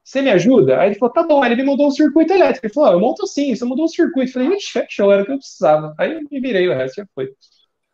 Você 0.09 0.23
me 0.23 0.31
ajuda? 0.31 0.79
Aí 0.79 0.89
ele 0.89 0.95
falou, 0.95 1.13
tá 1.13 1.21
bom. 1.21 1.43
Aí 1.43 1.51
ele 1.51 1.61
me 1.61 1.69
mandou 1.69 1.87
um 1.87 1.91
circuito 1.91 2.33
elétrico. 2.33 2.65
Ele 2.65 2.73
falou, 2.73 2.93
eu 2.93 2.99
monto 2.99 3.27
sim, 3.27 3.53
você 3.53 3.63
mudou 3.63 3.85
um 3.85 3.87
circuito. 3.87 4.29
Eu 4.29 4.33
falei, 4.33 4.57
ixi, 4.57 4.71
fechou, 4.71 5.11
era 5.11 5.21
o 5.21 5.25
que 5.25 5.31
eu 5.31 5.37
precisava. 5.37 5.93
Aí 5.99 6.13
eu 6.13 6.21
me 6.21 6.39
virei, 6.41 6.67
o 6.67 6.73
resto 6.73 6.95
já 6.95 7.07
foi. 7.13 7.31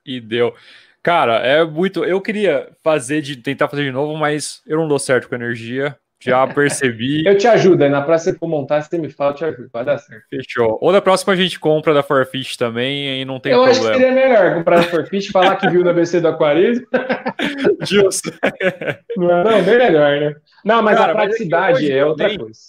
E 0.05 0.21
deu. 0.21 0.55
Cara, 1.03 1.39
é 1.45 1.65
muito. 1.65 2.05
Eu 2.05 2.21
queria 2.21 2.71
fazer 2.81 3.21
de 3.21 3.35
tentar 3.35 3.67
fazer 3.67 3.83
de 3.83 3.91
novo, 3.91 4.15
mas 4.15 4.61
eu 4.65 4.77
não 4.77 4.87
dou 4.87 4.97
certo 4.97 5.27
com 5.27 5.35
energia. 5.35 5.97
Já 6.25 6.47
percebi. 6.47 7.23
eu 7.27 7.37
te 7.37 7.47
ajudo, 7.47 7.83
aí 7.83 7.89
na 7.89 8.01
próxima 8.01 8.33
você 8.33 8.39
for 8.39 8.47
montar, 8.47 8.81
você 8.81 8.97
me 8.97 9.09
fala, 9.09 9.31
eu 9.31 9.35
te 9.35 9.45
ajudo, 9.45 9.69
vai 9.71 9.85
dar 9.85 9.97
certo. 9.97 10.23
Fechou. 10.29 10.77
Ou 10.81 10.91
na 10.91 11.01
próxima 11.01 11.33
a 11.33 11.35
gente 11.35 11.59
compra 11.59 11.93
da 11.93 12.01
Forfish 12.01 12.57
também 12.57 13.21
e 13.21 13.25
não 13.25 13.39
tem 13.39 13.51
eu 13.51 13.63
problema. 13.63 13.85
Eu 13.85 13.89
acho 13.89 13.99
que 13.99 14.05
seria 14.05 14.27
melhor 14.27 14.55
comprar 14.55 14.77
da 14.77 14.83
Forfish, 14.83 15.27
falar 15.27 15.55
que 15.57 15.69
viu 15.69 15.83
na 15.83 15.93
BC 15.93 16.21
do 16.21 16.27
Aquarismo. 16.27 16.85
Justo. 17.85 18.31
Não, 19.17 19.31
é, 19.31 19.43
não, 19.43 19.63
bem 19.63 19.77
melhor, 19.77 20.19
né? 20.19 20.35
Não, 20.63 20.81
mas 20.81 20.97
Cara, 20.97 21.11
a 21.11 21.15
praticidade 21.15 21.81
mas 21.81 21.89
é, 21.89 21.97
é 21.97 22.05
outra 22.05 22.37
coisa. 22.37 22.59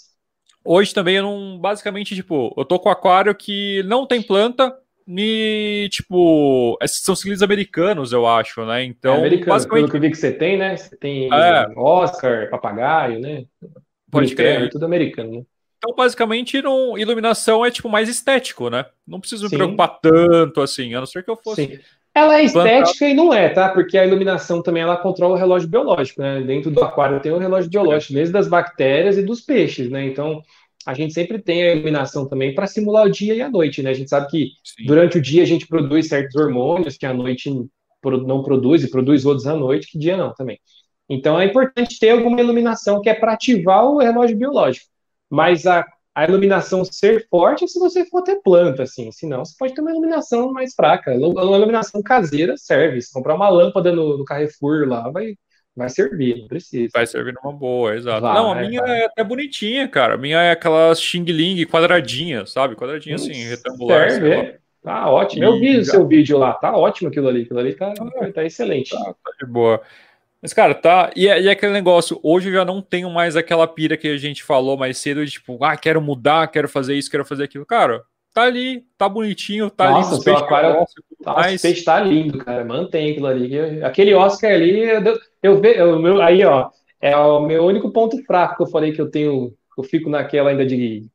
Hoje 0.65 0.93
também 0.93 1.17
eu 1.17 1.23
não. 1.23 1.59
Basicamente, 1.59 2.15
tipo, 2.15 2.53
eu 2.57 2.65
tô 2.65 2.79
com 2.79 2.89
aquário 2.89 3.35
que 3.35 3.83
não 3.85 4.07
tem 4.07 4.21
planta, 4.21 4.77
e, 5.09 5.89
tipo, 5.91 6.77
esses 6.83 7.01
são 7.03 7.15
cilindros 7.15 7.43
americanos, 7.43 8.13
eu 8.13 8.27
acho, 8.27 8.65
né? 8.67 8.85
Então, 8.85 9.15
é 9.15 9.19
americano, 9.19 9.53
basicamente... 9.53 9.83
pelo 9.83 9.91
que 9.91 9.97
eu 9.97 10.01
vi 10.01 10.11
que 10.11 10.17
você 10.17 10.33
tem, 10.33 10.57
né? 10.57 10.77
Você 10.77 10.97
tem 10.97 11.33
é. 11.33 11.67
Oscar, 11.77 12.51
papagaio, 12.51 13.21
né? 13.21 13.45
Pode 14.11 14.35
crer. 14.35 14.69
Tudo 14.69 14.85
americano, 14.85 15.31
né? 15.31 15.43
Então, 15.79 15.95
basicamente, 15.95 16.61
não, 16.61 16.99
iluminação 16.99 17.65
é 17.65 17.71
tipo 17.71 17.89
mais 17.89 18.09
estético, 18.09 18.69
né? 18.69 18.87
Não 19.07 19.21
preciso 19.21 19.45
me 19.45 19.51
Sim. 19.51 19.57
preocupar 19.57 20.01
tanto 20.01 20.61
assim, 20.61 20.95
a 20.95 20.99
não 20.99 21.07
ser 21.07 21.23
que 21.23 21.31
eu 21.31 21.37
fosse. 21.37 21.67
Sim. 21.67 21.79
Ela 22.15 22.39
é 22.39 22.45
estética 22.45 22.99
plantar. 22.99 23.09
e 23.11 23.15
não 23.15 23.33
é, 23.33 23.49
tá? 23.51 23.69
Porque 23.69 23.99
a 23.99 24.07
iluminação 24.07 24.63
também 24.63 24.83
ela 24.83 24.97
controla 24.97 25.35
o 25.35 25.39
relógio 25.39 25.69
biológico, 25.69 26.23
né? 26.23 26.41
Dentro 26.41 26.71
do 26.71 26.83
aquário 26.83 27.21
tem 27.21 27.31
o 27.31 27.39
relógio 27.39 27.71
biológico, 27.71 28.15
mesmo 28.15 28.33
das 28.33 28.49
bactérias 28.49 29.19
e 29.19 29.23
dos 29.23 29.43
peixes, 29.43 29.91
né? 29.91 30.07
Então, 30.07 30.43
a 30.87 30.95
gente 30.95 31.13
sempre 31.13 31.41
tem 31.41 31.65
a 31.65 31.75
iluminação 31.75 32.29
também 32.29 32.55
para 32.55 32.67
simular 32.67 33.07
o 33.07 33.11
dia 33.11 33.35
e 33.35 33.43
a 33.43 33.51
noite, 33.51 33.83
né? 33.83 33.91
A 33.91 33.95
gente 33.95 34.09
sabe 34.09 34.29
que 34.29 34.51
Sim. 34.63 34.87
durante 34.87 35.19
o 35.19 35.21
dia 35.23 35.43
a 35.43 35.47
gente 35.47 35.67
produz 35.67 36.09
certos 36.09 36.37
hormônios 36.37 36.97
que 36.97 37.05
a 37.05 37.13
noite 37.13 37.51
não 38.25 38.43
produz 38.43 38.85
e 38.85 38.91
produz 38.91 39.27
outros 39.27 39.49
à 39.49 39.57
noite, 39.57 39.89
que 39.91 39.99
dia 39.99 40.17
não 40.17 40.33
também. 40.33 40.61
Então 41.09 41.41
é 41.41 41.45
importante 41.45 41.99
ter 41.99 42.11
alguma 42.11 42.41
iluminação 42.41 43.01
que 43.01 43.09
é 43.09 43.15
para 43.15 43.33
ativar 43.33 43.85
o 43.85 43.99
relógio 43.99 44.37
biológico. 44.37 44.87
Mas 45.29 45.67
a, 45.67 45.85
a 46.15 46.25
iluminação 46.25 46.85
ser 46.85 47.27
forte 47.29 47.65
é 47.65 47.67
se 47.67 47.79
você 47.81 48.05
for 48.07 48.23
ter 48.23 48.41
planta, 48.43 48.85
assim. 48.85 49.11
Senão 49.11 49.45
você 49.45 49.55
pode 49.59 49.75
ter 49.75 49.81
uma 49.81 49.91
iluminação 49.91 50.53
mais 50.53 50.73
fraca. 50.73 51.13
Uma 51.15 51.57
iluminação 51.57 52.01
caseira 52.01 52.57
serve. 52.57 53.03
Se 53.03 53.13
comprar 53.13 53.35
uma 53.35 53.49
lâmpada 53.49 53.93
no, 53.93 54.19
no 54.19 54.25
Carrefour 54.25 54.87
lá, 54.89 55.11
vai, 55.11 55.37
Vai 55.77 55.91
servir, 55.91 56.39
não 56.39 56.49
precisa. 56.49 56.91
Vai 56.95 57.07
servir 57.07 57.35
numa 57.35 57.53
boa, 57.53 57.95
exato. 57.95 58.23
Vai, 58.23 58.35
não, 58.35 58.53
a 58.53 58.55
minha 58.55 58.81
vai. 58.81 59.03
é 59.03 59.05
até 59.05 59.23
bonitinha, 59.23 59.87
cara. 59.87 60.15
A 60.15 60.17
minha 60.17 60.41
é 60.41 60.53
aquelas 60.53 61.01
Xing 61.01 61.25
Ling 61.25 61.67
quadradinha, 61.67 62.47
sabe? 62.47 62.75
Quadradinha 62.75 63.17
assim, 63.17 63.33
retangular. 63.33 64.11
Serve, 64.11 64.59
Tá 64.87 65.11
ótimo. 65.11 65.43
Eu 65.43 65.59
vi 65.59 65.79
o 65.79 65.85
seu 65.85 66.07
vídeo 66.07 66.39
lá, 66.39 66.53
tá 66.55 66.77
ótimo 66.77 67.09
aquilo 67.09 67.27
ali. 67.27 67.43
Aquilo 67.43 67.59
ali 67.59 67.75
tá, 67.75 67.93
ah, 67.99 68.33
tá 68.33 68.45
excelente. 68.45 68.91
Tá, 68.91 69.05
tá, 69.05 69.33
de 69.41 69.45
boa. 69.45 69.83
Mas, 70.41 70.55
cara, 70.55 70.77
tá. 70.77 71.11
E, 71.17 71.27
é, 71.27 71.43
e 71.43 71.49
é 71.49 71.51
aquele 71.51 71.73
negócio, 71.73 72.21
hoje 72.23 72.51
eu 72.51 72.53
já 72.53 72.65
não 72.65 72.81
tenho 72.81 73.11
mais 73.11 73.35
aquela 73.35 73.67
pira 73.67 73.97
que 73.97 74.07
a 74.07 74.17
gente 74.17 74.45
falou 74.45 74.77
mais 74.77 74.97
cedo 74.97 75.27
de 75.27 75.33
tipo, 75.33 75.63
ah, 75.65 75.77
quero 75.77 76.01
mudar, 76.01 76.47
quero 76.53 76.69
fazer 76.69 76.95
isso, 76.95 77.11
quero 77.11 77.25
fazer 77.25 77.43
aquilo. 77.43 77.67
Cara, 77.67 78.01
tá 78.33 78.43
ali, 78.43 78.87
tá 78.97 79.09
bonitinho, 79.09 79.69
tá 79.69 79.91
Nossa, 79.91 80.15
ali. 80.15 80.23
Seu 80.23 80.37
aquário, 80.37 80.75
tá, 80.75 80.85
mas... 81.35 81.61
O 81.61 81.63
peixe 81.63 81.85
tá 81.85 82.01
lindo, 82.01 82.39
cara. 82.39 82.65
Mantém 82.65 83.11
aquilo 83.11 83.27
ali. 83.27 83.83
Aquele 83.83 84.15
Oscar 84.15 84.53
ali, 84.53 84.81
eu, 85.43 85.61
vejo. 85.61 86.21
Aí, 86.21 86.45
ó, 86.45 86.71
é 87.01 87.17
o 87.17 87.41
meu 87.41 87.65
único 87.65 87.91
ponto 87.91 88.23
fraco 88.25 88.57
que 88.57 88.63
eu 88.63 88.67
falei 88.67 88.93
que 88.93 89.01
eu 89.01 89.11
tenho. 89.11 89.53
Eu 89.77 89.85
fico 89.85 90.09
naquela 90.09 90.51
ainda 90.51 90.65
de. 90.65 91.07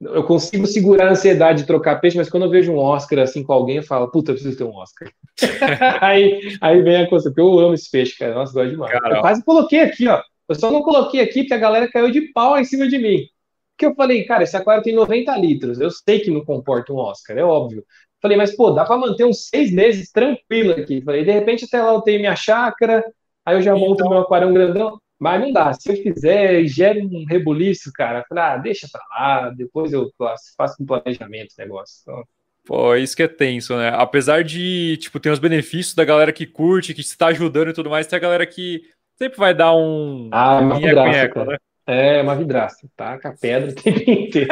Eu 0.00 0.24
consigo 0.24 0.66
segurar 0.66 1.08
a 1.08 1.10
ansiedade 1.12 1.60
de 1.60 1.66
trocar 1.66 2.00
peixe, 2.00 2.16
mas 2.16 2.28
quando 2.28 2.42
eu 2.42 2.50
vejo 2.50 2.72
um 2.72 2.78
Oscar 2.78 3.20
assim 3.20 3.42
com 3.42 3.52
alguém, 3.52 3.76
eu 3.76 3.82
falo, 3.82 4.10
puta, 4.10 4.32
eu 4.32 4.34
preciso 4.34 4.56
ter 4.56 4.64
um 4.64 4.74
Oscar. 4.74 5.10
aí, 6.00 6.56
aí 6.60 6.82
vem 6.82 6.96
a 6.96 7.08
coisa, 7.08 7.30
porque 7.30 7.40
eu 7.40 7.58
amo 7.58 7.74
esse 7.74 7.90
peixe, 7.90 8.18
cara. 8.18 8.34
Nossa, 8.34 8.52
gosto 8.52 8.70
demais. 8.70 8.92
Cara, 8.92 9.16
eu 9.16 9.20
quase 9.20 9.44
coloquei 9.44 9.80
aqui, 9.80 10.06
ó. 10.08 10.20
Eu 10.48 10.54
só 10.56 10.70
não 10.70 10.82
coloquei 10.82 11.20
aqui 11.20 11.40
porque 11.40 11.54
a 11.54 11.58
galera 11.58 11.90
caiu 11.90 12.10
de 12.10 12.32
pau 12.32 12.58
em 12.58 12.64
cima 12.64 12.86
de 12.86 12.98
mim 12.98 13.26
que 13.76 13.84
eu 13.84 13.94
falei, 13.94 14.24
cara, 14.24 14.44
esse 14.44 14.56
aquário 14.56 14.82
tem 14.82 14.94
90 14.94 15.36
litros, 15.36 15.80
eu 15.80 15.90
sei 15.90 16.20
que 16.20 16.30
não 16.30 16.44
comporta 16.44 16.92
um 16.92 16.96
Oscar, 16.96 17.36
é 17.36 17.44
óbvio. 17.44 17.84
Falei, 18.24 18.38
mas 18.38 18.56
pô, 18.56 18.70
dá 18.70 18.86
para 18.86 18.96
manter 18.96 19.26
uns 19.26 19.48
seis 19.50 19.70
meses 19.70 20.10
tranquilo 20.10 20.70
aqui. 20.72 21.02
Falei, 21.02 21.26
de 21.26 21.30
repente 21.30 21.66
até 21.66 21.82
lá 21.82 21.92
eu 21.92 22.00
tenho 22.00 22.20
minha 22.20 22.34
chácara, 22.34 23.04
aí 23.44 23.54
eu 23.54 23.60
já 23.60 23.74
monto 23.76 23.96
então... 23.96 24.08
meu 24.08 24.20
aquário 24.20 24.50
grandão, 24.50 24.98
mas 25.20 25.42
não 25.42 25.52
dá. 25.52 25.74
Se 25.74 25.92
eu 25.92 25.96
fizer 26.02 26.64
gere 26.64 27.02
um 27.02 27.26
rebuliço, 27.28 27.92
cara, 27.92 28.24
falei, 28.26 28.44
ah, 28.44 28.56
deixa 28.56 28.88
pra 28.90 29.02
lá, 29.10 29.50
depois 29.50 29.92
eu 29.92 30.10
faço 30.56 30.82
um 30.82 30.86
planejamento 30.86 31.52
negócio. 31.58 31.96
Então... 32.00 32.24
Pô, 32.64 32.96
isso 32.96 33.14
que 33.14 33.22
é 33.22 33.28
tenso, 33.28 33.76
né? 33.76 33.90
Apesar 33.94 34.42
de, 34.42 34.96
tipo, 34.96 35.20
ter 35.20 35.28
os 35.28 35.38
benefícios 35.38 35.94
da 35.94 36.02
galera 36.02 36.32
que 36.32 36.46
curte, 36.46 36.94
que 36.94 37.02
está 37.02 37.26
ajudando 37.26 37.68
e 37.68 37.74
tudo 37.74 37.90
mais, 37.90 38.06
tem 38.06 38.16
a 38.16 38.20
galera 38.20 38.46
que 38.46 38.84
sempre 39.18 39.38
vai 39.38 39.52
dar 39.52 39.76
um. 39.76 40.30
Ah, 40.32 40.60
uma 40.60 40.80
graça, 40.80 41.44
né? 41.44 41.58
É, 41.86 42.22
uma 42.22 42.34
vidraça, 42.34 42.88
tá? 42.96 43.18
Com 43.20 43.28
a 43.28 43.32
pedra 43.32 43.70
o 43.70 43.74
tempo 43.76 44.10
inteiro. 44.10 44.48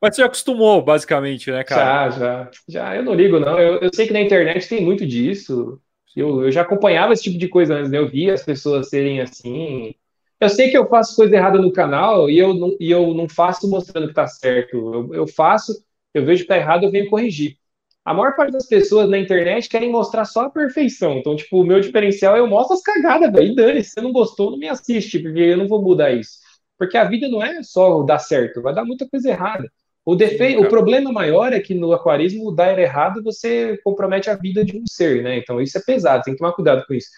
Mas 0.00 0.14
você 0.14 0.22
já 0.22 0.26
acostumou, 0.26 0.82
basicamente, 0.82 1.50
né, 1.50 1.62
cara? 1.62 2.10
Já, 2.10 2.18
já. 2.18 2.50
Já, 2.68 2.96
eu 2.96 3.04
não 3.04 3.14
ligo, 3.14 3.38
não. 3.38 3.58
Eu, 3.58 3.80
eu 3.80 3.90
sei 3.94 4.06
que 4.06 4.12
na 4.12 4.20
internet 4.20 4.68
tem 4.68 4.82
muito 4.82 5.06
disso. 5.06 5.80
Eu, 6.16 6.42
eu 6.44 6.50
já 6.50 6.62
acompanhava 6.62 7.12
esse 7.12 7.22
tipo 7.22 7.38
de 7.38 7.48
coisa 7.48 7.74
antes, 7.74 7.90
né? 7.90 7.98
Eu 7.98 8.08
via 8.08 8.34
as 8.34 8.42
pessoas 8.42 8.88
serem 8.88 9.20
assim. 9.20 9.94
Eu 10.40 10.48
sei 10.48 10.70
que 10.70 10.76
eu 10.76 10.88
faço 10.88 11.16
coisa 11.16 11.34
errada 11.36 11.58
no 11.58 11.72
canal 11.72 12.28
e 12.28 12.38
eu 12.38 12.52
não, 12.52 12.76
e 12.80 12.90
eu 12.90 13.14
não 13.14 13.28
faço 13.28 13.68
mostrando 13.68 14.08
que 14.08 14.14
tá 14.14 14.26
certo. 14.26 14.76
Eu, 14.76 15.14
eu 15.14 15.26
faço, 15.26 15.72
eu 16.12 16.24
vejo 16.24 16.42
que 16.42 16.48
tá 16.48 16.56
errado, 16.56 16.84
eu 16.84 16.90
venho 16.90 17.08
corrigir 17.08 17.56
a 18.04 18.12
maior 18.12 18.36
parte 18.36 18.52
das 18.52 18.66
pessoas 18.66 19.08
na 19.08 19.18
internet 19.18 19.68
querem 19.68 19.90
mostrar 19.90 20.24
só 20.24 20.42
a 20.42 20.50
perfeição. 20.50 21.18
Então, 21.18 21.34
tipo, 21.34 21.60
o 21.60 21.64
meu 21.64 21.80
diferencial 21.80 22.36
é 22.36 22.40
eu 22.40 22.46
mostro 22.46 22.74
as 22.74 22.82
cagadas, 22.82 23.32
velho. 23.32 23.52
E 23.52 23.54
dane, 23.54 23.82
se 23.82 23.90
você 23.90 24.00
não 24.00 24.12
gostou, 24.12 24.50
não 24.50 24.58
me 24.58 24.68
assiste, 24.68 25.18
porque 25.18 25.38
eu 25.38 25.56
não 25.56 25.66
vou 25.66 25.80
mudar 25.82 26.12
isso. 26.12 26.38
Porque 26.78 26.96
a 26.96 27.04
vida 27.04 27.28
não 27.28 27.42
é 27.42 27.62
só 27.62 28.02
dar 28.02 28.18
certo, 28.18 28.60
vai 28.60 28.74
dar 28.74 28.84
muita 28.84 29.08
coisa 29.08 29.30
errada. 29.30 29.70
O, 30.04 30.14
defe... 30.14 30.56
o 30.58 30.68
problema 30.68 31.10
maior 31.10 31.52
é 31.54 31.60
que 31.60 31.72
no 31.72 31.92
aquarismo, 31.92 32.54
dar 32.54 32.78
errado, 32.78 33.22
você 33.22 33.78
compromete 33.82 34.28
a 34.28 34.36
vida 34.36 34.62
de 34.64 34.76
um 34.76 34.84
ser, 34.86 35.22
né? 35.22 35.38
Então, 35.38 35.60
isso 35.60 35.78
é 35.78 35.80
pesado, 35.80 36.24
tem 36.24 36.34
que 36.34 36.38
tomar 36.40 36.52
cuidado 36.52 36.84
com 36.86 36.92
isso. 36.92 37.08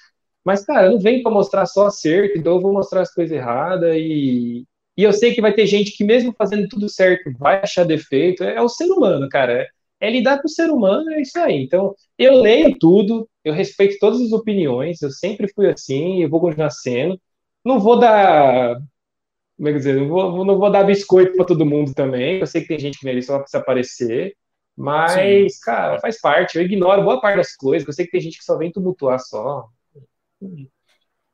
Mas, 0.44 0.64
cara, 0.64 0.86
eu 0.86 0.92
não 0.92 1.00
venho 1.00 1.22
para 1.22 1.32
mostrar 1.32 1.66
só 1.66 1.86
acerto, 1.86 2.38
então 2.38 2.54
eu 2.54 2.60
vou 2.60 2.72
mostrar 2.72 3.00
as 3.00 3.12
coisas 3.12 3.36
erradas 3.36 3.96
e. 3.96 4.64
E 4.98 5.02
eu 5.02 5.12
sei 5.12 5.34
que 5.34 5.42
vai 5.42 5.52
ter 5.52 5.66
gente 5.66 5.94
que, 5.94 6.04
mesmo 6.04 6.34
fazendo 6.38 6.68
tudo 6.68 6.88
certo, 6.88 7.30
vai 7.38 7.60
achar 7.62 7.84
defeito. 7.84 8.42
É, 8.42 8.54
é 8.56 8.62
o 8.62 8.68
ser 8.68 8.86
humano, 8.86 9.28
cara. 9.28 9.66
É 10.00 10.10
lidar 10.10 10.40
com 10.40 10.46
o 10.46 10.50
ser 10.50 10.70
humano, 10.70 11.10
é 11.10 11.22
isso 11.22 11.38
aí. 11.38 11.62
Então, 11.62 11.94
eu 12.18 12.34
leio 12.40 12.76
tudo, 12.78 13.28
eu 13.44 13.52
respeito 13.52 13.98
todas 13.98 14.20
as 14.20 14.32
opiniões, 14.32 15.00
eu 15.00 15.10
sempre 15.10 15.48
fui 15.54 15.68
assim, 15.68 16.22
eu 16.22 16.28
vou 16.28 16.40
continuar 16.40 16.70
sendo. 16.70 17.20
Não 17.64 17.80
vou 17.80 17.98
dar. 17.98 18.76
Como 19.56 19.68
é 19.68 19.72
que 19.72 19.78
dizer? 19.78 19.96
Não 19.96 20.08
vou, 20.08 20.44
não 20.44 20.58
vou 20.58 20.70
dar 20.70 20.84
biscoito 20.84 21.34
para 21.36 21.46
todo 21.46 21.66
mundo 21.66 21.94
também. 21.94 22.40
Eu 22.40 22.46
sei 22.46 22.60
que 22.62 22.68
tem 22.68 22.78
gente 22.78 22.98
que 22.98 23.08
ali 23.08 23.22
só 23.22 23.44
se 23.46 23.56
aparecer. 23.56 24.36
Mas, 24.76 25.54
Sim. 25.54 25.60
cara, 25.64 25.98
faz 25.98 26.20
parte. 26.20 26.58
Eu 26.58 26.64
ignoro 26.64 27.02
boa 27.02 27.20
parte 27.20 27.38
das 27.38 27.56
coisas. 27.56 27.86
Eu 27.86 27.94
sei 27.94 28.04
que 28.04 28.12
tem 28.12 28.20
gente 28.20 28.38
que 28.38 28.44
só 28.44 28.58
vem 28.58 28.70
tumultuar 28.70 29.18
só. 29.18 29.66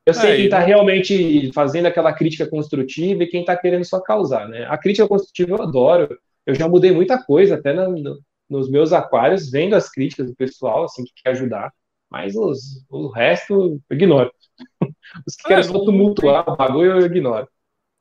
Eu 0.06 0.14
sei 0.14 0.30
é, 0.30 0.36
quem 0.36 0.44
está 0.46 0.60
realmente 0.60 1.52
fazendo 1.52 1.86
aquela 1.86 2.12
crítica 2.12 2.48
construtiva 2.48 3.22
e 3.24 3.26
quem 3.26 3.40
está 3.40 3.56
querendo 3.56 3.84
só 3.84 4.00
causar, 4.00 4.48
né? 4.48 4.66
A 4.68 4.78
crítica 4.78 5.08
construtiva 5.08 5.56
eu 5.56 5.62
adoro. 5.62 6.18
Eu 6.46 6.54
já 6.54 6.68
mudei 6.68 6.92
muita 6.92 7.22
coisa, 7.22 7.54
até 7.54 7.72
na, 7.72 7.86
nos 8.52 8.70
meus 8.70 8.92
aquários, 8.92 9.50
vendo 9.50 9.74
as 9.74 9.90
críticas 9.90 10.26
do 10.26 10.36
pessoal, 10.36 10.84
assim, 10.84 11.02
que 11.04 11.12
quer 11.22 11.30
ajudar, 11.30 11.72
mas 12.10 12.36
os, 12.36 12.84
o 12.90 13.08
resto 13.08 13.80
eu 13.88 13.96
ignoro. 13.96 14.30
Os 15.26 15.34
que 15.34 15.42
ah, 15.44 15.48
querem 15.48 15.64
só 15.64 15.84
tumultuar 15.84 16.48
o 16.48 16.56
bagulho 16.56 16.92
eu 16.92 17.06
ignoro. 17.06 17.46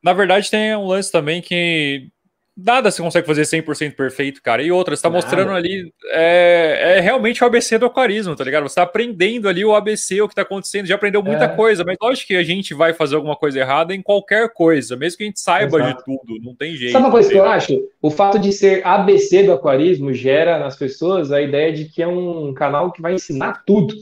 Na 0.03 0.14
verdade, 0.14 0.49
tem 0.49 0.76
um 0.76 0.88
lance 0.88 1.11
também 1.11 1.41
que 1.41 2.10
nada 2.57 2.91
você 2.91 3.02
consegue 3.02 3.26
fazer 3.26 3.44
100% 3.44 3.95
perfeito, 3.95 4.41
cara. 4.41 4.61
E 4.61 4.72
outra, 4.72 4.95
você 4.95 5.02
tá 5.02 5.10
nada. 5.10 5.22
mostrando 5.22 5.52
ali, 5.52 5.91
é, 6.11 6.98
é, 6.98 6.99
realmente 6.99 7.44
o 7.44 7.48
ABC 7.48 7.78
do 7.78 7.86
aquarismo, 7.86 8.36
tá 8.36 8.44
ligado? 8.44 8.64
Você 8.64 8.76
tá 8.76 8.84
aprendendo 8.84 9.48
ali 9.48 9.64
o 9.64 9.76
ABC, 9.76 10.22
o 10.22 10.28
que 10.28 10.36
tá 10.36 10.41
acontecendo, 10.41 10.86
já 10.86 10.95
aprendeu 10.95 11.23
muita 11.23 11.45
é. 11.45 11.48
coisa, 11.48 11.84
mas 11.84 11.98
lógico 12.02 12.28
que 12.28 12.36
a 12.36 12.44
gente 12.44 12.73
vai 12.73 12.94
fazer 12.94 13.15
alguma 13.15 13.36
coisa 13.36 13.60
errada 13.60 13.95
em 13.95 14.02
qualquer 14.02 14.52
coisa, 14.53 14.95
mesmo 14.95 15.18
que 15.18 15.23
a 15.23 15.28
gente 15.28 15.40
saiba 15.40 15.80
Exato. 15.80 15.98
de 15.98 16.06
tudo, 16.06 16.44
não 16.44 16.56
tem 16.56 16.76
jeito. 16.76 16.91
Sabe 16.91 17.06
uma 17.06 17.11
coisa 17.11 17.30
que 17.30 17.38
eu 17.38 17.45
acho? 17.45 17.82
O 18.02 18.11
fato 18.11 18.40
de 18.40 18.52
ser 18.52 18.86
ABC 18.86 19.44
do 19.44 19.53
aquarismo 19.53 20.14
gera 20.14 20.60
nas 20.60 20.76
pessoas 20.76 21.32
a 21.32 21.41
ideia 21.41 21.72
de 21.72 21.86
que 21.86 22.02
é 22.02 22.07
um 22.07 22.53
canal 22.53 22.91
que 22.91 23.02
vai 23.02 23.14
ensinar 23.14 23.64
tudo. 23.65 23.95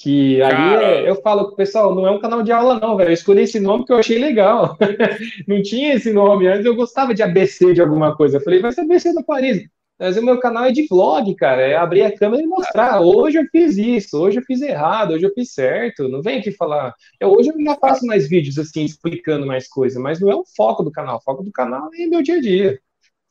Que 0.00 0.40
ali 0.40 0.84
é, 0.84 1.10
eu 1.10 1.16
falo, 1.16 1.56
pessoal, 1.56 1.92
não 1.92 2.06
é 2.06 2.10
um 2.10 2.20
canal 2.20 2.42
de 2.42 2.52
aula, 2.52 2.78
não, 2.78 2.96
velho. 2.96 3.10
Eu 3.10 3.14
escolhi 3.14 3.42
esse 3.42 3.58
nome 3.58 3.84
que 3.84 3.92
eu 3.92 3.98
achei 3.98 4.18
legal. 4.18 4.76
não 5.46 5.60
tinha 5.60 5.94
esse 5.94 6.12
nome 6.12 6.46
antes, 6.46 6.64
eu 6.64 6.76
gostava 6.76 7.12
de 7.12 7.22
ABC 7.22 7.74
de 7.74 7.80
alguma 7.80 8.16
coisa. 8.16 8.36
Eu 8.36 8.40
falei, 8.40 8.60
vai 8.60 8.70
ser 8.70 8.82
ABC 8.82 9.12
do 9.12 9.24
Paris. 9.24 9.68
Mas 9.98 10.16
o 10.16 10.22
meu 10.24 10.38
canal 10.38 10.66
é 10.66 10.70
de 10.70 10.86
vlog, 10.86 11.34
cara. 11.34 11.60
É 11.62 11.74
abrir 11.74 12.02
a 12.02 12.16
câmera 12.16 12.40
e 12.40 12.46
mostrar. 12.46 13.00
Hoje 13.00 13.38
eu 13.38 13.44
fiz 13.50 13.76
isso, 13.76 14.16
hoje 14.16 14.38
eu 14.38 14.44
fiz 14.44 14.62
errado, 14.62 15.14
hoje 15.14 15.26
eu 15.26 15.34
fiz 15.34 15.52
certo. 15.52 16.08
Não 16.08 16.22
vem 16.22 16.38
aqui 16.38 16.52
falar. 16.52 16.94
Eu, 17.18 17.32
hoje 17.32 17.50
eu 17.50 17.60
já 17.60 17.74
faço 17.74 18.06
mais 18.06 18.28
vídeos 18.28 18.56
assim, 18.56 18.84
explicando 18.84 19.44
mais 19.44 19.66
coisas, 19.66 20.00
mas 20.00 20.20
não 20.20 20.30
é 20.30 20.36
o 20.36 20.44
foco 20.56 20.84
do 20.84 20.92
canal. 20.92 21.16
O 21.16 21.22
foco 21.22 21.42
do 21.42 21.50
canal 21.50 21.90
é 21.92 22.06
meu 22.06 22.22
dia 22.22 22.36
a 22.36 22.40
dia. 22.40 22.80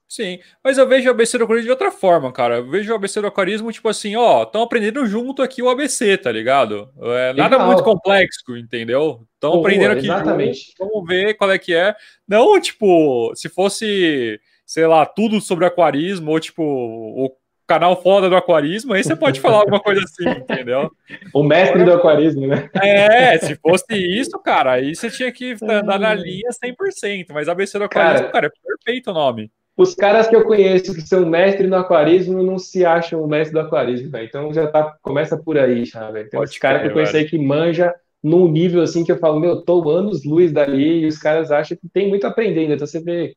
Sim, 0.10 0.40
mas 0.64 0.78
eu 0.78 0.88
vejo 0.88 1.10
o 1.10 1.12
ABC 1.12 1.38
do 1.38 1.44
aquarismo 1.44 1.66
de 1.66 1.72
outra 1.72 1.92
forma, 1.92 2.32
cara. 2.32 2.58
Eu 2.58 2.70
vejo 2.70 2.92
o 2.92 2.96
ABC 2.96 3.20
do 3.20 3.28
aquarismo, 3.28 3.72
tipo 3.72 3.90
assim, 3.90 4.16
ó, 4.16 4.44
estão 4.44 4.62
aprendendo 4.62 5.06
junto 5.06 5.42
aqui 5.42 5.62
o 5.62 5.70
ABC, 5.70 6.18
tá 6.18 6.32
ligado? 6.32 6.90
É 6.98 7.34
nada 7.34 7.60
muito 7.60 7.84
complexo, 7.84 8.56
entendeu? 8.56 9.28
Estão 9.34 9.60
aprendendo 9.60 9.92
aqui 9.92 10.06
exatamente. 10.06 10.74
junto, 10.78 10.94
vamos 10.94 11.08
ver 11.08 11.34
qual 11.34 11.52
é 11.52 11.60
que 11.60 11.76
é. 11.76 11.94
Não, 12.26 12.60
tipo, 12.60 13.34
se 13.36 13.50
fosse, 13.50 14.40
sei 14.66 14.88
lá, 14.88 15.06
tudo 15.06 15.42
sobre 15.42 15.66
aquarismo, 15.66 16.32
ou 16.32 16.40
tipo, 16.40 16.64
o 16.64 17.30
canal 17.68 18.02
foda 18.02 18.30
do 18.30 18.38
aquarismo, 18.38 18.94
aí 18.94 19.04
você 19.04 19.14
pode 19.14 19.42
falar 19.42 19.58
alguma 19.58 19.82
coisa 19.82 20.02
assim, 20.02 20.24
entendeu? 20.40 20.90
O 21.34 21.44
mestre 21.44 21.84
do 21.84 21.92
aquarismo, 21.92 22.48
né? 22.48 22.70
É, 22.82 23.38
se 23.40 23.58
fosse 23.58 23.94
isso, 23.94 24.40
cara, 24.40 24.72
aí 24.72 24.96
você 24.96 25.12
tinha 25.12 25.30
que 25.34 25.58
andar 25.62 26.00
na 26.00 26.14
linha 26.14 26.50
100%, 26.50 27.26
mas 27.32 27.50
ABC 27.50 27.78
do 27.78 27.84
aquarismo, 27.84 28.28
cara, 28.28 28.32
cara 28.32 28.48
é 28.48 28.68
perfeito 28.68 29.12
o 29.12 29.14
nome 29.14 29.52
os 29.78 29.94
caras 29.94 30.28
que 30.28 30.36
eu 30.36 30.44
conheço 30.44 30.94
que 30.94 31.02
são 31.02 31.24
mestres 31.24 31.70
no 31.70 31.76
aquarismo 31.76 32.42
não 32.42 32.58
se 32.58 32.84
acham 32.84 33.24
o 33.24 33.28
mestre 33.28 33.54
do 33.54 33.60
aquarismo, 33.60 34.10
velho. 34.10 34.26
Então 34.26 34.52
já 34.52 34.66
tá, 34.68 34.98
começa 35.04 35.38
por 35.38 35.58
aí, 35.58 35.86
já, 35.86 36.10
velho. 36.10 36.28
Tem 36.28 36.42
uns 36.42 36.58
caras 36.58 36.82
que 36.82 36.88
eu 36.88 36.94
conheço 36.94 37.16
aí 37.16 37.30
que 37.30 37.38
manja 37.38 37.94
num 38.24 38.48
nível 38.48 38.82
assim 38.82 39.04
que 39.06 39.12
eu 39.12 39.20
falo, 39.20 39.40
meu, 39.40 39.62
tô 39.62 39.88
anos 39.90 40.26
luz 40.26 40.52
dali, 40.52 41.02
e 41.02 41.06
os 41.06 41.20
caras 41.20 41.52
acham 41.52 41.78
que 41.78 41.88
tem 41.88 42.10
muito 42.10 42.26
a 42.26 42.30
aprender 42.30 42.62
ainda. 42.62 42.74
Então 42.74 42.88
você 42.88 43.00
vê, 43.00 43.36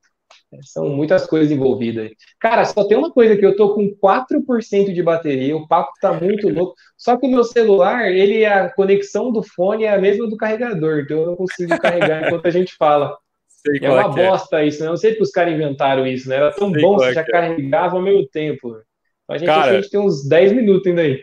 é, 0.53 0.59
são 0.63 0.89
muitas 0.89 1.27
coisas 1.27 1.51
envolvidas 1.53 2.07
aí. 2.07 2.17
Cara, 2.41 2.65
só 2.65 2.85
tem 2.85 2.97
uma 2.97 3.13
coisa 3.13 3.37
que 3.37 3.45
eu 3.45 3.55
tô 3.55 3.75
com 3.75 3.95
4% 3.95 4.93
de 4.95 5.03
bateria, 5.03 5.55
o 5.55 5.69
papo 5.69 5.93
tá 6.01 6.13
muito 6.13 6.49
louco. 6.51 6.75
Só 6.97 7.19
que 7.19 7.27
o 7.27 7.31
meu 7.31 7.45
celular, 7.45 8.11
ele 8.11 8.47
a 8.47 8.73
conexão 8.73 9.31
do 9.31 9.43
fone 9.43 9.85
é 9.85 9.95
a 9.95 10.01
mesma 10.01 10.27
do 10.27 10.39
carregador, 10.39 11.01
então 11.01 11.19
eu 11.19 11.27
não 11.27 11.37
consigo 11.37 11.79
carregar 11.79 12.27
enquanto 12.27 12.47
a 12.47 12.51
gente 12.51 12.75
fala. 12.77 13.17
Sei 13.67 13.79
é 13.83 13.91
uma 13.91 14.19
é, 14.19 14.25
é. 14.25 14.29
bosta 14.29 14.65
isso, 14.65 14.81
né? 14.81 14.87
Eu 14.87 14.91
não 14.91 14.97
sei 14.97 15.15
que 15.15 15.23
os 15.23 15.31
caras 15.31 15.53
inventaram 15.53 16.07
isso, 16.07 16.29
né? 16.29 16.37
Era 16.37 16.53
tão 16.53 16.73
sei 16.73 16.83
bom 16.83 16.99
se 16.99 17.13
já 17.13 17.21
é. 17.21 17.25
carregava 17.25 17.97
ao 17.97 18.03
mesmo 18.03 18.27
tempo. 18.29 18.69
Então 19.25 19.37
a 19.37 19.39
gente, 19.39 19.47
cara, 19.47 19.71
a 19.71 19.75
gente 19.81 19.91
tem 19.91 20.01
uns 20.01 20.27
10 20.27 20.53
minutos 20.53 20.87
ainda 20.87 21.03
aí. 21.03 21.23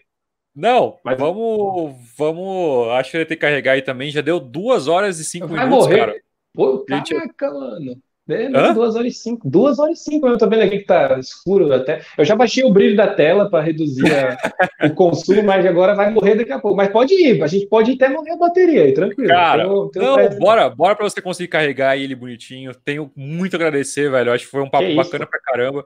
Não, 0.55 0.97
mas 1.03 1.17
vamos, 1.19 1.95
vamos. 2.17 2.89
Acho 2.89 3.11
que 3.11 3.17
ele 3.17 3.25
tem 3.25 3.37
que 3.37 3.41
carregar 3.41 3.73
aí 3.73 3.81
também. 3.81 4.09
Já 4.09 4.21
deu 4.21 4.39
2 4.39 4.87
horas 4.87 5.19
e 5.19 5.25
5 5.25 5.47
minutos, 5.47 5.69
morrer. 5.69 5.97
cara. 5.97 6.15
Pô, 6.53 6.79
caraca, 6.79 7.05
gente... 7.05 7.53
mano. 7.53 8.01
É, 8.29 8.49
não, 8.49 8.73
duas 8.73 8.95
horas 8.95 9.13
e 9.13 9.17
cinco. 9.17 9.49
Duas 9.49 9.79
horas 9.79 9.99
e 9.99 10.03
cinco. 10.03 10.27
Eu 10.27 10.37
tô 10.37 10.49
vendo 10.49 10.63
aqui 10.63 10.79
que 10.79 10.85
tá 10.85 11.17
escuro 11.19 11.71
até. 11.73 12.01
Eu 12.17 12.25
já 12.25 12.35
baixei 12.35 12.63
o 12.63 12.71
brilho 12.71 12.95
da 12.95 13.07
tela 13.07 13.49
para 13.49 13.63
reduzir 13.63 14.05
a, 14.13 14.37
o 14.87 14.93
consumo, 14.93 15.43
mas 15.43 15.65
agora 15.65 15.95
vai 15.95 16.11
morrer 16.11 16.35
daqui 16.35 16.51
a 16.51 16.59
pouco. 16.59 16.75
Mas 16.75 16.89
pode 16.89 17.13
ir, 17.13 17.41
a 17.41 17.47
gente 17.47 17.67
pode 17.67 17.93
até 17.93 18.09
morrer 18.09 18.31
a 18.31 18.37
bateria 18.37 18.83
aí, 18.83 18.93
tranquilo. 18.93 19.29
Cara, 19.29 19.63
tenho, 19.63 19.89
tenho 19.89 20.05
não, 20.05 20.39
bora, 20.39 20.69
bora 20.69 20.95
para 20.95 21.09
você 21.09 21.21
conseguir 21.21 21.47
carregar 21.47 21.97
ele 21.97 22.15
bonitinho. 22.15 22.73
Tenho 22.83 23.11
muito 23.15 23.53
a 23.53 23.57
agradecer, 23.57 24.11
velho. 24.11 24.33
Acho 24.33 24.45
que 24.45 24.51
foi 24.51 24.61
um 24.61 24.69
papo 24.69 24.85
que 24.85 24.95
bacana 24.95 25.23
isso? 25.23 25.31
pra 25.31 25.39
caramba. 25.39 25.85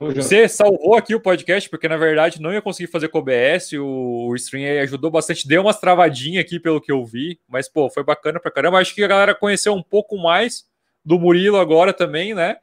Você 0.00 0.48
salvou 0.48 0.96
aqui 0.96 1.14
o 1.14 1.20
podcast, 1.20 1.68
porque 1.68 1.88
na 1.88 1.98
verdade 1.98 2.40
não 2.40 2.52
ia 2.52 2.62
conseguir 2.62 2.90
fazer 2.90 3.08
com 3.08 3.18
o 3.18 3.20
OBS. 3.20 3.72
O, 3.74 4.28
o 4.30 4.36
stream 4.36 4.64
aí 4.64 4.78
ajudou 4.80 5.10
bastante. 5.10 5.46
Deu 5.46 5.60
umas 5.60 5.78
travadinhas 5.78 6.42
aqui 6.42 6.58
pelo 6.58 6.80
que 6.80 6.90
eu 6.90 7.04
vi, 7.04 7.38
mas 7.46 7.68
pô, 7.68 7.90
foi 7.90 8.02
bacana 8.02 8.40
pra 8.40 8.50
caramba. 8.50 8.78
Acho 8.78 8.94
que 8.94 9.04
a 9.04 9.08
galera 9.08 9.34
conheceu 9.34 9.74
um 9.74 9.82
pouco 9.82 10.16
mais 10.16 10.71
do 11.04 11.18
Murilo 11.18 11.58
agora 11.58 11.92
também, 11.92 12.34
né? 12.34 12.56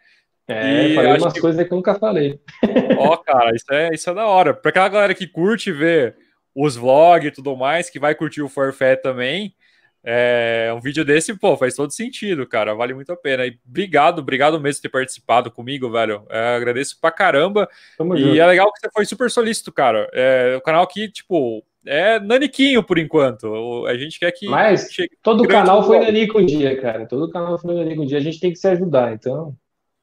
É, 0.47 0.87
e 0.87 0.95
falei 0.95 1.17
umas 1.17 1.33
que... 1.33 1.41
coisas 1.41 1.67
que 1.67 1.71
eu 1.71 1.75
nunca 1.75 1.95
falei. 1.95 2.39
Ó, 2.97 3.15
cara, 3.17 3.55
isso 3.55 3.71
é, 3.71 3.89
isso 3.93 4.09
é 4.09 4.13
da 4.13 4.25
hora. 4.25 4.53
Pra 4.53 4.69
aquela 4.69 4.89
galera 4.89 5.13
que 5.13 5.27
curte 5.27 5.71
ver 5.71 6.15
os 6.55 6.75
vlogs 6.75 7.27
e 7.27 7.31
tudo 7.31 7.55
mais, 7.55 7.89
que 7.89 7.99
vai 7.99 8.15
curtir 8.15 8.41
o 8.41 8.49
Forfait 8.49 8.99
também, 9.01 9.53
é, 10.03 10.71
um 10.75 10.79
vídeo 10.79 11.03
desse, 11.03 11.33
pô, 11.35 11.57
faz 11.57 11.75
todo 11.75 11.91
sentido, 11.91 12.47
cara. 12.47 12.73
Vale 12.73 12.93
muito 12.93 13.11
a 13.11 13.17
pena. 13.17 13.45
E 13.45 13.59
obrigado, 13.67 14.19
obrigado 14.19 14.59
mesmo 14.59 14.81
por 14.81 14.81
ter 14.83 14.89
participado 14.89 15.51
comigo, 15.51 15.91
velho. 15.91 16.25
É, 16.29 16.55
agradeço 16.55 16.97
pra 16.99 17.11
caramba. 17.11 17.69
Tamo 17.97 18.15
e 18.15 18.21
junto. 18.21 18.39
é 18.39 18.45
legal 18.47 18.71
que 18.71 18.79
você 18.79 18.89
foi 18.91 19.05
super 19.05 19.29
solícito, 19.29 19.71
cara. 19.71 20.09
É, 20.13 20.55
o 20.57 20.61
canal 20.61 20.83
aqui, 20.83 21.09
tipo, 21.11 21.63
é 21.89 22.19
naniquinho 22.19 22.83
por 22.83 22.99
enquanto. 22.99 23.85
A 23.87 23.97
gente 23.97 24.19
quer 24.19 24.31
que. 24.31 24.47
Mas 24.47 24.87
todo 25.23 25.47
canal 25.47 25.83
foi 25.83 25.99
nanico 25.99 26.39
um 26.39 26.45
dia, 26.45 26.79
cara. 26.79 27.07
Todo 27.07 27.31
canal 27.31 27.57
foi 27.57 27.73
nanico 27.73 28.03
um 28.03 28.05
dia. 28.05 28.19
A 28.19 28.21
gente 28.21 28.39
tem 28.39 28.51
que 28.51 28.59
se 28.59 28.67
ajudar, 28.67 29.11
então. 29.11 29.55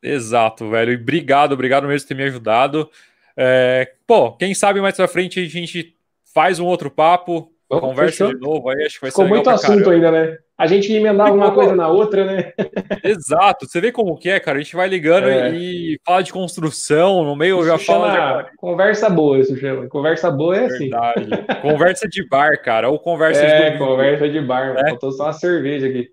Exato, 0.03 0.69
velho. 0.69 0.93
E 0.93 0.97
obrigado, 0.97 1.53
obrigado 1.53 1.87
mesmo 1.87 2.07
por 2.07 2.09
ter 2.09 2.15
me 2.15 2.29
ajudado. 2.29 2.91
É, 3.37 3.93
pô, 4.07 4.33
quem 4.33 4.53
sabe 4.55 4.81
mais 4.81 4.97
pra 4.97 5.07
frente 5.07 5.39
a 5.39 5.45
gente 5.45 5.95
faz 6.35 6.59
um 6.59 6.67
outro 6.67 6.91
papo, 6.91 7.53
Bom, 7.69 7.81
conversa 7.81 8.27
fechou. 8.27 8.35
de 8.35 8.41
novo 8.41 8.69
aí, 8.69 8.85
acho 8.85 8.97
que 8.97 9.03
vai 9.03 9.11
Ficou 9.11 9.25
ser 9.25 9.31
muito 9.31 9.51
assunto 9.51 9.91
ainda, 9.91 10.11
né? 10.11 10.39
A 10.59 10.67
gente 10.67 10.91
emendava 10.91 11.33
uma 11.33 11.53
coisa 11.53 11.77
na 11.77 11.87
outra, 11.89 12.25
né? 12.25 12.53
Exato, 13.05 13.67
você 13.67 13.79
vê 13.79 13.93
como 13.93 14.17
que 14.17 14.31
é, 14.31 14.41
cara. 14.41 14.59
A 14.59 14.63
gente 14.63 14.75
vai 14.75 14.89
ligando 14.89 15.29
é. 15.29 15.51
e 15.55 16.01
fala 16.05 16.23
de 16.23 16.33
construção, 16.33 17.25
no 17.25 17.37
meio 17.37 17.59
isso 17.59 17.69
já 17.69 17.79
fala. 17.79 18.43
De... 18.43 18.57
Conversa 18.57 19.11
boa, 19.11 19.39
isso 19.39 19.55
chama. 19.57 19.87
Conversa 19.87 20.31
boa 20.31 20.57
é 20.57 20.65
assim. 20.65 20.89
Verdade. 20.89 21.29
assim. 21.31 21.61
conversa 21.61 22.09
de 22.09 22.27
bar, 22.27 22.63
cara, 22.63 22.89
ou 22.89 22.99
conversa 22.99 23.43
é, 23.43 23.47
de. 23.47 23.63
É, 23.75 23.79
conversa 23.79 24.29
de 24.29 24.41
bar, 24.41 24.73
né? 24.73 24.89
faltou 24.89 25.13
só 25.13 25.25
uma 25.25 25.33
cerveja 25.35 25.89
aqui. 25.89 26.09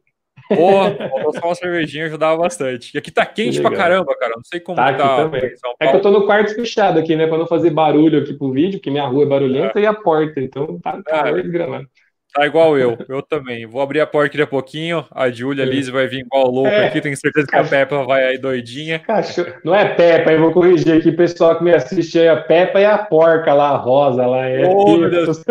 Pô, 0.49 1.09
faltou 1.09 1.33
só 1.39 1.45
uma 1.47 1.55
cervejinha 1.55 2.07
ajudava 2.07 2.37
bastante. 2.41 2.93
E 2.93 2.97
aqui 2.97 3.11
tá 3.11 3.25
quente 3.25 3.61
pra 3.61 3.71
caramba, 3.71 4.13
cara. 4.17 4.33
Não 4.35 4.43
sei 4.43 4.59
como 4.59 4.75
tá. 4.75 4.93
tá 4.93 5.31
é 5.79 5.87
que 5.87 5.95
eu 5.95 6.01
tô 6.01 6.11
no 6.11 6.25
quarto 6.25 6.53
fechado 6.53 6.99
aqui, 6.99 7.15
né? 7.15 7.27
Pra 7.27 7.37
não 7.37 7.47
fazer 7.47 7.69
barulho 7.69 8.19
aqui 8.19 8.33
pro 8.33 8.51
vídeo, 8.51 8.77
porque 8.79 8.91
minha 8.91 9.05
rua 9.05 9.23
é 9.23 9.27
barulhenta 9.27 9.79
é. 9.79 9.83
e 9.83 9.85
a 9.85 9.93
porta. 9.93 10.41
Então 10.41 10.79
tá 10.79 11.01
calor 11.01 11.39
é. 11.39 11.43
desgramado. 11.43 11.87
Tá 12.33 12.47
igual 12.47 12.75
eu, 12.79 12.97
eu 13.07 13.21
também. 13.21 13.67
Vou 13.67 13.79
abrir 13.79 13.99
a 13.99 14.07
porta 14.07 14.29
daqui 14.29 14.41
a 14.41 14.47
pouquinho. 14.47 15.05
A 15.11 15.29
Júlia, 15.29 15.63
a 15.63 15.67
Liz 15.67 15.87
vai 15.87 16.07
vir 16.07 16.21
igual 16.21 16.49
louco 16.49 16.69
é. 16.69 16.87
aqui. 16.87 16.99
Tenho 16.99 17.15
certeza 17.15 17.45
que 17.45 17.55
a 17.55 17.63
Peppa 17.63 18.03
vai 18.03 18.23
aí 18.25 18.37
doidinha. 18.39 18.97
Cachorro. 18.97 19.53
Não 19.63 19.75
é 19.75 19.93
Peppa, 19.93 20.31
eu 20.31 20.39
vou 20.39 20.51
corrigir 20.51 20.97
aqui. 20.97 21.11
Pessoal 21.11 21.57
que 21.57 21.63
me 21.63 21.71
assiste 21.75 22.17
aí, 22.17 22.27
a 22.27 22.37
Peppa 22.37 22.79
e 22.79 22.85
a 22.85 22.97
porca 22.97 23.53
lá, 23.53 23.69
a 23.69 23.77
rosa 23.77 24.25
lá. 24.25 24.47
É 24.47 24.65
oh, 24.65 24.97
meu 24.97 25.11
Deus. 25.11 25.43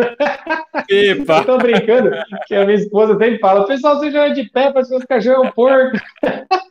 Peppa. 0.89 1.39
Eu 1.39 1.45
tô 1.45 1.59
brincando, 1.59 2.11
que 2.47 2.55
a 2.55 2.65
minha 2.65 2.79
esposa 2.79 3.17
sempre 3.17 3.39
fala: 3.39 3.67
pessoal 3.67 4.01
se 4.01 4.11
chama 4.11 4.35
de 4.35 4.51
Peppa, 4.51 4.85
seus 4.85 5.05
cachorros 5.05 5.45
é 5.45 5.49
um 5.49 5.53
porco. 5.53 5.97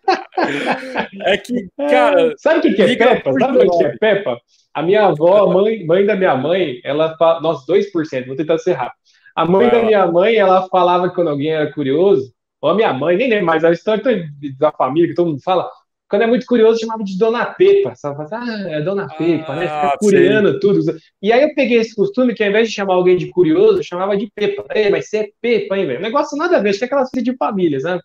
É 1.23 1.37
que, 1.37 1.67
cara. 1.77 2.33
Sabe 2.37 2.59
o 2.59 2.61
que, 2.61 2.73
que 2.73 2.81
é 2.81 2.95
Peppa? 2.95 3.31
Sabe 3.39 3.57
o 3.59 3.77
que 3.77 3.83
é 3.83 3.97
Peppa? 3.97 4.37
A 4.73 4.81
minha 4.81 5.05
avó, 5.05 5.47
mãe, 5.47 5.85
mãe 5.85 6.05
da 6.05 6.15
minha 6.15 6.35
mãe, 6.35 6.79
ela 6.83 7.15
fala. 7.17 7.41
Nossa, 7.41 7.65
2%, 7.71 8.25
vou 8.25 8.35
tentar 8.35 8.57
ser 8.57 8.73
rápido. 8.73 9.00
A 9.35 9.45
mãe 9.45 9.69
da 9.69 9.83
minha 9.83 10.07
mãe, 10.07 10.35
ela 10.35 10.67
falava 10.67 11.09
que 11.09 11.15
quando 11.15 11.29
alguém 11.29 11.51
era 11.51 11.71
curioso, 11.71 12.33
ou 12.61 12.69
a 12.69 12.75
minha 12.75 12.93
mãe, 12.93 13.17
nem 13.17 13.29
lembro 13.29 13.45
mais, 13.45 13.63
a 13.63 13.71
história 13.71 14.29
da 14.59 14.71
família 14.71 15.09
que 15.09 15.15
todo 15.15 15.29
mundo 15.29 15.41
fala, 15.41 15.69
quando 16.11 16.23
é 16.23 16.27
muito 16.27 16.45
curioso, 16.45 16.79
chamava 16.79 17.03
de 17.05 17.17
Dona 17.17 17.45
Pepa. 17.45 17.95
Sabe? 17.95 18.27
Ah, 18.31 18.69
é 18.69 18.81
Dona 18.81 19.07
Pepa, 19.07 19.55
né? 19.55 19.61
Fica 19.61 19.87
ah, 19.87 19.97
curiando 19.97 20.59
tudo. 20.59 20.81
E 21.21 21.31
aí 21.31 21.41
eu 21.41 21.55
peguei 21.55 21.77
esse 21.77 21.95
costume 21.95 22.33
que 22.33 22.43
ao 22.43 22.49
invés 22.49 22.67
de 22.67 22.75
chamar 22.75 22.95
alguém 22.95 23.15
de 23.15 23.29
curioso, 23.29 23.79
eu 23.79 23.83
chamava 23.83 24.17
de 24.17 24.29
Pepa. 24.35 24.65
Ei, 24.75 24.89
mas 24.89 25.09
você 25.09 25.17
é 25.19 25.29
Pepa, 25.41 25.77
hein, 25.77 25.87
velho? 25.87 25.99
O 25.99 26.01
negócio 26.01 26.37
nada 26.37 26.57
a 26.57 26.59
ver, 26.59 26.69
acho 26.69 26.79
que 26.79 26.83
é 26.83 26.87
aquela 26.87 27.07
coisa 27.07 27.23
de 27.23 27.37
família, 27.37 27.79
sabe? 27.79 28.03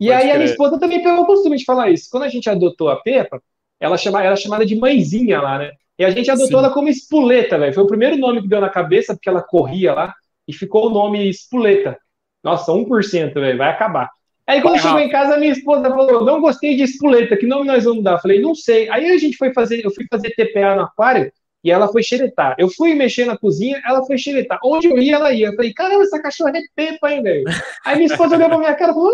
E 0.00 0.08
Pode 0.08 0.22
aí 0.22 0.30
a 0.32 0.34
minha 0.34 0.50
esposa 0.50 0.78
também 0.78 1.02
pegou 1.02 1.22
o 1.22 1.26
costume 1.26 1.56
de 1.56 1.64
falar 1.64 1.88
isso. 1.88 2.08
Quando 2.10 2.24
a 2.24 2.28
gente 2.28 2.50
adotou 2.50 2.88
a 2.88 2.96
Pepa, 2.96 3.40
ela 3.78 3.96
chama, 3.96 4.24
era 4.24 4.34
chamada 4.34 4.66
de 4.66 4.74
mãezinha 4.74 5.40
lá, 5.40 5.58
né? 5.58 5.70
E 5.96 6.04
a 6.04 6.10
gente 6.10 6.28
adotou 6.28 6.58
Sim. 6.58 6.64
ela 6.64 6.70
como 6.70 6.88
espuleta, 6.88 7.56
velho. 7.56 7.72
Foi 7.72 7.84
o 7.84 7.86
primeiro 7.88 8.16
nome 8.16 8.42
que 8.42 8.48
deu 8.48 8.60
na 8.60 8.68
cabeça, 8.68 9.14
porque 9.14 9.28
ela 9.28 9.40
corria 9.40 9.94
lá 9.94 10.12
e 10.46 10.52
ficou 10.52 10.86
o 10.86 10.90
nome 10.90 11.28
Espuleta. 11.28 11.98
Nossa, 12.42 12.72
1%, 12.72 13.34
velho, 13.34 13.58
vai 13.58 13.70
acabar. 13.70 14.10
Aí 14.46 14.62
quando 14.62 14.80
chegou 14.80 15.00
em 15.00 15.10
casa, 15.10 15.36
minha 15.36 15.52
esposa 15.52 15.90
falou: 15.90 16.24
não 16.24 16.40
gostei 16.40 16.76
de 16.76 16.84
espuleta, 16.84 17.36
que 17.36 17.46
nome 17.46 17.66
nós 17.66 17.84
vamos 17.84 18.04
dar? 18.04 18.12
Eu 18.12 18.20
falei, 18.20 18.40
não 18.40 18.54
sei. 18.54 18.88
Aí 18.90 19.10
a 19.10 19.18
gente 19.18 19.36
foi 19.36 19.52
fazer, 19.52 19.84
eu 19.84 19.90
fui 19.90 20.06
fazer 20.08 20.30
TPA 20.30 20.76
no 20.76 20.82
aquário 20.82 21.32
e 21.64 21.70
ela 21.70 21.88
foi 21.88 22.02
xeretar. 22.04 22.54
Eu 22.56 22.68
fui 22.68 22.94
mexer 22.94 23.24
na 23.24 23.36
cozinha, 23.36 23.82
ela 23.84 24.04
foi 24.04 24.16
xeretar. 24.16 24.60
Onde 24.64 24.86
eu 24.86 24.96
ia, 24.98 25.16
ela 25.16 25.32
ia. 25.32 25.48
Eu 25.48 25.56
falei, 25.56 25.74
caramba, 25.74 26.04
essa 26.04 26.22
cachorra 26.22 26.52
é 26.56 26.62
pepa, 26.76 27.10
hein, 27.10 27.22
velho? 27.22 27.44
Aí 27.84 27.96
minha 27.96 28.06
esposa 28.06 28.36
olhou 28.36 28.48
pra 28.48 28.58
minha 28.58 28.74
cara 28.76 28.92
e 28.92 28.94
falou: 28.94 29.10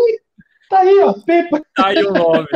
Tá 0.69 0.79
aí, 0.79 0.99
ó, 0.99 1.13
Pepa. 1.13 1.61
Tá 1.75 1.87
aí 1.87 2.03
o 2.03 2.11
nome. 2.11 2.47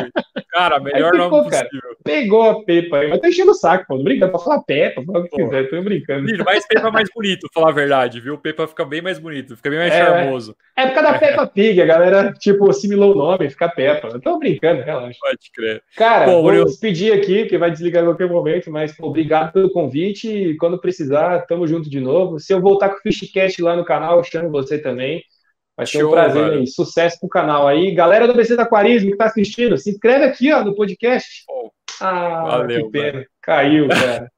Cara, 0.52 0.80
melhor 0.80 1.12
ficou, 1.12 1.30
nome 1.30 1.44
possível. 1.44 1.82
Cara, 1.82 1.96
pegou 2.04 2.50
a 2.50 2.64
Pepa 2.64 2.98
aí. 2.98 3.10
Mas 3.10 3.20
tá 3.20 3.30
enchendo 3.30 3.52
o 3.52 3.56
saco, 3.56 3.86
pô. 3.88 3.98
Não 3.98 4.04
brincando 4.04 4.32
pra 4.32 4.42
falar 4.42 4.64
Pepa, 4.64 5.04
fala 5.04 5.20
o 5.20 5.24
que 5.24 5.30
pô. 5.30 5.38
quiser, 5.38 5.70
tô 5.70 5.82
brincando. 5.82 6.28
Filho, 6.28 6.44
mas 6.46 6.66
Pepa 6.66 6.88
é 6.88 6.92
mais 6.92 7.10
bonito, 7.14 7.48
falar 7.54 7.70
a 7.70 7.74
verdade, 7.74 8.20
viu? 8.20 8.38
Pepa 8.38 8.68
fica 8.68 8.86
bem 8.86 9.02
mais 9.02 9.20
bonito, 9.20 9.56
fica 9.56 9.70
bem 9.70 9.80
mais 9.80 9.94
é, 9.94 9.98
charmoso. 9.98 10.56
É 10.76 10.88
por 10.88 10.96
causa 10.96 11.12
da 11.12 11.20
Peppa 11.20 11.48
Pig, 11.48 11.82
a 11.82 11.86
galera, 11.86 12.34
tipo, 12.34 12.70
assimilou 12.70 13.14
o 13.14 13.18
nome, 13.18 13.50
fica 13.50 13.70
Pepa. 13.70 14.08
Eu 14.08 14.22
tô 14.22 14.40
brincando, 14.40 14.82
relaxa. 14.82 15.20
Pode 15.20 15.52
crer. 15.54 15.84
Cara, 15.96 16.26
pô, 16.26 16.42
vou 16.42 16.54
eu... 16.54 16.66
despedir 16.66 17.14
aqui, 17.14 17.46
que 17.46 17.58
vai 17.58 17.70
desligar 17.70 18.04
em 18.04 18.08
qualquer 18.08 18.30
momento, 18.30 18.72
mas 18.72 18.96
pô, 18.96 19.08
obrigado 19.08 19.54
pelo 19.54 19.72
convite. 19.72 20.28
E 20.28 20.58
quando 20.58 20.80
precisar, 20.80 21.42
tamo 21.42 21.68
junto 21.68 21.90
de 21.90 22.00
novo. 22.00 22.40
Se 22.40 22.54
eu 22.54 22.62
voltar 22.62 22.90
com 22.90 22.96
o 22.96 23.02
Fishcast 23.02 23.62
lá 23.62 23.76
no 23.76 23.86
canal, 23.86 24.18
eu 24.18 24.24
chamo 24.24 24.50
você 24.50 24.78
também. 24.80 25.24
Vai 25.78 25.86
ser 25.86 26.04
um 26.04 26.10
prazer 26.10 26.50
velho. 26.50 26.68
Sucesso 26.68 27.20
pro 27.20 27.30
canal 27.30 27.68
aí. 27.68 27.94
Galera 27.94 28.28
do 28.28 28.34
BC 28.34 28.56
da 28.56 28.64
Aquarismo 28.64 29.12
que 29.12 29.18
tá 29.18 29.26
assistindo, 29.26 29.78
se 29.78 29.92
inscreve 29.92 30.26
aqui, 30.26 30.52
ó, 30.52 30.64
no 30.64 30.76
podcast. 30.76 31.44
Oh, 31.48 31.70
ah, 32.02 32.44
valeu, 32.46 32.86
que 32.86 32.92
pena. 32.92 33.26
Caiu, 33.42 33.88
cara. 33.88 34.30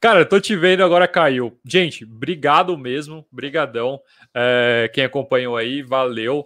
Cara, 0.00 0.24
tô 0.24 0.40
te 0.40 0.56
vendo 0.56 0.82
agora 0.82 1.06
caiu. 1.06 1.56
Gente, 1.64 2.04
obrigado 2.04 2.76
mesmo, 2.76 3.24
brigadão. 3.30 4.00
É, 4.34 4.90
quem 4.92 5.04
acompanhou 5.04 5.56
aí, 5.56 5.82
valeu. 5.82 6.44